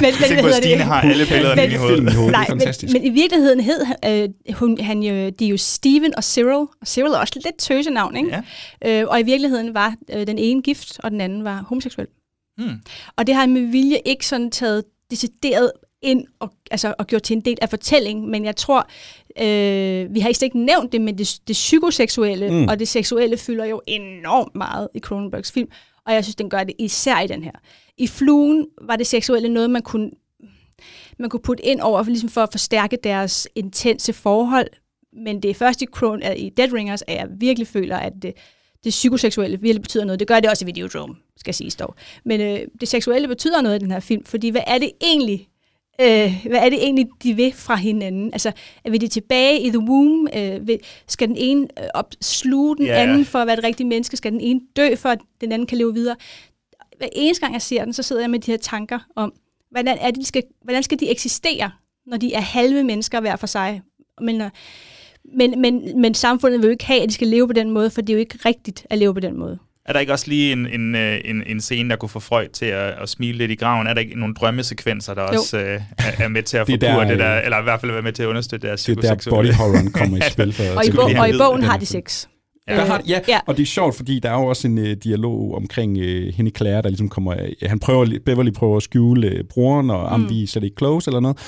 men, 0.00 0.14
på, 0.40 0.46
at 0.46 0.54
Stine 0.54 0.82
har 0.82 1.00
alle 1.00 1.26
billederne 1.26 1.62
Men- 1.62 1.70
i 1.72 1.74
hovedet. 1.74 2.12
Hovedet, 2.14 2.26
det 2.26 2.32
Nej, 2.32 2.42
er 2.42 2.46
fantastisk. 2.46 2.92
men, 2.92 3.02
men 3.02 3.12
i 3.12 3.14
virkeligheden 3.14 3.60
hed 3.60 3.80
øh, 4.04 4.54
hun, 4.54 4.80
han 4.80 5.02
jo, 5.02 5.30
de 5.30 5.44
er 5.44 5.48
jo 5.48 5.56
Steven 5.56 6.16
og 6.16 6.24
Cyril, 6.24 6.66
og 6.80 6.86
Cyril 6.86 7.12
er 7.12 7.18
også 7.18 7.40
lidt 7.44 7.58
tøsenavn, 7.58 8.16
ikke? 8.16 8.42
Ja. 8.84 9.00
Øh, 9.02 9.08
og 9.08 9.20
i 9.20 9.22
virkeligheden 9.22 9.74
var 9.74 9.94
øh, 10.12 10.26
den 10.26 10.38
ene 10.38 10.62
gift, 10.62 11.00
og 11.02 11.10
den 11.10 11.20
anden 11.20 11.44
var 11.44 11.64
homoseksuel. 11.68 12.06
Hmm. 12.56 12.74
Og 13.16 13.26
det 13.26 13.34
har 13.34 13.40
han 13.40 13.52
med 13.52 13.62
vilje 13.62 13.98
ikke 14.04 14.26
sådan 14.26 14.50
taget 14.50 14.84
decideret 15.10 15.70
ind 16.02 16.24
og, 16.40 16.52
altså, 16.70 16.94
og 16.98 17.06
gjort 17.06 17.22
til 17.22 17.36
en 17.36 17.40
del 17.40 17.58
af 17.62 17.68
fortællingen, 17.70 18.30
men 18.30 18.44
jeg 18.44 18.56
tror, 18.56 18.88
øh, 19.40 20.14
vi 20.14 20.20
har 20.20 20.44
ikke 20.44 20.58
nævnt 20.58 20.92
det, 20.92 21.00
men 21.00 21.18
det, 21.18 21.38
det 21.48 21.54
psykoseksuelle 21.54 22.50
Mm. 22.50 22.68
og 22.68 22.78
det 22.78 22.88
seksuelle 22.88 23.36
fylder 23.36 23.64
jo 23.64 23.80
enormt 23.86 24.54
meget 24.54 24.88
i 24.94 24.98
Cronenbergs 24.98 25.52
film, 25.52 25.68
og 26.06 26.14
jeg 26.14 26.24
synes, 26.24 26.36
den 26.36 26.50
gør 26.50 26.64
det 26.64 26.74
især 26.78 27.20
i 27.20 27.26
den 27.26 27.44
her. 27.44 27.52
I 27.98 28.06
Fluen 28.06 28.66
var 28.82 28.96
det 28.96 29.06
seksuelle 29.06 29.48
noget, 29.48 29.70
man 29.70 29.82
kunne, 29.82 30.10
man 31.18 31.30
kunne 31.30 31.40
putte 31.40 31.64
ind 31.66 31.80
over, 31.80 32.02
ligesom 32.04 32.28
for 32.28 32.40
at 32.40 32.48
forstærke 32.52 32.98
deres 33.04 33.48
intense 33.54 34.12
forhold, 34.12 34.68
men 35.12 35.42
det 35.42 35.50
er 35.50 35.54
først 35.54 35.82
i, 35.82 35.86
øh, 36.04 36.36
i 36.36 36.48
Dead 36.56 36.72
Ringers, 36.72 37.02
at 37.06 37.16
jeg 37.16 37.28
virkelig 37.38 37.66
føler, 37.68 37.96
at 37.96 38.12
det, 38.22 38.32
det 38.84 38.90
psykoseksuelle 38.90 39.60
virkelig 39.60 39.82
betyder 39.82 40.04
noget. 40.04 40.20
Det 40.20 40.28
gør 40.28 40.40
det 40.40 40.50
også 40.50 40.64
i 40.64 40.66
Videodrome, 40.66 41.14
skal 41.36 41.54
siges 41.54 41.76
dog. 41.76 41.94
Men 42.24 42.40
øh, 42.40 42.60
det 42.80 42.88
seksuelle 42.88 43.28
betyder 43.28 43.60
noget 43.60 43.76
i 43.76 43.78
den 43.78 43.90
her 43.90 44.00
film, 44.00 44.24
fordi 44.24 44.48
hvad 44.50 44.62
er 44.66 44.78
det 44.78 44.90
egentlig, 45.00 45.48
øh, 46.00 46.46
hvad 46.46 46.58
er 46.58 46.68
det 46.68 46.82
egentlig, 46.82 47.08
de 47.22 47.34
vil 47.34 47.52
fra 47.52 47.76
hinanden? 47.76 48.32
Altså, 48.32 48.52
er 48.84 48.90
vi 48.90 48.98
de 48.98 49.08
tilbage 49.08 49.60
i 49.60 49.68
The 49.68 49.78
Womb? 49.78 50.28
Øh, 50.36 50.66
vil, 50.66 50.78
skal 51.08 51.28
den 51.28 51.36
ene 51.36 51.68
øh, 51.78 51.88
op, 51.94 52.12
sluge 52.20 52.76
den 52.76 52.86
yeah. 52.86 53.02
anden 53.02 53.24
for 53.24 53.38
at 53.38 53.46
være 53.46 53.58
et 53.58 53.64
rigtigt 53.64 53.88
menneske? 53.88 54.16
Skal 54.16 54.32
den 54.32 54.40
ene 54.40 54.60
dø, 54.76 54.94
for 54.94 55.08
at 55.08 55.18
den 55.40 55.52
anden 55.52 55.66
kan 55.66 55.78
leve 55.78 55.94
videre? 55.94 56.16
Hver 56.98 57.08
eneste 57.12 57.40
gang, 57.40 57.52
jeg 57.52 57.62
ser 57.62 57.84
den, 57.84 57.92
så 57.92 58.02
sidder 58.02 58.22
jeg 58.22 58.30
med 58.30 58.38
de 58.38 58.50
her 58.50 58.58
tanker 58.58 58.98
om, 59.16 59.32
hvordan, 59.70 59.98
er 60.00 60.10
det, 60.10 60.20
de 60.20 60.24
skal, 60.24 60.42
hvordan 60.62 60.82
skal 60.82 61.00
de 61.00 61.10
eksistere, 61.10 61.70
når 62.06 62.16
de 62.16 62.34
er 62.34 62.40
halve 62.40 62.84
mennesker 62.84 63.20
hver 63.20 63.36
for 63.36 63.46
sig? 63.46 63.82
Men, 64.20 64.40
øh, 64.40 64.50
men, 65.24 65.60
men, 65.60 66.00
men 66.00 66.14
samfundet 66.14 66.60
vil 66.60 66.66
jo 66.66 66.70
ikke 66.70 66.84
have, 66.84 67.02
at 67.02 67.08
de 67.08 67.14
skal 67.14 67.28
leve 67.28 67.46
på 67.46 67.52
den 67.52 67.70
måde, 67.70 67.90
for 67.90 68.00
det 68.00 68.10
er 68.10 68.14
jo 68.14 68.20
ikke 68.20 68.38
rigtigt 68.44 68.86
at 68.90 68.98
leve 68.98 69.14
på 69.14 69.20
den 69.20 69.38
måde. 69.38 69.58
Er 69.86 69.92
der 69.92 70.00
ikke 70.00 70.12
også 70.12 70.28
lige 70.28 70.52
en, 70.52 70.66
en, 70.66 70.94
øh, 70.94 71.20
en, 71.24 71.42
en 71.46 71.60
scene, 71.60 71.90
der 71.90 71.96
kunne 71.96 72.08
få 72.08 72.20
Freud 72.20 72.48
til 72.48 72.66
at, 72.66 72.94
at 73.02 73.08
smile 73.08 73.38
lidt 73.38 73.50
i 73.50 73.54
graven? 73.54 73.86
Er 73.86 73.94
der 73.94 74.00
ikke 74.00 74.20
nogle 74.20 74.34
drømmesekvenser, 74.34 75.14
der 75.14 75.22
jo. 75.22 75.38
også 75.38 75.58
øh, 75.58 75.80
er, 75.98 76.24
er 76.24 76.28
med 76.28 76.42
til 76.42 76.56
at 76.56 76.66
Det 76.66 76.82
er 76.82 76.92
forpure 76.92 77.04
der, 77.04 77.10
det 77.10 77.18
der, 77.18 77.36
øh, 77.36 77.44
eller 77.44 77.60
i 77.60 77.62
hvert 77.62 77.80
fald 77.80 77.92
være 77.92 78.02
med 78.02 78.12
til 78.12 78.22
at 78.22 78.26
understøtte 78.26 78.66
deres 78.66 78.82
Det 78.82 79.04
er 79.04 79.14
der 79.14 79.30
body 79.30 79.52
horroren 79.52 79.92
kommer 79.92 80.16
i 80.16 80.20
spil. 80.32 80.52
For, 80.52 80.62
Og 80.76 80.86
i, 80.86 80.90
bo- 80.90 81.20
og 81.20 81.28
i 81.28 81.38
bogen 81.38 81.62
har 81.62 81.76
de 81.76 81.86
sex. 81.86 82.26
Ja. 82.68 82.76
Der 82.76 82.84
har, 82.84 83.02
ja, 83.08 83.12
ja. 83.12 83.20
ja, 83.28 83.40
og 83.46 83.56
det 83.56 83.62
er 83.62 83.66
sjovt, 83.66 83.96
fordi 83.96 84.18
der 84.18 84.30
er 84.30 84.34
jo 84.34 84.46
også 84.46 84.68
en 84.68 84.78
uh, 84.78 84.84
dialog 85.04 85.54
omkring 85.54 85.98
uh, 85.98 86.34
hende 86.34 86.50
Claire, 86.56 86.82
der 86.82 86.88
ligesom 86.88 87.08
kommer... 87.08 87.34
Uh, 87.34 87.68
han 87.70 87.78
prøver, 87.78 88.18
Beverly 88.26 88.50
prøver 88.50 88.76
at 88.76 88.82
skjule 88.82 89.38
uh, 89.38 89.48
broren, 89.48 89.90
og 89.90 90.20
mm. 90.20 90.30
vi 90.30 90.42
er 90.42 90.46
slet 90.46 90.64
ikke 90.64 90.76
close 90.78 91.10
eller 91.10 91.20
noget. 91.20 91.38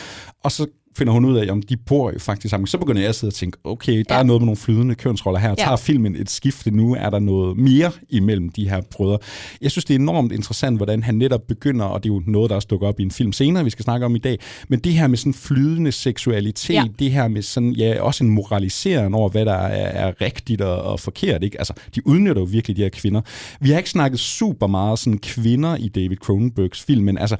Og 0.44 0.52
så 0.52 0.66
finder 0.98 1.12
hun 1.12 1.24
ud 1.24 1.36
af, 1.36 1.52
om 1.52 1.62
de 1.62 1.76
bor 1.76 2.12
jo 2.12 2.18
faktisk 2.18 2.50
sammen. 2.50 2.66
Så 2.66 2.78
begynder 2.78 3.00
jeg 3.00 3.08
at 3.08 3.14
sidde 3.14 3.30
og 3.30 3.34
tænke, 3.34 3.58
okay, 3.64 4.04
der 4.08 4.14
ja. 4.14 4.18
er 4.20 4.22
noget 4.22 4.42
med 4.42 4.46
nogle 4.46 4.56
flydende 4.56 4.94
kønsroller 4.94 5.40
her. 5.40 5.48
Ja. 5.48 5.54
Tager 5.54 5.76
filmen 5.76 6.16
et 6.16 6.30
skifte 6.30 6.70
nu? 6.70 6.94
Er 6.94 7.10
der 7.10 7.18
noget 7.18 7.56
mere 7.56 7.92
imellem 8.08 8.48
de 8.48 8.68
her 8.68 8.80
brødre? 8.90 9.18
Jeg 9.62 9.70
synes, 9.70 9.84
det 9.84 9.94
er 9.94 9.98
enormt 9.98 10.32
interessant, 10.32 10.76
hvordan 10.76 11.02
han 11.02 11.14
netop 11.14 11.40
begynder, 11.48 11.84
og 11.84 12.02
det 12.04 12.10
er 12.10 12.14
jo 12.14 12.22
noget, 12.26 12.50
der 12.50 12.56
også 12.56 12.68
dukker 12.70 12.88
op 12.88 13.00
i 13.00 13.02
en 13.02 13.10
film 13.10 13.32
senere, 13.32 13.64
vi 13.64 13.70
skal 13.70 13.82
snakke 13.82 14.06
om 14.06 14.16
i 14.16 14.18
dag, 14.18 14.38
men 14.68 14.78
det 14.78 14.92
her 14.92 15.06
med 15.06 15.18
sådan 15.18 15.34
flydende 15.34 15.92
seksualitet, 15.92 16.74
Ja. 16.74 16.84
det 16.98 17.10
her 17.12 17.28
med 17.28 17.42
sådan, 17.42 17.72
ja, 17.72 18.02
også 18.02 18.24
en 18.24 18.30
moralisering 18.30 19.14
over, 19.14 19.28
hvad 19.28 19.44
der 19.44 19.52
er, 19.54 20.08
er 20.08 20.20
rigtigt 20.20 20.60
og, 20.60 20.82
og 20.82 21.00
forkert, 21.00 21.42
ikke? 21.44 21.58
Altså, 21.58 21.72
de 21.94 22.06
udnytter 22.06 22.42
jo 22.42 22.46
virkelig 22.50 22.76
de 22.76 22.82
her 22.82 22.88
kvinder. 22.88 23.20
Vi 23.60 23.70
har 23.70 23.78
ikke 23.78 23.90
snakket 23.90 24.20
super 24.20 24.66
meget 24.66 24.98
sådan 24.98 25.18
kvinder 25.18 25.76
i 25.76 25.88
David 25.88 26.16
Cronenbergs 26.16 26.82
film, 26.82 27.04
men 27.04 27.18
altså, 27.18 27.36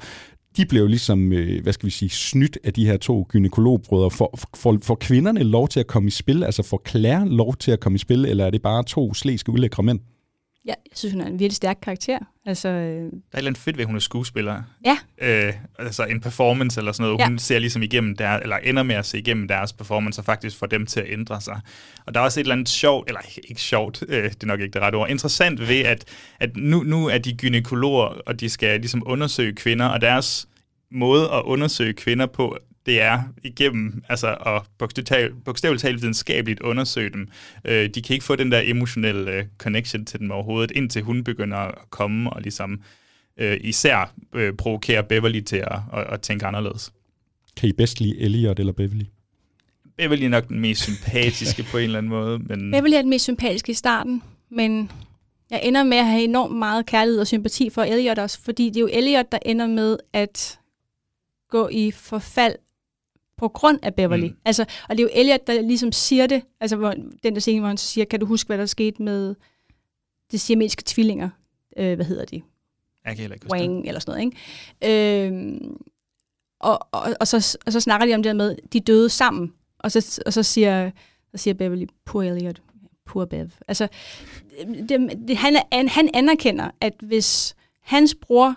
de 0.57 0.65
blev 0.65 0.87
ligesom, 0.87 1.33
øh, 1.33 1.63
hvad 1.63 1.73
skal 1.73 1.85
vi 1.85 1.91
sige, 1.91 2.09
snydt 2.09 2.57
af 2.63 2.73
de 2.73 2.85
her 2.85 2.97
to 2.97 3.25
gynekologbrødre. 3.29 4.11
For, 4.11 4.39
for, 4.55 4.77
for 4.81 4.95
kvinderne 4.95 5.43
lov 5.43 5.67
til 5.67 5.79
at 5.79 5.87
komme 5.87 6.07
i 6.07 6.11
spil? 6.11 6.43
Altså 6.43 6.63
får 6.63 6.81
Claire 6.89 7.29
lov 7.29 7.55
til 7.55 7.71
at 7.71 7.79
komme 7.79 7.95
i 7.95 7.99
spil, 7.99 8.25
eller 8.25 8.45
er 8.45 8.49
det 8.49 8.61
bare 8.61 8.83
to 8.83 9.13
slæske 9.13 9.51
ulækre 9.51 9.83
mænd? 9.83 9.99
Ja, 10.65 10.73
jeg 10.85 10.91
synes, 10.93 11.13
hun 11.13 11.21
er 11.21 11.25
en 11.25 11.39
virkelig 11.39 11.55
stærk 11.55 11.77
karakter. 11.81 12.19
Altså, 12.45 12.69
øh, 12.69 12.75
Der 12.75 12.95
er 12.95 13.05
et 13.05 13.11
eller 13.33 13.49
andet 13.49 13.57
fedt 13.61 13.77
ved, 13.77 13.83
at 13.83 13.87
hun 13.87 13.95
er 13.95 13.99
skuespiller. 13.99 14.63
Ja. 14.85 14.97
Øh, 15.21 15.53
altså 15.79 16.03
en 16.05 16.21
performance 16.21 16.79
eller 16.79 16.91
sådan 16.91 17.03
noget. 17.03 17.19
Ja. 17.19 17.27
Hun 17.27 17.39
ser 17.39 17.59
ligesom 17.59 17.81
igennem 17.83 18.15
der, 18.15 18.29
eller 18.29 18.57
ender 18.57 18.83
med 18.83 18.95
at 18.95 19.05
se 19.05 19.17
igennem 19.19 19.47
deres 19.47 19.73
performance, 19.73 20.21
og 20.21 20.25
faktisk 20.25 20.57
får 20.57 20.65
dem 20.67 20.85
til 20.85 20.99
at 20.99 21.05
ændre 21.09 21.41
sig. 21.41 21.59
Og 22.05 22.13
der 22.13 22.19
er 22.19 22.23
også 22.23 22.39
et 22.39 22.43
eller 22.43 22.55
andet 22.55 22.69
sjovt, 22.69 23.07
eller 23.07 23.21
ikke 23.49 23.61
sjovt, 23.61 24.03
øh, 24.07 24.23
det 24.23 24.43
er 24.43 24.47
nok 24.47 24.61
ikke 24.61 24.73
det 24.73 24.81
rette 24.81 24.95
ord, 24.95 25.09
interessant 25.09 25.67
ved, 25.67 25.79
at, 25.79 26.05
at 26.39 26.57
nu, 26.57 26.83
nu 26.83 27.07
er 27.07 27.17
de 27.17 27.37
gynekologer, 27.37 28.05
og 28.25 28.39
de 28.39 28.49
skal 28.49 28.79
ligesom 28.79 29.03
undersøge 29.05 29.53
kvinder, 29.53 29.85
og 29.85 30.01
deres 30.01 30.47
måde 30.91 31.31
at 31.31 31.41
undersøge 31.41 31.93
kvinder 31.93 32.25
på, 32.25 32.57
det 32.85 33.01
er 33.01 33.23
igennem, 33.43 34.03
altså 34.09 34.35
at 34.45 34.61
bogstav- 34.77 35.33
bogstaveligt 35.45 35.81
talt 35.81 36.01
videnskabeligt 36.01 36.59
undersøge 36.59 37.09
dem. 37.09 37.27
Øh, 37.65 37.89
de 37.89 38.01
kan 38.01 38.13
ikke 38.13 38.25
få 38.25 38.35
den 38.35 38.51
der 38.51 38.61
emotionelle 38.63 39.31
øh, 39.31 39.45
connection 39.57 40.05
til 40.05 40.19
dem 40.19 40.31
overhovedet, 40.31 40.71
indtil 40.71 41.01
hun 41.01 41.23
begynder 41.23 41.57
at 41.57 41.75
komme 41.89 42.29
og 42.33 42.41
ligesom 42.41 42.81
øh, 43.37 43.57
især 43.61 44.13
øh, 44.35 44.53
provokere 44.53 45.03
Beverly 45.03 45.41
til 45.41 45.57
at, 45.57 45.79
at, 45.93 46.13
at 46.13 46.21
tænke 46.21 46.45
anderledes. 46.45 46.91
Kan 47.57 47.69
I 47.69 47.71
bedst 47.71 47.99
lide 47.99 48.19
Elliot 48.19 48.59
eller 48.59 48.73
Beverly? 48.73 49.05
Beverly 49.97 50.23
er 50.23 50.29
nok 50.29 50.47
den 50.47 50.59
mest 50.59 50.81
sympatiske 50.81 51.63
på 51.71 51.77
en 51.77 51.83
eller 51.83 51.97
anden 51.97 52.09
måde, 52.09 52.39
men 52.39 52.71
Beverly 52.71 52.93
er 52.93 53.01
den 53.01 53.09
mest 53.09 53.23
sympatiske 53.23 53.69
i 53.71 53.73
starten, 53.73 54.23
men 54.51 54.91
jeg 55.49 55.59
ender 55.63 55.83
med 55.83 55.97
at 55.97 56.05
have 56.05 56.23
enormt 56.23 56.55
meget 56.55 56.85
kærlighed 56.85 57.19
og 57.19 57.27
sympati 57.27 57.69
for 57.69 57.83
Elliot 57.83 58.19
også, 58.19 58.41
fordi 58.41 58.65
det 58.69 58.77
er 58.77 58.81
jo 58.81 58.89
Elliot, 58.93 59.31
der 59.31 59.39
ender 59.45 59.67
med 59.67 59.97
at 60.13 60.59
gå 61.49 61.69
i 61.71 61.91
forfald 61.91 62.55
på 63.37 63.47
grund 63.47 63.79
af 63.83 63.95
Beverly. 63.95 64.27
Mm. 64.27 64.37
Altså, 64.45 64.65
og 64.89 64.97
det 64.97 64.99
er 64.99 65.03
jo 65.03 65.09
Elliot, 65.13 65.47
der 65.47 65.61
ligesom 65.61 65.91
siger 65.91 66.27
det, 66.27 66.43
altså 66.59 66.75
hvor, 66.75 66.93
den 67.23 67.33
der 67.33 67.39
scene, 67.39 67.59
hvor 67.59 67.67
han 67.67 67.77
siger, 67.77 68.05
kan 68.05 68.19
du 68.19 68.25
huske, 68.25 68.47
hvad 68.47 68.57
der 68.57 68.65
skete 68.65 69.03
med 69.03 69.35
de 70.31 70.39
siamesiske 70.39 70.83
tvillinger? 70.85 71.29
Øh, 71.77 71.95
hvad 71.95 72.05
hedder 72.05 72.25
de? 72.25 72.41
jeg 73.05 73.15
kan 73.15 73.21
heller 73.21 73.35
ikke. 73.35 73.47
Wang 73.51 73.87
eller 73.87 73.99
sådan 73.99 74.11
noget, 74.11 74.35
ikke? 74.81 75.27
Øhm, 75.27 75.77
og, 76.59 76.87
og, 76.91 77.15
og, 77.19 77.27
så, 77.27 77.57
og 77.65 77.71
så 77.71 77.79
snakker 77.79 78.07
de 78.07 78.13
om 78.13 78.23
det 78.23 78.29
der 78.29 78.33
med, 78.33 78.55
de 78.73 78.79
døde 78.79 79.09
sammen. 79.09 79.53
Og 79.79 79.91
så, 79.91 80.21
og 80.25 80.33
så, 80.33 80.43
siger, 80.43 80.91
så 81.31 81.37
siger 81.37 81.53
Beverly, 81.53 81.85
poor 82.05 82.23
Elliot, 82.23 82.61
poor 83.05 83.25
Bev. 83.25 83.49
Altså, 83.67 83.87
det, 84.89 85.19
det, 85.27 85.37
han, 85.37 85.55
er, 85.55 85.89
han 85.89 86.09
anerkender, 86.13 86.71
at 86.81 86.93
hvis 86.99 87.55
hans 87.81 88.15
bror 88.21 88.55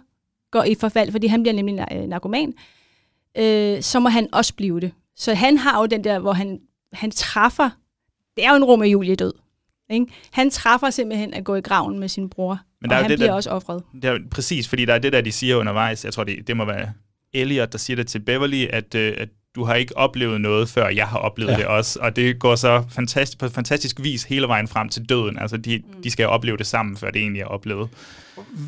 går 0.50 0.64
i 0.64 0.74
forfald, 0.74 1.12
fordi 1.12 1.26
han 1.26 1.42
bliver 1.42 1.54
nemlig 1.54 1.80
nar- 1.80 2.06
narkoman, 2.06 2.48
øh, 2.48 2.54
så 3.82 4.00
må 4.00 4.08
han 4.08 4.28
også 4.32 4.54
blive 4.54 4.80
det. 4.80 4.92
Så 5.16 5.34
han 5.34 5.56
har 5.58 5.80
jo 5.80 5.86
den 5.86 6.04
der, 6.04 6.18
hvor 6.18 6.32
han, 6.32 6.60
han 6.92 7.10
træffer, 7.10 7.70
det 8.36 8.44
er 8.44 8.50
jo 8.50 8.56
en 8.56 8.64
Romeo 8.64 8.84
og 8.88 8.92
Julie 8.92 9.14
død. 9.14 9.32
Ikke? 9.90 10.06
Han 10.32 10.50
træffer 10.50 10.90
simpelthen 10.90 11.34
at 11.34 11.44
gå 11.44 11.54
i 11.54 11.60
graven 11.60 11.98
med 11.98 12.08
sin 12.08 12.28
bror, 12.30 12.58
Men 12.80 12.86
og 12.86 12.90
der 12.90 12.96
er 12.96 13.00
jo 13.00 13.02
han 13.02 13.10
det 13.10 13.18
bliver 13.18 13.30
der- 13.30 13.34
også 13.36 13.50
offret. 13.50 13.82
Er, 14.02 14.12
jo 14.12 14.18
præcis, 14.30 14.68
fordi 14.68 14.84
der 14.84 14.94
er 14.94 14.98
det 14.98 15.12
der, 15.12 15.20
de 15.20 15.32
siger 15.32 15.56
undervejs. 15.56 16.04
Jeg 16.04 16.12
tror, 16.12 16.24
det, 16.24 16.46
det 16.46 16.56
må 16.56 16.64
være 16.64 16.92
Elliot, 17.32 17.72
der 17.72 17.78
siger 17.78 17.96
det 17.96 18.06
til 18.06 18.18
Beverly, 18.20 18.66
at, 18.70 18.94
øh, 18.94 19.14
at 19.18 19.28
du 19.58 19.64
har 19.64 19.74
ikke 19.74 19.96
oplevet 19.96 20.40
noget, 20.40 20.68
før 20.68 20.88
jeg 20.88 21.06
har 21.06 21.18
oplevet 21.18 21.50
Ja. 21.50 21.56
det 21.56 21.66
også. 21.66 21.98
Og 22.02 22.16
det 22.16 22.38
går 22.38 22.54
så 22.56 22.84
fantastisk, 22.90 23.38
på 23.38 23.48
fantastisk 23.48 24.02
vis 24.02 24.22
hele 24.24 24.48
vejen 24.48 24.68
frem 24.68 24.88
til 24.88 25.02
døden. 25.08 25.38
Altså, 25.38 25.56
de, 25.56 25.82
mm. 25.96 26.02
de 26.02 26.10
skal 26.10 26.22
jo 26.22 26.28
opleve 26.28 26.56
det 26.56 26.66
sammen, 26.66 26.96
før 26.96 27.10
det 27.10 27.20
egentlig 27.20 27.40
er 27.42 27.46
oplevet. 27.46 27.88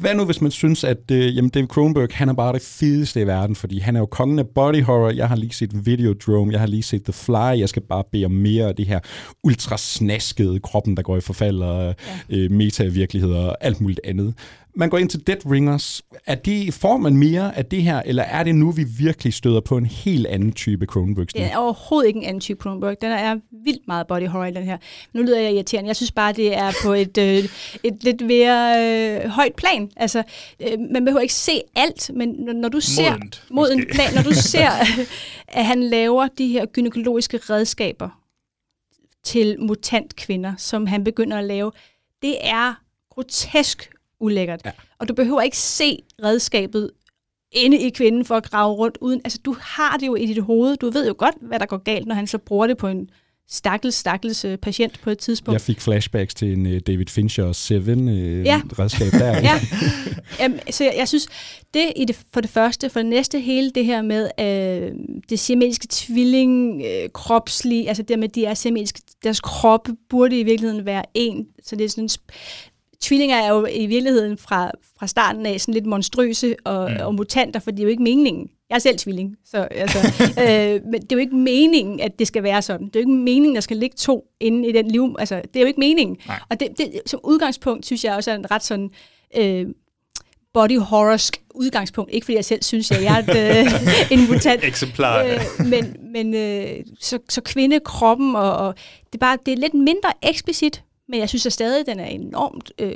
Hvad 0.00 0.14
nu, 0.14 0.24
hvis 0.24 0.40
man 0.40 0.50
synes, 0.50 0.84
at 0.84 1.10
øh, 1.12 1.36
jamen 1.36 1.50
David 1.50 1.68
Cronenberg, 1.68 2.08
han 2.12 2.28
er 2.28 2.32
bare 2.32 2.52
det 2.52 2.62
fedeste 2.62 3.20
i 3.20 3.26
verden, 3.26 3.56
fordi 3.56 3.78
han 3.78 3.96
er 3.96 4.00
jo 4.00 4.06
kongen 4.06 4.38
af 4.38 4.46
body 4.54 4.82
horror. 4.82 5.10
Jeg 5.10 5.28
har 5.28 5.36
lige 5.36 5.52
set 5.52 5.86
Videodrome, 5.86 6.52
jeg 6.52 6.60
har 6.60 6.66
lige 6.66 6.82
set 6.82 7.04
The 7.04 7.12
Fly. 7.12 7.58
Jeg 7.60 7.68
skal 7.68 7.82
bare 7.82 8.04
bede 8.12 8.24
om 8.24 8.30
mere 8.30 8.68
af 8.68 8.76
det 8.76 8.86
her 8.86 9.00
ultrasnaskede 9.44 10.60
kroppen, 10.60 10.96
der 10.96 11.02
går 11.02 11.16
i 11.16 11.20
forfald, 11.20 11.58
og 11.62 11.94
ja. 12.30 12.36
øh, 12.36 12.50
meta-virkeligheder 12.50 13.40
og 13.40 13.56
alt 13.60 13.80
muligt 13.80 14.00
andet. 14.04 14.34
Man 14.74 14.90
går 14.90 14.98
ind 14.98 15.08
til 15.08 15.26
Dead 15.26 15.50
Ringers. 15.50 16.02
Er 16.26 16.34
det, 16.34 16.74
får 16.74 16.96
man 16.96 17.16
mere 17.16 17.56
af 17.56 17.66
det 17.66 17.82
her, 17.82 18.02
eller 18.06 18.22
er 18.22 18.44
det 18.44 18.54
nu, 18.54 18.70
vi 18.70 18.84
virkelig 18.98 19.34
støder 19.34 19.60
på 19.60 19.76
en 19.76 19.86
helt 19.86 20.26
anden 20.26 20.52
type 20.52 20.86
Cronenberg-stil? 20.86 21.40
Det 21.42 21.52
er 21.52 21.56
overhovedet 21.56 22.08
ikke 22.08 22.18
en 22.18 22.24
anden 22.26 22.40
type 22.40 22.62
Cronenberg. 22.62 22.96
Den 23.00 23.10
er 23.12 23.36
vildt 23.64 23.86
meget 23.86 24.06
body 24.06 24.26
horror 24.28 24.44
i 24.44 24.50
den 24.50 24.62
her. 24.64 24.78
Nu 25.14 25.22
lyder 25.22 25.40
jeg 25.40 25.52
irriterende. 25.54 25.88
Jeg 25.88 25.96
synes 25.96 26.12
bare, 26.12 26.32
det 26.32 26.56
er 26.56 26.72
på 26.84 26.92
et, 26.92 27.18
øh, 27.18 27.44
et 27.84 28.04
lidt 28.04 28.20
mere 28.26 28.74
øh, 29.24 29.28
højt 29.30 29.54
plan. 29.54 29.90
Altså, 29.96 30.22
øh, 30.60 30.78
man 30.92 31.04
behøver 31.04 31.20
ikke 31.20 31.34
se 31.34 31.60
alt, 31.76 32.10
men 32.14 32.28
når- 32.28 32.52
når 32.52 32.68
du 32.68 32.80
ser... 32.80 33.10
Modent, 33.12 33.44
Moden 33.50 33.78
måske. 33.78 33.92
plan, 33.94 34.14
når 34.14 34.22
du 34.22 34.34
ser, 34.34 34.70
at 35.48 35.64
han 35.66 35.82
laver 35.82 36.28
de 36.38 36.48
her 36.48 36.66
gynækologiske 36.66 37.36
redskaber 37.38 38.08
til 39.24 39.56
mutant 39.60 40.16
kvinder, 40.16 40.52
som 40.58 40.86
han 40.86 41.04
begynder 41.04 41.38
at 41.38 41.44
lave, 41.44 41.72
det 42.22 42.36
er 42.42 42.74
grotesk 43.10 43.90
ulækkert. 44.20 44.60
Ja. 44.64 44.70
Og 44.98 45.08
du 45.08 45.14
behøver 45.14 45.40
ikke 45.40 45.58
se 45.58 45.98
redskabet 46.24 46.90
inde 47.52 47.78
i 47.78 47.90
kvinden 47.90 48.24
for 48.24 48.36
at 48.36 48.50
grave 48.50 48.74
rundt 48.74 48.98
uden. 49.00 49.20
Altså, 49.24 49.38
du 49.44 49.56
har 49.60 49.96
det 49.96 50.06
jo 50.06 50.14
i 50.14 50.26
dit 50.26 50.42
hoved. 50.42 50.76
Du 50.76 50.90
ved 50.90 51.06
jo 51.06 51.14
godt, 51.18 51.34
hvad 51.40 51.58
der 51.58 51.66
går 51.66 51.76
galt, 51.76 52.06
når 52.06 52.14
han 52.14 52.26
så 52.26 52.38
bruger 52.38 52.66
det 52.66 52.76
på 52.76 52.88
en 52.88 53.10
stakkels, 53.50 53.94
stakkels 53.94 54.44
øh, 54.44 54.58
patient 54.58 55.00
på 55.00 55.10
et 55.10 55.18
tidspunkt. 55.18 55.52
Jeg 55.54 55.60
fik 55.60 55.80
flashbacks 55.80 56.34
til 56.34 56.52
en 56.52 56.66
uh, 56.66 56.78
David 56.86 57.06
Fincher 57.06 57.52
7 57.52 57.74
uh, 57.74 57.86
Ja. 58.44 58.60
redskab 58.78 59.12
der. 59.12 59.40
ja. 59.48 59.60
Jamen, 60.40 60.60
så 60.70 60.84
jeg, 60.84 60.94
jeg 60.98 61.08
synes, 61.08 61.28
det 61.74 61.92
i 61.96 62.04
det, 62.04 62.24
for 62.32 62.40
det 62.40 62.50
første, 62.50 62.90
for 62.90 63.00
det 63.00 63.06
næste 63.08 63.40
hele 63.40 63.70
det 63.70 63.84
her 63.84 64.02
med 64.02 64.30
øh, 64.40 64.92
det 65.30 65.38
siamesiske 65.38 65.86
tvilling, 65.90 66.82
øh, 66.86 67.08
kropslige, 67.14 67.88
altså 67.88 68.02
det 68.02 68.18
med, 68.18 68.28
de 68.28 68.44
er 68.44 68.54
siamesiske, 68.54 69.00
deres 69.24 69.40
kroppe 69.40 69.92
burde 70.08 70.40
i 70.40 70.42
virkeligheden 70.42 70.86
være 70.86 71.04
en, 71.14 71.46
så 71.64 71.76
det 71.76 71.84
er 71.84 71.88
sådan 71.88 72.08
Tvillinger 73.00 73.36
er 73.36 73.48
jo 73.48 73.66
i 73.66 73.86
virkeligheden 73.86 74.38
fra, 74.38 74.70
fra 74.98 75.06
starten 75.06 75.46
af 75.46 75.60
sådan 75.60 75.74
lidt 75.74 75.86
monstrøse 75.86 76.56
og, 76.64 76.90
mm. 76.90 76.96
og 77.00 77.14
mutanter, 77.14 77.60
for 77.60 77.70
det 77.70 77.78
er 77.78 77.82
jo 77.82 77.88
ikke 77.88 78.02
meningen. 78.02 78.50
Jeg 78.70 78.74
er 78.74 78.80
selv 78.80 78.98
tvilling, 78.98 79.36
så 79.44 79.58
altså, 79.70 79.98
øh, 80.44 80.80
men 80.84 81.02
det 81.02 81.12
er 81.12 81.16
jo 81.16 81.18
ikke 81.18 81.36
meningen, 81.36 82.00
at 82.00 82.18
det 82.18 82.26
skal 82.26 82.42
være 82.42 82.62
sådan. 82.62 82.86
Det 82.86 82.96
er 82.96 83.00
jo 83.00 83.08
ikke 83.08 83.12
meningen, 83.12 83.50
at 83.50 83.54
der 83.54 83.60
skal 83.60 83.76
ligge 83.76 83.96
to 83.96 84.24
inde 84.40 84.68
i 84.68 84.72
den 84.72 84.90
liv. 84.90 85.16
Altså, 85.18 85.34
det 85.34 85.56
er 85.56 85.60
jo 85.60 85.66
ikke 85.66 85.80
meningen. 85.80 86.16
Nej. 86.26 86.40
Og 86.50 86.60
det, 86.60 86.68
det, 86.78 87.00
som 87.06 87.20
udgangspunkt 87.24 87.86
synes 87.86 88.04
jeg 88.04 88.14
også 88.14 88.30
er 88.30 88.34
en 88.34 88.50
ret 88.50 88.64
sådan 88.64 88.90
øh, 89.36 89.66
body 90.54 90.78
horrorsk 90.78 91.42
udgangspunkt. 91.54 92.10
Ikke 92.12 92.24
fordi 92.24 92.36
jeg 92.36 92.44
selv 92.44 92.62
synes, 92.62 92.90
at 92.90 93.02
jeg 93.02 93.24
er 93.28 93.32
et, 93.32 93.66
øh, 93.66 94.12
en 94.18 94.32
mutant. 94.32 94.64
Eksemplar, 94.64 95.20
ja. 95.20 95.34
Øh, 95.34 95.66
men 95.66 95.96
men 96.12 96.34
øh, 96.34 96.84
så, 97.00 97.18
så 97.28 97.40
kvindekroppen, 97.40 98.36
og, 98.36 98.56
og 98.56 98.74
det, 99.06 99.14
er 99.14 99.18
bare, 99.18 99.38
det 99.46 99.52
er 99.52 99.56
lidt 99.56 99.74
mindre 99.74 100.12
eksplicit, 100.22 100.82
men 101.10 101.20
jeg 101.20 101.28
synes 101.28 101.46
at 101.46 101.52
stadig, 101.52 101.86
den 101.86 102.00
er 102.00 102.06
enormt 102.06 102.72
øh, 102.78 102.92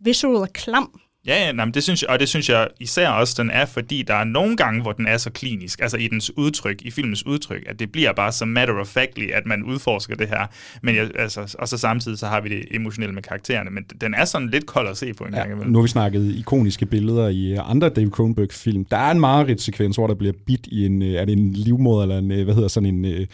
visual 0.00 0.36
og 0.36 0.52
klam. 0.52 1.00
Ja, 1.26 1.46
ja 1.46 1.52
nej, 1.52 1.64
men 1.64 1.74
det 1.74 1.82
synes 1.82 2.02
jeg, 2.02 2.10
og 2.10 2.20
det 2.20 2.28
synes 2.28 2.48
jeg 2.48 2.68
især 2.80 3.08
også, 3.08 3.42
den 3.42 3.50
er, 3.50 3.66
fordi 3.66 4.02
der 4.02 4.14
er 4.14 4.24
nogle 4.24 4.56
gange, 4.56 4.82
hvor 4.82 4.92
den 4.92 5.06
er 5.06 5.16
så 5.16 5.30
klinisk, 5.30 5.80
altså 5.80 5.96
i 5.96 6.08
dens 6.08 6.36
udtryk, 6.36 6.82
i 6.82 6.90
filmens 6.90 7.26
udtryk, 7.26 7.62
at 7.66 7.78
det 7.78 7.92
bliver 7.92 8.12
bare 8.12 8.32
så 8.32 8.44
matter 8.44 8.74
of 8.74 8.86
factly, 8.86 9.30
at 9.30 9.46
man 9.46 9.62
udforsker 9.62 10.16
det 10.16 10.28
her. 10.28 10.46
Men 10.82 10.96
jeg, 10.96 11.10
altså, 11.18 11.56
og 11.58 11.68
så 11.68 11.78
samtidig 11.78 12.18
så 12.18 12.26
har 12.26 12.40
vi 12.40 12.48
det 12.48 12.64
emotionelle 12.70 13.14
med 13.14 13.22
karaktererne, 13.22 13.70
men 13.70 13.84
den 14.00 14.14
er 14.14 14.24
sådan 14.24 14.50
lidt 14.50 14.66
kold 14.66 14.88
at 14.88 14.96
se 14.96 15.14
på 15.14 15.24
en 15.24 15.34
ja, 15.34 15.38
gang 15.38 15.52
imellem. 15.52 15.72
Nu 15.72 15.78
har 15.78 15.82
vi 15.82 15.88
snakket 15.88 16.34
ikoniske 16.36 16.86
billeder 16.86 17.28
i 17.28 17.54
andre 17.54 17.88
David 17.88 18.10
Cronenberg-film. 18.10 18.84
Der 18.84 18.96
er 18.96 19.10
en 19.10 19.20
mareridt-sekvens, 19.20 19.96
hvor 19.96 20.06
der 20.06 20.14
bliver 20.14 20.34
bit 20.46 20.66
i 20.66 20.86
en, 20.86 21.02
øh, 21.02 21.12
er 21.12 21.24
det 21.24 21.32
en 21.32 21.52
livmoder, 21.52 22.02
eller 22.02 22.18
en, 22.18 22.32
øh, 22.32 22.44
hvad 22.44 22.54
hedder 22.54 22.68
sådan 22.68 23.04
en... 23.04 23.26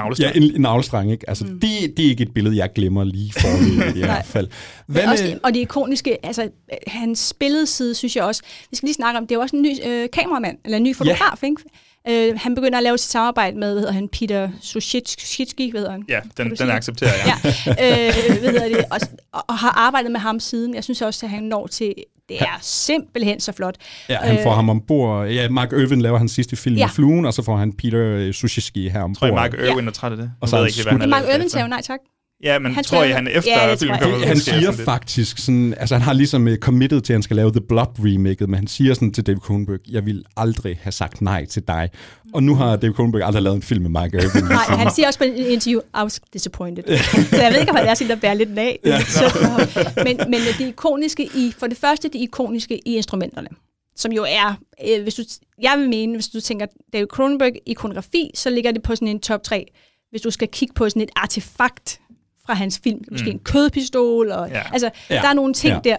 Navlestreng. 0.00 0.34
Ja, 0.34 0.40
en, 0.40 0.54
en 0.54 0.60
navlestreng, 0.60 1.12
ikke? 1.12 1.28
Altså, 1.28 1.44
mm. 1.44 1.60
det, 1.60 1.96
det 1.96 2.04
er 2.04 2.08
ikke 2.08 2.22
et 2.22 2.34
billede, 2.34 2.56
jeg 2.56 2.72
glemmer 2.74 3.04
lige 3.04 3.32
for 3.32 3.48
i 3.96 4.00
hvert 4.04 4.26
fald. 4.26 4.48
Hvad 4.86 5.06
også 5.06 5.24
det, 5.24 5.38
og 5.42 5.54
det 5.54 5.60
ikoniske, 5.60 6.26
altså 6.26 6.50
hans 6.86 7.34
billedside, 7.40 7.94
synes 7.94 8.16
jeg 8.16 8.24
også, 8.24 8.42
vi 8.70 8.76
skal 8.76 8.86
lige 8.86 8.94
snakke 8.94 9.18
om, 9.18 9.26
det 9.26 9.34
er 9.34 9.36
jo 9.36 9.42
også 9.42 9.56
en 9.56 9.62
ny 9.62 9.76
øh, 9.86 10.08
kameramand, 10.12 10.58
eller 10.64 10.76
en 10.76 10.82
ny 10.82 10.96
fotograf, 10.96 11.42
ja. 11.42 11.46
ikke? 11.46 11.62
Øh, 12.08 12.38
han 12.38 12.54
begynder 12.54 12.78
at 12.78 12.82
lave 12.84 12.98
sit 12.98 13.10
samarbejde 13.10 13.58
med, 13.58 13.72
hvad 13.72 13.80
hedder 13.80 13.92
han, 13.92 14.08
Peter 14.08 14.50
Sushitsky, 14.60 15.70
hvad 15.70 15.80
hedder 15.80 15.92
han? 15.92 16.04
Ja, 16.08 16.20
den, 16.36 16.56
den 16.56 16.70
accepterer 16.70 17.10
jeg. 17.26 17.54
ja. 17.66 18.08
Øh, 18.08 18.40
hvad 18.40 18.50
hedder 18.50 18.68
det? 18.68 18.84
Og, 18.90 19.00
og, 19.48 19.58
har 19.58 19.70
arbejdet 19.70 20.10
med 20.10 20.20
ham 20.20 20.40
siden. 20.40 20.74
Jeg 20.74 20.84
synes 20.84 21.02
også, 21.02 21.26
at 21.26 21.30
han 21.30 21.42
når 21.42 21.66
til 21.66 21.94
det 22.38 22.40
er 22.40 22.58
simpelthen 22.60 23.40
så 23.40 23.52
flot. 23.52 23.76
Ja, 24.08 24.16
han 24.16 24.38
får 24.42 24.50
øh, 24.50 24.56
ham 24.56 24.68
ombord. 24.68 25.28
Ja, 25.28 25.48
Mark 25.48 25.72
Irvin 25.72 26.00
laver 26.00 26.18
hans 26.18 26.32
sidste 26.32 26.56
film 26.56 26.76
ja. 26.76 26.86
i 26.86 26.88
Fluen, 26.88 27.26
og 27.26 27.34
så 27.34 27.42
får 27.42 27.56
han 27.56 27.72
Peter 27.72 28.00
øh, 28.00 28.32
Sushiski 28.32 28.88
her 28.88 29.02
ombord. 29.02 29.16
Tror 29.16 29.26
jeg, 29.26 29.34
Mark 29.34 29.54
Irvin 29.54 29.88
er 29.88 29.92
træt 29.92 30.12
af 30.12 30.18
det? 30.18 30.32
Og 30.40 30.48
så 30.48 30.56
ved 30.56 30.66
ikke, 30.66 30.82
hvad 30.82 31.00
han 31.00 31.10
Mark 31.10 31.24
Irvin 31.34 31.48
sagde 31.48 31.68
nej 31.68 31.82
tak. 31.82 32.00
Ja, 32.44 32.58
men 32.58 32.74
han 32.74 32.84
tror 32.84 33.02
jeg, 33.02 33.14
han 33.14 33.28
efter 33.28 33.50
ja, 33.50 33.74
filmen 33.74 33.98
kommer 34.00 34.26
Han 34.26 34.36
siger 34.36 34.72
faktisk 34.72 35.38
sådan, 35.38 35.74
altså 35.78 35.94
han 35.94 36.02
har 36.02 36.12
ligesom 36.12 36.46
uh, 36.46 36.54
committed 36.56 37.00
til, 37.00 37.12
at 37.12 37.14
han 37.14 37.22
skal 37.22 37.36
lave 37.36 37.50
The 37.50 37.60
Blob 37.60 37.98
remake, 37.98 38.46
men 38.46 38.54
han 38.54 38.66
siger 38.66 38.94
sådan 38.94 39.12
til 39.12 39.26
David 39.26 39.40
Cronenberg, 39.40 39.78
jeg 39.88 40.06
vil 40.06 40.24
aldrig 40.36 40.78
have 40.82 40.92
sagt 40.92 41.22
nej 41.22 41.44
til 41.44 41.62
dig. 41.68 41.90
Og 42.34 42.42
nu 42.42 42.54
har 42.54 42.76
David 42.76 42.94
Cronenberg 42.94 43.22
aldrig 43.22 43.42
lavet 43.42 43.56
en 43.56 43.62
film 43.62 43.82
med 43.82 43.90
Mark 43.90 44.14
Irvin. 44.14 44.44
Nej, 44.44 44.76
han 44.76 44.90
siger 44.94 45.06
også 45.06 45.18
på 45.18 45.24
en 45.24 45.36
interview, 45.36 45.80
I 45.80 46.02
was 46.02 46.20
disappointed. 46.32 46.84
så 47.30 47.42
jeg 47.42 47.52
ved 47.52 47.60
ikke, 47.60 47.70
om 47.70 47.76
han 47.76 47.86
er 47.86 47.94
sådan, 47.94 48.10
der 48.10 48.16
bærer 48.16 48.34
lidt 48.34 48.58
af. 48.58 48.78
Ja. 48.84 48.98
men, 50.04 50.16
men 50.16 50.40
det 50.58 50.66
ikoniske 50.68 51.24
i, 51.24 51.54
for 51.58 51.66
det 51.66 51.76
første 51.76 52.08
det 52.08 52.18
ikoniske 52.18 52.88
i 52.88 52.96
instrumenterne 52.96 53.48
som 53.96 54.12
jo 54.12 54.26
er, 54.28 54.54
øh, 54.88 55.02
hvis 55.02 55.14
du, 55.14 55.22
jeg 55.62 55.78
vil 55.78 55.88
mene, 55.88 56.14
hvis 56.14 56.28
du 56.28 56.40
tænker 56.40 56.66
David 56.92 57.06
Cronenberg 57.06 57.52
ikonografi, 57.66 58.30
så 58.34 58.50
ligger 58.50 58.72
det 58.72 58.82
på 58.82 58.94
sådan 58.94 59.08
en 59.08 59.20
top 59.20 59.42
3. 59.42 59.66
Hvis 60.10 60.22
du 60.22 60.30
skal 60.30 60.48
kigge 60.48 60.74
på 60.74 60.88
sådan 60.88 61.02
et 61.02 61.10
artefakt 61.16 62.00
fra 62.46 62.54
hans 62.54 62.80
film, 62.84 63.00
måske 63.10 63.26
mm. 63.26 63.32
en 63.32 63.38
kødpistol, 63.38 64.30
og, 64.30 64.48
ja. 64.48 64.62
altså, 64.72 64.90
ja. 65.10 65.14
der 65.14 65.28
er 65.28 65.34
nogle 65.34 65.54
ting 65.54 65.80
ja. 65.84 65.96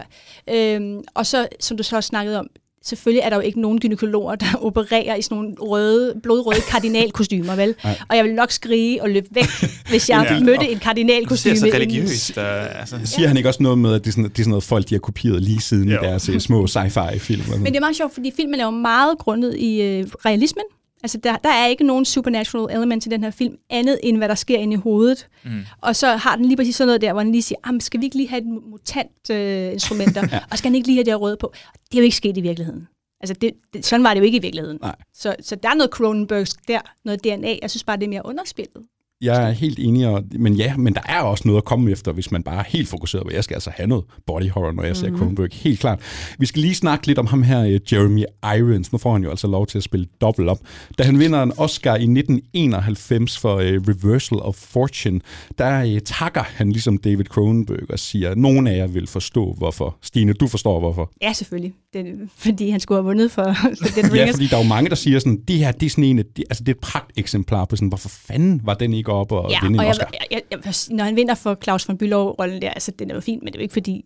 der. 0.48 0.76
Øhm, 0.76 1.02
og 1.14 1.26
så, 1.26 1.48
som 1.60 1.76
du 1.76 1.82
så 1.82 1.96
også 1.96 2.08
snakkede 2.08 2.38
om, 2.38 2.46
selvfølgelig 2.84 3.22
er 3.22 3.28
der 3.28 3.36
jo 3.36 3.42
ikke 3.42 3.60
nogen 3.60 3.80
gynekologer, 3.80 4.34
der 4.34 4.46
opererer 4.66 5.14
i 5.14 5.22
sådan 5.22 5.36
nogle 5.36 5.54
røde, 5.60 6.14
blodrøde 6.22 6.60
kardinalkostymer, 6.70 7.56
vel? 7.56 7.74
Nej. 7.84 7.98
Og 8.08 8.16
jeg 8.16 8.24
vil 8.24 8.34
nok 8.34 8.50
skrige 8.50 9.02
og 9.02 9.10
løbe 9.10 9.26
væk, 9.30 9.44
hvis 9.90 10.10
jeg 10.10 10.26
ja. 10.30 10.40
mødte 10.40 10.68
en 10.68 10.78
kardinalkostyme. 10.78 11.54
Det 11.54 11.62
er 11.62 11.70
så 11.70 11.76
religiøst. 11.76 12.34
Der, 12.34 12.42
altså. 12.42 12.96
Siger 13.04 13.28
han 13.28 13.36
ikke 13.36 13.48
også 13.48 13.62
noget 13.62 13.78
med, 13.78 13.94
at 13.94 14.04
det 14.04 14.08
er 14.08 14.12
sådan, 14.12 14.24
det 14.24 14.30
er 14.30 14.42
sådan 14.42 14.50
noget 14.50 14.64
folk, 14.64 14.88
de 14.88 14.94
har 14.94 15.00
kopieret 15.00 15.42
lige 15.42 15.60
siden 15.60 15.88
jo. 15.88 15.98
deres 16.02 16.28
uh, 16.28 16.38
små 16.38 16.66
sci-fi-film? 16.66 17.42
Men 17.58 17.66
det 17.66 17.76
er 17.76 17.80
meget 17.80 17.96
sjovt, 17.96 18.14
fordi 18.14 18.32
filmen 18.36 18.60
er 18.60 18.64
jo 18.64 18.70
meget 18.70 19.18
grundet 19.18 19.56
i 19.58 20.00
uh, 20.00 20.08
realismen. 20.26 20.64
Altså, 21.02 21.18
der, 21.18 21.36
der 21.36 21.48
er 21.48 21.66
ikke 21.66 21.84
nogen 21.84 22.04
supernatural 22.04 22.76
element 22.76 23.06
i 23.06 23.08
den 23.08 23.24
her 23.24 23.30
film, 23.30 23.56
andet 23.70 24.00
end 24.02 24.16
hvad 24.16 24.28
der 24.28 24.34
sker 24.34 24.58
inde 24.58 24.74
i 24.74 24.76
hovedet. 24.76 25.28
Mm. 25.44 25.60
Og 25.80 25.96
så 25.96 26.16
har 26.16 26.36
den 26.36 26.44
lige 26.44 26.56
præcis 26.56 26.76
sådan 26.76 26.86
noget 26.86 27.00
der, 27.00 27.12
hvor 27.12 27.22
den 27.22 27.32
lige 27.32 27.42
siger, 27.42 27.78
skal 27.80 28.00
vi 28.00 28.04
ikke 28.04 28.16
lige 28.16 28.28
have 28.28 28.40
et 28.40 28.46
mutant-instrumenter, 28.46 30.22
øh, 30.24 30.32
ja. 30.32 30.40
og 30.50 30.58
skal 30.58 30.68
den 30.68 30.76
ikke 30.76 30.88
lige 30.88 30.96
have 30.96 31.04
det 31.04 31.20
røde 31.20 31.36
på? 31.36 31.52
Det 31.72 31.98
er 31.98 31.98
jo 31.98 32.04
ikke 32.04 32.16
sket 32.16 32.36
i 32.36 32.40
virkeligheden. 32.40 32.88
Altså, 33.20 33.34
det, 33.34 33.52
det, 33.72 33.86
sådan 33.86 34.04
var 34.04 34.14
det 34.14 34.20
jo 34.20 34.24
ikke 34.24 34.38
i 34.38 34.40
virkeligheden. 34.40 34.78
Nej. 34.82 34.96
Så, 35.14 35.36
så 35.40 35.56
der 35.56 35.68
er 35.68 35.74
noget 35.74 35.90
Cronenbergs 35.90 36.54
der, 36.68 36.80
noget 37.04 37.24
DNA. 37.24 37.56
Jeg 37.62 37.70
synes 37.70 37.84
bare, 37.84 37.96
det 37.96 38.04
er 38.04 38.08
mere 38.08 38.26
underspillet. 38.26 38.82
Jeg 39.22 39.48
er 39.48 39.50
helt 39.50 39.78
enig, 39.78 40.08
og, 40.08 40.22
men 40.38 40.54
ja, 40.54 40.76
men 40.76 40.94
der 40.94 41.00
er 41.04 41.20
også 41.20 41.42
noget 41.46 41.58
at 41.58 41.64
komme 41.64 41.90
efter, 41.90 42.12
hvis 42.12 42.30
man 42.30 42.42
bare 42.42 42.58
er 42.58 42.64
helt 42.68 42.88
fokuseret 42.88 43.24
på, 43.24 43.30
jeg 43.34 43.44
skal 43.44 43.54
altså 43.54 43.70
have 43.74 43.86
noget 43.86 44.04
body 44.26 44.50
horror, 44.50 44.72
når 44.72 44.82
jeg 44.82 44.96
ser 44.96 45.06
mm-hmm. 45.06 45.18
Cronenberg, 45.18 45.48
helt 45.52 45.80
klart. 45.80 46.00
Vi 46.38 46.46
skal 46.46 46.62
lige 46.62 46.74
snakke 46.74 47.06
lidt 47.06 47.18
om 47.18 47.26
ham 47.26 47.42
her, 47.42 47.64
øh, 47.64 47.80
Jeremy 47.92 48.24
Irons. 48.56 48.92
Nu 48.92 48.98
får 48.98 49.12
han 49.12 49.22
jo 49.22 49.30
altså 49.30 49.46
lov 49.46 49.66
til 49.66 49.78
at 49.78 49.84
spille 49.84 50.06
dobbelt 50.20 50.48
op. 50.48 50.58
Da 50.98 51.02
han 51.02 51.18
vinder 51.18 51.42
en 51.42 51.52
Oscar 51.56 51.90
i 51.90 52.02
1991 52.02 53.38
for 53.38 53.54
uh, 53.54 53.60
Reversal 53.60 54.38
of 54.38 54.54
Fortune, 54.54 55.20
der 55.58 55.94
uh, 55.94 55.98
takker 56.04 56.42
han 56.42 56.72
ligesom 56.72 56.98
David 56.98 57.24
Cronenberg 57.24 57.90
og 57.90 57.98
siger, 57.98 58.30
at 58.30 58.38
nogen 58.38 58.66
af 58.66 58.76
jer 58.76 58.86
vil 58.86 59.06
forstå, 59.06 59.54
hvorfor. 59.58 59.96
Stine, 60.02 60.32
du 60.32 60.46
forstår, 60.46 60.80
hvorfor. 60.80 61.12
Ja, 61.22 61.32
selvfølgelig. 61.32 61.72
Det, 61.92 62.06
fordi 62.36 62.70
han 62.70 62.80
skulle 62.80 62.98
have 62.98 63.04
vundet 63.04 63.30
for 63.30 63.42
den 63.96 64.16
Ja, 64.16 64.30
fordi 64.30 64.46
der 64.46 64.56
er 64.56 64.62
jo 64.62 64.68
mange, 64.68 64.90
der 64.90 64.96
siger 64.96 65.18
sådan, 65.18 65.40
det 65.48 65.58
her, 65.58 65.72
det 65.72 65.86
er 65.86 65.90
sådan 65.90 66.04
en, 66.04 66.18
det, 66.18 66.44
altså 66.50 66.64
det 66.64 66.72
er 66.72 66.76
et 66.76 66.80
pragt 66.80 67.12
eksemplar 67.16 67.64
på 67.64 67.76
sådan, 67.76 67.88
hvorfor 67.88 68.08
fanden 68.08 68.60
var 68.64 68.74
den 68.74 68.94
ikke 68.94 69.11
op 69.12 69.32
og 69.32 69.50
ja, 69.50 69.58
vinde 69.62 69.78
og 69.78 69.84
en 69.84 69.90
Oscar? 69.90 70.10
Jeg, 70.12 70.42
jeg, 70.50 70.58
jeg, 70.64 70.74
når 70.90 71.04
han 71.04 71.16
vinder 71.16 71.34
for 71.34 71.58
Claus 71.62 71.88
von 71.88 71.98
Bülow-rollen 72.02 72.62
der, 72.62 72.70
altså 72.70 72.90
den 72.98 73.10
er 73.10 73.14
jo 73.14 73.20
fint, 73.20 73.42
men 73.42 73.52
det 73.52 73.58
er 73.58 73.60
jo 73.60 73.62
ikke 73.62 73.72
fordi... 73.72 74.04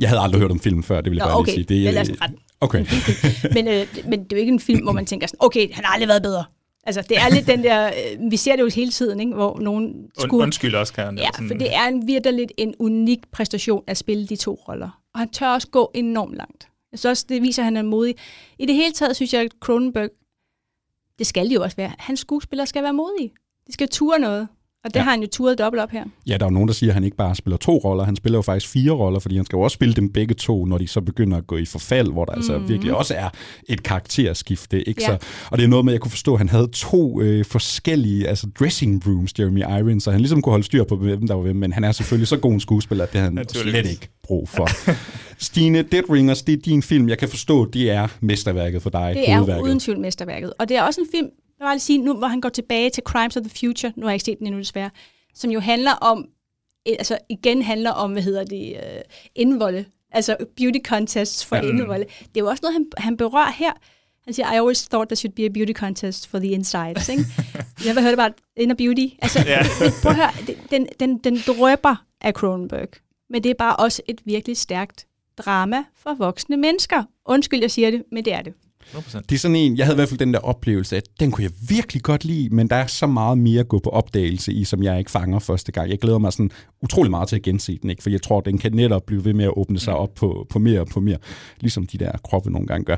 Jeg 0.00 0.08
havde 0.08 0.22
aldrig 0.22 0.40
hørt 0.40 0.50
om 0.50 0.60
filmen 0.60 0.82
før, 0.82 1.00
det 1.00 1.10
vil 1.10 1.16
jeg 1.16 1.26
Nå, 1.26 1.30
bare 1.30 1.38
okay. 1.38 1.54
lige 1.54 1.66
sige. 1.68 1.92
Det, 1.92 1.98
er, 1.98 2.28
okay. 2.60 2.86
men, 3.56 3.68
øh, 3.68 3.86
men 4.04 4.24
det 4.24 4.32
er 4.32 4.36
jo 4.36 4.40
ikke 4.40 4.52
en 4.52 4.60
film, 4.60 4.82
hvor 4.82 4.92
man 4.92 5.06
tænker 5.06 5.26
sådan, 5.26 5.38
okay, 5.40 5.72
han 5.72 5.84
har 5.84 5.92
aldrig 5.92 6.08
været 6.08 6.22
bedre. 6.22 6.44
Altså, 6.88 7.02
det 7.08 7.18
er 7.18 7.28
lidt 7.28 7.46
den 7.46 7.64
der, 7.64 7.86
øh, 7.86 8.30
vi 8.30 8.36
ser 8.36 8.56
det 8.56 8.62
jo 8.62 8.68
hele 8.74 8.90
tiden, 8.90 9.20
ikke? 9.20 9.34
hvor 9.34 9.58
nogen 9.60 9.94
skulle... 10.18 10.42
undskyld 10.42 10.74
også, 10.74 10.92
Karen. 10.92 11.18
Ja, 11.18 11.28
for 11.30 11.54
det 11.54 11.74
er 11.74 11.84
en 11.88 12.06
virkelig 12.06 12.48
en 12.56 12.74
unik 12.78 13.18
præstation 13.32 13.82
at 13.86 13.96
spille 13.96 14.26
de 14.26 14.36
to 14.36 14.54
roller. 14.68 15.00
Og 15.14 15.20
han 15.20 15.28
tør 15.28 15.48
også 15.48 15.68
gå 15.68 15.90
enormt 15.94 16.34
langt. 16.34 16.68
Jeg 16.92 16.98
synes 16.98 17.10
også, 17.10 17.26
det 17.28 17.42
viser, 17.42 17.62
at 17.62 17.64
han 17.64 17.76
er 17.76 17.82
modig. 17.82 18.14
I 18.58 18.66
det 18.66 18.74
hele 18.74 18.92
taget 18.92 19.16
synes 19.16 19.34
jeg, 19.34 19.42
at 19.42 19.52
Cronenberg, 19.60 20.10
det 21.18 21.26
skal 21.26 21.48
de 21.48 21.54
jo 21.54 21.62
også 21.62 21.76
være, 21.76 21.92
hans 21.98 22.20
skuespillere 22.20 22.66
skal 22.66 22.82
være 22.82 22.92
modige. 22.92 23.32
De 23.68 23.72
skal 23.72 23.88
ture 23.88 24.18
noget. 24.18 24.48
Og 24.84 24.94
det 24.94 25.00
ja. 25.00 25.04
har 25.04 25.10
han 25.10 25.20
jo 25.20 25.28
turet 25.32 25.58
dobbelt 25.58 25.82
op 25.82 25.90
her. 25.90 26.04
Ja, 26.26 26.32
der 26.32 26.44
er 26.44 26.48
jo 26.48 26.54
nogen, 26.54 26.68
der 26.68 26.74
siger, 26.74 26.90
at 26.90 26.94
han 26.94 27.04
ikke 27.04 27.16
bare 27.16 27.34
spiller 27.34 27.56
to 27.56 27.76
roller, 27.76 28.04
han 28.04 28.16
spiller 28.16 28.38
jo 28.38 28.42
faktisk 28.42 28.72
fire 28.72 28.92
roller, 28.92 29.20
fordi 29.20 29.36
han 29.36 29.44
skal 29.44 29.56
jo 29.56 29.60
også 29.60 29.74
spille 29.74 29.94
dem 29.94 30.12
begge 30.12 30.34
to, 30.34 30.64
når 30.64 30.78
de 30.78 30.86
så 30.86 31.00
begynder 31.00 31.36
at 31.36 31.46
gå 31.46 31.56
i 31.56 31.64
forfald, 31.64 32.12
hvor 32.12 32.24
der 32.24 32.32
mm. 32.32 32.38
altså 32.38 32.58
virkelig 32.58 32.94
også 32.94 33.14
er 33.14 33.28
et 33.68 33.82
karakterskifte. 33.82 34.88
Ikke? 34.88 35.02
Ja. 35.02 35.06
Så, 35.06 35.26
og 35.50 35.58
det 35.58 35.64
er 35.64 35.68
noget 35.68 35.84
med, 35.84 35.92
at 35.92 35.94
jeg 35.94 36.00
kunne 36.00 36.10
forstå, 36.10 36.32
at 36.32 36.38
han 36.38 36.48
havde 36.48 36.68
to 36.72 37.20
øh, 37.20 37.44
forskellige 37.44 38.28
altså 38.28 38.46
dressing 38.58 39.06
rooms, 39.06 39.32
Jeremy 39.38 39.60
Irons, 39.60 40.04
så 40.04 40.10
han 40.10 40.20
ligesom 40.20 40.42
kunne 40.42 40.52
holde 40.52 40.64
styr 40.64 40.84
på, 40.84 40.96
hvem 40.96 41.26
der 41.26 41.34
var 41.34 41.42
hvem, 41.42 41.56
men 41.56 41.72
han 41.72 41.84
er 41.84 41.92
selvfølgelig 41.92 42.28
så 42.28 42.36
god 42.36 42.52
en 42.52 42.60
skuespiller, 42.60 43.04
at 43.04 43.12
det 43.12 43.20
har 43.20 43.30
han 43.30 43.48
slet 43.48 43.86
ikke 43.86 44.08
brug 44.22 44.48
for. 44.48 44.68
Stine, 45.38 45.82
Dead 45.82 46.10
Ringers, 46.10 46.42
det 46.42 46.52
er 46.52 46.62
din 46.64 46.82
film. 46.82 47.08
Jeg 47.08 47.18
kan 47.18 47.28
forstå, 47.28 47.64
det 47.64 47.90
er 47.90 48.08
mesterværket 48.20 48.82
for 48.82 48.90
dig. 48.90 49.14
Det 49.14 49.30
er 49.30 49.60
uden 49.60 49.80
tvivl 49.80 50.00
mesterværket. 50.00 50.52
Og 50.58 50.68
det 50.68 50.76
er 50.76 50.82
også 50.82 51.00
en 51.00 51.06
film, 51.14 51.28
jeg 51.60 51.66
vil 51.66 51.72
lige 51.72 51.80
sige, 51.80 51.98
nu 51.98 52.14
hvor 52.14 52.26
han 52.26 52.40
går 52.40 52.48
tilbage 52.48 52.90
til 52.90 53.02
Crimes 53.02 53.36
of 53.36 53.42
the 53.42 53.50
Future, 53.60 53.92
nu 53.96 54.06
har 54.06 54.10
jeg 54.10 54.14
ikke 54.14 54.24
set 54.24 54.38
den 54.38 54.46
endnu 54.46 54.58
desværre, 54.58 54.90
som 55.34 55.50
jo 55.50 55.60
handler 55.60 55.92
om, 55.92 56.26
altså 56.86 57.18
igen 57.28 57.62
handler 57.62 57.90
om, 57.90 58.12
hvad 58.12 58.22
hedder 58.22 58.44
det, 58.44 58.76
uh, 58.76 59.00
indvolde, 59.34 59.84
altså 60.10 60.36
beauty 60.56 60.78
contests 60.84 61.44
for 61.44 61.56
ja. 61.56 61.62
indvolde. 61.62 62.04
Det 62.04 62.36
er 62.36 62.40
jo 62.40 62.46
også 62.46 62.60
noget, 62.62 62.74
han, 62.74 62.86
han 62.96 63.16
berører 63.16 63.52
her. 63.52 63.72
Han 64.24 64.34
siger, 64.34 64.52
I 64.52 64.56
always 64.56 64.88
thought 64.88 65.08
there 65.08 65.16
should 65.16 65.34
be 65.34 65.44
a 65.44 65.48
beauty 65.48 65.72
contest 65.72 66.28
for 66.28 66.38
the 66.38 66.48
insides. 66.48 67.08
Ikke? 67.08 67.24
jeg 67.84 67.94
har 67.94 68.00
hørt 68.00 68.16
bare 68.16 68.32
inner 68.56 68.74
beauty. 68.74 69.06
Altså, 69.22 69.38
ja. 69.46 69.58
prøv 70.02 70.10
at 70.10 70.16
høre, 70.16 70.56
den, 70.70 70.88
den, 71.00 71.18
den 71.18 71.38
drøber 71.46 72.04
af 72.20 72.32
Cronenberg. 72.32 72.88
Men 73.30 73.44
det 73.44 73.50
er 73.50 73.54
bare 73.54 73.76
også 73.76 74.02
et 74.08 74.20
virkelig 74.24 74.56
stærkt 74.56 75.06
drama 75.38 75.84
for 75.94 76.14
voksne 76.14 76.56
mennesker. 76.56 77.02
Undskyld, 77.26 77.60
jeg 77.60 77.70
siger 77.70 77.90
det, 77.90 78.02
men 78.12 78.24
det 78.24 78.32
er 78.32 78.42
det. 78.42 78.54
100%. 78.94 79.20
Det 79.28 79.34
er 79.34 79.38
sådan 79.38 79.56
en, 79.56 79.78
jeg 79.78 79.86
havde 79.86 79.94
i 79.94 79.98
hvert 79.98 80.08
fald 80.08 80.18
den 80.18 80.34
der 80.34 80.40
oplevelse, 80.40 80.96
at 80.96 81.02
den 81.20 81.30
kunne 81.30 81.44
jeg 81.44 81.50
virkelig 81.68 82.02
godt 82.02 82.24
lide, 82.24 82.54
men 82.54 82.68
der 82.68 82.76
er 82.76 82.86
så 82.86 83.06
meget 83.06 83.38
mere 83.38 83.60
at 83.60 83.68
gå 83.68 83.78
på 83.78 83.90
opdagelse 83.90 84.52
i, 84.52 84.64
som 84.64 84.82
jeg 84.82 84.98
ikke 84.98 85.10
fanger 85.10 85.38
første 85.38 85.72
gang. 85.72 85.90
Jeg 85.90 85.98
glæder 85.98 86.18
mig 86.18 86.32
sådan 86.32 86.50
utrolig 86.82 87.10
meget 87.10 87.28
til 87.28 87.36
at 87.36 87.42
gense 87.42 87.78
den, 87.82 87.90
ikke? 87.90 88.02
for 88.02 88.10
jeg 88.10 88.22
tror, 88.22 88.40
den 88.40 88.58
kan 88.58 88.72
netop 88.72 89.06
blive 89.06 89.24
ved 89.24 89.32
med 89.32 89.44
at 89.44 89.52
åbne 89.56 89.78
sig 89.78 89.94
op 89.94 90.14
på, 90.14 90.46
på 90.50 90.58
mere 90.58 90.80
og 90.80 90.86
på 90.86 91.00
mere, 91.00 91.18
ligesom 91.60 91.86
de 91.86 91.98
der 91.98 92.12
kroppe 92.24 92.50
nogle 92.50 92.66
gange 92.66 92.84
gør. 92.84 92.96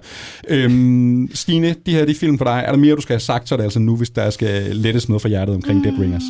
Øhm, 0.49 1.31
Stine, 1.35 1.75
de 1.87 1.93
her 1.93 2.05
de 2.05 2.15
film 2.15 2.39
for 2.39 2.45
dig. 2.45 2.65
Er 2.67 2.71
der 2.71 2.79
mere, 2.79 2.97
du 2.97 3.01
skal 3.01 3.15
have 3.15 3.21
sagt, 3.21 3.49
så 3.49 3.55
er 3.55 3.57
det 3.57 3.65
altså 3.65 3.79
nu, 3.79 3.97
hvis 3.97 4.11
der 4.11 4.31
skal 4.31 4.77
lettes 4.77 5.09
noget 5.09 5.23
fra 5.23 5.29
hjertet 5.29 5.55
omkring 5.55 5.79
mm. 5.79 5.85
Dead 5.85 5.99
Ringers? 5.99 6.23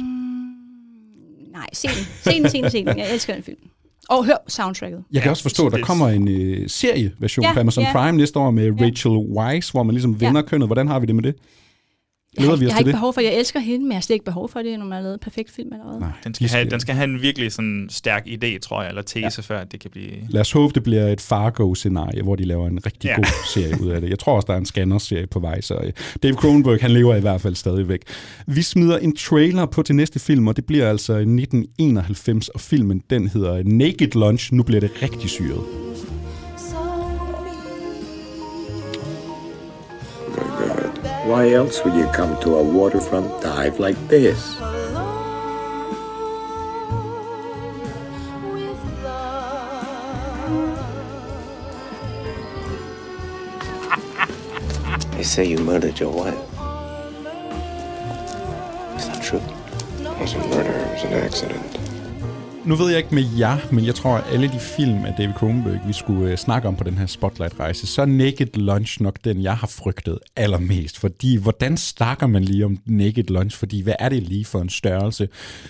Nej, 1.53 1.67
se 1.73 1.89
den. 1.89 2.07
Se 2.23 2.43
den, 2.43 2.51
se 2.51 2.63
den, 2.63 2.71
se 2.71 2.85
den. 2.85 2.99
Jeg 2.99 3.13
elsker 3.13 3.35
den 3.35 3.43
film. 3.43 3.59
Og 4.11 4.25
hør 4.25 4.37
soundtracket. 4.49 5.05
Jeg 5.13 5.23
kan 5.23 5.29
ja, 5.29 5.31
også 5.31 5.43
forstå, 5.43 5.67
at 5.67 5.73
der 5.73 5.83
kommer 5.83 6.09
en 6.09 6.29
uh, 6.29 6.67
serieversion 6.67 7.45
ja, 7.45 7.53
på 7.53 7.61
Amazon 7.61 7.85
ja. 7.85 7.93
Prime 7.93 8.17
næste 8.19 8.39
år 8.39 8.51
med 8.51 8.73
ja. 8.73 8.85
Rachel 8.85 9.13
Weisz, 9.13 9.71
hvor 9.71 9.83
man 9.83 9.95
ligesom 9.95 10.21
vender 10.21 10.41
ja. 10.41 10.47
kønnet. 10.47 10.69
Hvordan 10.69 10.89
har 10.89 10.99
vi 10.99 11.07
det 11.07 11.15
med 11.15 11.23
det? 11.23 11.35
Jeg, 12.39 12.61
vi 12.61 12.65
jeg 12.65 12.73
har 12.75 12.79
ikke 12.79 12.89
det? 12.89 12.95
behov 12.95 13.15
for 13.15 13.21
det. 13.21 13.29
Jeg 13.29 13.39
elsker 13.39 13.61
hende, 13.61 13.85
men 13.85 13.93
jeg 13.93 13.97
har 13.97 14.01
slet 14.03 14.15
ikke 14.15 14.25
behov 14.25 14.49
for 14.49 14.63
det, 14.63 14.79
når 14.79 14.87
man 14.87 14.97
har 14.97 15.03
lavet 15.03 15.15
en 15.15 15.21
perfekt 15.21 15.51
film 15.51 15.73
eller 15.73 15.85
hvad. 15.85 16.01
Nej, 16.01 16.11
den, 16.25 16.35
skal 16.35 16.49
have, 16.49 16.71
den 16.71 16.81
skal 16.81 16.95
have 16.95 17.05
en 17.05 17.23
virkelig 17.23 17.53
sådan 17.53 17.87
stærk 17.91 18.27
idé, 18.27 18.59
tror 18.59 18.83
jeg, 18.83 18.89
eller 18.89 19.03
tese, 19.03 19.23
ja. 19.23 19.55
før 19.55 19.65
det 19.65 19.81
kan 19.81 19.91
blive... 19.91 20.11
Lad 20.29 20.41
os 20.41 20.53
håbe, 20.53 20.75
det 20.75 20.83
bliver 20.83 21.07
et 21.07 21.21
Fargo-scenarie, 21.21 22.23
hvor 22.23 22.37
de 22.37 22.45
laver 22.45 22.67
en 22.69 22.87
rigtig 22.87 23.09
ja. 23.09 23.15
god 23.17 23.25
serie 23.55 23.83
ud 23.83 23.89
af 23.91 24.01
det. 24.01 24.11
Jeg 24.11 24.19
tror 24.19 24.37
også, 24.37 24.47
der 24.47 24.53
er 24.53 24.59
en 24.59 24.67
scanner-serie 24.67 25.27
på 25.27 25.41
vej, 25.41 25.61
så 25.61 25.75
øh, 25.75 25.93
Dave 26.23 26.35
Cronenberg, 26.35 26.79
han 26.81 26.91
lever 26.91 27.15
i 27.15 27.21
hvert 27.21 27.41
fald 27.41 27.55
stadigvæk. 27.55 28.01
Vi 28.47 28.63
smider 28.63 28.99
en 28.99 29.17
trailer 29.17 29.67
på 29.67 29.83
til 29.83 29.95
næste 29.95 30.19
film, 30.19 30.49
og 30.49 30.57
det 30.57 30.67
bliver 30.67 30.89
altså 30.89 31.13
1991, 31.13 32.49
og 32.49 32.61
filmen 32.61 33.03
den 33.11 33.29
hedder 33.29 33.63
Naked 33.65 34.15
Lunch. 34.15 34.55
Nu 34.55 34.63
bliver 34.63 34.81
det 34.81 34.91
rigtig 35.03 35.31
syret. 35.31 35.90
Why 41.31 41.53
else 41.53 41.85
would 41.85 41.95
you 41.95 42.09
come 42.09 42.41
to 42.41 42.57
a 42.57 42.63
waterfront 42.65 43.41
dive 43.41 43.79
like 43.79 43.97
this? 44.09 44.57
They 55.13 55.23
say 55.23 55.45
you 55.45 55.59
murdered 55.59 56.01
your 56.01 56.11
wife. 56.11 56.35
Is 58.99 59.07
that 59.07 59.23
true? 59.23 59.43
It 60.01 60.19
wasn't 60.19 60.51
murder, 60.51 60.73
it 60.73 60.93
was 60.95 61.05
an 61.05 61.13
accident. 61.13 61.90
Nu 62.65 62.75
ved 62.75 62.89
jeg 62.89 62.99
ikke 62.99 63.15
med 63.15 63.25
jer, 63.39 63.57
men 63.73 63.87
jeg 63.87 63.95
tror, 63.95 64.17
at 64.17 64.25
alle 64.33 64.49
de 64.49 64.59
film 64.59 65.05
af 65.05 65.15
David 65.19 65.35
Cronenberg, 65.35 65.81
vi 65.87 65.93
skulle 65.93 66.33
uh, 66.33 66.39
snakke 66.39 66.69
om 66.69 66.77
på 66.77 66.85
den 66.85 66.99
her 66.99 67.07
Spotlight-rejse, 67.07 67.87
så 67.87 68.03
er 68.03 68.07
Naked 68.07 68.47
Lunch 68.55 69.03
nok 69.03 69.17
den, 69.25 69.43
jeg 69.43 69.57
har 69.57 69.67
frygtet 69.67 70.19
allermest. 70.37 70.99
Fordi, 70.99 71.37
hvordan 71.37 71.77
snakker 71.77 72.27
man 72.27 72.45
lige 72.45 72.65
om 72.65 72.79
Naked 72.87 73.25
Lunch? 73.25 73.59
Fordi, 73.59 73.83
hvad 73.83 73.95
er 73.99 74.09
det 74.09 74.23
lige 74.23 74.45
for 74.45 74.61
en 74.61 74.69
størrelse? 74.69 75.29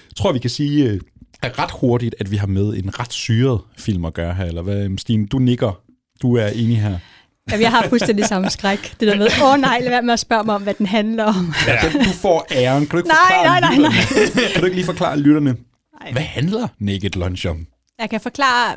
Jeg 0.08 0.16
tror, 0.16 0.32
vi 0.32 0.38
kan 0.38 0.50
sige 0.50 1.00
er 1.42 1.58
ret 1.58 1.70
hurtigt, 1.80 2.14
at 2.20 2.30
vi 2.30 2.36
har 2.36 2.46
med 2.46 2.74
en 2.74 3.00
ret 3.00 3.12
syret 3.12 3.60
film 3.78 4.04
at 4.04 4.14
gøre 4.14 4.34
her. 4.34 4.44
Eller 4.44 4.62
hvad, 4.62 4.98
Stine, 4.98 5.26
du 5.26 5.38
nikker. 5.38 5.80
Du 6.22 6.36
er 6.36 6.46
enig 6.46 6.80
her. 6.82 6.98
Jamen, 7.50 7.62
jeg 7.62 7.70
har 7.70 7.86
fuldstændig 7.88 8.24
samme 8.24 8.50
skræk. 8.50 8.94
Det 9.00 9.08
der 9.08 9.16
med, 9.16 9.26
åh 9.42 9.52
oh, 9.52 9.60
nej, 9.60 9.78
lad 9.80 9.90
være 9.90 10.02
med 10.02 10.12
at 10.12 10.20
spørge 10.20 10.44
mig 10.44 10.54
om, 10.54 10.62
hvad 10.62 10.74
den 10.74 10.86
handler 10.86 11.24
om. 11.24 11.54
Ja. 11.66 11.88
Den, 11.92 12.04
du 12.04 12.10
får 12.10 12.46
æren. 12.50 12.86
Kan 12.86 12.90
du 12.90 12.96
ikke 12.96 13.08
Nej, 13.08 13.44
nej, 13.44 13.60
nej, 13.60 13.76
nej. 13.76 13.90
lytterne? 13.90 14.52
Kan 14.52 14.60
du 14.60 14.64
ikke 14.64 14.76
lige 14.76 14.86
forklare 14.86 15.18
lytterne, 15.18 15.56
hvad 16.12 16.22
handler 16.22 16.68
Naked 16.78 17.10
Lunch 17.10 17.46
om? 17.48 17.66
Jeg 17.98 18.10
kan 18.10 18.20
forklare 18.20 18.76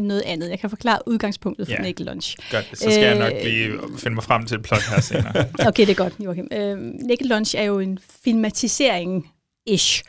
noget 0.00 0.22
andet. 0.26 0.50
Jeg 0.50 0.58
kan 0.58 0.70
forklare 0.70 0.98
udgangspunktet 1.06 1.66
for 1.66 1.72
Ja. 1.72 1.78
Naked 1.82 2.04
Lunch. 2.06 2.36
Godt, 2.50 2.78
så 2.78 2.90
skal 2.90 3.02
jeg 3.04 3.18
nok 3.18 3.32
Øh, 3.32 3.42
lige 3.44 3.78
finde 3.98 4.14
mig 4.14 4.24
frem 4.24 4.46
til 4.46 4.54
et 4.56 4.62
plot 4.62 4.82
her 4.90 5.00
senere. 5.00 5.44
Okay, 5.68 5.82
det 5.86 5.90
er 5.90 5.94
godt, 5.94 6.14
Joachim. 6.24 6.48
Øh, 6.52 6.78
Naked 6.78 7.26
Lunch 7.26 7.54
er 7.58 7.62
jo 7.62 7.78
en 7.78 7.98
filmatisering-ish 8.24 10.02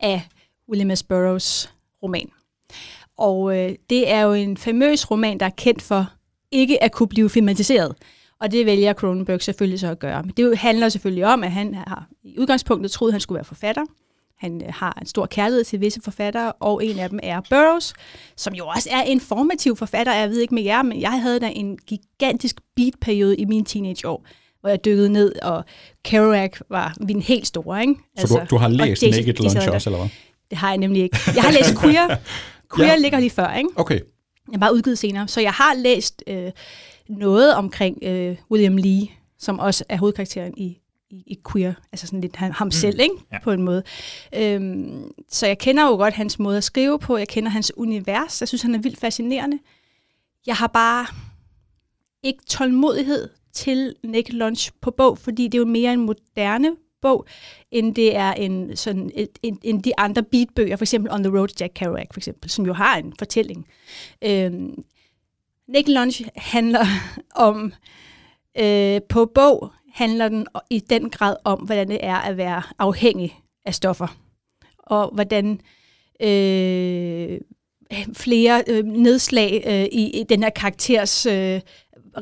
af 0.00 0.22
William 0.68 0.96
S. 0.96 1.02
Burroughs 1.02 1.72
roman. 2.02 2.30
Og 3.18 3.56
øh, 3.58 3.74
det 3.90 4.10
er 4.10 4.20
jo 4.20 4.32
en 4.32 4.56
famøs 4.56 5.10
roman, 5.10 5.40
der 5.40 5.46
er 5.46 5.50
kendt 5.50 5.82
for 5.82 6.12
ikke 6.52 6.82
at 6.82 6.92
kunne 6.92 7.08
blive 7.08 7.30
filmatiseret. 7.30 7.94
Og 8.40 8.52
det 8.52 8.66
vælger 8.66 8.92
Cronenberg 8.92 9.42
selvfølgelig 9.42 9.80
så 9.80 9.90
at 9.90 9.98
gøre. 9.98 10.22
Men 10.22 10.32
det 10.36 10.58
handler 10.58 10.88
selvfølgelig 10.88 11.26
om, 11.26 11.44
at 11.44 11.52
han 11.52 11.74
har 11.74 12.08
i 12.24 12.38
udgangspunktet 12.38 12.90
troet, 12.90 13.08
at 13.10 13.12
han 13.14 13.20
skulle 13.20 13.36
være 13.36 13.44
forfatter. 13.44 13.82
Han 14.40 14.62
øh, 14.66 14.72
har 14.74 14.98
en 15.00 15.06
stor 15.06 15.26
kærlighed 15.26 15.64
til 15.64 15.80
visse 15.80 16.00
forfattere, 16.04 16.52
og 16.52 16.84
en 16.84 16.98
af 16.98 17.08
dem 17.08 17.18
er 17.22 17.40
Burroughs, 17.50 17.94
som 18.36 18.54
jo 18.54 18.66
også 18.66 18.88
er 18.92 19.02
en 19.02 19.20
formativ 19.20 19.76
forfatter. 19.76 20.14
Jeg 20.14 20.30
ved 20.30 20.40
ikke 20.40 20.54
med 20.54 20.62
jer, 20.62 20.82
men 20.82 21.00
jeg 21.00 21.22
havde 21.22 21.40
da 21.40 21.50
en 21.54 21.78
gigantisk 21.86 22.60
beat-periode 22.76 23.36
i 23.36 23.44
mine 23.44 23.64
teenageår, 23.64 24.24
hvor 24.60 24.70
jeg 24.70 24.84
dykkede 24.84 25.08
ned, 25.08 25.32
og 25.42 25.64
Kerouac 26.04 26.58
var 26.68 26.94
min 27.00 27.22
helt 27.22 27.46
store. 27.46 27.80
Ikke? 27.80 27.94
Så 28.18 28.26
du, 28.26 28.46
du 28.50 28.56
har 28.56 28.68
læst 28.68 29.02
Jason- 29.02 29.10
Naked 29.10 29.34
Lunch 29.34 29.68
også, 29.70 29.90
eller 29.90 29.98
hvad? 29.98 30.08
Det 30.50 30.58
har 30.58 30.68
jeg 30.68 30.78
nemlig 30.78 31.02
ikke. 31.02 31.18
Jeg 31.34 31.42
har 31.42 31.52
læst 31.52 31.78
Queer. 31.80 32.16
Queer 32.76 32.88
Ja. 32.90 32.96
ligger 32.96 33.18
lige 33.20 33.30
før, 33.30 33.54
ikke? 33.54 33.68
Okay. 33.76 34.00
Jeg 34.52 34.60
bare 34.60 34.74
udgivet 34.74 34.98
senere. 34.98 35.28
Så 35.28 35.40
jeg 35.40 35.52
har 35.52 35.74
læst 35.74 36.22
øh, 36.26 36.50
noget 37.08 37.54
omkring 37.54 37.98
øh, 38.02 38.36
William 38.50 38.76
Lee, 38.76 39.08
som 39.38 39.58
også 39.58 39.84
er 39.88 39.96
hovedkarakteren 39.96 40.52
i, 40.56 40.78
i, 41.10 41.38
Queer. 41.52 41.72
Altså 41.92 42.06
sådan 42.06 42.20
lidt 42.20 42.36
han, 42.36 42.52
ham 42.52 42.66
Mm. 42.66 42.70
selv, 42.70 43.00
ikke? 43.00 43.14
Ja. 43.32 43.38
På 43.38 43.50
en 43.52 43.62
måde. 43.62 43.82
Øhm, 44.36 45.12
så 45.28 45.46
jeg 45.46 45.58
kender 45.58 45.86
jo 45.86 45.96
godt 45.96 46.14
hans 46.14 46.38
måde 46.38 46.56
at 46.56 46.64
skrive 46.64 46.98
på. 46.98 47.16
Jeg 47.16 47.28
kender 47.28 47.50
hans 47.50 47.72
univers. 47.76 48.40
Jeg 48.40 48.48
synes, 48.48 48.62
han 48.62 48.74
er 48.74 48.78
vildt 48.78 48.98
fascinerende. 48.98 49.58
Jeg 50.46 50.56
har 50.56 50.66
bare 50.66 51.06
ikke 52.22 52.42
tålmodighed 52.48 53.28
til 53.52 53.94
Naked 54.04 54.34
Lunch 54.34 54.70
på 54.80 54.90
bog, 54.90 55.18
fordi 55.18 55.44
det 55.44 55.54
er 55.54 55.58
jo 55.62 55.64
mere 55.66 55.92
en 55.92 56.00
moderne 56.00 56.70
bog, 57.02 57.26
end 57.70 57.94
det 57.94 58.16
er 58.16 58.32
en, 58.32 58.76
sådan 58.76 59.10
et, 59.14 59.28
en, 59.42 59.58
en 59.62 59.80
de 59.80 59.98
andre 59.98 60.22
beatbøger, 60.22 60.76
for 60.76 60.84
eksempel 60.84 61.12
On 61.12 61.22
the 61.22 61.38
Road 61.38 61.48
Jack 61.60 61.72
Kerouac, 61.74 62.06
for 62.12 62.20
eksempel, 62.20 62.50
som 62.50 62.66
jo 62.66 62.72
har 62.72 62.96
en 62.96 63.12
fortælling. 63.18 63.66
Øhm, 64.24 64.84
Naked 65.68 65.94
Lunch 65.94 66.22
handler 66.36 66.84
om, 67.48 67.72
øh, 68.60 69.00
på 69.08 69.30
bog 69.34 69.70
handler 69.92 70.28
den 70.28 70.46
i 70.70 70.80
den 70.80 71.10
grad 71.10 71.36
om, 71.44 71.58
hvordan 71.58 71.88
det 71.88 71.98
er 72.02 72.16
at 72.16 72.36
være 72.36 72.62
afhængig 72.78 73.40
af 73.64 73.74
stoffer, 73.74 74.16
og 74.78 75.10
hvordan 75.14 75.60
øh, 76.22 77.40
flere 78.14 78.64
øh, 78.68 78.84
nedslag 78.84 79.62
øh, 79.66 79.98
i, 80.00 80.20
i 80.20 80.24
den 80.28 80.42
her 80.42 80.50
karakters 80.50 81.26
øh, 81.26 81.60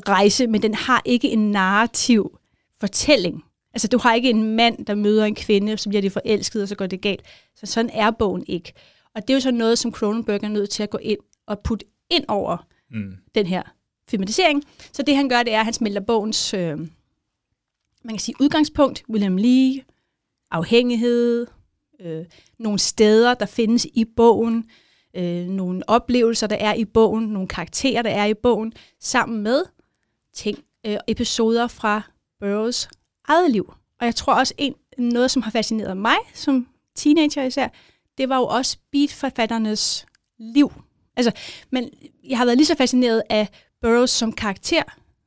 rejse, 0.09 0.47
men 0.47 0.63
den 0.63 0.75
har 0.75 1.03
ikke 1.05 1.31
en 1.31 1.51
narrativ 1.51 2.39
fortælling. 2.81 3.45
Altså, 3.75 3.89
du 3.89 3.99
har 3.99 4.15
ikke 4.15 4.31
en 4.31 4.57
mand, 4.57 4.87
der 4.87 4.95
møder 4.95 5.25
en 5.25 5.35
kvinde, 5.35 5.77
så 5.79 5.89
bliver 5.89 6.03
de 6.03 6.11
forelsket, 6.11 6.63
og 6.63 6.69
så 6.69 6.75
går 6.75 6.87
det 6.87 7.01
galt. 7.01 7.23
Så 7.57 7.67
sådan 7.67 7.91
er 7.95 8.11
bogen 8.11 8.45
ikke. 8.47 8.73
Og 9.15 9.23
det 9.23 9.31
er 9.31 9.35
jo 9.35 9.41
så 9.41 9.51
noget, 9.51 9.79
som 9.79 9.93
Cronenberg 9.93 10.45
er 10.45 10.49
nødt 10.49 10.71
til 10.71 10.83
at 10.83 10.91
gå 10.91 10.99
ind 10.99 11.19
og 11.47 11.59
putte 11.59 11.87
ind 12.11 12.25
over 12.29 12.57
Mm. 12.91 13.13
den 13.35 13.47
her 13.47 13.63
filmatisering. 14.11 14.65
Så 14.93 15.03
det, 15.03 15.17
han 15.17 15.29
gør, 15.29 15.43
det 15.43 15.53
er, 15.55 15.59
at 15.59 15.65
han 15.65 15.75
smelter 15.75 16.01
bogens 16.01 16.55
øh, 16.55 16.79
man 18.05 18.15
kan 18.15 18.21
sige, 18.21 18.35
udgangspunkt, 18.41 19.05
William 19.11 19.37
Lee, 19.37 19.85
afhængighed, 20.51 21.47
øh, 22.01 22.25
nogle 22.59 22.79
steder, 22.79 23.35
der 23.35 23.47
findes 23.47 23.87
i 23.95 24.05
bogen, 24.17 24.71
øh, 25.17 25.47
nogle 25.47 25.89
oplevelser, 25.89 26.47
der 26.47 26.57
er 26.57 26.75
i 26.75 26.85
bogen, 26.85 27.25
nogle 27.25 27.49
karakterer, 27.49 28.03
der 28.03 28.11
er 28.11 28.27
i 28.27 28.35
bogen, 28.35 28.73
sammen 29.01 29.43
med 29.43 29.65
ting, 30.33 30.59
øh, 30.87 30.97
episoder 31.09 31.67
fra 31.67 32.03
Burroughs 32.41 32.89
eget 33.29 33.51
liv. 33.51 33.73
Og 34.01 34.07
jeg 34.07 34.15
tror 34.15 34.35
også, 34.35 34.55
en, 34.59 34.75
noget, 34.99 35.31
som 35.31 35.43
har 35.43 35.51
fascineret 35.51 35.97
mig 35.97 36.17
som 36.35 36.69
teenager 36.95 37.43
især, 37.43 37.69
det 38.19 38.29
var 38.29 38.37
jo 38.37 38.47
også 38.47 38.79
beatforfatternes 38.93 40.07
liv. 40.39 40.73
Altså, 41.17 41.33
men 41.71 41.91
jeg 42.25 42.39
har 42.39 42.45
været 42.45 42.59
lige 42.59 42.67
så 42.67 42.75
fascineret 42.75 43.23
af 43.31 43.49
Burroughs 43.81 44.11
som 44.11 44.33
karakter, 44.33 44.83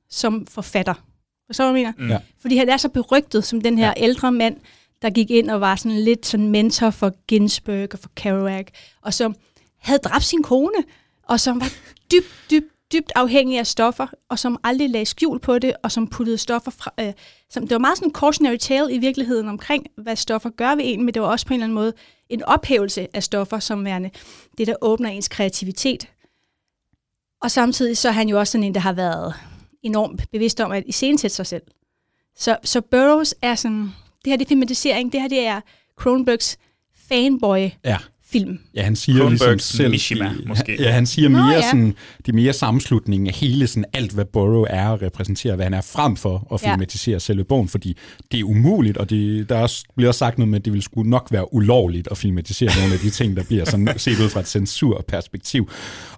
som 0.10 0.48
forfatter. 0.48 1.11
Forstår 1.52 1.66
du, 1.66 1.72
hvad 1.72 1.82
jeg 1.82 1.94
mener? 1.98 2.14
Ja. 2.14 2.20
Fordi 2.42 2.58
han 2.58 2.70
er 2.70 2.78
så 2.78 2.90
berygtet 2.90 3.44
som 3.44 3.62
den 3.62 3.78
her 3.78 3.88
ja. 3.98 4.04
ældre 4.04 4.32
mand, 4.32 4.58
der 5.02 5.10
gik 5.10 5.32
ind 5.32 5.50
og 5.50 5.62
var 5.62 5.76
sådan 5.76 6.00
lidt 6.00 6.26
sådan 6.26 6.48
mentor 6.48 6.90
for 6.90 7.14
Ginsberg 7.28 7.94
og 7.94 8.00
for 8.00 8.10
Kerouac, 8.16 8.68
og 9.02 9.14
som 9.14 9.36
havde 9.78 10.00
dræbt 10.00 10.24
sin 10.24 10.44
kone, 10.44 10.84
og 11.24 11.40
som 11.40 11.62
var 11.62 11.70
dybt, 12.12 12.28
dybt, 12.52 12.66
dybt 12.94 13.12
afhængig 13.16 13.60
af 13.60 13.68
stoffer, 13.68 14.08
og 14.30 14.40
som 14.40 14.60
aldrig 14.64 14.90
lagde 14.90 15.06
skjul 15.06 15.40
på 15.40 15.60
det, 15.60 15.74
og 15.84 15.92
som 15.92 16.08
puttede 16.08 16.38
stoffer 16.38 16.72
fra... 16.72 16.92
Øh, 17.00 17.14
som, 17.50 17.64
det 17.64 17.72
var 17.72 17.80
meget 17.80 17.98
sådan 17.98 18.10
en 18.10 18.16
cautionary 18.16 18.58
tale 18.58 18.94
i 18.94 18.98
virkeligheden 18.98 19.48
omkring, 19.48 19.86
hvad 19.98 20.16
stoffer 20.16 20.50
gør 20.50 20.76
ved 20.76 20.84
en, 20.86 21.04
men 21.04 21.14
det 21.14 21.22
var 21.22 21.28
også 21.28 21.46
på 21.46 21.54
en 21.54 21.56
eller 21.60 21.66
anden 21.66 21.76
måde 21.76 21.94
en 22.30 22.44
ophævelse 22.44 23.08
af 23.14 23.24
stoffer 23.24 23.60
som 23.60 23.86
værende 23.86 24.10
det, 24.58 24.68
der 24.68 24.76
åbner 24.82 25.10
ens 25.10 25.28
kreativitet. 25.28 26.08
Og 27.42 27.52
samtidig 27.52 27.98
så 27.98 28.08
er 28.08 28.14
han 28.14 28.30
jo 28.30 28.40
også 28.40 28.52
sådan 28.52 28.64
en, 28.64 28.74
der 28.74 28.80
har 28.80 28.94
været 28.94 29.34
enormt 29.84 30.32
bevidst 30.32 30.60
om 30.60 30.72
at 30.72 30.84
iscenesætte 30.88 31.36
sig 31.36 31.48
selv. 31.48 31.64
Så, 32.36 32.58
så 32.64 32.82
Burroughs 32.82 33.36
er 33.42 33.56
sådan, 33.56 33.82
det 34.26 34.32
her 34.32 34.38
det 34.38 34.46
er 34.46 34.50
filmatisering, 34.50 35.12
det 35.12 35.22
her 35.22 35.28
det 35.28 35.46
er 35.46 35.62
Cronenbergs 35.96 36.58
fanboy 36.96 37.70
Ja 37.86 37.98
film. 38.32 38.60
Ja, 38.76 38.84
han 38.84 38.96
siger 38.96 39.18
Cronenbergs 39.18 39.44
ligesom 39.46 39.78
selv... 39.78 39.92
Mishima, 39.92 40.32
måske. 40.48 40.82
Ja, 40.84 40.92
han 40.92 41.06
siger 41.06 41.30
Nå, 41.30 41.38
mere 41.38 41.50
ja. 41.50 41.62
sådan, 41.62 41.96
det 42.18 42.28
er 42.32 42.34
mere 42.34 42.54
sammenslutningen 42.54 43.28
af 43.28 43.34
hele 43.34 43.68
sådan 43.68 43.86
alt, 43.94 44.12
hvad 44.12 44.26
Burrow 44.26 44.66
er 44.70 44.88
og 44.88 45.02
repræsenterer, 45.02 45.56
hvad 45.56 45.66
han 45.66 45.74
er 45.74 45.82
frem 45.82 46.16
for 46.16 46.48
at 46.54 46.64
Ja. 46.64 46.72
filmatisere 46.72 47.20
selve 47.20 47.44
bogen, 47.44 47.68
fordi 47.68 47.98
det 48.32 48.40
er 48.40 48.44
umuligt, 48.44 48.98
og 48.98 49.10
det, 49.10 49.50
der 49.50 49.56
er 49.58 49.62
også, 49.62 49.84
bliver 49.96 50.10
også 50.10 50.20
sagt 50.20 50.38
noget 50.38 50.50
med, 50.50 50.60
at 50.60 50.66
det 50.66 50.74
vil 50.74 50.82
skulle 50.82 51.10
nok 51.10 51.28
være 51.32 51.54
ulovligt 51.54 52.08
at 52.12 52.18
filmatisere 52.18 52.70
nogle 52.80 52.94
af 52.94 53.00
de 53.00 53.10
ting, 53.10 53.38
der 53.38 53.44
bliver 53.44 53.66
sådan 53.66 53.90
set 53.98 54.20
ud 54.20 54.30
fra 54.30 54.40
et 54.40 54.48
censurperspektiv. 54.48 55.70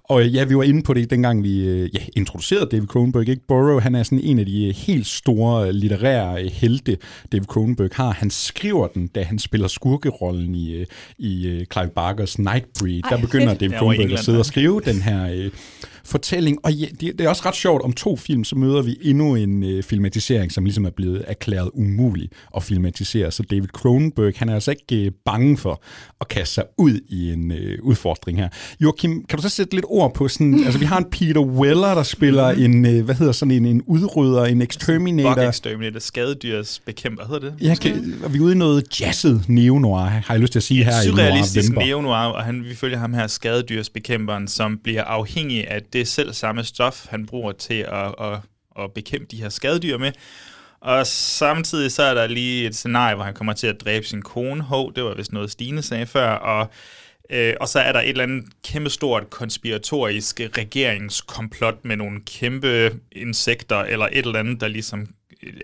Og 0.08 0.22
øh, 0.22 0.34
ja, 0.34 0.44
vi 0.44 0.56
var 0.56 0.62
inde 0.62 0.82
på 0.82 0.94
det, 0.94 1.10
dengang 1.10 1.42
vi 1.42 1.60
øh, 1.64 1.94
ja, 1.94 2.00
introducerede 2.16 2.68
David 2.72 2.86
Cronenberg. 2.86 3.28
Ikke? 3.28 3.46
Burrow, 3.48 3.78
han 3.80 3.94
er 3.94 4.02
sådan 4.02 4.20
en 4.20 4.38
af 4.38 4.46
de 4.46 4.66
øh, 4.66 4.74
helt 4.74 5.06
store 5.06 5.72
litterære 5.72 6.48
helte, 6.48 6.96
David 7.32 7.44
Cronenberg 7.46 7.90
har. 7.92 8.10
Han 8.12 8.30
skriver 8.30 8.86
den, 8.88 9.06
da 9.06 9.22
han 9.22 9.38
spiller 9.38 9.68
skurkerollen 9.68 10.54
i, 10.54 10.84
i 11.18 11.64
Clive 11.72 11.88
Barkers 12.04 12.38
Nightbreed. 12.38 13.02
Ej, 13.04 13.10
Der 13.10 13.18
begynder 13.20 13.48
fedt. 13.48 13.60
David 13.60 13.78
Cronenberg 13.78 14.12
at 14.12 14.24
sidde 14.24 14.38
og 14.38 14.46
skrive 14.46 14.80
den 14.84 15.02
her 15.02 15.28
øh, 15.32 15.50
fortælling. 16.04 16.58
Og 16.62 16.72
ja, 16.72 16.86
det, 17.00 17.18
det 17.18 17.20
er 17.20 17.28
også 17.28 17.42
ret 17.46 17.54
sjovt, 17.54 17.82
om 17.82 17.92
to 17.92 18.16
film, 18.16 18.44
så 18.44 18.56
møder 18.56 18.82
vi 18.82 18.98
endnu 19.02 19.34
en 19.34 19.62
øh, 19.62 19.82
filmatisering, 19.82 20.52
som 20.52 20.64
ligesom 20.64 20.84
er 20.84 20.90
blevet 20.90 21.24
erklæret 21.28 21.70
umulig 21.74 22.28
at 22.56 22.62
filmatisere. 22.62 23.30
Så 23.30 23.42
David 23.42 23.68
Cronenberg, 23.68 24.32
han 24.36 24.48
er 24.48 24.54
altså 24.54 24.70
ikke 24.70 25.04
øh, 25.04 25.12
bange 25.24 25.56
for 25.56 25.82
at 26.20 26.28
kaste 26.28 26.54
sig 26.54 26.64
ud 26.78 27.00
i 27.08 27.32
en 27.32 27.52
øh, 27.52 27.78
udfordring 27.82 28.38
her. 28.38 28.48
Joachim, 28.80 29.24
kan 29.28 29.36
du 29.36 29.42
så 29.42 29.48
sætte 29.48 29.74
lidt 29.74 29.84
ord 29.88 30.14
på 30.14 30.28
sådan, 30.28 30.60
altså 30.64 30.78
vi 30.78 30.84
har 30.84 30.98
en 30.98 31.04
Peter 31.10 31.40
Weller, 31.40 31.94
der 31.94 32.02
spiller 32.02 32.48
en, 32.48 32.86
øh, 32.86 33.04
hvad 33.04 33.14
hedder 33.14 33.32
sådan 33.32 33.52
en, 33.52 33.66
en 33.66 33.82
udrydder, 33.86 34.44
en 34.44 34.62
exterminator. 34.62 35.34
Bug 35.34 35.44
Exterminator, 35.44 36.00
skadedyrs 36.00 36.82
bekæmper, 36.86 37.24
hedder 37.24 37.50
det? 37.50 37.54
Ja, 37.60 37.74
kan, 37.74 38.14
er 38.24 38.28
vi 38.28 38.40
ude 38.40 38.52
i 38.52 38.56
noget 38.56 39.00
jazzet 39.00 39.44
neo-noir, 39.48 40.04
har 40.04 40.34
jeg 40.34 40.40
lyst 40.40 40.52
til 40.52 40.58
at 40.58 40.62
sige 40.62 40.84
her 40.84 41.02
i 41.02 41.06
Surrealistisk 41.06 41.72
neo-noir, 41.72 42.32
og 42.32 42.44
han, 42.44 42.64
vi 42.64 42.74
følger 42.74 42.98
ham 42.98 43.14
her, 43.14 43.26
skadedyrsbekæmperen, 43.26 44.48
som 44.48 44.78
bliver 44.84 45.04
afhængig 45.04 45.70
af 45.70 45.82
det 45.94 46.00
er 46.00 46.06
selv 46.06 46.32
samme 46.32 46.64
stof, 46.64 47.06
han 47.06 47.26
bruger 47.26 47.52
til 47.52 47.86
at, 47.88 48.14
at, 48.20 48.38
at 48.78 48.92
bekæmpe 48.94 49.26
de 49.30 49.42
her 49.42 49.48
skadedyr 49.48 49.98
med. 49.98 50.12
Og 50.80 51.06
samtidig 51.06 51.92
så 51.92 52.02
er 52.02 52.14
der 52.14 52.26
lige 52.26 52.66
et 52.66 52.76
scenarie, 52.76 53.14
hvor 53.14 53.24
han 53.24 53.34
kommer 53.34 53.52
til 53.52 53.66
at 53.66 53.80
dræbe 53.80 54.06
sin 54.06 54.22
kone. 54.22 54.62
Hov, 54.62 54.94
det 54.94 55.04
var 55.04 55.14
vist 55.14 55.32
noget 55.32 55.50
Stine 55.50 55.82
sagde 55.82 56.06
før. 56.06 56.28
Og, 56.28 56.70
øh, 57.30 57.54
og 57.60 57.68
så 57.68 57.80
er 57.80 57.92
der 57.92 58.00
et 58.00 58.08
eller 58.08 58.22
andet 58.22 58.44
kæmpestort 58.64 59.30
konspiratorisk 59.30 60.40
regeringskomplot 60.58 61.84
med 61.84 61.96
nogle 61.96 62.20
kæmpe 62.26 62.98
insekter, 63.12 63.76
eller 63.76 64.06
et 64.12 64.26
eller 64.26 64.38
andet, 64.38 64.60
der 64.60 64.68
ligesom 64.68 65.06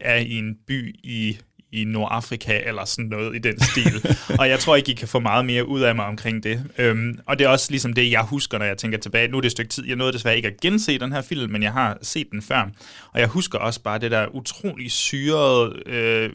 er 0.00 0.16
i 0.16 0.38
en 0.38 0.58
by 0.66 0.96
i 1.02 1.38
i 1.72 1.84
Nordafrika, 1.84 2.60
eller 2.66 2.84
sådan 2.84 3.04
noget 3.04 3.36
i 3.36 3.38
den 3.38 3.60
stil. 3.60 4.16
og 4.40 4.48
jeg 4.48 4.58
tror 4.58 4.76
ikke, 4.76 4.92
I 4.92 4.94
kan 4.94 5.08
få 5.08 5.18
meget 5.18 5.44
mere 5.44 5.68
ud 5.68 5.80
af 5.80 5.94
mig 5.94 6.04
omkring 6.04 6.42
det. 6.42 6.64
Øhm, 6.78 7.18
og 7.26 7.38
det 7.38 7.44
er 7.44 7.48
også 7.48 7.70
ligesom 7.70 7.92
det, 7.92 8.10
jeg 8.10 8.22
husker, 8.22 8.58
når 8.58 8.64
jeg 8.64 8.76
tænker 8.76 8.98
tilbage. 8.98 9.28
Nu 9.28 9.36
er 9.36 9.40
det 9.40 9.46
et 9.46 9.52
stykke 9.52 9.70
tid. 9.70 9.86
Jeg 9.86 9.96
nåede 9.96 10.12
desværre 10.12 10.36
ikke 10.36 10.48
at 10.48 10.60
gense 10.60 10.98
den 10.98 11.12
her 11.12 11.22
film, 11.22 11.52
men 11.52 11.62
jeg 11.62 11.72
har 11.72 11.98
set 12.02 12.30
den 12.30 12.42
før. 12.42 12.68
Og 13.12 13.20
jeg 13.20 13.28
husker 13.28 13.58
også 13.58 13.82
bare 13.82 13.98
det 13.98 14.10
der 14.10 14.26
utrolig 14.34 14.90
syrede... 14.90 15.82
Øh, 15.86 16.30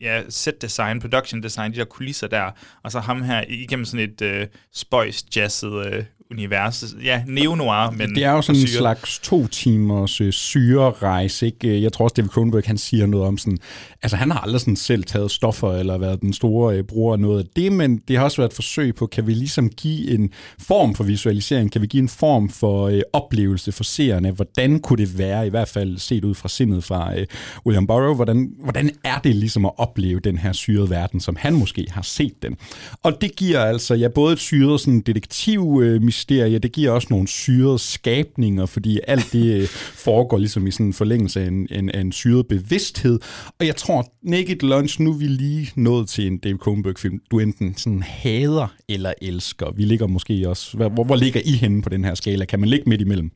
ja, 0.00 0.22
set 0.28 0.62
design, 0.62 1.00
production 1.00 1.42
design, 1.42 1.72
de 1.72 1.76
der 1.76 1.84
kulisser 1.84 2.26
der, 2.26 2.50
og 2.82 2.92
så 2.92 3.00
ham 3.00 3.22
her 3.22 3.44
igennem 3.48 3.84
sådan 3.84 4.10
et 4.10 4.22
øh, 4.22 4.46
spøjs 4.72 5.24
jazzet 5.36 5.86
øh, 5.86 6.04
univers. 6.34 6.94
Ja, 7.04 7.22
neo-noir, 7.26 7.90
men 7.90 8.14
Det 8.14 8.24
er 8.24 8.30
jo 8.30 8.42
sådan 8.42 8.60
en 8.60 8.68
slags 8.68 9.18
to 9.18 9.46
timers 9.46 10.20
øh, 10.20 10.32
syrerejse. 10.32 11.46
Ikke? 11.46 11.82
Jeg 11.82 11.92
tror 11.92 12.04
også, 12.04 12.14
David 12.14 12.28
Cronenberg 12.28 12.62
han 12.66 12.78
siger 12.78 13.06
noget 13.06 13.26
om 13.26 13.38
sådan... 13.38 13.58
Altså, 14.02 14.16
han 14.16 14.30
har 14.30 14.40
aldrig 14.40 14.60
sådan 14.60 14.76
selv 14.76 15.04
taget 15.04 15.30
stoffer 15.30 15.72
eller 15.72 15.98
været 15.98 16.20
den 16.20 16.32
store 16.32 16.76
øh, 16.76 16.84
bruger 16.84 17.12
af 17.12 17.20
noget 17.20 17.38
af 17.38 17.44
det, 17.56 17.72
men 17.72 18.00
det 18.08 18.16
har 18.16 18.24
også 18.24 18.36
været 18.36 18.50
et 18.50 18.54
forsøg 18.54 18.94
på, 18.94 19.06
kan 19.06 19.26
vi 19.26 19.34
ligesom 19.34 19.68
give 19.68 20.10
en 20.10 20.30
form 20.58 20.94
for 20.94 21.04
visualisering? 21.04 21.72
Kan 21.72 21.82
vi 21.82 21.86
give 21.86 22.02
en 22.02 22.08
form 22.08 22.48
for 22.48 22.88
øh, 22.88 23.00
oplevelse 23.12 23.72
for 23.72 23.84
seerne? 23.84 24.30
Hvordan 24.30 24.80
kunne 24.80 25.06
det 25.06 25.18
være, 25.18 25.46
i 25.46 25.50
hvert 25.50 25.68
fald 25.68 25.98
set 25.98 26.24
ud 26.24 26.34
fra 26.34 26.48
sindet 26.48 26.84
fra 26.84 27.18
øh, 27.18 27.26
William 27.66 27.86
Burroughs, 27.86 28.16
hvordan, 28.16 28.50
hvordan 28.64 28.90
er 29.04 29.18
det 29.18 29.36
ligesom 29.36 29.64
at 29.64 29.72
opleve 29.76 30.20
den 30.20 30.38
her 30.38 30.52
syrede 30.52 30.90
verden, 30.90 31.20
som 31.20 31.36
han 31.36 31.54
måske 31.54 31.86
har 31.90 32.02
set 32.02 32.42
den? 32.42 32.56
Og 33.02 33.20
det 33.20 33.36
giver 33.36 33.60
altså, 33.60 33.94
ja, 33.94 34.08
både 34.08 34.32
et 34.32 34.38
syret 34.38 34.80
sådan 34.80 35.00
detektiv 35.00 35.80
øh, 35.82 36.02
mysterie, 36.24 36.58
det 36.58 36.72
giver 36.72 36.90
også 36.90 37.08
nogle 37.10 37.28
syrede 37.28 37.78
skabninger, 37.78 38.66
fordi 38.66 39.00
alt 39.08 39.32
det 39.32 39.60
øh, 39.60 39.68
foregår 40.06 40.38
ligesom 40.38 40.66
i 40.66 40.70
sådan 40.70 40.86
en 40.86 40.92
forlængelse 40.92 41.40
af 41.40 41.46
en, 41.46 41.68
en, 41.70 41.90
en 41.94 42.12
syret 42.12 42.46
bevidsthed. 42.46 43.18
Og 43.60 43.66
jeg 43.66 43.76
tror, 43.76 44.06
Naked 44.22 44.62
Lunch, 44.62 45.00
nu 45.00 45.10
er 45.10 45.18
vi 45.18 45.26
lige 45.26 45.72
nået 45.76 46.08
til 46.08 46.26
en 46.26 46.38
David 46.38 46.58
Cronenberg-film, 46.58 47.20
du 47.30 47.38
enten 47.38 47.74
sådan 47.76 48.02
hader 48.02 48.74
eller 48.88 49.12
elsker. 49.22 49.72
Vi 49.76 49.84
ligger 49.84 50.06
måske 50.06 50.48
også, 50.48 50.76
hvor, 50.76 50.88
hvor, 50.88 51.04
hvor 51.04 51.16
ligger 51.16 51.40
I 51.44 51.52
henne 51.52 51.82
på 51.82 51.88
den 51.88 52.04
her 52.04 52.14
skala? 52.14 52.44
Kan 52.44 52.60
man 52.60 52.68
ligge 52.68 52.88
midt 52.88 53.00
imellem? 53.00 53.30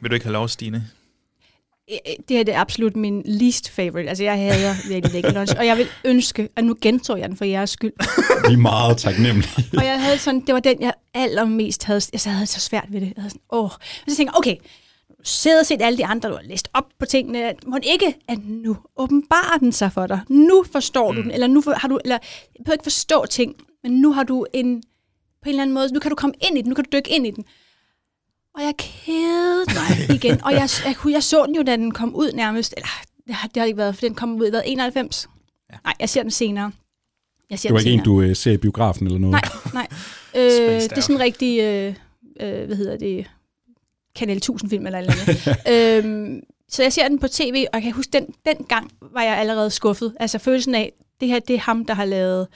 Vil 0.00 0.10
du 0.10 0.14
ikke 0.14 0.26
have 0.26 0.32
lov, 0.32 0.48
Stine? 0.48 0.84
Øh, 1.90 1.96
Det 2.28 2.36
her 2.36 2.44
det 2.44 2.54
er 2.54 2.58
absolut 2.58 2.96
min 2.96 3.22
least 3.24 3.70
favorite. 3.70 4.08
Altså, 4.08 4.24
jeg 4.24 4.38
hader 4.38 4.88
virkelig 4.88 5.22
Naked 5.22 5.34
Lunch, 5.34 5.54
og 5.58 5.66
jeg 5.66 5.76
vil 5.76 5.86
ønske, 6.04 6.48
at 6.56 6.64
nu 6.64 6.76
gentog 6.80 7.18
jeg 7.20 7.28
den 7.28 7.36
for 7.36 7.44
jeres 7.44 7.70
skyld. 7.70 7.92
Vi 8.48 8.54
er 8.54 8.58
meget 8.58 8.96
taknemmelige. 8.96 9.64
og 9.78 9.84
jeg 9.84 10.02
havde 10.02 10.18
sådan, 10.18 10.40
det 10.40 10.54
var 10.54 10.60
den, 10.60 10.82
jeg 10.82 10.92
allermest 11.14 11.84
havde, 11.84 12.00
jeg 12.12 12.32
havde 12.34 12.46
så 12.46 12.60
svært 12.60 12.86
ved 12.88 13.00
det. 13.00 13.06
Jeg 13.06 13.22
havde 13.22 13.30
sådan, 13.30 13.42
åh. 13.52 13.64
Og 13.64 13.70
så 14.08 14.16
tænkte 14.16 14.22
jeg, 14.22 14.38
okay, 14.38 14.56
sidder 15.24 15.60
og 15.60 15.66
set 15.66 15.82
alle 15.82 15.98
de 15.98 16.06
andre, 16.06 16.28
du 16.28 16.34
har 16.34 16.42
læst 16.42 16.68
op 16.74 16.84
på 16.98 17.06
tingene, 17.06 17.52
må 17.66 17.78
ikke, 17.82 18.14
at 18.28 18.38
nu 18.46 18.76
åbenbarer 18.96 19.58
den 19.58 19.72
sig 19.72 19.92
for 19.92 20.06
dig. 20.06 20.20
Nu 20.28 20.64
forstår 20.72 21.12
du 21.12 21.22
den, 21.22 21.30
eller 21.30 21.46
nu 21.46 21.62
har 21.76 21.88
du, 21.88 21.98
eller, 22.04 22.18
jeg 22.58 22.64
behøver 22.64 22.74
ikke 22.74 22.82
forstå 22.82 23.26
ting, 23.26 23.54
men 23.82 23.92
nu 23.92 24.12
har 24.12 24.22
du 24.22 24.46
en, 24.54 24.82
på 25.42 25.44
en 25.44 25.48
eller 25.48 25.62
anden 25.62 25.74
måde, 25.74 25.92
nu 25.94 26.00
kan 26.00 26.10
du 26.10 26.14
komme 26.14 26.34
ind 26.48 26.58
i 26.58 26.62
den, 26.62 26.68
nu 26.68 26.74
kan 26.74 26.84
du 26.84 26.96
dykke 26.96 27.10
ind 27.10 27.26
i 27.26 27.30
den. 27.30 27.44
Og 28.58 28.64
jeg 28.64 28.74
kædede 28.78 29.64
mig 29.74 30.16
igen, 30.16 30.44
og 30.44 30.52
jeg, 30.52 30.68
jeg, 30.84 30.96
kunne- 30.96 31.12
jeg 31.12 31.22
så 31.22 31.46
den 31.46 31.54
jo, 31.54 31.62
da 31.62 31.76
den 31.76 31.90
kom 31.92 32.14
ud 32.14 32.32
nærmest, 32.32 32.74
eller 32.76 32.88
det 33.26 33.34
har, 33.34 33.48
det 33.48 33.56
har 33.60 33.64
ikke 33.66 33.76
været, 33.78 33.94
for 33.94 34.00
den 34.06 34.14
kom 34.14 34.34
ud 34.40 34.46
i 34.46 34.50
hvad, 34.50 34.62
91? 34.66 35.28
Ja. 35.72 35.76
Nej, 35.84 35.94
jeg 36.00 36.08
ser 36.08 36.22
den 36.22 36.30
senere. 36.30 36.72
Jeg 37.50 37.58
ser 37.58 37.68
Det 37.68 37.74
var 37.74 37.78
ikke 37.80 37.90
en, 37.90 37.98
senere. 38.04 38.16
du 38.16 38.22
øh, 38.22 38.36
ser 38.36 38.52
i 38.52 38.56
biografen 38.56 39.06
eller 39.06 39.18
noget? 39.18 39.32
Nej, 39.32 39.42
nej. 39.74 39.86
Øh, 40.36 40.42
det 40.82 40.92
er 40.92 41.00
sådan 41.00 41.16
en 41.16 41.20
rigtig, 41.22 41.60
øh, 41.60 41.94
øh, 42.40 42.66
hvad 42.66 42.76
hedder 42.76 42.96
det, 42.96 43.26
Kanal 44.16 44.36
1000 44.36 44.70
film 44.70 44.86
eller 44.86 44.98
et 44.98 45.02
eller 45.02 45.14
andet. 45.66 46.04
øhm, 46.04 46.40
så 46.68 46.82
jeg 46.82 46.92
ser 46.92 47.08
den 47.08 47.18
på 47.18 47.28
tv, 47.28 47.64
og 47.72 47.74
jeg 47.76 47.82
kan 47.82 47.92
huske, 47.92 48.10
den, 48.12 48.26
den 48.46 48.64
gang 48.68 48.90
var 49.12 49.22
jeg 49.22 49.38
allerede 49.38 49.70
skuffet. 49.70 50.14
Altså 50.20 50.38
følelsen 50.38 50.74
af, 50.74 50.92
det 51.20 51.28
her 51.28 51.38
det 51.38 51.54
er 51.56 51.60
ham, 51.60 51.84
der 51.84 51.94
har 51.94 52.04
lavet 52.04 52.46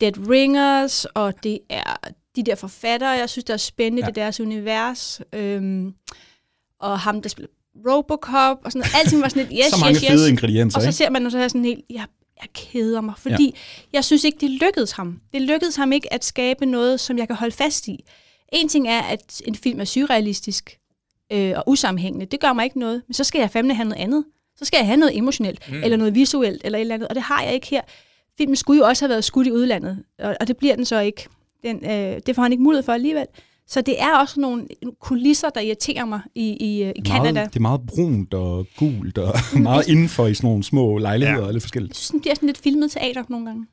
Dead 0.00 0.28
Ringers, 0.30 1.04
og 1.04 1.42
det 1.42 1.58
er 1.70 1.96
de 2.38 2.50
der 2.50 2.54
forfattere, 2.54 3.10
jeg 3.10 3.30
synes, 3.30 3.44
der 3.44 3.52
er 3.52 3.58
spændende, 3.58 4.02
Ja. 4.02 4.06
det 4.10 4.18
er 4.18 4.22
deres 4.22 4.40
univers. 4.40 5.20
Øhm, 5.34 5.94
og 6.80 6.98
ham, 7.00 7.22
der 7.22 7.28
spiller 7.28 7.48
Robocop, 7.88 8.58
og 8.64 8.72
sådan 8.72 8.78
noget. 8.78 9.04
Alting 9.04 9.22
var 9.22 9.28
sådan 9.28 9.46
lidt, 9.46 9.52
yes, 9.64 9.72
Så 9.72 9.76
mange 9.80 9.94
yes, 9.94 10.02
yes. 10.02 10.10
fede 10.10 10.30
ingredienser, 10.30 10.78
Og 10.78 10.82
så 10.82 10.92
ser 10.92 11.10
man, 11.10 11.26
og 11.26 11.32
så 11.32 11.38
er 11.38 11.42
jeg 11.42 11.50
sådan 11.50 11.64
helt, 11.64 11.84
jeg, 11.90 12.04
jeg 12.42 12.48
keder 12.54 13.00
mig, 13.00 13.14
fordi 13.18 13.44
ja. 13.44 13.50
jeg 13.92 14.04
synes 14.04 14.24
ikke, 14.24 14.38
det 14.40 14.50
lykkedes 14.50 14.90
ham. 14.92 15.20
Det 15.32 15.42
lykkedes 15.42 15.76
ham 15.76 15.92
ikke 15.92 16.12
at 16.12 16.24
skabe 16.24 16.66
noget, 16.66 17.00
som 17.00 17.18
jeg 17.18 17.26
kan 17.26 17.36
holde 17.36 17.54
fast 17.56 17.88
i. 17.88 18.04
En 18.52 18.68
ting 18.68 18.88
er, 18.88 19.00
at 19.00 19.42
en 19.44 19.54
film 19.54 19.80
er 19.80 19.84
surrealistisk 19.84 20.78
øh, 21.32 21.52
og 21.56 21.64
usammenhængende. 21.66 22.26
Det 22.26 22.40
gør 22.40 22.52
mig 22.52 22.64
ikke 22.64 22.78
noget. 22.78 23.02
Men 23.06 23.14
så 23.14 23.24
skal 23.24 23.38
jeg 23.38 23.50
fandme 23.50 23.74
have 23.74 23.88
noget 23.88 24.02
andet. 24.02 24.24
Så 24.56 24.64
skal 24.64 24.78
jeg 24.78 24.86
have 24.86 24.96
noget 24.96 25.16
emotionelt, 25.16 25.68
mm. 25.70 25.82
eller 25.82 25.96
noget 25.96 26.14
visuelt, 26.14 26.62
eller 26.64 26.78
et 26.78 26.80
eller 26.80 26.94
andet. 26.94 27.08
Og 27.08 27.14
det 27.14 27.22
har 27.22 27.42
jeg 27.42 27.54
ikke 27.54 27.66
her. 27.66 27.80
Filmen 28.38 28.56
skulle 28.56 28.78
jo 28.78 28.86
også 28.86 29.04
have 29.04 29.10
været 29.10 29.24
skudt 29.24 29.46
i 29.46 29.52
udlandet, 29.52 30.04
og, 30.18 30.36
og 30.40 30.48
det 30.48 30.56
bliver 30.56 30.76
den 30.76 30.84
så 30.84 31.00
ikke. 31.00 31.28
Den, 31.62 31.76
øh, 31.84 32.20
det 32.26 32.34
får 32.34 32.42
han 32.42 32.52
ikke 32.52 32.64
mulighed 32.64 32.82
for 32.82 32.92
alligevel. 32.92 33.26
Så 33.66 33.80
det 33.80 34.02
er 34.02 34.18
også 34.18 34.40
nogle 34.40 34.66
kulisser, 35.00 35.50
der 35.50 35.60
irriterer 35.60 36.04
mig 36.04 36.20
i, 36.34 36.56
i, 36.60 36.82
øh, 36.82 36.92
i 36.96 37.02
Canada. 37.06 37.32
Meget, 37.32 37.54
det 37.54 37.56
er 37.56 37.60
meget 37.60 37.80
brunt 37.86 38.34
og 38.34 38.66
gult 38.76 39.18
og 39.18 39.34
meget 39.60 39.88
indenfor 39.88 40.26
i 40.26 40.34
sådan 40.34 40.48
nogle 40.48 40.64
små 40.64 40.98
lejligheder 40.98 41.40
ja. 41.40 41.46
og 41.46 41.52
lidt 41.52 41.62
forskelligt. 41.62 41.90
Jeg 41.90 41.96
synes, 41.96 42.10
den 42.10 42.20
bliver 42.20 42.34
sådan 42.34 42.46
lidt 42.46 42.58
filmet 42.58 42.90
teater 42.90 43.24
nogle 43.28 43.46
gange. 43.46 43.66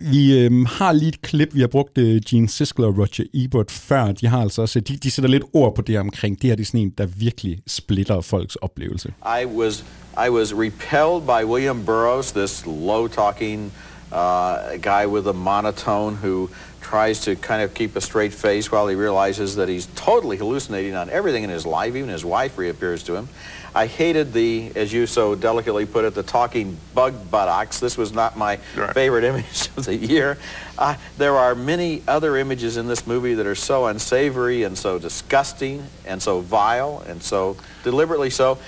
Vi 0.00 0.38
øhm, 0.38 0.64
har 0.64 0.92
lige 0.92 1.08
et 1.08 1.22
klip, 1.22 1.54
vi 1.54 1.60
har 1.60 1.66
brugt 1.66 1.98
øh, 1.98 2.20
Gene 2.28 2.48
Siskel 2.48 2.84
og 2.84 2.98
Roger 2.98 3.24
Ebert 3.34 3.70
før. 3.70 4.12
De 4.12 4.26
har 4.26 4.42
altså 4.42 4.62
også, 4.62 4.80
de, 4.80 4.96
de 4.96 5.10
sætter 5.10 5.30
lidt 5.30 5.44
ord 5.52 5.74
på 5.74 5.82
det 5.82 5.98
omkring. 5.98 6.42
Det 6.42 6.50
her 6.50 6.56
det 6.56 6.62
er 6.62 6.66
sådan 6.66 6.80
en, 6.80 6.90
der 6.98 7.06
virkelig 7.06 7.58
splitter 7.66 8.20
folks 8.20 8.56
oplevelse. 8.56 9.12
I 9.42 9.44
was 9.44 9.84
I 10.26 10.30
was 10.30 10.54
repelled 10.54 11.22
by 11.26 11.44
William 11.44 11.84
Burroughs, 11.84 12.32
this 12.32 12.66
low-talking 12.66 13.72
uh, 14.12 14.56
guy 14.82 15.06
with 15.06 15.28
a 15.28 15.32
monotone 15.32 16.16
who 16.16 16.48
tries 16.80 17.20
to 17.20 17.36
kind 17.36 17.62
of 17.62 17.74
keep 17.74 17.94
a 17.96 18.00
straight 18.00 18.32
face 18.32 18.72
while 18.72 18.88
he 18.88 18.96
realizes 18.96 19.56
that 19.56 19.68
he's 19.68 19.86
totally 19.94 20.36
hallucinating 20.36 20.94
on 20.94 21.10
everything 21.10 21.44
in 21.44 21.50
his 21.50 21.66
life. 21.66 21.94
Even 21.94 22.08
his 22.08 22.24
wife 22.24 22.58
reappears 22.58 23.02
to 23.04 23.14
him. 23.14 23.28
I 23.74 23.86
hated 23.86 24.32
the, 24.32 24.72
as 24.74 24.92
you 24.92 25.06
so 25.06 25.36
delicately 25.36 25.86
put 25.86 26.04
it, 26.04 26.14
the 26.14 26.24
talking 26.24 26.76
bug 26.92 27.30
buttocks. 27.30 27.78
This 27.78 27.96
was 27.96 28.12
not 28.12 28.36
my 28.36 28.56
favorite 28.56 29.22
image 29.32 29.68
of 29.76 29.84
the 29.84 29.94
year. 29.94 30.38
Uh, 30.76 30.96
there 31.18 31.36
are 31.36 31.54
many 31.54 32.02
other 32.08 32.36
images 32.36 32.76
in 32.76 32.88
this 32.88 33.06
movie 33.06 33.34
that 33.34 33.46
are 33.46 33.54
so 33.54 33.86
unsavory 33.86 34.64
and 34.64 34.76
so 34.76 34.98
disgusting 34.98 35.84
and 36.04 36.20
so 36.20 36.40
vile 36.40 37.04
and 37.06 37.22
so 37.22 37.56
deliberately 37.84 38.30
so. 38.30 38.58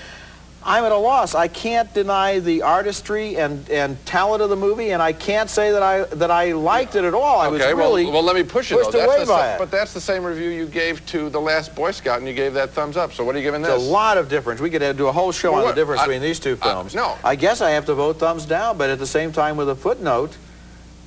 I'm 0.65 0.83
at 0.85 0.91
a 0.91 0.97
loss. 0.97 1.35
I 1.35 1.47
can't 1.49 1.93
deny 1.93 2.39
the 2.39 2.61
artistry 2.61 3.37
and, 3.37 3.69
and 3.69 3.97
talent 4.05 4.41
of 4.41 4.49
the 4.49 4.55
movie, 4.55 4.91
and 4.91 5.01
I 5.01 5.11
can't 5.13 5.49
say 5.49 5.71
that 5.71 5.83
I 5.83 6.03
that 6.15 6.31
I 6.31 6.53
liked 6.53 6.95
it 6.95 7.03
at 7.03 7.13
all. 7.13 7.39
I 7.41 7.47
was 7.49 7.61
Okay, 7.61 7.73
well, 7.73 7.89
really 7.89 8.05
well, 8.05 8.23
let 8.23 8.35
me 8.35 8.43
push 8.43 8.71
you 8.71 8.77
though. 8.77 8.83
pushed 8.83 8.97
That's 8.97 9.05
away 9.13 9.19
the, 9.19 9.25
by 9.25 9.47
sa- 9.47 9.55
it. 9.55 9.59
but 9.59 9.71
that's 9.71 9.93
the 9.93 10.01
same 10.01 10.23
review 10.23 10.49
you 10.49 10.65
gave 10.67 11.05
to 11.07 11.29
the 11.29 11.41
last 11.41 11.75
Boy 11.75 11.91
Scout, 11.91 12.19
and 12.19 12.27
you 12.27 12.33
gave 12.33 12.53
that 12.53 12.69
thumbs 12.71 12.95
up. 12.97 13.11
So 13.13 13.23
what 13.25 13.35
are 13.35 13.39
you 13.39 13.43
giving 13.43 13.61
There's 13.61 13.81
this? 13.81 13.89
a 13.89 13.91
lot 13.91 14.17
of 14.17 14.29
difference. 14.29 14.61
We 14.61 14.69
could 14.69 14.97
do 14.97 15.07
a 15.07 15.11
whole 15.11 15.31
show 15.33 15.51
Well, 15.51 15.59
on 15.61 15.65
what? 15.65 15.75
the 15.75 15.81
difference 15.81 16.01
I- 16.01 16.05
between 16.07 16.21
these 16.21 16.39
two 16.39 16.55
films. 16.55 16.95
no. 16.95 17.17
I 17.23 17.35
guess 17.35 17.61
I 17.61 17.71
have 17.71 17.85
to 17.85 17.93
vote 17.95 18.19
thumbs 18.19 18.45
down, 18.45 18.77
but 18.77 18.89
at 18.89 18.99
the 18.99 19.07
same 19.07 19.31
time 19.31 19.57
with 19.57 19.69
a 19.69 19.75
footnote 19.75 20.37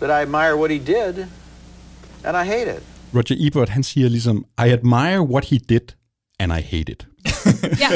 that 0.01 0.11
I 0.11 0.23
admire 0.23 0.55
what 0.57 0.71
he 0.71 0.79
did, 0.79 1.27
and 2.25 2.37
I 2.37 2.45
hate 2.45 2.69
it. 2.69 2.83
Roger 3.13 3.35
Ebert, 3.39 3.69
han 3.69 3.83
siger 3.83 4.09
ligesom, 4.09 4.45
I 4.59 4.71
admire 4.73 5.23
what 5.23 5.45
he 5.45 5.59
did, 5.59 5.95
and 6.39 6.53
I 6.53 6.61
hate 6.61 6.89
it. 6.93 7.07
ja. 7.85 7.89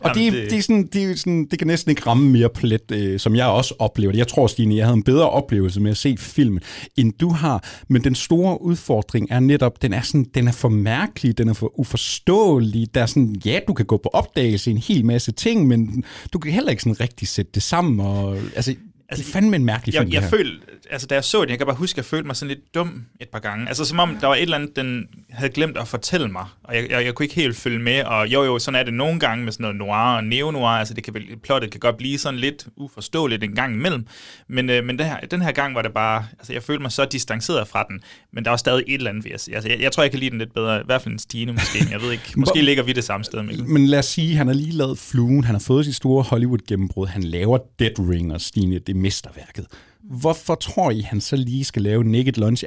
Og 0.00 0.14
det, 0.14 0.32
det, 0.32 0.50
det, 0.50 0.58
er 0.58 0.62
sådan, 0.62 0.88
det, 0.92 1.10
er 1.10 1.16
sådan, 1.16 1.46
det 1.50 1.58
kan 1.58 1.68
næsten 1.68 1.90
ikke 1.90 2.06
ramme 2.06 2.30
mere 2.30 2.48
plet, 2.48 2.92
øh, 2.92 3.18
som 3.18 3.36
jeg 3.36 3.46
også 3.46 3.74
oplever 3.78 4.12
det. 4.12 4.18
Jeg 4.18 4.28
tror, 4.28 4.46
Stine, 4.46 4.76
jeg 4.76 4.86
havde 4.86 4.96
en 4.96 5.02
bedre 5.02 5.30
oplevelse 5.30 5.80
med 5.80 5.90
at 5.90 5.96
se 5.96 6.16
filmen, 6.18 6.60
end 6.96 7.12
du 7.20 7.30
har. 7.30 7.64
Men 7.88 8.04
den 8.04 8.14
store 8.14 8.62
udfordring 8.62 9.26
er 9.30 9.40
netop, 9.40 9.82
den 9.82 9.92
er, 9.92 10.02
sådan, 10.02 10.26
den 10.34 10.48
er 10.48 10.52
for 10.52 10.68
mærkelig, 10.68 11.38
den 11.38 11.48
er 11.48 11.52
for 11.52 11.80
uforståelig. 11.80 12.94
Der 12.94 13.02
er 13.02 13.06
sådan, 13.06 13.36
ja, 13.44 13.60
du 13.68 13.74
kan 13.74 13.86
gå 13.86 13.96
på 13.96 14.10
opdagelse 14.12 14.70
i 14.70 14.74
en 14.74 14.78
hel 14.78 15.04
masse 15.04 15.32
ting, 15.32 15.66
men 15.66 16.04
du 16.32 16.38
kan 16.38 16.52
heller 16.52 16.70
ikke 16.70 16.82
sådan 16.82 17.00
rigtig 17.00 17.28
sætte 17.28 17.50
det 17.54 17.62
sammen. 17.62 18.00
Og, 18.00 18.36
altså, 18.56 18.74
det 19.16 19.28
er 19.28 19.32
fandme 19.32 19.56
en 19.56 19.64
mærkelig 19.64 19.94
film, 19.94 20.04
jeg, 20.06 20.12
jeg 20.14 20.22
her. 20.22 20.28
følte, 20.30 20.66
altså 20.90 21.06
da 21.06 21.14
jeg 21.14 21.24
så 21.24 21.40
den, 21.40 21.50
jeg 21.50 21.58
kan 21.58 21.66
bare 21.66 21.76
huske, 21.76 21.94
at 21.94 21.96
jeg 21.96 22.04
følte 22.04 22.26
mig 22.26 22.36
sådan 22.36 22.48
lidt 22.48 22.74
dum 22.74 23.04
et 23.20 23.28
par 23.28 23.38
gange. 23.38 23.68
Altså 23.68 23.84
som 23.84 23.98
om, 23.98 24.16
der 24.20 24.26
var 24.26 24.34
et 24.34 24.42
eller 24.42 24.56
andet, 24.56 24.76
den 24.76 25.06
havde 25.30 25.52
glemt 25.52 25.76
at 25.78 25.88
fortælle 25.88 26.28
mig, 26.28 26.44
og 26.64 26.74
jeg, 26.76 26.90
jeg, 26.90 27.04
jeg 27.04 27.14
kunne 27.14 27.24
ikke 27.24 27.34
helt 27.34 27.56
følge 27.56 27.78
med, 27.78 28.02
og 28.04 28.28
jo 28.28 28.44
jo, 28.44 28.58
sådan 28.58 28.80
er 28.80 28.84
det 28.84 28.94
nogle 28.94 29.20
gange 29.20 29.44
med 29.44 29.52
sådan 29.52 29.62
noget 29.64 29.76
noir 29.76 30.16
og 30.16 30.24
neo-noir, 30.24 30.68
altså 30.78 30.94
det 30.94 31.04
kan, 31.04 31.14
plottet 31.44 31.70
kan 31.70 31.80
godt 31.80 31.96
blive 31.96 32.18
sådan 32.18 32.40
lidt 32.40 32.66
uforståeligt 32.76 33.44
en 33.44 33.54
gang 33.54 33.74
imellem, 33.74 34.06
men, 34.48 34.70
øh, 34.70 34.84
men 34.84 34.98
den, 34.98 35.06
her, 35.06 35.16
den 35.20 35.42
her 35.42 35.52
gang 35.52 35.74
var 35.74 35.82
det 35.82 35.92
bare, 35.92 36.26
altså 36.38 36.52
jeg 36.52 36.62
følte 36.62 36.82
mig 36.82 36.92
så 36.92 37.04
distanceret 37.04 37.68
fra 37.68 37.86
den, 37.90 38.00
men 38.32 38.44
der 38.44 38.50
var 38.50 38.56
stadig 38.56 38.84
et 38.88 38.94
eller 38.94 39.10
andet, 39.10 39.26
jeg 39.26 39.40
sige. 39.40 39.54
Altså 39.54 39.68
jeg, 39.70 39.80
jeg 39.80 39.92
tror, 39.92 40.02
jeg 40.02 40.10
kan 40.10 40.20
lide 40.20 40.30
den 40.30 40.38
lidt 40.38 40.54
bedre, 40.54 40.80
i 40.80 40.82
hvert 40.86 41.02
fald 41.02 41.12
en 41.12 41.18
Stine 41.18 41.52
måske, 41.52 41.78
jeg 41.90 42.00
ved 42.00 42.12
ikke, 42.12 42.24
måske 42.36 42.52
Hvor- 42.58 42.62
ligger 42.62 42.82
vi 42.82 42.92
det 42.92 43.04
samme 43.04 43.24
sted, 43.24 43.42
Mikkel. 43.42 43.64
Men 43.66 43.86
lad 43.86 43.98
os 43.98 44.06
sige, 44.06 44.36
han 44.36 44.46
har 44.46 44.54
lige 44.54 44.72
lavet 44.72 44.98
Fluen, 44.98 45.44
han 45.44 45.54
har 45.54 45.60
fået 45.60 45.84
sit 45.84 45.94
store 45.94 46.22
Hollywood-gennembrud, 46.22 47.06
han 47.06 47.22
laver 47.22 47.58
Dead 47.78 47.98
Ring 47.98 48.32
og 48.32 48.40
Stine, 48.40 48.78
det 48.78 48.96
mesterværket. 49.02 49.66
Hvorfor 50.02 50.54
tror 50.54 50.90
I, 50.90 51.00
han 51.00 51.20
så 51.20 51.36
lige 51.36 51.64
skal 51.64 51.82
lave 51.82 52.04
Naked 52.04 52.32
Lunch? 52.32 52.64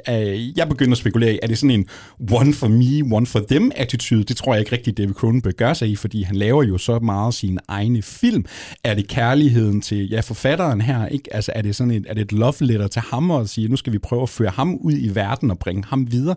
Jeg 0.56 0.68
begynder 0.68 0.92
at 0.92 0.98
spekulere 0.98 1.34
i, 1.34 1.38
er 1.42 1.46
det 1.46 1.58
sådan 1.58 1.70
en 1.70 1.88
one 2.32 2.54
for 2.54 2.68
me, 2.68 3.16
one 3.16 3.26
for 3.26 3.40
them 3.50 3.72
attitude? 3.76 4.24
Det 4.24 4.36
tror 4.36 4.54
jeg 4.54 4.60
ikke 4.60 4.72
rigtigt, 4.72 4.98
David 4.98 5.14
Cronenberg 5.14 5.54
gør 5.54 5.72
sig 5.72 5.88
i, 5.88 5.96
fordi 5.96 6.22
han 6.22 6.36
laver 6.36 6.62
jo 6.62 6.78
så 6.78 6.98
meget 6.98 7.34
sine 7.34 7.60
egne 7.68 8.02
film. 8.02 8.44
Er 8.84 8.94
det 8.94 9.08
kærligheden 9.08 9.80
til 9.80 10.08
ja, 10.08 10.20
forfatteren 10.20 10.80
her? 10.80 11.06
Ikke? 11.06 11.34
Altså, 11.34 11.52
er 11.54 11.62
det 11.62 11.76
sådan 11.76 11.90
et, 11.90 12.04
er 12.08 12.14
det 12.14 12.22
et 12.22 12.32
love 12.32 12.54
letter 12.60 12.88
til 12.88 13.02
ham 13.02 13.30
og 13.30 13.48
sige, 13.48 13.68
nu 13.68 13.76
skal 13.76 13.92
vi 13.92 13.98
prøve 13.98 14.22
at 14.22 14.28
føre 14.28 14.50
ham 14.50 14.74
ud 14.74 14.92
i 14.92 15.14
verden 15.14 15.50
og 15.50 15.58
bringe 15.58 15.84
ham 15.84 16.12
videre? 16.12 16.36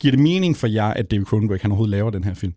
Giver 0.00 0.12
det 0.12 0.20
mening 0.20 0.56
for 0.56 0.66
jer, 0.66 0.86
at 0.86 1.10
David 1.10 1.24
Cronenberg 1.24 1.58
han 1.62 1.70
overhovedet 1.70 1.90
laver 1.90 2.10
den 2.10 2.24
her 2.24 2.34
film? 2.34 2.54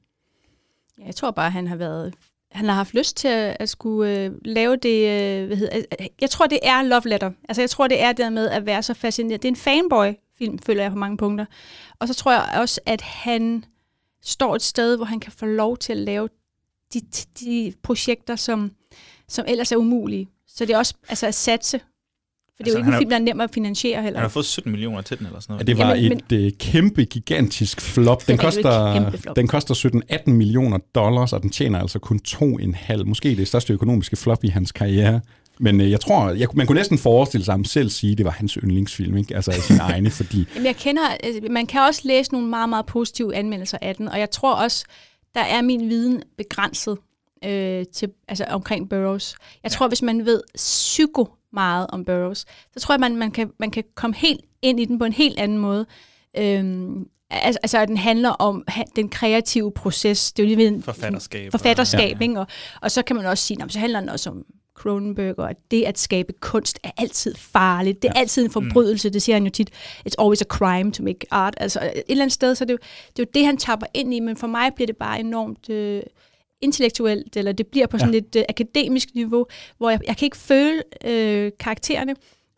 Ja, 1.00 1.06
jeg 1.06 1.16
tror 1.16 1.32
bare, 1.32 1.52
han 1.52 1.68
har 1.68 1.76
været 1.76 2.14
han 2.56 2.66
har 2.66 2.76
haft 2.76 2.94
lyst 2.94 3.18
til 3.18 3.28
at, 3.28 3.58
at 3.60 3.70
skulle 3.70 4.20
øh, 4.20 4.32
lave 4.46 4.76
det, 4.76 5.00
øh, 5.00 5.48
hvad 5.48 5.58
hedder, 5.58 5.78
øh, 5.78 5.84
øh, 6.02 6.08
jeg 6.22 6.30
tror, 6.30 6.48
det 6.48 6.60
er 6.64 6.82
love 6.82 7.02
letter. 7.06 7.32
Altså, 7.50 7.62
jeg 7.62 7.70
tror, 7.70 7.88
det 7.88 8.02
er 8.02 8.12
det 8.12 8.34
med 8.34 8.50
at 8.50 8.66
være 8.66 8.84
så 8.84 8.94
fascineret. 8.94 9.42
Det 9.42 9.48
er 9.48 9.52
en 9.52 9.56
fanboy-film, 9.56 10.60
føler 10.60 10.82
jeg 10.82 10.92
på 10.92 10.98
mange 10.98 11.18
punkter. 11.18 11.46
Og 12.00 12.08
så 12.08 12.14
tror 12.14 12.32
jeg 12.32 12.60
også, 12.62 12.82
at 12.86 13.02
han 13.02 13.66
står 14.24 14.56
et 14.56 14.62
sted, 14.62 14.96
hvor 14.96 15.06
han 15.06 15.20
kan 15.20 15.32
få 15.32 15.46
lov 15.46 15.78
til 15.78 15.94
at 15.94 16.00
lave 16.00 16.30
de, 16.94 17.02
de 17.40 17.74
projekter, 17.84 18.36
som, 18.36 18.72
som 19.28 19.46
ellers 19.48 19.72
er 19.72 19.78
umulige. 19.78 20.30
Så 20.48 20.66
det 20.66 20.74
er 20.74 20.78
også 20.78 20.94
altså, 21.10 21.28
at 21.28 21.36
satse. 21.36 21.82
For 22.58 22.64
det 22.64 22.72
er 22.74 22.78
Altså, 22.78 22.80
jo 22.80 22.86
ikke 22.86 22.96
en 22.96 23.00
film, 23.00 23.10
der 23.10 23.16
er 23.18 23.22
nem 23.22 23.42
at 23.42 23.50
finansiere 23.54 24.02
heller. 24.04 24.20
Han 24.20 24.24
har 24.24 24.30
fået 24.30 24.46
17 24.46 24.72
millioner 24.72 25.02
til 25.02 25.20
den 25.20 25.26
eller 25.26 25.40
sådan 25.40 25.54
Ja, 25.54 25.56
noget. 25.56 25.68
det 25.68 25.78
var 25.78 25.96
Jamen, 25.96 26.22
et 26.32 26.46
øh, 26.46 26.52
kæmpe, 26.60 27.06
gigantisk 27.06 27.82
flop. 27.82 28.28
Den 28.28 28.34
er 28.34 28.38
koster, 28.42 29.12
flop. 29.18 29.36
den 29.36 29.48
koster 29.48 30.02
17-18 30.26 30.32
millioner 30.32 30.78
dollars, 30.96 31.34
og 31.34 31.42
den 31.42 31.50
tjener 31.50 31.80
altså 31.80 32.00
kun 32.00 32.20
2,5. 32.28 33.04
Måske 33.04 33.36
det 33.36 33.48
største 33.48 33.74
økonomiske 33.74 34.16
flop 34.16 34.44
i 34.44 34.48
hans 34.48 34.72
karriere. 34.72 35.22
Men 35.60 35.82
øh, 35.82 35.92
jeg 35.92 36.00
tror, 36.00 36.30
jeg, 36.30 36.48
man 36.54 36.68
kunne 36.68 36.78
næsten 36.78 36.98
forestille 36.98 37.46
sig 37.46 37.54
ham 37.54 37.64
selv 37.66 37.90
sige, 37.90 38.12
at 38.12 38.18
det 38.18 38.26
var 38.26 38.32
hans 38.32 38.54
yndlingsfilm, 38.54 39.18
ikke? 39.18 39.36
altså 39.36 39.52
af 39.52 39.58
sin 39.62 39.80
egne, 39.92 40.10
fordi 40.10 40.46
Jamen, 40.56 40.66
jeg 40.66 40.76
kender, 40.76 41.02
altså, 41.24 41.42
man 41.52 41.66
kan 41.66 41.82
også 41.82 42.02
læse 42.04 42.32
nogle 42.32 42.48
meget, 42.48 42.70
meget 42.70 42.86
positive 42.86 43.36
anmeldelser 43.36 43.78
af 43.82 43.96
den, 43.96 44.08
og 44.08 44.20
jeg 44.20 44.32
tror 44.32 44.54
også, 44.56 44.86
der 45.36 45.42
er 45.42 45.62
min 45.62 45.90
viden 45.90 46.22
begrænset 46.38 46.98
øh, 47.46 47.86
til, 47.94 48.10
altså, 48.28 48.46
omkring 48.50 48.90
Burroughs. 48.90 49.36
Jeg 49.64 49.72
tror, 49.72 49.88
hvis 49.88 50.02
man 50.02 50.26
ved 50.26 50.42
psyko 50.56 51.28
meget 51.56 51.88
om 51.90 52.06
Burroughs, 52.06 52.46
så 52.74 52.80
tror 52.80 52.94
jeg, 52.94 53.00
man, 53.00 53.16
man, 53.16 53.32
kan, 53.32 53.52
man 53.60 53.72
kan 53.72 53.84
komme 53.96 54.16
helt 54.16 54.42
ind 54.62 54.80
i 54.80 54.86
den 54.86 55.00
på 55.00 55.06
en 55.06 55.14
helt 55.14 55.40
anden 55.40 55.58
måde. 55.58 55.86
Øhm, 56.38 57.08
altså, 57.30 57.60
altså, 57.64 57.78
at 57.80 57.88
den 57.88 57.98
handler 57.98 58.30
om 58.30 58.64
den 58.96 59.10
kreative 59.10 59.72
proces. 59.72 60.32
Det 60.34 60.44
er 60.44 60.48
jo 60.50 60.56
lige 60.56 60.72
ved 60.72 60.82
Forfatterskab. 60.82 61.52
forfatterskab, 61.52 62.18
Ja. 62.22 62.24
ikke? 62.28 62.40
Og, 62.40 62.48
og 62.82 62.92
så 62.92 63.02
kan 63.02 63.16
man 63.16 63.26
også 63.26 63.44
sige, 63.44 63.58
"Nå, 63.58 63.66
men 63.66 63.70
så 63.70 63.80
handler 63.80 64.00
den 64.00 64.10
også 64.10 64.30
om 64.30 64.44
Cronenberg, 64.76 65.40
og 65.40 65.50
at 65.50 65.58
det 65.72 65.84
at 65.84 66.00
skabe 66.00 66.34
kunst 66.40 66.80
er 66.84 66.92
altid 66.98 67.36
farligt. 67.36 68.02
Det 68.02 68.08
er 68.10 68.14
ja. 68.16 68.20
altid 68.20 68.46
en 68.46 68.52
forbrydelse, 68.52 69.10
det 69.10 69.22
siger 69.22 69.36
han 69.36 69.44
jo 69.44 69.50
tit. 69.50 69.70
It's 70.10 70.14
always 70.20 70.42
a 70.42 70.46
crime 70.46 70.92
to 70.92 71.04
make 71.04 71.20
art. 71.32 71.54
Altså 71.58 71.80
et 71.96 72.04
eller 72.08 72.24
andet 72.24 72.34
sted, 72.34 72.56
så 72.56 72.64
er 72.64 72.66
det, 72.66 72.74
jo, 72.74 72.78
det 73.18 73.20
er 73.20 73.24
jo 73.24 73.32
det, 73.34 73.46
han 73.46 73.58
tapper 73.58 73.88
ind 73.94 74.14
i, 74.14 74.20
men 74.20 74.38
for 74.38 74.48
mig 74.48 74.72
bliver 74.76 74.86
det 74.86 74.98
bare 74.98 75.20
enormt 75.20 75.70
øh, 75.70 76.04
intellektuelt, 76.66 77.38
eller 77.38 77.52
det 77.52 77.68
bliver 77.68 77.88
på 77.88 77.98
sådan 77.98 78.14
Ja. 78.14 78.20
lidt 78.20 78.36
øh, 78.36 78.44
akademisk 78.50 79.10
niveau, 79.16 79.46
hvor 79.78 79.90
jeg, 79.90 80.00
jeg 80.08 80.18
kan 80.18 80.26
ikke 80.26 80.38
føle 80.38 80.84
øh, 81.06 81.52
karaktererne, 81.60 82.16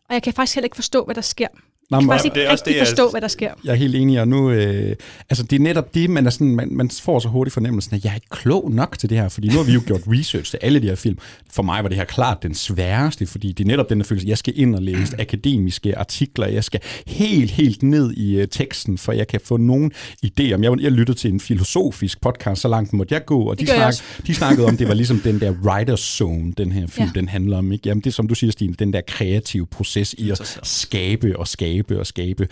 og 0.08 0.14
jeg 0.14 0.22
kan 0.22 0.32
faktisk 0.32 0.54
heller 0.56 0.66
ikke 0.66 0.76
forstå, 0.76 1.04
hvad 1.04 1.14
der 1.14 1.20
sker. 1.20 1.48
Nå, 1.90 1.96
Jeg 1.96 2.02
kan 2.02 2.08
faktisk 2.10 2.32
er 2.36 2.40
ikke 2.40 2.50
også 2.50 2.62
rigtig 2.66 2.74
det, 2.74 2.78
jeg- 2.78 2.86
forstå, 2.88 3.10
hvad 3.10 3.20
der 3.20 3.28
sker. 3.28 3.50
Jeg 3.64 3.70
er 3.70 3.74
helt 3.76 3.94
enig, 3.94 4.20
og 4.20 4.28
nu, 4.28 4.50
øh, 4.50 4.96
altså 5.30 5.42
det 5.42 5.56
er 5.56 5.60
netop 5.60 5.94
det, 5.94 6.10
man, 6.10 6.26
er 6.26 6.30
sådan, 6.30 6.54
man, 6.56 6.68
man 6.72 6.90
får 6.90 7.18
så 7.18 7.28
hurtigt 7.28 7.54
fornemmelsen, 7.54 7.94
at 7.94 8.04
jeg 8.04 8.10
er 8.10 8.14
ikke 8.14 8.26
klog 8.30 8.70
nok 8.72 8.98
til 8.98 9.10
det 9.10 9.18
her, 9.18 9.28
fordi 9.28 9.48
nu 9.48 9.54
har 9.56 9.62
vi 9.62 9.72
jo 9.72 9.80
gjort 9.86 10.00
research 10.06 10.50
til 10.50 10.58
alle 10.62 10.80
de 10.82 10.86
her 10.86 10.94
film. 10.94 11.18
For 11.52 11.62
mig 11.62 11.82
var 11.82 11.88
det 11.88 11.98
her 11.98 12.04
klart 12.04 12.42
den 12.42 12.54
sværeste, 12.54 13.26
fordi 13.26 13.52
det 13.52 13.64
er 13.64 13.68
netop 13.68 13.88
den 13.90 13.98
der 13.98 14.04
følelse, 14.04 14.28
jeg 14.28 14.38
skal 14.38 14.52
ind 14.56 14.74
og 14.74 14.82
læse 14.82 15.20
akademiske 15.20 15.98
artikler, 15.98 16.46
jeg 16.46 16.64
skal 16.64 16.80
helt, 17.06 17.50
helt 17.50 17.82
ned 17.82 18.12
i 18.12 18.42
uh, 18.42 18.48
teksten, 18.50 18.98
for 18.98 19.12
jeg 19.12 19.28
kan 19.28 19.40
få 19.44 19.56
nogen 19.56 19.92
idé 20.26 20.52
om, 20.52 20.64
jeg, 20.64 20.80
jeg 20.80 20.92
lyttede 20.92 21.18
til 21.18 21.32
en 21.32 21.40
filosofisk 21.40 22.20
podcast, 22.20 22.60
så 22.62 22.68
langt 22.68 22.92
måtte 22.92 23.14
jeg 23.14 23.24
gå, 23.24 23.40
og 23.42 23.58
de, 23.60 23.66
Det 23.66 23.74
snak, 23.74 23.94
de 24.26 24.34
snakkede 24.34 24.66
om, 24.66 24.76
det 24.76 24.88
var 24.88 24.94
ligesom 24.94 25.20
den 25.20 25.40
der 25.40 25.52
writer's 25.66 25.96
zone, 26.16 26.52
den 26.52 26.72
her 26.72 26.86
film, 26.86 27.06
Ja. 27.14 27.20
den 27.20 27.28
handler 27.28 27.58
om. 27.58 27.72
Ikke? 27.72 27.88
Jamen 27.88 28.00
det 28.00 28.10
er, 28.10 28.14
som 28.14 28.28
du 28.28 28.34
siger, 28.34 28.50
Stine, 28.50 28.74
den 28.78 28.92
der 28.92 29.00
kreative 29.08 29.66
proces 29.66 30.14
i 30.18 30.30
at 30.30 30.58
skabe 30.62 31.38
og 31.38 31.48
skabe 31.48 31.77
og 31.90 32.06
skabe. 32.06 32.48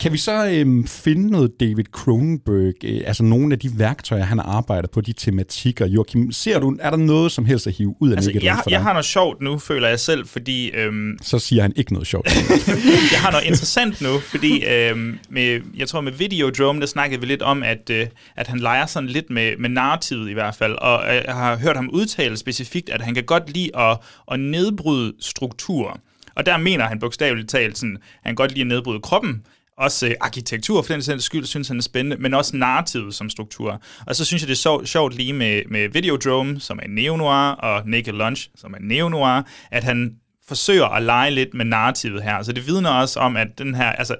Kan 0.00 0.12
vi 0.12 0.18
så 0.18 0.48
øhm, 0.50 0.86
finde 0.86 1.30
noget 1.30 1.50
David 1.60 1.84
Cronenberg, 1.92 2.74
øh, 2.84 3.00
altså 3.06 3.22
nogle 3.22 3.52
af 3.52 3.58
de 3.58 3.70
værktøjer, 3.78 4.24
han 4.24 4.38
har 4.38 4.44
arbejdet 4.44 4.90
på, 4.90 5.00
de 5.00 5.12
tematikker? 5.12 5.86
Joachim, 5.86 6.32
ser 6.32 6.58
du, 6.58 6.76
er 6.80 6.90
der 6.90 6.96
noget 6.96 7.32
som 7.32 7.44
helst 7.44 7.66
at 7.66 7.72
hive 7.72 7.94
ud 8.00 8.10
af 8.10 8.16
Altså, 8.16 8.30
Naked 8.30 8.42
jeg, 8.42 8.60
for 8.62 8.70
jeg 8.70 8.78
dig? 8.78 8.84
har 8.84 8.92
noget 8.92 9.04
sjovt 9.04 9.40
nu, 9.40 9.58
føler 9.58 9.88
jeg 9.88 10.00
selv, 10.00 10.26
fordi 10.26 10.70
øhm, 10.70 11.18
Så 11.22 11.38
siger 11.38 11.62
han 11.62 11.72
ikke 11.76 11.92
noget 11.92 12.06
sjovt. 12.06 12.26
jeg 13.12 13.20
har 13.20 13.30
noget 13.30 13.44
interessant 13.46 14.00
nu, 14.00 14.18
fordi 14.18 14.64
øhm, 14.64 15.18
med, 15.30 15.60
jeg 15.76 15.88
tror 15.88 16.00
med 16.00 16.12
Videodrome, 16.12 16.80
der 16.80 16.86
snakkede 16.86 17.20
vi 17.20 17.26
lidt 17.26 17.42
om, 17.42 17.62
at, 17.62 17.90
øh, 17.90 18.06
at 18.36 18.46
han 18.46 18.58
leger 18.58 18.86
sådan 18.86 19.08
lidt 19.08 19.30
med, 19.30 19.56
med 19.58 19.70
narrativet 19.70 20.30
i 20.30 20.32
hvert 20.32 20.54
fald, 20.54 20.72
og 20.72 21.02
øh, 21.08 21.22
jeg 21.26 21.34
har 21.34 21.56
hørt 21.56 21.76
ham 21.76 21.88
udtale 21.92 22.36
specifikt, 22.36 22.90
at 22.90 23.00
han 23.00 23.14
kan 23.14 23.24
godt 23.24 23.52
lide 23.54 23.76
at, 23.76 23.98
at 24.32 24.40
nedbryde 24.40 25.12
strukturer. 25.20 25.98
Og 26.34 26.46
der 26.46 26.56
mener 26.56 26.84
han 26.84 26.98
bogstaveligt 26.98 27.48
talt 27.48 27.78
sådan, 27.78 27.96
han 28.22 28.30
kan 28.30 28.34
godt 28.34 28.50
lide 28.50 28.60
at 28.60 28.66
nedbryde 28.66 29.00
kroppen, 29.00 29.42
også 29.76 30.06
øh, 30.06 30.14
arkitektur 30.20 30.82
for 30.82 30.92
den 30.92 31.02
sags 31.02 31.24
skyld, 31.24 31.44
synes 31.44 31.68
han 31.68 31.78
er 31.78 31.82
spændende, 31.82 32.16
men 32.16 32.34
også 32.34 32.56
narrativet 32.56 33.14
som 33.14 33.30
struktur. 33.30 33.82
Og 34.06 34.16
så 34.16 34.24
synes 34.24 34.42
jeg, 34.42 34.48
det 34.48 34.54
er 34.54 34.58
sjovt, 34.58 34.88
sjovt 34.88 35.14
lige 35.14 35.32
med, 35.32 35.62
med 35.70 35.88
Videodrome, 35.88 36.60
som 36.60 36.78
er 36.82 36.88
neo-noir, 36.88 37.50
og 37.50 37.88
Naked 37.88 38.12
Lunch, 38.12 38.50
som 38.54 38.74
er 38.74 38.78
neo-noir, 38.80 39.42
at 39.70 39.84
han 39.84 40.16
forsøger 40.48 40.86
at 40.86 41.02
lege 41.02 41.30
lidt 41.30 41.54
med 41.54 41.64
narrativet 41.64 42.22
her. 42.22 42.42
Så 42.42 42.52
det 42.52 42.66
vidner 42.66 42.90
også 42.90 43.20
om, 43.20 43.36
at 43.36 43.58
den 43.58 43.74
her, 43.74 43.92
altså, 43.92 44.16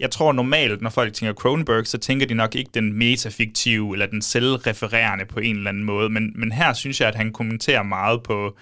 jeg 0.00 0.10
tror 0.10 0.32
normalt, 0.32 0.82
når 0.82 0.90
folk 0.90 1.12
tænker 1.12 1.34
Cronenberg, 1.34 1.86
så 1.86 1.98
tænker 1.98 2.26
de 2.26 2.34
nok 2.34 2.54
ikke 2.54 2.70
den 2.74 2.92
metafiktive 2.92 3.94
eller 3.94 4.06
den 4.06 4.22
selvrefererende 4.22 5.24
på 5.24 5.40
en 5.40 5.56
eller 5.56 5.70
anden 5.70 5.84
måde, 5.84 6.10
men, 6.10 6.32
men 6.34 6.52
her 6.52 6.72
synes 6.72 7.00
jeg, 7.00 7.08
at 7.08 7.14
han 7.14 7.32
kommenterer 7.32 7.82
meget 7.82 8.22
på, 8.22 8.56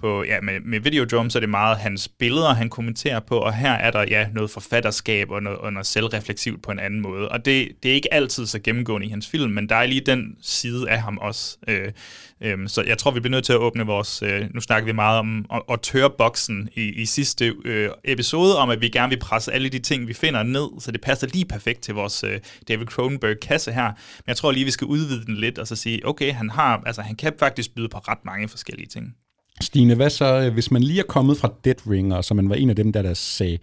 på 0.00 0.24
ja, 0.24 0.40
med, 0.40 0.60
med 0.60 0.80
Videodrome, 0.80 1.30
så 1.30 1.38
er 1.38 1.40
det 1.40 1.48
meget 1.48 1.78
hans 1.78 2.08
billeder, 2.08 2.54
han 2.54 2.70
kommenterer 2.70 3.20
på, 3.20 3.38
og 3.38 3.54
her 3.54 3.72
er 3.72 3.90
der 3.90 4.02
ja, 4.02 4.28
noget 4.32 4.50
forfatterskab 4.50 5.30
og 5.30 5.42
noget, 5.42 5.58
og 5.58 5.72
noget 5.72 5.86
selvrefleksivt 5.86 6.62
på 6.62 6.70
en 6.70 6.78
anden 6.78 7.00
måde. 7.00 7.28
Og 7.28 7.44
det, 7.44 7.68
det 7.82 7.90
er 7.90 7.94
ikke 7.94 8.14
altid 8.14 8.46
så 8.46 8.58
gennemgående 8.58 9.06
i 9.06 9.10
hans 9.10 9.28
film, 9.28 9.52
men 9.52 9.68
der 9.68 9.76
er 9.76 9.86
lige 9.86 10.00
den 10.00 10.36
side 10.40 10.90
af 10.90 11.02
ham 11.02 11.18
også. 11.18 11.56
Øh, 11.68 11.92
øh, 12.40 12.68
så 12.68 12.82
jeg 12.82 12.98
tror, 12.98 13.10
vi 13.10 13.20
bliver 13.20 13.30
nødt 13.30 13.44
til 13.44 13.52
at 13.52 13.58
åbne 13.58 13.86
vores... 13.86 14.22
Øh, 14.22 14.46
nu 14.54 14.60
snakker 14.60 14.86
vi 14.86 14.92
meget 14.92 15.18
om 15.18 15.46
autørboksen 15.50 16.68
i, 16.74 16.82
i 16.82 17.06
sidste 17.06 17.54
øh, 17.64 17.90
episode, 18.04 18.58
om 18.58 18.70
at 18.70 18.80
vi 18.80 18.88
gerne 18.88 19.10
vil 19.10 19.18
presse 19.18 19.52
alle 19.52 19.68
de 19.68 19.78
ting, 19.78 20.08
vi 20.08 20.14
finder 20.14 20.42
ned, 20.42 20.68
så 20.80 20.92
det 20.92 21.00
passer 21.00 21.26
lige 21.26 21.44
perfekt 21.44 21.80
til 21.80 21.94
vores 21.94 22.24
øh, 22.24 22.40
David 22.68 22.86
Cronenberg-kasse 22.86 23.72
her. 23.72 23.86
Men 23.86 24.24
jeg 24.26 24.36
tror 24.36 24.52
lige, 24.52 24.64
vi 24.64 24.70
skal 24.70 24.86
udvide 24.86 25.24
den 25.24 25.36
lidt, 25.36 25.58
og 25.58 25.66
så 25.66 25.76
sige, 25.76 26.06
okay, 26.06 26.32
han 26.32 26.50
har, 26.50 26.82
altså 26.86 27.02
han 27.02 27.16
kan 27.16 27.32
faktisk 27.38 27.74
byde 27.74 27.88
på 27.88 27.98
ret 27.98 28.24
mange 28.24 28.48
forskellige 28.48 28.86
ting. 28.86 29.14
Stine, 29.60 29.94
hvad 29.94 30.10
så, 30.10 30.40
øh, 30.40 30.52
hvis 30.52 30.70
man 30.70 30.82
lige 30.82 30.98
er 31.00 31.04
kommet 31.04 31.36
fra 31.36 31.52
Dead 31.64 31.90
Ring, 31.90 32.14
og 32.14 32.24
så 32.24 32.34
man 32.34 32.48
var 32.48 32.54
en 32.54 32.70
af 32.70 32.76
dem, 32.76 32.92
der, 32.92 33.02
der 33.02 33.14
sagde, 33.14 33.58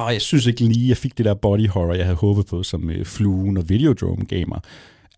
åh, 0.00 0.12
jeg 0.12 0.20
synes 0.20 0.46
ikke 0.46 0.60
lige, 0.60 0.88
jeg 0.88 0.96
fik 0.96 1.18
det 1.18 1.26
der 1.26 1.34
body 1.34 1.68
horror, 1.68 1.94
jeg 1.94 2.04
havde 2.04 2.16
håbet 2.16 2.46
på, 2.46 2.62
som 2.62 2.90
øh, 2.90 3.04
Fluen 3.04 3.56
og 3.56 3.68
Videodrome 3.68 4.24
gamer. 4.24 4.58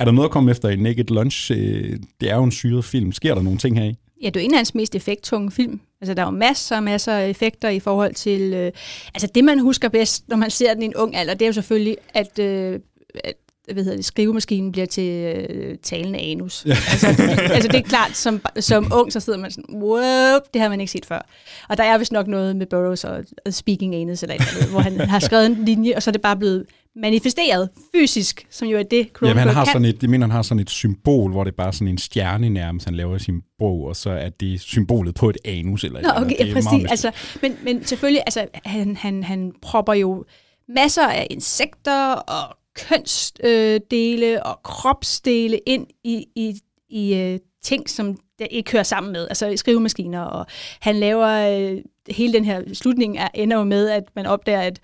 Er 0.00 0.04
der 0.04 0.12
noget 0.12 0.28
at 0.28 0.32
komme 0.32 0.50
efter 0.50 0.68
i 0.68 0.76
Naked 0.76 1.04
Lunch? 1.04 1.52
Øh, 1.52 1.98
det 2.20 2.30
er 2.30 2.36
jo 2.36 2.44
en 2.44 2.52
syret 2.52 2.84
film. 2.84 3.12
Sker 3.12 3.34
der 3.34 3.42
nogle 3.42 3.58
ting 3.58 3.78
her 3.78 3.84
i? 3.84 3.94
Ja, 4.22 4.30
det 4.30 4.40
er 4.40 4.44
en 4.44 4.54
af 4.54 4.58
hans 4.58 4.74
mest 4.74 4.94
effekttunge 4.94 5.50
film. 5.50 5.80
Altså, 6.00 6.14
der 6.14 6.22
er 6.22 6.26
jo 6.26 6.30
masser 6.30 6.76
og 6.76 6.82
masser 6.82 7.12
af 7.12 7.28
effekter 7.28 7.68
i 7.68 7.80
forhold 7.80 8.14
til... 8.14 8.54
Øh, 8.54 8.72
altså, 9.14 9.28
det 9.34 9.44
man 9.44 9.58
husker 9.58 9.88
bedst, 9.88 10.28
når 10.28 10.36
man 10.36 10.50
ser 10.50 10.74
den 10.74 10.82
i 10.82 10.86
en 10.86 10.94
ung 10.94 11.16
alder, 11.16 11.34
det 11.34 11.42
er 11.42 11.46
jo 11.46 11.52
selvfølgelig, 11.52 11.96
at... 12.14 12.38
Øh, 12.38 12.80
at 13.24 13.34
hvad 13.72 13.84
hedder 13.84 13.96
det, 13.96 14.04
skrivemaskinen 14.04 14.72
bliver 14.72 14.86
til 14.86 15.34
øh, 15.48 15.78
talende 15.82 16.18
anus. 16.18 16.64
Ja. 16.66 16.70
Altså, 16.70 17.06
altså, 17.54 17.68
det 17.68 17.78
er 17.78 17.88
klart, 17.88 18.16
som, 18.16 18.40
som 18.60 18.92
ung, 18.94 19.12
så 19.12 19.20
sidder 19.20 19.38
man 19.38 19.50
sådan, 19.50 19.74
wow, 19.74 20.38
det 20.54 20.62
har 20.62 20.68
man 20.68 20.80
ikke 20.80 20.92
set 20.92 21.06
før. 21.06 21.26
Og 21.68 21.76
der 21.76 21.84
er 21.84 21.98
vist 21.98 22.12
nok 22.12 22.26
noget 22.26 22.56
med 22.56 22.66
Burroughs 22.66 23.04
og, 23.04 23.24
og 23.46 23.54
speaking 23.54 23.94
anus, 23.94 24.22
eller 24.22 24.34
eller 24.34 24.70
hvor 24.70 24.80
han 24.80 25.00
har 25.00 25.18
skrevet 25.18 25.46
en 25.46 25.64
linje, 25.64 25.96
og 25.96 26.02
så 26.02 26.10
er 26.10 26.12
det 26.12 26.20
bare 26.20 26.36
blevet 26.36 26.66
manifesteret 26.96 27.68
fysisk, 27.94 28.46
som 28.50 28.68
jo 28.68 28.78
er 28.78 28.82
det, 28.82 29.08
Cronenberg 29.12 29.28
Jamen, 29.28 29.48
han 29.48 29.54
har 29.54 29.64
kan. 29.64 29.72
sådan 29.72 29.84
et, 29.84 30.02
jeg 30.02 30.10
mener, 30.10 30.26
han 30.26 30.30
har 30.30 30.42
sådan 30.42 30.60
et 30.60 30.70
symbol, 30.70 31.30
hvor 31.30 31.44
det 31.44 31.50
er 31.50 31.56
bare 31.56 31.72
sådan 31.72 31.88
en 31.88 31.98
stjerne 31.98 32.48
nærmest, 32.48 32.84
han 32.86 32.94
laver 32.94 33.16
i 33.16 33.18
sin 33.18 33.42
bog, 33.58 33.84
og 33.84 33.96
så 33.96 34.10
er 34.10 34.28
det 34.28 34.60
symbolet 34.60 35.14
på 35.14 35.30
et 35.30 35.36
anus. 35.44 35.84
Eller 35.84 36.00
Nå, 36.02 36.08
eller 36.08 36.20
okay, 36.20 36.36
Det 36.38 36.48
ja, 36.48 36.54
præcis. 36.54 36.90
Altså, 36.90 37.10
men, 37.42 37.56
men 37.64 37.84
selvfølgelig, 37.84 38.22
altså, 38.26 38.46
han, 38.64 38.96
han, 38.96 39.24
han 39.24 39.52
propper 39.62 39.94
jo 39.94 40.24
masser 40.68 41.08
af 41.08 41.26
insekter 41.30 42.12
og 42.12 42.56
kønsdele 42.76 44.42
og 44.46 44.60
kropsdele 44.64 45.60
ind 45.66 45.86
i, 46.04 46.26
i, 46.34 46.60
i 46.88 47.14
øh, 47.14 47.38
ting, 47.62 47.90
som 47.90 48.16
der 48.38 48.44
ikke 48.50 48.72
hører 48.72 48.82
sammen 48.82 49.12
med, 49.12 49.28
altså 49.28 49.52
skrivemaskiner, 49.56 50.20
og 50.20 50.46
han 50.80 50.96
laver 50.96 51.28
øh, 51.60 51.78
hele 52.10 52.32
den 52.32 52.44
her 52.44 52.62
slutning 52.74 53.18
er, 53.18 53.28
ender 53.34 53.56
jo 53.56 53.64
med, 53.64 53.88
at 53.88 54.02
man 54.16 54.26
opdager, 54.26 54.60
at 54.60 54.80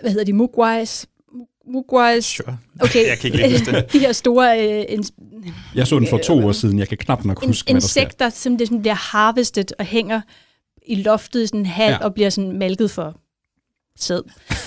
hvad 0.00 0.10
hedder 0.10 0.24
de, 0.24 0.32
Mugwais, 0.32 1.06
Mugwais, 1.66 2.24
Sure. 2.24 2.58
okay, 2.80 3.06
Jeg 3.10 3.18
kan 3.18 3.32
ikke 3.32 3.50
huske 3.50 3.72
det. 3.72 3.86
de 3.92 3.98
her 3.98 4.12
store 4.12 4.68
øh, 4.80 4.84
en, 4.88 5.04
Jeg 5.74 5.86
så 5.86 5.98
den 5.98 6.08
for 6.08 6.18
to 6.18 6.46
år 6.46 6.52
siden. 6.52 6.78
Jeg 6.78 6.88
kan 6.88 6.98
knap 6.98 7.24
nok 7.24 7.44
huske, 7.46 7.72
hvad 7.72 7.80
der 7.80 7.86
sker. 7.86 8.00
insekter, 8.00 8.28
som 8.30 8.58
det 8.58 8.68
sådan 8.68 8.80
bliver 8.82 8.94
harvestet 8.94 9.72
og 9.78 9.84
hænger 9.84 10.20
i 10.86 10.94
loftet 10.94 11.42
i 11.42 11.46
sådan 11.46 11.60
en 11.60 11.66
hal 11.66 11.90
Ja. 11.90 11.96
ja. 12.00 12.04
og 12.04 12.14
bliver 12.14 12.30
sådan 12.30 12.58
malket 12.58 12.90
for 12.90 13.16
sæd. 13.98 14.22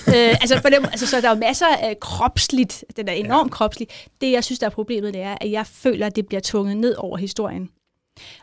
øh, 0.08 0.36
altså, 0.42 0.60
for 0.62 0.68
dem, 0.68 0.84
altså, 0.84 1.06
så 1.06 1.20
der 1.20 1.28
er 1.28 1.34
jo 1.34 1.40
masser 1.40 1.66
af 1.66 2.00
kropsligt, 2.00 2.84
den 2.96 3.08
er 3.08 3.12
enormt 3.12 3.50
ja. 3.50 3.54
kropslig. 3.54 3.88
Det, 4.20 4.32
jeg 4.32 4.44
synes, 4.44 4.58
der 4.58 4.66
er 4.66 4.70
problemet, 4.70 5.14
det 5.14 5.22
er, 5.22 5.36
at 5.40 5.50
jeg 5.50 5.66
føler, 5.66 6.06
at 6.06 6.16
det 6.16 6.26
bliver 6.26 6.40
tvunget 6.44 6.76
ned 6.76 6.94
over 6.94 7.16
historien. 7.16 7.70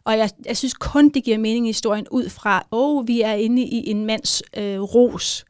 Og 0.06 0.18
jeg, 0.18 0.30
jeg 0.46 0.58
synes 0.58 0.74
kun, 0.74 1.10
det 1.10 1.24
giver 1.24 1.38
mening 1.38 1.66
i 1.66 1.70
historien 1.70 2.08
ud 2.12 2.30
fra, 2.30 2.68
åh, 2.72 2.98
oh, 2.98 3.08
vi 3.08 3.22
er 3.22 3.34
inde 3.34 3.62
i 3.62 3.90
en 3.90 4.06
mands 4.06 4.44
øh, 4.58 4.82
ros. 4.82 5.46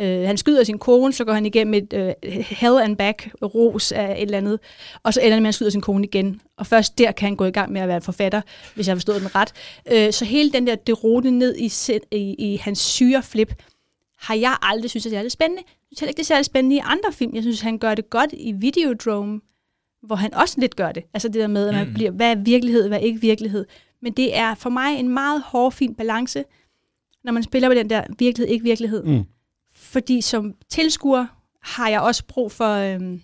Øh, 0.00 0.26
han 0.26 0.36
skyder 0.36 0.64
sin 0.64 0.78
kone, 0.78 1.12
så 1.12 1.24
går 1.24 1.32
han 1.32 1.46
igennem 1.46 1.74
et 1.74 1.92
øh, 1.92 2.12
hell 2.40 2.78
and 2.78 2.96
back 2.96 3.30
ros 3.42 3.92
af 3.92 4.12
et 4.12 4.22
eller 4.22 4.38
andet, 4.38 4.60
og 5.02 5.14
så 5.14 5.20
ender 5.20 5.36
det 5.36 5.42
med, 5.42 5.48
at 5.48 5.52
han 5.52 5.52
skyder 5.52 5.70
sin 5.70 5.80
kone 5.80 6.04
igen. 6.04 6.40
Og 6.58 6.66
først 6.66 6.98
der 6.98 7.12
kan 7.12 7.26
han 7.26 7.36
gå 7.36 7.44
i 7.44 7.50
gang 7.50 7.72
med 7.72 7.80
at 7.80 7.88
være 7.88 8.00
forfatter, 8.00 8.40
hvis 8.74 8.86
jeg 8.86 8.92
har 8.92 8.96
forstået 8.96 9.20
den 9.20 9.34
ret. 9.34 9.52
Øh, 9.92 10.12
så 10.12 10.24
hele 10.24 10.52
den 10.52 10.66
der 10.66 10.74
derone 10.74 11.30
ned 11.30 11.56
i, 11.56 11.72
i, 12.12 12.34
i 12.38 12.56
hans 12.56 12.78
syreflip, 12.78 13.54
har 14.26 14.34
jeg 14.34 14.56
aldrig 14.62 14.90
synes, 14.90 15.06
at 15.06 15.10
det 15.12 15.18
er 15.18 15.22
lidt 15.22 15.32
spændende. 15.32 15.62
Jeg 15.66 15.86
synes 15.88 16.00
heller 16.00 16.08
ikke, 16.10 16.16
det 16.16 16.22
er 16.22 16.26
særlig 16.26 16.44
spændende 16.44 16.76
i 16.76 16.80
andre 16.84 17.12
film. 17.12 17.34
Jeg 17.34 17.42
synes, 17.42 17.60
han 17.60 17.78
gør 17.78 17.94
det 17.94 18.10
godt 18.10 18.30
i 18.32 18.52
Videodrome, 18.52 19.40
hvor 20.02 20.16
han 20.16 20.34
også 20.34 20.60
lidt 20.60 20.76
gør 20.76 20.92
det. 20.92 21.02
Altså 21.14 21.28
det 21.28 21.34
der 21.40 21.46
med, 21.46 21.68
at 21.68 21.74
man 21.74 21.86
Mm. 21.88 21.94
bliver, 21.94 22.10
hvad 22.10 22.30
er 22.30 22.34
virkelighed, 22.34 22.88
hvad 22.88 22.98
er 22.98 23.02
ikke 23.02 23.20
virkelighed. 23.20 23.66
Men 24.02 24.12
det 24.12 24.36
er 24.36 24.54
for 24.54 24.70
mig 24.70 24.98
en 24.98 25.08
meget 25.08 25.42
hård, 25.42 25.72
fin 25.72 25.94
balance, 25.94 26.44
når 27.24 27.32
man 27.32 27.42
spiller 27.42 27.68
på 27.68 27.74
den 27.74 27.90
der 27.90 28.04
virkelighed, 28.18 28.52
ikke 28.52 28.64
virkelighed. 28.64 29.04
Mm. 29.04 29.24
Fordi 29.74 30.20
som 30.20 30.54
tilskuer 30.68 31.26
har 31.62 31.88
jeg 31.88 32.00
også 32.00 32.24
brug 32.26 32.52
for 32.52 32.74
øhm, 32.94 33.22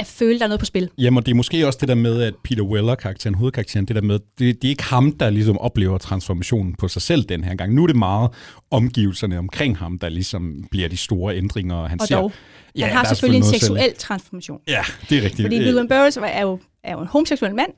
at 0.00 0.06
føle, 0.06 0.38
der 0.38 0.44
er 0.44 0.48
noget 0.48 0.60
på 0.60 0.66
spil. 0.66 0.90
Jamen, 0.98 1.18
og 1.18 1.26
det 1.26 1.32
er 1.32 1.36
måske 1.36 1.66
også 1.66 1.78
det 1.80 1.88
der 1.88 1.94
med, 1.94 2.22
at 2.22 2.34
Peter 2.44 2.62
Weller, 2.62 2.94
karakteren, 2.94 3.34
hovedkarakteren, 3.34 3.86
det 3.86 3.96
der 3.96 4.02
med, 4.02 4.18
det, 4.18 4.62
det 4.62 4.64
er 4.64 4.70
ikke 4.70 4.82
ham, 4.82 5.12
der 5.12 5.30
ligesom 5.30 5.58
oplever 5.58 5.98
transformationen 5.98 6.74
på 6.74 6.88
sig 6.88 7.02
selv 7.02 7.22
den 7.24 7.44
her 7.44 7.54
gang. 7.54 7.74
Nu 7.74 7.82
er 7.82 7.86
det 7.86 7.96
meget 7.96 8.30
omgivelserne 8.70 9.38
omkring 9.38 9.78
ham, 9.78 9.98
der 9.98 10.08
ligesom 10.08 10.64
bliver 10.70 10.88
de 10.88 10.96
store 10.96 11.36
ændringer, 11.36 11.74
og 11.74 11.90
han 11.90 12.00
Og 12.00 12.06
siger... 12.06 12.18
dog, 12.20 12.32
ja, 12.76 12.86
han 12.86 12.96
har 12.96 13.04
selvfølgelig 13.04 13.38
en 13.38 13.44
seksuel 13.44 13.94
transformation. 13.98 14.58
Ja, 14.68 14.80
det 15.10 15.18
er 15.18 15.22
rigtigt. 15.22 15.42
Fordi 15.46 15.56
Øh, 15.58 15.64
William 15.64 15.88
Burroughs 15.88 16.16
var- 16.20 16.26
er 16.26 16.42
jo, 16.42 16.58
er 16.84 16.92
jo 16.92 17.00
en 17.00 17.06
homoseksuel 17.06 17.54
mand, 17.54 17.70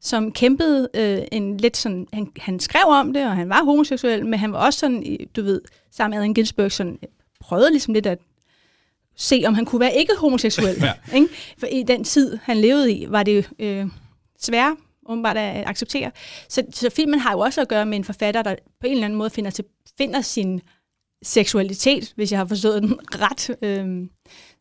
som 0.00 0.32
kæmpede 0.32 0.88
øh, 0.94 1.18
en 1.32 1.56
lidt 1.56 1.76
sådan, 1.76 2.06
han, 2.12 2.28
han 2.36 2.60
skrev 2.60 2.84
om 2.86 3.12
det, 3.12 3.24
og 3.24 3.36
han 3.36 3.48
var 3.48 3.64
homoseksuel, 3.64 4.26
men 4.26 4.38
han 4.38 4.52
var 4.52 4.66
også 4.66 4.78
sådan, 4.78 5.16
du 5.36 5.42
ved, 5.42 5.60
sammen 5.92 6.16
med 6.16 6.18
Allen 6.22 6.34
Ginsberg, 6.34 6.72
sådan, 6.72 6.98
prøvede 7.40 7.70
ligesom 7.70 7.94
lidt 7.94 8.06
at 8.06 8.18
se, 9.18 9.42
om 9.46 9.54
han 9.54 9.64
kunne 9.64 9.80
være 9.80 9.94
ikke 9.94 10.12
homoseksuel. 10.18 10.76
Ja. 10.82 10.92
ikke? 11.14 11.28
For 11.58 11.66
i 11.66 11.82
den 11.82 12.04
tid, 12.04 12.38
han 12.42 12.56
levede 12.56 12.92
i, 12.92 13.06
var 13.08 13.22
det 13.22 13.50
øh, 13.58 13.86
svært 14.40 14.76
åbenbart 15.08 15.36
at 15.36 15.68
acceptere. 15.68 16.10
Så, 16.48 16.62
så 16.70 16.90
filmen 16.90 17.20
har 17.20 17.32
jo 17.32 17.38
også 17.38 17.60
at 17.60 17.68
gøre 17.68 17.86
med 17.86 17.96
en 17.98 18.04
forfatter, 18.04 18.42
der 18.42 18.54
på 18.80 18.86
en 18.86 18.92
eller 18.92 19.04
anden 19.04 19.18
måde 19.18 19.30
finder, 19.30 19.50
til, 19.50 19.64
finder 19.98 20.20
sin 20.20 20.60
seksualitet, 21.22 22.12
hvis 22.16 22.32
jeg 22.32 22.40
har 22.40 22.46
forstået 22.46 22.82
den 22.82 23.00
ret. 23.24 23.56
Øhm, 23.62 24.10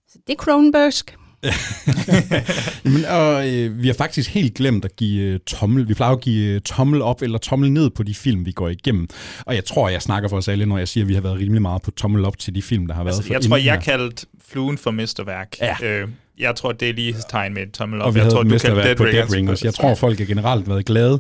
så 0.08 0.20
det 0.28 0.34
er 0.34 0.38
Cronenbergsk. 0.38 1.18
Jamen, 2.86 3.06
og 3.06 3.50
øh, 3.50 3.82
vi 3.82 3.88
har 3.88 3.94
faktisk 3.94 4.34
helt 4.34 4.54
glemt 4.54 4.86
at 4.86 4.96
give 4.96 5.24
øh, 5.24 5.40
tommel. 5.40 5.90
Vi 5.90 5.94
plejer 5.94 6.14
at 6.14 6.22
give 6.22 6.56
øh, 6.56 6.62
tommel 6.62 7.02
op 7.02 7.22
eller 7.22 7.38
tommel 7.38 7.72
ned 7.72 7.90
på 7.90 8.04
de 8.04 8.16
film, 8.16 8.46
vi 8.46 8.52
går 8.52 8.70
igennem. 8.70 9.08
Og 9.46 9.56
jeg 9.56 9.66
tror, 9.66 9.90
jeg 9.90 10.02
snakker 10.02 10.30
for 10.30 10.38
os 10.38 10.48
alle, 10.48 10.66
når 10.66 10.78
jeg 10.78 10.88
siger, 10.88 11.04
at 11.04 11.08
vi 11.08 11.14
har 11.14 11.22
været 11.22 11.40
rimelig 11.40 11.62
meget 11.62 11.82
på 11.82 11.92
tommel 11.92 12.26
op 12.26 12.38
til 12.38 12.56
de 12.56 12.62
film, 12.62 12.88
der 12.88 12.94
har 12.94 13.04
været 13.04 13.16
Altså, 13.16 13.34
jeg 13.34 13.42
tror, 13.42 13.58
jeg 13.58 13.74
her. 13.74 13.82
kaldte 13.82 14.26
fluen 14.50 14.78
for 14.78 14.92
mesterværk. 14.92 15.56
Ja. 15.62 15.76
Øh, 15.84 16.08
jeg 16.40 16.56
tror, 16.56 16.72
det 16.72 16.90
er 16.90 16.94
lige 16.94 17.16
tegn 17.30 17.54
med 17.54 17.62
et 17.62 17.72
tommel 17.72 18.02
op. 18.02 18.08
Og 18.08 18.14
vi 18.14 18.18
jeg 18.18 18.24
havde 18.24 18.34
tror, 18.34 18.42
et 18.42 18.46
du 18.46 18.50
mesterværk 18.50 18.98
på 18.98 19.06
Dead 19.06 19.14
Dead 19.14 19.34
Ringers. 19.34 19.64
Jeg 19.64 19.74
tror, 19.74 19.96
folk 19.96 20.20
har 20.20 20.26
generelt 20.26 20.68
været 20.70 20.86
glade. 20.86 21.20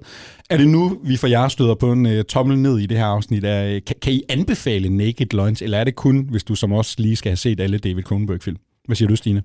Er 0.49 0.57
det 0.57 0.67
nu, 0.67 0.99
vi 1.03 1.17
for 1.17 1.27
jer 1.27 1.47
støder 1.47 1.75
på 1.75 1.91
en 1.91 2.05
uh, 2.05 2.21
tommel 2.29 2.57
ned 2.57 2.79
i 2.79 2.85
det 2.85 2.97
her 2.97 3.05
afsnit? 3.05 3.43
Er, 3.43 3.79
kan, 3.79 3.95
kan 4.01 4.13
I 4.13 4.23
anbefale 4.29 4.89
Naked 4.89 5.33
Lunch, 5.33 5.63
eller 5.63 5.77
er 5.77 5.83
det 5.83 5.95
kun, 5.95 6.27
hvis 6.31 6.43
du 6.43 6.55
som 6.55 6.73
os 6.73 6.99
lige 6.99 7.15
skal 7.15 7.29
have 7.29 7.37
set 7.37 7.59
alle 7.59 7.77
David 7.77 8.03
Cronenberg-film? 8.03 8.57
Hvad 8.85 8.95
siger 8.95 9.09
du, 9.09 9.15
Stine? 9.15 9.41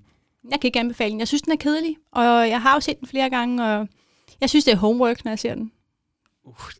Jeg 0.50 0.60
kan 0.60 0.68
ikke 0.68 0.80
anbefale 0.80 1.10
den. 1.10 1.18
Jeg 1.18 1.28
synes, 1.28 1.42
den 1.42 1.52
er 1.52 1.56
kedelig, 1.56 1.96
og 2.12 2.24
jeg 2.24 2.62
har 2.62 2.74
jo 2.74 2.80
set 2.80 3.00
den 3.00 3.08
flere 3.08 3.30
gange, 3.30 3.64
og 3.64 3.88
jeg 4.40 4.50
synes, 4.50 4.64
det 4.64 4.72
er 4.72 4.76
homework, 4.76 5.24
når 5.24 5.32
jeg 5.32 5.38
ser 5.38 5.54
den. 5.54 5.72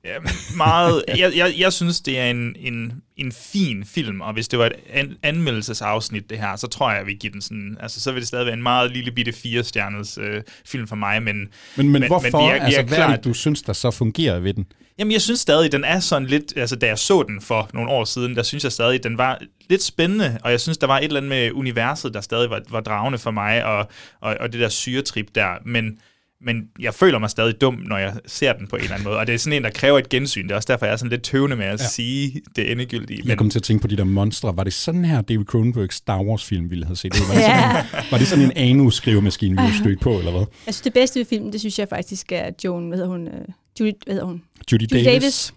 Ja, 0.04 0.16
meget. 0.56 1.04
Jeg, 1.18 1.32
jeg, 1.36 1.54
jeg 1.58 1.72
synes, 1.72 2.00
det 2.00 2.18
er 2.18 2.30
en, 2.30 2.56
en, 2.58 3.02
en 3.16 3.32
fin 3.32 3.84
film, 3.84 4.20
og 4.20 4.32
hvis 4.32 4.48
det 4.48 4.58
var 4.58 4.66
et 4.66 4.72
an, 4.90 5.16
anmeldelsesafsnit, 5.22 6.30
det 6.30 6.38
her, 6.38 6.56
så 6.56 6.66
tror 6.66 6.92
jeg, 6.92 7.06
vi 7.06 7.14
giver 7.14 7.32
den 7.32 7.42
sådan... 7.42 7.76
Altså, 7.80 8.00
så 8.00 8.12
vil 8.12 8.20
det 8.20 8.28
stadig 8.28 8.46
være 8.46 8.54
en 8.54 8.62
meget 8.62 8.90
lille 8.90 9.12
bitte 9.12 9.32
fire-stjernet 9.32 10.18
øh, 10.18 10.42
film 10.66 10.86
for 10.86 10.96
mig, 10.96 11.22
men... 11.22 11.36
Men, 11.36 11.48
men, 11.76 11.92
men 11.92 12.06
hvorfor? 12.06 12.38
vi 12.38 12.44
er, 12.44 12.52
vi 12.52 12.58
er 12.58 12.64
altså, 12.64 12.82
hvad 12.82 12.98
er 12.98 13.06
klart, 13.06 13.18
det, 13.18 13.24
du 13.24 13.34
synes, 13.34 13.62
der 13.62 13.72
så 13.72 13.90
fungerer 13.90 14.38
ved 14.38 14.54
den? 14.54 14.66
Jamen, 14.98 15.12
jeg 15.12 15.20
synes 15.20 15.40
stadig, 15.40 15.72
den 15.72 15.84
er 15.84 16.00
sådan 16.00 16.28
lidt... 16.28 16.52
Altså, 16.56 16.76
da 16.76 16.86
jeg 16.86 16.98
så 16.98 17.22
den 17.28 17.40
for 17.40 17.70
nogle 17.74 17.90
år 17.90 18.04
siden, 18.04 18.36
der 18.36 18.42
synes 18.42 18.64
jeg 18.64 18.72
stadig, 18.72 19.02
den 19.04 19.18
var 19.18 19.40
lidt 19.70 19.82
spændende, 19.82 20.38
og 20.44 20.50
jeg 20.50 20.60
synes, 20.60 20.78
der 20.78 20.86
var 20.86 20.98
et 20.98 21.04
eller 21.04 21.16
andet 21.16 21.28
med 21.28 21.52
universet, 21.52 22.14
der 22.14 22.20
stadig 22.20 22.50
var, 22.50 22.60
var 22.70 22.80
dragende 22.80 23.18
for 23.18 23.30
mig, 23.30 23.64
og, 23.64 23.88
og, 24.20 24.36
og 24.40 24.52
det 24.52 24.60
der 24.60 24.68
syretrip 24.68 25.26
der, 25.34 25.48
men... 25.66 25.98
Men 26.44 26.62
jeg 26.80 26.94
føler 26.94 27.18
mig 27.18 27.30
stadig 27.30 27.60
dum, 27.60 27.74
når 27.74 27.98
jeg 27.98 28.12
ser 28.26 28.52
den 28.52 28.66
på 28.66 28.76
en 28.76 28.82
eller 28.82 28.94
anden 28.94 29.04
måde. 29.08 29.18
Og 29.18 29.26
det 29.26 29.34
er 29.34 29.38
sådan 29.38 29.56
en, 29.56 29.64
der 29.64 29.70
kræver 29.70 29.98
et 29.98 30.08
gensyn. 30.08 30.42
Det 30.42 30.50
er 30.50 30.56
også 30.56 30.66
derfor, 30.72 30.86
jeg 30.86 30.92
er 30.92 30.96
sådan 30.96 31.10
lidt 31.10 31.22
tøvende 31.22 31.56
med 31.56 31.66
at 31.66 31.80
Ja. 31.80 31.86
sige 31.86 32.40
det 32.56 32.70
endegyldige. 32.72 33.22
Jeg 33.24 33.38
kom 33.38 33.50
til 33.50 33.58
at 33.58 33.62
tænke 33.62 33.82
på 33.82 33.86
de 33.88 33.96
der 33.96 34.04
monstre. 34.04 34.56
Var 34.56 34.64
det 34.64 34.72
sådan 34.72 35.04
her 35.04 35.20
David 35.20 35.44
Cronenbergs 35.44 35.96
Star 35.96 36.22
Wars-film 36.22 36.70
ville 36.70 36.84
have 36.86 36.96
set 36.96 37.14
ud? 37.14 37.26
Var 37.28 37.34
det 37.34 37.42
sådan, 37.44 37.58
Ja. 37.60 38.04
var 38.10 38.18
det 38.18 38.26
sådan 38.26 38.44
en 38.44 38.52
anus-skrivemaskine, 38.56 39.56
vi 39.56 39.62
ville 39.62 39.78
stødt 39.78 40.00
på, 40.00 40.18
eller 40.18 40.30
hvad? 40.30 40.40
Jeg 40.66 40.74
synes, 40.74 40.80
det 40.80 40.92
bedste 40.94 41.18
ved 41.18 41.26
filmen, 41.26 41.52
det 41.52 41.60
synes 41.60 41.78
jeg 41.78 41.88
faktisk 41.88 42.32
er 42.32 42.50
Joan, 42.64 42.88
hvad 42.88 42.98
hedder 42.98 43.10
hun? 43.10 43.28
Uh, 43.28 43.32
Judy, 43.80 43.92
hvad 44.04 44.14
hedder 44.14 44.26
hun? 44.26 44.42
Judy, 44.72 44.82
Judy 44.82 44.94
Davis. 44.94 45.22
Davis. 45.22 45.54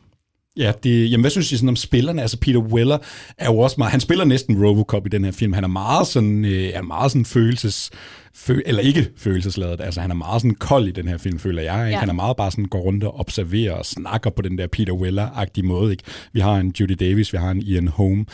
Ja, 0.57 0.71
det, 0.83 1.11
jamen 1.11 1.21
hvad 1.21 1.31
synes 1.31 1.51
I 1.51 1.55
sådan 1.55 1.69
om 1.69 1.75
spillerne? 1.75 2.21
Altså 2.21 2.37
Peter 2.37 2.59
Weller 2.59 2.97
er 3.37 3.45
jo 3.45 3.57
også 3.59 3.75
meget, 3.77 3.91
han 3.91 3.99
spiller 3.99 4.25
næsten 4.25 4.65
Robocop 4.65 5.05
i 5.05 5.09
den 5.09 5.23
her 5.23 5.31
film. 5.31 5.53
Han 5.53 5.63
er 5.63 5.67
meget 5.67 6.07
sådan, 6.07 6.45
øh, 6.45 6.69
er 6.73 6.81
meget 6.81 7.11
sådan 7.11 7.25
følelses, 7.25 7.89
fø, 8.35 8.59
eller 8.65 8.81
ikke 8.81 9.07
følelsesladet. 9.17 9.81
Altså 9.81 10.01
han 10.01 10.11
er 10.11 10.15
meget 10.15 10.41
sådan 10.41 10.55
kold 10.55 10.87
i 10.87 10.91
den 10.91 11.07
her 11.07 11.17
film, 11.17 11.39
føler 11.39 11.61
jeg. 11.61 11.85
Ikke? 11.87 11.93
Ja. 11.93 11.99
Han 11.99 12.09
er 12.09 12.13
meget 12.13 12.37
bare 12.37 12.51
sådan 12.51 12.65
går 12.65 12.79
rundt 12.79 13.03
og 13.03 13.19
observerer 13.19 13.73
og 13.73 13.85
snakker 13.85 14.29
på 14.29 14.41
den 14.41 14.57
der 14.57 14.67
Peter 14.67 14.93
Weller-agtige 14.93 15.63
måde. 15.63 15.91
Ikke? 15.91 16.03
Vi 16.33 16.39
har 16.39 16.55
en 16.55 16.73
Judy 16.79 16.95
Davis, 16.99 17.33
vi 17.33 17.37
har 17.37 17.51
en 17.51 17.61
Ian 17.61 17.87
Holm. 17.87 18.27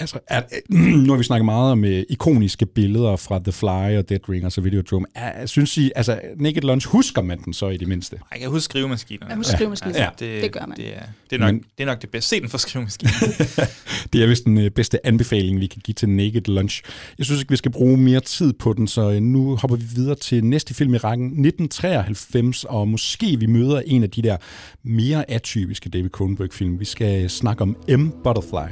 Altså, 0.00 0.18
er, 0.28 0.42
nu 1.06 1.12
har 1.12 1.18
vi 1.18 1.24
snakket 1.24 1.44
meget 1.44 1.72
om 1.72 1.84
øh, 1.84 2.02
ikoniske 2.10 2.66
billeder 2.66 3.16
fra 3.16 3.38
The 3.38 3.52
Fly 3.52 3.98
og 3.98 4.08
Dead 4.08 4.28
Ringers 4.28 4.58
og 4.58 4.64
Videodrome. 4.64 5.06
Er, 5.14 5.46
synes 5.46 5.76
I, 5.78 5.90
altså 5.96 6.20
Naked 6.36 6.62
Lunch, 6.62 6.88
husker 6.88 7.22
man 7.22 7.38
den 7.44 7.52
så 7.52 7.68
i 7.68 7.76
det 7.76 7.88
mindste? 7.88 8.16
Jeg 8.32 8.40
kan 8.40 8.50
huske 8.50 8.64
skrivemaskinerne. 8.64 9.28
Jeg 9.30 9.36
husker 9.36 9.54
skrivemaskinerne. 9.56 10.10
Ja. 10.20 10.40
Det 10.42 10.52
gør 10.52 10.66
man. 10.68 10.76
Det 10.76 10.96
er, 10.96 11.00
det 11.30 11.36
er, 11.36 11.40
nok, 11.40 11.54
Men- 11.54 11.62
det 11.78 11.82
er 11.82 11.86
nok 11.86 12.02
det 12.02 12.10
bedste. 12.10 12.28
Se 12.28 12.40
den 12.40 12.48
for 12.48 12.58
skrivemaskinen. 12.58 13.12
Det 14.12 14.22
er 14.22 14.26
vist 14.26 14.44
den 14.44 14.58
øh, 14.58 14.70
bedste 14.70 15.06
anbefaling, 15.06 15.60
vi 15.60 15.66
kan 15.66 15.80
give 15.84 15.94
til 15.94 16.08
Naked 16.08 16.42
Lunch. 16.48 16.82
Jeg 17.18 17.26
synes 17.26 17.40
ikke, 17.40 17.50
vi 17.50 17.56
skal 17.56 17.70
bruge 17.70 17.96
mere 17.96 18.20
tid 18.20 18.52
på 18.52 18.72
den, 18.72 18.86
så 18.88 19.10
øh, 19.10 19.20
nu 19.20 19.41
hopper 19.42 19.76
vi 19.76 19.84
videre 19.94 20.14
til 20.14 20.44
næste 20.44 20.74
film 20.74 20.94
i 20.94 20.96
rækken, 20.96 21.26
1993, 21.26 22.64
og 22.64 22.88
måske 22.88 23.36
vi 23.38 23.46
møder 23.46 23.82
en 23.86 24.02
af 24.02 24.10
de 24.10 24.22
der 24.22 24.36
mere 24.82 25.30
atypiske 25.30 25.90
David 25.90 26.10
Cronenberg-film. 26.10 26.80
Vi 26.80 26.84
skal 26.84 27.30
snakke 27.30 27.62
om 27.62 27.76
M. 27.88 28.10
Butterfly. 28.24 28.68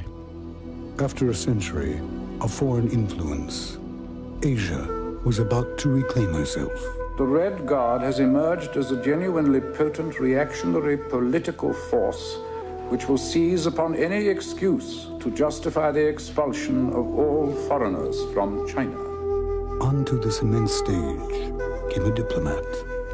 After 0.99 1.31
a 1.31 1.35
century 1.35 1.95
of 2.41 2.51
foreign 2.51 2.91
influence, 2.93 3.79
Asia 4.43 4.83
was 5.27 5.39
about 5.39 5.67
to 5.79 5.89
reclaim 5.89 6.35
herself. 6.35 6.79
The 7.19 7.27
Red 7.27 7.67
Guard 7.69 8.01
has 8.03 8.19
emerged 8.19 8.77
as 8.77 8.91
a 8.91 9.03
genuinely 9.05 9.61
potent 9.79 10.15
reactionary 10.21 10.97
political 11.11 11.73
force 11.91 12.51
which 12.91 13.09
will 13.09 13.19
seize 13.19 13.67
upon 13.67 13.95
any 13.95 14.27
excuse 14.27 15.07
to 15.21 15.31
justify 15.31 15.93
the 15.93 16.09
expulsion 16.09 16.89
of 16.89 17.19
all 17.19 17.55
foreigners 17.69 18.17
from 18.35 18.69
China. 18.69 19.10
Onto 19.81 20.21
this 20.21 20.41
immense 20.43 20.73
stage 20.75 21.53
came 21.91 22.05
a 22.05 22.15
diplomat 22.15 22.65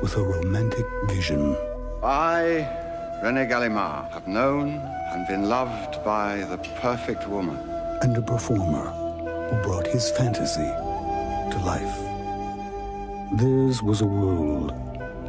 with 0.02 0.16
a 0.16 0.22
romantic 0.22 0.84
vision. 1.08 1.56
I, 2.02 2.68
Rene 3.22 3.46
Gallimard, 3.46 4.10
have 4.12 4.26
known 4.26 4.68
and 5.12 5.26
been 5.28 5.48
loved 5.48 6.04
by 6.04 6.38
the 6.50 6.58
perfect 6.80 7.28
woman. 7.28 7.58
and 8.02 8.16
a 8.16 8.22
performer 8.22 8.90
who 9.48 9.62
brought 9.62 9.86
his 9.86 10.10
fantasy 10.10 10.70
to 11.52 11.58
life. 11.64 11.96
Theirs 13.40 13.82
was 13.82 14.02
a 14.02 14.06
world 14.06 14.74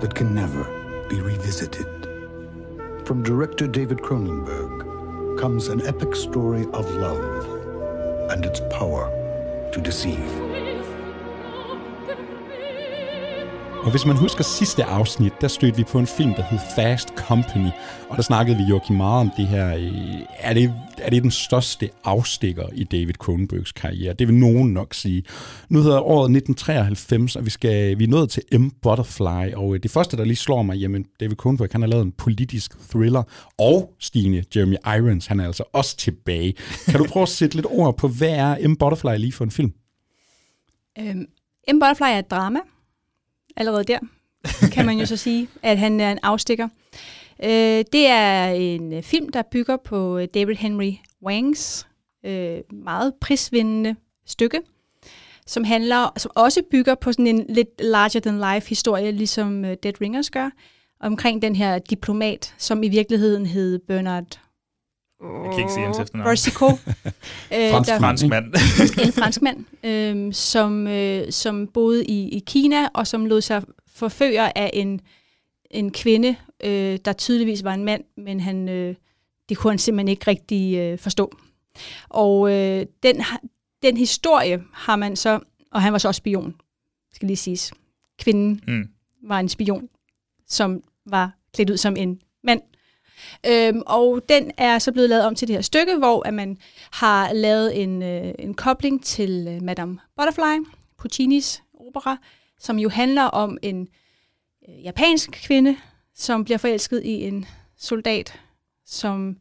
that 0.01 0.13
can 0.13 0.35
never 0.35 0.63
be 1.09 1.21
revisited. 1.21 1.87
From 3.05 3.23
director 3.23 3.67
David 3.67 3.99
Cronenberg 3.99 5.39
comes 5.39 5.69
an 5.69 5.81
epic 5.87 6.13
story 6.15 6.65
of 6.73 6.91
love 6.95 7.45
and 8.31 8.43
its 8.45 8.59
power 8.69 9.09
to 9.71 9.79
deceive. 9.79 10.66
Og 13.83 13.91
hvis 13.91 14.05
man 14.05 14.17
husker 14.17 14.43
sidste 14.43 14.83
afsnit, 14.83 15.33
der 15.41 15.47
stødte 15.47 15.77
vi 15.77 15.83
på 15.83 15.99
en 15.99 16.07
film, 16.07 16.33
der 16.33 16.43
hed 16.43 16.59
Fast 16.75 17.09
Company. 17.15 17.69
Og 18.09 18.17
der 18.17 18.23
snakkede 18.23 18.57
vi 18.57 18.63
jo 18.63 18.81
meget 18.89 19.19
om 19.19 19.31
det 19.37 19.47
her. 19.47 19.75
Øh, 19.75 20.19
er 20.39 20.53
det, 20.53 20.73
er 20.97 21.09
det 21.09 21.23
den 21.23 21.31
største 21.31 21.89
afstikker 22.03 22.67
i 22.73 22.83
David 22.83 23.13
Cronenbergs 23.13 23.71
karriere? 23.71 24.13
Det 24.13 24.27
vil 24.27 24.35
nogen 24.35 24.73
nok 24.73 24.93
sige. 24.93 25.23
Nu 25.69 25.81
hedder 25.81 25.99
året 25.99 26.31
1993, 26.35 27.35
og 27.35 27.45
vi, 27.45 27.49
skal, 27.49 27.99
vi 27.99 28.03
er 28.03 28.07
nået 28.07 28.29
til 28.29 28.43
M. 28.59 28.69
Butterfly. 28.81 29.53
Og 29.53 29.75
øh, 29.75 29.83
det 29.83 29.91
første, 29.91 30.17
der 30.17 30.23
lige 30.23 30.35
slår 30.35 30.61
mig, 30.61 30.77
jamen 30.77 31.05
David 31.19 31.35
Cronenberg, 31.35 31.69
han 31.71 31.81
har 31.81 31.87
lavet 31.87 32.05
en 32.05 32.11
politisk 32.11 32.89
thriller. 32.89 33.23
Og 33.57 33.93
Stine, 33.99 34.43
Jeremy 34.55 34.75
Irons, 34.97 35.25
han 35.27 35.39
er 35.39 35.45
altså 35.45 35.63
også 35.73 35.97
tilbage. 35.97 36.53
Kan 36.85 36.99
du 36.99 37.05
prøve 37.09 37.23
at 37.23 37.29
sætte 37.29 37.55
lidt 37.55 37.67
ord 37.69 37.97
på, 37.97 38.07
hvad 38.07 38.29
er 38.29 38.67
M. 38.67 38.75
Butterfly 38.75 39.17
lige 39.17 39.31
for 39.31 39.43
en 39.43 39.51
film? 39.51 39.73
Øhm, 40.99 41.25
M. 41.73 41.79
Butterfly 41.79 42.03
er 42.03 42.19
et 42.19 42.31
drama. 42.31 42.59
Allerede 43.57 43.83
der 43.83 43.99
kan 44.73 44.85
man 44.85 44.97
jo 44.97 45.05
så 45.05 45.17
sige, 45.17 45.49
at 45.63 45.77
han 45.77 45.99
er 45.99 46.11
en 46.11 46.19
afstikker. 46.23 46.67
Øh, 47.43 47.85
det 47.91 48.07
er 48.07 48.47
en 48.49 48.93
øh, 48.93 49.03
film, 49.03 49.29
der 49.29 49.41
bygger 49.51 49.77
på 49.77 50.17
øh, 50.17 50.27
David 50.33 50.55
Henry 50.55 50.91
Wangs 51.23 51.87
øh, 52.25 52.59
meget 52.73 53.13
prisvindende 53.21 53.95
stykke, 54.25 54.61
som 55.45 55.63
handler, 55.63 56.13
som 56.17 56.31
også 56.35 56.61
bygger 56.71 56.95
på 56.95 57.11
sådan 57.11 57.27
en 57.27 57.45
lidt 57.49 57.81
larger-than-life 57.81 58.69
historie, 58.69 59.11
ligesom 59.11 59.65
øh, 59.65 59.77
Dead 59.83 60.01
Ringers 60.01 60.29
gør, 60.29 60.49
omkring 60.99 61.41
den 61.41 61.55
her 61.55 61.79
diplomat, 61.79 62.55
som 62.57 62.83
i 62.83 62.87
virkeligheden 62.87 63.45
hed 63.45 63.79
Bernard 63.79 64.39
jeg 65.23 65.49
kan 65.51 65.59
ikke 65.59 65.71
sige 65.73 65.85
hans 65.85 65.99
efternavn. 65.99 66.29
Bersico. 66.29 66.65
Fransk 66.69 67.89
der- 67.91 67.99
fransk 67.99 68.25
mand. 68.27 68.45
en 69.05 69.11
fransk 69.13 69.41
mand, 69.41 69.65
øh, 69.85 70.33
som, 70.33 70.87
øh, 70.87 71.31
som 71.31 71.67
boede 71.67 72.05
i, 72.05 72.29
i 72.29 72.39
Kina, 72.47 72.87
og 72.93 73.07
som 73.07 73.25
lod 73.25 73.41
sig 73.41 73.63
forføre 73.95 74.57
af 74.57 74.69
en, 74.73 75.01
en 75.71 75.91
kvinde, 75.91 76.35
øh, 76.63 76.99
der 77.05 77.13
tydeligvis 77.13 77.63
var 77.63 77.73
en 77.73 77.85
mand, 77.85 78.03
men 78.17 78.39
han, 78.39 78.69
øh, 78.69 78.95
det 79.49 79.57
kunne 79.57 79.71
han 79.71 79.79
simpelthen 79.79 80.07
ikke 80.07 80.27
rigtig 80.27 80.77
øh, 80.77 80.99
forstå. 80.99 81.37
Og 82.09 82.51
øh, 82.51 82.85
den, 83.03 83.23
den 83.81 83.97
historie 83.97 84.63
har 84.73 84.95
man 84.95 85.15
så, 85.15 85.39
og 85.71 85.81
han 85.81 85.93
var 85.93 85.99
så 85.99 86.07
også 86.07 86.17
spion, 86.19 86.55
skal 87.13 87.27
lige 87.27 87.37
siges. 87.37 87.73
Kvinden 88.19 88.61
Mm. 88.67 88.83
var 89.23 89.39
en 89.39 89.49
spion, 89.49 89.89
som 90.47 90.81
var 91.05 91.31
klædt 91.53 91.69
ud 91.69 91.77
som 91.77 91.95
en. 91.97 92.19
Øhm, 93.45 93.81
og 93.85 94.21
den 94.29 94.51
er 94.57 94.79
så 94.79 94.91
blevet 94.91 95.09
lavet 95.09 95.25
om 95.25 95.35
til 95.35 95.47
det 95.47 95.55
her 95.55 95.61
stykke, 95.61 95.95
hvor 95.97 96.27
at 96.27 96.33
man 96.33 96.57
har 96.91 97.33
lavet 97.33 97.83
en, 97.83 98.03
øh, 98.03 98.33
en 98.39 98.53
kobling 98.53 99.03
til 99.03 99.47
øh, 99.49 99.63
Madame 99.63 99.99
Butterfly, 100.17 100.65
Puccinis 100.97 101.63
opera, 101.87 102.17
som 102.59 102.79
jo 102.79 102.89
handler 102.89 103.23
om 103.23 103.57
en 103.61 103.87
øh, 104.69 104.83
japansk 104.83 105.31
kvinde, 105.31 105.77
som 106.15 106.43
bliver 106.43 106.57
forelsket 106.57 107.03
i 107.03 107.23
en 107.23 107.45
soldat, 107.77 108.39
som 108.85 109.37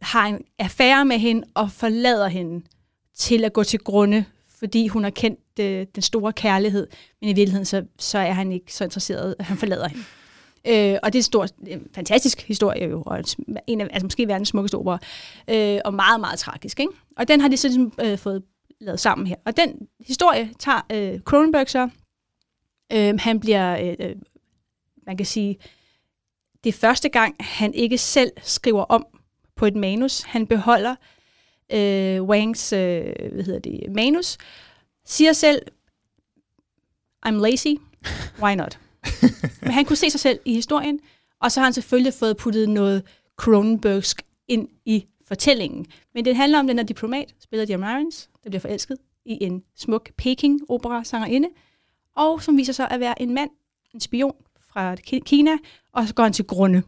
har 0.00 0.26
en 0.26 0.44
affære 0.58 1.04
med 1.04 1.18
hende 1.18 1.46
og 1.54 1.70
forlader 1.70 2.28
hende 2.28 2.66
til 3.14 3.44
at 3.44 3.52
gå 3.52 3.64
til 3.64 3.78
grunde, 3.78 4.24
fordi 4.58 4.88
hun 4.88 5.02
har 5.02 5.10
kendt 5.10 5.40
øh, 5.60 5.86
den 5.94 6.02
store 6.02 6.32
kærlighed, 6.32 6.86
men 7.20 7.30
i 7.30 7.32
virkeligheden 7.32 7.64
så, 7.64 7.84
så 7.98 8.18
er 8.18 8.32
han 8.32 8.52
ikke 8.52 8.74
så 8.74 8.84
interesseret, 8.84 9.34
at 9.38 9.44
han 9.44 9.56
forlader 9.56 9.88
hende. 9.88 10.04
Øh, 10.68 10.98
og 11.02 11.12
det 11.12 11.18
er 11.18 11.20
en 11.20 11.22
stor, 11.22 11.46
en 11.66 11.88
fantastisk 11.94 12.40
historie 12.42 12.84
jo, 12.88 13.02
og 13.06 13.24
en- 13.66 13.80
af, 13.80 13.84
altså 13.92 14.06
måske 14.06 14.28
verdens 14.28 14.48
smukkeste 14.48 14.74
opera, 14.74 14.98
øh, 15.50 15.80
og 15.84 15.94
meget, 15.94 16.20
meget 16.20 16.38
tragisk. 16.38 16.80
Ikke? 16.80 16.92
Og 17.16 17.28
den 17.28 17.40
har 17.40 17.48
de 17.48 17.56
så 17.56 17.68
ligesom, 17.68 17.92
øh, 18.00 18.18
fået 18.18 18.42
lavet 18.80 19.00
sammen 19.00 19.26
her. 19.26 19.36
Og 19.44 19.56
den 19.56 19.88
historie 20.06 20.50
tager 20.58 20.80
øh, 20.92 21.20
Cronenberg 21.20 21.70
så. 21.70 21.88
Øh, 22.92 23.14
han 23.20 23.40
bliver, 23.40 23.78
øh, 24.00 24.08
øh, 24.10 24.16
man 25.06 25.16
kan 25.16 25.26
sige, 25.26 25.58
det 26.64 26.68
er 26.74 26.78
første 26.78 27.08
gang, 27.08 27.36
han 27.40 27.74
ikke 27.74 27.98
selv 27.98 28.30
skriver 28.42 28.82
om 28.82 29.06
på 29.56 29.66
et 29.66 29.76
manus. 29.76 30.22
Han 30.22 30.46
beholder 30.46 30.94
øh, 31.72 32.22
Wangs 32.22 32.72
øh, 32.72 33.04
hvad 33.32 33.44
hedder 33.44 33.58
det, 33.60 33.80
manus, 33.94 34.38
siger 35.04 35.32
selv, 35.32 35.62
I'm 37.26 37.30
lazy, 37.30 37.74
why 38.42 38.54
not? 38.54 38.78
Men 39.62 39.70
han 39.70 39.84
kunne 39.84 39.96
se 39.96 40.10
sig 40.10 40.20
selv 40.20 40.38
i 40.44 40.54
historien, 40.54 41.00
og 41.40 41.52
så 41.52 41.60
har 41.60 41.64
han 41.64 41.72
selvfølgelig 41.72 42.14
fået 42.14 42.36
puttet 42.36 42.68
noget 42.68 43.02
Cronenbergsk 43.36 44.22
ind 44.48 44.68
i 44.84 45.06
fortællingen. 45.28 45.86
Men 46.14 46.24
det 46.24 46.36
handler 46.36 46.58
om 46.58 46.66
den 46.66 46.78
her 46.78 46.84
diplomat, 46.84 47.34
spillet 47.40 47.70
af 47.70 47.78
Irons, 47.78 48.28
der 48.44 48.50
bliver 48.50 48.60
forelsket 48.60 48.96
i 49.24 49.38
en 49.44 49.62
smuk 49.76 50.10
Peking-opera-sangerinde, 50.18 51.48
og 52.16 52.42
som 52.42 52.56
viser 52.56 52.72
sig 52.72 52.90
at 52.90 53.00
være 53.00 53.22
en 53.22 53.34
mand, 53.34 53.50
en 53.94 54.00
spion 54.00 54.34
fra 54.72 54.96
Kina, 54.96 55.50
og 55.92 56.08
så 56.08 56.14
går 56.14 56.22
han 56.22 56.32
til 56.32 56.44
grunde. 56.44 56.82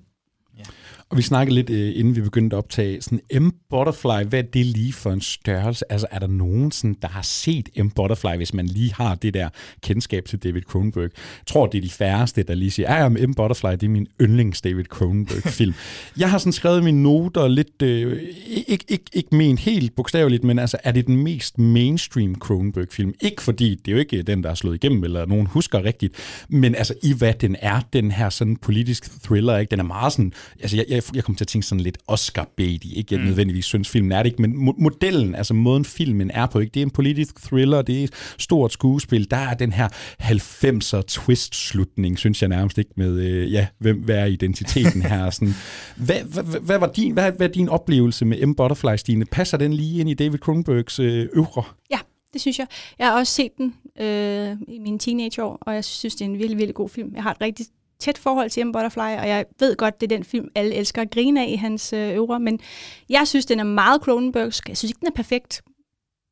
Ja. 0.59 0.65
Og 1.11 1.17
vi 1.17 1.23
snakkede 1.23 1.55
lidt, 1.55 1.71
øh, 1.71 1.93
inden 1.97 2.17
vi 2.17 2.21
begyndte 2.21 2.57
at 2.57 2.59
optage, 2.59 3.03
sådan 3.03 3.43
M. 3.43 3.51
Butterfly, 3.71 4.29
hvad 4.29 4.39
er 4.39 4.43
det 4.43 4.67
lige 4.67 4.93
for 4.93 5.11
en 5.11 5.21
størrelse? 5.21 5.93
Altså, 5.93 6.07
er 6.11 6.19
der 6.19 6.27
nogen, 6.27 6.71
sådan, 6.71 6.97
der 7.03 7.09
har 7.09 7.23
set 7.23 7.69
M. 7.77 7.89
Butterfly, 7.89 8.37
hvis 8.37 8.55
man 8.55 8.67
lige 8.67 8.95
har 8.95 9.15
det 9.15 9.35
der 9.35 9.49
kendskab 9.83 10.25
til 10.25 10.39
David 10.39 10.63
Cronenberg? 10.63 11.03
Jeg 11.03 11.11
tror, 11.47 11.67
det 11.67 11.79
er 11.79 11.83
de 11.83 11.91
færreste, 11.91 12.43
der 12.43 12.55
lige 12.55 12.71
siger, 12.71 12.89
ah, 12.89 13.21
ja, 13.21 13.27
M. 13.27 13.35
Butterfly, 13.35 13.71
det 13.71 13.83
er 13.83 13.89
min 13.89 14.07
yndlings 14.21 14.61
David 14.61 14.85
Cronenberg-film. 14.85 15.75
Jeg 16.19 16.31
har 16.31 16.39
sådan 16.39 16.53
skrevet 16.53 16.85
mine 16.85 17.03
noter 17.03 17.49
lidt, 17.49 17.83
øh, 17.83 18.23
ikke, 18.67 18.85
ikke, 18.89 19.05
ikke 19.13 19.37
men 19.37 19.59
helt 19.59 19.97
bogstaveligt, 19.97 20.45
men 20.45 20.59
altså, 20.59 20.77
er 20.85 20.93
det 20.93 21.07
den 21.07 21.17
mest 21.17 21.59
mainstream 21.59 22.35
Cronenberg-film? 22.35 23.15
Ikke 23.21 23.43
fordi, 23.43 23.75
det 23.75 23.89
er 23.89 23.93
jo 23.93 23.99
ikke 23.99 24.17
øh, 24.17 24.27
den, 24.27 24.43
der 24.43 24.51
er 24.51 24.55
slået 24.55 24.75
igennem, 24.75 25.05
eller 25.05 25.27
nogen 25.27 25.47
husker 25.47 25.85
rigtigt, 25.85 26.15
men 26.49 26.75
altså, 26.75 26.95
i 27.03 27.13
hvad 27.13 27.35
den 27.35 27.57
er, 27.61 27.81
den 27.93 28.11
her 28.11 28.31
sådan 28.31 28.57
politisk 28.57 29.23
thriller, 29.23 29.57
ikke? 29.57 29.71
Den 29.71 29.81
er 29.81 29.85
meget 29.85 30.13
sådan, 30.13 30.33
altså, 30.61 30.77
jeg, 30.77 30.85
jeg, 30.89 30.98
jeg 31.15 31.25
kommer 31.25 31.37
til 31.37 31.45
at 31.45 31.49
tænke 31.49 31.67
sådan 31.67 31.81
lidt 31.83 31.99
Oscar-baity, 32.09 32.97
ikke? 32.97 33.07
Jeg 33.15 33.21
Mm. 33.21 33.27
nødvendigvis 33.27 33.65
synes, 33.65 33.89
filmen 33.89 34.13
er 34.13 34.23
det 34.23 34.31
ikke, 34.31 34.43
men 34.43 34.69
mo- 34.69 34.83
modellen, 34.83 35.35
altså 35.35 35.55
måden 35.55 35.85
filmen 35.85 36.31
er 36.31 36.47
på, 36.47 36.59
ikke? 36.59 36.75
Det 36.75 36.81
er 36.81 36.85
en 36.87 36.91
politisk 36.91 37.43
thriller, 37.43 37.83
det 37.83 38.01
er 38.01 38.05
et 38.05 38.11
stort 38.39 38.73
skuespil, 38.73 39.31
der 39.31 39.37
er 39.37 39.55
den 39.55 39.73
her 39.73 39.89
90'er 40.21 41.03
twist-slutning, 41.03 42.19
synes 42.19 42.43
jeg 42.43 42.49
nærmest 42.49 42.79
ikke 42.79 42.91
med, 42.97 43.21
øh, 43.21 43.53
ja, 43.53 43.67
hvem, 43.79 43.99
hvad 43.99 44.17
er 44.19 44.25
identiteten 44.25 45.03
her? 45.03 45.31
Sådan, 45.39 45.55
hvad, 45.97 46.23
hvad, 46.23 46.43
hvad, 46.45 46.61
hvad, 46.61 46.79
var 46.79 46.87
din, 46.97 47.13
hvad, 47.13 47.33
hvad 47.33 47.49
er 47.49 47.53
din 47.53 47.69
oplevelse 47.69 48.25
med 48.25 48.47
M. 48.47 48.55
Butterfly, 48.55 48.97
Stine? 48.97 49.25
Passer 49.25 49.57
den 49.57 49.73
lige 49.75 50.01
ind 50.01 50.11
i 50.11 50.15
David 50.15 50.39
Cronenbergs 50.39 50.99
øh, 50.99 51.29
øvre? 51.33 51.63
Ja, 51.91 51.99
det 52.33 52.41
synes 52.41 52.59
jeg. 52.59 52.67
Jeg 52.99 53.07
har 53.07 53.19
også 53.19 53.33
set 53.33 53.51
den 53.59 53.75
øh, 54.01 54.57
i 54.69 54.79
mine 54.79 54.99
teenageår, 54.99 55.59
og 55.61 55.75
jeg 55.75 55.85
synes, 55.85 56.15
det 56.15 56.21
er 56.21 56.25
en 56.29 56.33
virkelig, 56.39 56.57
virkelig 56.59 56.75
god 56.75 56.89
film. 56.89 57.13
Jeg 57.15 57.23
har 57.23 57.31
et 57.31 57.41
rigtig 57.41 57.67
tæt 58.01 58.19
forhold 58.19 58.51
til 58.51 58.67
M. 58.67 58.73
Butterfly, 58.73 59.01
og 59.01 59.29
jeg 59.29 59.47
ved 59.59 59.77
godt, 59.77 60.01
det 60.01 60.13
er 60.13 60.17
den 60.17 60.25
film, 60.25 60.49
alle 60.55 60.75
elsker 60.75 61.03
at 61.03 61.11
grine 61.11 61.43
af 61.45 61.49
i 61.49 61.55
hans 61.55 61.93
øh, 61.93 62.15
øvre, 62.15 62.41
men 62.41 62.61
jeg 63.09 63.29
synes, 63.29 63.47
den 63.47 63.61
er 63.61 63.65
meget 63.65 64.03
Cronenbergsk. 64.03 64.69
Jeg 64.69 64.77
synes 64.77 64.91
ikke, 64.91 65.01
den 65.01 65.09
er 65.09 65.13
perfekt 65.13 65.63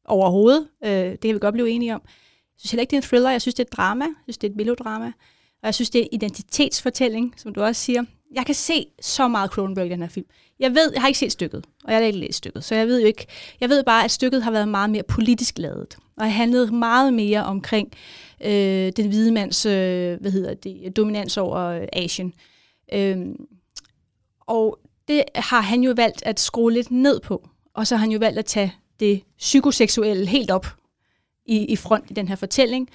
overhovedet. 0.04 0.68
Øh, 0.84 0.90
det 0.90 1.20
kan 1.20 1.34
vi 1.34 1.38
godt 1.38 1.52
blive 1.52 1.70
enige 1.70 1.94
om. 1.94 2.00
Jeg 2.04 2.60
synes 2.60 2.70
heller 2.70 2.80
ikke, 2.80 2.90
det 2.90 2.96
er 2.96 3.02
en 3.02 3.08
thriller. 3.08 3.30
Jeg 3.30 3.42
synes, 3.42 3.54
det 3.54 3.62
er 3.62 3.66
et 3.66 3.76
drama. 3.76 4.04
Jeg 4.04 4.14
synes, 4.24 4.38
det 4.38 4.46
er 4.46 4.50
et 4.50 4.56
melodrama. 4.56 5.06
Og 5.62 5.66
jeg 5.66 5.74
synes, 5.74 5.90
det 5.90 5.98
er 5.98 6.02
en 6.02 6.08
identitetsfortælling, 6.12 7.34
som 7.36 7.54
du 7.54 7.62
også 7.62 7.82
siger. 7.82 8.04
Jeg 8.34 8.46
kan 8.46 8.54
se 8.54 8.86
så 9.00 9.28
meget 9.28 9.50
Cronenberg 9.50 9.86
i 9.86 9.88
den 9.88 10.00
her 10.00 10.08
film. 10.08 10.26
Jeg 10.60 10.74
ved, 10.74 10.92
jeg 10.92 11.00
har 11.00 11.08
ikke 11.08 11.18
set 11.18 11.32
stykket, 11.32 11.64
og 11.84 11.92
jeg 11.92 12.00
har 12.00 12.04
ikke 12.04 12.18
læst 12.18 12.38
stykket, 12.38 12.64
så 12.64 12.74
jeg 12.74 12.86
ved 12.86 13.00
jo 13.00 13.06
ikke. 13.06 13.26
Jeg 13.60 13.68
ved 13.68 13.84
bare, 13.84 14.04
at 14.04 14.10
stykket 14.10 14.42
har 14.42 14.50
været 14.50 14.68
meget 14.68 14.90
mere 14.90 15.02
politisk 15.02 15.58
lavet, 15.58 15.96
og 16.16 16.32
handlet 16.32 16.72
meget 16.72 17.14
mere 17.14 17.44
omkring 17.44 17.92
øh, 18.44 18.92
den 18.96 19.08
hvide 19.08 19.32
mands, 19.32 19.66
øh, 19.66 20.20
hvad 20.20 20.30
hedder 20.30 20.54
det, 20.54 20.96
dominans 20.96 21.36
over 21.36 21.58
øh, 21.58 21.86
Asien. 21.92 22.34
Øhm, 22.92 23.46
og 24.40 24.78
det 25.08 25.24
har 25.34 25.60
han 25.60 25.82
jo 25.82 25.92
valgt 25.96 26.22
at 26.26 26.40
skrue 26.40 26.72
lidt 26.72 26.90
ned 26.90 27.20
på, 27.20 27.48
og 27.74 27.86
så 27.86 27.96
har 27.96 28.00
han 28.00 28.10
jo 28.10 28.18
valgt 28.18 28.38
at 28.38 28.44
tage 28.44 28.74
det 29.00 29.22
psykoseksuelle 29.38 30.26
helt 30.26 30.50
op 30.50 30.66
i, 31.46 31.56
i 31.56 31.76
front 31.76 32.10
i 32.10 32.14
den 32.14 32.28
her 32.28 32.36
fortælling. 32.36 32.88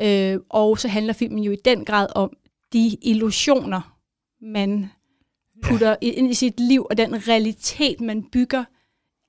Øh, 0.00 0.38
og 0.48 0.78
så 0.78 0.88
handler 0.88 1.12
filmen 1.12 1.44
jo 1.44 1.52
i 1.52 1.58
den 1.64 1.84
grad 1.84 2.06
om 2.14 2.36
de 2.72 2.96
illusioner, 3.02 3.96
man 4.42 4.90
putter 5.62 5.96
ja. 6.02 6.10
ind 6.10 6.30
i 6.30 6.34
sit 6.34 6.60
liv, 6.60 6.86
og 6.90 6.96
den 6.96 7.28
realitet, 7.28 8.00
man 8.00 8.22
bygger, 8.22 8.64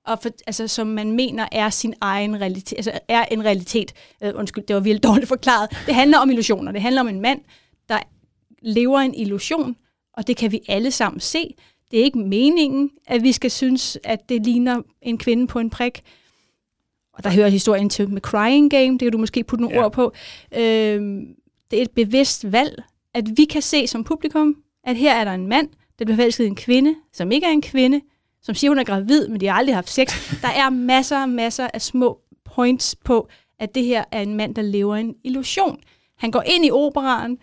og 0.06 0.19
for, 0.22 0.30
altså, 0.48 0.68
som 0.68 0.88
man 0.88 1.11
mener 1.11 1.48
er 1.52 1.69
sin 1.69 1.94
egen 2.02 2.41
realitet, 2.41 2.77
altså 2.77 2.99
er 3.07 3.26
en 3.26 3.45
realitet. 3.45 3.94
Øh, 4.23 4.32
undskyld, 4.36 4.64
det 4.64 4.76
var 4.76 4.80
virkelig 4.80 5.03
dårligt 5.03 5.27
forklaret. 5.27 5.69
Det 5.86 5.95
handler 5.95 6.18
om 6.18 6.30
illusioner. 6.30 6.72
Det 6.72 6.82
handler 6.82 7.02
om 7.02 7.07
en 7.07 7.22
mand, 7.22 7.41
der 7.90 7.99
lever 8.61 8.99
en 8.99 9.14
illusion, 9.14 9.76
og 10.14 10.27
det 10.27 10.38
kan 10.38 10.52
vi 10.52 10.61
alle 10.68 10.91
sammen 10.91 11.19
se. 11.19 11.56
Det 11.91 11.99
er 11.99 12.03
ikke 12.03 12.19
meningen, 12.19 12.91
at 13.07 13.23
vi 13.23 13.32
skal 13.32 13.52
synes, 13.52 13.98
at 14.03 14.30
det 14.30 14.45
ligner 14.45 14.82
en 15.02 15.18
kvinde 15.18 15.48
på 15.48 15.60
en 15.60 15.69
prik. 15.69 16.02
Og 17.14 17.23
der 17.23 17.30
hører 17.30 17.49
historien 17.49 17.90
til 17.90 18.10
med 18.10 18.22
Crying 18.22 18.72
Game, 18.72 18.91
det 18.91 18.99
kan 18.99 19.11
du 19.11 19.18
måske 19.18 19.44
putte 19.44 19.61
nogle 19.61 19.77
ja. 19.77 19.86
ord 19.86 19.91
på. 19.91 20.14
Øhm, 20.57 21.27
det 21.72 21.80
er 21.80 21.84
et 21.84 21.91
bevidst 21.91 22.52
valg, 22.52 22.84
at 23.14 23.38
vi 23.38 23.45
kan 23.45 23.61
se 23.61 23.88
som 23.88 24.03
publikum, 24.03 24.56
at 24.84 24.95
her 24.95 25.14
er 25.14 25.23
der 25.23 25.32
en 25.32 25.48
mand, 25.48 25.69
der 25.99 26.06
bliver 26.06 26.15
forelsket 26.15 26.48
en 26.48 26.56
kvinde, 26.56 26.95
som 27.14 27.32
ikke 27.32 27.48
er 27.48 27.52
en 27.52 27.61
kvinde, 27.61 28.02
som 28.46 28.56
siger, 28.56 28.72
hun 28.72 28.80
er 28.80 28.84
gravid, 28.84 29.28
men 29.28 29.42
de 29.42 29.48
har 29.48 29.54
aldrig 29.54 29.76
haft 29.76 29.90
sex. 29.90 30.32
Der 30.42 30.48
er 30.48 30.70
masser 30.70 31.22
og 31.22 31.30
masser 31.30 31.68
af 31.74 31.82
små 31.82 32.20
points 32.56 32.96
på, 33.06 33.30
at 33.60 33.76
det 33.76 33.86
her 33.86 34.04
er 34.12 34.22
en 34.22 34.38
mand, 34.38 34.56
der 34.56 34.62
lever 34.62 34.96
en 34.96 35.16
illusion. 35.24 35.80
Han 36.18 36.32
går 36.32 36.44
ind 36.46 36.66
i 36.66 36.72
operaen, 36.72 37.38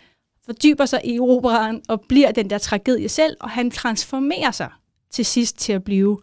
fordyber 0.45 0.85
sig 0.85 1.01
i 1.03 1.19
operaen 1.19 1.81
og 1.89 2.01
bliver 2.09 2.31
den 2.31 2.49
der 2.49 2.57
tragedie 2.57 3.09
selv, 3.09 3.37
og 3.39 3.49
han 3.49 3.71
transformerer 3.71 4.51
sig 4.51 4.69
til 5.11 5.25
sidst 5.25 5.59
til 5.59 5.73
at 5.73 5.83
blive 5.83 6.19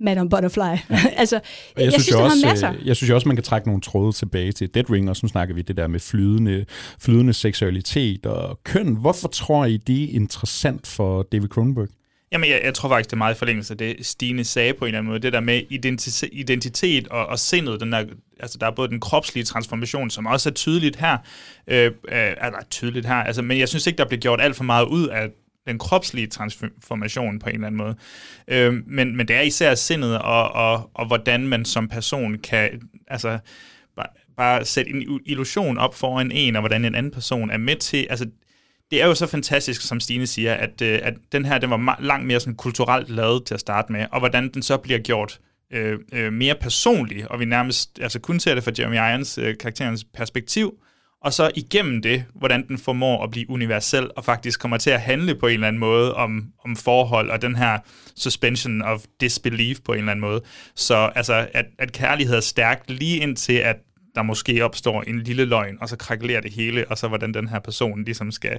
Madame 0.00 0.28
Butterfly. 0.30 0.60
altså, 1.16 1.36
Og 1.36 1.42
jeg, 1.76 1.84
jeg 1.84 1.92
synes, 1.92 2.04
synes, 2.04 2.16
der 2.16 2.24
også, 2.24 2.46
masser. 2.46 2.72
øh, 2.72 2.86
jeg 2.86 2.96
synes 2.96 3.10
også, 3.10 3.28
man 3.28 3.36
kan 3.36 3.44
trække 3.44 3.68
nogle 3.68 3.80
tråde 3.80 4.12
tilbage 4.12 4.52
til 4.52 4.74
Dead 4.74 4.90
Ring, 4.90 5.10
og 5.10 5.16
så 5.16 5.28
snakker 5.28 5.54
vi 5.54 5.62
det 5.62 5.76
der 5.76 5.86
med 5.86 6.00
flydende, 6.00 6.64
flydende 7.00 7.32
seksualitet 7.32 8.26
og 8.26 8.60
køn. 8.64 8.96
Hvorfor 8.96 9.28
tror 9.28 9.64
I, 9.64 9.76
det 9.76 10.04
er 10.04 10.08
interessant 10.08 10.86
for 10.86 11.22
David 11.22 11.48
Cronenberg? 11.48 11.88
Jamen, 12.32 12.50
jeg, 12.50 12.60
jeg 12.64 12.74
tror 12.74 12.88
faktisk, 12.88 13.10
det 13.10 13.12
er 13.12 13.18
meget 13.18 13.34
i 13.34 13.38
forlængelse 13.38 13.74
af 13.74 13.78
det, 13.78 14.06
Stine 14.06 14.44
sagde 14.44 14.74
på 14.74 14.84
en 14.84 14.88
eller 14.88 14.98
anden 14.98 15.10
måde. 15.10 15.22
Det 15.22 15.32
der 15.32 15.40
med 15.40 15.62
identitet, 15.70 16.28
identitet 16.32 17.08
og, 17.08 17.26
og 17.26 17.38
sindet. 17.38 17.80
Den 17.80 17.92
der, 17.92 18.04
altså, 18.40 18.58
der 18.58 18.66
er 18.66 18.70
både 18.70 18.88
den 18.88 19.00
kropslige 19.00 19.44
transformation, 19.44 20.10
som 20.10 20.26
også 20.26 20.48
er 20.48 20.52
tydeligt 20.52 20.96
her. 20.96 21.18
Øh, 21.68 21.84
øh, 21.84 21.92
eller 22.12 22.58
tydeligt 22.70 23.06
her. 23.06 23.14
Altså, 23.14 23.42
men 23.42 23.58
jeg 23.58 23.68
synes 23.68 23.86
ikke, 23.86 23.96
der 23.96 24.04
bliver 24.04 24.20
gjort 24.20 24.40
alt 24.40 24.56
for 24.56 24.64
meget 24.64 24.86
ud 24.86 25.08
af 25.08 25.30
den 25.66 25.78
kropslige 25.78 26.26
transformation 26.26 27.38
på 27.38 27.48
en 27.48 27.54
eller 27.54 27.66
anden 27.66 27.78
måde. 27.78 27.96
Øh, 28.48 28.74
men, 28.86 29.16
men 29.16 29.28
det 29.28 29.36
er 29.36 29.40
især 29.40 29.74
sindet, 29.74 30.18
og, 30.18 30.52
og, 30.52 30.90
og 30.94 31.06
hvordan 31.06 31.48
man 31.48 31.64
som 31.64 31.88
person 31.88 32.38
kan... 32.38 32.70
Altså, 33.08 33.38
bare, 33.96 34.06
bare 34.36 34.64
sætte 34.64 34.90
en 34.90 35.20
illusion 35.26 35.78
op 35.78 35.94
foran 35.94 36.30
en, 36.30 36.56
og 36.56 36.62
hvordan 36.62 36.84
en 36.84 36.94
anden 36.94 37.12
person 37.12 37.50
er 37.50 37.58
med 37.58 37.76
til... 37.76 38.06
Altså, 38.10 38.26
det 38.90 39.02
er 39.02 39.06
jo 39.06 39.14
så 39.14 39.26
fantastisk, 39.26 39.82
som 39.82 40.00
Stine 40.00 40.26
siger, 40.26 40.54
at, 40.54 40.82
øh, 40.82 40.98
at 41.02 41.14
den 41.32 41.44
her 41.44 41.58
den 41.58 41.70
var 41.70 41.96
langt 42.00 42.26
mere 42.26 42.40
sådan 42.40 42.54
kulturelt 42.54 43.10
lavet 43.10 43.44
til 43.44 43.54
at 43.54 43.60
starte 43.60 43.92
med, 43.92 44.06
og 44.12 44.18
hvordan 44.18 44.50
den 44.54 44.62
så 44.62 44.76
bliver 44.76 44.98
gjort 44.98 45.40
øh, 45.72 45.98
øh, 46.12 46.32
mere 46.32 46.54
personlig, 46.54 47.30
og 47.30 47.40
vi 47.40 47.44
nærmest 47.44 47.98
altså 48.00 48.18
kun 48.18 48.40
ser 48.40 48.54
det 48.54 48.64
fra 48.64 48.72
Jeremy 48.78 48.94
Irons 48.94 49.38
øh, 49.38 49.58
karakterens 49.58 50.04
perspektiv, 50.04 50.74
og 51.26 51.32
så 51.32 51.50
igennem 51.54 52.02
det, 52.02 52.24
hvordan 52.34 52.68
den 52.68 52.78
formår 52.78 53.24
at 53.24 53.30
blive 53.30 53.50
universel, 53.50 54.10
og 54.16 54.24
faktisk 54.24 54.60
kommer 54.60 54.78
til 54.78 54.90
at 54.90 55.00
handle 55.00 55.34
på 55.34 55.46
en 55.46 55.54
eller 55.54 55.68
anden 55.68 55.80
måde 55.80 56.14
om, 56.14 56.44
om 56.64 56.76
forhold, 56.76 57.30
og 57.30 57.42
den 57.42 57.56
her 57.56 57.78
suspension 58.16 58.82
of 58.82 59.04
disbelief 59.20 59.78
på 59.84 59.92
en 59.92 59.98
eller 59.98 60.10
anden 60.10 60.20
måde. 60.20 60.42
Så 60.74 60.96
altså, 60.96 61.48
at, 61.52 61.66
at 61.78 61.92
kærlighed 61.92 62.36
er 62.36 62.40
stærkt 62.40 62.90
lige 62.90 63.16
indtil, 63.16 63.52
at 63.52 63.76
der 64.16 64.22
måske 64.22 64.64
opstår 64.64 65.02
en 65.02 65.22
lille 65.22 65.44
løgn, 65.44 65.78
og 65.80 65.88
så 65.88 65.96
krakelerer 65.96 66.40
det 66.40 66.52
hele, 66.52 66.88
og 66.88 66.98
så 66.98 67.08
hvordan 67.08 67.34
den 67.34 67.48
her 67.48 67.58
person 67.58 68.04
ligesom 68.04 68.30
skal... 68.30 68.58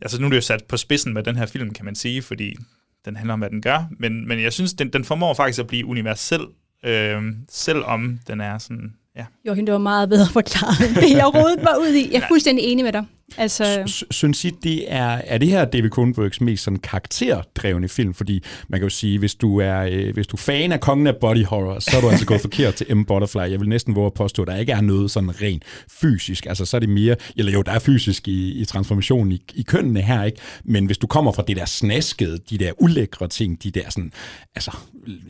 Altså 0.00 0.20
nu 0.20 0.26
er 0.26 0.30
det 0.30 0.36
jo 0.36 0.42
sat 0.42 0.64
på 0.64 0.76
spidsen 0.76 1.14
med 1.14 1.22
den 1.22 1.36
her 1.36 1.46
film, 1.46 1.70
kan 1.70 1.84
man 1.84 1.94
sige, 1.94 2.22
fordi 2.22 2.56
den 3.04 3.16
handler 3.16 3.32
om, 3.32 3.40
hvad 3.40 3.50
den 3.50 3.62
gør, 3.62 3.88
men, 3.98 4.28
men 4.28 4.42
jeg 4.42 4.52
synes, 4.52 4.72
den, 4.72 4.92
den 4.92 5.04
formår 5.04 5.34
faktisk 5.34 5.60
at 5.60 5.66
blive 5.66 5.86
universel, 5.86 6.40
øh, 6.84 7.22
selvom 7.50 8.18
den 8.26 8.40
er 8.40 8.58
sådan... 8.58 8.94
Ja. 9.16 9.24
Joachim, 9.46 9.66
det 9.66 9.72
var 9.72 9.78
meget 9.78 10.08
bedre 10.08 10.26
forklaret, 10.32 10.88
end 10.88 10.94
det 10.94 11.16
jeg 11.16 11.34
rodede 11.34 11.62
mig 11.62 11.80
ud 11.80 11.94
i. 11.94 12.12
Jeg 12.12 12.22
er 12.22 12.28
fuldstændig 12.32 12.64
enig 12.64 12.84
med 12.84 12.92
dig. 12.92 13.04
Altså, 13.36 14.04
Synes 14.10 14.44
I, 14.44 14.50
det 14.62 14.92
er, 14.92 15.20
er 15.24 15.38
det 15.38 15.48
her 15.48 15.64
David 15.64 15.90
Cronenbergs 15.90 16.40
mest 16.40 16.64
sådan 16.64 16.78
karakterdrevne 16.78 17.88
film? 17.88 18.14
Fordi 18.14 18.42
man 18.68 18.80
kan 18.80 18.84
jo 18.84 18.90
sige, 18.90 19.18
hvis 19.18 19.34
du 19.34 19.60
er, 19.60 19.78
øh, 19.80 20.14
hvis 20.14 20.26
du 20.26 20.36
er 20.36 20.40
fan 20.40 20.72
af 20.72 20.80
kongen 20.80 21.06
af 21.06 21.16
body 21.16 21.44
horror, 21.44 21.78
så 21.78 21.96
er 21.96 22.00
du 22.00 22.08
altså 22.08 22.26
gået 22.26 22.40
forkert 22.40 22.74
til 22.74 22.96
M. 22.96 23.04
Butterfly. 23.04 23.38
Jeg 23.38 23.60
vil 23.60 23.68
næsten 23.68 23.94
våge 23.94 24.06
at 24.06 24.14
påstå, 24.14 24.42
at 24.42 24.48
der 24.48 24.56
ikke 24.56 24.72
er 24.72 24.80
noget 24.80 25.10
sådan 25.10 25.42
rent 25.42 25.62
fysisk. 26.00 26.46
Altså 26.46 26.64
så 26.64 26.76
er 26.76 26.78
det 26.78 26.88
mere, 26.88 27.16
eller 27.36 27.52
jo, 27.52 27.62
der 27.62 27.72
er 27.72 27.78
fysisk 27.78 28.28
i, 28.28 28.60
i 28.60 28.64
transformationen 28.64 29.32
i, 29.32 29.42
i 29.54 29.62
kønnene 29.62 30.00
her, 30.00 30.24
ikke? 30.24 30.38
Men 30.64 30.86
hvis 30.86 30.98
du 30.98 31.06
kommer 31.06 31.32
fra 31.32 31.42
det 31.46 31.56
der 31.56 31.64
snaskede, 31.64 32.38
de 32.50 32.58
der 32.58 32.72
ulækre 32.78 33.28
ting, 33.28 33.62
de 33.62 33.70
der 33.70 33.90
sådan, 33.90 34.12
altså, 34.54 34.76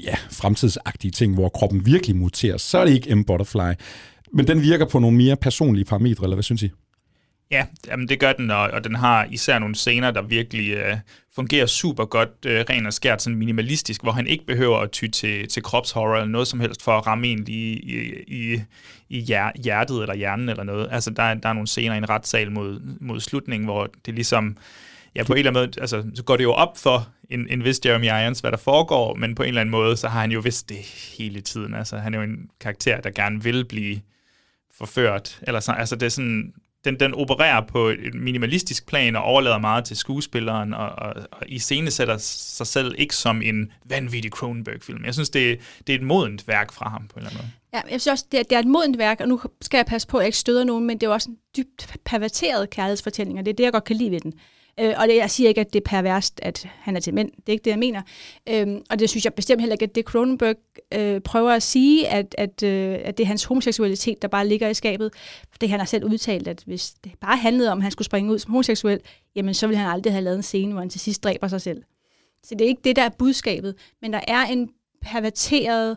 ja, 0.03 0.15
fremtidsagtige 0.31 1.11
ting, 1.11 1.35
hvor 1.35 1.49
kroppen 1.49 1.87
virkelig 1.87 2.17
muterer, 2.17 2.57
så 2.57 2.79
er 2.79 2.85
det 2.85 2.93
ikke 2.93 3.15
M. 3.15 3.25
Butterfly. 3.25 3.73
Men 4.33 4.47
den 4.47 4.63
virker 4.63 4.87
på 4.87 4.99
nogle 4.99 5.17
mere 5.17 5.37
personlige 5.37 5.85
parametre, 5.85 6.25
eller 6.25 6.37
hvad 6.37 6.43
synes 6.43 6.63
I? 6.63 6.71
Ja, 7.51 7.67
jamen 7.87 8.09
det 8.09 8.21
gør 8.21 8.33
den, 8.33 8.51
og, 8.51 8.61
og 8.61 8.85
den 8.85 8.95
har 8.95 9.27
især 9.31 9.59
nogle 9.59 9.75
scener, 9.75 10.11
der 10.11 10.23
virkelig 10.23 10.71
øh, 10.71 10.97
fungerer 11.35 11.67
super 11.67 12.05
godt, 12.05 12.29
øh, 12.47 12.65
ren 12.71 12.87
og 12.87 12.93
skært, 12.93 13.23
sådan 13.23 13.39
minimalistisk, 13.39 14.03
hvor 14.03 14.13
han 14.13 14.27
ikke 14.27 14.47
behøver 14.47 14.79
at 14.79 14.91
ty 14.91 15.07
til, 15.07 15.49
til 15.49 15.63
kropshorror 15.63 16.15
eller 16.15 16.29
noget 16.29 16.49
som 16.49 16.61
helst 16.61 16.83
for 16.83 16.93
at 16.93 17.07
ramme 17.07 17.27
en 17.27 17.45
lige 17.45 17.77
i, 17.77 18.23
i, 18.27 18.63
i 19.09 19.21
hjertet 19.63 20.03
eller 20.03 20.15
hjernen 20.15 20.49
eller 20.49 20.65
noget. 20.65 20.89
Altså 20.91 21.11
der, 21.11 21.35
der 21.35 21.49
er 21.49 21.53
nogle 21.53 21.67
scener 21.67 21.95
i 21.95 21.99
en 21.99 22.09
retssal 22.09 22.53
mod, 22.53 22.81
mod 23.01 23.21
slutningen, 23.21 23.65
hvor 23.65 23.91
det 24.07 24.15
ligesom, 24.15 24.57
ja 25.15 25.25
på 25.25 25.33
en 25.33 25.39
eller 25.39 25.51
anden 25.51 25.63
måde, 25.63 25.81
altså 25.81 26.05
så 26.15 26.23
går 26.23 26.37
det 26.37 26.45
jo 26.45 26.53
op 26.53 26.79
for 26.79 27.09
en, 27.31 27.49
en 27.51 27.65
vis 27.65 27.81
Jeremy 27.85 28.07
Irons, 28.07 28.41
hvad 28.41 28.51
der 28.51 28.59
foregår, 28.59 29.15
men 29.15 29.35
på 29.35 29.43
en 29.43 29.49
eller 29.49 29.61
anden 29.61 29.71
måde, 29.71 29.97
så 29.97 30.09
har 30.09 30.21
han 30.21 30.31
jo 30.31 30.41
vidst 30.41 30.69
det 30.69 30.77
hele 31.19 31.41
tiden. 31.41 31.75
Altså 31.75 31.97
han 31.97 32.15
er 32.15 32.19
jo 32.19 32.25
en 32.25 32.51
karakter, 32.61 33.01
der 33.01 33.11
gerne 33.11 33.43
vil 33.43 33.65
blive 33.65 34.01
forført, 34.75 35.41
eller 35.43 35.61
så, 35.61 35.73
altså 35.73 35.97
det 35.97 36.07
er 36.07 36.11
sådan, 36.11 36.53
den, 36.89 37.01
den 37.01 37.15
opererer 37.15 37.61
på 37.61 37.89
et 37.89 38.15
minimalistisk 38.15 38.87
plan 38.87 39.17
og 39.17 39.23
overlader 39.23 39.59
meget 39.59 39.85
til 39.85 39.97
skuespilleren 39.97 40.75
og, 40.75 40.89
og, 40.89 41.15
og 41.33 41.43
iscenesætter 41.47 42.17
sig 42.19 42.67
selv 42.67 42.95
ikke 42.99 43.17
som 43.17 43.43
en 43.43 43.73
vanvittig 43.85 44.31
Cronenberg-film. 44.31 45.05
Jeg 45.05 45.15
synes, 45.15 45.31
det, 45.31 45.61
det 45.87 45.95
er 45.95 45.99
et 45.99 46.05
modent 46.05 46.49
værk 46.49 46.73
fra 46.73 46.89
ham 46.89 47.09
på 47.09 47.21
en 47.21 47.27
eller 47.27 47.31
anden 47.31 47.43
måde. 47.43 47.53
Ja, 47.75 47.93
jeg 47.93 48.01
synes 48.01 48.13
også, 48.13 48.27
det 48.33 48.41
er, 48.41 48.45
det 48.45 48.53
er 48.57 48.59
et 48.59 48.67
modent 48.67 48.99
værk, 48.99 49.21
og 49.21 49.29
nu 49.29 49.41
skal 49.63 49.79
jeg 49.79 49.87
passe 49.87 50.09
på, 50.09 50.17
at 50.17 50.23
jeg 50.23 50.29
ikke 50.29 50.39
støder 50.39 50.65
nogen, 50.65 50.87
men 50.87 50.99
det 50.99 51.07
er 51.07 51.11
jo 51.11 51.15
også 51.15 51.31
en 51.31 51.37
dybt 51.57 51.97
perverteret 52.05 52.71
kærlighedsfortælling, 52.71 53.39
og 53.39 53.45
det 53.45 53.53
er 53.53 53.57
det, 53.57 53.65
jeg 53.65 53.73
godt 53.73 53.85
kan 53.85 53.97
lide 53.97 54.11
ved 54.11 54.21
den. 54.21 54.33
Øh, 54.81 54.95
og 54.99 55.09
det, 55.09 55.17
jeg 55.17 55.31
siger 55.31 55.49
ikke, 55.49 55.61
at 55.61 55.73
det 55.73 55.81
er 55.81 55.85
perverst, 55.85 56.41
at 56.43 56.69
han 56.81 56.97
er 56.97 57.01
til 57.01 57.15
mænd. 57.15 57.31
Det 57.31 57.49
er 57.49 57.53
ikke 57.53 57.65
det, 57.65 57.71
jeg 57.71 57.79
mener. 57.79 58.03
Øhm, 58.49 58.83
og 58.91 58.99
det 58.99 59.11
synes 59.11 59.25
jeg 59.25 59.35
bestemt 59.35 59.61
heller 59.61 59.75
ikke, 59.75 59.83
at 59.83 59.95
det 59.95 60.05
Cronenberg 60.05 60.57
øh, 60.95 61.21
prøver 61.21 61.51
at 61.51 61.63
sige, 61.63 62.09
at, 62.09 62.35
at, 62.39 62.63
øh, 62.63 62.99
at 63.05 63.19
det 63.19 63.25
er 63.25 63.29
hans 63.29 63.45
homoseksualitet, 63.45 64.23
der 64.23 64.29
bare 64.29 64.49
ligger 64.49 64.69
i 64.69 64.75
skabet. 64.75 65.11
For 65.51 65.59
det 65.61 65.71
han 65.71 65.81
har 65.81 65.87
selv 65.87 66.05
udtalt, 66.05 66.49
at 66.49 66.63
hvis 66.67 66.91
det 67.05 67.13
bare 67.21 67.37
handlede 67.37 67.73
om, 67.73 67.79
at 67.79 67.83
han 67.83 67.93
skulle 67.93 68.07
springe 68.07 68.33
ud 68.33 68.39
som 68.39 68.51
homoseksuel, 68.51 69.01
jamen 69.37 69.55
så 69.55 69.67
ville 69.67 69.79
han 69.79 69.91
aldrig 69.91 70.13
have 70.13 70.25
lavet 70.25 70.37
en 70.37 70.43
scene, 70.43 70.73
hvor 70.73 70.81
han 70.81 70.91
til 70.91 71.01
sidst 71.01 71.25
dræber 71.25 71.49
sig 71.49 71.61
selv. 71.61 71.83
Så 72.43 72.55
det 72.55 72.65
er 72.65 72.69
ikke 72.69 72.83
det, 72.85 72.97
der 72.97 73.03
er 73.03 73.11
budskabet. 73.19 73.75
Men 74.03 74.13
der 74.13 74.21
er 74.29 74.45
en 74.45 74.71
perverteret 75.03 75.97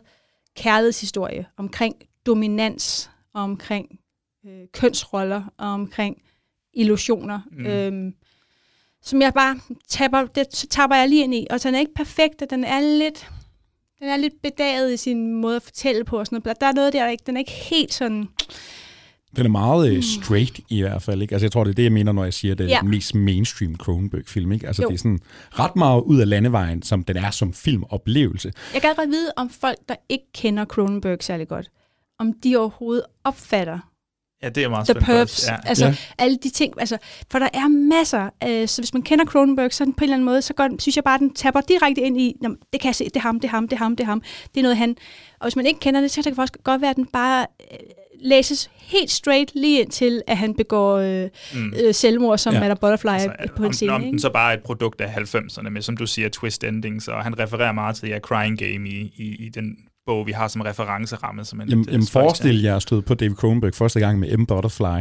kærlighedshistorie 0.55 1.45
omkring 1.57 1.95
dominans, 2.25 3.11
og 3.33 3.41
omkring 3.41 3.99
øh, 4.45 4.67
kønsroller, 4.73 5.43
og 5.57 5.67
omkring 5.67 6.21
illusioner. 6.73 7.39
Mm. 7.51 7.65
Øhm, 7.65 8.13
som 9.03 9.21
jeg 9.21 9.33
bare 9.33 9.59
tapper, 9.89 10.25
det 10.25 10.47
tapper 10.69 10.95
jeg 10.95 11.09
lige 11.09 11.23
ind 11.23 11.35
i. 11.35 11.47
Og 11.49 11.59
så 11.59 11.67
den 11.67 11.75
er 11.75 11.79
ikke 11.79 11.93
perfekt, 11.93 12.41
og 12.41 12.49
den 12.49 12.63
er 12.63 12.79
lidt, 12.79 13.29
den 13.99 14.09
er 14.09 14.17
lidt 14.17 14.33
bedaget 14.43 14.93
i 14.93 14.97
sin 14.97 15.33
måde 15.41 15.55
at 15.55 15.61
fortælle 15.63 16.03
på 16.03 16.19
og 16.19 16.25
sådan 16.25 16.41
noget. 16.45 16.61
Der 16.61 16.67
er 16.67 16.73
noget 16.73 16.93
der, 16.93 17.07
ikke, 17.07 17.23
den 17.25 17.35
er 17.35 17.39
ikke 17.39 17.51
helt 17.51 17.93
sådan... 17.93 18.27
Den 19.35 19.45
er 19.45 19.49
meget 19.49 19.91
øh, 19.91 20.03
straight 20.03 20.59
i 20.69 20.81
hvert 20.81 21.01
fald, 21.01 21.21
ikke? 21.21 21.35
Altså 21.35 21.45
jeg 21.45 21.51
tror, 21.51 21.63
det 21.63 21.71
er 21.71 21.75
det, 21.75 21.83
jeg 21.83 21.91
mener, 21.91 22.11
når 22.11 22.23
jeg 22.23 22.33
siger, 22.33 22.51
at 22.51 22.57
det 22.57 22.63
er 22.63 22.69
Ja. 22.69 22.79
den 22.81 22.89
mest 22.89 23.15
mainstream 23.15 23.75
Cronenberg-film, 23.75 24.51
ikke? 24.51 24.67
Altså 24.67 24.81
Jo. 24.81 24.87
det 24.87 24.93
er 24.93 24.97
sådan 24.97 25.19
ret 25.51 25.75
meget 25.75 26.01
ud 26.01 26.19
af 26.19 26.29
landevejen, 26.29 26.81
som 26.83 27.03
den 27.03 27.17
er 27.17 27.31
som 27.31 27.53
filmoplevelse. 27.53 28.53
Jeg 28.73 28.81
kan 28.81 28.95
godt 28.95 29.09
vide, 29.09 29.31
om 29.37 29.49
folk, 29.49 29.77
der 29.89 29.95
ikke 30.09 30.25
kender 30.33 30.65
Cronenberg 30.65 31.17
særlig 31.23 31.47
godt, 31.47 31.69
om 32.19 32.33
de 32.33 32.57
overhovedet 32.57 33.03
opfatter 33.23 33.79
Ja, 34.43 34.49
det 34.49 34.63
er 34.63 34.69
meget 34.69 34.87
The 34.97 35.21
også. 35.21 35.51
Ja. 35.51 35.57
altså 35.69 35.85
Ja. 35.85 35.95
alle 36.17 36.37
de 36.43 36.49
ting, 36.49 36.73
altså, 36.79 36.97
for 37.31 37.39
der 37.39 37.49
er 37.53 37.67
masser, 37.67 38.29
øh, 38.47 38.67
så 38.67 38.81
hvis 38.81 38.93
man 38.93 39.01
kender 39.03 39.25
Cronenberg, 39.25 39.73
så 39.73 39.83
er 39.83 39.85
den 39.85 39.93
på 39.93 40.03
en 40.03 40.03
eller 40.03 40.15
anden 40.15 40.25
måde, 40.25 40.41
så 40.41 40.53
går, 40.53 40.67
den- 40.67 40.79
synes 40.79 40.95
jeg 40.95 41.03
bare, 41.03 41.19
den 41.19 41.33
tapper 41.33 41.61
direkte 41.61 42.01
ind 42.01 42.21
i, 42.21 42.35
"Nå, 42.41 42.49
det 42.73 42.81
kan 42.81 42.87
jeg 42.87 42.95
se, 42.95 43.03
det 43.05 43.15
er 43.15 43.19
ham, 43.19 43.39
det 43.39 43.47
er 43.47 43.51
ham, 43.51 43.67
det 43.67 43.75
er 43.75 43.77
ham, 43.83 43.95
det 43.95 44.03
er 44.03 44.07
ham, 44.07 44.21
det 44.53 44.59
er 44.59 44.61
noget 44.61 44.77
han, 44.77 44.95
og 45.39 45.45
hvis 45.45 45.55
man 45.55 45.65
ikke 45.65 45.79
kender 45.79 46.01
det, 46.01 46.11
så 46.11 46.21
kan 46.23 46.31
det 46.31 46.35
faktisk 46.35 46.63
godt 46.63 46.81
være, 46.81 46.89
at 46.89 46.95
den 46.95 47.05
bare 47.05 47.45
øh, 47.71 47.77
læses 48.23 48.69
helt 48.77 49.11
straight 49.11 49.51
lige 49.55 49.81
ind 49.81 49.91
til, 49.91 50.21
at 50.27 50.37
han 50.37 50.53
begår 50.55 50.95
øh, 50.97 51.29
Mm. 51.53 51.73
øh, 51.83 51.93
selvmord 51.93 52.37
som 52.37 52.53
Ja. 52.53 52.57
ja. 52.57 52.63
Madame 52.63 52.77
Butterfly 52.81 53.09
Altså, 53.09 53.31
på 53.55 53.63
en 53.63 53.67
om, 53.67 53.73
scene. 53.73 53.91
om 53.91 54.01
ikke? 54.01 54.11
den 54.11 54.19
så 54.19 54.29
bare 54.29 54.51
er 54.53 54.57
et 54.57 54.63
produkt 54.63 55.01
af 55.01 55.07
90'erne 55.09 55.69
med, 55.69 55.81
som 55.81 55.97
du 55.97 56.05
siger, 56.07 56.29
twist 56.29 56.63
endings, 56.63 57.07
og 57.07 57.23
han 57.23 57.39
refererer 57.39 57.71
meget 57.71 57.95
til 57.95 58.09
ja, 58.09 58.19
Crying 58.19 58.57
Game 58.59 58.89
i, 58.89 59.13
i, 59.17 59.45
i 59.45 59.49
den 59.49 59.75
bog, 60.11 60.27
vi 60.27 60.31
har 60.31 60.47
som 60.47 60.61
referenceramme. 60.61 61.45
Som 61.45 61.61
en 61.61 61.69
Jamen, 61.69 61.79
lidt, 61.81 61.89
øh, 61.89 61.93
jamen 61.93 62.07
forestil 62.07 62.61
jer 62.61 62.75
at 62.75 62.81
støde 62.81 63.01
på 63.01 63.13
David 63.13 63.35
Cronenberg 63.35 63.75
første 63.75 63.99
gang 63.99 64.19
med 64.19 64.37
M. 64.37 64.45
Butterfly, 64.45 64.99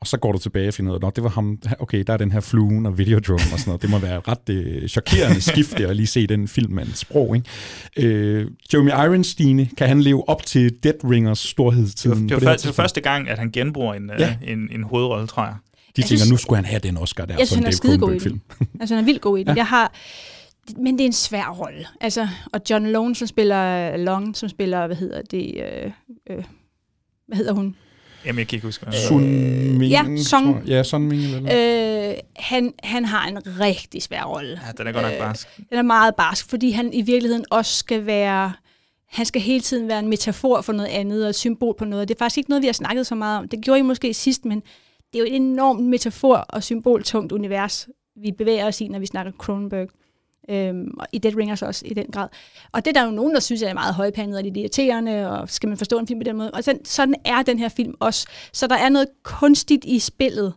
og 0.00 0.06
så 0.06 0.16
går 0.16 0.32
du 0.32 0.38
tilbage 0.38 0.68
og 0.68 0.74
finder 0.74 0.92
ud 0.92 0.98
af, 1.02 1.06
at 1.06 1.16
det 1.16 1.24
var 1.24 1.30
ham, 1.30 1.58
okay, 1.78 2.04
der 2.06 2.12
er 2.12 2.16
den 2.16 2.32
her 2.32 2.40
fluen 2.40 2.86
og 2.86 2.98
Videodrome 2.98 3.40
og 3.52 3.58
sådan 3.58 3.62
noget. 3.66 3.82
Det 3.82 3.90
må 3.90 3.98
være 3.98 4.18
et 4.18 4.28
ret 4.28 4.48
øh, 4.50 4.88
chokerende 4.88 5.40
skifte 5.52 5.86
at 5.88 5.96
lige 5.96 6.06
se 6.06 6.26
den 6.26 6.48
film 6.48 6.72
med 6.72 6.86
en 6.86 6.94
sprog, 6.94 7.36
ikke? 7.36 8.08
Øh, 8.08 8.46
Jeremy 8.74 8.90
Irons, 8.90 9.26
Stine, 9.26 9.68
kan 9.78 9.88
han 9.88 10.00
leve 10.00 10.28
op 10.28 10.42
til 10.46 10.72
Dead 10.82 10.94
Ringers 11.10 11.38
storhedstiden? 11.38 12.22
Det 12.28 12.34
var, 12.34 12.38
det, 12.38 12.46
var, 12.48 12.56
det 12.56 12.66
var 12.66 12.72
første 12.72 13.00
gang, 13.00 13.28
at 13.28 13.38
han 13.38 13.50
genbruger 13.52 13.94
en, 13.94 14.10
Ja. 14.18 14.24
ja. 14.26 14.52
en, 14.52 14.58
en 14.72 14.82
hovedrolle, 14.84 15.26
tror 15.26 15.42
jeg. 15.44 15.54
De 15.54 16.00
Jeg 16.02 16.04
tænker, 16.04 16.18
synes- 16.24 16.30
nu 16.30 16.36
skulle 16.36 16.56
han 16.56 16.64
have 16.64 16.80
den 16.80 16.96
Oscar 16.96 17.24
der, 17.24 17.34
jeg 17.38 17.48
som 17.48 17.62
synes, 17.62 17.78
er 17.78 17.82
David 17.82 17.98
Cronenberg-film. 17.98 18.40
altså, 18.80 18.94
han 18.94 19.04
er 19.04 19.06
vildt 19.06 19.20
god 19.20 19.38
i 19.38 19.42
den. 19.42 19.48
Ja. 19.54 19.54
Jeg 19.56 19.66
har, 19.66 19.92
men 20.76 20.94
det 20.98 21.00
er 21.00 21.06
en 21.06 21.12
svær 21.12 21.56
rolle. 21.60 21.86
Altså, 22.00 22.28
og 22.52 22.60
John 22.70 22.86
Lone, 22.86 23.14
som 23.14 23.26
spiller 23.26 23.96
Long, 23.96 24.36
som 24.36 24.48
spiller, 24.48 24.86
hvad 24.86 24.96
hedder 24.96 25.22
det, 25.22 25.54
øh, 25.56 25.90
øh, 26.30 26.44
hvad 27.26 27.36
hedder 27.36 27.52
hun? 27.52 27.76
Jamen, 28.26 28.38
jeg 28.38 28.48
kan 28.48 28.56
ikke 28.56 28.66
huske, 28.66 28.86
Sun 29.08 29.22
Ming, 29.78 29.92
ja, 29.92 30.02
tror 30.02 30.22
Song. 30.24 30.56
jeg. 30.56 30.66
Ja, 30.66 30.82
Sun 30.82 31.02
Ming 31.02 31.22
eller. 31.22 32.10
Øh, 32.10 32.14
han, 32.36 32.72
han 32.82 33.04
har 33.04 33.26
en 33.26 33.60
rigtig 33.60 34.02
svær 34.02 34.22
rolle. 34.22 34.60
Ja, 34.66 34.72
den 34.78 34.86
er 34.86 34.92
godt 34.92 35.04
nok 35.04 35.18
barsk. 35.18 35.48
Den 35.56 35.78
er 35.78 35.82
meget 35.82 36.14
barsk, 36.14 36.50
fordi 36.50 36.70
han 36.70 36.92
i 36.92 37.02
virkeligheden 37.02 37.44
også 37.50 37.78
skal 37.78 38.06
være... 38.06 38.52
Han 39.08 39.26
skal 39.26 39.42
hele 39.42 39.60
tiden 39.60 39.88
være 39.88 39.98
en 39.98 40.08
metafor 40.08 40.60
for 40.60 40.72
noget 40.72 40.88
andet 40.88 41.24
og 41.24 41.28
et 41.28 41.34
symbol 41.34 41.74
på 41.78 41.84
noget. 41.84 42.08
Det 42.08 42.14
er 42.14 42.18
faktisk 42.18 42.38
ikke 42.38 42.50
noget, 42.50 42.62
vi 42.62 42.66
har 42.66 42.72
snakket 42.72 43.06
så 43.06 43.14
meget 43.14 43.38
om. 43.38 43.48
Det 43.48 43.60
gjorde 43.64 43.80
I 43.80 43.82
måske 43.82 44.14
sidst, 44.14 44.44
men 44.44 44.60
det 45.12 45.18
er 45.18 45.18
jo 45.18 45.24
et 45.24 45.36
enormt 45.36 45.82
metafor 45.82 46.36
og 46.36 46.62
symboltungt 46.62 47.32
univers, 47.32 47.88
vi 48.22 48.32
bevæger 48.38 48.66
os 48.66 48.80
i, 48.80 48.88
når 48.88 48.98
vi 48.98 49.06
snakker 49.06 49.32
Cronenberg. 49.32 49.88
Øhm, 50.48 50.94
og 51.00 51.06
i 51.12 51.18
Dead 51.18 51.36
Ringers 51.36 51.62
også 51.62 51.82
i 51.86 51.94
den 51.94 52.06
grad. 52.12 52.28
Og 52.72 52.84
det 52.84 52.96
er 52.96 53.00
der 53.00 53.06
jo 53.06 53.12
nogen, 53.12 53.34
der 53.34 53.40
synes 53.40 53.62
er 53.62 53.74
meget 53.74 53.94
højpandet 53.94 54.36
og 54.36 54.42
lidt 54.42 54.56
irriterende, 54.56 55.30
og 55.30 55.50
skal 55.50 55.68
man 55.68 55.78
forstå 55.78 55.98
en 55.98 56.06
film 56.06 56.20
på 56.20 56.24
den 56.24 56.36
måde. 56.36 56.50
Og 56.50 56.64
sådan, 56.64 56.84
sådan 56.84 57.14
er 57.24 57.42
den 57.42 57.58
her 57.58 57.68
film 57.68 57.94
også. 58.00 58.26
Så 58.52 58.66
der 58.66 58.76
er 58.76 58.88
noget 58.88 59.08
kunstigt 59.22 59.84
i 59.84 59.98
spillet, 59.98 60.54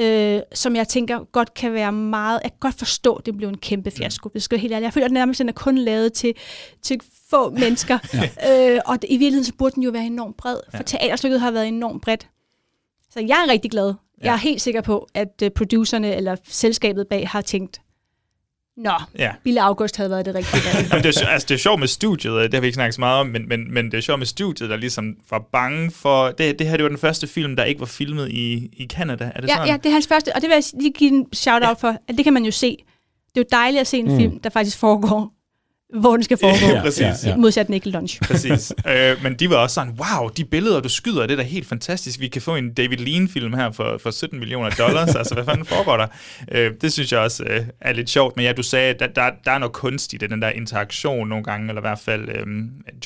øh, 0.00 0.40
som 0.52 0.76
jeg 0.76 0.88
tænker 0.88 1.24
godt 1.32 1.54
kan 1.54 1.72
være 1.72 1.92
meget... 1.92 2.40
Jeg 2.42 2.50
kan 2.50 2.58
godt 2.60 2.74
forstå, 2.74 3.14
at 3.14 3.26
det 3.26 3.36
blev 3.36 3.48
en 3.48 3.58
kæmpe 3.58 3.90
fiasko. 3.90 4.28
Det 4.28 4.42
skal 4.42 4.56
jeg 4.56 4.60
helt 4.60 4.72
ærligt. 4.72 4.84
Jeg 4.84 4.92
føler, 4.92 5.04
at 5.04 5.10
den 5.10 5.14
nærmest 5.14 5.38
den 5.38 5.48
er 5.48 5.52
kun 5.52 5.78
lavet 5.78 6.12
til, 6.12 6.34
til 6.82 7.00
få 7.30 7.50
mennesker. 7.60 7.98
ja. 8.14 8.74
øh, 8.74 8.80
og 8.86 9.02
det, 9.02 9.10
i 9.10 9.16
virkeligheden 9.16 9.44
så 9.44 9.52
burde 9.58 9.74
den 9.74 9.82
jo 9.82 9.90
være 9.90 10.06
enormt 10.06 10.36
bred, 10.36 10.56
for 10.70 10.76
ja. 10.76 10.82
teaterstykket 10.82 11.40
har 11.40 11.50
været 11.50 11.68
enormt 11.68 12.02
bredt. 12.02 12.28
Så 13.10 13.20
jeg 13.20 13.44
er 13.48 13.52
rigtig 13.52 13.70
glad. 13.70 13.86
Ja. 13.86 14.24
Jeg 14.24 14.32
er 14.32 14.36
helt 14.36 14.62
sikker 14.62 14.80
på, 14.80 15.08
at 15.14 15.42
uh, 15.42 15.48
producerne 15.48 16.14
eller 16.14 16.36
selskabet 16.48 17.08
bag 17.08 17.28
har 17.28 17.40
tænkt, 17.40 17.80
Nå, 18.76 18.92
ja. 19.18 19.32
Bille 19.44 19.62
August 19.62 19.96
havde 19.96 20.10
været 20.10 20.26
det 20.26 20.34
rigtige 20.34 20.62
valg. 20.74 21.04
det, 21.04 21.22
er, 21.22 21.26
altså, 21.26 21.46
det 21.48 21.54
er 21.54 21.58
sjovt 21.58 21.80
med 21.80 21.88
studiet, 21.88 22.34
det 22.34 22.54
har 22.54 22.60
vi 22.60 22.66
ikke 22.66 22.74
snakket 22.74 22.94
så 22.94 23.00
meget 23.00 23.20
om, 23.20 23.26
men, 23.26 23.48
men, 23.48 23.74
men 23.74 23.84
det 23.90 23.94
er 23.94 24.00
sjovt 24.00 24.18
med 24.18 24.26
studiet, 24.26 24.70
der 24.70 24.76
ligesom 24.76 25.16
var 25.30 25.38
bange 25.38 25.90
for... 25.90 26.26
Det, 26.26 26.58
det 26.58 26.66
her 26.66 26.76
det 26.76 26.82
var 26.82 26.88
den 26.88 26.98
første 26.98 27.26
film, 27.26 27.56
der 27.56 27.64
ikke 27.64 27.80
var 27.80 27.86
filmet 27.86 28.28
i, 28.30 28.70
i 28.72 28.86
Canada, 28.86 29.30
er 29.34 29.40
det 29.40 29.48
ja, 29.48 29.54
sådan? 29.54 29.68
Ja, 29.68 29.76
det 29.76 29.86
er 29.86 29.92
hans 29.92 30.06
første, 30.06 30.34
og 30.34 30.40
det 30.40 30.48
vil 30.48 30.54
jeg 30.54 30.64
lige 30.80 30.92
give 30.92 31.10
en 31.10 31.26
shout-out 31.32 31.82
ja. 31.82 31.88
for, 31.88 31.96
at 32.08 32.14
det 32.16 32.24
kan 32.24 32.32
man 32.32 32.44
jo 32.44 32.50
se. 32.50 32.76
Det 33.34 33.40
er 33.40 33.44
jo 33.44 33.58
dejligt 33.58 33.80
at 33.80 33.86
se 33.86 33.98
en 33.98 34.08
mm. 34.08 34.16
film, 34.16 34.40
der 34.40 34.50
faktisk 34.50 34.78
foregår 34.78 35.33
hvor 35.94 36.12
den 36.12 36.22
skal 36.22 36.36
foregå. 36.36 36.74
Ja, 36.74 36.80
præcis. 36.80 37.26
Ja. 37.26 37.36
Modsat 37.36 37.68
Nickel 37.68 37.92
Lunch. 37.92 38.20
Præcis. 38.22 38.72
øh, 38.90 39.22
men 39.22 39.34
de 39.34 39.50
var 39.50 39.56
også 39.56 39.74
sådan, 39.74 39.98
wow, 39.98 40.28
de 40.28 40.44
billeder, 40.44 40.80
du 40.80 40.88
skyder, 40.88 41.26
det 41.26 41.32
er 41.32 41.36
da 41.36 41.42
helt 41.42 41.66
fantastisk. 41.66 42.20
Vi 42.20 42.28
kan 42.28 42.42
få 42.42 42.56
en 42.56 42.74
David 42.74 42.96
Lean-film 42.96 43.54
her 43.54 43.72
for, 43.72 43.98
for 44.02 44.10
17 44.10 44.38
millioner 44.38 44.70
dollars. 44.70 45.14
altså, 45.14 45.34
hvad 45.34 45.44
fanden 45.44 45.64
foregår 45.64 45.96
der? 45.96 46.06
Øh, 46.52 46.72
det 46.80 46.92
synes 46.92 47.12
jeg 47.12 47.20
også 47.20 47.44
øh, 47.44 47.66
er 47.80 47.92
lidt 47.92 48.10
sjovt. 48.10 48.36
Men 48.36 48.44
ja, 48.44 48.52
du 48.52 48.62
sagde, 48.62 48.90
at 48.94 49.00
der, 49.00 49.06
der, 49.06 49.30
der 49.44 49.50
er 49.50 49.58
noget 49.58 49.72
kunst 49.72 50.12
i 50.12 50.16
det, 50.16 50.30
den 50.30 50.42
der 50.42 50.48
interaktion 50.48 51.28
nogle 51.28 51.44
gange, 51.44 51.68
eller 51.68 51.80
i 51.80 51.86
hvert 51.86 51.98
fald 51.98 52.28
øh, 52.28 52.46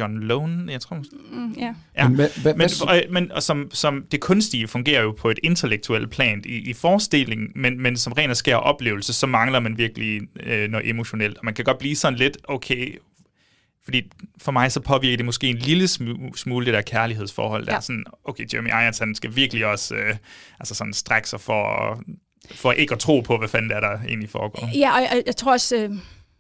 John 0.01 0.19
Lone, 0.19 0.73
jeg 0.73 0.81
tror. 0.81 0.97
Mm, 0.97 1.53
ja. 1.59 1.75
ja. 1.99 2.09
Men, 2.09 2.17
hvad, 2.17 2.55
men, 2.55 2.71
og, 2.89 3.01
men 3.11 3.33
og 3.33 3.43
som, 3.43 3.71
som 3.73 4.05
det 4.13 4.21
kunstige 4.21 4.69
fungerer 4.69 5.03
jo 5.03 5.15
på 5.19 5.31
et 5.31 5.39
intellektuelt 5.43 6.11
plan 6.11 6.43
i, 6.47 6.71
i 6.71 6.73
forestillingen, 6.73 7.49
men, 7.55 7.83
men 7.83 7.97
som 7.97 8.13
ren 8.13 8.31
og 8.31 8.37
skær 8.37 8.57
oplevelse, 8.57 9.13
så 9.13 9.27
mangler 9.27 9.61
man 9.61 9.79
virkelig 9.79 10.21
øh, 10.47 10.71
noget 10.71 10.91
emotionelt. 10.91 11.39
Og 11.39 11.45
man 11.45 11.55
kan 11.55 11.65
godt 11.65 11.79
blive 11.79 11.97
sådan 11.97 12.19
lidt, 12.19 12.39
okay, 12.45 12.78
fordi 13.85 14.03
for 14.39 14.53
mig 14.53 14.73
så 14.73 14.81
påvirker 14.81 15.17
det 15.17 15.27
måske 15.27 15.47
en 15.47 15.57
lille 15.57 15.89
smule 16.37 16.67
det 16.67 16.75
der 16.75 16.83
kærlighedsforhold, 16.83 17.67
der 17.67 17.73
ja. 17.73 17.77
er 17.77 17.81
sådan, 17.81 18.05
okay, 18.25 18.47
Jeremy 18.55 18.69
Irons, 18.69 18.99
han 18.99 19.15
skal 19.15 19.37
virkelig 19.37 19.67
også 19.67 19.95
øh, 19.95 20.17
altså 20.61 20.75
sådan 20.75 20.93
strække 20.93 21.29
sig 21.29 21.41
for, 21.41 22.01
for 22.51 22.73
ikke 22.73 22.95
at 22.95 22.99
tro 22.99 23.21
på, 23.21 23.39
hvad 23.39 23.49
fanden 23.49 23.71
det 23.71 23.77
er, 23.77 23.81
der 23.81 24.01
egentlig 24.09 24.31
foregår. 24.31 24.71
Ja, 24.75 24.95
og 24.95 25.01
jeg, 25.01 25.23
jeg 25.27 25.37
tror 25.37 25.53
også, 25.53 25.77
øh, 25.77 25.91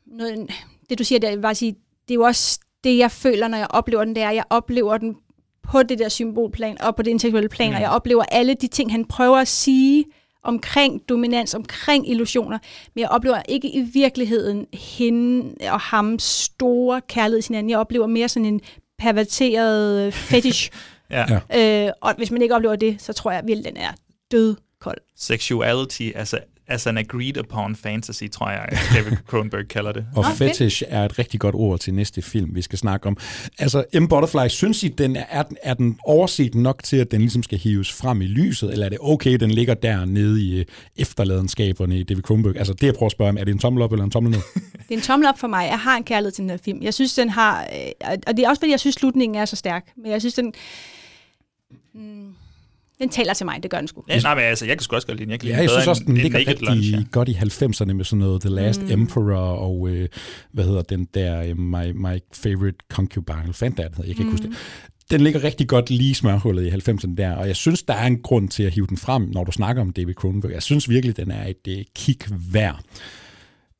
noget, 0.06 0.51
det 0.90 0.98
du 0.98 1.05
siger, 1.05 1.19
det 1.19 1.31
er, 1.31 1.40
bare 1.40 1.55
sige, 1.55 1.73
det 2.09 2.10
er 2.10 2.15
jo 2.15 2.23
også 2.23 2.60
det, 2.85 2.98
jeg 2.98 3.10
føler, 3.10 3.48
når 3.48 3.59
jeg 3.59 3.66
oplever 3.70 4.05
den, 4.05 4.15
det 4.15 4.23
er, 4.23 4.28
at 4.28 4.36
jeg 4.36 4.44
oplever 4.51 4.98
den 4.98 5.16
på 5.62 5.82
det 5.82 5.98
der 5.98 6.09
symbolplan 6.09 6.81
og 6.81 6.97
på 6.97 7.02
det 7.02 7.10
intellektuelle 7.10 7.48
plan, 7.48 7.70
mm. 7.70 7.74
og 7.74 7.81
jeg 7.81 7.90
oplever 7.90 8.23
alle 8.23 8.55
de 8.55 8.66
ting, 8.66 8.93
han 8.93 9.05
prøver 9.05 9.36
at 9.36 9.48
sige, 9.48 10.05
omkring 10.43 11.09
dominans, 11.09 11.55
omkring 11.55 12.10
illusioner, 12.10 12.59
men 12.94 13.02
jeg 13.02 13.09
oplever 13.09 13.43
ikke 13.48 13.69
i 13.69 13.81
virkeligheden 13.81 14.66
hende 14.73 15.55
og 15.70 15.81
ham 15.81 16.19
store 16.19 17.01
kærlighed 17.01 17.43
til 17.43 17.48
hinanden. 17.48 17.70
Jeg 17.70 17.78
oplever 17.78 18.06
mere 18.06 18.28
sådan 18.28 18.47
en 18.47 18.60
perverteret 18.98 20.15
fetish. 20.31 20.70
ja. 21.10 21.86
øh, 21.86 21.93
og 22.01 22.15
hvis 22.16 22.31
man 22.31 22.43
ikke 22.43 22.55
oplever 22.55 22.77
det, 22.77 23.02
så 23.02 23.12
tror 23.12 23.31
jeg 23.31 23.43
virkelig, 23.47 23.74
den 23.74 23.77
er 23.77 23.93
død 24.31 24.56
kold. 24.81 24.98
Sexuality, 25.16 26.10
altså 26.15 26.39
as 26.69 26.86
an 26.86 26.99
agreed 26.99 27.36
upon 27.36 27.77
fantasy, 27.77 28.24
tror 28.32 28.51
jeg, 28.51 28.69
David 28.95 29.16
Cronenberg 29.28 29.69
kalder 29.69 29.93
det. 29.93 30.07
Og 30.16 30.24
fetish 30.36 30.82
er 30.89 31.05
et 31.05 31.19
rigtig 31.19 31.40
godt 31.40 31.55
ord 31.55 31.78
til 31.78 31.95
næste 31.95 32.23
film, 32.23 32.55
vi 32.55 32.62
skal 32.62 32.78
snakke 32.78 33.07
om. 33.07 33.16
Altså, 33.59 33.85
M. 33.95 34.07
Butterfly, 34.07 34.49
synes 34.49 34.82
I, 34.82 34.89
den 34.89 35.16
er, 35.16 35.45
er 35.62 35.74
den 35.74 35.99
overset 36.05 36.55
nok 36.55 36.82
til, 36.82 36.97
at 36.97 37.11
den 37.11 37.20
ligesom 37.20 37.43
skal 37.43 37.59
hives 37.59 37.93
frem 37.93 38.23
i 38.23 38.27
lyset, 38.27 38.73
eller 38.73 38.86
er 38.86 38.90
det 38.90 38.99
okay, 39.01 39.36
den 39.36 39.51
ligger 39.51 39.74
der 39.74 40.05
nede 40.05 40.43
i 40.43 40.59
øh, 40.59 40.65
efterladenskaberne 40.97 41.99
i 41.99 42.03
David 42.03 42.23
Cronenberg? 42.23 42.57
Altså, 42.57 42.73
det 42.73 42.86
jeg 42.86 42.95
prøver 42.95 43.09
at 43.09 43.12
spørge 43.12 43.28
om, 43.28 43.39
er 43.39 43.45
det 43.45 43.53
en 43.53 43.59
tommel 43.59 43.82
op 43.82 43.93
eller 43.93 44.05
en 44.05 44.11
tommel 44.11 44.32
ned? 44.32 44.40
det 44.89 44.90
er 44.90 44.95
en 44.95 45.01
tommel 45.01 45.28
op 45.28 45.39
for 45.39 45.49
mig. 45.49 45.66
Jeg 45.70 45.78
har 45.78 45.97
en 45.97 46.05
kærlighed 46.05 46.32
til 46.32 46.43
den 46.43 46.51
her 46.51 46.57
film. 46.57 46.82
Jeg 46.82 46.95
synes, 46.95 47.15
den 47.15 47.28
har... 47.31 47.62
Øh, 47.62 48.16
og 48.27 48.36
det 48.36 48.45
er 48.45 48.49
også, 48.49 48.61
fordi 48.61 48.70
jeg 48.70 48.81
synes, 48.81 48.95
slutningen 48.95 49.36
er 49.36 49.45
så 49.45 49.57
stærk. 49.57 49.93
Men 49.97 50.12
jeg 50.12 50.20
synes, 50.20 50.35
den... 50.35 50.53
Hmm, 51.95 52.35
den 52.99 53.09
taler 53.09 53.35
til 53.35 53.47
mig, 53.47 53.62
det 53.62 53.70
gør 53.70 53.79
den 53.79 53.89
sgu. 53.89 54.05
Ja, 54.09 54.20
nej, 54.20 54.35
men 54.35 54.45
altså, 54.45 54.66
jeg 54.66 54.77
kan 54.77 54.83
sgu 54.83 54.97
også 54.97 55.07
godt 55.07 55.19
lide 55.19 55.25
den. 55.25 55.31
Jeg, 55.31 55.41
kan 55.41 55.49
ja, 55.49 55.57
jeg 55.57 55.70
synes 55.70 55.87
også, 55.87 56.03
den 56.07 56.16
ligger 56.16 56.39
rigtig 56.39 56.62
lunch, 56.62 56.93
ja. 56.93 57.03
godt 57.11 57.29
i 57.29 57.33
90'erne 57.33 57.93
med 57.93 58.05
sådan 58.05 58.19
noget 58.19 58.41
The 58.41 58.51
Last 58.51 58.83
mm. 58.83 58.91
Emperor 58.91 59.37
og, 59.37 59.89
øh, 59.89 60.09
hvad 60.53 60.65
hedder 60.65 60.83
den 60.83 61.09
der, 61.15 61.51
uh, 61.51 61.59
my, 61.59 61.93
my 61.95 62.19
Favorite 62.35 62.79
Concubine, 62.91 63.41
eller 63.41 63.53
fandt 63.53 63.79
jeg 63.79 63.91
kan 63.93 64.05
mm. 64.05 64.11
ikke 64.11 64.31
huske 64.31 64.47
det. 64.47 64.57
Den 65.11 65.20
ligger 65.20 65.45
rigtig 65.45 65.69
godt 65.69 65.91
lige 65.91 66.15
smørhullet 66.15 66.66
i 66.66 66.91
90'erne 66.91 67.15
der, 67.15 67.33
og 67.33 67.47
jeg 67.47 67.57
synes, 67.57 67.83
der 67.83 67.95
er 67.95 68.07
en 68.07 68.23
grund 68.23 68.49
til 68.49 68.62
at 68.62 68.73
hive 68.73 68.87
den 68.87 68.97
frem, 68.97 69.23
når 69.23 69.45
du 69.45 69.53
snakker 69.53 69.83
om 69.83 69.91
David 69.91 70.15
Cronenberg. 70.15 70.53
Jeg 70.53 70.62
synes 70.62 70.89
virkelig, 70.89 71.16
den 71.16 71.31
er 71.31 71.47
et 71.47 71.85
kick 71.95 72.29
værd. 72.53 72.81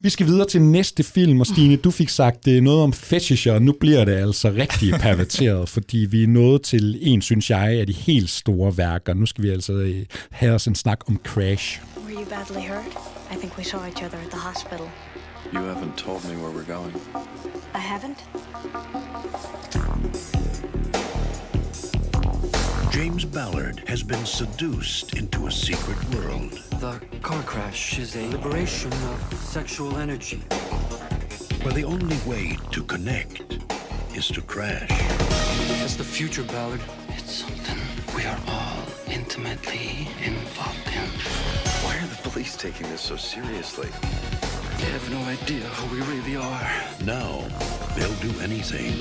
Vi 0.01 0.11
skal 0.11 0.27
videre 0.27 0.47
til 0.47 0.63
næste 0.63 1.03
film, 1.03 1.41
og 1.41 1.47
Stine, 1.47 1.77
du 1.77 1.91
fik 1.91 2.09
sagt 2.09 2.45
det 2.45 2.63
noget 2.63 2.83
om 2.83 2.93
fetisher, 2.93 3.53
og 3.53 3.63
nu 3.63 3.73
bliver 3.81 4.05
det 4.05 4.13
altså 4.13 4.51
rigtig 4.51 4.95
perverteret, 5.07 5.69
fordi 5.69 5.99
vi 5.99 6.23
er 6.23 6.27
nået 6.27 6.63
til 6.63 6.99
en, 7.01 7.23
synes 7.23 7.51
jeg, 7.51 7.81
af 7.81 7.87
de 7.87 7.93
helt 7.93 8.31
store 8.31 8.77
værker. 8.77 9.15
Nu 9.15 9.27
skal 9.27 9.45
vi 9.45 9.51
altså 9.51 9.73
øh, 9.73 10.07
have 10.31 10.53
os 10.53 10.67
en 10.67 10.75
snak 10.75 11.09
om 11.09 11.21
Crash. 11.25 11.81
Were 11.97 12.13
you 12.15 12.29
badly 12.29 12.69
hurt? 12.69 12.93
I 13.33 13.37
think 13.41 13.59
we 13.59 13.65
saw 13.65 13.81
each 13.85 14.05
other 14.05 14.19
at 14.19 14.31
the 14.31 14.41
hospital. 14.41 14.87
You 15.53 15.61
haven't 15.61 15.97
told 15.97 16.21
me 16.29 16.37
where 16.43 16.53
we're 16.57 16.73
going. 16.77 16.95
I 17.75 17.83
haven't? 17.93 18.19
James 22.97 23.25
Ballard 23.25 23.83
has 23.87 24.03
been 24.05 24.27
seduced 24.27 25.19
into 25.21 25.47
a 25.47 25.51
secret 25.51 25.99
world. 26.15 26.68
The 26.81 27.01
car 27.23 27.43
crash 27.43 27.99
is 27.99 28.15
a 28.15 28.25
liberation 28.29 28.93
of 28.93 29.35
sexual 29.35 29.97
energy. 29.97 30.37
Where 31.63 31.75
the 31.75 31.83
only 31.83 32.17
way 32.25 32.57
to 32.71 32.85
connect 32.85 33.43
is 34.15 34.29
to 34.29 34.41
crash. 34.41 34.87
It's 35.83 35.97
the 35.97 36.05
future, 36.05 36.45
Ballard. 36.45 36.81
It's 37.09 37.33
something 37.33 37.79
we 38.15 38.25
are 38.27 38.39
all 38.47 38.85
intimately 39.11 40.07
involved 40.25 40.87
in. 40.95 41.11
Why 41.83 41.99
are 41.99 42.07
the 42.07 42.31
police 42.31 42.57
taking 42.57 42.89
this 42.91 43.01
so 43.01 43.17
seriously? 43.17 43.89
They 44.79 44.93
have 44.93 45.11
no 45.11 45.19
idea 45.25 45.65
who 45.65 45.97
we 45.97 46.03
really 46.03 46.37
are. 46.37 46.71
Now, 47.05 47.45
they'll 47.97 48.15
do 48.21 48.33
anything. 48.41 48.93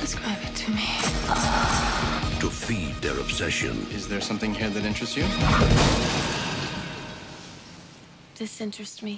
Describe 0.00 0.38
it 0.42 0.56
to 0.56 0.70
me. 0.70 2.13
To 2.44 2.50
feed 2.50 2.94
their 3.02 3.18
obsession. 3.20 3.72
Is 3.96 4.06
there 4.06 4.20
something 4.20 4.56
here 4.56 4.70
that 4.70 4.84
interests 4.84 5.16
you? 5.16 5.24
This 8.36 8.60
interests 8.60 9.02
me. 9.02 9.10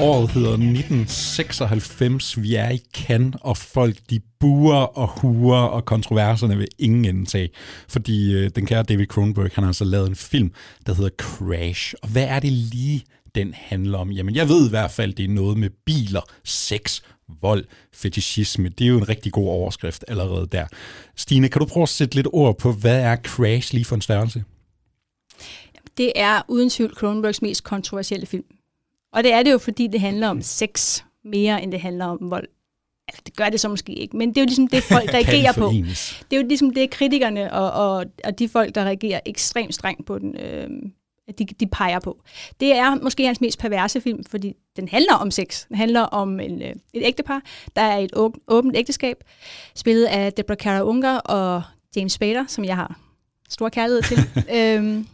Året 0.00 0.30
hedder 0.30 0.52
1996. 0.52 2.42
Vi 2.42 2.54
er 2.54 2.70
i 2.70 2.80
Cannes, 2.94 3.36
og 3.40 3.56
folk 3.56 3.96
de 4.10 4.20
buer 4.40 4.74
og 4.74 5.08
huer, 5.08 5.56
og 5.56 5.84
kontroverserne 5.84 6.56
vil 6.56 6.68
ingen 6.78 7.04
ende 7.04 7.26
tage. 7.26 7.50
Fordi 7.88 8.32
øh, 8.34 8.50
den 8.54 8.66
kære 8.66 8.82
David 8.82 9.06
Cronenberg, 9.06 9.50
han 9.54 9.64
har 9.64 9.68
altså 9.68 9.84
lavet 9.84 10.08
en 10.08 10.16
film, 10.16 10.52
der 10.86 10.94
hedder 10.94 11.10
Crash. 11.18 11.94
Og 12.02 12.08
hvad 12.08 12.24
er 12.24 12.40
det 12.40 12.52
lige, 12.52 13.04
den 13.34 13.54
handler 13.56 13.98
om? 13.98 14.10
Jamen, 14.10 14.34
jeg 14.34 14.48
ved 14.48 14.66
i 14.66 14.70
hvert 14.70 14.90
fald, 14.90 15.12
det 15.12 15.24
er 15.24 15.28
noget 15.28 15.58
med 15.58 15.70
biler, 15.86 16.20
sex, 16.44 17.00
vold, 17.40 17.64
fetishisme. 17.92 18.68
Det 18.68 18.84
er 18.84 18.88
jo 18.88 18.98
en 18.98 19.08
rigtig 19.08 19.32
god 19.32 19.48
overskrift 19.48 20.04
allerede 20.08 20.46
der. 20.52 20.66
Stine, 21.16 21.48
kan 21.48 21.60
du 21.60 21.66
prøve 21.66 21.82
at 21.82 21.88
sætte 21.88 22.14
lidt 22.14 22.28
ord 22.32 22.58
på, 22.58 22.72
hvad 22.72 23.00
er 23.00 23.16
Crash 23.16 23.74
lige 23.74 23.84
for 23.84 23.94
en 23.94 24.02
størrelse? 24.02 24.44
Det 25.96 26.12
er 26.16 26.42
uden 26.48 26.70
tvivl 26.70 26.94
Cronenbergs 26.94 27.42
mest 27.42 27.64
kontroversielle 27.64 28.26
film. 28.26 28.44
Og 29.12 29.24
det 29.24 29.32
er 29.32 29.42
det 29.42 29.52
jo, 29.52 29.58
fordi 29.58 29.86
det 29.86 30.00
handler 30.00 30.28
om 30.28 30.42
sex 30.42 31.02
mere, 31.24 31.62
end 31.62 31.72
det 31.72 31.80
handler 31.80 32.04
om 32.04 32.18
vold. 32.20 32.48
Altså, 33.08 33.22
det 33.26 33.36
gør 33.36 33.48
det 33.48 33.60
så 33.60 33.68
måske 33.68 33.92
ikke, 33.92 34.16
men 34.16 34.28
det 34.28 34.36
er 34.36 34.40
jo 34.40 34.46
ligesom 34.46 34.68
det, 34.68 34.82
folk 34.82 35.14
reagerer 35.14 35.52
på. 35.52 35.70
Det 36.30 36.36
er 36.36 36.36
jo 36.36 36.48
ligesom 36.48 36.74
det, 36.74 36.90
kritikerne 36.90 37.52
og, 37.52 37.72
og, 37.72 38.04
og 38.24 38.38
de 38.38 38.48
folk, 38.48 38.74
der 38.74 38.84
reagerer 38.84 39.20
ekstremt 39.26 39.74
strengt 39.74 40.06
på 40.06 40.18
den, 40.18 40.36
øh, 40.36 40.70
de, 41.38 41.44
de 41.44 41.66
peger 41.66 41.98
på. 41.98 42.22
Det 42.60 42.72
er 42.72 42.94
måske 42.94 43.26
hans 43.26 43.40
mest 43.40 43.58
perverse 43.58 44.00
film, 44.00 44.24
fordi 44.24 44.52
den 44.76 44.88
handler 44.88 45.14
om 45.14 45.30
sex. 45.30 45.66
Den 45.68 45.76
handler 45.76 46.00
om 46.00 46.40
en, 46.40 46.62
øh, 46.62 46.68
et 46.68 47.02
ægtepar, 47.06 47.42
der 47.76 47.82
er 47.82 47.98
et 47.98 48.10
åbent 48.48 48.76
ægteskab, 48.76 49.16
spillet 49.74 50.04
af 50.04 50.32
Deborah 50.32 50.58
Kara 50.58 50.82
Unger 50.82 51.16
og 51.18 51.62
James 51.96 52.12
Spader, 52.12 52.44
som 52.48 52.64
jeg 52.64 52.76
har 52.76 52.98
stor 53.48 53.68
kærlighed 53.68 54.02
til. 54.02 54.18
øhm, 54.56 55.06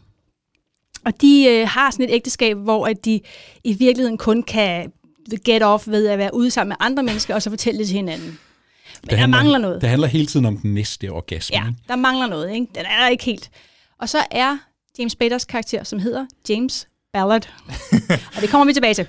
og 1.04 1.20
de 1.20 1.46
øh, 1.48 1.68
har 1.68 1.90
sådan 1.90 2.04
et 2.04 2.14
ægteskab, 2.14 2.56
hvor 2.56 2.86
at 2.86 3.04
de 3.04 3.20
i 3.64 3.72
virkeligheden 3.72 4.18
kun 4.18 4.42
kan 4.42 4.92
get 5.44 5.62
off 5.62 5.88
ved 5.88 6.06
at 6.06 6.18
være 6.18 6.34
ude 6.34 6.50
sammen 6.50 6.68
med 6.68 6.76
andre 6.80 7.02
mennesker, 7.02 7.34
og 7.34 7.42
så 7.42 7.50
fortælle 7.50 7.78
det 7.78 7.86
til 7.86 7.96
hinanden. 7.96 8.38
Men 9.02 9.10
det 9.10 9.18
handler, 9.18 9.38
der 9.38 9.44
mangler 9.44 9.58
noget. 9.58 9.80
Det 9.80 9.88
handler 9.88 10.08
hele 10.08 10.26
tiden 10.26 10.46
om 10.46 10.56
den 10.56 10.74
næste 10.74 11.08
orgasme. 11.08 11.56
Ja, 11.56 11.64
der 11.88 11.96
mangler 11.96 12.26
noget. 12.26 12.54
Ikke? 12.54 12.66
Den 12.74 12.84
er 12.84 13.00
der 13.00 13.08
ikke 13.08 13.24
helt. 13.24 13.50
Og 13.98 14.08
så 14.08 14.18
er 14.30 14.58
James 14.98 15.12
Spaders 15.12 15.44
karakter, 15.44 15.84
som 15.84 15.98
hedder 15.98 16.26
James 16.48 16.88
Ballard. 17.12 17.54
og 18.36 18.42
det 18.42 18.50
kommer 18.50 18.64
vi 18.66 18.72
tilbage 18.72 18.94
til. 18.94 19.06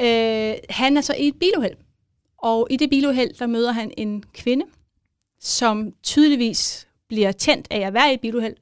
Øh, 0.00 0.54
han 0.70 0.96
er 0.96 1.00
så 1.00 1.14
i 1.18 1.28
et 1.28 1.34
biluheld. 1.40 1.76
Og 2.38 2.66
i 2.70 2.76
det 2.76 2.90
biluheld, 2.90 3.34
der 3.38 3.46
møder 3.46 3.72
han 3.72 3.92
en 3.96 4.24
kvinde, 4.34 4.64
som 5.40 5.92
tydeligvis 6.02 6.88
bliver 7.08 7.32
tændt 7.32 7.66
af 7.70 7.80
at 7.80 7.94
være 7.94 8.10
i 8.10 8.14
et 8.14 8.20
biluheld. 8.20 8.54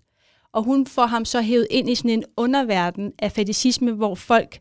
Og 0.53 0.63
hun 0.63 0.87
får 0.87 1.07
ham 1.07 1.25
så 1.25 1.41
hævet 1.41 1.67
ind 1.71 1.91
i 1.91 1.95
sådan 1.95 2.11
en 2.11 2.25
underverden 2.37 3.13
af 3.19 3.33
fetishisme, 3.33 3.93
hvor 3.93 4.15
folk 4.15 4.59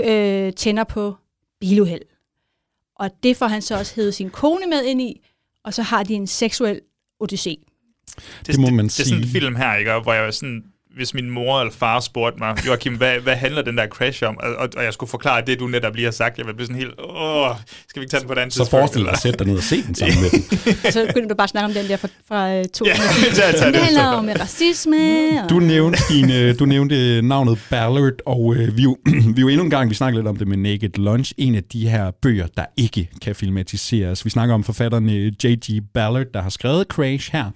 øh, 0.00 0.52
tænder 0.52 0.84
på 0.84 1.14
biluheld. 1.60 2.02
Og 2.96 3.10
det 3.22 3.36
får 3.36 3.46
han 3.46 3.62
så 3.62 3.78
også 3.78 3.94
hævet 3.94 4.14
sin 4.14 4.30
kone 4.30 4.66
med 4.66 4.84
ind 4.84 5.02
i, 5.02 5.20
og 5.64 5.74
så 5.74 5.82
har 5.82 6.02
de 6.02 6.14
en 6.14 6.26
seksuel 6.26 6.80
odyssé. 7.24 7.64
Det 8.46 8.58
må 8.58 8.70
man 8.70 8.84
det, 8.84 8.96
Det 8.96 9.00
er 9.00 9.04
sådan 9.04 9.18
en 9.18 9.24
sige. 9.24 9.40
film 9.40 9.56
her, 9.56 9.74
ikke? 9.74 9.94
Og 9.94 10.02
hvor 10.02 10.12
jeg 10.12 10.34
sådan, 10.34 10.71
hvis 10.96 11.14
min 11.14 11.30
mor 11.30 11.60
eller 11.60 11.72
far 11.72 12.00
spurgte 12.00 12.38
mig, 12.38 12.66
Joachim, 12.66 12.96
hvad, 12.96 13.18
hvad 13.20 13.36
handler 13.36 13.62
den 13.62 13.76
der 13.78 13.86
crash 13.86 14.22
om? 14.26 14.36
Og, 14.36 14.54
og, 14.54 14.68
og 14.76 14.84
jeg 14.84 14.92
skulle 14.92 15.10
forklare 15.10 15.42
det, 15.46 15.60
du 15.60 15.66
netop 15.66 15.94
lige 15.94 16.04
har 16.04 16.12
sagt. 16.12 16.38
Jeg 16.38 16.46
ville 16.46 16.56
blive 16.56 16.66
sådan 16.66 16.82
helt, 16.82 16.94
åh, 16.98 17.50
skal 17.88 18.00
vi 18.00 18.04
ikke 18.04 18.10
tage 18.10 18.20
den 18.20 18.28
på 18.28 18.34
den 18.34 18.50
Så 18.50 18.70
forestil 18.70 19.02
dig 19.02 19.12
at 19.12 19.18
sætte 19.18 19.38
dig 19.38 19.46
ned 19.46 19.56
og 19.56 19.62
se 19.62 19.82
den 19.82 19.94
sammen 19.94 20.20
med 20.20 20.30
den. 20.30 20.42
Og 20.86 20.92
så 20.96 21.06
begynder 21.06 21.28
du 21.28 21.34
bare 21.34 21.44
at 21.44 21.50
snakke 21.50 21.66
om 21.66 21.74
den 21.74 21.88
der 21.88 21.96
fra, 21.96 22.08
fra 22.28 22.58
uh, 22.58 22.64
to. 22.74 22.84
Ja, 22.86 22.94
tag 23.34 23.66
det 23.66 23.74
det. 23.74 23.82
handler 23.82 24.04
om 24.04 24.28
racisme. 24.40 24.96
Og... 25.42 25.50
Du 25.50 25.58
nævnte, 25.58 25.98
Stine, 26.02 26.54
du 26.54 26.64
nævnte 26.64 27.22
navnet 27.22 27.58
Ballard, 27.70 28.12
og 28.26 28.54
øh, 28.56 28.76
vi, 28.76 28.82
jo, 28.82 28.96
vi 29.36 29.40
jo 29.40 29.48
endnu 29.48 29.64
en 29.64 29.70
gang, 29.70 29.90
vi 29.90 29.94
snakker 29.94 30.18
lidt 30.18 30.28
om 30.28 30.36
det 30.36 30.48
med 30.48 30.56
Naked 30.56 30.98
Lunch, 30.98 31.32
en 31.38 31.54
af 31.54 31.64
de 31.64 31.88
her 31.88 32.10
bøger, 32.22 32.46
der 32.56 32.64
ikke 32.76 33.08
kan 33.22 33.34
filmatiseres. 33.34 34.24
Vi 34.24 34.30
snakker 34.30 34.54
om 34.54 34.64
forfatteren 34.64 35.10
øh, 35.10 35.32
J.G. 35.44 35.82
Ballard, 35.94 36.26
der 36.34 36.42
har 36.42 36.50
skrevet 36.50 36.86
Crash 36.86 37.32
her 37.32 37.50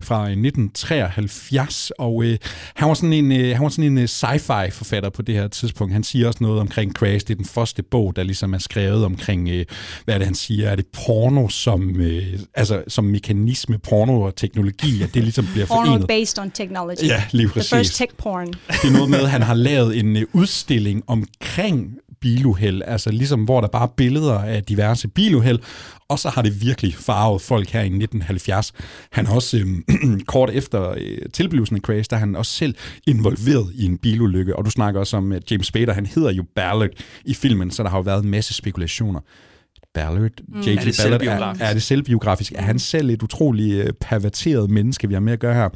fra 0.00 0.16
øh, 0.16 0.30
1973, 0.30 1.92
og 1.98 2.24
øh, 2.24 2.38
han 2.82 2.88
var 2.88 2.94
sådan 2.94 3.12
en, 3.12 3.32
øh, 3.32 3.54
han 3.56 3.62
var 3.62 3.68
sådan 3.68 3.84
en 3.84 3.98
øh, 3.98 4.04
sci-fi 4.04 4.70
forfatter 4.70 5.10
på 5.10 5.22
det 5.22 5.34
her 5.34 5.48
tidspunkt. 5.48 5.92
Han 5.92 6.04
siger 6.04 6.26
også 6.26 6.38
noget 6.40 6.60
omkring 6.60 6.92
Crash. 6.92 7.26
Det 7.26 7.30
er 7.30 7.36
den 7.36 7.44
første 7.44 7.82
bog, 7.82 8.16
der 8.16 8.22
ligesom 8.22 8.54
er 8.54 8.58
skrevet 8.58 9.04
omkring, 9.04 9.48
øh, 9.48 9.64
hvad 10.04 10.14
er 10.14 10.18
det, 10.18 10.26
han 10.26 10.34
siger? 10.34 10.68
Er 10.68 10.76
det 10.76 10.86
porno 10.86 11.48
som, 11.48 12.00
øh, 12.00 12.38
altså, 12.54 12.82
som 12.88 13.04
mekanisme, 13.04 13.78
porno 13.78 14.20
og 14.20 14.36
teknologi, 14.36 15.02
at 15.02 15.14
det 15.14 15.22
ligesom 15.22 15.46
bliver 15.52 15.66
Porno 15.66 15.84
forenet? 15.86 16.06
based 16.08 16.38
on 16.38 16.50
technology. 16.50 17.02
Ja, 17.06 17.24
lige 17.32 17.46
The 17.46 17.52
præcis. 17.52 17.70
first 17.72 17.96
tech 17.96 18.12
porn. 18.18 18.46
Det 18.46 18.88
er 18.88 18.92
noget 18.92 19.10
med, 19.10 19.18
at 19.18 19.30
han 19.30 19.42
har 19.42 19.54
lavet 19.54 19.98
en 19.98 20.16
øh, 20.16 20.22
udstilling 20.32 21.02
omkring 21.06 21.98
biluheld, 22.22 22.82
altså 22.86 23.10
ligesom 23.10 23.44
hvor 23.44 23.60
der 23.60 23.68
bare 23.68 23.82
er 23.82 23.92
billeder 23.96 24.38
af 24.38 24.62
diverse 24.62 25.08
biluheld, 25.08 25.58
og 26.08 26.18
så 26.18 26.28
har 26.28 26.42
det 26.42 26.62
virkelig 26.62 26.94
farvet 26.94 27.42
folk 27.42 27.70
her 27.70 27.80
i 27.80 27.86
1970. 27.86 28.72
Han 29.12 29.26
har 29.26 29.34
også 29.34 29.56
øh, 29.56 30.20
kort 30.32 30.50
efter 30.50 30.90
øh, 30.90 31.18
tilblivelsen 31.32 31.76
af 31.76 31.80
Crash, 31.80 32.10
der 32.10 32.16
er 32.16 32.20
han 32.20 32.36
også 32.36 32.52
selv 32.52 32.74
involveret 33.06 33.70
i 33.74 33.84
en 33.84 33.98
bilulykke, 33.98 34.56
og 34.56 34.64
du 34.64 34.70
snakker 34.70 35.00
også 35.00 35.16
om, 35.16 35.32
at 35.32 35.52
James 35.52 35.66
Spader, 35.66 35.92
han 35.92 36.06
hedder 36.06 36.32
jo 36.32 36.44
Ballard 36.56 36.90
i 37.24 37.34
filmen, 37.34 37.70
så 37.70 37.82
der 37.82 37.88
har 37.88 37.98
jo 37.98 38.02
været 38.02 38.24
en 38.24 38.30
masse 38.30 38.54
spekulationer. 38.54 39.20
Ballard, 39.94 40.30
Mm. 40.48 40.60
J.G. 40.60 40.76
Er 40.76 40.84
det 40.84 41.20
Ballard, 41.20 41.56
er, 41.60 41.64
er 41.64 41.72
det 41.72 41.82
selvbiografisk? 41.82 42.52
Er 42.52 42.62
han 42.62 42.78
selv 42.78 43.10
et 43.10 43.22
utrolig 43.22 43.72
øh, 43.72 43.92
perverteret 44.00 44.70
menneske, 44.70 45.08
vi 45.08 45.14
har 45.14 45.20
med 45.20 45.32
at 45.32 45.38
gøre 45.38 45.54
her? 45.54 45.68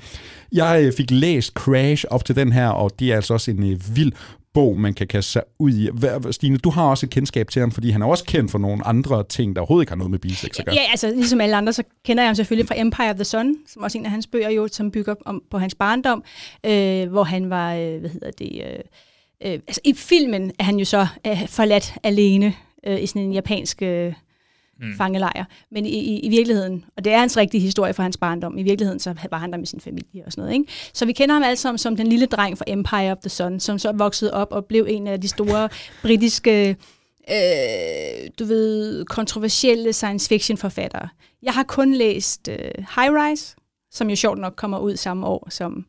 Jeg 0.53 0.83
øh, 0.85 0.93
fik 0.93 1.11
læst 1.11 1.53
Crash 1.53 2.05
op 2.11 2.25
til 2.25 2.37
den 2.37 2.53
her, 2.53 2.69
og 2.69 2.91
det 2.99 3.13
er 3.13 3.17
altså 3.17 3.35
også 3.35 3.51
en 3.51 3.73
øh, 3.73 3.97
vild 3.97 4.13
bog, 4.57 4.81
man 4.81 4.95
kan 4.95 5.07
kaste 5.07 5.33
sig 5.33 5.43
ud 5.59 5.71
i. 5.71 5.89
Hvad, 5.93 6.33
Stine, 6.33 6.59
du 6.59 6.71
har 6.71 6.85
også 6.85 7.07
et 7.07 7.11
kendskab 7.11 7.49
til 7.49 7.61
ham, 7.61 7.71
fordi 7.71 7.91
han 7.91 8.03
er 8.03 8.07
også 8.07 8.25
kendt 8.25 8.51
for 8.51 8.59
nogle 8.59 8.87
andre 8.87 9.25
ting, 9.25 9.57
der 9.57 9.61
overhovedet 9.61 9.83
ikke 9.83 9.91
har 9.91 9.97
noget 9.97 10.11
med 10.11 10.19
bisex 10.19 10.59
at 10.59 10.65
gøre. 10.65 10.75
Ja, 10.75 10.81
altså 10.91 11.11
ligesom 11.11 11.41
alle 11.41 11.57
andre, 11.57 11.73
så 11.73 11.83
kender 12.05 12.23
jeg 12.23 12.29
ham 12.29 12.35
selvfølgelig 12.35 12.69
fra 12.69 12.81
Empire 12.81 13.11
of 13.11 13.15
the 13.15 13.25
Sun, 13.25 13.57
som 13.67 13.83
også 13.83 13.99
er 13.99 14.01
en 14.01 14.05
af 14.05 14.11
hans 14.11 14.27
bøger, 14.27 14.51
jo, 14.51 14.69
som 14.73 14.91
bygger 14.91 15.15
om, 15.25 15.43
på 15.51 15.59
hans 15.59 15.75
barndom, 15.75 16.25
øh, 16.67 17.11
hvor 17.11 17.23
han 17.23 17.51
var, 17.51 17.75
øh, 17.75 18.01
hvad 18.01 18.11
hedder 18.11 18.31
det, 18.31 18.63
øh, 18.65 19.53
øh, 19.53 19.53
altså 19.53 19.81
i 19.85 19.95
filmen 19.95 20.53
er 20.59 20.65
han 20.65 20.77
jo 20.77 20.85
så 20.85 21.07
øh, 21.27 21.49
forladt 21.49 21.95
alene 22.03 22.55
øh, 22.87 23.03
i 23.03 23.07
sådan 23.07 23.23
en 23.23 23.33
japansk 23.33 23.83
øh, 23.83 24.13
Mm. 24.81 24.97
fangelejr. 24.97 25.45
Men 25.71 25.87
i, 25.87 25.99
i, 25.99 26.19
i 26.19 26.29
virkeligheden, 26.29 26.85
og 26.97 27.05
det 27.05 27.13
er 27.13 27.19
hans 27.19 27.37
rigtige 27.37 27.61
historie 27.61 27.95
fra 27.95 28.03
hans 28.03 28.17
barndom, 28.17 28.59
i 28.59 28.63
virkeligheden 28.63 29.01
så 29.01 29.15
var 29.31 29.39
han 29.39 29.53
der 29.53 29.59
med 29.59 29.67
sin 29.67 29.81
familie 29.81 30.25
og 30.27 30.33
sådan 30.33 30.43
noget. 30.43 30.59
Ikke? 30.59 30.73
Så 30.93 31.07
vi 31.07 31.13
kender 31.13 31.35
ham 31.35 31.43
alle 31.43 31.57
sammen 31.57 31.79
som 31.79 31.97
den 31.97 32.07
lille 32.07 32.27
dreng 32.27 32.59
fra 32.59 32.65
Empire 32.69 33.13
of 33.13 33.19
the 33.19 33.29
Sun, 33.29 33.61
som 33.61 33.79
så 33.79 33.93
voksede 33.93 34.33
op 34.33 34.49
og 34.53 34.65
blev 34.65 34.87
en 34.89 35.07
af 35.07 35.21
de 35.21 35.29
store 35.29 35.69
britiske 36.03 36.77
øh, 37.31 38.31
du 38.39 38.45
ved, 38.45 39.05
kontroversielle 39.05 39.93
science 39.93 40.29
fiction 40.29 40.59
forfattere. 40.59 41.09
Jeg 41.43 41.53
har 41.53 41.63
kun 41.63 41.95
læst 41.95 42.49
øh, 42.49 42.71
High 42.79 43.13
Rise, 43.13 43.57
som 43.91 44.11
jo 44.11 44.17
sjovt 44.17 44.39
nok 44.39 44.57
kommer 44.57 44.79
ud 44.79 44.97
samme 44.97 45.27
år 45.27 45.47
som 45.51 45.87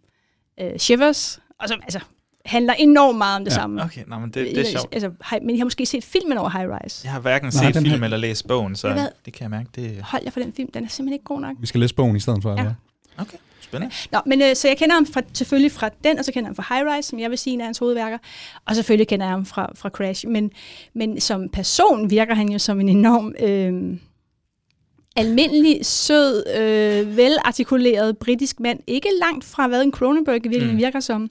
øh, 0.59 0.77
Shivers, 0.77 1.39
og 1.59 1.69
som 1.69 1.80
altså 1.84 1.99
handler 2.48 2.74
enormt 2.74 3.18
meget 3.18 3.36
om 3.40 3.44
det 3.45 3.52
Ja, 3.52 3.56
samme. 3.56 3.84
okay. 3.84 4.02
Nå, 4.07 4.19
men 4.19 4.30
det- 4.30 4.34
det 4.56 4.57
er 4.57 4.65
sjovt. 4.65 4.88
Altså, 4.94 5.11
men 5.41 5.49
jeg 5.49 5.60
har 5.60 5.65
måske 5.65 5.86
set 5.86 6.03
filmen 6.03 6.38
over 6.38 6.49
High 6.49 6.68
Rise. 6.69 7.02
Jeg 7.03 7.11
har 7.11 7.19
hverken 7.19 7.45
Nej, 7.53 7.65
set 7.65 7.74
den 7.76 7.86
her- 7.86 7.91
film 7.94 8.03
eller 8.03 8.18
læst 8.18 8.48
bogen, 8.48 8.76
så 8.76 8.94
hvad? 8.94 9.07
det 9.26 9.34
kan 9.34 9.41
jeg 9.44 9.49
mærke. 9.49 9.69
Det... 9.76 9.98
Hold 10.03 10.22
jer 10.26 10.32
for 10.32 10.40
den 10.40 10.53
film, 10.53 10.72
den 10.72 10.84
er 10.84 10.88
simpelthen 10.88 11.14
ikke 11.14 11.26
god 11.26 11.41
nok. 11.41 11.56
Vi 11.60 11.68
skal 11.68 11.80
læse 11.80 11.95
bogen 11.95 12.15
i 12.15 12.19
stedet 12.19 12.41
for, 12.44 12.52
Ja. 12.52 12.64
ja. 12.64 12.69
Okay, 13.19 13.38
spændende. 13.61 13.95
Nå, 14.11 14.19
men 14.26 14.41
øh, 14.41 14.56
så 14.56 14.68
jeg 14.68 14.78
kender 14.78 14.95
ham 14.95 15.06
fra, 15.06 15.22
selvfølgelig 15.34 15.72
fra 15.72 15.90
den, 16.03 16.19
og 16.19 16.26
så 16.26 16.32
kender 16.32 16.48
jeg 16.49 16.56
ham 16.57 16.64
fra 16.65 16.76
High 16.76 16.98
Rise, 16.98 17.10
som 17.10 17.19
jeg 17.19 17.30
vil 17.30 17.38
sige 17.38 17.52
er 17.53 17.56
en 17.56 17.61
af 17.61 17.68
hans 17.68 17.78
hovedværker. 17.78 18.18
Og 18.65 18.76
selvfølgelig 18.76 19.07
kender 19.07 19.26
jeg 19.26 19.32
ham 19.34 19.45
fra, 19.45 19.72
fra 19.76 19.90
Crash. 19.90 20.28
Men, 20.28 20.52
men 20.94 21.22
som 21.22 21.49
person 21.49 22.10
virker 22.10 22.36
han 22.36 22.49
jo 22.49 22.60
som 22.60 22.80
en 22.80 22.90
enorm 22.90 23.34
øh, 23.40 23.98
almindelig, 25.18 25.85
sød, 25.85 26.44
øh, 26.48 27.18
velartikuleret 27.18 28.18
britisk 28.18 28.60
mand. 28.60 28.80
Ikke 28.88 29.10
langt 29.19 29.45
fra, 29.45 29.68
hvad 29.68 29.81
en 29.84 29.91
Cronenberg 29.91 30.35
i 30.35 30.39
virkeligheden 30.39 30.76
Mm. 30.76 30.81
virker 30.81 30.99
som. 30.99 31.30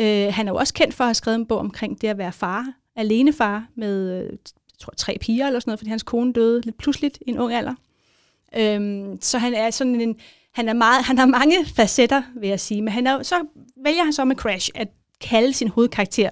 Øh, 0.00 0.26
han 0.30 0.48
er 0.48 0.52
jo 0.52 0.56
også 0.56 0.74
kendt 0.74 0.94
for 0.94 1.04
at 1.04 1.08
have 1.08 1.14
skrevet 1.14 1.38
en 1.38 1.46
bog 1.46 1.58
omkring 1.58 2.00
det 2.00 2.08
at 2.08 2.18
være 2.18 2.32
far, 2.32 2.66
alene 2.96 3.32
far 3.32 3.66
med 3.76 4.12
øh, 4.12 4.22
jeg 4.22 4.78
tror, 4.80 4.92
tre 4.96 5.16
piger 5.20 5.46
eller 5.46 5.60
sådan 5.60 5.70
noget, 5.70 5.78
fordi 5.78 5.90
hans 5.90 6.02
kone 6.02 6.32
døde 6.32 6.60
lidt 6.64 6.78
pludseligt 6.78 7.18
i 7.26 7.30
en 7.30 7.38
ung 7.38 7.52
alder. 7.54 7.74
Øhm, 8.58 9.18
så 9.20 9.38
han 9.38 9.54
er 9.54 9.70
sådan 9.70 10.00
en, 10.00 10.16
han 10.52 10.68
er 10.68 10.72
meget, 10.72 11.04
han 11.04 11.18
har 11.18 11.26
mange 11.26 11.54
facetter, 11.76 12.22
vil 12.40 12.48
jeg 12.48 12.60
sige, 12.60 12.82
men 12.82 12.92
han 12.92 13.06
er, 13.06 13.22
så 13.22 13.34
vælger 13.84 14.04
han 14.04 14.12
så 14.12 14.24
med 14.24 14.36
Crash 14.36 14.70
at 14.74 14.88
kalde 15.20 15.52
sin 15.52 15.68
hovedkarakter 15.68 16.30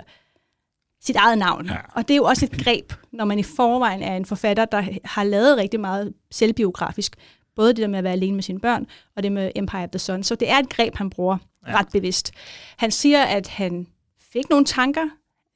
sit 1.03 1.17
eget 1.17 1.39
navn. 1.39 1.67
Ja. 1.67 1.77
Og 1.95 2.09
det 2.09 2.15
er 2.15 2.17
jo 2.17 2.25
også 2.25 2.47
et 2.47 2.65
greb, 2.65 2.93
når 3.13 3.25
man 3.25 3.39
i 3.39 3.43
forvejen 3.43 4.03
er 4.03 4.17
en 4.17 4.25
forfatter, 4.25 4.65
der 4.65 4.83
har 5.05 5.25
lavet 5.25 5.57
rigtig 5.57 5.81
meget 5.81 6.13
selvbiografisk. 6.31 7.17
Både 7.57 7.69
det 7.69 7.77
der 7.77 7.87
med 7.87 7.99
at 7.99 8.05
være 8.05 8.13
alene 8.13 8.35
med 8.35 8.43
sine 8.43 8.61
børn, 8.61 8.87
og 9.17 9.23
det 9.23 9.33
med 9.33 9.51
Empire 9.57 9.85
of 9.85 9.91
the 9.91 9.99
Sun. 9.99 10.23
Så 10.23 10.35
det 10.35 10.51
er 10.51 10.59
et 10.59 10.69
greb, 10.69 10.97
han 10.97 11.11
bruger 11.11 11.39
ja. 11.67 11.79
ret 11.79 11.89
bevidst. 11.93 12.33
Han 12.77 12.91
siger, 12.91 13.23
at 13.23 13.49
han 13.49 13.87
fik 14.33 14.51
nogle 14.51 14.65
tanker 14.65 15.09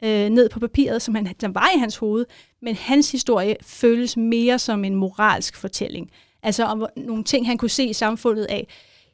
øh, 0.05 0.29
ned 0.29 0.49
på 0.49 0.61
papiret, 0.61 1.03
som, 1.03 1.15
han, 1.15 1.35
som 1.41 1.55
var 1.55 1.71
i 1.77 1.79
hans 1.79 1.97
hoved, 1.97 2.27
men 2.63 2.75
hans 2.75 3.13
historie 3.13 3.57
føles 3.63 4.17
mere 4.17 4.59
som 4.59 4.85
en 4.85 4.95
moralsk 4.95 5.57
fortælling. 5.57 6.11
Altså 6.43 6.65
om 6.65 6.87
nogle 6.97 7.25
ting, 7.25 7.47
han 7.47 7.59
kunne 7.59 7.69
se 7.69 7.85
i 7.85 7.93
samfundet 7.93 8.45
af, 8.45 8.67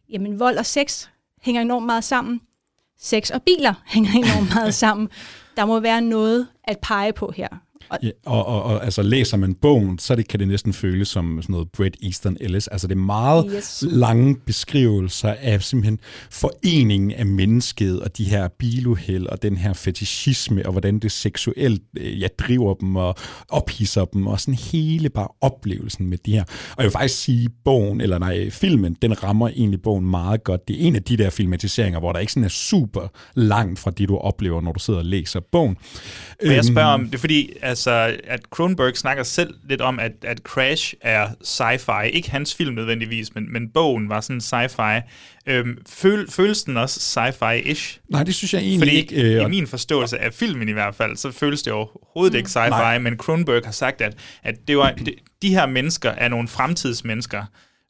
jamen 0.09 0.39
vold 0.39 0.59
og 0.59 0.67
sex 0.67 1.09
hænger 1.43 1.63
enormt 1.63 1.87
meget 1.87 2.05
sammen. 2.05 2.41
Sex 3.03 3.31
og 3.31 3.43
biler 3.43 3.75
hænger 3.95 4.11
enormt 4.11 4.55
meget 4.55 4.75
sammen. 4.75 5.09
Der 5.57 5.65
må 5.65 5.81
være 5.81 6.01
noget 6.01 6.49
at 6.65 6.79
pege 6.79 7.13
på 7.13 7.33
her. 7.37 7.49
Og, 7.89 7.99
Ja, 8.03 8.11
og, 8.27 8.47
og, 8.47 8.63
og 8.63 8.85
altså, 8.85 9.03
læser 9.03 9.37
man 9.37 9.55
bogen, 9.55 9.99
så 9.99 10.15
det, 10.15 10.29
kan 10.29 10.41
det 10.41 10.49
næsten 10.49 10.73
føles 10.73 11.09
som 11.09 11.43
sådan 11.43 11.53
noget 11.53 11.69
Bret 11.77 11.97
Easton 12.03 12.37
Ellis. 12.41 12.69
Altså 12.69 12.87
det 12.87 12.95
er 12.95 12.99
meget 13.01 13.47
Yes. 13.57 13.85
lange 13.91 14.37
beskrivelser 14.47 15.35
af 15.41 15.63
simpelthen 15.63 16.01
foreningen 16.31 17.13
af 17.13 17.27
mennesket 17.27 18.01
og 18.01 18.19
de 18.19 18.25
her 18.25 18.49
biluheld 18.49 19.27
og 19.27 19.43
den 19.43 19.57
her 19.57 19.73
fetishisme 19.73 20.67
og 20.67 20.73
hvordan 20.73 20.99
det 20.99 21.13
seksuelt 21.13 21.83
øh, 21.97 22.21
ja, 22.21 22.27
driver 22.39 22.75
dem 22.75 22.97
og 22.97 23.15
ophidser 23.49 24.05
dem 24.05 24.27
og 24.27 24.41
sådan 24.41 24.55
hele 24.55 25.09
bare 25.11 25.29
oplevelsen 25.41 26.07
med 26.11 26.19
de 26.27 26.33
her. 26.33 26.43
Og 26.45 26.75
jeg 26.79 26.85
vil 26.85 26.93
faktisk 26.93 27.21
sige, 27.23 27.49
bogen, 27.65 28.01
eller 28.01 28.19
nej, 28.19 28.51
filmen, 28.51 28.97
den 29.03 29.23
rammer 29.23 29.49
egentlig 29.49 29.83
bogen 29.83 30.07
meget 30.11 30.45
godt. 30.45 30.69
Det 30.69 30.77
er 30.83 30.87
en 30.87 30.97
af 30.97 31.03
de 31.03 31.17
der 31.17 31.31
filmatiseringer, 31.31 32.01
hvor 32.01 32.13
der 32.13 32.19
ikke 32.21 32.33
sådan 32.33 32.45
er 32.45 32.49
super 32.49 33.09
langt 33.35 33.79
fra 33.79 33.91
det, 33.91 34.09
du 34.09 34.17
oplever, 34.17 34.61
når 34.61 34.73
du 34.73 34.81
sidder 34.81 34.99
og 35.01 35.07
læser 35.07 35.41
bogen. 35.53 35.77
Men 36.43 36.53
jeg 36.53 36.65
spørger 36.65 36.93
Øhm, 36.93 37.03
om, 37.03 37.07
det 37.07 37.15
er 37.15 37.19
fordi, 37.19 37.51
altså, 37.63 37.82
at 37.91 38.41
Cronenberg 38.51 38.97
snakker 38.97 39.23
selv 39.23 39.55
lidt 39.69 39.81
om, 39.81 39.99
at, 39.99 40.13
at 40.23 40.39
Crash 40.39 40.95
er 41.01 41.29
sci-fi. 41.45 42.03
Ikke 42.03 42.31
hans 42.31 42.55
film 42.55 42.75
nødvendigvis, 42.75 43.35
men, 43.35 43.53
men 43.53 43.69
bogen 43.69 44.09
var 44.09 44.21
sådan 44.21 44.41
sci-fi. 44.41 45.01
Øhm, 45.47 45.79
føl, 45.89 46.31
føles 46.31 46.63
den 46.65 46.77
også 46.77 47.01
sci-fi-ish? 47.01 48.01
Nej, 48.09 48.23
det 48.23 48.35
synes 48.35 48.55
jeg 48.55 48.63
egentlig 48.63 48.89
fordi 48.89 48.97
ikke, 48.97 49.37
øh, 49.37 49.45
i 49.45 49.49
min 49.49 49.67
forståelse 49.67 50.19
af 50.19 50.33
filmen 50.33 50.69
i 50.69 50.73
hvert 50.73 50.95
fald, 50.95 51.17
så 51.17 51.31
føles 51.31 51.63
det 51.63 51.73
overhovedet 51.73 52.37
ikke 52.37 52.49
sci-fi, 52.49 52.69
Nej. 52.69 52.99
men 52.99 53.17
Cronenberg 53.17 53.65
har 53.65 53.73
sagt, 53.73 54.01
at, 54.01 54.15
at 54.43 54.55
det 54.69 54.77
var, 54.79 54.93
det, 54.93 55.15
de 55.43 55.49
her 55.49 55.67
mennesker 55.67 56.11
er 56.11 56.29
nogle 56.29 56.49
fremtidsmennesker 56.49 57.45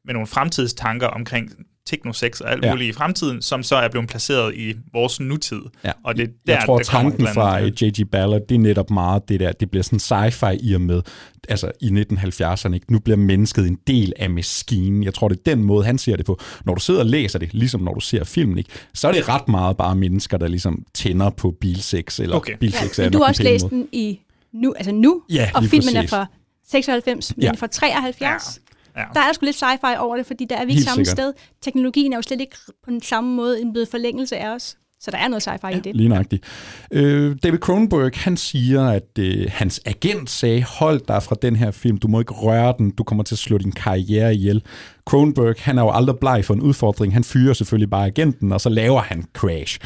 med 0.05 0.15
nogle 0.15 0.27
fremtidstanker 0.27 1.07
omkring 1.07 1.53
teknosex 1.87 2.41
og 2.41 2.51
alt 2.53 2.65
Ja. 2.65 2.71
muligt 2.71 2.89
i 2.89 2.93
fremtiden, 2.93 3.43
som 3.43 3.63
så 3.63 3.77
er 3.77 3.89
blevet 3.89 4.09
placeret 4.09 4.55
i 4.55 4.75
vores 4.93 5.21
nutid. 5.21 5.61
Ja. 5.85 5.93
Og 6.05 6.17
det 6.17 6.23
er 6.23 6.27
der, 6.47 6.53
jeg 6.55 6.63
tror, 6.67 6.77
der 6.77 6.85
tanken 6.85 7.27
fra 7.27 7.59
J.G. 7.59 8.11
Ballard, 8.11 8.41
det 8.49 8.55
er 8.55 8.59
netop 8.59 8.91
meget 8.91 9.29
det 9.29 9.41
der, 9.41 9.53
det 9.53 9.71
bliver 9.71 9.83
sådan 9.83 9.99
sci-fi 9.99 10.59
i 10.63 10.75
og 10.75 10.81
med, 10.81 11.03
altså 11.49 11.71
i 11.81 11.87
1970'erne, 11.89 12.75
ikke? 12.75 12.93
nu 12.93 12.99
bliver 12.99 13.17
mennesket 13.17 13.67
en 13.67 13.79
del 13.87 14.13
af 14.17 14.31
maskinen. 14.31 15.05
Jeg 15.05 15.15
tror, 15.15 15.29
det 15.29 15.39
er 15.39 15.55
den 15.55 15.65
måde, 15.65 15.85
han 15.85 15.99
ser 15.99 16.17
det 16.17 16.27
på. 16.27 16.41
Når 16.65 16.75
du 16.75 16.81
sidder 16.81 17.01
og 17.01 17.07
læser 17.07 17.39
det, 17.39 17.55
ligesom 17.55 17.81
når 17.81 17.95
du 17.95 18.01
ser 18.01 18.25
filmen, 18.25 18.59
ikke? 18.59 18.71
så 18.95 19.09
er 19.09 19.13
det 19.13 19.29
ret 19.29 19.49
meget 19.49 19.77
bare 19.77 19.97
mennesker, 19.97 20.39
der 20.39 20.49
ligesom 20.49 20.85
tænder 20.95 21.31
på 21.31 21.55
bilsex, 21.61 22.21
eller 22.21 22.37
Okay. 22.37 22.57
bilsex 22.61 22.99
er 22.99 23.03
Men 23.03 23.13
du 23.13 23.19
har 23.19 23.25
også 23.29 23.43
læst 23.43 23.71
den 23.71 23.89
i 23.93 24.21
nu, 24.53 24.75
altså 24.77 24.93
nu, 24.93 25.23
Ja, 25.31 25.51
og 25.55 25.65
filmen 25.65 25.89
er 25.97 26.01
præcis. 26.01 26.11
fra 26.11 26.27
96, 26.69 27.37
men 27.37 27.43
Ja. 27.45 27.53
fra 27.53 27.67
73. 27.67 28.21
Ja. 28.21 28.63
Der 28.95 29.21
er 29.21 29.33
sgu 29.33 29.45
lidt 29.45 29.63
sci-fi 29.63 29.99
over 29.99 30.17
det, 30.17 30.27
fordi 30.27 30.45
der 30.51 30.57
er 30.57 30.65
vi 30.65 30.71
ikke 30.71 30.83
samme 30.83 31.05
sikkert. 31.05 31.19
sted. 31.19 31.33
Teknologien 31.63 32.13
er 32.13 32.17
jo 32.17 32.23
slet 32.23 32.41
ikke 32.41 32.57
på 32.85 32.91
den 32.91 33.03
samme 33.03 33.35
måde 33.35 33.61
en 33.61 33.73
blevet 33.73 33.89
forlængelse 33.89 34.37
af 34.37 34.55
os. 34.55 34.77
Så 35.01 35.11
der 35.11 35.19
er 35.19 35.29
noget 35.29 35.49
sci-fi 35.49 35.69
ja, 35.69 35.77
i 35.77 35.81
det. 35.81 35.97
Lige 35.97 36.09
nøjagtigt. 36.09 36.45
Øh, 36.93 37.37
David 37.43 37.59
Cronenberg, 37.59 38.13
han 38.15 38.37
siger, 38.37 38.87
at 38.87 39.19
øh, 39.19 39.47
hans 39.49 39.81
agent 39.87 40.31
sagde, 40.31 40.63
hold 40.63 41.01
dig 41.09 41.23
fra 41.23 41.37
den 41.43 41.57
her 41.57 41.71
film, 41.71 41.99
du 41.99 42.09
må 42.09 42.21
ikke 42.21 42.33
røre 42.33 42.75
den, 42.79 42.91
du 42.91 43.05
kommer 43.05 43.25
til 43.25 43.35
at 43.35 43.39
slå 43.39 43.59
din 43.59 43.73
karriere 43.73 44.35
ihjel. 44.35 44.63
Cronenberg, 45.05 45.55
han 45.59 45.79
er 45.79 45.83
jo 45.83 45.91
aldrig 45.91 46.17
bleg 46.19 46.45
for 46.45 46.55
en 46.55 46.61
udfordring, 46.61 47.13
han 47.13 47.25
fyrer 47.25 47.55
selvfølgelig 47.55 47.91
bare 47.91 48.07
agenten, 48.07 48.53
og 48.53 48.61
så 48.61 48.69
laver 48.69 49.01
han 49.01 49.25
Crash. 49.35 49.79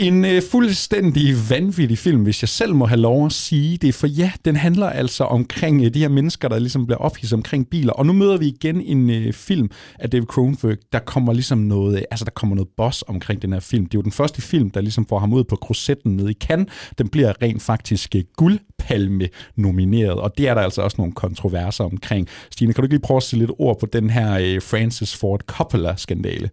En 0.00 0.24
øh, 0.24 0.42
fuldstændig 0.50 1.34
vanvittig 1.50 1.98
film, 1.98 2.22
hvis 2.22 2.42
jeg 2.42 2.48
selv 2.48 2.74
må 2.74 2.86
have 2.86 3.00
lov 3.00 3.26
at 3.26 3.32
sige 3.32 3.76
det, 3.76 3.94
for 3.94 4.06
ja, 4.06 4.32
den 4.44 4.56
handler 4.56 4.86
altså 4.86 5.24
omkring 5.24 5.84
øh, 5.84 5.94
de 5.94 5.98
her 5.98 6.08
mennesker, 6.08 6.48
der 6.48 6.58
ligesom 6.58 6.86
bliver 6.86 6.98
ophidset 6.98 7.36
omkring 7.36 7.70
biler, 7.70 7.92
og 7.92 8.06
nu 8.06 8.12
møder 8.12 8.36
vi 8.36 8.46
igen 8.46 8.80
en 8.80 9.10
øh, 9.10 9.32
film 9.32 9.70
af 9.98 10.10
David 10.10 10.26
Cronenberg, 10.26 10.76
der 10.92 10.98
kommer 10.98 11.32
ligesom 11.32 11.58
noget, 11.58 11.96
øh, 11.96 12.02
altså 12.10 12.24
der 12.24 12.30
kommer 12.30 12.56
noget 12.56 12.68
boss 12.76 13.04
omkring 13.08 13.42
den 13.42 13.52
her 13.52 13.60
film. 13.60 13.86
Det 13.86 13.94
er 13.94 13.98
jo 13.98 14.02
den 14.02 14.12
første 14.12 14.42
film, 14.42 14.70
der 14.70 14.80
ligesom 14.80 15.06
får 15.06 15.18
ham 15.18 15.32
ud 15.32 15.44
på 15.44 15.56
krosetten 15.56 16.16
nede 16.16 16.30
i 16.30 16.34
Cannes. 16.34 16.68
Den 16.98 17.08
bliver 17.08 17.42
rent 17.42 17.62
faktisk 17.62 18.14
øh, 18.14 18.24
guldpalme 18.36 19.28
nomineret, 19.56 20.20
og 20.20 20.38
det 20.38 20.48
er 20.48 20.54
der 20.54 20.62
altså 20.62 20.82
også 20.82 20.96
nogle 20.98 21.12
kontroverser 21.12 21.84
omkring. 21.84 22.28
Stine, 22.50 22.72
kan 22.72 22.82
du 22.82 22.84
ikke 22.84 22.94
lige 22.94 23.06
prøve 23.06 23.16
at 23.16 23.22
sætte 23.22 23.46
lidt 23.46 23.56
ord 23.58 23.80
på 23.80 23.86
den 23.86 24.10
her 24.10 24.38
øh, 24.40 24.62
Francis 24.62 25.16
Ford 25.16 25.40
Coppola-skandale? 25.46 26.50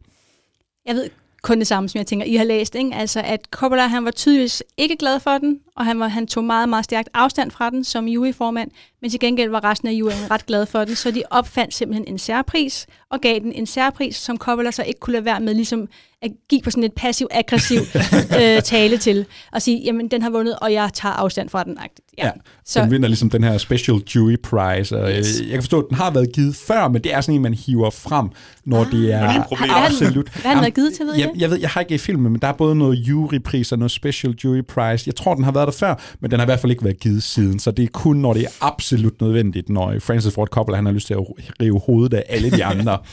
Jeg 0.86 0.96
ved 0.96 1.10
kun 1.46 1.60
det 1.60 1.68
samme, 1.68 1.90
som 1.90 1.98
jeg 1.98 2.08
tænker, 2.08 2.26
I 2.26 2.36
har 2.36 2.44
læst. 2.44 2.76
Ikke? 2.76 2.96
Altså, 2.96 3.22
at 3.26 3.48
Coppola 3.52 3.88
han 3.88 4.06
var 4.06 4.12
tydeligvis 4.12 4.64
ikke 4.78 4.96
glad 4.98 5.20
for 5.20 5.38
den, 5.38 5.60
og 5.76 5.86
han, 5.86 6.00
var, 6.00 6.08
han 6.08 6.28
tog 6.28 6.44
meget, 6.44 6.70
meget 6.70 6.86
stærkt 6.86 7.10
afstand 7.14 7.52
fra 7.52 7.70
den 7.70 7.84
som 7.84 8.08
juryformand, 8.08 8.72
men 9.02 9.12
til 9.12 9.20
gengæld 9.20 9.50
var 9.50 9.64
resten 9.64 9.88
af 9.88 9.92
juryen 9.92 10.32
ret 10.32 10.46
glad 10.46 10.66
for 10.66 10.86
den, 10.86 10.96
så 10.96 11.12
de 11.12 11.24
opfandt 11.32 11.74
simpelthen 11.74 12.08
en 12.08 12.18
særpris, 12.18 12.88
og 13.10 13.22
gav 13.22 13.40
den 13.40 13.52
en 13.52 13.66
særpris, 13.66 14.16
som 14.16 14.38
Coppola 14.38 14.72
så 14.72 14.84
ikke 14.84 15.00
kunne 15.00 15.14
lade 15.14 15.26
være 15.26 15.40
med 15.40 15.54
ligesom 15.54 15.88
at 16.22 16.32
give 16.50 16.62
på 16.64 16.72
sådan 16.72 16.84
et 16.84 16.94
passiv-aggressiv 16.98 17.80
øh, 18.42 18.62
tale 18.62 18.98
til, 18.98 19.26
og 19.52 19.62
sige, 19.62 19.82
jamen 19.86 20.08
den 20.12 20.22
har 20.22 20.30
vundet, 20.30 20.56
og 20.62 20.74
jeg 20.74 20.90
tager 20.94 21.14
afstand 21.14 21.50
fra 21.50 21.64
den. 21.64 21.78
Ja. 22.18 22.26
Ja, 22.26 22.32
Så- 22.66 22.82
den 22.82 22.92
vinder 22.92 23.08
ligesom 23.08 23.30
den 23.30 23.44
her 23.44 23.58
Special 23.58 23.98
Jury 24.16 24.36
Prize, 24.44 24.98
og 24.98 25.12
Yes. 25.12 25.28
yes. 25.28 25.42
jeg 25.42 25.50
kan 25.50 25.62
forstå, 25.62 25.80
at 25.80 25.86
den 25.90 25.98
har 25.98 26.12
været 26.12 26.32
givet 26.34 26.56
før, 26.56 26.88
men 26.88 27.04
det 27.04 27.14
er 27.14 27.22
sådan 27.22 27.36
en, 27.36 27.42
man 27.42 27.54
hiver 27.54 27.90
frem, 27.90 28.30
når 28.66 28.86
ah, 28.86 28.92
det 28.92 29.14
er 29.14 29.18
har 29.18 29.46
den- 29.60 29.70
absolut... 29.72 30.30
hvad 30.30 30.42
har 30.42 30.52
den 30.54 30.62
været 30.62 30.74
givet 30.76 30.94
til, 30.94 31.06
ved 31.06 31.16
I 31.16 31.20
jeg, 31.20 31.30
det? 31.34 31.42
jeg, 31.42 31.50
ved, 31.50 31.60
jeg 31.60 31.70
har 31.70 31.82
ikke 31.82 31.98
filmen, 31.98 32.32
men 32.32 32.42
der 32.42 32.48
er 32.48 32.54
både 32.54 32.76
noget 32.76 32.96
jurypris 32.96 33.72
og 33.72 33.80
noget 33.80 33.92
Special 33.92 34.34
Jury 34.44 34.62
Prize. 34.62 35.04
Jeg 35.08 35.16
tror, 35.16 35.34
den 35.36 35.44
har 35.44 35.52
været 35.52 35.66
der 35.68 35.74
før, 35.74 35.96
men 36.20 36.32
den 36.32 36.40
har 36.40 36.46
i 36.46 36.50
hvert 36.50 36.60
fald 36.60 36.72
ikke 36.72 36.84
været 36.84 37.00
givet 37.00 37.24
siden, 37.24 37.60
så 37.60 37.72
det 37.72 37.84
er 37.84 37.88
kun, 37.94 38.16
når 38.18 38.34
det 38.34 38.44
er 38.44 38.50
absolut 38.62 39.22
nødvendigt, 39.22 39.70
når 39.70 39.94
Francis 40.00 40.34
Ford 40.34 40.48
Coppola 40.48 40.76
han 40.76 40.86
har 40.86 40.94
lyst 40.94 41.08
til 41.08 41.14
at 41.14 41.20
rive 41.62 41.80
hovedet 41.86 42.14
af 42.18 42.24
alle 42.30 42.52
de 42.52 42.66
andre. 42.66 42.98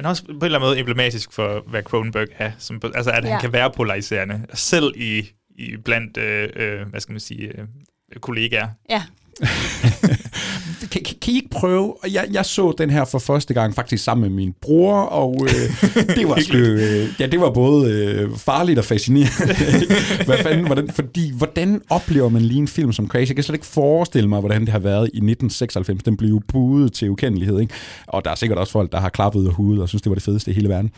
Men 0.00 0.06
også 0.06 0.24
på 0.24 0.30
en 0.30 0.44
eller 0.44 0.58
anden 0.58 0.68
måde 0.68 0.78
emblematisk 0.78 1.32
for, 1.32 1.64
hvad 1.66 1.82
Cronenberg 1.82 2.26
er. 2.38 2.52
Som, 2.58 2.80
altså, 2.94 3.10
at 3.10 3.24
ja. 3.24 3.30
Han 3.30 3.40
kan 3.40 3.52
være 3.52 3.70
polariserende. 3.70 4.46
Selv 4.54 4.92
i, 4.96 5.30
i 5.58 5.76
blandt, 5.76 6.16
øh, 6.16 6.48
øh, 6.56 6.88
hvad 6.88 7.00
skal 7.00 7.12
man 7.12 7.20
sige, 7.20 7.52
øh, 7.58 7.66
kollegaer. 8.20 8.68
Ja. 8.90 9.02
kan, 10.88 11.02
kan, 11.02 11.32
I 11.32 11.36
ikke 11.36 11.48
prøve? 11.50 12.04
Og 12.04 12.12
Jeg, 12.12 12.26
jeg 12.32 12.46
så 12.46 12.74
den 12.78 12.90
her 12.90 13.04
for 13.04 13.18
første 13.18 13.54
gang 13.54 13.74
faktisk 13.74 14.04
sammen 14.04 14.22
med 14.22 14.36
min 14.36 14.54
bror, 14.62 14.94
og 14.94 15.36
øh, 15.42 15.82
det 16.16 16.28
var 16.28 16.40
sgu, 16.40 16.56
øh, 16.56 17.08
ja, 17.20 17.26
det 17.26 17.40
var 17.40 17.50
både 17.50 17.94
øh, 17.94 18.36
farligt 18.36 18.78
og 18.78 18.84
fascinerende. 18.84 19.54
Hvad 20.26 20.38
fanden, 20.38 20.66
hvordan, 20.66 20.90
fordi, 20.90 21.32
hvordan 21.32 21.82
oplever 21.90 22.28
man 22.28 22.42
lige 22.42 22.58
en 22.58 22.68
film 22.68 22.92
som 22.92 23.08
Crazy? 23.08 23.28
Jeg 23.28 23.36
kan 23.36 23.44
slet 23.44 23.54
ikke 23.54 23.66
forestille 23.66 24.28
mig, 24.28 24.40
hvordan 24.40 24.60
det 24.60 24.68
har 24.68 24.78
været 24.78 25.04
i 25.04 25.16
1996. 25.16 26.02
Den 26.02 26.16
blev 26.16 26.30
jo 26.30 26.40
budet 26.48 26.92
til 26.92 27.10
ukendelighed, 27.10 27.60
ikke? 27.60 27.74
Og 28.06 28.24
der 28.24 28.30
er 28.30 28.34
sikkert 28.34 28.58
også 28.58 28.72
folk, 28.72 28.92
der 28.92 29.00
har 29.00 29.08
klappet 29.08 29.46
af 29.46 29.52
hovedet 29.54 29.82
og 29.82 29.88
synes, 29.88 30.02
det 30.02 30.10
var 30.10 30.14
det 30.14 30.24
fedeste 30.24 30.50
i 30.50 30.54
hele 30.54 30.68
verden. 30.68 30.90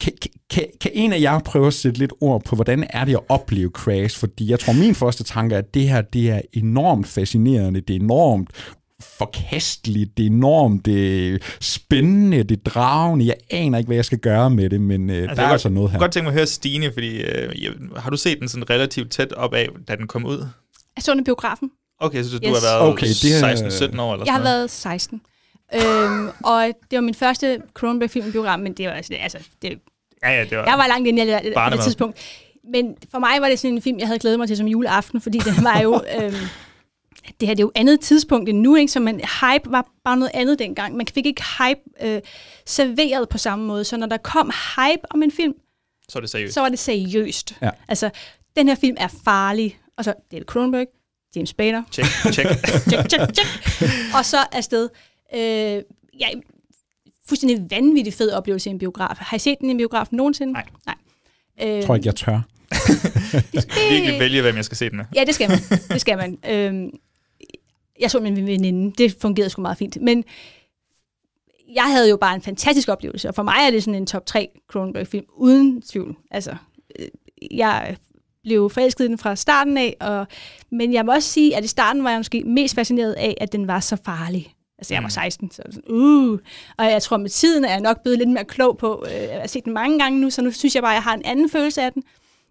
Kan- 0.00 0.12
kan, 0.50 0.64
kan 0.80 0.90
en 0.94 1.12
af 1.12 1.20
jer 1.20 1.38
prøve 1.38 1.66
at 1.66 1.74
sætte 1.74 1.98
lidt 1.98 2.12
ord 2.20 2.44
på, 2.44 2.54
hvordan 2.54 2.86
er 2.90 3.04
det 3.04 3.12
at 3.14 3.20
opleve 3.28 3.70
Crash? 3.70 4.18
Fordi 4.18 4.50
jeg 4.50 4.60
tror, 4.60 4.72
min 4.72 4.94
første 4.94 5.24
tanke 5.24 5.54
er, 5.54 5.58
at 5.58 5.74
det 5.74 5.88
her 5.88 6.00
det 6.00 6.30
er 6.30 6.40
enormt 6.52 7.06
fascinerende, 7.06 7.80
det 7.80 7.96
er 7.96 8.00
enormt 8.00 8.50
forkasteligt, 9.02 10.16
det 10.16 10.22
er 10.26 10.30
enormt 10.30 10.86
det 10.86 11.28
er 11.34 11.38
spændende, 11.60 12.42
det 12.42 12.58
er 12.66 12.70
dragende. 12.70 13.26
Jeg 13.26 13.34
aner 13.50 13.78
ikke, 13.78 13.86
hvad 13.88 13.96
jeg 13.96 14.04
skal 14.04 14.18
gøre 14.18 14.50
med 14.50 14.70
det, 14.70 14.80
men 14.80 15.10
øh, 15.10 15.16
altså, 15.16 15.34
der 15.34 15.40
er 15.40 15.44
jeg 15.46 15.52
altså 15.52 15.68
noget 15.68 15.90
her. 15.90 15.94
Jeg 15.94 15.98
kunne 15.98 16.04
godt 16.04 16.12
tænke 16.12 16.24
mig 16.24 16.30
at 16.32 16.34
høre 16.38 16.46
Stine, 16.46 16.92
fordi 16.92 17.20
øh, 17.22 17.62
jeg, 17.64 17.70
har 17.96 18.10
du 18.10 18.16
set 18.16 18.38
den 18.40 18.48
sådan 18.48 18.70
relativt 18.70 19.10
tæt 19.10 19.32
op 19.32 19.54
af, 19.54 19.68
da 19.88 19.96
den 19.96 20.06
kom 20.06 20.24
ud? 20.26 20.38
Jeg 20.96 21.02
så 21.02 21.10
den 21.12 21.20
i 21.20 21.24
biografen. 21.24 21.70
Okay, 22.00 22.22
så 22.22 22.38
du 22.38 22.48
Yes. 22.48 22.58
har 22.64 22.78
været 22.78 22.92
Okay, 22.92 23.06
det 23.06 23.24
er- 23.42 23.90
16-17 23.90 24.00
år 24.00 24.12
eller 24.12 24.24
Jeg 24.24 24.32
har 24.34 24.38
sådan 24.40 24.44
noget? 24.44 24.44
været 24.44 24.70
16. 24.70 25.20
øhm, 25.74 26.28
og 26.44 26.66
det 26.90 26.96
var 26.96 27.00
min 27.00 27.14
første 27.14 27.58
Cronenberg-film 27.74 28.28
i 28.28 28.30
biograf, 28.30 28.58
men 28.58 28.72
det 28.72 28.86
var 28.86 28.92
altså, 28.92 29.14
altså 29.14 29.38
det, 29.62 29.78
Ja, 30.22 30.30
ja, 30.30 30.44
det 30.44 30.58
var... 30.58 30.64
jeg 30.64 30.78
var 30.78 30.86
langt 30.86 31.08
inde 31.08 31.22
i 31.22 31.26
det, 31.26 31.40
på 31.54 31.70
det 31.72 31.80
tidspunkt. 31.80 32.18
Men 32.72 32.94
for 33.10 33.18
mig 33.18 33.30
var 33.40 33.48
det 33.48 33.58
sådan 33.58 33.74
en 33.74 33.82
film, 33.82 33.98
jeg 33.98 34.06
havde 34.06 34.18
glædet 34.18 34.38
mig 34.38 34.48
til 34.48 34.56
som 34.56 34.66
juleaften, 34.66 35.20
fordi 35.20 35.38
den 35.38 35.64
var 35.64 35.80
jo... 35.80 35.94
øhm, 36.22 36.34
det 37.40 37.48
her 37.48 37.54
det 37.54 37.60
er 37.62 37.64
jo 37.66 37.72
andet 37.74 38.00
tidspunkt 38.00 38.48
end 38.48 38.58
nu, 38.60 38.76
ikke? 38.76 38.92
så 38.92 39.00
man, 39.00 39.14
hype 39.14 39.70
var 39.72 39.86
bare 40.04 40.16
noget 40.16 40.30
andet 40.34 40.58
dengang. 40.58 40.96
Man 40.96 41.06
fik 41.14 41.26
ikke 41.26 41.42
hype 41.58 41.80
øh, 42.02 42.20
serveret 42.66 43.28
på 43.28 43.38
samme 43.38 43.64
måde, 43.66 43.84
så 43.84 43.96
når 43.96 44.06
der 44.06 44.16
kom 44.16 44.50
hype 44.76 45.02
om 45.10 45.22
en 45.22 45.30
film, 45.30 45.54
Så 46.08 46.18
er 46.18 46.20
det 46.20 46.30
seriøst. 46.30 46.54
så 46.54 46.60
var 46.60 46.68
det 46.68 46.78
seriøst. 46.78 47.56
Ja. 47.62 47.70
Altså, 47.88 48.10
den 48.56 48.68
her 48.68 48.74
film 48.74 48.96
er 49.00 49.08
farlig. 49.24 49.78
Og 49.98 50.04
så 50.04 50.14
David 50.32 50.44
Cronenberg, 50.44 50.86
James 51.36 51.48
Spader. 51.48 51.82
Check, 51.92 52.08
check. 52.08 52.48
check, 52.90 53.10
check, 53.10 53.34
check. 53.34 53.48
Og 54.18 54.24
så 54.24 54.36
afsted. 54.52 54.88
Øh, 55.34 55.40
ja, 56.20 56.28
fuldstændig 57.28 57.66
vanvittig 57.70 58.14
fed 58.14 58.32
oplevelse 58.32 58.70
i 58.70 58.72
en 58.72 58.78
biograf. 58.78 59.16
Har 59.18 59.36
I 59.36 59.38
set 59.40 59.58
den 59.60 59.68
i 59.68 59.70
en 59.70 59.76
biograf 59.76 60.06
nogensinde? 60.10 60.52
Nej. 60.52 60.64
Nej. 60.86 60.94
Jeg 61.58 61.68
Øh, 61.78 61.82
tror 61.82 61.94
ikke, 61.94 62.06
jeg 62.06 62.16
tør. 62.16 62.40
Virkelig 63.90 64.20
vælge, 64.20 64.42
hvem 64.42 64.56
jeg 64.56 64.64
skal 64.64 64.76
se 64.76 64.88
den 64.90 64.96
med. 64.96 65.04
Ja, 65.16 65.24
det 65.24 65.34
skal 65.34 65.48
man. 65.48 65.58
Det 65.88 66.00
skal 66.00 66.16
man. 66.16 66.38
Øhm, 66.50 66.90
jeg 68.00 68.10
så 68.10 68.20
min 68.20 68.46
veninde. 68.46 68.92
Det 68.98 69.16
fungerede 69.20 69.50
sgu 69.50 69.62
meget 69.62 69.78
fint. 69.78 70.02
Men 70.02 70.24
jeg 71.74 71.84
havde 71.84 72.10
jo 72.10 72.16
bare 72.16 72.34
en 72.34 72.42
fantastisk 72.42 72.88
oplevelse, 72.88 73.28
og 73.28 73.34
for 73.34 73.42
mig 73.42 73.56
er 73.66 73.70
det 73.70 73.82
sådan 73.82 74.00
en 74.00 74.06
top 74.06 74.26
3 74.26 74.48
Cronenberg-film, 74.68 75.26
uden 75.36 75.82
tvivl. 75.82 76.16
Altså, 76.30 76.56
øh, 76.98 77.08
jeg 77.50 77.96
blev 78.42 78.70
forelsket 78.70 79.04
i 79.04 79.08
den 79.08 79.18
fra 79.18 79.36
starten 79.36 79.78
af, 79.78 79.96
og, 80.00 80.26
men 80.70 80.92
jeg 80.92 81.04
må 81.04 81.12
også 81.12 81.28
sige, 81.28 81.56
at 81.56 81.64
i 81.64 81.68
starten 81.68 82.04
var 82.04 82.10
jeg 82.10 82.18
måske 82.18 82.42
mest 82.46 82.74
fascineret 82.74 83.12
af, 83.12 83.34
at 83.40 83.52
den 83.52 83.66
var 83.66 83.80
så 83.80 83.96
farlig. 84.04 84.54
Altså, 84.78 84.94
jeg 84.94 85.02
var 85.02 85.08
16, 85.08 85.50
så 85.50 85.62
sådan, 85.70 85.82
uh. 85.90 86.38
Og 86.78 86.84
jeg 86.84 87.02
tror, 87.02 87.16
med 87.16 87.30
tiden 87.30 87.64
er 87.64 87.70
jeg 87.70 87.80
nok 87.80 88.02
blevet 88.02 88.18
lidt 88.18 88.30
mere 88.30 88.44
klog 88.44 88.78
på, 88.78 89.04
øh, 89.06 89.22
jeg 89.22 89.40
har 89.40 89.46
set 89.46 89.64
den 89.64 89.72
mange 89.72 89.98
gange 89.98 90.20
nu, 90.20 90.30
så 90.30 90.42
nu 90.42 90.50
synes 90.50 90.74
jeg 90.74 90.82
bare, 90.82 90.92
at 90.92 90.94
jeg 90.94 91.02
har 91.02 91.14
en 91.14 91.24
anden 91.24 91.50
følelse 91.50 91.82
af 91.82 91.92
den. 91.92 92.02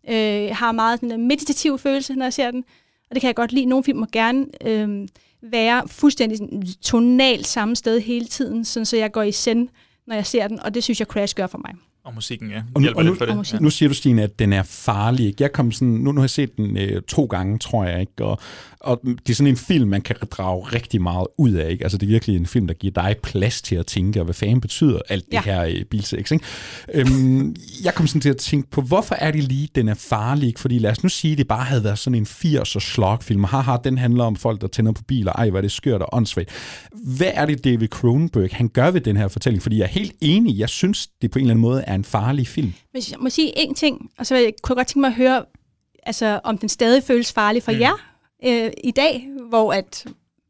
Øh, 0.10 0.16
jeg 0.46 0.56
har 0.56 0.72
meget 0.72 1.00
sådan 1.00 1.12
en 1.12 1.28
meditativ 1.28 1.78
følelse, 1.78 2.16
når 2.16 2.26
jeg 2.26 2.34
ser 2.34 2.52
den. 2.52 2.64
Og 3.10 3.16
det 3.16 3.22
kan 3.22 3.28
jeg 3.28 3.36
godt 3.36 3.52
lide. 3.52 3.66
Nogle 3.66 3.84
film 3.84 4.00
må 4.00 4.06
gerne 4.12 4.46
øh, 4.68 5.08
være 5.52 5.84
fuldstændig 5.88 6.38
sådan 6.38 6.64
tonalt 6.82 7.48
samme 7.48 7.76
sted 7.76 8.00
hele 8.00 8.26
tiden, 8.26 8.66
sådan 8.66 8.86
så 8.86 8.98
jeg 8.98 9.12
går 9.12 9.24
i 9.24 9.32
send, 9.32 9.68
når 10.08 10.16
jeg 10.16 10.26
ser 10.26 10.48
den. 10.48 10.60
Og 10.60 10.74
det 10.74 10.84
synes 10.84 11.00
jeg, 11.00 11.08
Crash 11.08 11.36
gør 11.36 11.48
for 11.48 11.58
mig. 11.58 11.74
Og 12.06 12.14
musikken, 12.14 12.52
ja. 12.52 12.64
Og 12.76 12.82
nu, 12.82 12.86
Hjælper 12.86 13.00
og 13.00 13.06
nu, 13.06 13.16
på 13.16 13.26
det. 13.26 13.62
nu 13.62 13.70
siger 13.70 13.90
du, 13.90 13.96
Stine, 13.96 14.24
at 14.24 14.40
den 14.40 14.54
er 14.54 14.64
farlig. 14.64 15.26
ikke? 15.26 15.44
Jeg 15.44 15.52
kom 15.52 15.72
sådan, 15.72 15.88
nu, 15.88 16.12
nu 16.12 16.22
har 16.22 16.24
jeg 16.24 16.30
set 16.30 16.58
den 16.58 16.78
øh, 16.78 17.02
to 17.02 17.26
gange, 17.26 17.60
tror 17.60 17.86
jeg, 17.86 18.02
ikke? 18.02 18.26
Og, 18.26 18.40
og 18.84 19.02
det 19.04 19.30
er 19.30 19.36
sådan 19.36 19.48
en 19.52 19.58
film, 19.58 19.90
man 19.90 20.02
kan 20.02 20.16
drage 20.32 20.64
rigtig 20.66 21.02
meget 21.02 21.28
ud 21.38 21.52
af. 21.52 21.72
Ikke? 21.72 21.84
Altså, 21.84 21.98
det 21.98 22.06
er 22.06 22.10
virkelig 22.10 22.36
en 22.36 22.46
film, 22.46 22.68
der 22.68 22.74
giver 22.74 22.94
dig 22.94 23.16
plads 23.24 23.62
til 23.62 23.76
at 23.76 23.86
tænke, 23.86 24.20
og 24.20 24.24
hvad 24.24 24.34
fanden 24.34 24.62
betyder 24.62 25.00
alt 25.10 25.26
det 25.26 25.34
Ja. 25.34 25.42
her 25.42 25.64
øh, 25.64 25.86
bilsex. 25.86 26.32
Ikke? 26.32 26.46
Øhm, 26.94 27.56
jeg 27.84 27.94
kom 27.94 28.08
sådan 28.08 28.22
til 28.22 28.30
at 28.30 28.38
tænke 28.38 28.70
på, 28.70 28.82
hvorfor 28.82 29.16
er 29.16 29.32
det 29.32 29.44
lige, 29.44 29.70
den 29.76 29.88
er 29.88 29.94
farlig? 29.94 30.48
Ikke? 30.48 30.60
Fordi 30.60 30.80
lad 30.80 30.92
os 30.92 31.04
nu 31.04 31.10
sige, 31.10 31.32
at 31.32 31.38
det 31.38 31.48
bare 31.48 31.64
havde 31.64 31.84
været 31.84 32.00
sådan 32.00 32.16
en 32.20 32.26
80'er 32.26 32.80
slogfilm. 32.80 33.44
Haha, 33.44 33.78
den 33.84 33.98
handler 33.98 34.24
om 34.24 34.36
folk, 34.36 34.62
der 34.62 34.68
tænder 34.68 34.92
på 34.92 35.04
biler. 35.08 35.32
Ej, 35.32 35.50
hvor 35.50 35.58
er 35.58 35.62
det 35.62 35.72
skørt 35.72 36.02
og 36.02 36.10
åndssvagt. 36.12 36.50
Hvad 37.18 37.32
er 37.34 37.46
det, 37.46 37.64
David 37.64 37.88
Cronenberg, 37.88 38.50
han 38.52 38.68
gør 38.68 38.92
ved 38.92 39.02
den 39.02 39.18
her 39.18 39.28
fortælling? 39.28 39.64
Fordi 39.64 39.78
jeg 39.78 39.84
er 39.84 39.88
helt 39.88 40.14
enig. 40.22 40.58
Jeg 40.58 40.70
synes, 40.70 41.08
det 41.22 41.32
på 41.32 41.40
en 41.40 41.46
eller 41.46 41.54
anden 41.54 41.62
måde 41.62 41.84
er 41.88 41.96
en 41.96 42.04
farlig 42.04 42.48
film. 42.48 42.74
Hvis 42.92 43.12
jeg 43.12 43.20
må 43.20 43.30
sige 43.30 43.52
én 43.60 43.74
ting, 43.74 44.10
og 44.18 44.26
så 44.26 44.34
kunne 44.36 44.44
jeg 44.44 44.54
godt 44.78 44.88
tænke 44.88 45.00
mig 45.00 45.08
at 45.08 45.16
høre, 45.16 45.46
altså, 46.06 46.40
om 46.44 46.58
den 46.58 46.70
stadig 46.70 47.04
føles 47.04 47.34
farlig 47.34 47.64
for 47.64 47.72
mm. 47.72 47.80
jer 47.80 48.13
øh, 48.46 48.72
i 48.84 48.92
dag, 48.92 49.28
hvor 49.50 49.74
at 49.74 50.06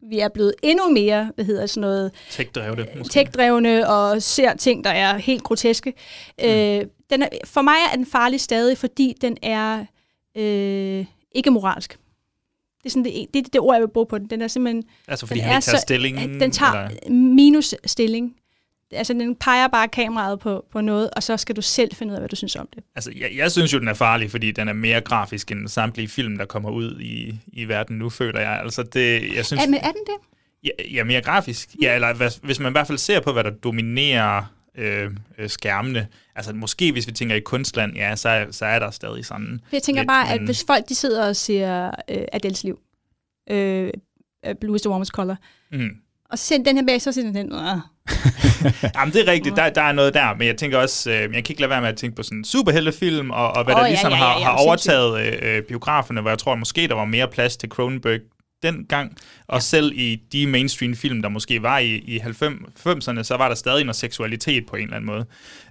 vi 0.09 0.19
er 0.19 0.29
blevet 0.29 0.53
endnu 0.63 0.89
mere, 0.89 1.31
hvad 1.35 1.45
hedder 1.45 1.65
sådan 1.65 1.81
noget, 1.81 2.11
Tech-drevne, 2.29 2.85
måske. 2.97 3.19
tech-drevne 3.19 3.87
og 3.87 4.21
ser 4.21 4.55
ting, 4.55 4.83
der 4.83 4.89
er 4.89 5.17
helt 5.17 5.43
groteske. 5.43 5.93
Mm. 6.39 6.45
Øh, 6.47 6.85
den 7.09 7.21
er, 7.21 7.27
for 7.45 7.61
mig 7.61 7.75
er 7.91 7.95
den 7.95 8.05
farlig 8.05 8.41
stadig, 8.41 8.77
fordi 8.77 9.13
den 9.21 9.37
er 9.41 9.85
øh, 10.37 11.05
ikke 11.31 11.51
moralsk. 11.51 11.97
Det 12.83 12.89
er, 12.89 12.89
sådan 12.89 13.03
det, 13.05 13.27
det, 13.33 13.53
det 13.53 13.61
ord, 13.61 13.75
jeg 13.75 13.81
vil 13.81 13.87
bruge 13.87 14.05
på 14.05 14.17
den. 14.17 14.27
Den 14.27 14.41
er 14.41 14.47
simpelthen... 14.47 14.83
Altså, 15.07 15.25
fordi 15.25 15.39
den 15.39 15.47
han 15.47 15.57
ikke 15.57 15.65
tager 15.65 15.77
stilling, 15.77 16.17
Den 16.39 16.51
tager 16.51 16.87
eller? 16.87 17.13
minus 17.13 17.75
stilling. 17.85 18.35
Altså, 18.95 19.13
den 19.13 19.35
peger 19.35 19.67
bare 19.67 19.87
kameraet 19.87 20.39
på, 20.39 20.65
på 20.71 20.81
noget, 20.81 21.09
og 21.09 21.23
så 21.23 21.37
skal 21.37 21.55
du 21.55 21.61
selv 21.61 21.95
finde 21.95 22.11
ud 22.11 22.15
af, 22.15 22.21
hvad 22.21 22.29
du 22.29 22.35
synes 22.35 22.55
om 22.55 22.69
det. 22.75 22.83
Altså, 22.95 23.11
jeg, 23.15 23.31
jeg 23.35 23.51
synes 23.51 23.73
jo, 23.73 23.79
den 23.79 23.87
er 23.87 23.93
farlig, 23.93 24.31
fordi 24.31 24.51
den 24.51 24.67
er 24.67 24.73
mere 24.73 25.01
grafisk 25.01 25.51
end 25.51 25.67
samtlige 25.67 26.07
film, 26.07 26.37
der 26.37 26.45
kommer 26.45 26.69
ud 26.69 26.99
i, 26.99 27.39
i 27.47 27.65
verden 27.65 27.97
nu, 27.97 28.09
føler 28.09 28.39
jeg. 28.39 28.59
Altså, 28.63 28.83
det, 28.83 29.35
jeg 29.35 29.45
synes, 29.45 29.63
Er, 29.63 29.67
men 29.67 29.79
er 29.79 29.91
den 29.91 30.01
det? 30.07 30.15
Ja, 30.63 30.69
ja, 30.93 31.03
mere 31.03 31.21
grafisk. 31.21 31.69
Ja, 31.81 31.95
eller 31.95 32.13
hvad, 32.13 32.29
hvis 32.43 32.59
man 32.59 32.71
i 32.71 32.73
hvert 32.73 32.87
fald 32.87 32.97
ser 32.97 33.19
på, 33.19 33.31
hvad 33.33 33.43
der 33.43 33.49
dominerer 33.51 34.53
øh, 34.77 35.11
øh, 35.37 35.49
skærmene. 35.49 36.07
Altså 36.35 36.53
måske 36.53 36.91
hvis 36.91 37.07
vi 37.07 37.11
tænker 37.11 37.35
i 37.35 37.39
kunstland, 37.39 37.95
ja, 37.95 38.15
så, 38.15 38.29
er- 38.29 38.51
så 38.51 38.65
er 38.65 38.79
der 38.79 38.91
stadig 38.91 39.25
sådan 39.25 39.61
jeg 39.71 39.83
tænker 39.83 40.01
lidt, 40.01 40.07
bare, 40.07 40.29
at 40.33 40.39
men- 40.41 40.45
hvis 40.47 40.63
folk 40.67 40.89
de 40.89 40.95
sidder 40.95 41.27
og 41.27 41.35
ser 41.35 41.91
øh, 42.09 42.17
Adels 42.33 42.63
liv, 42.63 42.79
øh, 43.49 43.89
øh, 44.45 44.55
Blue 44.61 44.75
is 44.75 44.81
the 44.81 44.89
Warmest 44.89 45.11
Color, 45.11 45.35
Mm. 45.71 45.89
og 46.29 46.39
så 46.39 46.45
ser 46.45 46.57
den 46.63 46.77
her 46.77 46.85
bag, 46.87 47.01
så 47.01 47.11
ser 47.11 47.21
den 47.21 47.35
den, 47.35 47.53
øh. 47.53 47.59
Jamen, 48.95 49.13
det 49.13 49.27
er 49.27 49.31
rigtigt, 49.31 49.55
der, 49.55 49.69
der 49.69 49.81
er 49.81 49.91
noget 49.91 50.13
der, 50.13 50.35
men 50.37 50.47
jeg 50.47 50.57
tænker 50.57 50.77
også, 50.77 51.11
øh, 51.11 51.15
jeg 51.15 51.29
kan 51.29 51.37
ikke 51.37 51.61
lade 51.61 51.69
være 51.69 51.81
med 51.81 51.89
at 51.89 51.97
tænke 51.97 52.15
på 52.15 52.23
sådan 52.23 52.43
superheltefilm, 52.43 53.31
og, 53.31 53.51
og 53.51 53.63
hvad 53.63 53.75
Åh, 53.75 53.79
der 53.79 53.85
ja, 53.85 53.91
ligesom 53.91 54.11
ja, 54.11 54.17
ja, 54.17 54.23
har, 54.23 54.39
ja, 54.39 54.45
har 54.45 54.57
sindssygt. 54.57 54.95
overtaget 54.95 55.41
øh, 55.43 55.57
øh, 55.57 55.63
biograferne, 55.63 56.21
hvor 56.21 56.29
jeg 56.29 56.39
tror 56.39 56.55
måske, 56.55 56.87
der 56.87 56.95
var 56.95 57.05
mere 57.05 57.27
plads 57.27 57.57
til 57.57 57.69
Cronenberg 57.69 58.19
dengang, 58.63 59.17
og 59.47 59.55
ja. 59.55 59.59
selv 59.59 59.91
i 59.95 60.21
de 60.31 60.47
mainstream 60.47 60.95
film, 60.95 61.21
der 61.21 61.29
måske 61.29 61.61
var 61.61 61.77
i, 61.77 61.95
i 61.95 62.19
90'erne, 62.19 63.23
så 63.23 63.35
var 63.37 63.47
der 63.47 63.55
stadig 63.55 63.83
noget 63.83 63.95
seksualitet 63.95 64.65
på 64.65 64.75
en 64.75 64.83
eller 64.83 64.95
anden 64.95 65.07
måde. 65.07 65.25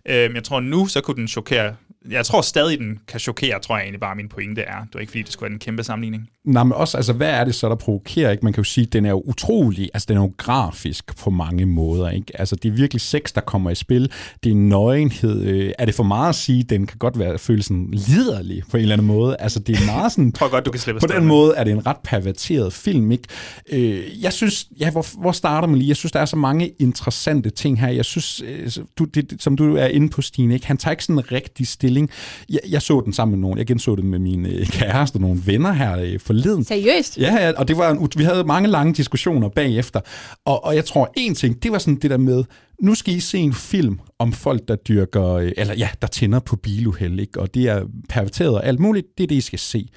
Øh, 0.07 0.35
jeg 0.35 0.45
tror 0.45 0.61
nu, 0.61 0.87
så 0.87 1.01
kunne 1.01 1.17
den 1.17 1.29
chokere, 1.29 1.75
jeg 2.11 2.27
tror 2.27 2.41
stadig, 2.41 2.79
den 2.79 2.99
kan 3.09 3.21
chokere, 3.21 3.61
tror 3.61 3.77
jeg 3.77 3.83
egentlig 3.83 4.01
bare, 4.01 4.15
min 4.15 4.29
pointe 4.29 4.63
er. 4.63 4.81
Det 4.81 4.95
var 4.95 5.01
ikke, 5.01 5.11
fordi 5.11 5.23
det 5.23 5.33
skulle 5.33 5.49
være 5.49 5.55
en 5.55 5.59
kæmpe 5.59 5.85
sammenligning. 5.85 6.29
Nej, 6.45 6.65
men 6.65 6.73
også, 6.73 6.97
altså, 6.97 7.13
hvad 7.13 7.31
er 7.31 7.45
det 7.45 7.55
så, 7.55 7.69
der 7.69 7.75
provokerer? 7.75 8.31
Ikke? 8.31 8.45
Man 8.45 8.53
kan 8.53 8.61
jo 8.61 8.65
sige, 8.65 8.87
at 8.87 8.93
den 8.93 9.07
er 9.07 9.11
jo 9.11 9.23
utrolig, 9.25 9.91
altså 9.95 10.07
den 10.09 10.17
er 10.17 10.21
jo 10.21 10.33
grafisk 10.37 11.17
på 11.17 11.31
mange 11.31 11.67
måder. 11.67 12.11
Ikke? 12.11 12.41
Altså, 12.41 12.57
det 12.57 12.69
er 12.69 12.73
virkelig 12.73 13.01
sex, 13.01 13.33
der 13.35 13.41
kommer 13.41 13.71
i 13.71 13.75
spil. 13.75 14.13
Det 14.45 14.53
er 14.53 14.57
nøgenhed. 14.57 15.43
Øh, 15.43 15.73
er 15.79 15.85
det 15.85 15.95
for 15.95 16.03
meget 16.03 16.29
at 16.29 16.35
sige, 16.35 16.63
den 16.63 16.87
kan 16.87 16.99
godt 16.99 17.19
være 17.19 17.39
føles 17.39 17.67
sådan 17.67 17.89
liderlig 17.93 18.63
på 18.71 18.77
en 18.77 18.83
eller 18.83 18.95
anden 18.95 19.07
måde? 19.07 19.37
Altså, 19.39 19.61
det 19.61 19.77
er 19.77 19.87
meget 19.87 20.13
sådan... 20.13 20.33
tror 20.43 20.49
godt, 20.49 20.67
du 20.67 20.71
kan 20.71 20.81
slippe 20.81 21.01
På 21.01 21.07
den 21.07 21.25
måde 21.25 21.55
er 21.57 21.65
det 21.65 21.73
en 21.73 21.87
ret 21.87 21.97
perverteret 22.05 22.73
film, 22.73 23.13
ikke? 23.13 23.25
Øh, 23.73 24.23
jeg 24.23 24.33
synes, 24.33 24.69
ja, 24.81 24.91
hvor, 24.91 25.21
hvor 25.21 25.33
starter 25.33 25.69
man 25.69 25.79
lige? 25.79 25.89
Jeg 25.89 25.97
synes, 25.97 26.13
der 26.13 26.21
er 26.21 26.25
så 26.25 26.37
mange 26.37 26.69
interessante 26.69 27.51
ting 27.51 27.81
her. 27.81 27.89
Jeg 27.89 28.05
synes, 28.05 28.43
øh, 28.47 28.85
du, 28.99 29.05
det, 29.05 29.37
som 29.39 29.57
du 29.57 29.77
er 29.77 29.87
inde 29.87 30.09
på, 30.09 30.23
Stine, 30.23 30.55
ikke? 30.55 30.67
han 30.67 30.77
tager 30.77 30.93
ikke 30.93 31.05
sådan 31.05 31.19
en 31.19 31.33
rigtig 31.33 31.67
stilling. 31.67 32.11
Jeg, 32.51 32.61
jeg 32.69 32.83
så 32.83 33.03
den 33.05 33.13
sammen 33.13 33.31
med 33.39 33.43
nogen. 33.43 33.59
Jeg 33.59 33.67
genså 33.67 33.97
det 33.97 34.05
med 34.05 34.19
min 34.19 34.47
øh, 34.47 34.67
kæreste 34.67 35.17
og 35.17 35.21
nogle 35.21 35.43
venner 35.47 35.73
her 35.73 35.99
øh, 35.99 36.19
forleden. 36.33 36.65
Seriøst? 36.65 37.19
Ja, 37.19 37.35
ja, 37.35 37.53
og 37.57 37.69
det 37.69 37.77
var 37.77 37.91
en, 37.91 38.09
vi 38.17 38.25
havde 38.25 38.45
mange 38.45 38.69
lange 38.69 38.95
diskussioner 38.95 39.49
bagefter. 39.49 40.01
Og, 40.45 40.65
og 40.65 40.77
jeg 40.77 40.85
tror, 40.85 41.13
en 41.17 41.35
ting, 41.35 41.63
det 41.63 41.73
var 41.73 41.79
sådan 41.79 41.97
det 41.97 42.11
der 42.11 42.17
med, 42.17 42.45
nu 42.83 42.95
skal 42.95 43.15
I 43.15 43.21
se 43.21 43.39
en 43.39 43.55
film 43.55 44.01
om 44.19 44.33
folk, 44.33 44.69
der 44.69 44.77
dyrker, 44.77 45.27
øh, 45.27 45.53
eller 45.57 45.75
ja, 45.75 45.89
der 46.03 46.09
tænder 46.09 46.41
på 46.41 46.57
biluheld, 46.57 47.21
ikke? 47.21 47.41
og 47.41 47.55
det 47.55 47.69
er 47.69 47.85
perverteret 48.09 48.55
og 48.55 48.67
alt 48.67 48.81
muligt, 48.81 49.07
det 49.19 49.25
er 49.25 49.29
det, 49.29 49.35
I 49.35 49.41
skal 49.41 49.59
se. 49.59 49.89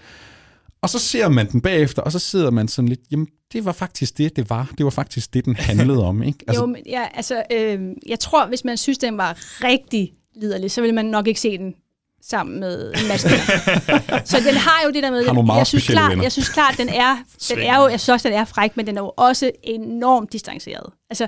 Og 0.81 0.89
så 0.89 0.99
ser 0.99 1.29
man 1.29 1.51
den 1.51 1.61
bagefter, 1.61 2.01
og 2.01 2.11
så 2.11 2.19
sidder 2.19 2.51
man 2.51 2.67
sådan 2.67 2.89
lidt, 2.89 2.99
jamen, 3.11 3.27
det 3.53 3.65
var 3.65 3.71
faktisk 3.71 4.17
det, 4.17 4.35
det 4.35 4.49
var. 4.49 4.71
Det 4.77 4.83
var 4.83 4.89
faktisk 4.89 5.33
det, 5.33 5.45
den 5.45 5.55
handlede 5.55 6.03
om, 6.03 6.23
ikke? 6.23 6.39
Altså, 6.47 6.61
jo, 6.65 6.67
men 6.67 6.81
ja, 6.85 7.03
altså, 7.13 7.43
øh, 7.51 7.79
jeg 8.07 8.19
tror, 8.19 8.47
hvis 8.47 8.65
man 8.65 8.77
synes, 8.77 8.97
den 8.97 9.17
var 9.17 9.37
rigtig 9.63 10.13
liderlig, 10.35 10.71
så 10.71 10.81
vil 10.81 10.93
man 10.93 11.05
nok 11.05 11.27
ikke 11.27 11.39
se 11.39 11.57
den 11.57 11.75
sammen 12.29 12.59
med 12.59 12.93
en 12.93 13.07
masse 13.07 13.29
Så 14.31 14.37
den 14.47 14.55
har 14.55 14.81
jo 14.85 14.91
det 14.91 15.03
der 15.03 15.11
med, 15.11 15.25
Har 15.25 15.33
nogle 15.33 15.47
meget 15.47 15.59
jeg, 15.59 15.67
synes 15.67 15.87
klart, 15.87 16.23
jeg 16.23 16.31
synes 16.31 16.49
klart, 16.49 16.77
den 16.77 16.89
er, 16.89 17.17
den 17.49 17.59
er 17.59 17.77
jo, 17.81 17.87
jeg 17.87 17.99
synes 17.99 18.09
også, 18.09 18.29
den 18.29 18.37
er 18.37 18.45
fræk, 18.45 18.77
men 18.77 18.87
den 18.87 18.97
er 18.97 19.01
jo 19.01 19.11
også 19.17 19.51
enormt 19.63 20.33
distanceret. 20.33 20.93
Altså, 21.09 21.27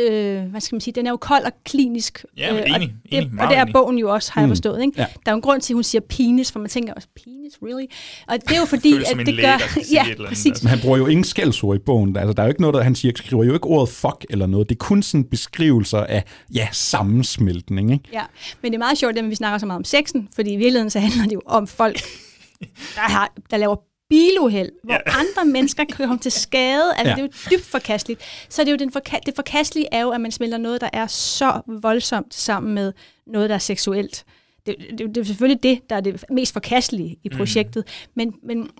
øh, 0.00 0.42
hvad 0.50 0.60
skal 0.60 0.74
man 0.76 0.80
sige, 0.80 0.94
den 0.94 1.06
er 1.06 1.10
jo 1.10 1.16
kold 1.16 1.44
og 1.44 1.52
klinisk. 1.64 2.24
Ja, 2.36 2.52
men 2.52 2.58
øh, 2.60 2.66
og 2.70 2.76
enig, 2.76 2.94
det, 3.02 3.18
enig, 3.18 3.40
og 3.40 3.48
det 3.48 3.56
er 3.56 3.62
enig. 3.62 3.72
bogen 3.72 3.98
jo 3.98 4.12
også, 4.12 4.32
har 4.32 4.40
jeg 4.40 4.46
Mm. 4.48 4.50
forstået. 4.50 4.80
Ikke? 4.82 4.92
Ja. 4.96 5.02
Der 5.02 5.08
er 5.26 5.30
jo 5.30 5.36
en 5.36 5.42
grund 5.42 5.60
til, 5.60 5.72
at 5.72 5.74
hun 5.74 5.82
siger 5.84 6.02
penis, 6.08 6.52
for 6.52 6.58
man 6.60 6.68
tænker 6.70 6.92
også, 6.94 7.08
penis, 7.24 7.52
really? 7.62 7.86
Og 8.28 8.38
det 8.48 8.56
er 8.56 8.60
jo 8.60 8.64
fordi, 8.76 8.94
at 8.96 9.16
det 9.16 9.26
læge, 9.26 9.40
gør... 9.42 9.46
ja, 9.92 10.00
eller 10.02 10.14
andet, 10.14 10.28
præcis. 10.28 10.62
Men 10.62 10.70
han 10.70 10.78
bruger 10.82 10.96
jo 10.98 11.06
ingen 11.06 11.24
skældsord 11.24 11.76
i 11.76 11.78
bogen. 11.78 12.16
Altså, 12.16 12.32
der 12.32 12.42
er 12.42 12.46
jo 12.46 12.50
ikke 12.50 12.60
noget, 12.60 12.74
der, 12.74 12.82
han 12.82 12.94
siger, 12.94 13.12
skriver 13.16 13.44
jo 13.44 13.54
ikke 13.54 13.66
ordet 13.66 13.88
fuck 13.94 14.24
eller 14.30 14.46
noget. 14.46 14.68
Det 14.68 14.74
er 14.74 14.78
kun 14.78 15.02
sådan 15.02 15.24
beskrivelser 15.24 15.98
af, 15.98 16.24
ja, 16.54 16.68
sammensmeltning, 16.72 17.92
ikke? 17.92 18.04
Ja, 18.12 18.22
men 18.62 18.72
det 18.72 18.76
er 18.76 18.78
meget 18.84 18.98
sjovt, 18.98 19.18
at 19.18 19.30
vi 19.30 19.34
snakker 19.34 19.58
så 19.58 19.66
meget 19.66 19.78
om 19.78 19.84
sexen, 19.84 20.28
fordi 20.34 20.52
i 20.52 20.56
virkeligheden 20.56 20.90
så 20.90 20.98
handler 21.00 21.22
det 21.24 21.32
jo 21.34 21.40
om 21.46 21.66
folk, 21.66 21.96
der, 22.96 23.00
har, 23.00 23.32
der 23.50 23.56
laver 23.56 23.76
biluheld, 24.08 24.70
hvor 24.84 24.94
Ja. 24.94 25.18
andre 25.18 25.44
mennesker 25.52 25.84
kan 25.84 26.06
komme 26.06 26.18
til 26.18 26.32
skade. 26.32 26.94
Altså, 26.96 27.08
Ja. 27.10 27.14
det 27.14 27.18
er 27.18 27.22
jo 27.50 27.56
dybt 27.58 27.66
forkasteligt. 27.66 28.20
Så 28.48 28.62
det 28.62 28.68
er 28.68 28.72
jo 28.72 28.76
den 28.78 28.92
forka- 28.96 29.20
det 29.26 29.34
forkastelige 29.34 29.88
er 29.92 30.00
jo, 30.02 30.10
at 30.10 30.20
man 30.20 30.32
smelter 30.32 30.58
noget, 30.58 30.80
der 30.80 30.90
er 30.92 31.06
så 31.06 31.60
voldsomt 31.82 32.34
sammen 32.34 32.74
med 32.74 32.92
noget, 33.26 33.48
der 33.50 33.54
er 33.54 33.58
seksuelt. 33.58 34.24
Det, 34.66 34.76
det, 34.98 35.08
det 35.08 35.16
er 35.16 35.24
selvfølgelig 35.24 35.62
det, 35.62 35.80
der 35.90 35.96
er 35.96 36.00
det 36.00 36.24
mest 36.30 36.52
forkastelige 36.52 37.16
i 37.24 37.28
Mm. 37.28 37.36
projektet. 37.36 37.84
Men, 38.16 38.34
men 38.42 38.70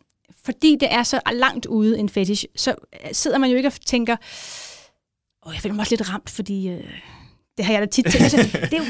fordi 0.44 0.76
det 0.80 0.88
er 0.92 1.02
så 1.02 1.20
langt 1.32 1.66
ude 1.66 1.98
en 1.98 2.08
fetish, 2.08 2.44
så 2.56 2.74
sidder 3.12 3.38
man 3.38 3.50
jo 3.50 3.56
ikke 3.56 3.66
og 3.68 3.72
tænker, 3.86 4.16
åh, 5.46 5.52
jeg 5.54 5.62
føler 5.62 5.74
mig 5.74 5.80
også 5.82 5.92
lidt 5.96 6.10
ramt, 6.12 6.30
fordi 6.30 6.68
øh, 6.68 6.84
det 7.56 7.64
har 7.64 7.72
jeg 7.72 7.80
da 7.82 7.86
tit 7.86 8.04
tænkt. 8.04 8.20
Altså, 8.22 8.58
det 8.62 8.72
er 8.74 8.78
jo, 8.78 8.84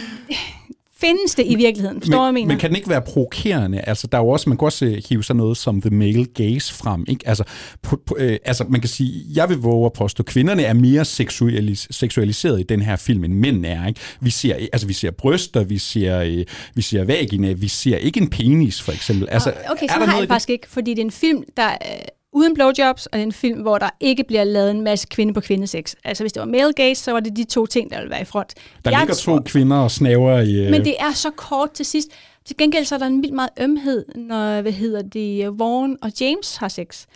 findes 1.01 1.35
det 1.35 1.45
i 1.47 1.55
virkeligheden? 1.55 2.01
Forstår 2.01 2.16
hvad 2.19 2.27
jeg 2.27 2.35
mener? 2.35 2.49
men 2.49 2.59
kan 2.59 2.71
den 2.71 2.77
ikke 2.77 2.89
være 2.89 3.03
provokerende? 3.03 3.81
Altså, 3.81 4.07
der 4.07 4.19
er 4.19 4.23
jo 4.23 4.29
også, 4.29 4.49
man 4.49 4.59
kan 4.59 4.66
også 4.66 4.85
øh, 4.85 5.03
hive 5.09 5.25
sådan 5.25 5.37
noget 5.39 5.57
som 5.57 5.81
the 5.81 5.91
male 5.91 6.25
gaze 6.27 6.75
frem. 6.75 7.05
Ikke? 7.09 7.29
Altså, 7.29 7.45
på, 7.83 7.97
på, 8.07 8.16
øh, 8.19 8.39
altså, 8.45 8.65
man 8.69 8.81
kan 8.81 8.89
sige, 8.89 9.25
jeg 9.35 9.49
vil 9.49 9.57
våge 9.59 9.87
at 9.87 9.93
påstå, 9.93 10.23
at 10.23 10.27
kvinderne 10.27 10.62
er 10.62 10.73
mere 10.73 11.03
seksualis- 11.03 11.87
seksualiseret 11.91 12.61
i 12.61 12.62
den 12.62 12.83
her 12.83 12.97
film, 12.97 13.25
end 13.25 13.33
mænd 13.35 13.66
er. 13.66 13.87
Ikke? 13.87 14.01
Vi, 14.21 14.31
ser, 14.31 14.55
altså, 14.73 14.87
vi 14.87 14.93
ser 14.93 15.11
bryster, 15.11 15.65
vi 15.65 15.79
ser, 15.79 16.21
øh, 16.21 16.45
vi 16.75 16.83
ser 16.83 17.05
vagina, 17.05 17.53
vi 17.53 17.69
ser 17.69 17.97
ikke 17.97 18.21
en 18.21 18.31
penis, 18.31 18.83
for 18.83 18.93
eksempel. 18.93 19.29
Altså, 19.31 19.51
Ah, 19.51 19.57
okay, 19.71 19.85
er 19.85 19.89
så 19.89 19.95
der 19.95 20.01
har 20.01 20.07
noget 20.07 20.12
jeg 20.15 20.23
det? 20.23 20.29
faktisk 20.29 20.51
ikke, 20.51 20.69
fordi 20.71 20.91
det 20.91 20.99
er 21.01 21.05
en 21.05 21.11
film, 21.11 21.43
der 21.57 21.62
er 21.62 21.99
uden 22.35 22.55
blowjobs, 22.55 23.06
og 23.06 23.20
en 23.20 23.32
film, 23.32 23.61
hvor 23.61 23.78
der 23.78 23.90
ikke 24.01 24.24
bliver 24.24 24.44
lavet 24.44 24.70
en 24.70 24.81
masse 24.81 25.06
kvinde 25.11 25.35
på 25.35 25.40
kvindesex. 25.40 25.94
Altså 26.05 26.23
hvis 26.23 26.32
det 26.32 26.40
var 26.40 26.47
male 26.47 26.73
gaze, 26.73 27.02
så 27.02 27.12
var 27.12 27.20
det 27.20 27.36
de 27.36 27.44
to 27.44 27.66
ting, 27.66 27.90
der 27.90 27.97
ville 27.97 28.11
være 28.11 28.20
i 28.20 28.24
front. 28.24 28.55
Der 28.85 28.90
Jeg 28.90 29.01
ligger 29.01 29.15
tror- 29.15 29.36
to 29.36 29.43
kvinder 29.47 29.77
og 29.77 29.90
snaver 29.90 30.40
i... 30.40 30.65
Øh, 30.65 30.70
Men 30.70 30.85
det 30.85 30.94
er 30.98 31.12
så 31.12 31.31
kort 31.31 31.70
til 31.73 31.86
sidst. 31.86 32.09
Til 32.44 32.56
gengæld 32.56 32.85
så 32.85 32.94
er 32.94 32.98
der 32.98 33.06
en 33.06 33.23
vildt 33.23 33.35
meget 33.35 33.51
ømhed, 33.61 34.05
når, 34.15 34.61
hvad 34.61 34.73
hedder 34.73 35.02
det, 35.02 35.59
Vaughn 35.59 35.97
og 36.02 36.11
James 36.20 36.56
har 36.56 36.69
sex. 36.69 37.06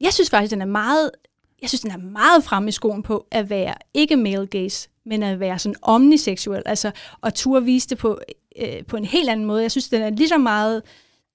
Jeg 0.00 0.12
synes 0.12 0.30
faktisk, 0.30 0.50
den 0.52 0.62
er 0.62 0.66
meget, 0.66 1.10
jeg 1.62 1.68
synes, 1.68 1.80
den 1.80 1.90
er 1.90 1.98
meget 1.98 2.44
fremme 2.44 2.68
i 2.68 2.72
skoen 2.72 3.02
på 3.02 3.26
at 3.30 3.50
være 3.50 3.74
ikke 3.94 4.16
male 4.16 4.46
gaze, 4.46 4.88
men 5.06 5.22
at 5.22 5.40
være 5.40 5.58
sådan 5.58 5.76
omniseksuel, 5.82 6.62
altså 6.66 6.90
at 7.22 7.34
turde 7.34 7.64
vise 7.64 7.88
det 7.88 7.98
på, 7.98 8.18
øh, 8.60 8.84
på 8.88 8.96
en 8.96 9.04
helt 9.04 9.28
anden 9.28 9.46
måde. 9.46 9.62
Jeg 9.62 9.70
synes, 9.70 9.88
den 9.88 10.02
er 10.02 10.10
lige 10.10 10.28
så 10.28 10.38
meget 10.38 10.82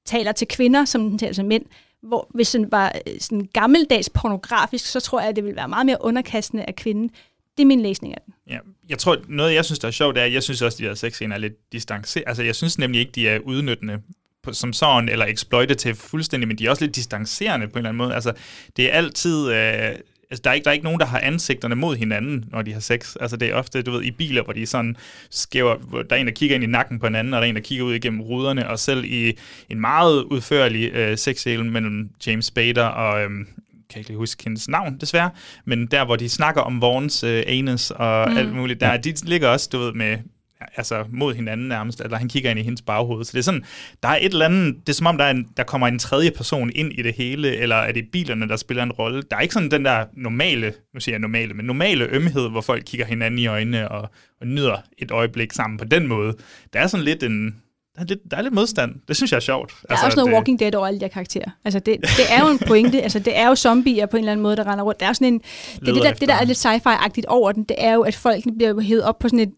taler 0.05 0.31
til 0.31 0.47
kvinder, 0.47 0.85
som 0.85 1.09
den 1.09 1.17
taler 1.19 1.33
til 1.33 1.45
mænd. 1.45 1.65
Hvor 2.01 2.27
hvis 2.33 2.51
den 2.51 2.71
var 2.71 2.95
øh, 3.07 3.19
sådan 3.19 3.49
gammeldags 3.53 4.09
pornografisk, 4.09 4.85
så 4.85 4.99
tror 4.99 5.19
jeg, 5.19 5.29
at 5.29 5.35
det 5.35 5.43
ville 5.43 5.55
være 5.55 5.67
meget 5.67 5.85
mere 5.85 5.97
underkastende 6.01 6.65
af 6.65 6.75
kvinden. 6.75 7.09
Det 7.57 7.63
er 7.63 7.67
min 7.67 7.81
læsning 7.81 8.13
af 8.13 8.21
den. 8.25 8.33
Ja, 8.47 8.57
jeg 8.89 8.97
tror, 8.97 9.17
noget 9.27 9.53
jeg 9.53 9.65
synes, 9.65 9.79
der 9.79 9.87
er 9.87 9.91
sjovt, 9.91 10.17
er, 10.17 10.23
at 10.23 10.33
jeg 10.33 10.43
synes 10.43 10.61
også, 10.61 10.75
at 10.75 10.79
de 10.79 10.83
her 10.83 10.93
sexscener 10.93 11.35
er 11.35 11.39
lidt 11.39 11.71
distanceret. 11.71 12.23
Altså, 12.27 12.43
jeg 12.43 12.55
synes 12.55 12.77
nemlig 12.77 12.99
ikke, 12.99 13.11
de 13.11 13.27
er 13.27 13.39
udnyttende 13.39 14.01
på, 14.43 14.53
som 14.53 14.73
sådan, 14.73 15.09
eller 15.09 15.25
exploitative 15.25 15.95
fuldstændig, 15.95 16.47
men 16.47 16.57
de 16.57 16.65
er 16.65 16.69
også 16.69 16.83
lidt 16.83 16.95
distancerende 16.95 17.67
på 17.67 17.71
en 17.71 17.77
eller 17.77 17.89
anden 17.89 17.97
måde. 17.97 18.15
Altså, 18.15 18.33
det 18.77 18.85
er 18.85 18.91
altid... 18.91 19.51
Øh, 19.51 19.95
altså, 20.31 20.41
der 20.43 20.49
er, 20.49 20.53
ikke, 20.53 20.63
der 20.65 20.69
er 20.69 20.73
ikke 20.73 20.83
nogen, 20.83 20.99
der 20.99 21.05
har 21.05 21.19
ansigterne 21.19 21.75
mod 21.75 21.95
hinanden, 21.95 22.45
når 22.51 22.61
de 22.61 22.73
har 22.73 22.79
sex. 22.79 23.15
Altså, 23.19 23.37
det 23.37 23.49
er 23.49 23.53
ofte, 23.53 23.81
du 23.81 23.91
ved, 23.91 24.03
i 24.03 24.11
biler, 24.11 24.43
hvor 24.43 24.53
de 24.53 24.65
sådan 24.65 24.95
skæver, 25.29 25.75
hvor 25.77 26.01
der 26.01 26.15
er 26.15 26.19
en, 26.19 26.27
der 26.27 26.33
kigger 26.33 26.55
ind 26.55 26.63
i 26.63 26.67
nakken 26.67 26.99
på 26.99 27.07
en 27.07 27.15
anden, 27.15 27.33
og 27.33 27.37
der 27.41 27.45
er 27.45 27.49
en, 27.49 27.55
der 27.55 27.61
kigger 27.61 27.85
ud 27.85 27.93
igennem 27.93 28.21
ruderne, 28.21 28.69
og 28.69 28.79
selv 28.79 29.05
i 29.05 29.37
en 29.69 29.81
meget 29.81 30.23
udførlig 30.23 30.91
øh, 30.93 31.17
sexscene 31.17 31.71
mellem 31.71 32.09
James 32.27 32.45
Spader 32.45 32.85
og... 32.85 33.21
Øh, 33.23 33.29
kan 33.89 33.99
ikke 33.99 34.09
lige 34.09 34.17
huske 34.17 34.43
hendes 34.43 34.67
navn, 34.67 34.97
desværre, 35.01 35.29
men 35.65 35.85
der, 35.85 36.05
hvor 36.05 36.15
de 36.15 36.29
snakker 36.29 36.61
om 36.61 36.81
Vaughns 36.81 37.23
øh, 37.23 37.43
anus 37.47 37.91
og 37.91 38.25
Mm. 38.27 38.31
mm. 38.33 38.37
alt 38.37 38.53
muligt, 38.55 38.81
der, 38.81 38.97
de 38.97 39.13
ligger 39.23 39.47
også, 39.47 39.69
du 39.71 39.79
ved, 39.79 39.93
med 39.93 40.17
altså 40.77 41.05
mod 41.11 41.35
hinanden 41.35 41.67
nærmest, 41.67 42.01
eller 42.01 42.17
han 42.17 42.29
kigger 42.29 42.49
ind 42.49 42.59
i 42.59 42.63
hendes 42.63 42.81
baghoved. 42.81 43.25
Så 43.25 43.31
det 43.33 43.39
er 43.39 43.43
sådan, 43.43 43.63
der 44.03 44.09
er 44.09 44.15
et 44.15 44.33
eller 44.33 44.45
andet, 44.45 44.75
det 44.87 44.89
er 44.89 44.95
som 44.95 45.07
om, 45.07 45.17
der, 45.17 45.25
er 45.25 45.31
en, 45.31 45.47
der 45.57 45.63
kommer 45.63 45.87
en 45.87 45.99
tredje 45.99 46.31
person 46.31 46.71
ind 46.75 46.93
i 46.93 47.01
det 47.01 47.13
hele, 47.13 47.57
eller 47.57 47.75
er 47.75 47.91
det 47.91 48.05
bilerne, 48.11 48.47
der 48.47 48.55
spiller 48.55 48.83
en 48.83 48.91
rolle. 48.91 49.21
Der 49.31 49.37
er 49.37 49.41
ikke 49.41 49.53
sådan 49.53 49.71
den 49.71 49.85
der 49.85 50.05
normale, 50.13 50.73
nu 50.93 50.99
siger 50.99 51.13
jeg 51.13 51.19
normale, 51.19 51.53
men 51.53 51.65
normale 51.65 52.05
ømhed, 52.05 52.49
hvor 52.49 52.61
folk 52.61 52.83
kigger 52.85 53.05
hinanden 53.05 53.39
i 53.39 53.47
øjnene 53.47 53.91
og, 53.91 54.09
og 54.41 54.47
nyder 54.47 54.77
et 54.97 55.11
øjeblik 55.11 55.53
sammen 55.53 55.77
på 55.77 55.85
den 55.85 56.07
måde. 56.07 56.33
Der 56.73 56.79
er 56.79 56.87
sådan 56.87 57.03
lidt 57.03 57.23
en, 57.23 57.55
Der 57.95 58.01
er, 58.01 58.05
lidt, 58.05 58.19
der 58.31 58.37
er 58.37 58.41
lidt 58.41 58.53
modstand. 58.53 58.95
Det 59.07 59.15
synes 59.15 59.31
jeg 59.31 59.37
er 59.37 59.41
sjovt. 59.41 59.69
Der 59.69 59.85
er 59.89 59.91
altså, 59.91 60.05
også 60.05 60.15
noget 60.15 60.27
det, 60.27 60.35
Walking 60.35 60.59
Dead 60.59 60.75
over 60.75 60.87
alle 60.87 60.99
de 60.99 61.05
her 61.05 61.09
karakterer. 61.09 61.49
Altså, 61.65 61.79
det, 61.79 61.97
det 62.01 62.25
er 62.31 62.41
jo 62.45 62.47
en 62.51 62.59
pointe. 62.59 63.01
altså, 63.05 63.19
det 63.19 63.37
er 63.37 63.47
jo 63.47 63.55
zombier 63.55 64.05
på 64.05 64.17
en 64.17 64.21
eller 64.21 64.31
anden 64.31 64.43
måde, 64.43 64.55
der 64.55 64.67
render 64.67 64.83
rundt. 64.83 64.99
Der 64.99 65.05
er 65.05 65.13
sådan 65.13 65.33
en... 65.33 65.39
Det, 65.39 65.89
er 65.89 65.93
det, 65.93 66.03
der, 66.03 66.13
det, 66.13 66.27
der 66.27 66.35
er 66.35 66.43
lidt 66.45 66.65
sci-fi-agtigt 66.65 67.25
over 67.27 67.51
den, 67.51 67.63
det 67.63 67.75
er 67.79 67.93
jo, 67.93 68.01
at 68.01 68.15
folk 68.15 68.43
bliver 68.57 68.81
hævet 68.81 69.03
op 69.03 69.19
på 69.19 69.27
sådan 69.27 69.39
et... 69.39 69.51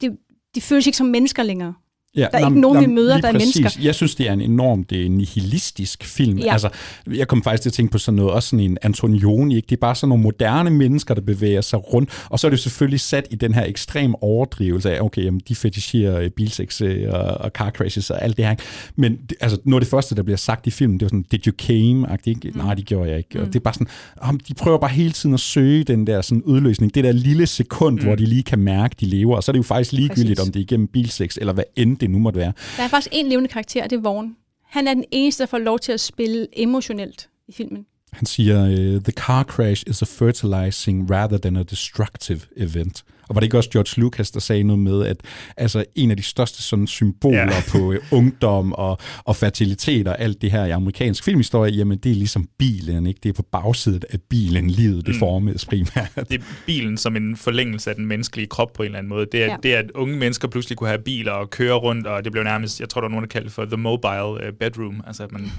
De, 0.00 0.10
de 0.54 0.60
føles 0.60 0.86
ikke 0.86 0.96
som 0.96 1.06
mennesker 1.06 1.42
længere. 1.42 1.74
Ja, 2.16 2.26
der 2.32 2.38
er 2.38 2.46
ikke 2.46 2.60
nogen, 2.60 2.80
nam, 2.80 2.90
vi 2.90 2.94
møder, 2.94 3.20
der 3.20 3.28
er 3.28 3.32
præcis. 3.32 3.56
mennesker. 3.56 3.82
Jeg 3.82 3.94
synes, 3.94 4.14
det 4.14 4.28
er 4.28 4.32
en 4.32 4.40
enormt 4.40 4.90
det 4.90 5.00
er 5.00 5.06
en 5.06 5.12
nihilistisk 5.12 6.04
film. 6.04 6.38
Ja. 6.38 6.52
Altså, 6.52 6.68
jeg 7.14 7.28
kom 7.28 7.42
faktisk 7.42 7.62
til 7.62 7.70
at 7.70 7.72
tænke 7.72 7.92
på 7.92 7.98
sådan 7.98 8.16
noget, 8.16 8.32
også 8.32 8.48
sådan 8.48 8.64
en 8.64 8.78
Antonioni, 8.82 9.56
ikke? 9.56 9.66
Det 9.66 9.76
er 9.76 9.80
bare 9.80 9.94
sådan 9.94 10.08
nogle 10.08 10.22
moderne 10.22 10.70
mennesker, 10.70 11.14
der 11.14 11.20
bevæger 11.20 11.60
sig 11.60 11.94
rundt, 11.94 12.26
og 12.30 12.38
så 12.38 12.46
er 12.46 12.50
det 12.50 12.58
selvfølgelig 12.58 13.00
sat 13.00 13.26
i 13.30 13.34
den 13.34 13.54
her 13.54 13.64
ekstrem 13.64 14.14
overdrivelse 14.20 14.94
af, 14.94 15.00
okay, 15.00 15.24
jamen, 15.24 15.40
de 15.48 15.54
fetisherer 15.54 16.28
bilsex 16.28 16.82
øh, 16.82 17.12
og, 17.12 17.20
og 17.20 17.50
car 17.50 17.70
crashes 17.70 18.10
og 18.10 18.22
alt 18.22 18.36
det 18.36 18.44
her. 18.44 18.54
Men 18.96 19.18
altså, 19.40 19.58
noget 19.64 19.80
af 19.80 19.84
det 19.84 19.90
første, 19.90 20.14
der 20.14 20.22
bliver 20.22 20.36
sagt 20.36 20.66
i 20.66 20.70
filmen, 20.70 21.00
det 21.00 21.04
var 21.04 21.08
sådan, 21.08 21.24
did 21.30 21.46
you 21.46 21.52
came? 21.58 22.18
Ikke? 22.26 22.50
Mm. 22.50 22.56
Nej, 22.56 22.74
det 22.74 22.86
gjorde 22.86 23.10
jeg 23.10 23.18
ikke. 23.18 23.30
Mm. 23.34 23.40
Og 23.40 23.46
det 23.46 23.56
er 23.56 23.60
bare 23.60 23.74
sådan, 23.74 23.88
om, 24.20 24.40
de 24.40 24.54
prøver 24.54 24.78
bare 24.78 24.90
hele 24.90 25.12
tiden 25.12 25.34
at 25.34 25.40
søge 25.40 25.84
den 25.84 26.06
der 26.06 26.20
sådan 26.20 26.42
udløsning, 26.42 26.94
det 26.94 27.04
der 27.04 27.12
lille 27.12 27.46
sekund, 27.46 27.98
mm. 27.98 28.04
hvor 28.04 28.14
de 28.14 28.26
lige 28.26 28.42
kan 28.42 28.58
mærke, 28.58 28.96
de 29.00 29.06
lever, 29.06 29.36
og 29.36 29.44
så 29.44 29.50
er 29.50 29.52
det 29.52 29.58
jo 29.58 29.62
faktisk 29.62 29.92
ligegyldigt, 29.92 30.38
Præcis. 30.38 30.48
om 30.48 30.52
det 30.52 30.60
er 30.60 30.64
igennem 30.64 30.86
bilsex, 30.86 31.36
eller 31.36 31.52
hvad 31.52 31.64
end 31.76 32.01
det 32.02 32.10
nu 32.10 32.18
måtte 32.18 32.38
være. 32.38 32.52
Der 32.76 32.82
er 32.82 32.88
faktisk 32.88 33.08
en 33.12 33.28
levende 33.28 33.48
karakter, 33.48 33.82
og 33.84 33.90
det 33.90 33.96
er 33.96 34.00
Vaughn. 34.00 34.36
Han 34.66 34.88
er 34.88 34.94
den 34.94 35.04
eneste, 35.10 35.42
der 35.42 35.46
får 35.46 35.58
lov 35.58 35.78
til 35.78 35.92
at 35.92 36.00
spille 36.00 36.46
emotionelt 36.52 37.28
i 37.48 37.52
filmen. 37.52 37.86
Han 38.12 38.26
siger, 38.26 38.62
uh, 38.64 39.02
the 39.02 39.12
car 39.12 39.42
crash 39.42 39.84
is 39.86 40.02
a 40.02 40.04
fertilizing 40.04 41.10
rather 41.10 41.38
than 41.38 41.56
a 41.56 41.62
destructive 41.62 42.40
event. 42.56 43.04
Og 43.32 43.36
var 43.36 43.40
det 43.40 43.46
ikke 43.46 43.56
også 43.56 43.70
George 43.70 44.00
Lucas, 44.00 44.30
der 44.30 44.40
sagde 44.40 44.62
noget 44.62 44.78
med, 44.78 45.06
at 45.06 45.16
altså, 45.56 45.84
en 45.94 46.10
af 46.10 46.16
de 46.16 46.22
største 46.22 46.62
sådan, 46.62 46.86
symboler 46.86 47.38
Ja. 47.42 47.62
på 47.68 47.78
uh, 47.78 47.94
ungdom 48.10 48.72
og, 48.72 48.98
og 49.24 49.36
fertilitet 49.36 50.08
og 50.08 50.20
alt 50.20 50.42
det 50.42 50.50
her 50.50 50.64
i 50.64 50.70
amerikansk 50.70 51.24
filmhistorie, 51.24 51.72
jamen 51.72 51.98
det 51.98 52.10
er 52.10 52.16
ligesom 52.16 52.48
bilen, 52.58 53.06
ikke? 53.06 53.20
Det 53.22 53.28
er 53.28 53.32
på 53.32 53.42
bagsiden 53.42 54.02
af 54.10 54.18
bilen, 54.20 54.70
livet 54.70 55.06
det 55.06 55.14
Mm. 55.14 55.18
formes 55.18 55.64
primært. 55.64 56.10
det 56.16 56.32
er 56.40 56.44
bilen 56.66 56.96
som 56.96 57.16
en 57.16 57.36
forlængelse 57.36 57.90
af 57.90 57.96
den 57.96 58.06
menneskelige 58.06 58.46
krop 58.46 58.72
på 58.72 58.82
en 58.82 58.86
eller 58.86 58.98
anden 58.98 59.08
måde. 59.08 59.26
Det 59.32 59.42
er, 59.42 59.46
Ja. 59.46 59.56
det 59.62 59.74
er 59.74 59.78
at 59.78 59.90
unge 59.90 60.16
mennesker 60.16 60.48
pludselig 60.48 60.78
kunne 60.78 60.88
have 60.88 61.02
biler 61.02 61.32
og 61.32 61.50
køre 61.50 61.74
rundt, 61.74 62.06
og 62.06 62.24
det 62.24 62.32
blev 62.32 62.44
nærmest, 62.44 62.80
jeg 62.80 62.88
tror, 62.88 63.00
der 63.00 63.08
var 63.08 63.10
nogen, 63.10 63.22
der 63.24 63.28
kaldte 63.28 63.44
det 63.46 63.54
for 63.54 63.64
the 63.64 63.76
mobile 63.76 64.46
øh, 64.46 64.52
bedroom. 64.52 65.02
Altså, 65.06 65.22
at 65.22 65.32
man 65.32 65.50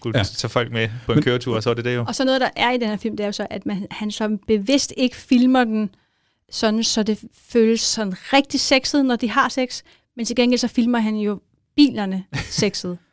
kunne 0.00 0.18
Ja. 0.18 0.22
tage 0.22 0.48
folk 0.50 0.72
med 0.72 0.88
på 1.06 1.12
en 1.12 1.22
køretur, 1.22 1.56
og 1.56 1.62
så 1.62 1.70
var 1.70 1.74
det 1.74 1.84
det 1.84 1.94
jo. 1.94 2.04
Og 2.08 2.14
så 2.14 2.24
noget, 2.24 2.40
der 2.40 2.48
er 2.56 2.72
i 2.72 2.78
den 2.78 2.88
her 2.88 2.96
film, 2.96 3.16
det 3.16 3.24
er 3.24 3.28
jo 3.28 3.32
så, 3.32 3.46
at 3.50 3.66
man, 3.66 3.86
han 3.90 4.10
så 4.10 4.38
bevidst 4.46 4.92
ikke 4.96 5.16
filmer 5.16 5.64
den 5.64 5.90
sådan, 6.50 6.84
så 6.84 7.02
det 7.02 7.24
føles 7.48 7.80
sådan 7.80 8.14
rigtig 8.32 8.60
sexet, 8.60 9.04
når 9.04 9.16
de 9.16 9.30
har 9.30 9.48
sex, 9.48 9.82
men 10.16 10.26
til 10.26 10.36
gengæld 10.36 10.58
så 10.58 10.68
filmer 10.68 10.98
han 10.98 11.16
jo 11.16 11.40
bilerne 11.76 12.24
sexet. 12.34 12.98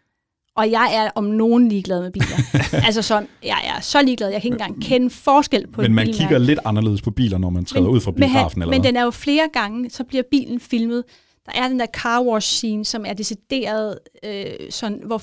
Og 0.58 0.72
jeg 0.72 0.96
er 0.96 1.10
om 1.16 1.24
nogen 1.24 1.70
ligeglad 1.70 2.02
med 2.02 2.12
biler. 2.12 2.38
altså 2.88 3.02
så, 3.02 3.26
jeg 3.44 3.74
er 3.76 3.82
så 3.82 4.02
ligeglad, 4.02 4.30
jeg 4.30 4.42
kan 4.42 4.54
ikke 4.54 4.64
engang 4.64 4.84
kende 4.84 5.10
forskel 5.10 5.68
på 5.68 5.82
Men 5.82 5.96
man 5.96 6.06
bilmærke. 6.06 6.18
kigger 6.18 6.38
lidt 6.38 6.60
anderledes 6.66 7.02
på 7.02 7.12
biler, 7.12 7.38
når 7.38 7.50
man 7.50 7.66
træder 7.66 7.88
ud 7.88 8.02
fra 8.02 8.12
men, 8.12 8.20
biografen, 8.20 8.62
eller 8.62 8.72
men 8.72 8.82
hvad? 8.82 8.88
den 8.88 8.98
er 8.98 9.04
jo 9.04 9.12
flere 9.12 9.50
gange, 9.54 9.90
så 9.90 10.04
bliver 10.04 10.24
bilen 10.32 10.60
filmet. 10.60 11.04
Der 11.46 11.52
er 11.62 11.68
den 11.68 11.80
der 11.80 11.86
car 11.86 12.22
wash 12.22 12.48
scene, 12.48 12.86
som 12.86 13.06
er 13.08 13.14
decideret, 13.14 14.00
øh, 14.26 14.44
sådan, 14.70 15.02
hvor 15.06 15.22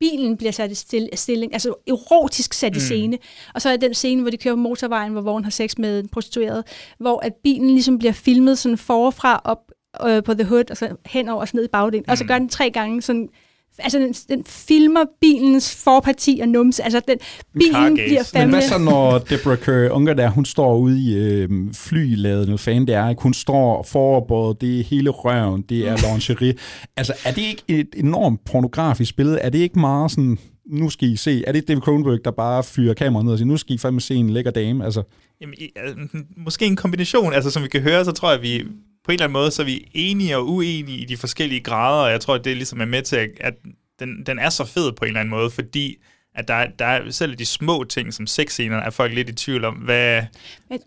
bilen 0.00 0.36
bliver 0.36 0.52
sat 0.52 0.70
i 0.70 0.74
stil, 0.74 1.08
stilling, 1.14 1.52
altså 1.52 1.74
erotisk 1.88 2.54
sat 2.54 2.72
i 2.72 2.78
Mm. 2.78 2.80
scene. 2.80 3.18
Og 3.54 3.62
så 3.62 3.68
er 3.70 3.76
den 3.76 3.94
scene, 3.94 4.20
hvor 4.22 4.30
de 4.30 4.36
kører 4.36 4.54
på 4.54 4.60
motorvejen, 4.60 5.12
hvor 5.12 5.20
Vaughn 5.20 5.44
har 5.44 5.50
sex 5.50 5.78
med 5.78 6.00
en 6.00 6.08
prostitueret, 6.08 6.64
hvor 6.98 7.20
at 7.20 7.32
bilen 7.44 7.70
ligesom 7.70 7.98
bliver 7.98 8.12
filmet 8.12 8.58
sådan 8.58 8.78
forfra 8.78 9.40
op 9.44 9.58
øh, 10.06 10.22
på 10.22 10.34
the 10.34 10.44
hood, 10.44 10.70
og 10.70 10.76
så 10.76 10.96
hen 11.06 11.28
over 11.28 11.40
og 11.40 11.48
så 11.48 11.56
ned 11.56 11.64
i 11.64 11.68
bagdelen. 11.68 12.10
Og 12.10 12.18
så 12.18 12.24
gør 12.24 12.38
den 12.38 12.48
tre 12.48 12.70
gange 12.70 13.02
sådan, 13.02 13.28
altså 13.78 13.98
den, 13.98 14.12
den 14.12 14.44
filmer 14.44 15.04
bilens 15.20 15.74
forparti 15.84 16.38
og 16.42 16.48
numse, 16.48 16.82
altså 16.82 17.00
den, 17.08 17.18
bilen 17.52 17.94
bliver 17.94 18.18
Men 18.18 18.24
fandme... 18.24 18.56
hvad 18.56 18.68
så, 18.68 18.78
når 18.78 19.18
Deborah 19.18 19.58
Kerr 19.58 19.90
Unger 19.90 20.14
der, 20.14 20.30
hun 20.30 20.44
står 20.44 20.76
ude 20.76 21.00
i 21.00 21.14
øh, 21.14 21.48
flyladet, 21.72 22.46
noget 22.46 22.60
fan 22.60 22.86
det 22.86 22.94
er, 22.94 23.08
ikke? 23.08 23.22
hun 23.22 23.34
står 23.34 23.82
foroverbåret, 23.82 24.60
det 24.60 24.80
er 24.80 24.84
hele 24.84 25.10
røven, 25.10 25.62
det 25.62 25.88
er 25.88 25.96
lingerie. 26.12 26.54
altså, 26.96 27.14
er 27.24 27.32
det 27.32 27.42
ikke 27.42 27.62
et 27.68 27.94
enormt 27.96 28.44
pornografisk 28.44 29.16
billede? 29.16 29.38
Er 29.38 29.50
det 29.50 29.58
ikke 29.58 29.78
meget 29.78 30.10
sådan, 30.10 30.38
nu 30.66 30.90
skal 30.90 31.08
I 31.08 31.16
se, 31.16 31.44
er 31.46 31.52
det 31.52 31.68
David 31.68 31.80
Cronenberg, 31.80 32.18
der 32.24 32.30
bare 32.30 32.62
fyrer 32.62 32.94
kameraet 32.94 33.24
ned 33.24 33.32
og 33.32 33.38
siger, 33.38 33.48
nu 33.48 33.56
skal 33.56 33.74
I 33.74 33.78
fandme 33.78 34.00
se 34.00 34.14
en 34.14 34.30
lækker 34.30 34.50
dame? 34.50 34.84
Altså, 34.84 35.02
Jamen, 35.40 35.54
altså, 35.76 35.96
måske 36.36 36.66
en 36.66 36.76
kombination. 36.76 37.32
Altså, 37.32 37.50
som 37.50 37.62
vi 37.62 37.68
kan 37.68 37.80
høre, 37.80 38.04
så 38.04 38.12
tror 38.12 38.30
jeg, 38.30 38.42
vi 38.42 38.64
på 39.06 39.12
en 39.12 39.14
eller 39.14 39.24
anden 39.24 39.32
måde, 39.32 39.50
så 39.50 39.62
er 39.62 39.66
vi 39.66 39.88
enige 39.94 40.36
og 40.36 40.48
uenige 40.48 40.98
i 40.98 41.04
de 41.04 41.16
forskellige 41.16 41.60
grader, 41.60 42.04
og 42.04 42.10
jeg 42.10 42.20
tror, 42.20 42.34
at 42.34 42.44
det 42.44 42.56
ligesom 42.56 42.80
er 42.80 42.84
med 42.84 43.02
til, 43.02 43.16
at- 43.40 43.54
den, 44.00 44.26
den 44.26 44.38
er 44.38 44.50
så 44.50 44.64
fed 44.64 44.92
på 44.92 45.04
en 45.04 45.08
eller 45.08 45.20
anden 45.20 45.30
måde, 45.30 45.50
fordi 45.50 45.96
at 46.34 46.48
der, 46.48 46.54
er- 46.54 46.70
der 46.78 46.84
er 46.86 47.10
selv 47.10 47.34
de 47.34 47.46
små 47.46 47.84
ting, 47.84 48.14
som 48.14 48.26
sexscener, 48.26 48.76
er 48.76 48.90
folk 48.90 49.14
lidt 49.14 49.28
i 49.28 49.32
tvivl 49.32 49.64
om, 49.64 49.74
hvad, 49.74 50.22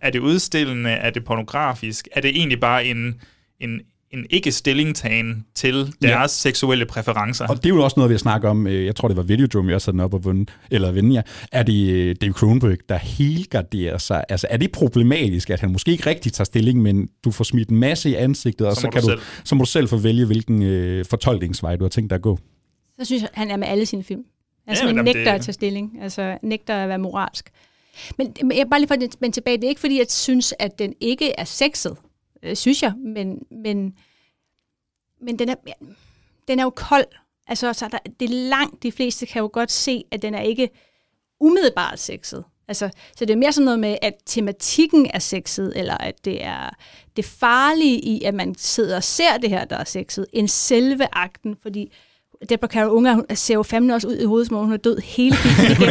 er 0.02 0.10
det 0.10 0.20
udstillende, 0.20 0.90
er 0.90 1.10
det 1.10 1.26
pornografisk, 1.26 2.08
er 2.12 2.22
det 2.22 2.30
egentlig 2.38 2.60
bare 2.60 2.86
en, 2.86 3.22
en, 3.60 3.82
en 4.12 4.26
ikke-stillingtagen 4.30 5.46
til 5.56 5.74
deres 5.76 5.94
Ja. 6.02 6.28
seksuelle 6.28 6.86
præferencer? 6.86 7.48
og 7.48 7.56
det 7.58 7.66
er 7.66 7.70
jo 7.70 7.84
også 7.84 7.94
noget, 7.98 8.10
vi 8.10 8.14
har 8.14 8.20
snakket 8.20 8.50
om, 8.50 8.68
øh, 8.68 8.86
jeg 8.86 8.96
tror, 8.96 9.08
det 9.08 9.18
var 9.18 9.24
Videodrome, 9.24 9.68
vi 9.68 9.74
også 9.74 9.88
havde 9.92 9.94
den 9.94 10.00
op 10.06 10.14
og 10.14 10.24
vundet, 10.24 10.50
eller 10.72 10.92
vinde, 10.92 11.14
ja. 11.16 11.22
Er 11.52 11.64
det 11.64 11.90
øh, 11.92 12.16
David 12.22 12.34
Cronenberg, 12.34 12.78
der 12.90 12.98
helgarderer 12.98 13.98
sig? 13.98 14.24
Altså, 14.30 14.48
er 14.50 14.58
det 14.58 14.72
problematisk, 14.72 15.50
at 15.50 15.60
han 15.60 15.72
måske 15.72 15.92
ikke 15.92 16.06
rigtig 16.10 16.34
tager 16.34 16.46
stilling, 16.46 16.82
men 16.82 17.10
du 17.24 17.32
får 17.32 17.44
smidt 17.44 17.70
en 17.70 17.78
masse 17.78 18.10
i 18.10 18.14
ansigtet, 18.16 18.68
og 18.68 18.76
Så 18.76 18.82
så, 18.82 18.88
må 18.88 18.92
kan 18.92 19.02
du 19.02 19.08
selv. 19.08 19.20
så 19.44 19.56
må 19.56 19.64
du 19.64 19.70
selv 19.70 19.88
få 19.88 19.98
vælge, 19.98 20.26
hvilken 20.26 20.64
øh, 20.64 21.06
fortolkningsvej 21.06 21.76
du 21.76 21.84
har 21.84 21.90
tænkt 21.90 22.10
dig 22.10 22.16
at 22.16 22.22
gå. 22.22 22.40
Så 23.00 23.06
synes 23.06 23.22
jeg, 23.22 23.30
han 23.34 23.52
er 23.52 23.58
med 23.58 23.68
alle 23.68 23.86
sine 23.86 24.04
film. 24.04 24.22
Altså, 24.68 24.84
Ja, 24.88 24.94
han 24.96 25.06
nægter 25.06 25.24
det- 25.24 25.32
at 25.32 25.42
tage 25.42 25.54
stilling. 25.54 25.92
Altså, 26.02 26.38
nægter 26.44 26.76
at 26.76 26.90
være 26.90 27.00
moralsk. 27.00 27.50
Men, 28.18 28.34
men 28.44 28.58
jeg 28.58 28.68
bare 28.72 28.80
lige 28.80 28.88
for 28.88 28.96
at 28.96 29.16
men 29.22 29.32
tilbage. 29.32 29.58
Det 29.58 29.64
er 29.64 29.70
ikke, 29.70 29.82
fordi 29.82 29.98
jeg 29.98 30.06
synes, 30.10 30.54
at 30.60 30.80
den 30.80 30.94
ikke 31.02 31.32
er 31.38 31.44
sexet. 31.44 31.98
Øh, 32.44 32.56
synes 32.56 32.84
jeg. 32.84 32.94
Men, 32.98 33.40
men, 33.52 33.94
men 35.22 35.40
den, 35.40 35.50
er, 35.50 35.56
den 36.48 36.60
er 36.60 36.64
jo 36.64 36.70
kold. 36.70 37.06
Altså, 37.48 37.74
så 37.74 37.88
der, 37.92 37.98
det 38.20 38.30
er 38.30 38.34
langt. 38.50 38.84
De 38.84 38.92
fleste 38.92 39.26
kan 39.26 39.40
jo 39.40 39.50
godt 39.54 39.72
se, 39.72 40.04
at 40.12 40.22
den 40.22 40.36
er 40.36 40.42
ikke 40.42 40.70
umiddelbart 41.40 42.00
sexet. 42.00 42.44
Altså, 42.68 42.90
så 43.16 43.26
det 43.26 43.34
er 43.34 43.38
mere 43.38 43.54
sådan 43.54 43.66
noget 43.66 43.80
med, 43.80 43.98
at 44.02 44.14
tematikken 44.26 45.12
er 45.14 45.20
sexet, 45.20 45.74
eller 45.76 45.98
at 45.98 46.26
det 46.26 46.44
er 46.44 46.70
det 47.16 47.26
farlige 47.26 48.00
i, 48.00 48.24
at 48.24 48.34
man 48.34 48.56
sidder 48.56 48.96
og 48.96 49.04
ser 49.04 49.38
det 49.38 49.50
her, 49.50 49.66
der 49.66 49.78
er 49.78 49.84
sexet, 49.84 50.26
end 50.34 50.48
selve 50.48 51.08
akten, 51.12 51.56
fordi 51.62 51.92
Deborah 52.50 52.70
Carol 52.70 52.90
Unger 52.90 53.22
ser 53.34 53.54
jo 53.54 53.64
fandme 53.64 53.94
også 53.94 54.08
ud 54.08 54.18
i 54.18 54.26
hovedet, 54.26 54.48
som 54.48 54.58
om 54.58 54.64
hun 54.64 54.74
er 54.74 54.78
død 54.78 54.98
hele. 55.04 55.36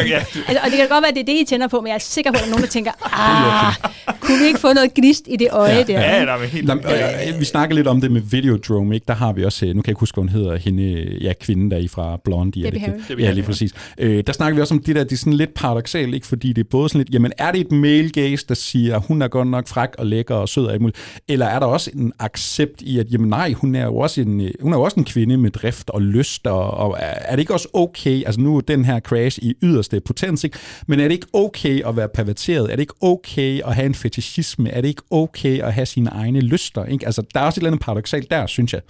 Ja. 0.09 0.19
altså, 0.19 0.59
og 0.65 0.71
det 0.71 0.79
kan 0.79 0.89
godt 0.89 1.03
være, 1.03 1.09
at 1.09 1.15
det 1.15 1.21
er 1.21 1.25
det, 1.25 1.41
I 1.41 1.45
tænder 1.45 1.69
på, 1.69 1.81
men 1.81 1.87
jeg 1.89 1.95
er 1.95 1.99
sikker 1.99 2.33
på, 2.33 2.35
at 2.35 2.41
der 2.41 2.47
er 2.47 2.51
nogen, 2.51 2.63
der 2.63 2.69
tænker, 2.69 2.91
ah, 3.13 3.75
kunne 4.21 4.39
vi 4.39 4.47
ikke 4.47 4.61
få 4.61 4.73
noget 4.73 4.95
gnist 4.95 5.25
i 5.27 5.37
det 5.37 5.49
øje 5.51 5.85
der? 5.85 6.01
Ja, 6.01 6.25
der 6.25 6.33
er 6.33 6.45
helt... 6.45 6.71
Øh, 6.71 7.35
øh, 7.35 7.41
vi 7.41 7.45
snakker 7.45 7.77
lidt 7.77 7.87
om 7.87 8.01
det 8.01 8.11
med 8.13 8.21
Videodrome, 8.21 8.95
ikke? 8.95 9.05
Der 9.09 9.15
har 9.15 9.33
vi 9.33 9.45
også, 9.45 9.67
øh, 9.67 9.75
nu 9.77 9.83
kan 9.83 9.89
jeg 9.89 9.93
ikke 9.93 10.01
huske, 10.01 10.15
hvad 10.15 10.23
hun 10.23 10.29
hedder, 10.29 10.57
hende, 10.57 11.19
ja, 11.21 11.33
kvinden 11.41 11.71
der 11.71 11.77
i 11.77 11.89
fra 11.89 12.19
Blondie. 12.25 12.67
er 12.67 12.71
Debbie 12.71 12.87
det 12.87 13.03
Harry. 13.09 13.21
Ja, 13.21 13.31
lige 13.31 13.43
ja. 13.43 13.47
præcis. 13.47 13.73
Øh, 13.99 14.23
der 14.27 14.33
snakker 14.33 14.55
vi 14.55 14.61
også 14.61 14.75
om 14.75 14.83
det 14.83 14.97
der, 14.97 15.05
det 15.05 15.13
er 15.13 15.17
sådan 15.17 15.33
lidt 15.33 15.55
paradoxalt, 15.55 16.15
ikke? 16.15 16.27
Fordi 16.27 16.53
det 16.53 16.65
er 16.65 16.69
både 16.71 16.89
sådan 16.89 16.99
lidt, 16.99 17.15
jamen 17.15 17.33
er 17.39 17.53
det 17.53 17.61
et 17.61 17.73
male 17.73 18.11
gaze, 18.11 18.47
der 18.49 18.55
siger, 18.55 18.99
hun 18.99 19.23
er 19.23 19.29
godt 19.29 19.49
nok 19.49 19.69
fræk 19.69 19.91
og 19.99 20.07
lækker 20.07 20.35
og 20.35 20.49
sød 20.49 20.67
og 20.67 20.73
alt 20.73 20.81
muligt, 20.81 21.23
eller 21.29 21.47
er 21.47 21.59
der 21.59 21.67
også 21.67 21.91
en 21.95 22.13
accept 22.19 22.83
i, 22.83 22.99
at 22.99 23.07
jamen 23.13 23.29
nej, 23.29 23.53
hun 23.53 23.75
er 23.75 23.85
jo 23.85 23.97
også 23.97 24.21
en, 24.21 24.41
øh, 24.41 24.51
hun 24.61 24.73
er 24.73 24.77
jo 24.77 24.83
også 24.83 25.01
en 25.01 25.05
kvinde 25.05 25.37
med 25.37 25.51
drift 25.51 25.91
og 25.91 26.03
lyst, 26.03 26.38
og, 26.47 26.71
og 26.71 26.97
er 27.01 27.31
det 27.31 27.41
ikke 27.41 27.55
også 27.55 27.69
okay, 27.73 28.25
altså 28.27 28.41
nu 28.41 28.57
er 28.57 28.61
den 28.61 28.85
her 28.85 29.01
crash 29.01 29.39
i 29.43 29.55
yderste 29.63 30.01
potens, 30.01 30.45
ikke? 30.45 30.59
men 30.87 31.01
er 31.01 31.05
det 31.05 31.13
ikke 31.13 31.27
okay 31.33 31.87
at 31.87 31.97
være 31.97 32.09
perverteret? 32.09 32.71
Er 32.71 32.77
det 32.77 32.81
ikke 32.81 32.95
okay 33.01 33.61
at 33.65 33.75
have 33.75 33.87
en 33.87 33.95
fetishisme? 33.95 34.71
Er 34.71 34.81
det 34.81 34.89
ikke 34.89 35.03
okay 35.11 35.63
at 35.63 35.75
have 35.75 35.87
sine 35.87 36.11
egne 36.11 36.41
lyster? 36.41 36.85
Ikke? 36.85 37.07
Altså, 37.07 37.23
der 37.35 37.41
er 37.41 37.45
også 37.45 37.59
et 37.59 37.61
eller 37.61 37.71
andet 37.71 37.85
paradoxalt 37.85 38.31
der, 38.31 38.47
synes 38.47 38.73
jeg. 38.73 38.81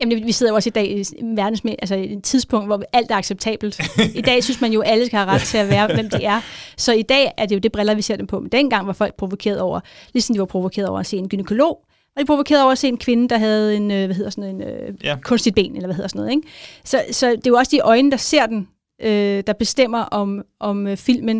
Jamen, 0.00 0.26
vi 0.26 0.32
sidder 0.32 0.52
jo 0.52 0.56
også 0.56 0.68
i 0.68 0.70
dag 0.70 0.90
i 0.90 1.04
verdens 1.36 1.64
med, 1.64 1.74
altså 1.78 1.94
et 1.94 2.22
tidspunkt, 2.22 2.66
hvor 2.66 2.82
alt 2.92 3.10
er 3.10 3.16
acceptabelt. 3.16 3.80
I 4.14 4.20
dag 4.20 4.44
synes 4.44 4.60
man 4.60 4.72
jo, 4.72 4.80
at 4.80 4.90
alle 4.90 5.06
skal 5.06 5.18
have 5.18 5.30
ret 5.30 5.40
til 5.40 5.58
at 5.58 5.68
være, 5.68 5.94
hvem 5.94 6.10
de 6.10 6.24
er. 6.24 6.40
Så 6.76 6.92
i 6.92 7.02
dag 7.02 7.32
er 7.38 7.46
det 7.46 7.54
jo 7.54 7.60
det 7.60 7.72
briller, 7.72 7.94
vi 7.94 8.02
ser 8.02 8.16
dem 8.16 8.26
på. 8.26 8.40
Men 8.40 8.48
dengang 8.48 8.86
var 8.86 8.92
folk 8.92 9.14
provokeret 9.16 9.60
over, 9.60 9.80
ligesom 10.12 10.34
de 10.34 10.38
var 10.38 10.46
provokeret 10.46 10.88
over 10.88 11.00
at 11.00 11.06
se 11.06 11.16
en 11.16 11.28
gynekolog, 11.28 11.78
og 12.16 12.20
de 12.20 12.26
provokeret 12.26 12.62
over 12.62 12.72
at 12.72 12.78
se 12.78 12.88
en 12.88 12.98
kvinde, 12.98 13.28
der 13.28 13.38
havde 13.38 13.76
en, 13.76 13.90
øh, 13.90 14.06
hvad 14.06 14.14
hedder 14.16 14.30
sådan 14.30 14.54
en 14.54 14.62
øh, 14.62 14.94
Ja. 15.04 15.16
kunstigt 15.22 15.54
ben, 15.56 15.74
eller 15.76 15.86
hvad 15.86 15.94
hedder 15.94 16.08
sådan 16.08 16.20
noget. 16.20 16.36
Ikke? 16.36 16.48
Så, 16.84 17.04
så 17.10 17.30
det 17.30 17.46
er 17.46 17.50
jo 17.50 17.56
også 17.56 17.70
de 17.70 17.80
øjne, 17.80 18.10
der 18.10 18.16
ser 18.16 18.46
den, 18.46 18.68
øh, 19.00 19.42
der 19.46 19.52
bestemmer, 19.52 19.98
om, 19.98 20.42
om 20.60 20.86
øh, 20.86 20.96
filmen 20.96 21.36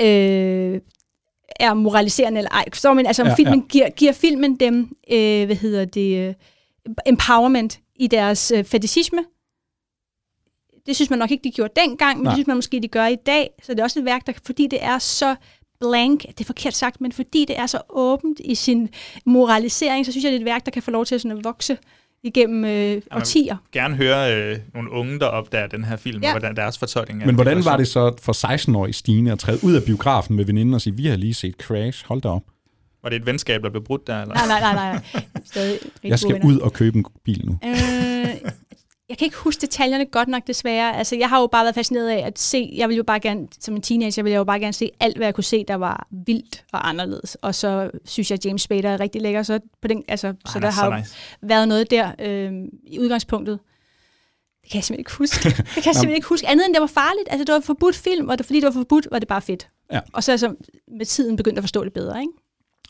øh, 0.00 0.80
er 1.60 1.74
moraliserende 1.74 2.38
eller 2.38 2.50
ej. 2.50 2.64
Forstår 2.72 2.94
man? 2.94 3.06
Altså 3.06 3.22
om 3.22 3.26
Ja, 3.26 3.30
ja, 3.30 3.36
filmen 3.36 3.60
ja. 3.60 3.66
Giver, 3.68 3.90
giver 3.90 4.12
filmen 4.12 4.56
dem, 4.56 4.96
øh, 5.12 5.46
hvad 5.46 5.56
hedder 5.56 5.84
det, 5.84 6.28
øh, 6.28 6.34
empowerment 7.06 7.80
i 7.96 8.06
deres 8.06 8.50
øh, 8.50 8.64
fetishisme. 8.64 9.18
Det 10.86 10.96
synes 10.96 11.10
man 11.10 11.18
nok 11.18 11.30
ikke, 11.30 11.44
de 11.44 11.50
gjorde 11.50 11.72
dengang, 11.76 12.18
men 12.18 12.24
Nej. 12.24 12.30
det 12.32 12.36
synes 12.36 12.46
man 12.46 12.56
måske, 12.56 12.80
de 12.80 12.88
gør 12.88 13.06
i 13.06 13.16
dag. 13.16 13.50
Så 13.62 13.72
det 13.72 13.80
er 13.80 13.84
også 13.84 13.98
et 13.98 14.04
værk, 14.04 14.26
der, 14.26 14.32
fordi 14.46 14.66
det 14.66 14.84
er 14.84 14.98
så 14.98 15.34
blank, 15.88 16.22
det 16.28 16.40
er 16.40 16.44
forkert 16.44 16.74
sagt, 16.74 17.00
men 17.00 17.12
fordi 17.12 17.44
det 17.48 17.58
er 17.58 17.66
så 17.66 17.78
åbent 17.90 18.40
i 18.44 18.54
sin 18.54 18.88
moralisering, 19.26 20.06
så 20.06 20.12
synes 20.12 20.24
jeg, 20.24 20.32
det 20.32 20.36
er 20.36 20.40
et 20.40 20.46
værk, 20.46 20.64
der 20.64 20.70
kan 20.70 20.82
få 20.82 20.90
lov 20.90 21.04
til 21.06 21.20
sådan 21.20 21.38
at 21.38 21.44
vokse 21.44 21.76
igennem 22.24 22.64
øh, 22.64 23.02
årtier. 23.12 23.56
gerne 23.72 23.96
høre 23.96 24.36
øh, 24.36 24.58
nogle 24.74 24.90
unge, 24.90 25.18
der 25.18 25.26
opdager 25.26 25.66
den 25.66 25.84
her 25.84 25.96
film, 25.96 26.22
Ja. 26.22 26.28
og 26.28 26.32
hvordan 26.40 26.56
deres 26.56 26.78
fortolkning 26.78 27.20
af 27.22 27.26
Men 27.26 27.34
hvordan 27.34 27.64
var 27.64 27.76
det 27.76 27.88
så 27.88 28.14
for 28.22 28.46
16-årige 28.70 28.92
Stine 28.92 29.32
at 29.32 29.38
træde 29.38 29.58
ud 29.64 29.72
af 29.74 29.82
biografen 29.86 30.36
med 30.36 30.44
veninden 30.44 30.74
og 30.74 30.80
sige, 30.80 30.96
vi 30.96 31.06
har 31.06 31.16
lige 31.16 31.34
set 31.34 31.54
Crash, 31.54 32.04
hold 32.06 32.20
da 32.20 32.28
op. 32.28 32.42
Var 33.02 33.08
det 33.10 33.16
et 33.16 33.26
venskab, 33.26 33.62
der 33.62 33.70
blev 33.70 33.84
brudt 33.84 34.06
der? 34.06 34.22
Eller? 34.22 34.34
Nej, 34.34 34.46
nej, 34.46 34.60
nej, 34.74 34.74
nej. 34.92 35.22
Stadig 35.44 35.72
rigtig 35.82 36.10
Jeg 36.10 36.18
skal 36.18 36.40
ud 36.44 36.58
og 36.58 36.72
købe 36.72 36.98
en 36.98 37.04
bil 37.24 37.46
nu. 37.46 37.58
Øh, 37.64 38.28
jeg 39.12 39.18
kan 39.18 39.24
ikke 39.24 39.36
huske 39.36 39.60
detaljerne 39.60 40.06
godt 40.06 40.28
nok, 40.28 40.46
desværre. 40.46 40.96
Altså, 40.96 41.16
jeg 41.16 41.28
har 41.28 41.40
jo 41.40 41.46
bare 41.46 41.64
været 41.64 41.74
fascineret 41.74 42.08
af 42.08 42.26
at 42.26 42.38
se, 42.38 42.70
jeg 42.76 42.88
ville 42.88 42.96
jo 42.96 43.02
bare 43.02 43.20
gerne, 43.20 43.48
som 43.60 43.76
en 43.76 43.82
teenager, 43.82 44.22
ville 44.22 44.32
jeg 44.32 44.38
jo 44.38 44.44
bare 44.44 44.60
gerne 44.60 44.72
se 44.72 44.90
alt, 45.00 45.16
hvad 45.16 45.26
jeg 45.26 45.34
kunne 45.34 45.44
se, 45.44 45.64
der 45.68 45.74
var 45.74 46.06
vildt 46.26 46.64
og 46.72 46.88
anderledes. 46.88 47.34
Og 47.34 47.54
så 47.54 47.90
synes 48.04 48.30
jeg, 48.30 48.38
at 48.38 48.46
James 48.46 48.62
Spader 48.62 48.88
er 48.90 49.00
rigtig 49.00 49.22
lækker, 49.22 49.42
så, 49.42 49.60
på 49.82 49.88
den, 49.88 50.04
altså, 50.08 50.34
så 50.46 50.52
han 50.52 50.62
der 50.62 50.68
er 50.68 50.72
har 50.72 50.82
så 50.82 50.90
jo 50.90 50.98
nice. 50.98 51.14
været 51.42 51.68
noget 51.68 51.90
der 51.90 52.12
øh, 52.18 52.52
i 52.86 52.98
udgangspunktet. 52.98 53.58
Det 54.62 54.70
kan 54.70 54.78
jeg 54.78 54.84
simpelthen 54.84 55.00
ikke 55.00 55.12
huske. 55.18 55.48
Det 55.48 55.54
kan 55.56 55.66
jeg 55.74 55.82
simpelthen 55.84 56.14
ikke 56.14 56.28
huske. 56.28 56.48
Andet 56.48 56.66
end 56.66 56.74
det 56.74 56.80
var 56.80 56.86
farligt. 56.86 57.28
Altså, 57.30 57.44
det 57.44 57.52
var 57.52 57.60
forbudt 57.60 57.96
film, 57.96 58.28
og 58.28 58.38
det, 58.38 58.46
fordi 58.46 58.60
det 58.60 58.66
var 58.66 58.72
forbudt, 58.72 59.08
var 59.10 59.18
det 59.18 59.28
bare 59.28 59.42
fedt. 59.42 59.68
Ja. 59.92 60.00
Og 60.12 60.24
så 60.24 60.32
er 60.32 60.34
jeg 60.34 60.40
så 60.40 60.54
med 60.98 61.06
tiden 61.06 61.36
begyndt 61.36 61.58
at 61.58 61.62
forstå 61.62 61.84
det 61.84 61.92
bedre, 61.92 62.20
ikke? 62.20 62.32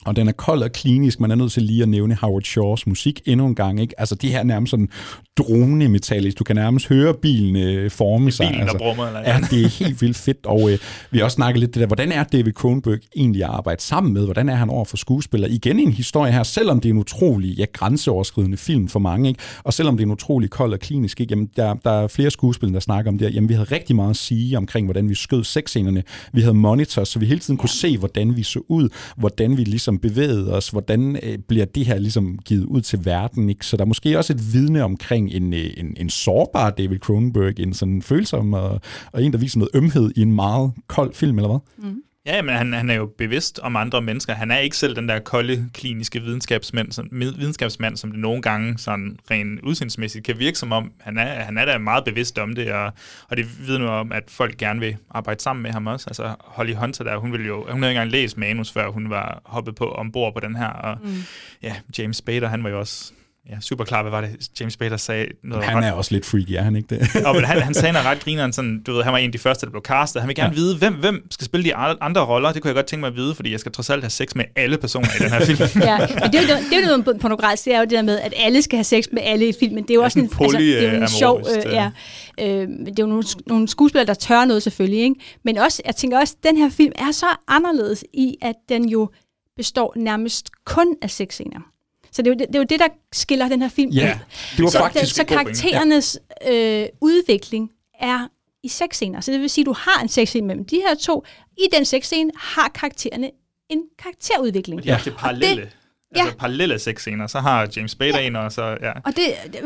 Og 0.05 0.17
den 0.17 0.29
er 0.29 0.33
kold 0.33 0.63
og 0.63 0.73
klinisk. 0.73 1.21
Man 1.21 1.31
er 1.31 1.35
nødt 1.35 1.53
til 1.53 1.63
lige 1.63 1.83
at 1.83 1.89
nævne 1.89 2.15
Howard 2.15 2.43
Shaws 2.43 2.87
musik 2.87 3.21
endnu 3.27 3.47
en 3.47 3.55
gang. 3.55 3.81
Ikke? 3.81 4.01
Altså, 4.01 4.15
det 4.15 4.31
her 4.31 4.39
er 4.39 4.45
nærmest 4.45 4.71
sådan 4.71 4.89
drone-metallisk. 5.39 6.39
Du 6.39 6.45
kan 6.45 6.57
nærmest 6.57 6.89
høre 6.89 7.15
bilen 7.15 7.57
øh, 7.57 7.91
forme 7.91 8.31
sig. 8.31 8.47
bilen, 8.47 8.61
der 8.61 8.63
altså, 8.63 8.79
brummer, 8.79 9.07
eller 9.07 9.21
Ja, 9.21 9.39
det 9.51 9.65
er 9.65 9.69
helt 9.85 10.03
vildt 10.03 10.17
fedt. 10.17 10.47
Og 10.47 10.71
øh, 10.71 10.79
vi 11.11 11.19
har 11.19 11.25
også 11.25 11.35
snakket 11.35 11.61
lidt 11.61 11.75
det 11.75 11.81
der, 11.81 11.87
hvordan 11.87 12.13
er 12.13 12.25
David 12.25 12.53
Cronenberg 12.53 12.99
egentlig 13.17 13.45
at 13.45 13.51
arbejde 13.51 13.83
sammen 13.83 14.13
med? 14.13 14.25
Hvordan 14.25 14.49
er 14.49 14.55
han 14.55 14.71
over 14.71 14.85
for 14.85 14.97
skuespillere? 14.97 15.51
Igen 15.51 15.79
en 15.79 15.93
historie 15.93 16.33
her, 16.33 16.43
selvom 16.43 16.81
det 16.81 16.89
er 16.89 16.93
en 16.93 16.99
utrolig 16.99 17.51
ja, 17.59 17.65
grænseoverskridende 17.73 18.57
film 18.57 18.89
for 18.89 18.99
mange, 18.99 19.29
ikke? 19.29 19.41
og 19.65 19.73
selvom 19.73 19.97
det 19.97 20.03
er 20.03 20.07
en 20.07 20.13
utrolig 20.13 20.51
kold 20.51 20.73
og 20.73 20.81
klinisk, 20.81 21.21
ikke? 21.21 21.33
Jamen, 21.33 21.49
der, 21.57 21.75
der 21.75 21.91
er 21.91 22.09
flere 22.09 22.31
skuespillere, 22.31 22.75
der 22.75 22.81
snakker 22.81 23.11
om 23.11 23.19
det 23.19 23.29
her. 23.29 23.35
Jamen, 23.35 23.49
vi 23.49 23.55
havde 23.55 23.69
rigtig 23.73 23.97
meget 23.97 24.11
at 24.11 24.17
sige 24.17 24.57
omkring, 24.57 24.87
hvordan 24.87 25.09
vi 25.09 25.15
skød 25.15 25.45
sexscenerne. 25.45 26.03
Vi 26.33 26.41
havde 26.41 26.55
monitors, 26.55 27.09
så 27.09 27.19
vi 27.19 27.27
hele 27.27 27.41
tiden 27.41 27.57
kunne 27.57 27.69
se, 27.69 27.99
hvordan 27.99 28.37
vi 28.37 28.43
så 28.43 28.61
ud, 28.69 28.89
hvordan 29.17 29.57
vi 29.57 29.65
ligesom 29.65 29.92
Ligesom 29.93 30.15
bevægede 30.15 30.55
os, 30.55 30.69
hvordan 30.69 31.19
øh, 31.23 31.39
bliver 31.39 31.65
det 31.65 31.87
her 31.87 31.99
ligesom 31.99 32.39
givet 32.39 32.65
ud 32.65 32.81
til 32.81 33.05
verden. 33.05 33.49
Ikke? 33.49 33.67
Så 33.67 33.77
der 33.77 33.83
er 33.83 33.87
måske 33.87 34.19
også 34.19 34.33
et 34.33 34.53
vidne 34.53 34.85
omkring 34.85 35.33
en, 35.33 35.53
øh, 35.53 35.71
en, 35.77 35.97
en 35.97 36.11
sårbar 36.11 36.71
David 36.71 36.99
Cronenberg, 36.99 37.61
en 37.61 37.75
sådan 37.75 38.03
følsom 38.03 38.55
og, 38.55 38.81
og 39.13 39.23
en, 39.23 39.33
der 39.33 39.39
viser 39.39 39.59
noget 39.59 39.71
ømhed 39.75 40.13
i 40.17 40.23
en 40.23 40.33
meget 40.33 40.73
kold 40.87 41.15
film, 41.15 41.39
eller 41.39 41.49
hvad? 41.49 41.91
Mm. 41.91 42.03
Ja, 42.27 42.43
men 42.43 42.55
han, 42.55 42.73
han 42.73 42.91
er 42.91 42.95
jo 42.95 43.07
bevidst 43.19 43.59
om 43.59 43.77
andre 43.77 44.03
mennesker. 44.03 44.35
Han 44.35 44.51
er 44.51 44.59
ikke 44.59 44.77
selv 44.77 44.97
den 44.97 45.09
der 45.09 45.19
kolde, 45.19 45.69
kliniske 45.75 46.21
videnskabsmand, 46.21 46.93
som, 46.93 47.09
videnskabsmand, 47.13 47.97
som 47.97 48.11
det 48.11 48.21
nogle 48.21 48.43
gange 48.43 48.79
sådan 48.79 49.19
rent 49.31 49.61
udseendsmæssigt 49.61 50.25
kan 50.25 50.39
virke 50.39 50.59
som 50.59 50.73
om. 50.73 50.93
Han 51.01 51.19
er, 51.19 51.25
han 51.25 51.59
er 51.59 51.65
da 51.65 51.79
meget 51.79 52.05
bevidst 52.05 52.39
om 52.39 52.55
det, 52.55 52.73
og, 52.73 52.93
og 53.29 53.37
det 53.37 53.67
vidner 53.67 53.89
om, 53.89 54.13
at 54.13 54.25
folk 54.29 54.57
gerne 54.57 54.81
vil 54.81 54.97
arbejde 55.11 55.43
sammen 55.43 55.63
med 55.63 55.71
ham 55.71 55.87
også. 55.87 56.07
Altså 56.11 56.35
Holly 56.41 56.75
Hunter 56.75 57.05
der, 57.05 57.17
hun 57.17 57.33
ville 57.33 57.47
jo, 57.47 57.57
hun 57.57 57.83
havde 57.83 57.93
ikke 57.93 57.99
engang 58.01 58.11
læst 58.11 58.39
manus, 58.39 58.73
før 58.73 58.89
hun 58.91 59.11
var 59.11 59.43
hoppet 59.45 59.75
på 59.75 59.93
ombord 59.93 60.35
på 60.35 60.41
den 60.41 60.57
her, 60.57 60.69
og 60.69 60.99
Mm. 61.03 61.09
ja, 61.63 61.75
James 61.99 62.17
Spader, 62.17 62.49
han 62.49 62.65
var 62.65 62.71
jo 62.71 62.79
også 62.79 63.13
ja, 63.51 63.61
super 63.61 63.85
klar, 63.85 64.03
hvad 64.03 64.11
var 64.11 64.21
det, 64.21 64.31
James 64.61 64.73
Spader 64.75 64.97
sagde? 64.97 65.27
Noget 65.45 65.65
Han 65.65 65.77
ret- 65.79 65.85
er 65.85 65.93
også 65.93 66.13
lidt 66.15 66.27
freaky, 66.27 66.51
er 66.53 66.63
han 66.63 66.77
ikke 66.77 66.95
det? 66.97 67.09
og 67.27 67.35
men 67.35 67.45
han, 67.45 67.61
han 67.63 67.75
sagde 67.75 67.93
noget 67.93 68.07
ret 68.07 68.21
grineren, 68.21 68.53
sådan, 68.53 68.83
du 68.83 68.93
ved, 68.93 69.03
han 69.03 69.13
var 69.13 69.19
en 69.19 69.27
af 69.27 69.33
de 69.33 69.39
første, 69.39 69.67
der 69.67 69.71
blev 69.71 69.83
castet. 69.83 70.23
Han 70.23 70.29
vil 70.29 70.37
gerne 70.37 70.49
Ja. 70.55 70.61
ja. 70.61 70.61
vide, 70.63 70.77
hvem, 70.79 70.95
hvem 70.95 71.27
skal 71.31 71.45
spille 71.45 71.65
de 71.65 71.75
andre 71.75 72.21
roller. 72.27 72.53
Det 72.53 72.63
kunne 72.63 72.69
jeg 72.69 72.75
godt 72.75 72.87
tænke 72.87 73.01
mig 73.01 73.09
at 73.09 73.17
vide, 73.17 73.35
fordi 73.35 73.53
jeg 73.53 73.61
skal 73.61 73.73
trods 73.73 73.91
alt 73.91 74.03
have 74.03 74.11
sex 74.11 74.35
med 74.35 74.45
alle 74.57 74.79
personer 74.79 75.09
i 75.21 75.23
den 75.23 75.31
her 75.31 75.41
film. 75.51 75.59
ja, 75.83 75.99
men 75.99 76.09
det 76.09 76.35
er 76.35 76.43
jo 76.43 76.49
det, 76.57 76.71
det 76.71 76.79
er 76.79 76.91
jo 76.91 76.97
noget 76.97 77.21
pornografisk, 77.21 77.65
det 77.65 77.75
er 77.75 77.79
jo 77.79 77.83
det 77.85 77.91
der 77.91 78.03
med, 78.03 78.19
at 78.19 78.35
alle 78.37 78.63
skal 78.63 78.77
have 78.77 78.85
sex 78.85 79.05
med 79.13 79.23
alle 79.25 79.49
i 79.49 79.53
filmen. 79.61 79.83
Det 79.83 79.91
er 79.91 79.95
jo 79.95 80.03
også 80.03 80.19
en, 80.19 80.25
altså, 80.25 80.59
det 80.59 80.85
er 80.89 80.93
jo 80.95 81.01
en 81.03 81.09
sjov, 81.09 81.41
øh, 81.51 81.63
øh. 81.67 81.73
ja. 81.73 81.91
Øh, 82.41 82.69
det 82.69 82.89
er 82.89 82.93
jo 83.01 83.07
nogle, 83.07 83.25
nogle 83.47 83.69
skuespillere, 83.69 84.07
der 84.07 84.15
tør 84.15 84.45
noget 84.45 84.63
selvfølgelig, 84.63 85.01
ikke? 85.01 85.15
Men 85.45 85.59
også, 85.59 85.83
jeg 85.87 85.97
tænker 85.97 86.19
også, 86.19 86.35
at 86.45 86.51
den 86.51 86.57
her 86.59 86.71
film 86.71 86.93
er 86.99 87.13
så 87.13 87.27
anderledes 87.49 88.05
i, 88.15 88.35
at 88.43 88.55
den 88.69 88.89
jo 88.89 89.09
består 89.57 89.93
nærmest 89.97 90.51
kun 90.67 90.97
af 91.03 91.11
sexscener. 91.11 91.61
Så 92.13 92.23
det 92.23 92.29
er, 92.31 92.35
jo 92.35 92.39
det, 92.39 92.49
det 92.49 92.55
er 92.55 92.59
jo 92.59 92.65
det, 92.65 92.81
der 92.81 92.89
skiller 93.13 93.49
den 93.49 93.63
her 93.63 93.69
film 93.69 93.91
Ja, 93.91 94.15
ud. 94.15 94.19
det 94.57 94.65
var 94.65 94.71
så, 94.71 94.79
faktisk 94.79 95.15
Så 95.15 95.25
pointe. 95.25 95.35
karakterernes 95.35 96.19
øh, 96.51 96.87
udvikling 97.01 97.71
er 98.01 98.29
i 98.63 98.69
sexscener. 98.69 99.21
Så 99.21 99.33
det 99.33 99.41
vil 99.41 99.51
sige, 99.51 99.63
at 99.63 99.67
du 99.67 99.73
har 99.79 100.03
en 100.03 100.09
sexscene 100.09 100.47
mellem 100.47 100.65
de 100.65 100.77
her 100.77 100.95
to. 100.95 101.25
I 101.59 101.67
den 101.77 101.85
sexscene 101.85 102.31
har 102.37 102.69
karaktererne 102.75 103.31
en 103.69 103.83
karakterudvikling. 103.99 104.79
Og 104.81 104.85
de 104.85 104.91
har 104.91 104.99
det 105.05 105.17
parallelle. 105.17 105.63
Det, 105.63 106.21
altså 106.21 106.37
parallelle 106.37 106.79
sexscener. 106.79 107.27
Så 107.27 107.41
har 107.41 107.69
James 107.77 107.91
Spader 107.91 108.21
ja. 108.21 108.27
en, 108.27 108.37
og 108.37 108.53
så... 108.53 108.63
Ja. 108.83 108.93
Og 109.05 109.17
det, 109.17 109.25
det, 109.53 109.61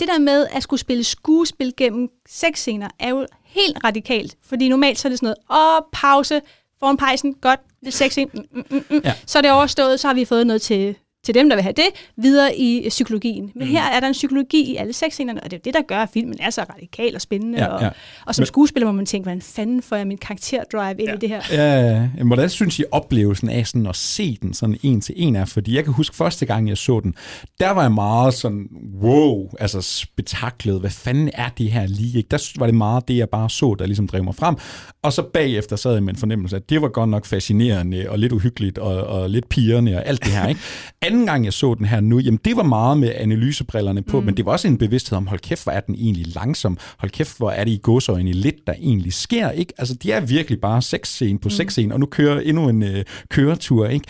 det 0.00 0.08
der 0.08 0.18
med 0.18 0.46
at 0.52 0.62
skulle 0.62 0.80
spille 0.80 1.04
skuespil 1.04 1.72
gennem 1.76 2.08
sexscener 2.28 2.88
er 2.98 3.08
jo 3.08 3.26
helt 3.44 3.78
radikalt. 3.84 4.36
Fordi 4.48 4.68
normalt 4.68 4.98
så 4.98 5.08
er 5.08 5.10
det 5.10 5.18
sådan 5.18 5.34
noget, 5.50 5.82
åh, 5.82 5.88
pause, 5.92 6.40
foran 6.80 6.96
pejsen, 6.96 7.34
godt, 7.34 7.60
det 7.80 7.86
er 7.86 7.92
sexscene, 7.92 8.30
mm, 8.34 8.42
mm, 8.52 8.64
mm, 8.70 8.84
mm. 8.90 9.00
Ja. 9.04 9.14
så 9.26 9.38
er 9.38 9.42
det 9.42 9.50
overstået, 9.50 10.00
så 10.00 10.06
har 10.06 10.14
vi 10.14 10.24
fået 10.24 10.46
noget 10.46 10.62
til, 10.62 10.96
til 11.26 11.34
dem, 11.34 11.48
der 11.48 11.56
vil 11.56 11.62
have 11.62 11.72
det, 11.72 11.84
videre 12.16 12.56
i 12.56 12.82
øh, 12.84 12.88
psykologien. 12.88 13.50
Men 13.54 13.66
Mm. 13.68 13.72
her 13.72 13.82
er 13.82 14.00
der 14.00 14.06
en 14.06 14.12
psykologi 14.12 14.72
i 14.72 14.76
alle 14.76 14.92
sexscenerne, 14.92 15.42
og 15.42 15.50
det 15.50 15.56
er 15.56 15.60
det, 15.64 15.74
der 15.74 15.82
gør, 15.88 15.98
at 15.98 16.08
filmen 16.14 16.36
er 16.40 16.50
så 16.50 16.62
radikal 16.74 17.14
og 17.14 17.20
spændende. 17.20 17.58
Ja, 17.58 17.66
og, 17.66 17.82
ja. 17.82 17.88
og 18.26 18.34
som 18.34 18.42
Men- 18.42 18.46
skuespiller 18.46 18.86
må 18.86 18.92
man 18.92 19.06
tænke, 19.06 19.22
hvordan 19.24 19.42
fanden 19.42 19.82
får 19.82 19.96
jeg 19.96 20.06
min 20.06 20.18
karakterdrive 20.18 20.94
ind 20.98 21.08
ja. 21.08 21.14
i 21.14 21.18
det 21.18 21.28
her? 21.28 21.40
Ja, 21.52 22.08
men 22.18 22.26
hvordan 22.26 22.50
synes 22.50 22.78
I 22.78 22.84
oplevelsen 22.92 23.48
af 23.48 23.66
sådan 23.66 23.86
at 23.86 23.96
se 23.96 24.38
den 24.42 24.54
sådan 24.54 24.76
en 24.82 25.00
til 25.00 25.14
en 25.18 25.36
er? 25.36 25.44
Fordi 25.44 25.76
jeg 25.76 25.84
kan 25.84 25.92
huske 25.92 26.16
første 26.16 26.46
gang, 26.46 26.68
jeg 26.68 26.76
så 26.76 27.00
den, 27.00 27.14
der 27.60 27.70
var 27.70 27.82
jeg 27.82 27.92
meget 27.92 28.34
sådan, 28.34 28.66
wow, 29.02 29.48
altså 29.60 29.80
spektaklet, 29.82 30.80
hvad 30.80 30.90
fanden 30.90 31.30
er 31.34 31.48
det 31.58 31.70
her 31.72 31.86
lige? 31.86 32.18
Ikke? 32.18 32.28
Der 32.30 32.52
var 32.58 32.66
det 32.66 32.74
meget 32.74 33.08
det, 33.08 33.16
jeg 33.16 33.28
bare 33.28 33.50
så, 33.50 33.76
der 33.78 33.86
ligesom 33.86 34.06
drev 34.08 34.24
mig 34.24 34.34
frem. 34.34 34.56
Og 35.02 35.12
så 35.12 35.22
bagefter 35.22 35.76
sad 35.76 35.92
jeg 35.92 36.02
med 36.02 36.12
en 36.14 36.18
fornemmelse, 36.18 36.56
at 36.56 36.70
det 36.70 36.82
var 36.82 36.88
godt 36.88 37.10
nok 37.10 37.26
fascinerende 37.26 38.06
og 38.08 38.18
lidt 38.18 38.32
uhyggeligt 38.32 38.78
og, 38.78 38.96
og 39.04 39.30
lidt 39.30 39.48
pigerne 39.48 39.96
og 39.96 40.06
alt 40.06 40.24
det 40.24 40.32
her. 40.32 40.46
Ikke? 40.48 40.60
Anden 41.16 41.26
gang, 41.26 41.44
jeg 41.44 41.52
så 41.52 41.74
den 41.74 41.86
her 41.86 42.00
nu, 42.00 42.18
jamen 42.18 42.40
det 42.44 42.56
var 42.56 42.62
meget 42.62 42.98
med 42.98 43.12
analysebrillerne 43.14 44.02
på, 44.02 44.20
mm. 44.20 44.26
men 44.26 44.36
det 44.36 44.46
var 44.46 44.52
også 44.52 44.68
en 44.68 44.78
bevidsthed 44.78 45.16
om, 45.16 45.26
hold 45.26 45.40
kæft, 45.40 45.62
hvor 45.62 45.72
er 45.72 45.80
den 45.80 45.94
egentlig 45.94 46.34
langsom. 46.34 46.78
Hold 46.98 47.10
kæft, 47.10 47.38
hvor 47.38 47.50
er 47.50 47.64
det 47.64 47.70
i 47.70 47.80
godsøjne 47.82 48.32
lidt, 48.32 48.66
der 48.66 48.72
egentlig 48.72 49.12
sker. 49.12 49.50
Ikke? 49.50 49.72
Altså, 49.78 49.94
de 49.94 50.12
er 50.12 50.20
virkelig 50.20 50.60
bare 50.60 50.82
sexscene 50.82 51.38
på 51.38 51.46
mm. 51.46 51.50
sexscene, 51.50 51.94
og 51.94 52.00
nu 52.00 52.06
kører 52.06 52.40
endnu 52.40 52.68
en 52.68 52.82
øh, 52.82 53.04
køretur. 53.28 53.86
Ikke? 53.86 54.06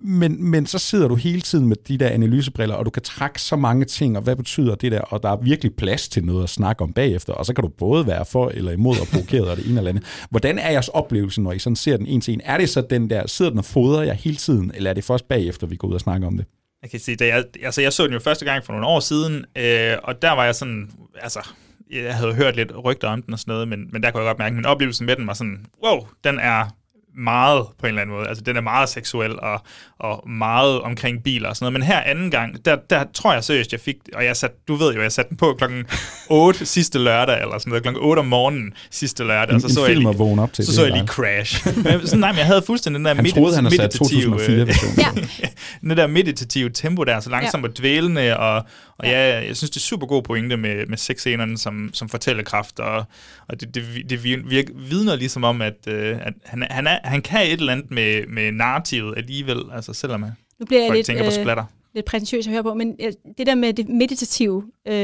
Men, 0.00 0.50
men 0.50 0.66
så 0.66 0.78
sidder 0.78 1.08
du 1.08 1.14
hele 1.14 1.40
tiden 1.40 1.68
med 1.68 1.76
de 1.88 1.98
der 1.98 2.08
analysebriller, 2.08 2.74
og 2.74 2.86
du 2.86 2.90
kan 2.90 3.02
trække 3.02 3.42
så 3.42 3.56
mange 3.56 3.84
ting, 3.84 4.16
og 4.16 4.22
hvad 4.22 4.36
betyder 4.36 4.74
det 4.74 4.92
der? 4.92 5.00
Og 5.00 5.22
der 5.22 5.28
er 5.28 5.36
virkelig 5.36 5.74
plads 5.74 6.08
til 6.08 6.24
noget 6.24 6.42
at 6.42 6.50
snakke 6.50 6.82
om 6.82 6.92
bagefter, 6.92 7.32
og 7.32 7.46
så 7.46 7.54
kan 7.54 7.62
du 7.62 7.68
både 7.68 8.06
være 8.06 8.24
for 8.24 8.48
eller 8.48 8.72
imod 8.72 8.96
og 9.00 9.06
provokeret 9.06 9.50
og 9.50 9.56
det 9.56 9.66
ene 9.66 9.78
eller 9.78 9.90
andet. 9.90 10.26
Hvordan 10.30 10.58
er 10.58 10.70
jeres 10.70 10.88
oplevelse, 10.88 11.40
når 11.40 11.52
I 11.52 11.58
sådan 11.58 11.76
ser 11.76 11.96
den 11.96 12.06
en 12.06 12.20
til 12.20 12.34
en? 12.34 12.40
Er 12.44 12.58
det 12.58 12.68
så 12.68 12.80
den 12.90 13.10
der, 13.10 13.26
sidder 13.26 13.50
den 13.50 13.58
og 13.58 13.64
fodrer 13.64 14.02
jer 14.02 14.14
hele 14.14 14.36
tiden, 14.36 14.72
eller 14.74 14.90
er 14.90 14.94
det 14.94 15.04
først 15.04 15.28
bagefter, 15.28 15.66
vi 15.66 15.76
går 15.76 15.88
ud 15.88 15.94
og 15.94 16.00
snakker 16.00 16.26
om 16.26 16.36
det? 16.36 16.46
Jeg 16.82 16.90
kan 16.90 17.00
sige, 17.00 17.16
da 17.16 17.26
jeg, 17.26 17.44
altså 17.62 17.82
jeg 17.82 17.92
så 17.92 18.04
den 18.04 18.12
jo 18.12 18.18
første 18.18 18.44
gang 18.44 18.64
for 18.64 18.72
nogle 18.72 18.86
år 18.86 19.00
siden, 19.00 19.44
øh, 19.56 19.96
og 20.02 20.22
der 20.22 20.32
var 20.32 20.44
jeg 20.44 20.54
sådan, 20.54 20.90
altså, 21.22 21.48
jeg 21.92 22.14
havde 22.14 22.34
hørt 22.34 22.56
lidt 22.56 22.72
rygter 22.84 23.08
om 23.08 23.22
den 23.22 23.32
og 23.32 23.38
sådan 23.38 23.52
noget, 23.52 23.68
men, 23.68 23.88
men 23.92 24.02
der 24.02 24.10
kunne 24.10 24.22
jeg 24.22 24.28
godt 24.28 24.38
mærke, 24.38 24.52
at 24.52 24.56
min 24.56 24.66
oplevelse 24.66 25.04
med 25.04 25.16
den 25.16 25.26
var 25.26 25.34
sådan, 25.34 25.66
wow, 25.84 26.06
den 26.24 26.38
er 26.38 26.68
meget 27.16 27.66
på 27.78 27.86
en 27.86 27.88
eller 27.88 28.02
anden 28.02 28.16
måde. 28.16 28.28
Altså, 28.28 28.44
den 28.44 28.56
er 28.56 28.60
meget 28.60 28.88
seksuel 28.88 29.40
og, 29.40 29.60
og 29.98 30.28
meget 30.30 30.80
omkring 30.80 31.22
biler 31.22 31.48
og 31.48 31.56
sådan 31.56 31.64
noget. 31.64 31.72
Men 31.72 31.82
her 31.82 32.00
anden 32.00 32.30
gang, 32.30 32.64
der, 32.64 32.76
der 32.90 33.04
tror 33.14 33.32
jeg 33.32 33.44
seriøst, 33.44 33.72
jeg 33.72 33.80
fik, 33.80 33.96
og 34.14 34.24
jeg 34.24 34.36
sat, 34.36 34.50
du 34.68 34.74
ved 34.74 34.94
jo, 34.94 35.02
jeg 35.02 35.12
satte 35.12 35.28
den 35.28 35.36
på 35.36 35.54
klokken 35.58 35.84
8 36.30 36.66
sidste 36.66 36.98
lørdag, 36.98 37.40
eller 37.42 37.58
sådan 37.58 37.70
noget, 37.70 37.82
klokken 37.82 38.02
8 38.02 38.20
om 38.20 38.26
morgenen 38.26 38.74
sidste 38.90 39.24
lørdag. 39.24 39.48
En- 39.50 39.54
og 39.54 39.60
så 39.60 39.66
en 39.66 39.74
så 39.74 39.80
jeg 39.80 39.88
film 39.88 40.00
lige, 40.00 40.08
at 40.10 40.18
vågne 40.18 40.42
op 40.42 40.52
til, 40.52 40.66
Så 40.66 40.74
så 40.74 40.80
er 40.82 40.86
jeg 40.86 40.94
lige. 40.94 41.06
Crash. 41.06 41.66
Men 41.76 42.06
sådan, 42.06 42.18
nej, 42.20 42.32
men 42.32 42.38
jeg 42.38 42.46
havde 42.46 42.62
fuldstændig 42.66 42.98
den 42.98 43.04
der 43.04 43.14
Han 43.14 43.30
troede, 43.30 43.54
han 43.54 43.64
havde 43.64 43.76
sat 43.76 44.00
meditative, 44.00 44.36
2004-version. 44.36 44.92
ja. 45.42 45.48
den 45.80 45.96
der 45.96 46.06
meditative 46.06 46.70
tempo 46.70 47.04
der, 47.04 47.20
så 47.20 47.30
langsomt 47.30 47.64
og 47.64 47.78
dvælende, 47.78 48.36
og, 48.38 48.64
og 48.98 49.06
ja, 49.06 49.34
jeg 49.46 49.56
synes, 49.56 49.70
det 49.70 49.76
er 49.76 49.80
super 49.80 50.06
god 50.06 50.22
pointe 50.22 50.56
med, 50.56 50.86
med 50.86 50.98
sexscenerne 50.98 51.58
som, 51.58 51.90
som 51.92 52.08
fortællekraft, 52.08 52.80
og, 52.80 53.04
og 53.48 53.60
det, 53.60 53.74
det, 53.74 53.84
det 54.10 54.24
virker, 54.24 54.72
vidner 54.88 55.16
ligesom 55.16 55.44
om, 55.44 55.62
at, 55.62 55.74
øh, 55.88 56.16
at 56.20 56.32
han, 56.44 56.66
han, 56.70 56.86
er, 56.86 56.98
han 57.06 57.22
kan 57.22 57.46
et 57.46 57.52
eller 57.52 57.72
andet 57.72 57.90
med, 57.90 58.26
med 58.26 58.52
narrativet 58.52 59.14
alligevel, 59.18 59.58
altså 59.72 59.92
selvom 59.92 60.24
at 60.24 60.30
Nu 60.60 60.66
bliver 60.66 60.80
jeg 60.80 60.88
folk 60.88 60.96
lidt, 60.96 61.06
tænker 61.06 61.22
på 61.22 61.26
øh, 61.26 61.32
splatter. 61.32 61.64
lidt 61.94 62.06
prætentiøs 62.06 62.46
at 62.46 62.52
høre 62.52 62.62
på, 62.62 62.74
men 62.74 62.96
øh, 63.00 63.12
det 63.38 63.46
der 63.46 63.54
med 63.54 63.72
det 63.72 63.88
meditative, 63.88 64.64
øh, 64.88 64.94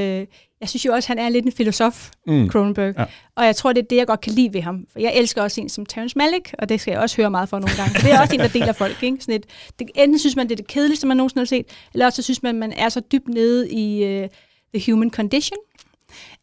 jeg 0.60 0.68
synes 0.68 0.86
jo 0.86 0.92
også, 0.92 1.08
han 1.08 1.18
er 1.18 1.28
lidt 1.28 1.44
en 1.44 1.52
filosof, 1.52 2.10
Mm. 2.26 2.32
mm. 2.34 2.48
Cronenberg. 2.50 2.94
Ja. 2.98 3.04
Og 3.36 3.46
jeg 3.46 3.56
tror, 3.56 3.72
det 3.72 3.82
er 3.82 3.86
det, 3.90 3.96
jeg 3.96 4.06
godt 4.06 4.20
kan 4.20 4.32
lide 4.32 4.52
ved 4.54 4.60
ham. 4.60 4.86
For 4.92 5.00
jeg 5.00 5.12
elsker 5.14 5.42
også 5.42 5.60
en 5.60 5.68
som 5.68 5.86
Terrence 5.86 6.18
Malick, 6.18 6.54
og 6.58 6.68
det 6.68 6.80
skal 6.80 6.92
jeg 6.92 7.00
også 7.00 7.16
høre 7.16 7.30
meget 7.30 7.48
for 7.48 7.58
nogle 7.58 7.76
gange. 7.76 7.94
For 7.94 8.06
det 8.06 8.12
er 8.14 8.20
også 8.20 8.34
en, 8.34 8.40
der 8.40 8.48
deler 8.48 8.72
folk. 8.72 9.02
Ikke? 9.02 9.16
Sådan 9.20 9.34
et, 9.34 9.46
det, 9.78 9.90
enten 9.94 10.18
synes 10.18 10.36
man, 10.36 10.46
det 10.48 10.52
er 10.52 10.56
det 10.56 10.66
kedeligste, 10.66 11.06
man 11.06 11.16
nogensinde 11.16 11.40
har 11.40 11.46
set, 11.46 11.66
eller 11.92 12.06
også 12.06 12.16
så 12.16 12.22
synes 12.22 12.42
man, 12.42 12.54
man 12.58 12.72
er 12.72 12.88
så 12.88 13.00
dybt 13.12 13.28
nede 13.28 13.70
i 13.70 14.22
uh, 14.22 14.28
the 14.74 14.92
human 14.92 15.10
condition, 15.10 15.58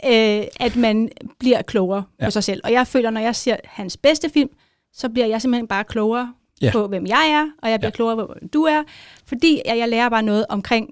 uh, 0.05 0.09
at 0.59 0.75
man 0.75 1.09
bliver 1.39 1.61
klogere. 1.61 2.03
Ja. 2.19 2.25
på 2.25 2.31
sig 2.31 2.43
selv. 2.43 2.61
Og 2.63 2.71
jeg 2.71 2.87
føler, 2.87 3.09
når 3.09 3.21
jeg 3.21 3.35
ser 3.35 3.55
hans 3.65 3.97
bedste 3.97 4.29
film, 4.29 4.49
så 4.93 5.09
bliver 5.09 5.27
jeg 5.27 5.41
simpelthen 5.41 5.67
bare 5.67 5.83
klogere 5.83 6.33
Ja. 6.61 6.71
på, 6.71 6.87
hvem 6.87 7.05
jeg 7.05 7.29
er, 7.31 7.47
og 7.63 7.69
jeg 7.71 7.79
bliver 7.79 7.87
Ja. 7.89 7.95
klogere 7.95 8.15
på, 8.17 8.33
hvem 8.39 8.49
du 8.49 8.63
er, 8.63 8.83
fordi 9.25 9.61
jeg, 9.65 9.77
jeg 9.77 9.89
lærer 9.89 10.09
bare 10.09 10.23
noget 10.23 10.45
omkring 10.49 10.89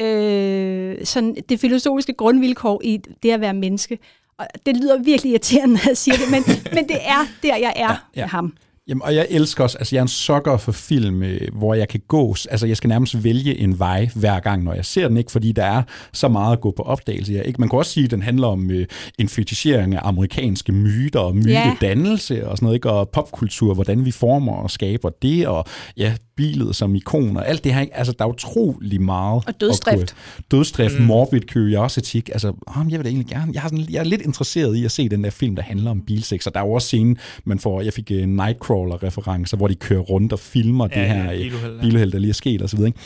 øh, 0.00 0.96
sådan 1.04 1.36
det 1.48 1.60
filosofiske 1.60 2.12
grundvilkår 2.12 2.80
i 2.84 2.96
det 3.22 3.30
at 3.30 3.40
være 3.40 3.54
menneske. 3.54 3.98
Og 4.38 4.46
det 4.66 4.76
lyder 4.76 4.98
virkelig 4.98 5.30
irriterende, 5.30 5.74
når 5.74 5.80
jeg 5.88 5.96
siger 5.96 6.16
det, 6.16 6.30
men, 6.30 6.42
men 6.76 6.88
det 6.88 6.96
er 7.00 7.26
der, 7.42 7.56
jeg 7.56 7.72
er 7.76 7.82
ja, 7.88 7.96
ja. 8.16 8.22
med 8.22 8.28
ham. 8.28 8.54
Jamen, 8.88 9.02
og 9.02 9.14
jeg 9.14 9.26
elsker 9.30 9.64
også, 9.64 9.78
altså 9.78 9.96
jeg 9.96 10.00
er 10.00 10.04
en 10.04 10.08
sokker 10.08 10.56
for 10.56 10.72
film, 10.72 11.22
øh, 11.22 11.40
hvor 11.52 11.74
jeg 11.74 11.88
kan 11.88 12.00
gå, 12.08 12.36
altså 12.50 12.66
jeg 12.66 12.76
skal 12.76 12.88
nærmest 12.88 13.24
vælge 13.24 13.58
en 13.58 13.78
vej 13.78 14.08
hver 14.14 14.40
gang, 14.40 14.62
når 14.62 14.74
jeg 14.74 14.84
ser 14.84 15.08
den, 15.08 15.16
ikke? 15.16 15.32
fordi 15.32 15.52
der 15.52 15.64
er 15.64 15.82
så 16.12 16.28
meget 16.28 16.52
at 16.52 16.60
gå 16.60 16.70
på 16.70 16.82
opdagelse 16.82 17.32
her. 17.32 17.42
Ikke? 17.42 17.60
Man 17.60 17.68
kan 17.68 17.78
også 17.78 17.92
sige, 17.92 18.04
at 18.04 18.10
den 18.10 18.22
handler 18.22 18.46
om 18.46 18.70
øh, 18.70 18.86
en 19.18 19.28
fetichering 19.28 19.94
af 19.94 20.00
amerikanske 20.02 20.72
myter 20.72 21.20
og 21.20 21.36
mytedannelse 21.36 22.34
ja. 22.34 22.46
og 22.46 22.56
sådan 22.56 22.64
noget, 22.66 22.76
ikke? 22.76 22.90
og 22.90 23.08
popkultur, 23.08 23.74
hvordan 23.74 24.04
vi 24.04 24.10
former 24.10 24.52
og 24.52 24.70
skaber 24.70 25.10
det, 25.22 25.46
og 25.46 25.64
ja, 25.96 26.14
bilet 26.36 26.76
som 26.76 26.94
ikon 26.94 27.36
og 27.36 27.48
alt 27.48 27.64
det 27.64 27.74
her. 27.74 27.80
Ikke? 27.80 27.96
Altså, 27.96 28.12
der 28.18 28.24
er 28.24 28.28
utrolig 28.28 29.02
meget. 29.02 29.42
Og 29.46 29.60
dødsdrift. 29.60 30.16
Dødsdrift, 30.50 30.98
mm. 30.98 31.04
morbid 31.04 31.40
curiosity. 31.40 32.16
Altså, 32.32 32.48
oh, 32.48 32.86
jeg 32.90 32.98
vil 32.98 33.04
da 33.04 33.08
egentlig 33.08 33.26
gerne. 33.26 33.52
Jeg, 33.54 33.62
har 33.62 33.68
sådan, 33.68 33.86
jeg 33.90 34.00
er 34.00 34.04
lidt 34.04 34.22
interesseret 34.22 34.76
i 34.76 34.84
at 34.84 34.90
se 34.90 35.08
den 35.08 35.24
der 35.24 35.30
film, 35.30 35.56
der 35.56 35.62
handler 35.62 35.90
om 35.90 36.00
bilsex, 36.00 36.46
og 36.46 36.54
der 36.54 36.60
er 36.60 36.64
jo 36.64 36.72
også 36.72 36.86
scenen, 36.86 37.18
man 37.44 37.58
får, 37.58 37.80
jeg 37.80 37.92
fik 37.92 38.10
uh, 38.10 38.16
Nightcrawler-referencer, 38.16 39.56
hvor 39.56 39.68
de 39.68 39.74
kører 39.74 40.00
rundt 40.00 40.32
og 40.32 40.38
filmer 40.38 40.88
ja, 40.94 41.00
det 41.00 41.08
her 41.08 41.24
ja, 41.24 41.36
bilheld, 41.36 41.80
bilheld, 41.80 42.12
der 42.12 42.18
lige 42.18 42.30
er 42.30 42.34
sket 42.34 42.62
og 42.62 42.70
så 42.70 42.76
videre. 42.76 42.88
Ikke? 42.88 43.00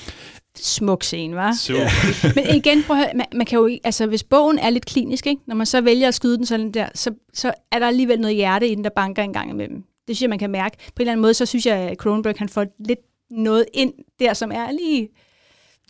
smuk 0.61 1.03
scene, 1.03 1.37
var. 1.37 1.55
Men 2.37 2.57
igen, 2.57 2.83
prøv 2.87 2.97
at 2.97 3.03
høre, 3.03 3.15
man, 3.15 3.27
man 3.35 3.47
kan 3.47 3.59
jo 3.59 3.67
ikke, 3.67 3.81
altså 3.87 4.07
hvis 4.07 4.25
bogen 4.25 4.59
er 4.59 4.71
lidt 4.71 4.87
klinisk, 4.87 5.27
ikke? 5.27 5.43
når 5.47 5.55
man 5.55 5.67
så 5.67 5.81
vælger 5.81 6.09
at 6.09 6.15
skyde 6.15 6.37
den 6.37 6.47
sådan 6.47 6.71
der, 6.71 6.89
så, 6.95 7.11
så 7.35 7.53
er 7.73 7.79
der 7.79 7.87
alligevel 7.87 8.21
noget 8.21 8.37
hjerte 8.37 8.69
i 8.69 8.75
den, 8.75 8.85
der 8.85 8.91
banker 8.97 9.23
en 9.23 9.33
gang 9.33 9.51
imellem. 9.51 9.77
Det 9.77 10.17
synes 10.17 10.23
jeg, 10.23 10.31
man 10.31 10.39
kan 10.39 10.51
mærke. 10.51 10.77
På 10.77 10.83
en 10.97 11.01
eller 11.01 11.13
anden 11.13 11.23
måde, 11.23 11.35
så 11.35 11.47
synes 11.47 11.67
jeg, 11.67 11.77
at 11.77 11.97
Cronenberg 11.97 12.35
han 12.39 12.49
får 12.49 12.67
lidt 12.89 12.99
noget 13.31 13.65
ind 13.75 13.93
der, 14.21 14.35
som 14.35 14.53
er 14.53 14.71
lige... 14.71 15.09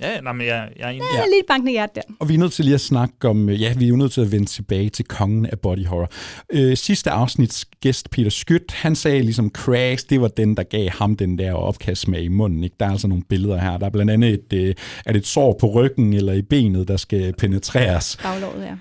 Ja, 0.00 0.20
nej, 0.20 0.32
men 0.32 0.46
jeg, 0.46 0.68
jeg 0.78 0.86
er 0.86 0.90
enig. 0.90 1.02
Ja, 1.14 1.20
lidt 1.20 1.46
bankende 1.48 1.72
hjerte 1.72 1.92
der. 1.94 2.14
Og 2.20 2.28
vi 2.28 2.34
er 2.34 2.38
nødt 2.38 2.52
til 2.52 2.64
lige 2.64 2.74
at 2.74 2.80
snakke 2.80 3.28
om, 3.28 3.50
ja, 3.50 3.74
vi 3.78 3.84
er 3.84 3.88
jo 3.88 3.96
nødt 3.96 4.12
til 4.12 4.20
at 4.20 4.32
vende 4.32 4.46
tilbage 4.46 4.88
til 4.88 5.04
kongen 5.04 5.46
af 5.46 5.58
body 5.58 5.86
horror. 5.86 6.10
Øh, 6.52 6.76
sidste 6.76 7.10
afsnits 7.10 7.64
gæst, 7.80 8.10
Peter 8.10 8.30
Skyt, 8.30 8.72
han 8.72 8.96
sagde 8.96 9.22
ligesom, 9.22 9.50
Crash, 9.50 10.06
det 10.10 10.20
var 10.20 10.28
den, 10.28 10.56
der 10.56 10.62
gav 10.62 10.88
ham 10.90 11.16
den 11.16 11.38
der 11.38 11.52
opkastmag 11.52 12.22
i 12.22 12.28
munden. 12.28 12.64
Ikke? 12.64 12.76
Der 12.80 12.86
er 12.86 12.90
altså 12.90 13.08
nogle 13.08 13.24
billeder 13.28 13.58
her. 13.58 13.78
Der 13.78 13.86
er 13.86 13.90
blandt 13.90 14.10
andet 14.10 14.30
et, 14.34 14.52
øh, 14.52 14.74
er 15.06 15.12
det 15.12 15.20
et 15.20 15.26
sår 15.26 15.56
på 15.60 15.66
ryggen 15.66 16.12
eller 16.12 16.32
i 16.32 16.42
benet, 16.42 16.88
der 16.88 16.96
skal 16.96 17.32
penetreres. 17.38 18.18
Baglåret, 18.22 18.64
ja. 18.64 18.74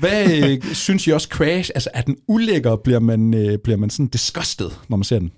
Hvad 0.00 0.50
øh, 0.50 0.74
synes 0.74 1.06
I 1.06 1.10
også, 1.10 1.28
Crash, 1.28 1.70
altså 1.74 1.90
er 1.94 2.02
den 2.02 2.16
ulækker, 2.28 2.76
bliver 2.76 3.00
man, 3.00 3.34
øh, 3.34 3.58
bliver 3.58 3.76
man 3.76 3.90
sådan 3.90 4.06
disgusted, 4.06 4.70
når 4.88 4.96
man 4.96 5.04
ser 5.04 5.18
den? 5.18 5.32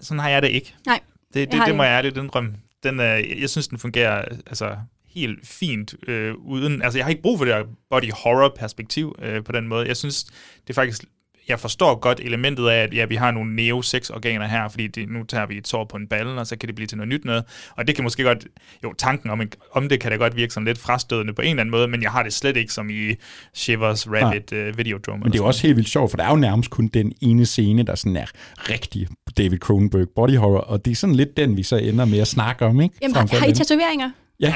Sådan 0.00 0.18
har 0.18 0.28
jeg 0.28 0.42
det 0.42 0.48
ikke. 0.48 0.74
Nej. 0.86 1.00
Det, 1.36 1.52
det, 1.52 1.62
det 1.66 1.76
må 1.76 1.82
jeg 1.82 1.92
ærligt 1.92 2.16
indrømme. 2.16 2.54
Den, 2.82 3.00
øh, 3.00 3.40
jeg 3.40 3.50
synes, 3.50 3.68
den 3.68 3.78
fungerer 3.78 4.24
altså, 4.46 4.76
helt 5.08 5.46
fint 5.46 5.94
øh, 6.08 6.34
uden... 6.34 6.82
Altså, 6.82 6.98
jeg 6.98 7.04
har 7.04 7.10
ikke 7.10 7.22
brug 7.22 7.38
for 7.38 7.44
det 7.44 7.54
her 7.54 7.64
body 7.90 8.12
horror 8.12 8.54
perspektiv 8.58 9.14
øh, 9.22 9.44
på 9.44 9.52
den 9.52 9.68
måde. 9.68 9.86
Jeg 9.86 9.96
synes, 9.96 10.24
det 10.24 10.70
er 10.70 10.74
faktisk 10.74 11.04
jeg 11.48 11.60
forstår 11.60 11.94
godt 11.94 12.20
elementet 12.20 12.68
af, 12.68 12.82
at 12.82 12.94
ja, 12.94 13.04
vi 13.04 13.14
har 13.14 13.30
nogle 13.30 13.56
neo 13.56 13.76
organer 14.14 14.46
her, 14.46 14.68
fordi 14.68 14.86
det, 14.86 15.08
nu 15.08 15.24
tager 15.24 15.46
vi 15.46 15.58
et 15.58 15.68
sår 15.68 15.84
på 15.84 15.96
en 15.96 16.06
balle, 16.06 16.40
og 16.40 16.46
så 16.46 16.56
kan 16.58 16.66
det 16.66 16.74
blive 16.74 16.86
til 16.86 16.96
noget 16.96 17.08
nyt 17.08 17.24
noget. 17.24 17.44
Og 17.76 17.86
det 17.86 17.94
kan 17.94 18.04
måske 18.04 18.22
godt, 18.22 18.46
jo, 18.84 18.92
tanken 18.92 19.30
om, 19.30 19.42
om 19.72 19.88
det 19.88 20.00
kan 20.00 20.10
da 20.10 20.16
godt 20.16 20.36
virke 20.36 20.54
sådan 20.54 20.66
lidt 20.66 20.78
frastødende 20.78 21.32
på 21.32 21.42
en 21.42 21.48
eller 21.48 21.60
anden 21.60 21.70
måde, 21.70 21.88
men 21.88 22.02
jeg 22.02 22.10
har 22.10 22.22
det 22.22 22.32
slet 22.32 22.56
ikke 22.56 22.72
som 22.72 22.90
i 22.90 23.14
Shivers 23.54 24.06
Rabbit 24.08 24.52
uh, 24.52 24.58
øh, 24.58 24.78
Videodrome. 24.78 25.18
Men 25.18 25.32
det 25.32 25.38
er 25.38 25.42
jo 25.42 25.46
også 25.46 25.62
helt 25.62 25.76
vildt 25.76 25.88
sjovt, 25.88 26.10
for 26.10 26.16
der 26.16 26.24
er 26.24 26.30
jo 26.30 26.36
nærmest 26.36 26.70
kun 26.70 26.86
den 26.86 27.12
ene 27.20 27.46
scene, 27.46 27.82
der 27.82 27.94
sådan 27.94 28.16
er 28.16 28.26
rigtig 28.56 29.08
David 29.36 29.58
Cronenberg 29.58 30.08
body 30.16 30.36
horror, 30.36 30.60
og 30.60 30.84
det 30.84 30.90
er 30.90 30.94
sådan 30.94 31.14
lidt 31.14 31.36
den, 31.36 31.56
vi 31.56 31.62
så 31.62 31.76
ender 31.76 32.04
med 32.04 32.18
at 32.18 32.28
snakke 32.28 32.66
om, 32.66 32.80
ikke? 32.80 32.94
Jamen, 33.02 33.14
har, 33.16 33.38
har 33.38 33.46
I 33.46 33.52
tatoveringer? 33.52 34.10
Ja, 34.40 34.54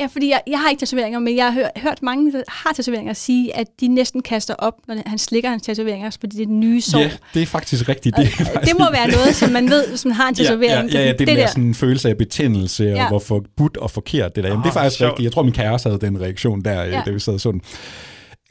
Ja, 0.00 0.06
fordi 0.06 0.28
jeg, 0.30 0.40
jeg 0.46 0.60
har 0.60 0.70
ikke 0.70 0.80
tatoveringer, 0.80 1.18
men 1.18 1.36
jeg 1.36 1.44
har 1.44 1.52
hørt, 1.52 1.70
hørt 1.76 2.02
mange, 2.02 2.32
der 2.32 2.42
har 2.48 2.72
tatoveringer, 2.72 3.12
sige, 3.12 3.56
at 3.56 3.66
de 3.80 3.88
næsten 3.88 4.22
kaster 4.22 4.54
op, 4.54 4.74
når 4.88 4.96
han 5.06 5.18
slikker 5.18 5.50
hans 5.50 5.62
tatoveringer, 5.62 6.16
fordi 6.20 6.36
det 6.36 6.42
er 6.42 6.50
nye 6.50 6.80
sår. 6.80 6.98
Ja, 6.98 7.10
det 7.34 7.42
er 7.42 7.46
faktisk 7.46 7.88
rigtigt. 7.88 8.16
Det, 8.16 8.26
er 8.26 8.30
faktisk 8.30 8.72
det 8.72 8.78
må 8.78 8.90
være 8.92 9.10
noget, 9.10 9.36
som 9.36 9.50
man 9.50 9.70
ved, 9.70 9.88
hvis 9.88 10.04
man 10.04 10.14
har 10.14 10.28
en 10.28 10.34
tatovering. 10.34 10.90
Ja, 10.90 10.98
ja, 10.98 11.04
ja, 11.04 11.12
det, 11.12 11.18
det 11.18 11.26
der, 11.26 11.34
der 11.36 11.46
sådan 11.46 11.64
en 11.64 11.74
følelse 11.74 12.08
af 12.08 12.16
betændelse, 12.16 12.84
ja. 12.84 13.02
og 13.02 13.08
hvor 13.08 13.18
forbudt 13.18 13.76
og 13.76 13.90
forkert 13.90 14.36
det 14.36 14.44
der. 14.44 14.50
Jamen, 14.50 14.60
oh, 14.60 14.64
det 14.64 14.70
er 14.70 14.74
faktisk 14.74 14.98
sjovt. 14.98 15.10
rigtigt. 15.10 15.24
Jeg 15.24 15.32
tror, 15.32 15.42
min 15.42 15.52
kæreste 15.52 15.88
havde 15.88 16.00
den 16.00 16.20
reaktion 16.20 16.62
der, 16.62 16.82
ja. 16.82 17.02
da 17.06 17.10
vi 17.10 17.18
sad 17.18 17.38
sådan. 17.38 17.60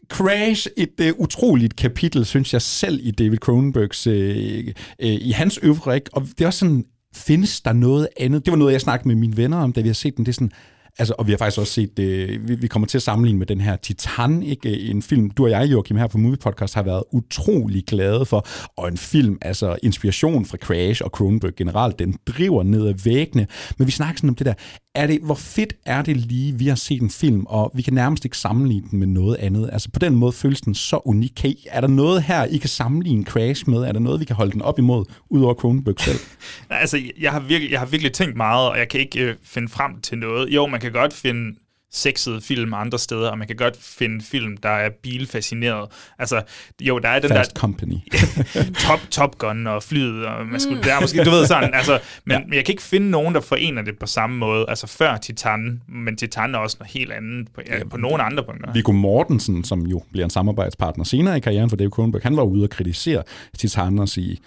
Crash, 0.09 0.67
et 0.77 0.89
uh, 1.01 1.19
utroligt 1.19 1.75
kapitel, 1.75 2.25
synes 2.25 2.53
jeg 2.53 2.61
selv 2.61 2.99
i 3.03 3.11
David 3.11 3.37
Cronenbergs, 3.37 4.07
uh, 4.07 4.13
uh, 4.13 5.27
i 5.27 5.31
hans 5.31 5.59
øvre, 5.61 5.99
og 6.13 6.27
det 6.37 6.41
er 6.41 6.47
også 6.47 6.59
sådan, 6.59 6.83
findes 7.15 7.61
der 7.61 7.73
noget 7.73 8.07
andet? 8.19 8.45
Det 8.45 8.51
var 8.51 8.57
noget, 8.57 8.73
jeg 8.73 8.81
snakkede 8.81 9.07
med 9.07 9.15
mine 9.15 9.37
venner 9.37 9.57
om, 9.57 9.73
da 9.73 9.81
vi 9.81 9.87
har 9.87 9.93
set 9.93 10.17
den. 10.17 10.25
Det 10.25 10.31
er 10.31 10.33
sådan, 10.33 10.51
Altså, 10.99 11.13
og 11.17 11.27
vi 11.27 11.31
har 11.31 11.37
faktisk 11.37 11.59
også 11.59 11.73
set, 11.73 11.99
øh, 11.99 12.47
vi, 12.47 12.55
vi 12.55 12.67
kommer 12.67 12.87
til 12.87 12.97
at 12.97 13.01
sammenligne 13.01 13.39
med 13.39 13.47
den 13.47 13.61
her 13.61 13.75
Titan, 13.75 14.43
ikke? 14.43 14.79
en 14.79 15.01
film, 15.01 15.29
du 15.29 15.43
og 15.43 15.49
jeg, 15.49 15.71
Joachim, 15.71 15.97
her 15.97 16.07
på 16.07 16.17
Movie 16.17 16.37
Podcast, 16.37 16.75
har 16.75 16.83
været 16.83 17.03
utrolig 17.11 17.83
glade 17.87 18.25
for, 18.25 18.47
og 18.77 18.87
en 18.87 18.97
film, 18.97 19.37
altså 19.41 19.77
inspiration 19.83 20.45
fra 20.45 20.57
Crash 20.57 21.01
og 21.03 21.09
Cronenberg 21.09 21.55
generelt, 21.55 21.99
den 21.99 22.15
driver 22.27 22.63
ned 22.63 22.87
ad 22.87 22.93
væggene, 23.03 23.47
men 23.77 23.87
vi 23.87 23.91
snakker 23.91 24.17
sådan 24.17 24.29
om 24.29 24.35
det 24.35 24.45
der, 24.45 24.53
er 24.95 25.07
det, 25.07 25.19
hvor 25.21 25.35
fedt 25.35 25.73
er 25.85 26.01
det 26.01 26.17
lige, 26.17 26.59
vi 26.59 26.67
har 26.67 26.75
set 26.75 27.01
en 27.01 27.09
film, 27.09 27.45
og 27.45 27.71
vi 27.75 27.81
kan 27.81 27.93
nærmest 27.93 28.25
ikke 28.25 28.37
sammenligne 28.37 28.87
den 28.91 28.99
med 28.99 29.07
noget 29.07 29.35
andet. 29.35 29.69
Altså 29.73 29.91
på 29.91 29.99
den 29.99 30.15
måde 30.15 30.31
føles 30.31 30.61
den 30.61 30.75
så 30.75 31.01
unik. 31.05 31.31
Kan 31.35 31.49
I, 31.49 31.67
er 31.71 31.81
der 31.81 31.87
noget 31.87 32.23
her, 32.23 32.45
I 32.45 32.57
kan 32.57 32.69
sammenligne 32.69 33.23
Crash 33.23 33.69
med? 33.69 33.77
Er 33.77 33.91
der 33.91 33.99
noget, 33.99 34.19
vi 34.19 34.25
kan 34.25 34.35
holde 34.35 34.51
den 34.51 34.61
op 34.61 34.79
imod, 34.79 35.05
udover 35.29 35.53
Cronenberg 35.53 35.99
selv? 35.99 36.19
altså, 36.69 37.01
jeg 37.19 37.31
har, 37.31 37.39
virkelig, 37.39 37.71
jeg 37.71 37.79
har 37.79 37.87
virkelig 37.87 38.13
tænkt 38.13 38.37
meget, 38.37 38.69
og 38.69 38.77
jeg 38.77 38.89
kan 38.89 38.99
ikke 38.99 39.23
øh, 39.23 39.35
finde 39.43 39.69
frem 39.69 40.01
til 40.01 40.17
noget. 40.17 40.49
Jo, 40.49 40.67
man 40.67 40.79
kan 40.79 40.88
godt 40.91 41.13
finde 41.13 41.55
sexede 41.91 42.41
film 42.41 42.73
andre 42.73 42.99
steder, 42.99 43.29
og 43.29 43.37
man 43.37 43.47
kan 43.47 43.55
godt 43.55 43.77
finde 43.81 44.25
film, 44.25 44.57
der 44.57 44.69
er 44.69 44.89
bilfascineret. 45.03 45.89
Altså, 46.19 46.41
jo, 46.81 46.99
der 46.99 47.09
er 47.09 47.19
den 47.19 47.29
Fast 47.29 47.53
der... 47.53 47.59
Company. 47.59 47.95
top, 48.87 48.99
top 49.11 49.37
Gun 49.37 49.67
og 49.67 49.83
flyet, 49.83 50.25
og 50.25 50.45
man 50.45 50.59
skulle, 50.59 50.77
mm. 50.77 50.83
der 50.83 50.95
er 50.95 51.01
måske, 51.01 51.23
du 51.23 51.29
ved 51.29 51.45
sådan, 51.45 51.73
altså, 51.73 51.99
men, 52.25 52.37
ja. 52.37 52.43
men 52.45 52.53
jeg 52.53 52.65
kan 52.65 52.73
ikke 52.73 52.83
finde 52.83 53.09
nogen, 53.09 53.35
der 53.35 53.41
forener 53.41 53.81
det 53.81 53.99
på 53.99 54.05
samme 54.05 54.37
måde, 54.37 54.65
altså 54.67 54.87
før 54.87 55.17
Titan, 55.17 55.81
men 55.87 56.17
Titan 56.17 56.55
er 56.55 56.59
også 56.59 56.77
noget 56.79 56.91
helt 56.91 57.11
andet 57.11 57.47
på, 57.53 57.61
ja, 57.67 57.77
ja, 57.77 57.83
på 57.83 57.97
nogle 57.97 58.23
andre 58.23 58.43
punkter. 58.43 58.73
Viggo 58.73 58.91
Mortensen, 58.91 59.63
som 59.63 59.87
jo 59.87 60.03
bliver 60.11 60.25
en 60.25 60.29
samarbejdspartner 60.29 61.03
senere 61.03 61.37
i 61.37 61.39
karrieren 61.39 61.69
for 61.69 61.77
David 61.77 61.91
Cronenberg, 61.91 62.21
han 62.23 62.37
var 62.37 62.43
ude 62.43 62.63
og 62.63 62.69
kritisere 62.69 63.23
Titan 63.57 63.99
og 63.99 64.09
sige, 64.09 64.37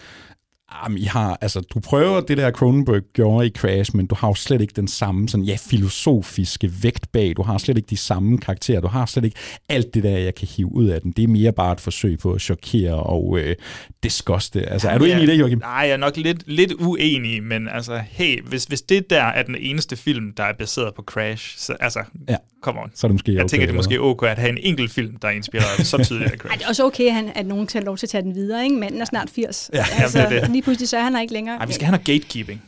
Jamen, 0.85 0.99
I 0.99 1.05
har, 1.05 1.39
altså, 1.41 1.61
du 1.61 1.81
prøver 1.81 2.21
det 2.21 2.39
der, 2.39 2.51
Cronenberg 2.51 3.03
gjorde 3.13 3.47
i 3.47 3.51
Crash, 3.51 3.97
men 3.97 4.07
du 4.07 4.15
har 4.15 4.29
jo 4.29 4.35
slet 4.35 4.61
ikke 4.61 4.73
den 4.77 4.89
samme 4.89 5.29
sådan, 5.29 5.45
ja, 5.45 5.57
filosofiske 5.61 6.71
vægt 6.83 7.13
bag. 7.13 7.33
Du 7.37 7.43
har 7.43 7.59
slet 7.59 7.77
ikke 7.77 7.91
de 7.91 7.97
samme 7.97 8.39
karakterer. 8.39 8.81
Du 8.81 8.89
har 8.89 9.07
slet 9.07 9.25
ikke 9.25 9.37
alt 9.69 9.95
det 9.95 10.03
der, 10.03 10.19
jeg 10.19 10.35
kan 10.35 10.49
hive 10.57 10.73
ud 10.75 10.87
af 10.87 11.01
den. 11.01 11.13
Det 11.13 11.25
er 11.25 11.29
mere 11.29 11.53
bare 11.53 11.73
et 11.73 11.81
forsøg 11.81 12.19
på 12.19 12.33
at 12.33 12.41
chokere 12.41 12.95
og 12.95 13.39
øh, 13.39 13.57
disguste. 14.03 14.63
Altså, 14.63 14.89
er 14.89 14.99
du 14.99 15.05
enig 15.05 15.23
i 15.23 15.27
det, 15.27 15.39
Joachim? 15.39 15.59
Nej, 15.59 15.71
jeg 15.71 15.91
er 15.91 15.97
nok 15.97 16.17
lidt, 16.17 16.43
lidt 16.47 16.73
uenig, 16.73 17.43
men 17.43 17.69
altså, 17.69 18.01
hey, 18.11 18.43
hvis, 18.43 18.65
hvis 18.65 18.83
det 18.83 19.11
der 19.11 19.23
er 19.23 19.43
den 19.43 19.57
eneste 19.61 19.97
film, 19.97 20.33
der 20.33 20.45
er 20.45 20.53
baseret 20.53 20.95
på 20.95 21.03
Crash, 21.03 21.59
så 21.59 21.77
altså, 21.81 22.03
ja. 22.29 22.37
come 22.63 22.81
on. 22.81 22.91
Så 22.95 23.07
er 23.07 23.09
det 23.09 23.15
måske 23.15 23.33
Jeg 23.33 23.41
okay, 23.41 23.49
tænker, 23.49 23.67
det 23.67 23.73
er 23.73 23.77
måske 23.77 24.01
okay 24.01 24.27
at 24.27 24.39
have 24.39 24.51
en 24.51 24.59
enkelt 24.61 24.91
film, 24.91 25.17
der 25.17 25.29
er 25.29 25.33
inspireret 25.33 25.87
så 25.87 26.05
tydeligt 26.05 26.33
af 26.33 26.39
Crash. 26.39 26.53
Ej, 26.53 26.57
det 26.57 26.65
er 26.65 26.69
også 26.69 26.85
okay, 26.85 27.07
at, 27.07 27.15
han, 27.15 27.33
at 27.35 27.47
nogen 27.47 27.67
tager 27.67 27.85
lov 27.85 27.97
til 27.97 28.07
at 28.07 28.11
tage 28.11 28.23
den 28.23 28.35
videre, 28.35 28.65
ikke? 28.65 28.77
Manden 28.77 29.01
er 29.01 29.05
snart 29.05 29.31
80. 29.31 29.71
Ja, 29.75 29.85
altså, 29.99 30.19
jamen, 30.19 30.33
det 30.33 30.43
er 30.43 30.47
det. 30.47 30.53
Lige 30.63 30.65
pludselig 30.65 30.89
så 30.89 30.97
er 30.97 31.03
han 31.03 31.15
her 31.15 31.21
ikke 31.21 31.33
længere. 31.33 31.57
Nej, 31.57 31.67
vi 31.67 31.73
skal 31.73 31.87
have 31.87 31.93
noget 31.93 32.07
gatekeeping. 32.07 32.63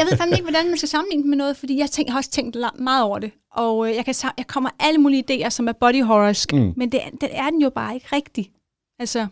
jeg 0.00 0.06
ved 0.10 0.16
fandme 0.16 0.36
ikke, 0.36 0.42
hvordan 0.42 0.68
man 0.68 0.76
skal 0.76 0.88
sammenligne 0.88 1.22
den 1.22 1.30
med 1.30 1.38
noget, 1.38 1.56
fordi 1.56 1.78
jeg, 1.78 1.90
tænk, 1.90 2.06
jeg 2.06 2.12
har 2.12 2.18
også 2.18 2.30
tænkt 2.30 2.56
meget 2.78 3.04
over 3.04 3.18
det. 3.18 3.30
Og 3.52 3.88
øh, 3.88 3.96
jeg, 3.96 4.04
kan, 4.04 4.14
jeg 4.38 4.46
kommer 4.46 4.70
alle 4.80 4.98
mulige 4.98 5.24
idéer, 5.30 5.48
som 5.48 5.68
er 5.68 5.72
body 5.72 6.02
horrorsk, 6.02 6.52
mm. 6.52 6.72
men 6.76 6.92
det, 6.92 7.00
det 7.20 7.28
er 7.32 7.50
den 7.50 7.60
jo 7.62 7.70
bare 7.70 7.94
ikke 7.94 8.06
rigtig. 8.12 8.50
Altså, 8.98 9.26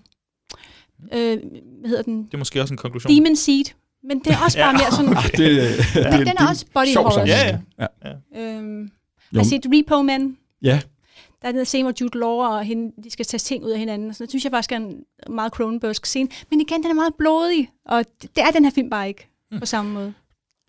øh, 1.12 1.38
hvad 1.80 1.88
hedder 1.88 2.02
den? 2.02 2.24
Det 2.24 2.34
er 2.34 2.38
måske 2.38 2.60
også 2.60 2.74
en 2.74 2.78
konklusion. 2.78 3.12
Demon 3.12 3.36
Seed. 3.36 3.64
Men 4.08 4.18
det 4.18 4.32
er 4.32 4.38
også 4.44 4.58
bare 4.58 4.72
mere 4.72 4.90
sådan... 4.90 5.16
Ah, 5.16 5.30
det, 5.36 5.94
ja. 5.94 6.18
Den 6.18 6.28
er 6.38 6.48
også 6.48 6.66
body 6.74 6.96
horrorsk. 6.96 7.28
Ja, 7.28 7.58
ja. 7.78 7.86
ja. 8.04 8.40
Øhm, 8.40 8.90
har 9.34 9.40
I 9.40 9.44
set 9.44 9.66
Repo 9.72 10.02
Man? 10.02 10.36
Ja. 10.62 10.80
Der 11.44 11.50
er 11.50 11.52
den 11.52 11.64
scene, 11.64 11.84
hvor 11.84 11.94
Jude 12.00 12.18
Law 12.18 12.30
og 12.30 12.64
hende, 12.64 12.92
de 13.04 13.10
skal 13.10 13.24
tage 13.24 13.38
ting 13.38 13.64
ud 13.64 13.70
af 13.70 13.78
hinanden. 13.78 14.14
Så 14.14 14.24
det 14.24 14.30
synes 14.30 14.44
jeg 14.44 14.52
faktisk 14.52 14.72
er 14.72 14.76
en 14.76 14.96
meget 15.28 15.52
Cronenbergsk 15.52 16.06
scene. 16.06 16.28
Men 16.50 16.60
igen, 16.60 16.82
den 16.82 16.90
er 16.90 16.94
meget 16.94 17.14
blodig, 17.18 17.70
og 17.86 18.04
det, 18.22 18.36
det 18.36 18.44
er 18.44 18.50
den 18.50 18.64
her 18.64 18.72
film 18.72 18.90
bare 18.90 19.08
ikke 19.08 19.28
mm. 19.52 19.60
på 19.60 19.66
samme 19.66 19.92
måde. 19.92 20.14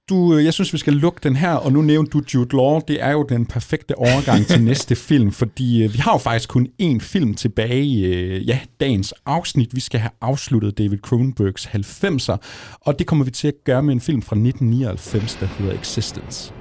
Du, 0.10 0.36
øh, 0.36 0.46
jeg 0.46 0.54
synes, 0.54 0.74
vi 0.74 0.78
skal 0.78 0.94
lukke 0.94 1.20
den 1.24 1.36
her, 1.36 1.54
og 1.54 1.72
nu 1.72 1.82
nævnte 1.82 2.12
du 2.12 2.22
Jude 2.34 2.56
Law. 2.56 2.80
Det 2.88 3.04
er 3.04 3.12
jo 3.12 3.24
den 3.30 3.46
perfekte 3.46 3.98
overgang 3.98 4.48
til 4.48 4.64
næste 4.72 4.96
film, 4.96 5.32
fordi 5.32 5.84
øh, 5.84 5.94
vi 5.94 5.98
har 5.98 6.14
jo 6.14 6.18
faktisk 6.18 6.50
kun 6.50 6.68
én 6.82 7.00
film 7.00 7.34
tilbage 7.34 7.84
i 7.84 8.06
øh, 8.06 8.48
ja, 8.48 8.60
dagens 8.80 9.14
afsnit. 9.26 9.76
Vi 9.76 9.80
skal 9.80 10.00
have 10.00 10.12
afsluttet 10.22 10.78
David 10.78 10.98
Cronenbergs 10.98 11.66
90'er, 11.66 12.38
og 12.82 13.00
det 13.00 13.08
kommer 13.08 13.26
vi 13.26 13.32
til 13.32 13.48
at 13.48 13.64
gøre 13.64 13.84
med 13.84 13.94
en 13.94 14.02
film 14.02 14.22
fra 14.22 14.36
1999, 14.36 15.36
der 15.36 15.46
hedder 15.46 15.80
Existence. 15.80 16.54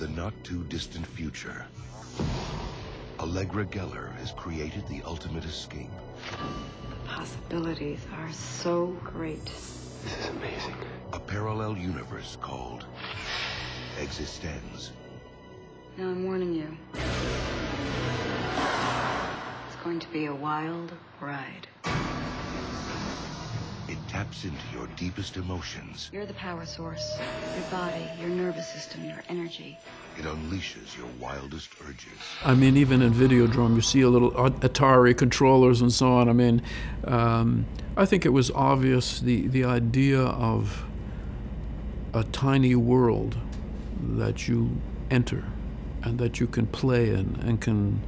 The 0.00 0.08
not 0.08 0.32
too 0.42 0.64
distant 0.70 1.06
future, 1.06 1.66
Allegra 3.18 3.66
Geller 3.66 4.10
has 4.16 4.32
created 4.32 4.88
the 4.88 5.02
ultimate 5.04 5.44
escape. 5.44 5.90
The 6.88 6.96
possibilities 7.06 8.00
are 8.14 8.32
so 8.32 8.96
great. 9.04 9.44
This 9.44 10.16
is 10.20 10.28
amazing. 10.30 10.76
A 11.12 11.20
parallel 11.20 11.76
universe 11.76 12.38
called 12.40 12.86
Existenz. 13.98 14.92
Now 15.98 16.04
I'm 16.04 16.24
warning 16.24 16.54
you. 16.54 16.74
It's 19.66 19.76
going 19.84 20.00
to 20.00 20.08
be 20.08 20.24
a 20.24 20.34
wild 20.34 20.94
ride. 21.20 21.68
It 23.90 23.98
taps 24.06 24.44
into 24.44 24.62
your 24.72 24.86
deepest 24.96 25.36
emotions. 25.36 26.10
You're 26.12 26.24
the 26.24 26.34
power 26.34 26.64
source. 26.64 27.18
Your 27.56 27.70
body, 27.72 28.06
your 28.20 28.28
nervous 28.28 28.68
system, 28.68 29.04
your 29.04 29.24
energy. 29.28 29.76
It 30.16 30.24
unleashes 30.24 30.96
your 30.96 31.08
wildest 31.18 31.70
urges. 31.84 32.12
I 32.44 32.54
mean, 32.54 32.76
even 32.76 33.02
in 33.02 33.12
Videodrome, 33.12 33.74
you 33.74 33.80
see 33.80 34.02
a 34.02 34.08
little 34.08 34.30
Atari 34.30 35.18
controllers 35.18 35.80
and 35.80 35.92
so 35.92 36.12
on. 36.12 36.28
I 36.28 36.32
mean, 36.32 36.62
um, 37.02 37.66
I 37.96 38.06
think 38.06 38.24
it 38.24 38.28
was 38.28 38.52
obvious 38.52 39.18
the, 39.18 39.48
the 39.48 39.64
idea 39.64 40.20
of 40.20 40.84
a 42.14 42.22
tiny 42.22 42.76
world 42.76 43.38
that 44.00 44.46
you 44.46 44.80
enter 45.10 45.42
and 46.04 46.16
that 46.20 46.38
you 46.38 46.46
can 46.46 46.68
play 46.68 47.08
in 47.10 47.40
and 47.42 47.60
can 47.60 48.00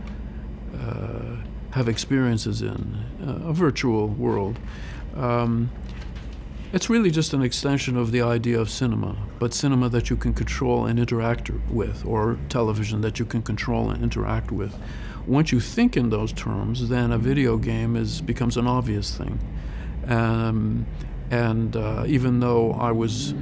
uh, 0.79 1.37
have 1.73 1.89
experiences 1.89 2.63
in, 2.63 3.05
uh, 3.21 3.49
a 3.49 3.53
virtual 3.53 4.07
world. 4.07 4.61
Um, 5.17 5.71
it's 6.73 6.89
really 6.89 7.11
just 7.11 7.35
an 7.35 7.43
extension 7.43 7.99
of 7.99 8.13
the 8.13 8.23
idea 8.23 8.59
of 8.59 8.71
cinema, 8.71 9.17
but 9.39 9.53
cinema 9.53 9.91
that 9.91 10.09
you 10.09 10.17
can 10.17 10.33
control 10.33 10.87
and 10.87 10.99
interact 10.99 11.51
with, 11.71 12.05
or 12.07 12.39
television 12.49 13.03
that 13.03 13.19
you 13.19 13.27
can 13.27 13.43
control 13.43 13.91
and 13.91 14.03
interact 14.03 14.51
with. 14.51 14.75
Once 15.27 15.53
you 15.53 15.61
think 15.61 15.97
in 15.97 16.09
those 16.09 16.33
terms, 16.33 16.89
then 16.89 17.13
a 17.13 17.19
video 17.19 17.59
game 17.59 17.95
is 17.95 18.23
becomes 18.23 18.57
an 18.57 18.67
obvious 18.67 19.15
thing. 19.15 19.39
Um, 20.09 20.87
and 21.31 21.77
uh, 21.77 22.05
even 22.07 22.41
though 22.41 22.73
I 22.73 22.93
was 22.93 23.35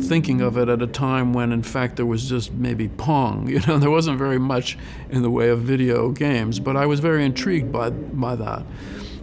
thinking 0.00 0.40
of 0.40 0.56
it 0.56 0.68
at 0.68 0.80
a 0.80 0.86
time 0.86 1.32
when, 1.32 1.52
in 1.52 1.62
fact, 1.62 1.96
there 1.96 2.06
was 2.06 2.28
just 2.28 2.52
maybe 2.52 2.88
Pong, 2.88 3.48
you 3.50 3.60
know, 3.66 3.78
there 3.78 3.90
wasn't 3.90 4.18
very 4.18 4.38
much 4.38 4.78
in 5.10 5.22
the 5.22 5.30
way 5.30 5.48
of 5.48 5.60
video 5.60 6.10
games, 6.10 6.60
but 6.60 6.76
I 6.76 6.86
was 6.86 7.00
very 7.00 7.24
intrigued 7.24 7.72
by 7.72 7.90
by 7.90 8.36
that, 8.36 8.64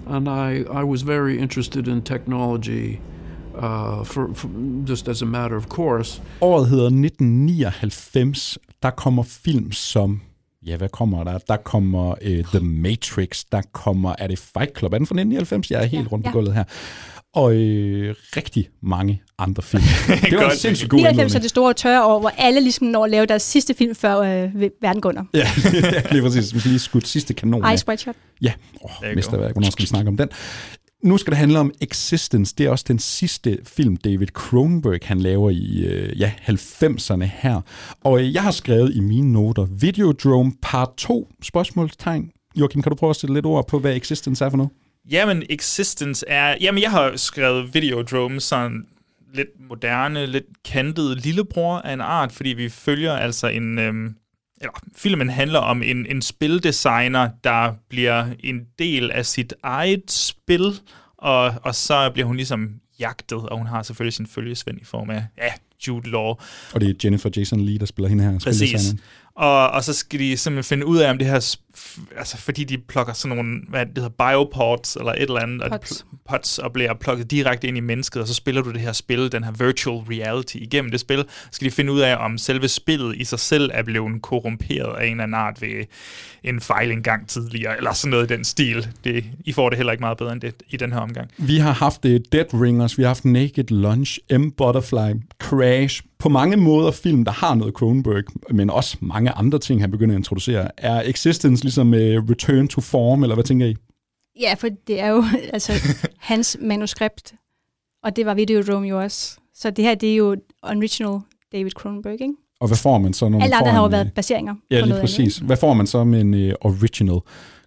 and 0.07 0.27
I 0.27 0.63
I 0.81 0.83
was 0.83 1.01
very 1.01 1.37
interested 1.37 1.87
in 1.87 2.01
technology. 2.01 2.99
Uh, 3.57 4.03
for, 4.03 4.33
for, 4.33 4.49
just 4.89 5.07
as 5.07 5.21
a 5.21 5.25
matter 5.25 5.55
of 5.57 5.67
course. 5.69 6.21
Året 6.41 6.67
hedder 6.67 6.85
1999. 6.85 8.57
Der 8.83 8.91
kommer 8.91 9.23
film 9.23 9.71
som 9.71 10.21
Ja, 10.65 10.77
hvad 10.77 10.89
kommer 10.89 11.23
der? 11.23 11.37
Der 11.37 11.57
kommer 11.57 12.11
uh, 12.11 12.45
The 12.45 12.59
Matrix, 12.59 13.43
der 13.51 13.61
kommer, 13.71 14.15
er 14.19 14.27
det 14.27 14.39
Fight 14.39 14.77
Club? 14.77 14.93
Er 14.93 14.97
den 14.97 15.07
fra 15.07 15.13
1999? 15.13 15.71
Jeg 15.71 15.81
er 15.81 15.85
helt 15.85 16.03
ja, 16.03 16.11
rundt 16.11 16.25
på 16.25 16.29
ja. 16.29 16.33
gulvet 16.33 16.53
her. 16.53 16.63
Og 17.35 17.55
øh, 17.55 18.15
rigtig 18.37 18.69
mange 18.81 19.21
andre 19.37 19.63
film. 19.63 19.83
det 20.29 20.37
var 20.37 20.49
en 20.49 20.57
sindssygt 20.57 20.89
god 20.89 20.99
99 20.99 21.35
er 21.35 21.39
det 21.39 21.49
store 21.49 21.73
tørre 21.73 22.05
år, 22.05 22.19
hvor 22.19 22.31
alle 22.37 22.61
ligesom 22.61 22.87
når 22.87 23.03
at 23.03 23.11
lave 23.11 23.25
deres 23.25 23.43
sidste 23.43 23.73
film 23.73 23.95
før 23.95 24.17
øh, 24.17 24.61
verden 24.81 25.01
går 25.01 25.09
under. 25.09 25.23
ja, 25.33 25.47
lige 26.11 26.21
præcis. 26.21 26.53
Man 26.53 26.59
skal 26.59 26.69
lige 26.69 26.79
skudt 26.79 27.07
sidste 27.07 27.33
kanon. 27.33 27.73
Ice 27.73 27.87
White 27.87 28.01
Shot. 28.01 28.15
Ja, 28.41 28.53
oh, 28.81 29.15
mesterværk. 29.15 29.51
Hvornår 29.51 29.69
skal 29.69 29.81
vi 29.81 29.87
snakke 29.87 30.07
om 30.07 30.17
den? 30.17 30.29
nu 31.05 31.17
skal 31.17 31.31
det 31.31 31.37
handle 31.37 31.59
om 31.59 31.71
Existence. 31.81 32.55
Det 32.57 32.65
er 32.65 32.69
også 32.69 32.85
den 32.87 32.99
sidste 32.99 33.57
film, 33.63 33.97
David 33.97 34.27
Cronenberg 34.27 34.99
han 35.03 35.19
laver 35.19 35.49
i 35.49 35.85
øh, 35.85 36.19
ja, 36.19 36.31
90'erne 36.47 37.23
her. 37.23 37.61
Og 38.03 38.19
øh, 38.19 38.33
jeg 38.33 38.43
har 38.43 38.51
skrevet 38.51 38.95
i 38.95 38.99
mine 38.99 39.33
noter 39.33 39.65
Videodrome 39.65 40.51
part 40.61 40.89
2, 40.97 41.27
spørgsmålstegn. 41.43 42.31
Joachim, 42.55 42.81
kan 42.81 42.89
du 42.89 42.95
prøve 42.95 43.09
at 43.09 43.15
sætte 43.15 43.33
lidt 43.33 43.45
ord 43.45 43.67
på, 43.67 43.79
hvad 43.79 43.95
Existence 43.95 44.45
er 44.45 44.49
for 44.49 44.57
noget? 44.57 44.71
Jamen, 45.09 45.43
Existence 45.49 46.25
er... 46.27 46.55
Jamen, 46.61 46.81
jeg 46.81 46.91
har 46.91 47.15
skrevet 47.15 47.73
Videodrome 47.73 48.39
sådan 48.41 48.85
lidt 49.33 49.49
moderne, 49.69 50.25
lidt 50.25 50.45
kantet 50.65 51.23
lillebror 51.25 51.77
af 51.77 51.93
en 51.93 52.01
art, 52.01 52.31
fordi 52.31 52.49
vi 52.49 52.69
følger 52.69 53.13
altså 53.13 53.47
en... 53.47 53.79
Øhm, 53.79 54.15
eller, 54.61 54.71
filmen 54.95 55.29
handler 55.29 55.59
om 55.59 55.83
en, 55.83 56.05
en 56.05 56.21
spildesigner, 56.21 57.29
der 57.43 57.73
bliver 57.89 58.25
en 58.39 58.61
del 58.79 59.11
af 59.11 59.25
sit 59.25 59.53
eget 59.63 60.11
spil, 60.11 60.81
og, 61.17 61.53
og 61.63 61.75
så 61.75 62.09
bliver 62.13 62.27
hun 62.27 62.35
ligesom 62.35 62.69
jagtet, 62.99 63.37
og 63.37 63.57
hun 63.57 63.67
har 63.67 63.83
selvfølgelig 63.83 64.13
sin 64.13 64.27
følgesvend 64.27 64.81
i 64.81 64.85
form 64.85 65.09
af 65.09 65.25
ja, 65.37 65.51
Jude 65.87 66.09
Law. 66.09 66.35
Og 66.73 66.81
det 66.81 66.89
er 66.89 66.93
Jennifer 67.03 67.29
Jason 67.37 67.59
Leigh, 67.59 67.79
der 67.79 67.85
spiller 67.85 68.09
hende 68.09 68.23
her. 68.23 68.39
Præcis. 68.39 68.95
Og, 69.35 69.69
og 69.69 69.83
så 69.83 69.93
skal 69.93 70.19
de 70.19 70.37
simpelthen 70.37 70.69
finde 70.69 70.85
ud 70.85 70.97
af, 70.97 71.09
om 71.09 71.17
det 71.17 71.27
her, 71.27 71.57
altså 72.17 72.37
fordi 72.37 72.63
de 72.63 72.77
plukker 72.77 73.13
sådan 73.13 73.35
nogle, 73.35 73.61
hvad 73.69 73.85
det 73.85 73.97
hedder, 73.97 74.31
biopods 74.31 74.95
eller 74.95 75.11
et 75.11 75.21
eller 75.21 75.39
andet, 75.39 75.71
pods. 75.71 76.01
Og, 76.11 76.17
pods, 76.29 76.59
og 76.59 76.73
bliver 76.73 76.93
plukket 76.93 77.31
direkte 77.31 77.67
ind 77.67 77.77
i 77.77 77.79
mennesket, 77.79 78.21
og 78.21 78.27
så 78.27 78.33
spiller 78.33 78.61
du 78.61 78.71
det 78.71 78.81
her 78.81 78.91
spil, 78.91 79.31
den 79.31 79.43
her 79.43 79.51
virtual 79.51 79.97
reality 79.97 80.55
igennem 80.55 80.91
det 80.91 80.99
spil, 80.99 81.17
så 81.17 81.49
skal 81.51 81.65
de 81.65 81.71
finde 81.71 81.91
ud 81.91 81.99
af, 81.99 82.15
om 82.25 82.37
selve 82.37 82.67
spillet 82.67 83.15
i 83.15 83.23
sig 83.23 83.39
selv 83.39 83.71
er 83.73 83.83
blevet 83.83 84.21
korrumperet 84.21 84.97
af 84.97 85.05
en 85.05 85.11
eller 85.11 85.23
anden 85.23 85.33
art 85.33 85.61
ved 85.61 85.85
en 86.43 86.61
fejl 86.61 86.91
en 86.91 87.03
gang 87.03 87.27
tidligere, 87.27 87.77
eller 87.77 87.93
sådan 87.93 88.11
noget 88.11 88.31
i 88.31 88.35
den 88.35 88.43
stil. 88.43 88.87
Det, 89.03 89.23
I 89.45 89.51
får 89.51 89.69
det 89.69 89.77
heller 89.77 89.91
ikke 89.91 90.01
meget 90.01 90.17
bedre 90.17 90.33
end 90.33 90.41
det 90.41 90.53
i 90.69 90.77
den 90.77 90.93
her 90.93 90.99
omgang. 90.99 91.29
Vi 91.37 91.57
har 91.57 91.71
haft 91.71 92.05
uh, 92.05 92.11
Dead 92.31 92.53
Ringers, 92.53 92.97
vi 92.97 93.03
har 93.03 93.09
haft 93.09 93.25
Naked 93.25 93.71
Lunch, 93.71 94.19
M. 94.31 94.49
Butterfly, 94.57 95.19
Crash, 95.39 96.01
på 96.19 96.29
mange 96.29 96.57
måder 96.57 96.91
film, 96.91 97.25
der 97.25 97.31
har 97.31 97.55
noget 97.55 97.73
Cronenberg, 97.73 98.23
men 98.51 98.69
også 98.69 98.97
mange 98.99 99.31
andre 99.31 99.59
ting, 99.59 99.81
han 99.81 99.91
begynder 99.91 100.15
at 100.15 100.19
introducere. 100.19 100.67
Er 100.77 101.01
Existence 101.05 101.64
ligesom 101.65 101.87
uh, 101.87 102.29
Return 102.29 102.67
to 102.67 102.81
Form, 102.81 103.23
eller 103.23 103.35
hvad 103.35 103.43
tænker 103.43 103.65
I? 103.65 103.75
Ja, 104.39 104.53
for 104.53 104.67
det 104.87 104.99
er 104.99 105.07
jo 105.07 105.23
altså 105.53 105.73
hans 106.17 106.57
manuskript, 106.61 107.33
og 108.03 108.15
det 108.15 108.25
var 108.25 108.33
Videodrome 108.33 108.87
jo 108.87 109.01
også. 109.01 109.37
Så 109.53 109.69
det 109.69 109.85
her, 109.85 109.95
det 109.95 110.11
er 110.11 110.15
jo 110.15 110.35
original 110.63 111.19
David 111.51 111.71
Cronenberg, 111.71 112.13
ikke? 112.13 112.33
Og 112.59 112.67
hvad 112.67 112.77
får 112.77 112.97
man 112.97 113.13
så, 113.13 113.29
når 113.29 113.41
Alle 113.41 113.49
man 113.49 113.57
andre 113.57 113.69
får 113.69 113.73
har 113.73 113.81
jo 113.81 113.87
været 113.87 114.13
baseringer 114.13 114.55
Ja, 114.71 114.79
lige 114.79 114.89
noget 114.89 115.01
præcis. 115.01 115.37
Andet, 115.37 115.47
hvad 115.47 115.57
får 115.57 115.73
man 115.73 115.87
så 115.87 116.03
med 116.03 116.21
en 116.21 116.33
uh, 116.33 116.51
original 116.61 117.19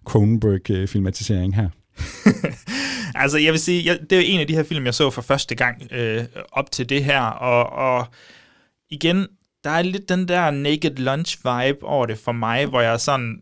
Cronenberg-filmatisering 0.05 1.55
her? 1.55 1.69
altså, 3.23 3.37
jeg 3.37 3.51
vil 3.51 3.59
sige, 3.59 3.85
jeg, 3.85 3.99
det 4.09 4.17
er 4.17 4.21
en 4.21 4.39
af 4.39 4.47
de 4.47 4.55
her 4.55 4.63
film, 4.63 4.85
jeg 4.85 4.93
så 4.93 5.09
for 5.09 5.21
første 5.21 5.55
gang 5.55 5.87
øh, 5.91 6.25
op 6.51 6.71
til 6.71 6.89
det 6.89 7.03
her, 7.03 7.21
og, 7.21 7.69
og 7.69 8.07
igen, 8.89 9.27
der 9.63 9.69
er 9.69 9.81
lidt 9.81 10.09
den 10.09 10.27
der 10.27 10.51
Naked 10.51 10.99
Lunch-vibe 10.99 11.85
over 11.85 12.05
det 12.05 12.17
for 12.17 12.31
mig, 12.31 12.65
hvor 12.65 12.81
jeg 12.81 12.99
sådan, 12.99 13.41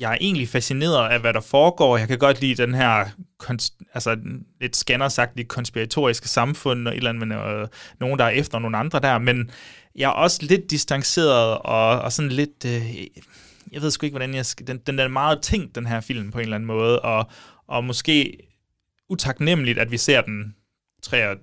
jeg 0.00 0.12
er 0.12 0.16
egentlig 0.20 0.48
fascineret 0.48 1.08
af, 1.08 1.20
hvad 1.20 1.32
der 1.32 1.40
foregår. 1.40 1.96
Jeg 1.96 2.08
kan 2.08 2.18
godt 2.18 2.40
lide 2.40 2.62
den 2.62 2.74
her, 2.74 3.04
altså 3.94 4.18
lidt 4.60 4.76
scanner 4.76 5.08
sagt, 5.08 5.36
lidt 5.36 5.48
konspiratoriske 5.48 6.28
samfund, 6.28 6.88
og 6.88 6.94
et 6.94 6.96
eller 6.96 7.10
andet 7.10 7.28
med 7.28 7.36
øh, 7.36 7.68
nogen, 8.00 8.18
der 8.18 8.24
er 8.24 8.30
efter 8.30 8.58
nogle 8.58 8.76
andre 8.76 9.00
der, 9.00 9.18
men 9.18 9.50
jeg 9.94 10.06
er 10.06 10.12
også 10.12 10.38
lidt 10.42 10.70
distanceret, 10.70 11.58
og, 11.58 12.00
og 12.00 12.12
sådan 12.12 12.32
lidt, 12.32 12.64
øh, 12.66 12.96
jeg 13.72 13.82
ved 13.82 13.90
sgu 13.90 14.06
ikke, 14.06 14.12
hvordan 14.14 14.34
jeg 14.34 14.46
skal, 14.46 14.66
den, 14.66 14.78
den 14.86 14.98
er 14.98 15.08
meget 15.08 15.42
tænkt, 15.42 15.74
den 15.74 15.86
her 15.86 16.00
film, 16.00 16.30
på 16.30 16.38
en 16.38 16.42
eller 16.42 16.56
anden 16.56 16.66
måde, 16.66 17.00
og, 17.00 17.30
og 17.68 17.84
måske 17.84 18.38
utaknemmeligt, 19.08 19.78
at 19.78 19.90
vi 19.90 19.98
ser 19.98 20.20
den 20.20 20.54
23 21.02 21.36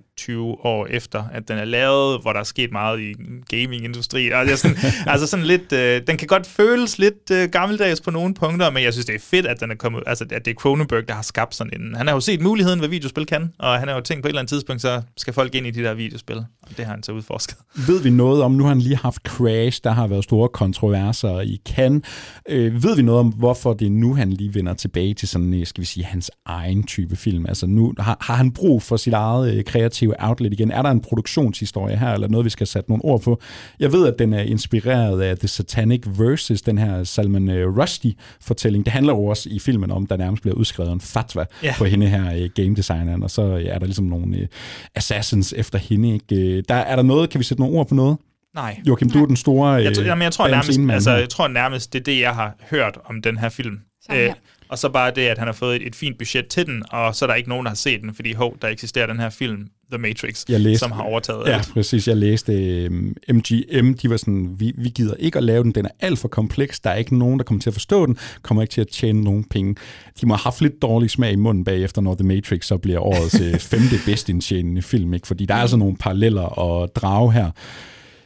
år 0.64 0.86
efter, 0.86 1.24
at 1.32 1.48
den 1.48 1.58
er 1.58 1.64
lavet, 1.64 2.22
hvor 2.22 2.32
der 2.32 2.40
er 2.40 2.44
sket 2.44 2.72
meget 2.72 3.00
i 3.00 3.14
gamingindustrien. 3.48 4.32
Altså 4.32 4.56
sådan, 4.56 4.76
altså 5.12 5.26
sådan 5.26 5.46
lidt, 5.46 5.72
øh, 5.72 6.02
den 6.06 6.16
kan 6.16 6.28
godt 6.28 6.46
føles 6.46 6.98
lidt 6.98 7.30
øh, 7.32 7.48
gammeldags 7.48 8.00
på 8.00 8.10
nogle 8.10 8.34
punkter, 8.34 8.70
men 8.70 8.82
jeg 8.82 8.92
synes, 8.92 9.06
det 9.06 9.14
er 9.14 9.20
fedt, 9.20 9.46
at 9.46 9.60
den 9.60 9.70
er 9.70 9.74
kommet, 9.74 10.02
altså 10.06 10.24
at 10.30 10.44
det 10.44 10.50
er 10.50 10.54
Cronenberg, 10.54 11.08
der 11.08 11.14
har 11.14 11.22
skabt 11.22 11.54
sådan 11.54 11.80
en, 11.80 11.94
han 11.94 12.06
har 12.06 12.14
jo 12.14 12.20
set 12.20 12.40
muligheden, 12.40 12.78
hvad 12.78 12.88
videospil 12.88 13.26
kan, 13.26 13.52
og 13.58 13.78
han 13.78 13.88
har 13.88 13.94
jo 13.94 14.00
tænkt 14.00 14.22
på 14.22 14.26
et 14.26 14.30
eller 14.30 14.40
andet 14.40 14.50
tidspunkt, 14.50 14.82
så 14.82 15.02
skal 15.16 15.32
folk 15.32 15.54
ind 15.54 15.66
i 15.66 15.70
de 15.70 15.82
der 15.82 15.94
videospil, 15.94 16.36
og 16.36 16.76
det 16.76 16.84
har 16.84 16.92
han 16.92 17.02
så 17.02 17.12
udforsket. 17.12 17.56
Ved 17.88 18.02
vi 18.02 18.10
noget 18.10 18.42
om, 18.42 18.52
nu 18.52 18.62
har 18.62 18.68
han 18.68 18.80
lige 18.80 18.96
haft 18.96 19.22
Crash, 19.22 19.80
der 19.84 19.90
har 19.90 20.06
været 20.06 20.24
store 20.24 20.48
kontroverser 20.48 21.40
i 21.40 21.60
Cannes. 21.68 22.02
Øh, 22.48 22.82
ved 22.82 22.96
vi 22.96 23.02
noget 23.02 23.20
om, 23.20 23.28
hvorfor 23.28 23.74
det 23.74 23.86
er 23.86 23.90
nu, 23.90 24.14
han 24.14 24.32
lige 24.32 24.54
vender 24.54 24.74
tilbage 24.74 25.14
til 25.14 25.28
sådan, 25.28 25.54
øh, 25.54 25.66
skal 25.66 25.80
vi 25.80 25.86
sige, 25.86 26.04
hans 26.04 26.30
egen 26.46 26.82
type 26.82 27.16
film? 27.16 27.46
Altså 27.46 27.66
nu 27.66 27.94
har, 27.98 28.16
har 28.20 28.34
han 28.34 28.52
brug 28.52 28.82
for 28.82 28.96
sit 28.96 29.12
eget 29.12 29.54
øh, 29.54 29.64
kreative 29.64 30.03
outlet 30.18 30.52
igen? 30.52 30.70
Er 30.70 30.82
der 30.82 30.90
en 30.90 31.00
produktionshistorie 31.00 31.96
her, 31.96 32.12
eller 32.12 32.28
noget, 32.28 32.44
vi 32.44 32.50
skal 32.50 32.66
sætte 32.66 32.90
nogle 32.90 33.04
ord 33.04 33.22
på? 33.22 33.40
Jeg 33.80 33.92
ved, 33.92 34.06
at 34.06 34.14
den 34.18 34.32
er 34.32 34.40
inspireret 34.42 35.20
af 35.22 35.38
The 35.38 35.48
Satanic 35.48 36.02
Verses, 36.18 36.62
den 36.62 36.78
her 36.78 37.04
Salman 37.04 37.48
øh, 37.50 37.78
Rushdie-fortælling. 37.78 38.84
Det 38.84 38.92
handler 38.92 39.12
jo 39.12 39.24
også 39.24 39.48
i 39.52 39.58
filmen 39.58 39.90
om, 39.90 40.06
der 40.06 40.16
nærmest 40.16 40.42
bliver 40.42 40.56
udskrevet 40.56 40.92
en 40.92 41.00
fatwa 41.00 41.44
Ja. 41.62 41.74
på 41.78 41.84
hende 41.84 42.06
her, 42.08 42.34
øh, 42.36 42.50
game 42.54 42.74
designeren, 42.76 43.22
og 43.22 43.30
så 43.30 43.42
øh, 43.42 43.64
er 43.64 43.78
der 43.78 43.86
ligesom 43.86 44.04
nogle 44.04 44.48
assassins 44.94 45.54
efter 45.56 45.78
hende. 45.78 46.14
Ikke? 46.14 46.60
Der, 46.62 46.74
er 46.74 46.96
der 46.96 47.02
noget, 47.02 47.30
kan 47.30 47.38
vi 47.38 47.44
sætte 47.44 47.60
nogle 47.62 47.78
ord 47.78 47.88
på 47.88 47.94
noget? 47.94 48.16
Nej. 48.54 48.80
Joachim, 48.88 49.10
du 49.10 49.22
er 49.22 49.26
den 49.26 49.36
store 49.36 49.68
Jeg, 49.68 49.94
tror- 49.94 50.04
jamen, 50.04 50.22
jeg, 50.22 50.32
tror 50.32 50.48
nærmest, 50.48 50.80
altså, 50.90 51.10
jeg 51.16 51.28
tror 51.28 51.48
nærmest, 51.48 51.92
det 51.92 52.00
er 52.00 52.04
det, 52.04 52.20
jeg 52.20 52.34
har 52.34 52.56
hørt 52.70 52.98
om 53.04 53.22
den 53.22 53.38
her 53.38 53.48
film. 53.48 53.78
Samme 54.06 54.22
her. 54.22 54.34
og 54.68 54.78
så 54.78 54.88
bare 54.88 55.10
det, 55.10 55.22
at 55.22 55.38
han 55.38 55.48
har 55.48 55.52
fået 55.52 55.76
et, 55.76 55.86
et 55.86 55.94
fint 55.94 56.18
budget 56.18 56.46
til 56.46 56.66
den, 56.66 56.82
og 56.90 57.14
så 57.14 57.24
er 57.24 57.26
der 57.26 57.34
ikke 57.34 57.48
nogen, 57.48 57.64
der 57.64 57.70
har 57.70 57.76
set 57.76 58.00
den, 58.00 58.14
fordi 58.14 58.32
hov, 58.32 58.56
der 58.62 58.68
eksisterer 58.68 59.06
den 59.06 59.20
her 59.20 59.30
film. 59.30 59.66
The 59.92 59.98
Matrix, 59.98 60.44
jeg 60.48 60.60
læste, 60.60 60.78
som 60.78 60.92
har 60.92 61.02
overtaget 61.02 61.46
Ja, 61.46 61.52
alt. 61.56 61.70
præcis. 61.72 62.08
Jeg 62.08 62.16
læste 62.16 62.52
øh, 62.52 62.90
MGM, 63.28 63.94
de 63.94 64.10
var 64.10 64.16
sådan, 64.16 64.54
vi, 64.58 64.72
vi 64.78 64.88
gider 64.88 65.14
ikke 65.18 65.38
at 65.38 65.44
lave 65.44 65.62
den, 65.62 65.72
den 65.72 65.84
er 65.86 65.90
alt 66.00 66.18
for 66.18 66.28
kompleks, 66.28 66.80
der 66.80 66.90
er 66.90 66.94
ikke 66.94 67.18
nogen, 67.18 67.38
der 67.38 67.44
kommer 67.44 67.60
til 67.60 67.70
at 67.70 67.74
forstå 67.74 68.06
den, 68.06 68.16
kommer 68.42 68.62
ikke 68.62 68.72
til 68.72 68.80
at 68.80 68.88
tjene 68.88 69.20
nogen 69.20 69.44
penge. 69.44 69.74
De 70.20 70.26
må 70.26 70.34
have 70.34 70.40
haft 70.44 70.60
lidt 70.60 70.82
dårlig 70.82 71.10
smag 71.10 71.32
i 71.32 71.36
munden 71.36 71.64
bagefter, 71.64 72.02
når 72.02 72.14
The 72.14 72.26
Matrix 72.26 72.66
så 72.66 72.76
bliver 72.78 72.98
årets 73.00 73.40
øh, 73.40 73.54
femte 73.72 73.96
bedst 74.06 74.28
indtjenende 74.28 74.82
film, 74.82 75.14
ikke? 75.14 75.26
fordi 75.26 75.46
der 75.46 75.54
er 75.54 75.58
altså 75.60 75.76
nogle 75.76 75.96
paralleller 75.96 76.58
at 76.82 76.96
drage 76.96 77.32
her. 77.32 77.50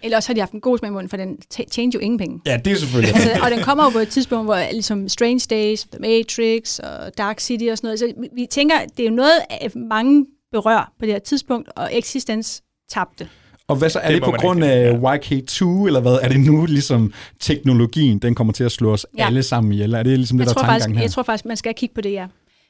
Eller 0.02 0.16
også 0.16 0.28
har 0.28 0.35
de 0.35 0.40
haft 0.40 0.52
en 0.52 0.60
god 0.60 0.78
smag 0.78 0.89
i 0.89 0.93
munden, 0.93 1.10
for 1.10 1.16
den 1.16 1.36
tjente 1.70 1.94
jo 1.94 2.01
ingen 2.01 2.18
penge. 2.18 2.40
Ja, 2.47 2.56
det 2.64 2.72
er 2.72 2.76
selvfølgelig. 2.76 3.14
altså, 3.14 3.30
og 3.44 3.51
den 3.51 3.60
kommer 3.60 3.85
jo 3.85 3.90
på 3.90 3.98
et 3.98 4.09
tidspunkt, 4.09 4.47
hvor 4.47 4.72
ligesom 4.72 5.09
Strange 5.09 5.40
Days, 5.51 5.86
The 5.93 6.01
Matrix 6.01 6.78
og 6.78 7.18
Dark 7.18 7.40
City 7.40 7.64
og 7.64 7.76
sådan 7.78 7.86
noget. 7.89 7.98
Så 7.98 8.06
vi, 8.06 8.28
vi 8.35 8.47
tænker, 8.51 8.74
det 8.97 9.06
er 9.06 9.09
jo 9.10 9.14
noget, 9.14 9.32
af 9.51 9.70
mange 9.76 10.26
berører 10.53 10.93
på 10.99 11.05
det 11.07 11.12
her 11.12 11.19
tidspunkt, 11.19 11.69
og 11.77 11.89
Existence 11.93 12.62
tabte. 12.91 13.29
Og 13.69 13.77
hvad 13.77 13.91
så, 13.91 13.99
er 13.99 14.09
Det 14.12 14.15
det, 14.15 14.25
på 14.25 14.31
grund 14.39 14.65
af 14.65 14.93
YK2, 14.93 15.87
eller 15.87 16.01
hvad? 16.01 16.19
Er 16.23 16.29
det 16.29 16.41
nu 16.41 16.66
ligesom 16.66 17.12
teknologien, 17.41 18.19
den 18.19 18.35
kommer 18.35 18.53
til 18.53 18.65
at 18.65 18.73
slå 18.73 18.93
os 18.93 19.07
Ja. 19.19 19.27
alle 19.27 19.43
sammen 19.43 19.73
ihjel? 19.73 19.95
Er 19.95 20.03
det 20.03 20.19
ligesom 20.19 20.39
jeg 20.39 20.47
det, 20.47 20.55
der 20.55 20.61
tror, 20.62 20.69
faktisk, 20.69 20.89
her? 20.91 21.01
jeg 21.01 21.11
tror 21.11 21.23
faktisk, 21.23 21.45
man 21.45 21.57
skal 21.57 21.75
kigge 21.75 21.95
på 21.95 22.01
det, 22.01 22.12
ja. 22.12 22.27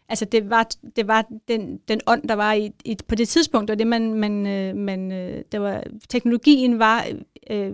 Altså, 0.08 0.24
det 0.24 0.50
var, 0.50 0.66
det 0.96 1.08
var 1.08 1.26
den, 1.48 1.78
den 1.88 2.00
ånd, 2.06 2.28
der 2.28 2.34
var 2.34 2.52
i, 2.52 2.70
i, 2.84 2.96
på 3.08 3.14
det 3.14 3.28
tidspunkt, 3.28 3.70
og 3.70 3.78
det, 3.78 3.86
man, 3.86 4.14
man, 4.14 4.46
øh, 4.46 4.76
man 4.76 5.12
øh, 5.12 5.42
der 5.52 5.58
var, 5.58 5.82
teknologien 6.08 6.78
var 6.78 7.04
øh, 7.50 7.70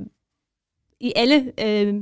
i 1.01 1.13
alle 1.17 1.53
øh, 1.65 1.95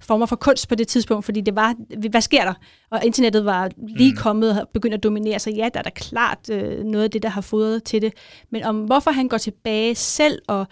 former 0.00 0.26
for 0.26 0.36
kunst 0.36 0.68
på 0.68 0.74
det 0.74 0.88
tidspunkt, 0.88 1.24
fordi 1.24 1.40
det 1.40 1.56
var, 1.56 1.74
hvad 2.10 2.20
sker 2.20 2.44
der? 2.44 2.54
Og 2.90 3.00
internettet 3.04 3.44
var 3.44 3.70
lige 3.96 4.10
Mm. 4.10 4.16
kommet 4.16 4.60
og 4.60 4.68
begyndt 4.74 4.94
at 4.94 5.02
dominere, 5.02 5.38
så 5.38 5.50
ja, 5.50 5.68
der 5.74 5.78
er 5.78 5.82
da 5.82 5.90
klart 5.90 6.38
øh, 6.50 6.84
noget 6.84 7.04
af 7.04 7.10
det, 7.10 7.22
der 7.22 7.28
har 7.28 7.40
fodret 7.40 7.84
til 7.84 8.02
det. 8.02 8.12
Men 8.52 8.62
om 8.64 8.76
hvorfor 8.78 9.10
han 9.10 9.28
går 9.28 9.38
tilbage 9.38 9.94
selv 9.94 10.38
og 10.48 10.66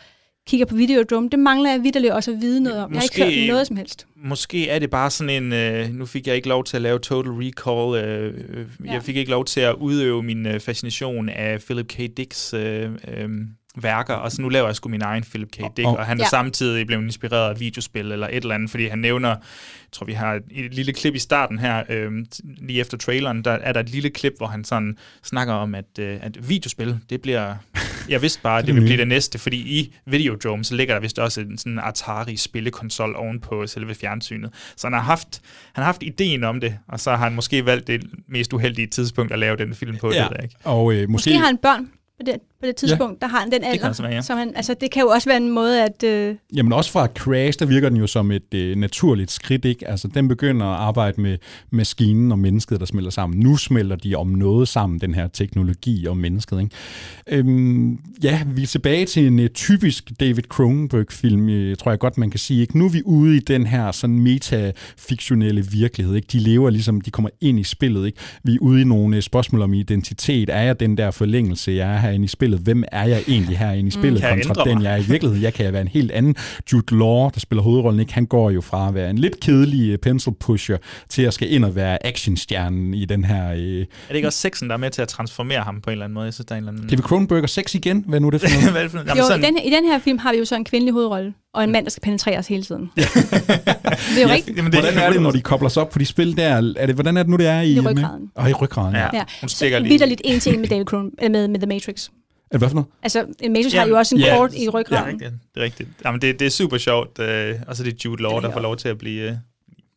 kigger 0.47 0.66
på 0.66 0.74
Videodrome, 0.74 1.28
det 1.28 1.39
mangler 1.39 1.70
jeg 1.70 1.82
vidderligt 1.82 2.12
også 2.12 2.31
at 2.31 2.40
vide 2.40 2.61
noget 2.61 2.78
om. 2.85 2.93
Jeg 2.93 2.99
har 3.01 3.03
ikke 3.20 3.36
hørt 3.40 3.49
noget 3.49 3.66
som 3.66 3.77
helst. 3.77 4.07
Måske 4.16 4.69
er 4.69 4.78
det 4.78 4.90
bare 4.90 5.11
sådan 5.11 5.43
en, 5.43 5.53
øh, 5.53 5.89
nu 5.94 6.07
fik 6.07 6.27
jeg 6.27 6.36
ikke 6.36 6.49
lov 6.49 6.65
til 6.65 6.77
at 6.77 6.82
lave 6.82 6.99
Total 6.99 7.32
Recall, 7.32 8.05
øh, 8.09 8.35
øh, 8.49 8.66
Ja. 8.86 8.93
jeg 8.93 9.03
fik 9.03 9.16
ikke 9.16 9.31
lov 9.31 9.44
til 9.44 9.61
at 9.61 9.74
udøve 9.74 10.23
min 10.23 10.47
øh, 10.47 10.61
fascination 10.61 11.28
af 11.28 11.61
Philip 11.61 11.86
K. 11.89 11.99
Dicks 12.16 12.55
øh, 12.55 12.90
øh, 13.09 13.28
værker, 13.77 14.15
og 14.15 14.32
så 14.32 14.43
nu 14.43 14.49
laver 14.49 14.66
jeg 14.66 14.77
sgu 14.77 14.89
min 14.89 15.03
egen 15.03 15.23
Philip 15.23 15.49
K. 15.51 15.57
Dick, 15.77 15.86
Og- 15.89 15.97
og 15.97 16.07
han 16.07 16.19
er 16.20 16.24
Ja. 16.24 16.28
samtidig 16.28 16.86
blevet 16.86 17.03
inspireret 17.05 17.51
af 17.55 17.61
videospil 17.61 18.12
eller 18.12 18.27
et 18.28 18.36
eller 18.36 18.55
andet, 18.55 18.70
fordi 18.70 18.86
han 18.86 18.99
nævner, 18.99 19.28
jeg 19.28 19.39
tror 19.93 20.07
vi 20.07 20.12
har 20.12 20.35
et, 20.35 20.43
et 20.51 20.74
lille 20.74 20.93
klip 20.93 21.15
i 21.15 21.19
starten 21.19 21.59
her, 21.59 21.82
øh, 21.89 22.12
lige 22.44 22.81
efter 22.81 22.97
traileren, 22.99 23.44
der 23.44 23.51
er 23.51 23.73
der 23.73 23.81
et 23.81 23.89
lille 23.89 24.11
klip, 24.11 24.32
hvor 24.36 24.47
han 24.47 24.65
sådan 24.65 24.97
snakker 25.24 25.55
om, 25.55 25.74
at, 25.74 25.99
øh, 25.99 26.19
at 26.23 26.49
videospil, 26.49 26.99
det 27.11 27.23
bliver, 27.23 27.55
jeg 28.09 28.23
vidste 28.23 28.40
bare, 28.43 28.59
at 28.59 28.65
det 28.66 28.74
vil 28.74 28.81
blive 28.81 28.97
det 28.97 29.09
næste, 29.09 29.39
fordi 29.39 29.57
i 29.81 29.94
Videodrome, 30.07 30.65
så 30.65 30.74
ligger 30.74 30.94
der 30.94 31.01
vist 31.01 31.19
også 31.19 31.40
en 31.40 31.59
sådan 31.59 31.78
Atari 31.78 32.36
spillekonsol 32.36 33.16
oven 33.16 33.40
på 33.40 33.66
selve 33.66 33.94
fjernsynet. 33.94 34.51
Så 34.77 34.86
han 34.86 34.93
har 34.94 35.01
haft, 35.01 35.40
han 35.73 35.82
har 35.82 35.86
haft 35.86 36.03
ideen 36.03 36.44
om 36.44 36.61
det, 36.61 36.78
og 36.89 37.01
så 37.01 37.11
har 37.11 37.16
han 37.24 37.35
måske 37.35 37.66
valgt 37.66 37.86
det 37.86 38.05
mest 38.28 38.53
uheldige 38.53 38.86
tidspunkt 38.86 39.32
at 39.32 39.39
lave 39.39 39.57
den 39.57 39.74
film 39.74 39.97
på, 39.97 40.12
Ja, 40.12 40.24
det 40.24 40.31
jeg 40.31 40.43
ikke. 40.43 40.55
og 40.65 40.93
øh, 40.93 40.99
måske... 41.01 41.12
Måske 41.12 41.39
har 41.39 41.47
han 41.47 41.59
børn 41.59 41.85
på 42.16 42.23
det, 42.27 42.36
på 42.62 42.66
det 42.66 42.76
tidspunkt, 42.76 43.22
ja. 43.22 43.26
der 43.26 43.32
har 43.32 43.40
han 43.40 43.51
den 43.51 43.64
alder. 43.64 43.86
altså 43.86 44.02
være, 44.02 44.14
ja. 44.14 44.22
som 44.22 44.39
han, 44.39 44.52
altså, 44.56 44.74
det 44.80 44.90
kan 44.90 45.02
jo 45.02 45.09
også 45.09 45.28
være 45.28 45.36
en 45.36 45.51
måde 45.51 45.84
at... 45.84 46.02
Øh, 46.05 46.36
Jamen 46.56 46.72
også 46.72 46.93
fra 46.93 47.06
Crash, 47.06 47.59
der 47.59 47.66
virker 47.66 47.89
den 47.89 47.98
jo 47.98 48.06
som 48.06 48.30
et 48.30 48.55
øh, 48.55 48.76
naturligt 48.76 49.30
skridt, 49.30 49.64
ikke? 49.64 49.89
Altså, 49.89 50.09
den 50.09 50.28
begynder 50.28 50.66
at 50.66 50.76
arbejde 50.76 51.20
med 51.20 51.39
maskinen 51.70 52.32
og 52.32 52.39
mennesket, 52.39 52.80
der 52.80 52.86
smelter 52.86 53.10
sammen. 53.10 53.40
Nu 53.40 53.56
smelter 53.56 53.97
de 53.97 54.14
om 54.14 54.26
noget 54.26 54.68
sammen, 54.68 54.98
den 55.01 55.14
her 55.14 55.28
teknologi 55.28 56.06
og 56.06 56.16
mennesket, 56.16 56.60
ikke? 56.60 56.76
Øhm, 57.28 57.98
ja, 58.22 58.43
vi 58.47 58.62
er 58.62 58.66
tilbage 58.66 59.06
til 59.06 59.26
en 59.26 59.39
uh, 59.39 59.47
typisk 59.47 60.10
David 60.20 60.43
Cronenberg-film, 60.43 61.48
øh, 61.48 61.76
tror 61.76 61.90
jeg 61.90 61.98
godt, 61.98 62.18
man 62.18 62.30
kan 62.30 62.40
sige. 62.40 62.60
Ikke? 62.60 62.78
Nu 62.78 62.84
er 62.84 62.90
vi 62.90 63.02
ude 63.05 63.36
i 63.36 63.40
den 63.40 63.66
her 63.66 63.93
sådan 63.93 64.18
metafiktionelle 64.18 65.66
virkelighed. 65.66 66.16
Ikke? 66.16 66.28
De 66.32 66.39
lever 66.39 66.70
ligesom, 66.70 67.01
de 67.01 67.10
kommer 67.10 67.30
ind 67.40 67.60
i 67.60 67.64
spillet. 67.64 68.06
Ikke? 68.06 68.18
Vi 68.44 68.55
er 68.55 68.59
ude 68.60 68.80
i 68.80 68.84
nogle 68.84 69.16
øh, 69.16 69.22
spørgsmål 69.22 69.62
om 69.62 69.74
identitet. 69.74 70.51
Er 70.51 70.62
jeg 70.62 70.80
den 70.80 70.97
der 70.97 71.10
forlængelse, 71.10 71.72
jeg 71.72 71.94
er 71.94 71.98
herinde 71.98 72.24
i 72.24 72.28
spillet? 72.28 72.52
Hvem 72.59 72.85
er 72.93 73.05
jeg 73.05 73.23
egentlig 73.29 73.59
herinde 73.59 73.89
i 73.89 73.91
spillet, 73.91 74.20
Kan 74.23 74.39
jeg 74.39 74.47
kontra 74.47 74.65
den, 74.65 74.83
jeg 74.83 74.93
er 74.93 74.97
i 74.97 75.03
virkeligheden? 75.09 75.43
Jeg 75.43 75.55
kan 75.55 75.73
være 75.73 75.83
en 75.83 75.89
helt 75.89 76.11
anden. 76.11 76.37
Jude 76.73 76.99
Law, 76.99 77.31
der 77.35 77.41
spiller 77.41 77.62
hovedrollen, 77.62 78.01
ikke? 78.01 78.15
han 78.15 78.27
går 78.27 78.51
jo 78.51 78.61
fra 78.61 78.89
at 78.89 78.95
være 78.95 79.11
en 79.11 79.19
lidt 79.19 79.41
kedelig 79.41 79.91
øh, 79.91 79.99
pencil 79.99 80.33
pusher, 80.41 80.77
til 81.09 81.23
at 81.23 81.35
skal 81.35 81.53
ind 81.53 81.65
og 81.65 81.77
være 81.77 82.07
actionstjernen 82.07 82.95
i 82.95 83.05
den 83.05 83.24
her... 83.24 83.53
Øh, 83.53 83.59
Er 83.59 83.85
det 84.09 84.15
ikke 84.15 84.29
også 84.29 84.39
sexen, 84.39 84.69
der 84.69 84.74
er 84.74 84.79
med 84.79 84.91
til 84.91 85.03
at 85.03 85.09
transformere 85.09 85.61
ham 85.61 85.81
på 85.81 85.91
en 85.91 85.93
eller 85.93 86.05
anden 86.05 86.15
måde? 86.15 86.24
Jeg 86.24 86.35
synes, 86.35 86.47
der 86.47 86.55
er 86.55 86.59
en 86.59 86.65
eller 86.65 86.73
anden... 86.73 86.89
David 86.89 87.03
Cronenberg 87.03 87.43
og 87.43 87.49
sex 87.49 87.74
igen? 87.74 88.05
Hvad 88.09 88.19
er 88.19 88.23
nu 88.23 88.31
det 88.31 88.41
for 88.41 88.49
noget? 88.55 88.70
Hvad 88.70 88.81
er 88.81 88.85
det 88.85 88.91
for 88.91 88.99
noget? 88.99 89.09
jo, 89.09 89.15
Jamen, 89.15 89.27
sådan, 89.29 89.43
i, 89.43 89.47
den, 89.47 89.57
her- 89.59 89.65
i 89.65 89.70
den 89.83 89.85
her 89.85 89.99
film 89.99 90.19
har 90.19 90.33
vi 90.33 90.39
jo 90.39 90.45
så 90.45 90.57
en 90.57 90.65
kvindelig 90.65 90.93
hovedrolle, 90.93 91.35
og 91.55 91.65
en 91.65 91.73
mand, 91.73 91.85
der 91.85 91.91
skal 91.91 92.01
penetreres 92.01 92.49
hele 92.49 92.62
tiden. 92.62 92.91
det 92.97 93.05
er 94.16 94.23
jo 94.23 94.29
Ja, 94.29 94.35
rigtigt. 94.35 94.57
jamen, 94.57 94.73
det- 94.73 94.81
Hvordan 94.81 94.99
er 94.99 95.12
det, 95.12 95.23
når 95.23 95.31
de 95.31 95.41
kobler 95.41 95.69
sig 95.69 95.83
op 95.83 95.91
på 95.91 95.99
de 95.99 96.05
spil 96.07 96.37
der? 96.37 96.73
Er 96.77 96.87
det, 96.87 96.95
hvordan 96.95 97.16
er 97.16 97.23
det 97.23 97.31
nu, 97.31 97.37
det 97.37 97.47
er 97.47 97.61
i... 97.61 97.73
I 97.73 97.81
ryggraden. 97.81 98.31
Og 98.35 98.51
i 98.51 98.53
ryggraden, 98.53 98.95
ja. 98.95 99.01
Ja. 99.01 99.09
Ja, 99.12 99.23
Hun 99.41 99.49
så 99.49 99.57
stikker 99.57 99.79
lige- 99.79 99.89
vidderligt 99.89 100.20
en 100.24 100.41
til 100.41 100.55
en 100.55 100.61
med, 100.61 100.69
David 100.69 100.85
Cronen, 100.85 101.11
eller 101.19 101.39
med, 101.39 101.49
med 101.49 101.59
The 101.61 101.66
Matrix. 101.66 102.09
Er 102.53 102.59
det 102.59 102.61
hvad 102.61 102.69
for 102.69 102.74
noget? 102.74 102.89
Altså, 103.03 103.27
Matrix 103.49 103.73
har 103.73 103.87
jo 103.87 103.97
også 103.99 104.15
en 104.15 104.20
ja. 104.20 104.37
kort 104.37 104.55
i 104.55 104.65
Ja, 104.65 104.70
ryggraden. 104.70 105.19
det, 105.19 105.33
det 105.55 105.61
er 105.61 105.65
rigtigt. 105.65 105.89
Jamen, 106.05 106.20
det, 106.20 106.39
det 106.41 106.47
er 106.47 106.51
super 106.51 106.79
sjovt. 106.79 107.19
Øh, 107.19 107.55
og 107.66 107.77
så 107.77 107.83
er 107.83 107.85
det 107.85 108.05
Jude 108.05 108.23
Law, 108.23 108.41
der 108.41 108.53
får 108.53 108.61
lov 108.61 108.77
til 108.77 108.89
at 108.89 108.99
blive 108.99 109.31
øh, 109.31 109.35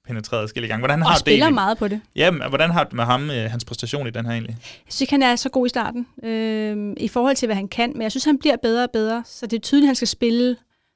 penetreret 0.07 0.43
forskellige 0.43 0.69
gange. 0.69 0.81
Hvordan 0.81 1.01
har 1.01 1.07
Og 1.09 1.13
det 1.13 1.19
spiller 1.19 1.45
egentlig? 1.45 1.53
meget 1.53 1.77
på 1.77 1.87
det. 1.87 2.01
Jamen, 2.15 2.41
hvordan 2.49 2.71
har 2.71 2.83
du 2.83 2.95
med 2.95 3.03
ham, 3.03 3.29
øh, 3.29 3.51
hans 3.51 3.65
præstation 3.65 4.07
i 4.07 4.09
den 4.09 4.25
her 4.25 4.31
egentlig? 4.33 4.55
Jeg 4.85 4.93
synes 4.93 5.09
han 5.09 5.21
er 5.23 5.35
så 5.35 5.49
god 5.49 5.65
i 5.65 5.69
starten, 5.69 6.07
øh, 6.23 6.93
i 6.97 7.07
forhold 7.07 7.35
til, 7.35 7.45
hvad 7.45 7.55
han 7.55 7.67
kan. 7.67 7.91
Men 7.93 8.01
jeg 8.01 8.11
synes, 8.11 8.25
han 8.25 8.37
bliver 8.37 8.55
bedre 8.63 8.83
og 8.83 8.89
bedre. 8.93 9.23
Så 9.25 9.45
det 9.47 9.57
er 9.57 9.61
tydeligt, 9.61 9.85
at 9.85 9.87
han 9.87 9.95
skal 9.95 10.07
spille 10.07 10.55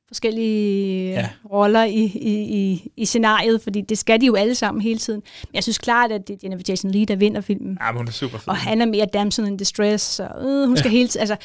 forskellige 0.10 1.10
Ja. 1.10 1.20
ja. 1.20 1.30
roller 1.52 1.84
i, 1.84 2.04
i, 2.04 2.40
i, 2.42 2.92
i 2.98 3.06
scenariet, 3.06 3.62
fordi 3.62 3.82
det 3.82 3.98
skal 3.98 4.22
de 4.22 4.26
jo 4.26 4.36
alle 4.36 4.56
sammen 4.56 4.82
hele 4.82 5.00
tiden. 5.00 5.22
Men 5.42 5.56
jeg 5.56 5.64
synes 5.64 5.78
klart, 5.78 6.12
at 6.12 6.28
det 6.28 6.34
er 6.34 6.38
Jennifer 6.44 6.64
Jason 6.70 6.92
Leigh, 6.92 7.08
der 7.08 7.16
vinder 7.16 7.42
filmen. 7.42 7.78
Ja, 7.82 7.92
men 7.92 7.98
hun 7.98 8.08
er 8.08 8.12
super 8.12 8.38
fed. 8.38 8.48
Og 8.48 8.56
han 8.56 8.82
er 8.82 8.86
mere 8.86 9.06
damsel 9.06 9.48
in 9.48 9.58
distress, 9.58 10.20
og 10.20 10.46
øh, 10.46 10.68
hun 10.68 10.78
skal 10.78 10.90
ja. 10.92 10.98
hele 10.98 11.08
tiden... 11.08 11.22
Altså, 11.22 11.36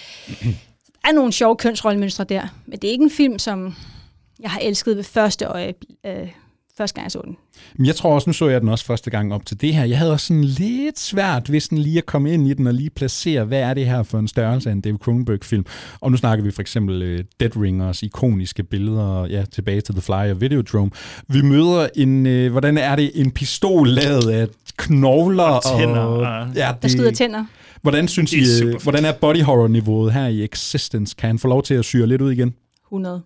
der 1.02 1.10
er 1.10 1.12
nogle 1.12 1.32
sjove 1.32 1.56
kønsrollemønstre 1.56 2.24
der, 2.24 2.46
men 2.66 2.78
det 2.78 2.88
er 2.88 2.92
ikke 2.92 3.04
en 3.04 3.10
film, 3.10 3.38
som 3.38 3.74
jeg 4.40 4.50
har 4.50 4.60
elsket 4.60 4.96
ved 4.96 5.04
første 5.04 5.44
øje, 5.44 5.74
øh, 6.06 6.28
første 6.78 6.94
gang 6.94 7.04
jeg 7.04 7.10
så 7.12 7.20
den. 7.24 7.36
Men 7.76 7.86
jeg 7.86 7.96
tror 7.96 8.14
også, 8.14 8.30
nu 8.30 8.32
så 8.32 8.48
jeg 8.48 8.60
den 8.60 8.68
også 8.68 8.84
første 8.84 9.10
gang 9.10 9.34
op 9.34 9.46
til 9.46 9.60
det 9.60 9.74
her. 9.74 9.84
Jeg 9.84 9.98
havde 9.98 10.12
også 10.12 10.26
sådan 10.26 10.44
lidt 10.44 10.98
svært 10.98 11.52
ved 11.52 11.60
sådan 11.60 11.78
lige 11.78 11.98
at 11.98 12.06
komme 12.06 12.32
ind 12.32 12.48
i 12.48 12.54
den 12.54 12.66
og 12.66 12.74
lige 12.74 12.90
placere, 12.90 13.44
hvad 13.44 13.60
er 13.60 13.74
det 13.74 13.86
her 13.86 14.02
for 14.02 14.18
en 14.18 14.28
størrelse 14.28 14.68
af 14.68 14.72
en 14.72 14.80
David 14.80 14.98
Cronenberg-film. 14.98 15.64
Og 16.00 16.10
nu 16.10 16.16
snakker 16.16 16.44
vi 16.44 16.50
for 16.50 16.60
eksempel 16.60 17.02
uh, 17.14 17.24
Dead 17.40 17.56
Ringers 17.56 18.02
ikoniske 18.02 18.62
billeder, 18.62 19.26
ja, 19.26 19.44
tilbage 19.52 19.80
til 19.80 19.94
The 19.94 20.02
Fly 20.02 20.30
og 20.30 20.40
Videodrome. 20.40 20.90
Vi 21.28 21.42
møder 21.42 21.88
en, 21.96 22.26
uh, 22.26 22.52
hvordan 22.52 22.78
er 22.78 22.96
det, 22.96 23.10
en 23.14 23.30
pistol 23.30 23.88
lavet 23.88 24.30
af 24.30 24.48
knogler 24.76 25.44
Og 25.44 25.62
tænder, 25.78 26.00
og... 26.00 26.48
Ja, 26.54 26.72
Der 26.82 26.88
skyder 26.88 27.10
tænder. 27.10 27.44
Hvordan 27.82 28.08
synes 28.08 28.30
Det 28.30 28.38
er 28.38 28.62
I, 28.62 28.66
uh, 28.66 28.72
fedt. 28.72 28.82
hvordan 28.82 29.04
er 29.04 29.12
body 29.12 29.42
horror-niveauet 29.42 30.12
her 30.12 30.26
i 30.26 30.44
Existence? 30.44 31.14
Kan 31.18 31.26
han 31.26 31.38
få 31.38 31.48
lov 31.48 31.62
til 31.62 31.74
at 31.74 31.84
syre 31.84 32.06
lidt 32.06 32.22
ud 32.22 32.32
igen? 32.32 32.54
100. 32.86 33.22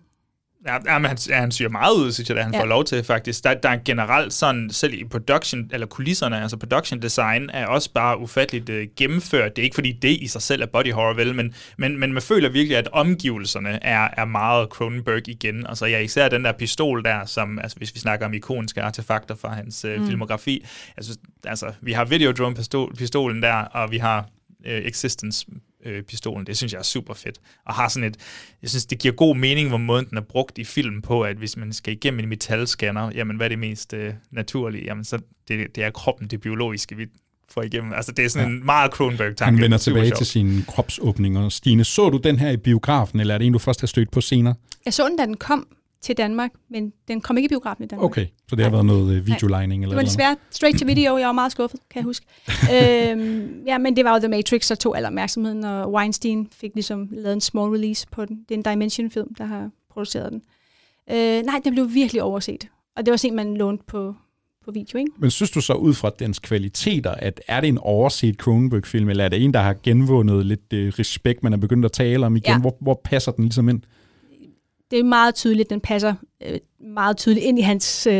Ja, 0.67 0.99
men 0.99 1.05
han, 1.05 1.17
han 1.31 1.51
syr 1.51 1.69
meget 1.69 1.95
ud, 1.95 2.11
synes 2.11 2.29
jeg, 2.29 2.37
da 2.37 2.41
han 2.43 2.53
Ja. 2.53 2.61
får 2.61 2.65
lov 2.65 2.85
til, 2.85 3.03
faktisk. 3.03 3.43
Der, 3.43 3.53
der 3.53 3.69
er 3.69 3.77
generelt 3.85 4.33
sådan, 4.33 4.69
selv 4.69 4.93
i 4.93 5.03
production, 5.03 5.69
eller 5.73 5.87
kulisserne, 5.87 6.41
altså 6.41 6.57
production 6.57 7.01
design, 7.01 7.49
er 7.53 7.65
også 7.67 7.93
bare 7.93 8.19
ufatteligt 8.19 8.69
øh, 8.69 8.87
gennemført. 8.97 9.55
Det 9.55 9.61
er 9.61 9.63
ikke, 9.63 9.73
fordi 9.75 9.91
det 9.91 10.09
i 10.09 10.27
sig 10.27 10.41
selv 10.41 10.61
er 10.61 10.65
body 10.65 10.91
horror, 10.93 11.13
vel, 11.13 11.35
men, 11.35 11.53
men, 11.77 11.99
men 11.99 12.13
man 12.13 12.21
føler 12.21 12.49
virkelig, 12.49 12.77
at 12.77 12.87
omgivelserne 12.91 13.83
er, 13.83 14.07
er 14.17 14.25
meget 14.25 14.69
Cronenberg 14.69 15.27
igen. 15.27 15.65
Altså, 15.67 15.85
ja, 15.85 15.99
især 15.99 16.29
den 16.29 16.45
der 16.45 16.51
pistol 16.51 17.03
der, 17.03 17.25
som, 17.25 17.59
altså, 17.59 17.77
hvis 17.77 17.95
vi 17.95 17.99
snakker 17.99 18.25
om 18.25 18.33
ikoniske 18.33 18.81
artefakter 18.81 19.35
fra 19.35 19.53
hans 19.53 19.85
øh, 19.85 19.95
Mm. 19.95 20.01
mm. 20.01 20.07
filmografi. 20.07 20.65
Altså, 20.97 21.17
altså, 21.45 21.73
vi 21.81 21.91
har 21.91 22.05
Videodrome-pistolen 22.05 23.41
der, 23.41 23.53
og 23.53 23.91
vi 23.91 23.97
har 23.97 24.25
øh, 24.65 24.81
Existence 24.85 25.45
øh, 25.85 26.03
pistolen. 26.03 26.47
Det 26.47 26.57
synes 26.57 26.73
jeg 26.73 26.79
er 26.79 26.83
super 26.83 27.13
fedt. 27.13 27.39
Og 27.65 27.73
har 27.73 27.87
sådan 27.89 28.07
et, 28.09 28.17
jeg 28.61 28.69
synes, 28.69 28.85
det 28.85 28.99
giver 28.99 29.13
god 29.13 29.35
mening, 29.35 29.69
hvor 29.69 29.77
måden 29.77 30.05
den 30.09 30.17
er 30.17 30.21
brugt 30.21 30.57
i 30.57 30.63
film 30.63 31.01
på, 31.01 31.21
at 31.21 31.37
hvis 31.37 31.57
man 31.57 31.73
skal 31.73 31.93
igennem 31.93 32.19
en 32.19 32.29
metalscanner, 32.29 33.11
jamen 33.15 33.37
hvad 33.37 33.47
er 33.47 33.49
det 33.49 33.59
mest 33.59 33.93
øh, 33.93 34.13
naturlige? 34.31 34.85
Jamen 34.85 35.03
så 35.03 35.19
det, 35.47 35.75
det 35.75 35.83
er 35.83 35.89
kroppen, 35.89 36.27
det 36.27 36.41
biologiske, 36.41 36.97
vi 36.97 37.05
får 37.49 37.61
igennem. 37.63 37.93
Altså 37.93 38.11
det 38.11 38.25
er 38.25 38.29
sådan 38.29 38.47
Ja. 38.49 38.53
en 38.55 38.65
meget 38.65 38.91
Cronenberg-tanke. 38.91 39.43
Han 39.55 39.61
vender 39.61 39.77
tilbage 39.77 40.05
sjovt. 40.07 40.17
til 40.17 40.25
sine 40.27 40.63
kropsåbninger. 40.67 41.49
Stine, 41.49 41.83
så 41.83 42.09
du 42.09 42.17
den 42.17 42.39
her 42.39 42.49
i 42.49 42.57
biografen, 42.57 43.19
eller 43.19 43.33
er 43.33 43.37
det 43.37 43.47
en, 43.47 43.53
du 43.53 43.59
først 43.59 43.81
har 43.81 43.87
stødt 43.87 44.11
på 44.11 44.21
senere? 44.21 44.55
Jeg 44.85 44.93
så 44.93 45.07
den, 45.07 45.17
da 45.17 45.25
den 45.25 45.37
kom 45.37 45.67
til 46.01 46.17
Danmark, 46.17 46.51
men 46.69 46.93
den 47.07 47.21
kom 47.21 47.37
ikke 47.37 47.45
i 47.45 47.49
biografen 47.49 47.83
i 47.83 47.87
Danmark. 47.87 48.05
Okay, 48.05 48.25
så 48.49 48.55
det 48.55 48.63
har 48.65 48.71
været 48.71 48.85
noget 48.85 49.15
øh, 49.15 49.27
videoligning? 49.27 49.83
Eller 49.83 49.95
Det 49.95 49.97
var 49.97 50.03
desværre 50.03 50.35
straight 50.51 50.79
to 50.79 50.85
video. 50.93 51.17
Jeg 51.17 51.27
var 51.27 51.33
meget 51.33 51.51
skuffet, 51.51 51.79
kan 51.89 51.99
jeg 51.99 52.03
huske. 52.03 52.25
øhm, 53.11 53.63
ja, 53.67 53.77
men 53.77 53.95
det 53.95 54.05
var 54.05 54.13
jo 54.13 54.19
The 54.19 54.27
Matrix, 54.27 54.67
der 54.67 54.75
tog 54.75 54.97
al 54.97 55.05
opmærksomheden, 55.05 55.63
og 55.63 55.93
Weinstein 55.93 56.47
fik 56.51 56.71
ligesom 56.73 57.09
lavet 57.11 57.33
en 57.33 57.41
small 57.41 57.69
release 57.69 58.07
på 58.11 58.25
den. 58.25 58.45
Det 58.49 58.55
er 58.55 58.57
en 58.57 58.73
Dimension-film, 58.73 59.33
der 59.33 59.45
har 59.45 59.69
produceret 59.93 60.31
den. 60.31 60.41
Øh, 61.11 61.43
nej, 61.45 61.61
den 61.63 61.73
blev 61.73 61.93
virkelig 61.93 62.23
overset. 62.23 62.67
Og 62.97 63.05
det 63.05 63.11
var 63.11 63.17
sådan 63.17 63.35
man 63.35 63.57
lånte 63.57 63.83
på, 63.87 64.15
på 64.65 64.69
på 64.69 64.73
video, 64.73 64.97
ikke? 64.97 65.11
Men 65.19 65.31
synes 65.31 65.51
du 65.51 65.61
så 65.61 65.73
ud 65.73 65.93
fra 65.93 66.11
dens 66.19 66.39
kvaliteter, 66.39 67.11
at 67.11 67.41
er 67.47 67.61
det 67.61 67.67
en 67.67 67.77
overset 67.77 68.35
Cronenberg-film, 68.35 69.09
eller 69.09 69.23
er 69.23 69.29
det 69.29 69.43
en, 69.43 69.53
der 69.53 69.59
har 69.59 69.75
genvundet 69.83 70.45
lidt 70.45 70.73
øh, 70.73 70.93
respekt, 70.99 71.43
man 71.43 71.53
er 71.53 71.57
begyndt 71.57 71.85
at 71.85 71.91
tale 71.91 72.25
om 72.25 72.35
igen? 72.35 72.51
Ja. 72.51 72.59
Hvor, 72.59 72.77
hvor 72.81 73.01
passer 73.03 73.31
den 73.31 73.43
ligesom 73.43 73.69
ind? 73.69 73.81
Det 74.91 74.99
er 74.99 75.03
meget 75.03 75.35
tydeligt, 75.35 75.69
den 75.69 75.81
passer 75.81 76.13
øh, 76.45 76.59
meget 76.79 77.17
tydeligt 77.17 77.45
ind 77.45 77.59
i 77.59 77.61
hans 77.61 78.07
øh, 78.07 78.13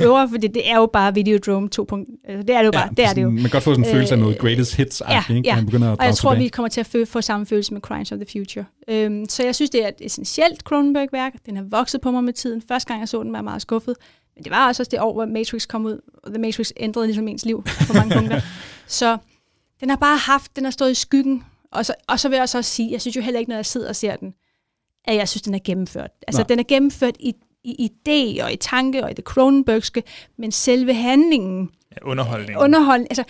ører, 0.00 0.26
fordi 0.30 0.46
det 0.46 0.70
er 0.70 0.76
jo 0.76 0.86
bare 0.86 1.14
Videodrome 1.14 1.68
2. 1.68 1.86
Altså, 2.24 2.42
det 2.42 2.50
er 2.54 2.58
det 2.58 2.66
jo 2.66 2.72
bare, 2.72 2.88
det 2.96 3.04
er 3.04 3.12
det 3.12 3.22
jo. 3.22 3.30
Man 3.30 3.40
kan 3.42 3.50
godt 3.50 3.64
få 3.64 3.72
sådan 3.74 3.84
en 3.84 3.90
følelse 3.90 4.14
af 4.14 4.18
noget 4.20 4.38
greatest 4.38 4.76
hits 4.76 5.02
ja, 5.08 5.22
ikke? 5.30 5.48
ja. 5.48 5.56
Man 5.56 5.66
begynder 5.66 5.92
at 5.92 5.98
og 5.98 6.04
jeg 6.06 6.14
tror, 6.14 6.30
tilbage. 6.30 6.44
vi 6.44 6.48
kommer 6.48 6.68
til 6.68 6.80
at 6.80 6.94
fø- 6.94 7.04
få 7.04 7.20
samme 7.20 7.46
følelse 7.46 7.72
med 7.74 7.80
Crimes 7.80 8.12
of 8.12 8.18
the 8.18 8.26
Future. 8.32 8.64
Øhm, 8.88 9.28
så 9.28 9.44
jeg 9.44 9.54
synes, 9.54 9.70
det 9.70 9.84
er 9.84 9.88
et 9.88 9.94
essentielt 10.00 10.60
Cronenberg-værk. 10.60 11.32
Den 11.46 11.56
har 11.56 11.64
vokset 11.70 12.00
på 12.00 12.10
mig 12.10 12.24
med 12.24 12.32
tiden. 12.32 12.62
Første 12.68 12.88
gang 12.88 13.00
jeg 13.00 13.08
så 13.08 13.22
den, 13.22 13.32
var 13.32 13.38
jeg 13.38 13.44
meget 13.44 13.62
skuffet. 13.62 13.96
Men 14.36 14.44
det 14.44 14.50
var 14.52 14.68
også 14.68 14.84
det 14.90 15.00
år, 15.00 15.12
hvor 15.12 15.26
Matrix 15.26 15.66
kom 15.66 15.84
ud, 15.86 16.00
og 16.22 16.32
The 16.32 16.42
Matrix 16.42 16.70
ændrede 16.76 17.06
ligesom 17.06 17.28
ens 17.28 17.44
liv 17.44 17.64
på 17.86 17.92
mange 17.94 18.14
punkter. 18.16 18.40
Så 18.86 19.16
den 19.80 19.90
har 19.90 19.96
bare 19.96 20.16
haft, 20.16 20.56
den 20.56 20.64
har 20.64 20.70
stået 20.70 20.90
i 20.90 20.94
skyggen. 20.94 21.44
Og 21.72 21.86
så, 21.86 21.94
og 22.08 22.20
så 22.20 22.28
vil 22.28 22.36
jeg 22.36 22.42
også 22.42 22.62
sige, 22.62 22.92
jeg 22.92 23.00
synes 23.00 23.16
jo 23.16 23.20
heller 23.22 23.38
ikke, 23.40 23.48
når 23.48 23.56
jeg 23.56 23.66
sidder 23.66 23.88
og 23.88 23.96
ser 23.96 24.16
den, 24.16 24.34
at 25.04 25.16
jeg 25.16 25.28
synes, 25.28 25.42
den 25.42 25.54
er 25.54 25.58
gennemført. 25.64 26.10
Altså, 26.26 26.40
Nej. 26.42 26.46
den 26.46 26.58
er 26.58 26.62
gennemført 26.68 27.16
i, 27.20 27.34
i 27.64 27.90
idé 27.90 28.44
og 28.44 28.52
i 28.52 28.56
tanke 28.56 29.04
og 29.04 29.10
i 29.10 29.14
det 29.14 29.24
Cronenbergske, 29.24 30.02
men 30.38 30.52
selve 30.52 30.94
handlingen, 30.94 31.70
Ja, 31.92 32.06
underholdning. 32.10 32.58
underholdning, 32.58 33.08
altså, 33.10 33.24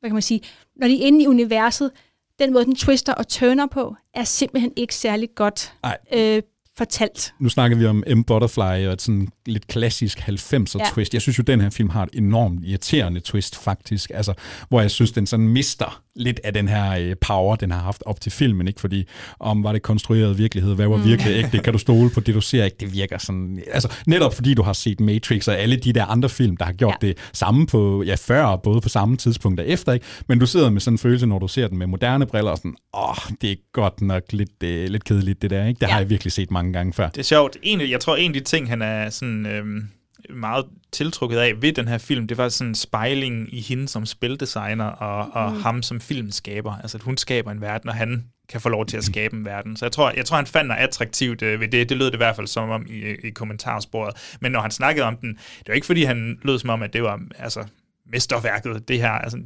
hvad 0.00 0.10
kan 0.10 0.12
man 0.12 0.22
sige, 0.22 0.40
når 0.76 0.88
de 0.88 1.02
er 1.02 1.06
inde 1.06 1.22
i 1.24 1.26
universet, 1.26 1.90
den 2.38 2.52
måde, 2.52 2.64
den 2.64 2.76
twister 2.76 3.14
og 3.14 3.28
turner 3.28 3.66
på, 3.66 3.96
er 4.14 4.24
simpelthen 4.24 4.72
ikke 4.76 4.94
særlig 4.94 5.28
godt 5.34 5.72
Ej. 5.84 5.98
øh, 6.14 6.42
fortalt. 6.76 7.34
Nu 7.38 7.48
snakker 7.48 7.76
vi 7.76 7.86
om 7.86 8.04
M. 8.16 8.22
Butterfly 8.24 8.86
og 8.86 8.92
et 8.92 9.02
sådan 9.02 9.28
lidt 9.50 9.66
klassisk 9.66 10.18
90'er 10.18 10.78
Ja. 10.78 10.84
twist. 10.94 11.14
Jeg 11.14 11.22
synes 11.22 11.38
jo, 11.38 11.42
den 11.42 11.60
her 11.60 11.70
film 11.70 11.88
har 11.90 12.02
et 12.02 12.08
enormt 12.12 12.64
irriterende 12.64 13.20
twist, 13.20 13.56
faktisk. 13.64 14.10
Altså, 14.14 14.32
hvor 14.68 14.80
jeg 14.80 14.90
synes, 14.90 15.12
den 15.12 15.26
sådan 15.26 15.48
mister 15.48 16.02
lidt 16.16 16.40
af 16.44 16.52
den 16.54 16.68
her 16.68 16.92
øh, 16.98 17.16
power, 17.20 17.56
den 17.56 17.70
har 17.70 17.78
haft 17.80 18.02
op 18.06 18.20
til 18.20 18.32
filmen. 18.32 18.68
Ikke? 18.68 18.80
Fordi 18.80 19.04
om 19.40 19.64
var 19.64 19.72
det 19.72 19.82
konstrueret 19.82 20.38
virkelighed, 20.38 20.74
hvad 20.74 20.86
var 20.88 20.96
Mm. 20.96 21.04
virkelig 21.04 21.32
ægte, 21.44 21.58
kan 21.58 21.72
du 21.72 21.78
stole 21.78 22.10
på 22.10 22.20
det, 22.20 22.34
du 22.34 22.40
ser 22.40 22.64
ikke? 22.64 22.76
Det 22.80 22.92
virker 22.94 23.18
sådan... 23.18 23.62
Altså, 23.72 23.92
netop 24.06 24.34
fordi 24.34 24.54
du 24.54 24.62
har 24.62 24.72
set 24.72 25.00
Matrix 25.00 25.48
og 25.48 25.58
alle 25.58 25.76
de 25.76 25.92
der 25.92 26.04
andre 26.04 26.28
film, 26.28 26.56
der 26.56 26.64
har 26.64 26.72
gjort 26.72 26.96
ja. 27.02 27.06
det 27.06 27.16
samme 27.32 27.66
på, 27.66 28.02
ja, 28.02 28.14
før, 28.14 28.56
både 28.56 28.80
på 28.80 28.88
samme 28.88 29.16
tidspunkt 29.16 29.60
og 29.60 29.66
efter, 29.68 29.92
ikke? 29.92 30.06
Men 30.28 30.38
du 30.38 30.46
sidder 30.46 30.70
med 30.70 30.80
sådan 30.80 30.94
en 30.94 30.98
følelse, 30.98 31.26
når 31.26 31.38
du 31.38 31.48
ser 31.48 31.68
den 31.68 31.78
med 31.78 31.86
moderne 31.86 32.26
briller, 32.26 32.50
og 32.50 32.56
sådan, 32.56 32.74
åh, 32.94 33.14
det 33.40 33.50
er 33.52 33.56
godt 33.72 34.00
nok 34.00 34.22
lidt, 34.30 34.62
øh, 34.64 34.88
lidt 34.88 35.04
kedeligt, 35.04 35.42
det 35.42 35.50
der, 35.50 35.66
ikke? 35.66 35.78
Det 35.80 35.86
ja. 35.86 35.92
har 35.92 35.98
jeg 35.98 36.10
virkelig 36.10 36.32
set 36.32 36.50
mange 36.50 36.72
gange 36.72 36.92
før. 36.92 37.08
Det 37.08 37.18
er 37.18 37.22
sjovt. 37.22 37.56
En, 37.62 37.90
jeg 37.90 38.00
tror, 38.00 38.16
en 38.16 38.30
af 38.30 38.34
de 38.34 38.40
ting, 38.40 38.68
han 38.68 38.82
er 38.82 39.10
sådan 39.10 39.39
øhm, 39.46 39.88
meget 40.30 40.64
tiltrukket 40.92 41.38
af 41.38 41.62
ved 41.62 41.72
den 41.72 41.88
her 41.88 41.98
film, 41.98 42.28
det 42.28 42.36
var 42.38 42.48
sådan 42.48 42.74
spejling 42.74 43.54
i 43.54 43.60
hende 43.60 43.88
som 43.88 44.06
spildesigner 44.06 44.84
og, 44.84 45.30
og 45.32 45.52
Mm. 45.52 45.60
ham 45.62 45.82
som 45.82 46.00
filmskaber. 46.00 46.74
Altså, 46.82 46.98
at 46.98 47.02
hun 47.02 47.16
skaber 47.16 47.50
en 47.50 47.60
verden, 47.60 47.88
og 47.88 47.94
han 47.94 48.24
kan 48.48 48.60
få 48.60 48.68
lov 48.68 48.86
til 48.86 48.96
at 48.96 49.04
skabe 49.04 49.36
en 49.36 49.44
verden. 49.44 49.76
Så 49.76 49.84
jeg 49.84 49.92
tror, 49.92 50.12
jeg 50.16 50.26
tror 50.26 50.36
han 50.36 50.46
fandt 50.46 50.68
noget 50.68 50.80
attraktivt 50.80 51.42
øh, 51.42 51.60
ved 51.60 51.68
det. 51.68 51.88
Det 51.88 51.96
lød 51.96 52.06
det 52.06 52.14
i 52.14 52.16
hvert 52.16 52.36
fald 52.36 52.46
som 52.46 52.70
om 52.70 52.86
i, 52.88 53.00
i 53.26 53.30
kommentarsporet. 53.30 54.36
Men 54.40 54.52
når 54.52 54.60
han 54.60 54.70
snakkede 54.70 55.06
om 55.06 55.16
den, 55.16 55.28
det 55.58 55.68
var 55.68 55.74
ikke 55.74 55.86
fordi, 55.86 56.04
han 56.04 56.38
lød 56.42 56.58
som 56.58 56.70
om, 56.70 56.82
at 56.82 56.92
det 56.92 57.02
var 57.02 57.20
altså, 57.38 57.64
mesterværket, 58.12 58.88
det 58.88 58.98
her. 59.00 59.10
Altså, 59.10 59.38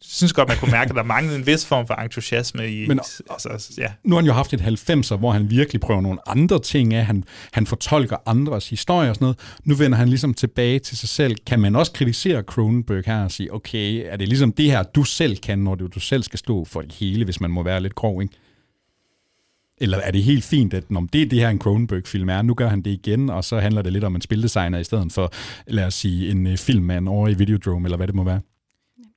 synes 0.00 0.32
godt, 0.32 0.48
man 0.48 0.56
kunne 0.58 0.70
mærke, 0.70 0.90
at 0.90 0.96
der 0.96 1.02
manglede 1.02 1.38
en 1.38 1.46
vis 1.46 1.66
form 1.66 1.86
for 1.86 1.94
entusiasme 1.94 2.68
i... 2.68 2.86
Men- 2.86 3.00
altså, 3.30 3.74
ja. 3.78 3.92
Nu 4.04 4.14
har 4.14 4.20
han 4.20 4.26
jo 4.26 4.32
haft 4.32 4.52
et 4.52 4.60
90'er, 4.60 5.16
hvor 5.16 5.32
han 5.32 5.50
virkelig 5.50 5.80
prøver 5.80 6.00
nogle 6.00 6.28
andre 6.28 6.58
ting 6.58 6.94
af. 6.94 7.06
Han, 7.06 7.24
han 7.52 7.66
fortolker 7.66 8.16
andres 8.26 8.70
historier 8.70 9.08
og 9.08 9.14
sådan 9.14 9.24
noget. 9.24 9.38
Nu 9.64 9.74
vender 9.74 9.98
han 9.98 10.08
ligesom 10.08 10.34
tilbage 10.34 10.78
til 10.78 10.96
sig 10.98 11.08
selv. 11.08 11.36
Kan 11.46 11.60
man 11.60 11.76
også 11.76 11.92
kritisere 11.92 12.42
Cronenberg 12.42 13.02
her 13.06 13.24
og 13.24 13.30
sige, 13.30 13.54
okay, 13.54 14.02
er 14.06 14.16
det 14.16 14.28
ligesom 14.28 14.52
det 14.52 14.70
her, 14.70 14.82
du 14.82 15.04
selv 15.04 15.36
kan, 15.36 15.58
når 15.58 15.74
du, 15.74 15.86
du 15.86 16.00
selv 16.00 16.22
skal 16.22 16.38
stå 16.38 16.64
for 16.64 16.80
det 16.80 16.92
hele, 16.92 17.24
hvis 17.24 17.40
man 17.40 17.50
må 17.50 17.62
være 17.62 17.80
lidt 17.80 17.94
grov, 17.94 18.22
ikke? 18.22 18.34
Eller 19.78 19.98
er 19.98 20.10
det 20.10 20.22
helt 20.22 20.44
fint, 20.44 20.74
at 20.74 20.90
når 20.90 21.06
det 21.12 21.22
er 21.22 21.26
det 21.26 21.40
her, 21.40 21.48
en 21.48 21.58
Cronenberg-film 21.58 22.28
er, 22.28 22.42
nu 22.42 22.54
gør 22.54 22.68
han 22.68 22.82
det 22.82 22.90
igen, 22.90 23.30
og 23.30 23.44
så 23.44 23.58
handler 23.58 23.82
det 23.82 23.92
lidt 23.92 24.04
om 24.04 24.14
en 24.14 24.20
spildesigner 24.20 24.78
i 24.78 24.84
stedet 24.84 25.12
for, 25.12 25.32
lad 25.66 25.84
os 25.84 25.94
sige, 25.94 26.30
en 26.30 26.46
øh, 26.46 26.56
filmmand 26.56 27.08
over 27.08 27.28
i 27.28 27.34
Videodrome, 27.34 27.86
eller 27.86 27.96
hvad 27.96 28.06
det 28.06 28.14
må 28.14 28.24
være? 28.24 28.40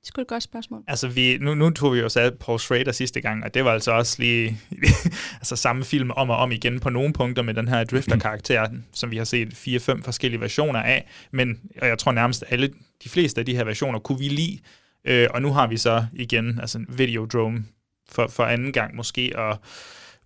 Det 0.00 0.08
skulle 0.08 0.22
et 0.22 0.28
godt 0.28 0.42
spørgsmål. 0.42 0.82
Altså, 0.86 1.08
vi, 1.08 1.38
nu, 1.38 1.54
nu 1.54 1.70
tog 1.70 1.94
vi 1.94 1.98
jo 1.98 2.08
så 2.08 2.32
Paul 2.40 2.58
Schrader 2.58 2.92
sidste 2.92 3.20
gang, 3.20 3.44
og 3.44 3.54
det 3.54 3.64
var 3.64 3.72
altså 3.72 3.92
også 3.92 4.16
lige 4.18 4.60
altså 5.40 5.56
samme 5.56 5.84
film 5.84 6.10
om 6.10 6.30
og 6.30 6.36
om 6.36 6.52
igen 6.52 6.80
på 6.80 6.90
nogle 6.90 7.12
punkter 7.12 7.42
med 7.42 7.54
den 7.54 7.68
her 7.68 7.84
Drifter-karakter, 7.84 8.68
som 8.92 9.10
vi 9.10 9.16
har 9.16 9.24
set 9.24 9.54
fire-fem 9.54 10.02
forskellige 10.02 10.40
versioner 10.40 10.82
af. 10.82 11.08
Men 11.30 11.60
og 11.82 11.88
jeg 11.88 11.98
tror 11.98 12.12
nærmest 12.12 12.44
alle, 12.48 12.74
de 13.04 13.08
fleste 13.08 13.40
af 13.40 13.46
de 13.46 13.56
her 13.56 13.64
versioner 13.64 13.98
kunne 13.98 14.18
vi 14.18 14.28
lide. 14.28 14.58
Øh, 15.04 15.28
og 15.34 15.42
nu 15.42 15.52
har 15.52 15.66
vi 15.66 15.76
så 15.76 16.06
igen 16.12 16.58
altså 16.60 16.78
en 16.78 16.86
Videodrome 16.88 17.64
for, 18.08 18.26
for 18.26 18.44
anden 18.44 18.72
gang 18.72 18.96
måske, 18.96 19.32
og 19.36 19.58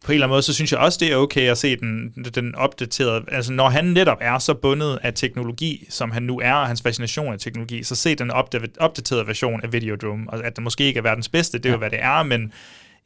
på 0.04 0.12
en 0.12 0.14
eller 0.14 0.26
anden 0.26 0.34
måde, 0.34 0.42
så 0.42 0.54
synes 0.54 0.72
jeg 0.72 0.80
også, 0.80 0.98
det 1.00 1.12
er 1.12 1.16
okay 1.16 1.50
at 1.50 1.58
se 1.58 1.76
den, 1.76 2.12
den 2.34 2.54
opdaterede, 2.54 3.24
altså 3.28 3.52
når 3.52 3.68
han 3.68 3.84
netop 3.84 4.18
er 4.20 4.38
så 4.38 4.54
bundet 4.54 4.98
af 5.02 5.14
teknologi, 5.14 5.86
som 5.90 6.10
han 6.10 6.22
nu 6.22 6.40
er, 6.40 6.54
og 6.54 6.66
hans 6.66 6.82
fascination 6.82 7.32
af 7.32 7.38
teknologi, 7.38 7.82
så 7.82 7.94
se 7.94 8.14
den 8.14 8.30
opda- 8.30 8.76
opdaterede 8.80 9.26
version 9.26 9.60
af 9.64 9.72
Videodrome, 9.72 10.30
og 10.30 10.44
at 10.44 10.56
det 10.56 10.64
måske 10.64 10.84
ikke 10.84 10.98
er 10.98 11.02
verdens 11.02 11.28
bedste, 11.28 11.58
det 11.58 11.66
er 11.66 11.70
jo, 11.70 11.78
hvad 11.78 11.90
det 11.90 12.02
er, 12.02 12.22
men 12.22 12.52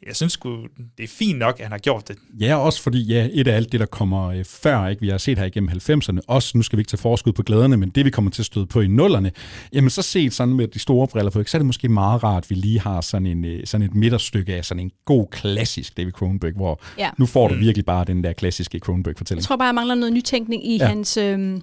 jeg 0.07 0.17
synes 0.17 0.33
sgu, 0.33 0.57
det 0.99 1.05
er 1.05 1.09
fint 1.09 1.39
nok, 1.39 1.55
at 1.59 1.63
han 1.65 1.73
har 1.73 1.79
gjort 1.79 2.09
det. 2.09 2.17
Ja, 2.41 2.57
også 2.57 2.83
fordi 2.83 3.03
ja, 3.03 3.29
et 3.33 3.49
af 3.49 3.57
alt 3.57 3.73
det, 3.73 3.81
der 3.81 3.87
kommer 3.87 4.27
øh, 4.29 4.45
før, 4.45 4.87
ikke, 4.89 5.01
vi 5.01 5.09
har 5.09 5.19
set 5.19 5.39
her 5.39 5.45
igennem 5.45 5.71
90'erne, 5.71 6.19
også 6.27 6.59
nu 6.59 6.63
skal 6.63 6.77
vi 6.77 6.81
ikke 6.81 6.89
tage 6.89 6.99
forskud 7.01 7.33
på 7.33 7.43
glæderne, 7.43 7.77
men 7.77 7.89
det 7.89 8.05
vi 8.05 8.11
kommer 8.11 8.31
til 8.31 8.43
at 8.43 8.47
støde 8.47 8.67
på 8.67 8.81
i 8.81 8.87
nullerne, 8.87 9.31
jamen 9.73 9.91
så 9.91 10.03
set 10.03 10.33
sådan 10.33 10.55
med 10.55 10.69
de 10.69 10.79
store 10.79 11.07
briller 11.09 11.31
på, 11.31 11.39
ikke, 11.39 11.51
så 11.51 11.57
er 11.57 11.59
det 11.59 11.67
måske 11.67 11.89
meget 11.89 12.25
rart, 12.25 12.45
at 12.45 12.51
vi 12.51 12.55
lige 12.55 12.81
har 12.81 13.01
sådan, 13.01 13.27
en, 13.27 13.45
øh, 13.45 13.61
sådan 13.67 13.87
et 13.87 13.95
midterstykke 13.95 14.55
af 14.55 14.65
sådan 14.65 14.81
en 14.85 14.91
god 15.05 15.27
klassisk 15.31 15.97
David 15.97 16.13
Cronenberg, 16.13 16.53
hvor 16.53 16.81
Ja. 16.99 17.11
nu 17.19 17.27
får 17.27 17.49
du 17.49 17.55
Mm. 17.55 17.61
virkelig 17.61 17.85
bare 17.85 18.05
den 18.05 18.25
der 18.25 18.33
klassiske 18.33 18.75
Jeg 18.75 18.81
Cronenberg-fortælling. 18.81 19.45
tror 19.45 19.57
bare, 19.57 19.67
jeg 19.67 19.75
mangler 19.75 19.95
noget 19.95 20.13
nytænkning 20.13 20.67
i 20.67 20.77
ja. 20.77 20.87
hans 20.87 21.17
øh, 21.17 21.61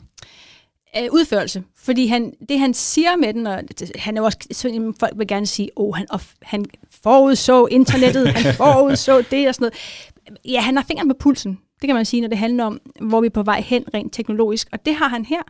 øh, 0.97 1.07
udførelse. 1.11 1.63
Fordi 1.77 2.07
han, 2.07 2.33
det, 2.49 2.59
han 2.59 2.73
siger 2.73 3.15
med 3.15 3.33
den, 3.33 3.47
og 3.47 3.61
det, 3.79 3.91
han 3.95 4.17
er 4.17 4.21
også, 4.21 4.37
sådan, 4.51 4.93
folk 4.99 5.13
vil 5.17 5.27
gerne 5.27 5.45
sige, 5.45 5.69
oh, 5.75 5.95
han, 5.95 6.05
of, 6.09 6.33
han 6.41 6.65
forudså 7.03 7.65
internettet, 7.65 8.27
han 8.27 8.53
forudså 8.63 9.21
det 9.31 9.47
og 9.47 9.55
sådan 9.55 9.63
noget. 9.63 10.43
Ja, 10.45 10.59
han 10.59 10.77
har 10.77 10.83
fingeren 10.83 11.09
på 11.09 11.15
pulsen, 11.19 11.59
det 11.81 11.87
kan 11.87 11.95
man 11.95 12.05
sige, 12.05 12.21
når 12.21 12.27
det 12.27 12.37
handler 12.37 12.63
om, 12.63 12.79
hvor 13.01 13.21
vi 13.21 13.25
er 13.25 13.31
på 13.31 13.43
vej 13.43 13.61
hen 13.61 13.85
rent 13.93 14.13
teknologisk, 14.13 14.69
og 14.71 14.85
det 14.85 14.95
har 14.95 15.07
han 15.07 15.25
her. 15.25 15.41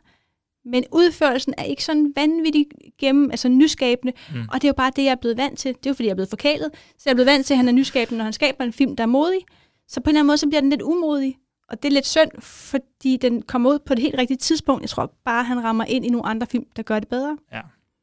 Men 0.65 0.83
udførelsen 0.91 1.53
er 1.57 1.63
ikke 1.63 1.83
sådan 1.83 2.13
vanvittigt 2.15 2.69
gennem, 2.99 3.31
altså 3.31 3.49
nyskabende, 3.49 4.13
mm. 4.33 4.41
og 4.51 4.61
det 4.61 4.63
er 4.63 4.69
jo 4.69 4.73
bare 4.73 4.91
det, 4.95 5.03
jeg 5.03 5.11
er 5.11 5.15
blevet 5.15 5.37
vant 5.37 5.59
til. 5.59 5.73
Det 5.73 5.85
er 5.85 5.89
jo 5.89 5.93
fordi, 5.93 6.05
jeg 6.05 6.11
er 6.11 6.15
blevet 6.15 6.29
forkælet, 6.29 6.69
så 6.73 7.03
jeg 7.05 7.11
er 7.11 7.15
blevet 7.15 7.27
vant 7.27 7.45
til, 7.45 7.53
at 7.53 7.57
han 7.57 7.67
er 7.67 7.71
nyskabende, 7.71 8.17
når 8.17 8.23
han 8.23 8.33
skaber 8.33 8.63
en 8.63 8.73
film, 8.73 8.95
der 8.95 9.03
er 9.03 9.07
modig. 9.07 9.39
Så 9.87 10.01
på 10.01 10.09
en 10.09 10.09
eller 10.09 10.19
anden 10.19 10.27
måde, 10.27 10.37
så 10.37 10.47
bliver 10.47 10.61
den 10.61 10.69
lidt 10.69 10.81
umodig. 10.81 11.37
Og 11.73 11.83
det 11.83 11.89
er 11.89 11.93
lidt 11.93 12.07
synd, 12.07 12.31
fordi 12.41 13.17
den 13.17 13.41
kommer 13.41 13.69
ud 13.69 13.79
på 13.79 13.95
det 13.95 14.01
helt 14.01 14.17
rigtige 14.17 14.37
tidspunkt. 14.37 14.81
Jeg 14.81 14.89
tror 14.89 15.13
bare, 15.25 15.43
han 15.43 15.63
rammer 15.63 15.85
ind 15.85 16.05
i 16.05 16.09
nogle 16.09 16.25
andre 16.25 16.47
film, 16.47 16.65
der 16.75 16.83
gør 16.83 16.99
det 16.99 17.07
bedre. 17.07 17.37
Ja, 17.51 17.61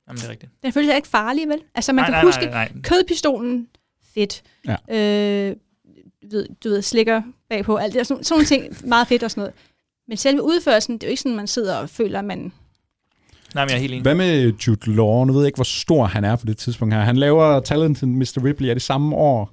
Jamen, 0.09 0.19
det 0.19 0.27
er 0.27 0.31
rigtigt. 0.31 0.53
Den 0.63 0.73
føles 0.73 0.95
ikke 0.97 1.09
farlig, 1.09 1.49
vel? 1.49 1.59
Altså, 1.75 1.93
man 1.93 2.03
Nej, 2.03 2.07
kan 2.07 2.13
nej, 2.15 2.25
huske 2.25 2.45
nej, 2.47 2.71
nej. 2.75 2.83
kødpistolen, 2.83 3.69
fedt. 4.15 4.43
Ja. 4.67 4.77
Øh, 5.51 5.57
du, 6.23 6.37
ved, 6.37 6.47
du 6.65 6.69
ved, 6.69 6.83
slikker 6.83 7.23
bagpå, 7.51 7.77
alt 7.77 7.95
det 7.95 8.07
sådan, 8.07 8.25
sådan 8.25 8.35
nogle 8.35 8.47
ting, 8.47 8.89
meget 8.89 9.07
fedt 9.09 9.23
og 9.23 9.31
sådan 9.31 9.41
noget. 9.41 9.55
Men 10.09 10.17
selve 10.17 10.43
udførelsen, 10.43 10.95
det 10.95 11.03
er 11.03 11.07
jo 11.09 11.11
ikke 11.11 11.23
sådan, 11.23 11.37
man 11.37 11.47
sidder 11.47 11.77
og 11.77 11.91
føler, 11.91 12.19
at 12.19 12.25
man... 12.25 12.53
Nej, 13.55 13.65
men 13.65 13.71
jeg 13.71 13.77
er 13.77 13.81
helt 13.81 13.93
enig. 13.93 14.03
Hvad 14.03 14.15
med 14.15 14.53
Jude 14.67 14.97
Law? 14.97 15.25
Nu 15.25 15.33
ved 15.33 15.41
jeg 15.41 15.47
ikke, 15.47 15.57
hvor 15.57 15.65
stor 15.65 16.05
han 16.05 16.25
er 16.25 16.37
på 16.37 16.47
det 16.47 16.57
tidspunkt 16.59 16.95
her. 16.95 17.01
Han 17.03 17.17
laver 17.17 17.61
Talented 17.61 18.09
Mr. 18.09 18.41
Ripley, 18.45 18.69
er 18.69 18.75
det 18.75 18.83
samme 18.83 19.17
år? 19.17 19.53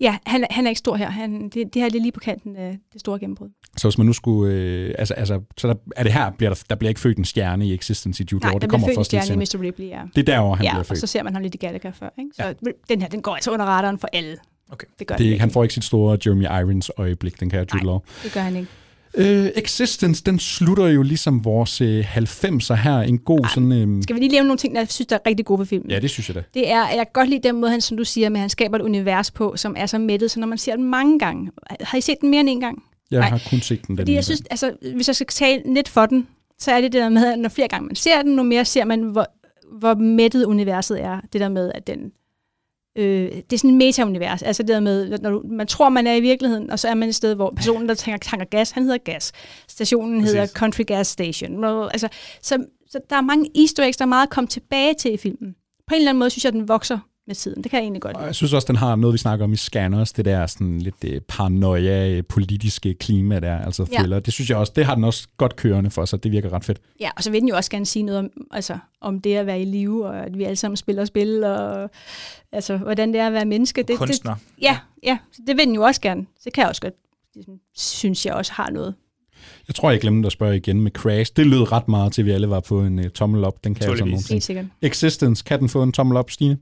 Ja, 0.00 0.18
han, 0.26 0.46
han 0.50 0.64
er 0.66 0.68
ikke 0.68 0.78
stor 0.78 0.96
her. 0.96 1.10
Han, 1.10 1.42
det, 1.48 1.54
det 1.54 1.82
her 1.82 1.84
er 1.84 1.90
lige 1.90 2.12
på 2.12 2.20
kanten 2.20 2.56
af 2.56 2.78
det 2.92 3.00
store 3.00 3.18
gennembrud. 3.18 3.48
Så 3.76 3.88
hvis 3.88 3.98
man 3.98 4.06
nu 4.06 4.12
skulle... 4.12 4.54
Øh, 4.54 4.94
altså, 4.98 5.14
altså, 5.14 5.40
så 5.56 5.68
der, 5.68 5.74
er 5.96 6.02
det 6.02 6.12
her, 6.12 6.30
bliver 6.30 6.54
der, 6.54 6.62
der 6.70 6.76
bliver 6.76 6.88
ikke 6.88 7.00
født 7.00 7.18
en 7.18 7.24
stjerne 7.24 7.66
i 7.66 7.74
Existence 7.74 8.22
i 8.22 8.26
Jude 8.32 8.44
Nej, 8.44 8.50
Law. 8.50 8.52
der 8.52 8.58
det 8.58 8.70
kommer 8.70 8.86
født 8.86 8.94
en 8.94 8.98
først 8.98 9.12
lidt 9.12 9.24
stjerne 9.24 9.42
i. 9.42 9.58
Mr. 9.58 9.66
Ripley, 9.66 9.88
ja. 9.88 10.02
Det 10.14 10.28
er 10.28 10.32
derovre, 10.32 10.56
han 10.56 10.64
ja, 10.64 10.70
bliver 10.70 10.80
og 10.80 10.86
født. 10.86 10.98
så 10.98 11.06
ser 11.06 11.22
man 11.22 11.32
ham 11.32 11.42
lidt 11.42 11.54
i 11.54 11.58
Gattaca 11.58 11.90
før. 11.90 12.08
Ikke? 12.18 12.30
Så 12.34 12.46
ja. 12.46 12.52
den 12.88 13.02
her, 13.02 13.08
den 13.08 13.22
går 13.22 13.34
altså 13.34 13.50
under 13.50 13.66
radaren 13.66 13.98
for 13.98 14.08
alle. 14.12 14.36
Okay. 14.72 14.86
Det 14.98 15.06
gør 15.06 15.16
Det, 15.16 15.26
han 15.26 15.32
ikke. 15.48 15.52
får 15.52 15.62
ikke 15.62 15.74
sit 15.74 15.84
store 15.84 16.18
Jeremy 16.26 16.44
Irons 16.44 16.90
øjeblik, 16.96 17.40
den 17.40 17.50
kan 17.50 17.66
Jude 17.74 17.84
Law. 17.86 17.98
Det 18.24 18.32
gør 18.32 18.40
han 18.40 18.56
ikke. 18.56 18.68
Øh, 19.14 19.46
Existence, 19.56 20.22
den 20.26 20.38
slutter 20.38 20.86
jo 20.86 21.02
ligesom 21.02 21.44
vores 21.44 21.80
øh, 21.80 22.16
90'er 22.16 22.74
her. 22.74 22.98
En 23.00 23.18
god 23.18 23.48
sådan... 23.54 23.72
Øh, 23.72 24.02
Skal 24.02 24.16
vi 24.16 24.20
lige 24.20 24.32
lave 24.32 24.44
nogle 24.44 24.58
ting, 24.58 24.74
der 24.74 24.80
jeg 24.80 24.88
synes, 24.90 25.06
der 25.06 25.16
er 25.16 25.20
rigtig 25.26 25.46
gode 25.46 25.58
ved 25.58 25.66
filmen? 25.66 25.90
ja, 25.90 25.98
det 25.98 26.10
synes 26.10 26.28
jeg 26.28 26.34
da. 26.34 26.42
Det 26.54 26.70
er, 26.70 26.88
jeg 26.88 26.96
kan 26.96 27.06
godt 27.12 27.28
lide 27.28 27.48
den 27.48 27.60
måde, 27.60 27.70
han, 27.70 27.80
som 27.80 27.96
du 27.96 28.04
siger, 28.04 28.28
med 28.28 28.36
at 28.36 28.40
han 28.40 28.50
skaber 28.50 28.78
et 28.78 28.82
univers 28.82 29.30
på, 29.30 29.52
som 29.56 29.74
er 29.78 29.86
så 29.86 29.98
mættet, 29.98 30.30
så 30.30 30.40
når 30.40 30.46
man 30.46 30.58
ser 30.58 30.76
den 30.76 30.84
mange 30.84 31.18
gange. 31.18 31.50
Har 31.80 31.98
I 31.98 32.00
set 32.00 32.16
den 32.20 32.30
mere 32.30 32.40
end 32.40 32.48
en 32.48 32.60
gang? 32.60 32.82
Jeg 33.10 33.20
Nej. 33.20 33.28
har 33.28 33.42
kun 33.50 33.60
set 33.60 33.78
den 33.86 33.86
den 33.88 33.98
Fordi 33.98 34.14
jeg 34.14 34.24
synes, 34.24 34.42
altså, 34.50 34.72
hvis 34.94 35.08
jeg 35.08 35.16
skal 35.16 35.26
tale 35.26 35.74
lidt 35.74 35.88
for 35.88 36.06
den, 36.06 36.26
så 36.58 36.70
er 36.72 36.80
det 36.80 36.92
det 36.92 37.00
der 37.00 37.08
med, 37.08 37.32
at 37.32 37.38
når 37.38 37.48
flere 37.48 37.68
gange 37.68 37.86
man 37.86 37.96
ser 37.96 38.22
den, 38.22 38.36
nu 38.36 38.42
mere 38.42 38.64
ser 38.64 38.84
man, 38.84 39.00
hvor, 39.02 39.26
hvor 39.78 39.94
mættet 39.94 40.44
universet 40.44 41.02
er. 41.02 41.20
Det 41.32 41.40
der 41.40 41.48
med, 41.48 41.72
at 41.74 41.86
den 41.86 42.00
Øh, 42.98 43.32
det 43.32 43.52
er 43.52 43.58
sådan 43.58 43.70
et 43.70 43.76
meta-univers. 43.76 44.42
Altså 44.42 44.62
det 44.62 44.68
der 44.68 44.80
med, 44.80 45.18
når 45.18 45.30
du, 45.30 45.42
man 45.44 45.66
tror, 45.66 45.88
man 45.88 46.06
er 46.06 46.14
i 46.14 46.20
virkeligheden, 46.20 46.70
og 46.70 46.78
så 46.78 46.88
er 46.88 46.94
man 46.94 47.08
et 47.08 47.14
sted, 47.14 47.34
hvor 47.34 47.52
personen, 47.56 47.88
der 47.88 47.94
tanker, 47.94 48.18
tanker 48.18 48.46
gas, 48.46 48.70
han 48.70 48.82
hedder 48.82 48.98
gas. 48.98 49.32
Stationen 49.68 50.20
Præcis. 50.20 50.34
hedder 50.34 50.46
Country 50.46 50.82
Gas 50.86 51.06
Station. 51.06 51.64
Altså, 51.64 52.08
så, 52.42 52.64
så 52.90 53.00
der 53.10 53.16
er 53.16 53.20
mange 53.20 53.50
easter 53.60 53.84
eggs, 53.84 53.96
der 53.96 54.04
er 54.04 54.08
meget 54.08 54.26
at 54.26 54.30
komme 54.30 54.48
tilbage 54.48 54.94
til 54.94 55.12
i 55.12 55.16
filmen. 55.16 55.54
På 55.88 55.94
en 55.94 55.98
eller 55.98 56.10
anden 56.10 56.18
måde 56.18 56.30
synes 56.30 56.44
jeg, 56.44 56.52
den 56.52 56.68
vokser 56.68 56.98
med 57.30 57.34
tiden. 57.36 57.62
Det 57.62 57.70
kan 57.70 57.78
jeg 57.78 57.84
egentlig 57.84 58.02
godt 58.02 58.16
Og 58.16 58.20
lide. 58.20 58.26
jeg 58.26 58.34
synes 58.34 58.52
også, 58.52 58.66
den 58.66 58.76
har 58.76 58.96
noget, 58.96 59.12
vi 59.12 59.18
snakker 59.18 59.44
om 59.44 59.52
i 59.52 59.56
Scanners, 59.56 60.12
det 60.12 60.24
der 60.24 60.46
sådan 60.46 60.78
lidt 60.78 60.94
øh, 61.04 61.20
paranoia, 61.28 62.08
øh, 62.10 62.22
politiske 62.28 62.94
klima 62.94 63.40
der, 63.40 63.58
altså 63.58 63.86
Ja. 63.92 63.98
thriller. 63.98 64.20
Det 64.20 64.32
synes 64.32 64.50
jeg 64.50 64.58
også, 64.58 64.72
det 64.76 64.84
har 64.86 64.94
den 64.94 65.04
også 65.04 65.28
godt 65.36 65.56
kørende 65.56 65.90
for 65.90 66.04
sig. 66.04 66.22
Det 66.22 66.32
virker 66.32 66.52
ret 66.52 66.64
fedt. 66.64 66.80
Ja, 67.00 67.10
og 67.16 67.22
så 67.22 67.30
vil 67.30 67.40
den 67.40 67.48
jo 67.48 67.56
også 67.56 67.70
gerne 67.70 67.86
sige 67.86 68.02
noget 68.02 68.18
om, 68.18 68.30
altså, 68.50 68.78
om 69.00 69.20
det 69.20 69.34
at 69.36 69.46
være 69.46 69.60
i 69.62 69.64
live, 69.64 70.06
og 70.06 70.26
at 70.26 70.38
vi 70.38 70.44
alle 70.44 70.56
sammen 70.56 70.76
spiller 70.76 71.04
spil, 71.04 71.44
og 71.44 71.90
altså, 72.52 72.76
hvordan 72.76 73.12
det 73.12 73.20
er 73.20 73.26
at 73.26 73.32
være 73.32 73.44
menneske. 73.44 73.82
Det, 73.82 73.96
Kunstner. 73.98 74.34
Det, 74.34 74.62
ja, 74.62 74.78
ja, 75.02 75.18
så 75.32 75.42
det 75.46 75.56
vil 75.56 75.66
den 75.66 75.74
jo 75.74 75.82
også 75.82 76.00
gerne. 76.00 76.26
Så 76.40 76.50
kan 76.54 76.62
jeg 76.62 76.68
også 76.68 76.82
godt, 76.82 76.94
ligesom, 77.34 77.54
synes 77.76 78.26
jeg 78.26 78.34
også 78.34 78.52
har 78.52 78.70
noget. 78.70 78.94
Jeg 79.68 79.74
tror, 79.74 79.90
jeg 79.90 80.00
glemte 80.00 80.26
at 80.26 80.32
spørge 80.32 80.56
igen 80.56 80.80
med 80.80 80.90
Crash. 80.90 81.32
Det 81.36 81.46
lød 81.46 81.72
ret 81.72 81.88
meget 81.88 82.12
til, 82.12 82.22
at 82.22 82.26
vi 82.26 82.30
alle 82.30 82.50
var 82.50 82.60
på 82.60 82.80
en 82.82 82.98
uh, 82.98 83.04
tommel 83.06 83.44
op. 83.44 83.64
Den 83.64 83.74
kan 83.74 83.88
nogle 83.88 84.02
ting. 84.12 84.28
Helt 84.30 84.42
sikkert. 84.44 84.64
Existence, 84.82 85.44
kan 85.44 85.60
den 85.60 85.68
få 85.68 85.82
en 85.82 85.92
tommel 85.92 86.16
op, 86.16 86.30
Stine? 86.30 86.58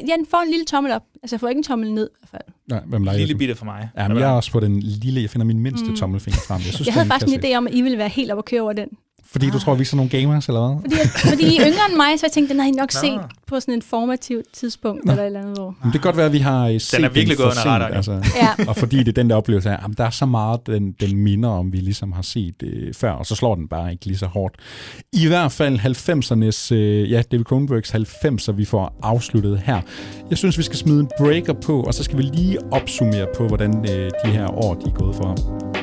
Den 0.00 0.26
får 0.30 0.38
en 0.44 0.50
lille 0.50 0.64
tommel 0.64 0.92
op. 0.92 1.02
Altså, 1.22 1.36
jeg 1.36 1.40
får 1.40 1.48
ikke 1.48 1.58
en 1.58 1.62
tommel 1.64 1.92
ned, 1.92 2.10
i 2.12 2.16
hvert 2.20 2.28
fald. 2.30 2.54
Nej, 2.68 2.80
hvem 2.86 3.04
leger 3.04 3.18
Lille 3.18 3.34
bitte 3.34 3.54
for 3.54 3.64
mig. 3.64 3.88
Ja, 3.96 4.08
men 4.08 4.18
jeg 4.18 4.28
er 4.30 4.32
også 4.32 4.52
på 4.52 4.60
den 4.60 4.80
lille, 4.80 5.22
jeg 5.22 5.30
finder 5.30 5.44
min 5.46 5.58
mindste 5.60 5.84
Mm. 5.86 5.90
mm. 5.90 5.96
tommelfinger 5.96 6.40
frem. 6.48 6.56
Jeg, 6.64 6.72
synes, 6.74 6.86
jeg 6.86 6.94
havde 6.94 7.06
faktisk 7.06 7.32
en 7.36 7.44
idé 7.44 7.56
om, 7.56 7.66
at 7.66 7.74
I 7.74 7.82
ville 7.82 7.98
være 7.98 8.08
helt 8.08 8.30
op 8.30 8.38
og 8.38 8.44
køre 8.44 8.60
over 8.60 8.72
den. 8.72 8.88
Fordi 9.32 9.50
du 9.50 9.58
tror, 9.58 9.74
vi 9.74 9.80
er 9.80 9.84
sådan 9.84 9.96
nogle 9.96 10.10
gamers, 10.10 10.48
eller 10.48 10.68
hvad? 10.68 10.96
Fordi, 10.96 11.28
fordi 11.28 11.44
I 11.44 11.56
er 11.56 11.66
yngre 11.66 11.86
end 11.88 11.96
mig, 11.96 12.18
så 12.18 12.26
jeg 12.26 12.32
tænkte, 12.32 12.52
den 12.52 12.60
har 12.60 12.68
I 12.68 12.70
nok 12.70 12.90
Nå. 12.94 13.00
set 13.00 13.20
på 13.46 13.60
sådan 13.60 13.74
et 13.74 13.84
formativt 13.84 14.46
tidspunkt, 14.52 15.10
eller 15.10 15.22
et 15.22 15.26
eller 15.26 15.40
andet, 15.40 15.56
hvor... 15.58 15.74
Men 15.82 15.92
det 15.92 15.92
kan 15.92 16.00
godt 16.00 16.16
være, 16.16 16.26
at 16.26 16.32
vi 16.32 16.38
har 16.38 16.68
øh, 16.68 16.80
set 16.80 17.04
er 17.04 17.08
virkelig 17.08 17.36
for 17.36 17.42
gået 17.42 17.50
under 17.50 17.62
sent, 17.62 17.70
radaren, 17.70 17.92
jo. 17.92 17.96
altså. 17.96 18.12
Ja. 18.36 18.68
Og 18.68 18.76
fordi 18.76 18.98
det 18.98 19.08
er 19.08 19.12
den 19.12 19.30
der 19.30 19.36
oplevelse 19.36 19.70
af, 19.70 19.74
at 19.74 19.98
der 19.98 20.04
er 20.04 20.10
så 20.10 20.26
meget, 20.26 20.66
den, 20.66 20.92
den 21.00 21.16
minder 21.16 21.48
om, 21.48 21.72
vi 21.72 21.76
ligesom 21.78 22.12
har 22.12 22.22
set 22.22 22.62
øh, 22.62 22.94
før, 22.94 23.12
og 23.12 23.26
så 23.26 23.34
slår 23.34 23.54
den 23.54 23.68
bare 23.68 23.92
ikke 23.92 24.06
lige 24.06 24.18
så 24.18 24.26
hårdt. 24.26 24.56
I 25.12 25.26
hvert 25.26 25.52
fald 25.52 25.78
90'ernes, 25.78 26.74
øh, 26.74 27.10
ja, 27.10 27.22
David 27.32 27.44
Cronenbergs 27.44 27.94
90'er, 27.94 28.52
vi 28.52 28.64
får 28.64 28.98
afsluttet 29.02 29.62
her. 29.64 29.80
Jeg 30.30 30.38
synes, 30.38 30.58
vi 30.58 30.62
skal 30.62 30.76
smide 30.76 31.00
en 31.00 31.08
breaker 31.18 31.52
på, 31.52 31.82
og 31.82 31.94
så 31.94 32.04
skal 32.04 32.18
vi 32.18 32.22
lige 32.22 32.58
opsummere 32.72 33.26
på, 33.36 33.46
hvordan 33.48 33.90
øh, 33.90 34.10
de 34.24 34.30
her 34.30 34.46
år, 34.64 34.74
de 34.74 34.86
er 34.86 34.94
gået 34.94 35.16
for 35.16 35.26
ham. 35.26 35.81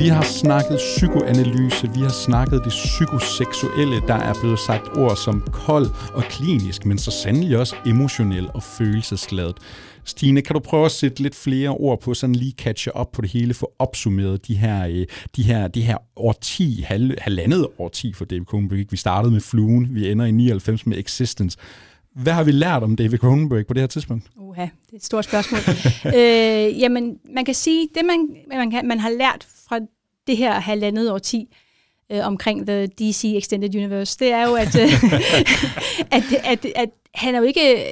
Vi 0.00 0.08
har 0.08 0.22
snakket 0.22 0.76
psykoanalyse, 0.76 1.90
vi 1.94 2.00
har 2.00 2.24
snakket 2.26 2.60
det 2.64 2.70
psykoseksuelle, 2.70 4.00
der 4.06 4.14
er 4.14 4.34
blevet 4.40 4.58
sagt 4.58 4.96
ord 4.96 5.16
som 5.16 5.40
kold 5.52 5.86
og 6.14 6.22
klinisk, 6.22 6.86
men 6.86 6.98
så 6.98 7.10
sandelig 7.10 7.58
også 7.58 7.76
emotionel 7.86 8.50
og 8.54 8.62
følelsesladet. 8.62 9.56
Stine, 10.04 10.42
kan 10.42 10.54
du 10.54 10.60
prøve 10.60 10.84
at 10.84 10.90
sætte 10.90 11.22
lidt 11.22 11.34
flere 11.34 11.68
ord 11.68 12.00
på, 12.00 12.14
sådan 12.14 12.34
lige 12.34 12.52
catche 12.52 12.96
op 12.96 13.12
på 13.12 13.22
det 13.22 13.30
hele, 13.30 13.54
for 13.54 13.72
opsummeret 13.78 14.46
de 14.46 14.56
her, 14.56 14.86
øh, 14.86 15.06
de 15.36 15.42
her, 15.42 15.68
de 15.68 15.82
her 15.82 15.96
årti, 16.16 16.84
halv, 16.86 17.14
halvandet 17.18 17.66
årti 17.78 18.12
for 18.12 18.24
David 18.24 18.44
Cronenberg. 18.44 18.86
Vi 18.90 18.96
startede 18.96 19.32
med 19.32 19.40
Fluen, 19.40 19.94
vi 19.94 20.10
ender 20.10 20.24
i 20.24 20.30
99 20.30 20.86
med 20.86 20.98
Existence. 20.98 21.58
Hvad 22.14 22.32
har 22.32 22.44
vi 22.44 22.52
lært 22.52 22.82
om 22.82 22.96
David 22.96 23.18
Cronenberg 23.18 23.66
på 23.66 23.74
det 23.74 23.82
her 23.82 23.86
tidspunkt? 23.86 24.24
Uha, 24.36 24.62
det 24.62 24.92
er 24.92 24.96
et 24.96 25.04
stort 25.04 25.24
spørgsmål. 25.24 25.60
øh, 26.18 26.80
jamen, 26.80 27.18
man 27.34 27.44
kan 27.44 27.54
sige, 27.54 27.88
det 27.94 28.04
man, 28.04 28.28
man, 28.48 28.70
kan, 28.70 28.88
man 28.88 28.98
har 28.98 29.10
lært 29.10 29.46
det 30.26 30.36
her 30.36 30.52
halvandet 30.52 31.12
årti 31.12 31.48
øh, 32.12 32.26
omkring 32.26 32.66
The 32.66 32.86
DC 32.86 33.24
Extended 33.36 33.74
Universe, 33.74 34.18
det 34.18 34.32
er 34.32 34.48
jo, 34.48 34.54
at, 34.54 34.76
øh, 34.80 35.04
at, 36.16 36.24
at, 36.44 36.66
at 36.74 36.90
han 37.14 37.34
er 37.34 37.38
jo 37.38 37.44
ikke, 37.44 37.84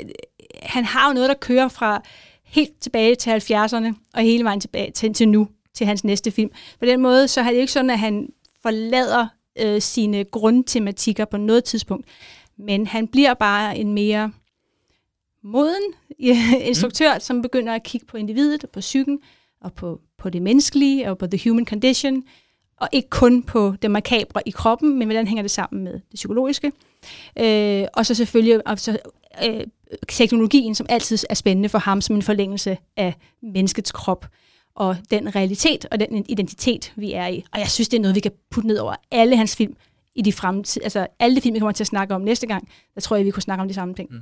han 0.62 0.84
har 0.84 1.08
jo 1.08 1.14
noget, 1.14 1.28
der 1.28 1.34
kører 1.34 1.68
fra 1.68 2.02
helt 2.44 2.80
tilbage 2.80 3.14
til 3.14 3.30
70'erne 3.30 3.94
og 4.14 4.22
hele 4.22 4.44
vejen 4.44 4.60
tilbage 4.60 4.90
til, 4.90 5.14
til 5.14 5.28
nu, 5.28 5.48
til 5.74 5.86
hans 5.86 6.04
næste 6.04 6.30
film. 6.30 6.50
På 6.78 6.86
den 6.86 7.00
måde, 7.00 7.28
så 7.28 7.40
er 7.40 7.44
det 7.44 7.54
ikke 7.54 7.72
sådan, 7.72 7.90
at 7.90 7.98
han 7.98 8.28
forlader 8.62 9.26
øh, 9.58 9.80
sine 9.80 10.24
grundtematikker 10.24 11.24
på 11.24 11.36
noget 11.36 11.64
tidspunkt, 11.64 12.06
men 12.58 12.86
han 12.86 13.08
bliver 13.08 13.34
bare 13.34 13.78
en 13.78 13.92
mere 13.92 14.32
moden 15.42 15.82
instruktør, 16.60 17.14
mm. 17.14 17.20
som 17.20 17.42
begynder 17.42 17.74
at 17.74 17.82
kigge 17.82 18.06
på 18.06 18.16
individet, 18.16 18.64
og 18.64 18.70
på 18.70 18.80
psyken, 18.80 19.18
og 19.60 19.72
på, 19.72 20.00
på 20.18 20.30
det 20.30 20.42
menneskelige, 20.42 21.10
og 21.10 21.18
på 21.18 21.26
the 21.26 21.50
human 21.50 21.66
condition, 21.66 22.22
og 22.76 22.88
ikke 22.92 23.08
kun 23.10 23.42
på 23.42 23.74
det 23.82 23.90
makabre 23.90 24.42
i 24.46 24.50
kroppen, 24.50 24.98
men 24.98 25.08
hvordan 25.08 25.26
hænger 25.26 25.42
det 25.42 25.50
sammen 25.50 25.84
med 25.84 25.92
det 25.92 26.14
psykologiske. 26.14 26.72
Øh, 27.38 27.84
og 27.94 28.06
så 28.06 28.14
selvfølgelig 28.14 28.68
og 28.68 28.78
så, 28.78 28.98
øh, 29.48 29.60
teknologien, 30.08 30.74
som 30.74 30.86
altid 30.88 31.18
er 31.30 31.34
spændende 31.34 31.68
for 31.68 31.78
ham, 31.78 32.00
som 32.00 32.16
en 32.16 32.22
forlængelse 32.22 32.78
af 32.96 33.14
menneskets 33.42 33.92
krop, 33.92 34.26
og 34.74 34.96
den 35.10 35.36
realitet 35.36 35.86
og 35.90 36.00
den 36.00 36.24
identitet, 36.28 36.92
vi 36.96 37.12
er 37.12 37.26
i. 37.26 37.44
Og 37.52 37.58
jeg 37.58 37.70
synes, 37.70 37.88
det 37.88 37.96
er 37.96 38.00
noget, 38.00 38.14
vi 38.14 38.20
kan 38.20 38.32
putte 38.50 38.68
ned 38.68 38.78
over 38.78 38.94
alle 39.10 39.36
hans 39.36 39.56
film, 39.56 39.76
i 40.18 40.22
de 40.22 40.32
fremtid, 40.32 40.82
altså 40.82 41.06
alle 41.18 41.36
de 41.36 41.40
film, 41.40 41.54
vi 41.54 41.58
kommer 41.58 41.72
til 41.72 41.82
at 41.82 41.88
snakke 41.88 42.14
om 42.14 42.20
næste 42.20 42.46
gang, 42.46 42.68
der 42.94 43.00
tror 43.00 43.16
jeg, 43.16 43.26
vi 43.26 43.30
kunne 43.30 43.42
snakke 43.42 43.62
om 43.62 43.68
de 43.68 43.74
samme 43.74 43.94
ting. 43.94 44.08
Mm. 44.10 44.20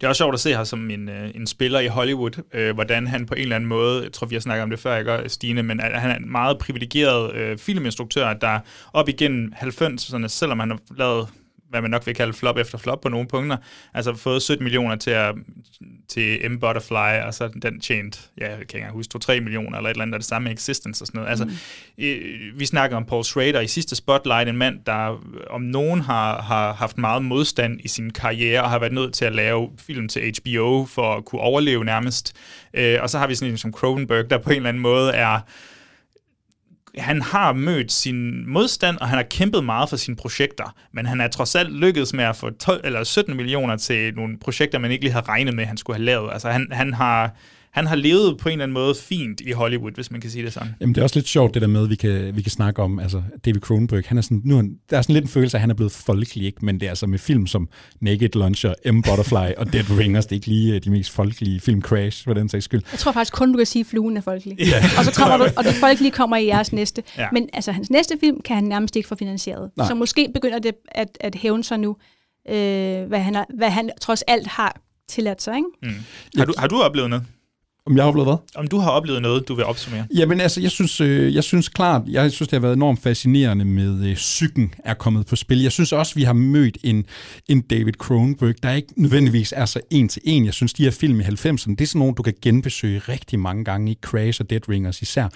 Det 0.00 0.04
er 0.04 0.08
også 0.08 0.18
sjovt 0.18 0.34
at 0.34 0.40
se 0.40 0.50
her 0.50 0.64
som 0.64 0.90
en, 0.90 1.08
øh, 1.08 1.30
en 1.34 1.46
spiller 1.46 1.80
i 1.80 1.86
Hollywood, 1.86 2.42
øh, 2.54 2.74
hvordan 2.74 3.06
han 3.06 3.26
på 3.26 3.34
en 3.34 3.40
eller 3.40 3.56
anden 3.56 3.68
måde, 3.68 4.02
jeg 4.02 4.12
tror, 4.12 4.26
vi 4.26 4.34
har 4.34 4.40
snakket 4.40 4.62
om 4.62 4.70
det 4.70 4.78
før, 4.78 4.96
ikke, 4.96 5.28
Stine, 5.28 5.62
men 5.62 5.80
at 5.80 6.00
han 6.00 6.10
er 6.10 6.16
en 6.16 6.32
meget 6.32 6.58
privilegeret 6.58 7.34
øh, 7.34 7.58
filminstruktør, 7.58 8.32
der 8.32 8.60
op 8.92 9.08
igennem 9.08 9.52
90'erne, 9.56 10.28
selvom 10.28 10.58
han 10.58 10.70
har 10.70 10.78
lavet 10.96 11.28
hvad 11.70 11.80
man 11.82 11.90
nok 11.90 12.06
vil 12.06 12.14
kalde 12.14 12.32
flop 12.32 12.56
efter 12.58 12.78
flop 12.78 13.00
på 13.00 13.08
nogle 13.08 13.28
punkter, 13.28 13.56
altså 13.94 14.14
fået 14.14 14.42
17 14.42 14.64
millioner 14.64 14.96
til, 14.96 15.10
at, 15.10 15.34
til 16.08 16.50
M. 16.50 16.58
Butterfly, 16.58 17.20
og 17.26 17.34
så 17.34 17.48
den 17.62 17.80
tjent, 17.80 18.30
ja, 18.40 18.44
jeg 18.44 18.52
kan 18.52 18.60
ikke 18.62 18.74
engang 18.76 18.92
huske, 18.94 19.18
2-3 19.24 19.40
millioner, 19.40 19.78
eller 19.78 19.90
et 19.90 19.94
eller 19.94 20.02
andet 20.02 20.14
af 20.14 20.20
det 20.20 20.26
samme 20.28 20.44
med 20.44 20.52
Existence 20.52 21.02
og 21.02 21.06
sådan 21.06 21.18
noget. 21.18 21.30
Altså, 21.30 21.44
Mm. 21.44 22.04
øh, 22.04 22.58
vi 22.60 22.66
snakker 22.66 22.96
om 22.96 23.04
Paul 23.04 23.24
Schrader 23.24 23.60
i 23.60 23.66
sidste 23.66 23.96
Spotlight, 23.96 24.48
en 24.48 24.56
mand, 24.56 24.78
der 24.86 25.20
om 25.50 25.60
nogen 25.60 26.00
har, 26.00 26.42
har 26.42 26.72
haft 26.72 26.98
meget 26.98 27.24
modstand 27.24 27.80
i 27.84 27.88
sin 27.88 28.10
karriere, 28.10 28.62
og 28.62 28.70
har 28.70 28.78
været 28.78 28.92
nødt 28.92 29.14
til 29.14 29.24
at 29.24 29.34
lave 29.34 29.70
film 29.78 30.08
til 30.08 30.22
HBO 30.42 30.84
for 30.84 31.14
at 31.14 31.24
kunne 31.24 31.40
overleve 31.40 31.84
nærmest. 31.84 32.36
Øh, 32.74 32.98
og 33.02 33.10
så 33.10 33.18
har 33.18 33.26
vi 33.26 33.34
sådan 33.34 33.52
en 33.52 33.58
som 33.58 33.72
Cronenberg, 33.72 34.30
der 34.30 34.38
på 34.38 34.50
en 34.50 34.56
eller 34.56 34.68
anden 34.68 34.82
måde 34.82 35.12
er 35.12 35.40
han 36.98 37.22
har 37.22 37.52
mødt 37.52 37.92
sin 37.92 38.48
modstand, 38.50 38.98
og 38.98 39.08
han 39.08 39.16
har 39.16 39.26
kæmpet 39.30 39.64
meget 39.64 39.88
for 39.88 39.96
sine 39.96 40.16
projekter, 40.16 40.74
men 40.92 41.06
han 41.06 41.20
er 41.20 41.28
trods 41.28 41.54
alt 41.54 41.72
lykkedes 41.72 42.14
med 42.14 42.24
at 42.24 42.36
få 42.36 42.50
12, 42.50 42.80
eller 42.84 43.04
17 43.04 43.36
millioner 43.36 43.76
til 43.76 44.14
nogle 44.14 44.38
projekter, 44.38 44.78
man 44.78 44.90
ikke 44.90 45.04
lige 45.04 45.12
havde 45.12 45.26
regnet 45.26 45.54
med, 45.54 45.64
han 45.64 45.76
skulle 45.76 45.96
have 45.96 46.04
lavet. 46.04 46.32
Altså 46.32 46.50
han, 46.50 46.68
han 46.72 46.94
har 46.94 47.34
han 47.70 47.86
har 47.86 47.96
levet 47.96 48.38
på 48.38 48.48
en 48.48 48.52
eller 48.52 48.62
anden 48.62 48.74
måde 48.74 48.94
fint 48.94 49.40
i 49.40 49.52
Hollywood, 49.52 49.92
hvis 49.92 50.10
man 50.10 50.20
kan 50.20 50.30
sige 50.30 50.44
det 50.44 50.52
sådan. 50.52 50.68
Jamen, 50.80 50.94
det 50.94 51.00
er 51.00 51.02
også 51.02 51.16
lidt 51.16 51.28
sjovt, 51.28 51.54
det 51.54 51.62
der 51.62 51.68
med, 51.68 51.82
at 51.82 51.90
vi 51.90 51.94
kan, 51.94 52.36
vi 52.36 52.42
kan 52.42 52.50
snakke 52.50 52.82
om, 52.82 52.98
altså 52.98 53.22
David 53.44 53.60
Cronenberg, 53.60 54.02
han 54.06 54.18
er 54.18 54.22
sådan, 54.22 54.40
nu 54.44 54.54
er 54.54 54.56
han, 54.56 54.76
der 54.90 54.98
er 54.98 55.02
sådan 55.02 55.12
lidt 55.12 55.24
en 55.24 55.28
følelse 55.28 55.56
af, 55.56 55.58
at 55.58 55.60
han 55.60 55.70
er 55.70 55.74
blevet 55.74 55.92
folkelig, 55.92 56.46
ikke? 56.46 56.64
men 56.64 56.80
det 56.80 56.86
er 56.86 56.90
altså 56.90 57.06
med 57.06 57.18
film 57.18 57.46
som 57.46 57.68
Naked 58.00 58.28
Luncher, 58.34 58.92
M. 58.92 59.02
Butterfly 59.02 59.54
og 59.56 59.72
Dead 59.72 59.98
Ringers, 59.98 60.26
det 60.26 60.32
er 60.32 60.36
ikke 60.36 60.46
lige 60.46 60.74
øh, 60.74 60.80
de 60.84 60.90
mest 60.90 61.10
folkelige 61.10 61.60
film 61.60 61.82
Crash, 61.82 62.24
for 62.24 62.34
den 62.34 62.48
sags 62.48 62.64
skyld. 62.64 62.82
Jeg 62.92 62.98
tror 62.98 63.12
faktisk 63.12 63.32
kun, 63.32 63.52
du 63.52 63.56
kan 63.56 63.66
sige, 63.66 63.80
at 63.80 63.86
fluen 63.86 64.16
er 64.16 64.20
folkelig. 64.20 64.58
Ja. 64.58 64.84
og 64.98 65.04
så 65.04 65.12
kommer 65.16 65.36
du, 65.36 65.46
og 65.56 65.64
det 65.64 65.74
folkelige 65.74 66.12
kommer 66.12 66.36
i 66.36 66.46
jeres 66.46 66.72
næste. 66.72 67.02
Ja. 67.18 67.28
Men 67.32 67.48
altså, 67.52 67.72
hans 67.72 67.90
næste 67.90 68.16
film 68.20 68.40
kan 68.40 68.56
han 68.56 68.64
nærmest 68.64 68.96
ikke 68.96 69.08
få 69.08 69.14
finansieret. 69.14 69.70
Nej. 69.76 69.88
Så 69.88 69.94
måske 69.94 70.30
begynder 70.34 70.58
det 70.58 70.72
at, 70.88 71.18
at 71.20 71.34
hævne 71.34 71.64
sig 71.64 71.78
nu, 71.78 71.96
øh, 72.48 72.54
hvad, 73.02 73.18
han 73.18 73.34
har, 73.34 73.46
hvad 73.56 73.70
han 73.70 73.90
trods 74.00 74.22
alt 74.22 74.46
har 74.46 74.80
tilladt 75.08 75.42
sig. 75.42 75.56
Ikke? 75.56 75.68
Mm. 75.82 76.04
Har, 76.36 76.44
du, 76.44 76.54
har 76.58 76.66
du 76.66 76.80
oplevet 76.82 77.10
noget? 77.10 77.24
Om 77.86 77.96
jeg 77.96 78.04
har 78.04 78.08
oplevet 78.08 78.28
hvad? 78.28 78.36
Om 78.54 78.66
du 78.68 78.78
har 78.78 78.90
oplevet 78.90 79.22
noget, 79.22 79.48
du 79.48 79.54
vil 79.54 79.64
opsummere? 79.64 80.06
Jamen 80.14 80.40
altså, 80.40 80.60
jeg 80.60 80.70
synes, 80.70 81.00
øh, 81.00 81.34
jeg 81.34 81.44
synes 81.44 81.68
klart, 81.68 82.02
jeg 82.06 82.32
synes, 82.32 82.48
det 82.48 82.56
har 82.56 82.60
været 82.60 82.76
enormt 82.76 83.02
fascinerende 83.02 83.64
med 83.64 84.04
øh, 84.04 84.14
psyken 84.14 84.74
er 84.84 84.94
kommet 84.94 85.26
på 85.26 85.36
spil. 85.36 85.62
Jeg 85.62 85.72
synes 85.72 85.92
også, 85.92 86.14
vi 86.14 86.22
har 86.22 86.32
mødt 86.32 86.78
en, 86.84 87.06
en 87.48 87.60
David 87.60 87.92
Cronenberg, 87.92 88.54
der 88.62 88.72
ikke 88.72 88.88
nødvendigvis 88.96 89.54
er 89.56 89.64
så 89.64 89.80
en 89.90 90.08
til 90.08 90.22
en. 90.24 90.44
Jeg 90.44 90.54
synes, 90.54 90.72
de 90.72 90.84
her 90.84 90.90
film 90.90 91.20
i 91.20 91.22
90'erne, 91.22 91.70
det 91.70 91.80
er 91.80 91.86
sådan 91.86 91.98
nogle, 91.98 92.14
du 92.14 92.22
kan 92.22 92.34
genbesøge 92.42 92.98
rigtig 92.98 93.38
mange 93.38 93.64
gange 93.64 93.92
i 93.92 93.98
Crash 94.02 94.40
og 94.40 94.50
Dead 94.50 94.68
Ringers 94.68 95.02
især. 95.02 95.28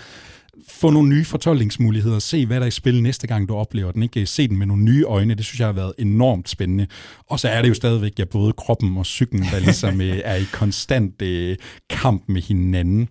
Få 0.83 0.91
nogle 0.91 1.09
nye 1.09 1.25
fortolkningsmuligheder, 1.25 2.19
se 2.19 2.47
hvad 2.47 2.57
der 2.57 2.63
er 2.63 2.69
i 2.69 2.71
spil 2.71 3.03
næste 3.03 3.27
gang, 3.27 3.49
du 3.49 3.55
oplever 3.55 3.93
den. 3.93 4.03
Ikke 4.03 4.27
se 4.27 4.49
den 4.49 4.59
med 4.59 4.67
nogle 4.67 4.83
nye 4.83 5.05
øjne, 5.05 5.35
det 5.35 5.45
synes 5.45 5.61
jeg 5.61 5.69
har 5.69 5.73
været 5.73 5.93
enormt 5.99 6.49
spændende. 6.49 6.87
Og 7.27 7.41
så 7.41 7.49
er 7.49 7.63
det 7.63 7.69
jo 7.69 7.75
stadigvæk, 7.75 8.19
ja, 8.19 8.25
både 8.25 8.53
kroppen 8.53 8.97
og 8.97 9.03
psyken, 9.03 9.39
der 9.39 9.59
ligesom 9.59 10.01
øh, 10.07 10.21
er 10.25 10.35
i 10.35 10.45
konstant 10.53 11.23
øh, 11.23 11.57
kamp 11.91 12.25
med 12.29 12.43
hinanden. 12.43 13.09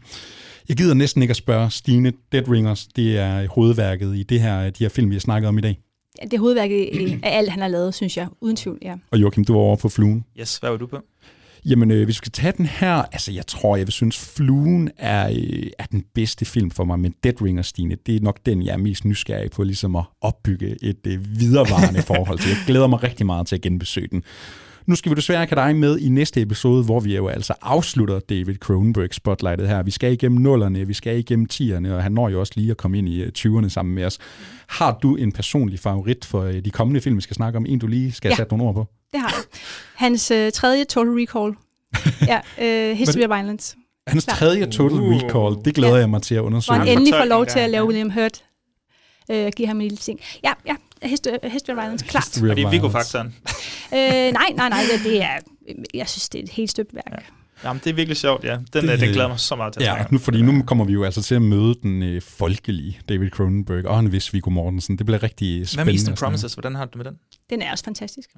Jeg 0.70 0.78
gider 0.78 0.94
næsten 0.94 1.22
ikke 1.22 1.32
at 1.32 1.36
spørge 1.36 1.70
Stine, 1.70 2.14
Dead 2.32 2.50
Ringers, 2.50 2.88
det 2.88 3.20
er 3.20 3.48
hovedværket 3.48 4.16
i 4.16 4.24
det 4.24 4.42
her, 4.42 4.70
de 4.70 4.84
her 4.84 4.90
film, 4.90 5.10
vi 5.10 5.16
har 5.16 5.20
snakket 5.20 5.48
om 5.48 5.58
i 5.58 5.62
dag. 5.62 5.78
Det 6.22 6.34
er 6.34 6.40
hovedværket 6.40 6.90
af 7.24 7.38
alt, 7.38 7.50
han 7.50 7.62
har 7.62 7.68
lavet, 7.68 7.96
synes 7.96 8.18
jeg. 8.18 8.28
Uden 8.42 8.56
tvivl, 8.56 8.80
ja. 8.82 8.96
Og 9.12 9.22
Joachim, 9.22 9.46
du 9.46 9.54
var 9.54 9.60
over 9.60 9.76
på 9.76 9.90
fluen. 9.90 10.26
Yes, 10.40 10.58
hvad 10.58 10.70
var 10.70 10.78
du 10.78 10.88
på? 10.88 10.98
Jamen, 11.66 11.92
øh, 11.92 11.98
hvis 11.98 12.08
vi 12.08 12.14
skal 12.14 12.32
tage 12.32 12.54
den 12.58 12.66
her, 12.66 12.94
altså 12.94 13.32
jeg 13.32 13.48
tror, 13.48 13.76
jeg 13.76 13.88
vil 13.88 13.94
synes, 13.94 14.20
Fluen 14.36 14.90
er, 14.98 15.30
øh, 15.30 15.68
er 15.80 15.86
den 15.86 16.04
bedste 16.14 16.46
film 16.46 16.72
for 16.72 16.84
mig, 16.84 17.00
men 17.00 17.14
Dead 17.24 17.42
Ringer, 17.42 17.64
Stine, 17.64 17.96
det 18.06 18.16
er 18.16 18.20
nok 18.20 18.40
den, 18.46 18.66
jeg 18.66 18.74
er 18.74 18.78
mest 18.78 19.06
nysgerrig 19.06 19.52
på, 19.52 19.64
ligesom 19.64 19.96
at 19.96 20.04
opbygge 20.22 20.78
et 20.84 21.08
øh, 21.08 21.40
viderevarende 21.40 22.02
forhold 22.02 22.40
til. 22.40 22.50
Jeg 22.50 22.58
glæder 22.68 22.88
mig 22.88 23.04
rigtig 23.04 23.26
meget 23.26 23.48
til 23.48 23.56
at 23.56 23.62
genbesøge 23.62 24.08
den. 24.08 24.24
Nu 24.86 24.96
skal 24.96 25.10
vi 25.10 25.16
desværre 25.16 25.46
have 25.50 25.68
dig 25.68 25.76
med 25.76 25.98
i 26.00 26.10
næste 26.10 26.42
episode, 26.42 26.84
hvor 26.84 27.00
vi 27.00 27.16
jo 27.16 27.28
altså 27.28 27.54
afslutter 27.62 28.20
David 28.20 28.56
Cronenberg 28.56 29.14
spotlightet 29.14 29.68
her. 29.68 29.84
Vi 29.84 29.92
skal 29.92 30.14
igennem 30.14 30.42
nullerne, 30.42 30.88
vi 30.88 30.94
skal 30.94 31.18
igennem 31.20 31.46
tierne, 31.46 31.96
og 31.96 32.04
han 32.04 32.12
når 32.12 32.30
jo 32.30 32.40
også 32.40 32.54
lige 32.56 32.72
at 32.72 32.78
komme 32.78 32.98
ind 32.98 33.10
i 33.10 33.24
20'erne 33.26 33.70
sammen 33.70 33.96
med 33.96 34.06
os. 34.06 34.18
Har 34.68 34.98
du 35.02 35.16
en 35.16 35.32
personlig 35.32 35.80
favorit 35.80 36.26
for 36.26 36.42
øh, 36.44 36.66
de 36.66 36.72
kommende 36.72 37.02
film, 37.02 37.16
vi 37.18 37.22
skal 37.22 37.36
snakke 37.36 37.58
om? 37.58 37.66
En, 37.70 37.80
du 37.80 37.88
lige 37.88 38.12
skal 38.12 38.30
Ja. 38.30 38.36
sætte 38.36 38.52
nogle 38.58 38.64
ord 38.70 38.74
på? 38.76 38.86
Det 39.12 39.20
har 39.20 39.30
jeg. 39.30 39.44
Hans 39.96 40.32
øh, 40.32 40.52
tredje 40.52 40.84
Total 40.84 41.12
Recall. 41.14 41.54
ja, 42.32 42.40
øh, 42.92 42.98
History 42.98 43.22
of 43.24 43.30
Violence. 43.38 43.76
Hans 44.08 44.26
Klart. 44.26 44.38
tredje 44.38 44.66
Total 44.66 44.98
Recall, 44.98 45.66
det 45.66 45.76
glæder 45.76 45.98
jeg 45.98 46.10
mig 46.10 46.22
til 46.22 46.36
at 46.36 46.42
Hvor 46.42 46.48
undersøge. 46.48 46.80
han 46.80 46.88
endelig 46.88 47.14
får 47.14 47.26
lov 47.26 47.46
til 47.46 47.60
at 47.60 47.70
lave 47.70 47.86
William 47.86 48.10
Hurt. 48.10 48.44
Øh, 49.32 49.52
give 49.56 49.68
ham 49.68 49.78
en 49.78 49.82
lille 49.82 49.98
ting. 49.98 50.20
Ja, 50.44 50.52
ja. 50.68 50.76
History, 51.04 51.38
History 51.44 51.74
of 51.76 51.82
Violence, 51.84 52.06
klart. 52.06 52.24
History 52.26 52.44
of 52.48 52.52
Er 52.52 52.56
det 52.56 52.58
Violence. 52.58 52.76
Viggo-faktoren? 52.82 53.36
øh, 53.94 54.34
nej, 54.34 54.50
nej, 54.56 54.70
nej. 54.70 54.82
Det, 54.92 55.04
det 55.12 55.22
er, 55.24 55.38
jeg 55.94 56.10
synes, 56.10 56.30
det 56.30 56.40
er 56.40 56.44
et 56.44 56.50
helt 56.50 56.72
støbt 56.72 56.96
værk. 56.96 57.04
Ja. 57.12 57.18
Jamen, 57.68 57.82
det 57.84 57.90
er 57.90 57.94
virkelig 57.94 58.18
sjovt, 58.18 58.44
ja. 58.44 58.58
Den, 58.74 58.88
det, 58.88 59.00
den 59.00 59.10
glæder 59.14 59.28
mig 59.28 59.40
så 59.40 59.56
meget 59.56 59.74
til 59.74 59.80
at 59.80 59.86
Ja, 59.86 60.06
nu, 60.12 60.18
fordi 60.18 60.42
nu 60.42 60.64
kommer 60.64 60.86
vi 60.86 60.94
jo 60.94 61.04
altså 61.04 61.22
til 61.24 61.36
at 61.36 61.42
møde 61.42 61.76
den 61.84 62.04
øh, 62.04 62.22
folkelige 62.22 63.00
David 63.10 63.30
Cronenberg 63.30 63.86
og 63.86 64.00
en 64.00 64.12
vis 64.12 64.34
Viggo 64.34 64.50
Mortensen. 64.50 64.98
Det 64.98 65.06
bliver 65.06 65.24
rigtig 65.24 65.58
Hvad 65.58 65.66
spændende. 65.66 65.92
med 65.92 65.94
Eastern. 66.00 66.16
Promises? 66.16 66.54
Hvordan 66.54 66.76
har 66.76 66.86
du 66.86 66.90
det 66.90 66.98
med 66.98 67.06
den? 67.06 67.20
Den 67.50 67.62
er 67.62 67.72
også 67.72 67.84
fantastisk. 67.84 68.30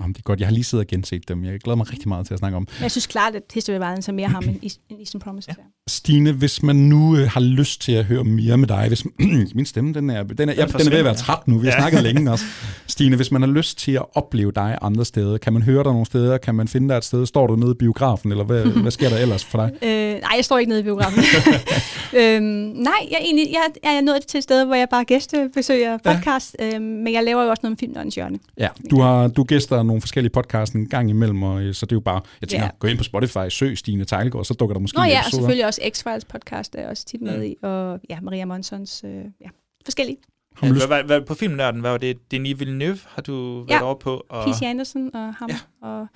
Jamen, 0.00 0.12
det 0.12 0.18
er 0.18 0.22
godt. 0.22 0.40
Jeg 0.40 0.48
har 0.48 0.52
lige 0.52 0.64
siddet 0.64 0.84
og 0.84 0.88
genset 0.88 1.28
dem. 1.28 1.44
Jeg 1.44 1.60
glæder 1.60 1.76
mig 1.76 1.92
rigtig 1.92 2.08
meget 2.08 2.26
til 2.26 2.34
at 2.34 2.38
snakke 2.38 2.56
om. 2.56 2.68
Jeg 2.80 2.90
synes 2.90 3.06
klart, 3.06 3.34
at 3.34 3.42
History 3.54 3.74
of 3.74 3.80
Violence 3.80 4.10
er 4.10 4.14
mere 4.14 4.28
ham 4.28 4.44
end 4.48 4.56
East- 4.62 4.80
end 4.90 4.98
Eastern 4.98 5.20
Promises. 5.20 5.48
Ja. 5.48 5.62
Stine, 5.88 6.32
hvis 6.32 6.62
man 6.62 6.76
nu 6.76 7.16
øh, 7.16 7.28
har 7.28 7.40
lyst 7.40 7.80
til 7.82 7.92
at 7.92 8.04
høre 8.04 8.24
mere 8.24 8.56
med 8.56 8.68
dig, 8.68 8.84
hvis 8.88 9.04
min 9.54 9.66
stemme, 9.66 9.94
den 9.94 10.10
er, 10.10 10.22
den 10.22 10.48
er, 10.48 10.52
ja, 10.54 10.64
den 10.66 10.86
er 10.86 10.90
ved 10.90 10.98
at 10.98 11.04
være 11.04 11.14
træt 11.14 11.48
nu, 11.48 11.58
vi 11.58 11.66
har 11.66 11.72
Ja. 11.74 11.80
snakket 11.80 12.02
længe 12.02 12.30
også. 12.32 12.44
Stine, 12.86 13.16
hvis 13.16 13.30
man 13.30 13.42
har 13.42 13.48
lyst 13.48 13.78
til 13.78 13.92
at 13.92 14.02
opleve 14.14 14.52
dig 14.52 14.78
andre 14.82 15.04
steder, 15.04 15.38
kan 15.38 15.52
man 15.52 15.62
høre 15.62 15.84
dig 15.84 15.92
nogle 15.92 16.06
steder, 16.06 16.38
kan 16.38 16.54
man 16.54 16.68
finde 16.68 16.88
dig 16.88 16.96
et 16.98 17.04
sted, 17.04 17.26
står 17.26 17.46
du 17.46 17.56
nede 17.56 17.70
i 17.70 17.74
biografen, 17.78 18.30
eller 18.30 18.44
hvad, 18.44 18.64
hvad 18.82 18.90
sker 18.90 19.08
der 19.08 19.16
ellers 19.18 19.44
for 19.44 19.58
dig? 19.58 19.88
Øh, 19.88 20.20
nej, 20.20 20.30
jeg 20.36 20.44
står 20.44 20.58
ikke 20.58 20.68
nede 20.68 20.80
i 20.80 20.82
biografen. 20.82 21.22
øhm, 22.20 22.44
nej, 22.44 22.92
jeg 23.10 23.16
er, 23.20 23.24
egentlig, 23.24 23.46
jeg, 23.52 23.60
jeg 23.84 23.96
er 23.96 24.00
nået 24.00 24.26
til 24.28 24.38
et 24.38 24.44
sted, 24.44 24.64
hvor 24.64 24.74
jeg 24.74 24.88
bare 24.90 25.04
gæstebesøger 25.04 25.98
podcast, 26.04 26.56
ja. 26.58 26.74
øhm, 26.74 26.84
men 26.84 27.12
jeg 27.14 27.24
laver 27.24 27.42
jo 27.44 27.50
også 27.50 27.60
noget 27.62 27.70
med 27.72 27.78
Filmnørens 27.78 28.14
Hjørne. 28.14 28.38
Ja, 28.58 28.68
du 28.90 29.00
har 29.00 29.28
du 29.28 29.44
gæster 29.44 29.73
nogle 29.82 30.00
forskellige 30.00 30.30
podcasts 30.32 30.74
en 30.74 30.88
gang 30.88 31.10
imellem, 31.10 31.42
og, 31.42 31.62
øh, 31.62 31.74
så 31.74 31.86
det 31.86 31.92
er 31.92 31.96
jo 31.96 32.00
bare, 32.00 32.20
jeg 32.40 32.48
tænker, 32.48 32.64
Ja. 32.66 32.70
gå 32.78 32.88
ind 32.88 32.98
på 32.98 33.04
Spotify, 33.04 33.48
søg 33.50 33.78
Stine 33.78 34.04
Tejlgaard, 34.04 34.44
så 34.44 34.54
dukker 34.54 34.74
der 34.74 34.80
måske 34.80 34.98
Nå 34.98 35.02
ja, 35.04 35.08
og 35.08 35.12
episode 35.20 35.26
op. 35.26 35.32
selvfølgelig 35.42 35.66
også 35.66 35.80
X-Files 35.84 36.38
podcast 36.38 36.74
er 36.78 36.88
også 36.88 37.04
tit 37.04 37.20
med 37.22 37.44
i, 37.44 37.56
og 37.62 38.00
ja, 38.10 38.20
Maria 38.20 38.44
Monsons, 38.44 39.04
øh, 39.04 39.10
ja, 39.40 39.48
forskellige. 39.84 40.16
Har 40.56 40.68
lyst- 40.68 40.86
Hvad, 40.86 41.02
hvad, 41.04 41.20
på 41.20 41.34
filmnørden, 41.34 41.80
hvad 41.80 41.90
var 41.90 41.98
det? 41.98 42.30
Denis 42.30 42.58
Villeneuve 42.60 42.98
har 43.08 43.22
du 43.22 43.58
været 43.58 43.68
Ja, 43.70 43.84
over 43.84 43.94
på? 43.94 44.22
Og... 44.28 44.44
P.C. 44.46 44.62
Anderson 44.62 45.16
og 45.16 45.34
ham, 45.34 45.50
ja. 45.50 45.88
og 45.88 46.06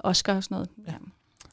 Oscar 0.00 0.36
og 0.36 0.44
sådan 0.44 0.54
noget. 0.54 0.68
Ja. 0.88 0.92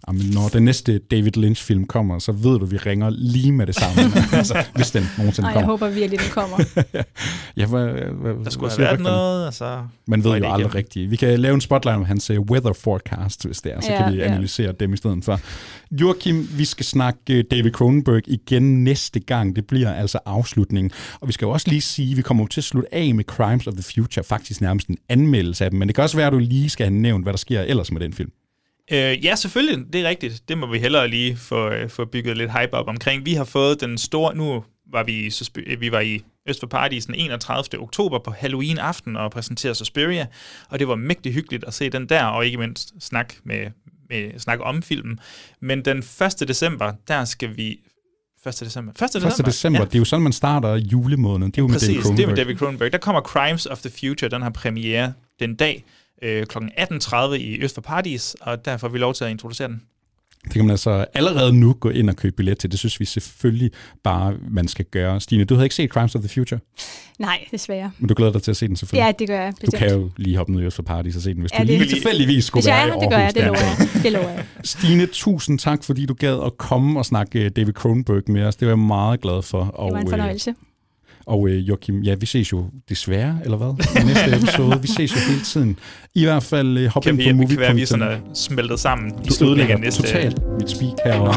Jamen, 0.07 0.25
når 0.33 0.47
den 0.47 0.63
næste 0.65 0.97
David 0.99 1.31
Lynch-film 1.31 1.85
kommer, 1.85 2.19
så 2.19 2.31
ved 2.31 2.59
du, 2.59 2.65
at 2.65 2.71
vi 2.71 2.77
ringer 2.77 3.09
lige 3.09 3.51
med 3.51 3.67
det 3.67 3.75
samme. 3.75 4.01
altså, 4.37 4.63
hvis 4.75 4.91
den 4.91 5.03
nogensinde 5.17 5.47
Ej, 5.47 5.53
jeg 5.53 5.63
kommer. 5.63 5.67
håber 5.77 5.89
virkelig, 5.89 6.19
den 6.19 6.29
kommer. 6.31 6.57
ja, 7.57 7.65
hvad, 7.65 7.85
hvad, 8.13 8.43
Der 8.43 8.49
skulle 8.49 8.69
hvad 8.75 8.77
have 8.77 8.79
været 8.79 8.93
rygterne? 8.99 9.03
noget, 9.03 9.47
og 9.47 9.53
så... 9.53 9.81
Man 10.07 10.23
ved 10.23 10.29
jo 10.31 10.35
aldrig 10.35 10.49
igennem. 10.59 10.71
rigtigt. 10.75 11.11
Vi 11.11 11.15
kan 11.15 11.39
lave 11.39 11.53
en 11.53 11.61
spotlight 11.61 11.95
om 11.97 12.05
hans 12.05 12.31
uh, 12.31 12.37
weather 12.39 12.73
forecast, 12.73 13.45
hvis 13.45 13.61
det 13.61 13.73
er, 13.73 13.81
så 13.81 13.91
Ja, 13.91 14.03
kan 14.03 14.13
vi 14.13 14.17
ja. 14.19 14.25
analysere 14.25 14.71
dem 14.71 14.93
i 14.93 14.97
stedet 14.97 15.25
for. 15.25 15.39
Joachim, 15.91 16.49
vi 16.57 16.65
skal 16.65 16.85
snakke 16.85 17.19
uh, 17.29 17.39
David 17.51 17.71
Cronenberg 17.71 18.21
igen 18.27 18.83
næste 18.83 19.19
gang. 19.19 19.55
Det 19.55 19.67
bliver 19.67 19.93
altså 19.93 20.19
afslutningen. 20.25 20.91
Og 21.21 21.27
vi 21.27 21.33
skal 21.33 21.45
jo 21.45 21.49
også 21.51 21.69
lige 21.69 21.81
sige, 21.81 22.11
at 22.11 22.17
vi 22.17 22.21
kommer 22.21 22.47
til 22.47 22.59
at 22.61 22.65
slutte 22.65 22.95
af 22.95 23.15
med 23.15 23.23
Crimes 23.23 23.67
of 23.67 23.73
the 23.73 23.83
Future, 23.83 24.23
faktisk 24.23 24.61
nærmest 24.61 24.87
en 24.87 24.97
anmeldelse 25.09 25.65
af 25.65 25.71
dem. 25.71 25.79
Men 25.79 25.87
det 25.87 25.95
kan 25.95 26.03
også 26.03 26.17
være, 26.17 26.27
at 26.27 26.33
du 26.33 26.39
lige 26.39 26.69
skal 26.69 26.85
have 26.87 26.97
nævnt, 26.99 27.25
hvad 27.25 27.33
der 27.33 27.37
sker 27.37 27.61
ellers 27.61 27.91
med 27.91 28.01
den 28.01 28.13
film. 28.13 28.31
Øh, 28.91 29.25
ja, 29.25 29.35
selvfølgelig. 29.35 29.93
Det 29.93 30.01
er 30.01 30.09
rigtigt. 30.09 30.43
Det 30.47 30.57
må 30.57 30.67
vi 30.67 30.79
hellere 30.79 31.07
lige 31.07 31.37
få, 31.37 31.69
øh, 31.69 31.89
få 31.89 32.05
bygget 32.05 32.37
lidt 32.37 32.51
hype 32.59 32.73
op 32.73 32.87
omkring. 32.87 33.25
Vi 33.25 33.33
har 33.33 33.43
fået 33.43 33.81
den 33.81 33.97
store... 33.97 34.35
Nu 34.35 34.63
var 34.93 35.03
vi, 35.03 35.27
Susp- 35.27 35.75
vi 35.79 35.91
var 35.91 35.99
i 35.99 36.23
Øst 36.49 36.59
for 36.59 36.67
Paradis 36.67 37.05
den 37.05 37.15
31. 37.15 37.79
oktober 37.81 38.19
på 38.19 38.31
Halloween 38.31 38.77
aften 38.77 39.15
og 39.15 39.31
præsenterede 39.31 39.75
Suspiria, 39.75 40.27
og 40.69 40.79
det 40.79 40.87
var 40.87 40.95
mægtig 40.95 41.33
hyggeligt 41.33 41.63
at 41.63 41.73
se 41.73 41.89
den 41.89 42.09
der, 42.09 42.23
og 42.25 42.45
ikke 42.45 42.57
mindst 42.57 42.93
snak 42.99 43.33
med, 43.43 43.65
med 44.09 44.39
snak 44.39 44.59
om 44.61 44.81
filmen. 44.83 45.19
Men 45.61 45.85
den 45.85 45.97
1. 45.97 46.47
december, 46.47 46.93
der 47.07 47.25
skal 47.25 47.57
vi 47.57 47.79
1. 48.47 48.59
december. 48.59 48.91
1. 48.91 49.01
1. 49.15 49.21
december, 49.21 49.43
december, 49.51 49.79
Ja. 49.79 49.85
det 49.85 49.95
er 49.95 49.99
jo 49.99 50.05
sådan, 50.05 50.23
man 50.23 50.33
starter 50.33 50.75
julemåneden. 50.75 51.51
Det 51.51 51.57
er 51.57 51.61
jo 51.61 51.67
med 51.67 51.73
Præcis, 51.75 51.87
David 51.87 51.97
det 52.03 52.03
er 52.03 52.03
Cronenberg. 52.03 52.27
med 52.27 52.35
David 52.45 52.55
Cronenberg. 52.57 52.91
Der 52.91 52.97
kommer 52.97 53.21
Crimes 53.21 53.65
of 53.65 53.79
the 53.81 53.89
Future, 53.99 54.29
den 54.29 54.41
har 54.41 54.49
premiere 54.49 55.13
den 55.39 55.55
dag 55.55 55.83
øh, 56.21 56.45
kl. 56.45 56.57
18.30 56.57 57.33
i 57.33 57.61
Øst 57.61 57.75
for 57.75 57.81
Paradis, 57.81 58.35
og 58.41 58.65
derfor 58.65 58.87
får 58.87 58.91
vi 58.91 58.97
lov 58.97 59.13
til 59.13 59.23
at 59.23 59.31
introducere 59.31 59.67
den. 59.67 59.81
Det 60.43 60.51
kan 60.53 60.61
man 60.65 60.71
altså 60.71 61.05
allerede 61.13 61.53
nu 61.53 61.73
gå 61.73 61.89
ind 61.89 62.09
og 62.09 62.15
købe 62.15 62.35
billet 62.35 62.57
til. 62.57 62.71
Det 62.71 62.79
synes 62.79 62.99
vi 62.99 63.05
selvfølgelig 63.05 63.71
bare, 64.03 64.33
man 64.49 64.67
skal 64.67 64.85
gøre. 64.85 65.19
Stine, 65.21 65.43
du 65.45 65.53
havde 65.53 65.65
ikke 65.65 65.75
set 65.75 65.89
Crimes 65.89 66.15
of 66.15 66.21
the 66.21 66.29
Future, 66.29 66.59
Nej, 67.19 67.45
desværre. 67.51 67.91
men 67.99 68.07
du 68.07 68.13
glæder 68.17 68.31
dig 68.31 68.43
til 68.43 68.51
at 68.51 68.57
se 68.57 68.67
den 68.67 68.75
selvfølgelig. 68.75 69.05
Ja, 69.05 69.11
det 69.19 69.27
gør 69.27 69.41
jeg 69.41 69.51
Du 69.51 69.57
bestemt. 69.61 69.79
kan 69.79 69.91
jo 69.91 70.09
lige 70.17 70.37
hoppe 70.37 70.53
ned 70.53 70.61
i 70.61 70.65
Øst 70.65 70.85
Paradis 70.85 71.15
og 71.15 71.21
se 71.21 71.33
den, 71.33 71.41
hvis 71.41 71.51
Ja, 71.53 71.57
du 71.59 71.63
lige 71.63 71.85
tilfældigvis 71.85 72.45
skulle 72.45 72.61
Hvis 72.61 72.67
jeg 72.67 72.75
være 72.75 72.83
er 72.83 72.87
i 72.87 72.91
her, 72.93 72.99
det 72.99 73.09
gør 73.09 73.17
jeg, 73.19 73.35
det 73.35 73.41
Aarhus 73.41 73.59
lover 73.59 73.89
jeg. 73.93 74.03
Det 74.03 74.11
lover 74.11 74.29
jeg. 74.29 74.45
Stine, 74.63 75.05
tusind 75.05 75.59
tak, 75.59 75.83
fordi 75.83 76.05
du 76.05 76.13
gad 76.13 76.39
at 76.45 76.57
komme 76.57 76.99
og 76.99 77.05
snakke 77.05 77.39
øh, 77.45 77.51
David 77.55 77.73
Cronenberg 77.73 78.23
med 78.27 78.43
os. 78.43 78.55
Det 78.55 78.65
var 78.65 78.71
jeg 78.71 78.79
meget 78.79 79.21
glad 79.21 79.41
for. 79.41 79.63
Og, 79.63 79.85
Det 79.87 79.93
var 79.93 79.99
en 79.99 80.07
øh, 80.07 80.11
fornøjelse. 80.11 80.55
Og 81.25 81.49
øh, 81.49 81.69
Joachim, 81.69 82.01
ja, 82.01 82.15
vi 82.19 82.25
ses 82.25 82.51
jo 82.51 82.65
desværre, 82.89 83.37
eller 83.43 83.57
hvad? 83.57 84.01
I 84.01 84.05
næste 84.07 84.35
episode. 84.43 84.81
Vi 84.81 84.87
ses 84.87 85.11
jo 85.15 85.19
hele 85.31 85.41
tiden. 85.41 85.77
I 86.15 86.23
hvert 86.25 86.43
fald 86.43 86.77
øh, 86.77 86.87
hop 86.89 87.03
Kan 87.03 87.13
ind 87.13 87.19
på 87.19 87.23
kan 87.27 87.35
movie. 87.37 87.59
være, 87.59 87.75
vi 87.75 87.85
sådan 87.85 88.07
er 88.07 88.15
smeltet 88.33 88.79
sammen 88.79 89.11
i 89.25 89.31
slutningen 89.31 89.71
af 89.75 89.79
næste... 89.79 90.01
totalt 90.01 90.39
mit 90.59 90.69
speak 90.69 90.93
herovre. 91.05 91.33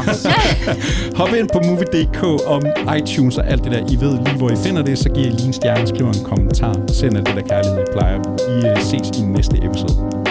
Hop 1.19 1.29
ind 1.39 1.49
på 1.53 1.59
movie.dk 1.65 2.23
om 2.47 2.63
iTunes 2.97 3.37
og 3.37 3.47
alt 3.47 3.63
det 3.63 3.71
der. 3.71 3.79
I 3.79 3.95
ved 4.05 4.17
lige, 4.25 4.37
hvor 4.37 4.49
I 4.51 4.55
finder 4.65 4.81
det. 4.83 4.97
Så 4.97 5.09
giver 5.09 5.27
I 5.27 5.29
lige 5.31 5.47
en 5.47 5.53
stjerne, 5.53 5.87
skriver 5.87 6.13
en 6.13 6.23
kommentar. 6.23 6.73
Send 6.93 7.17
alt 7.17 7.27
det 7.27 7.35
der 7.35 7.41
kærlighed, 7.41 7.79
I 7.79 7.85
plejer. 7.97 8.17
Vi 8.61 8.67
øh, 8.69 8.77
ses 8.81 9.19
i 9.19 9.21
næste 9.21 9.57
episode. 9.57 10.24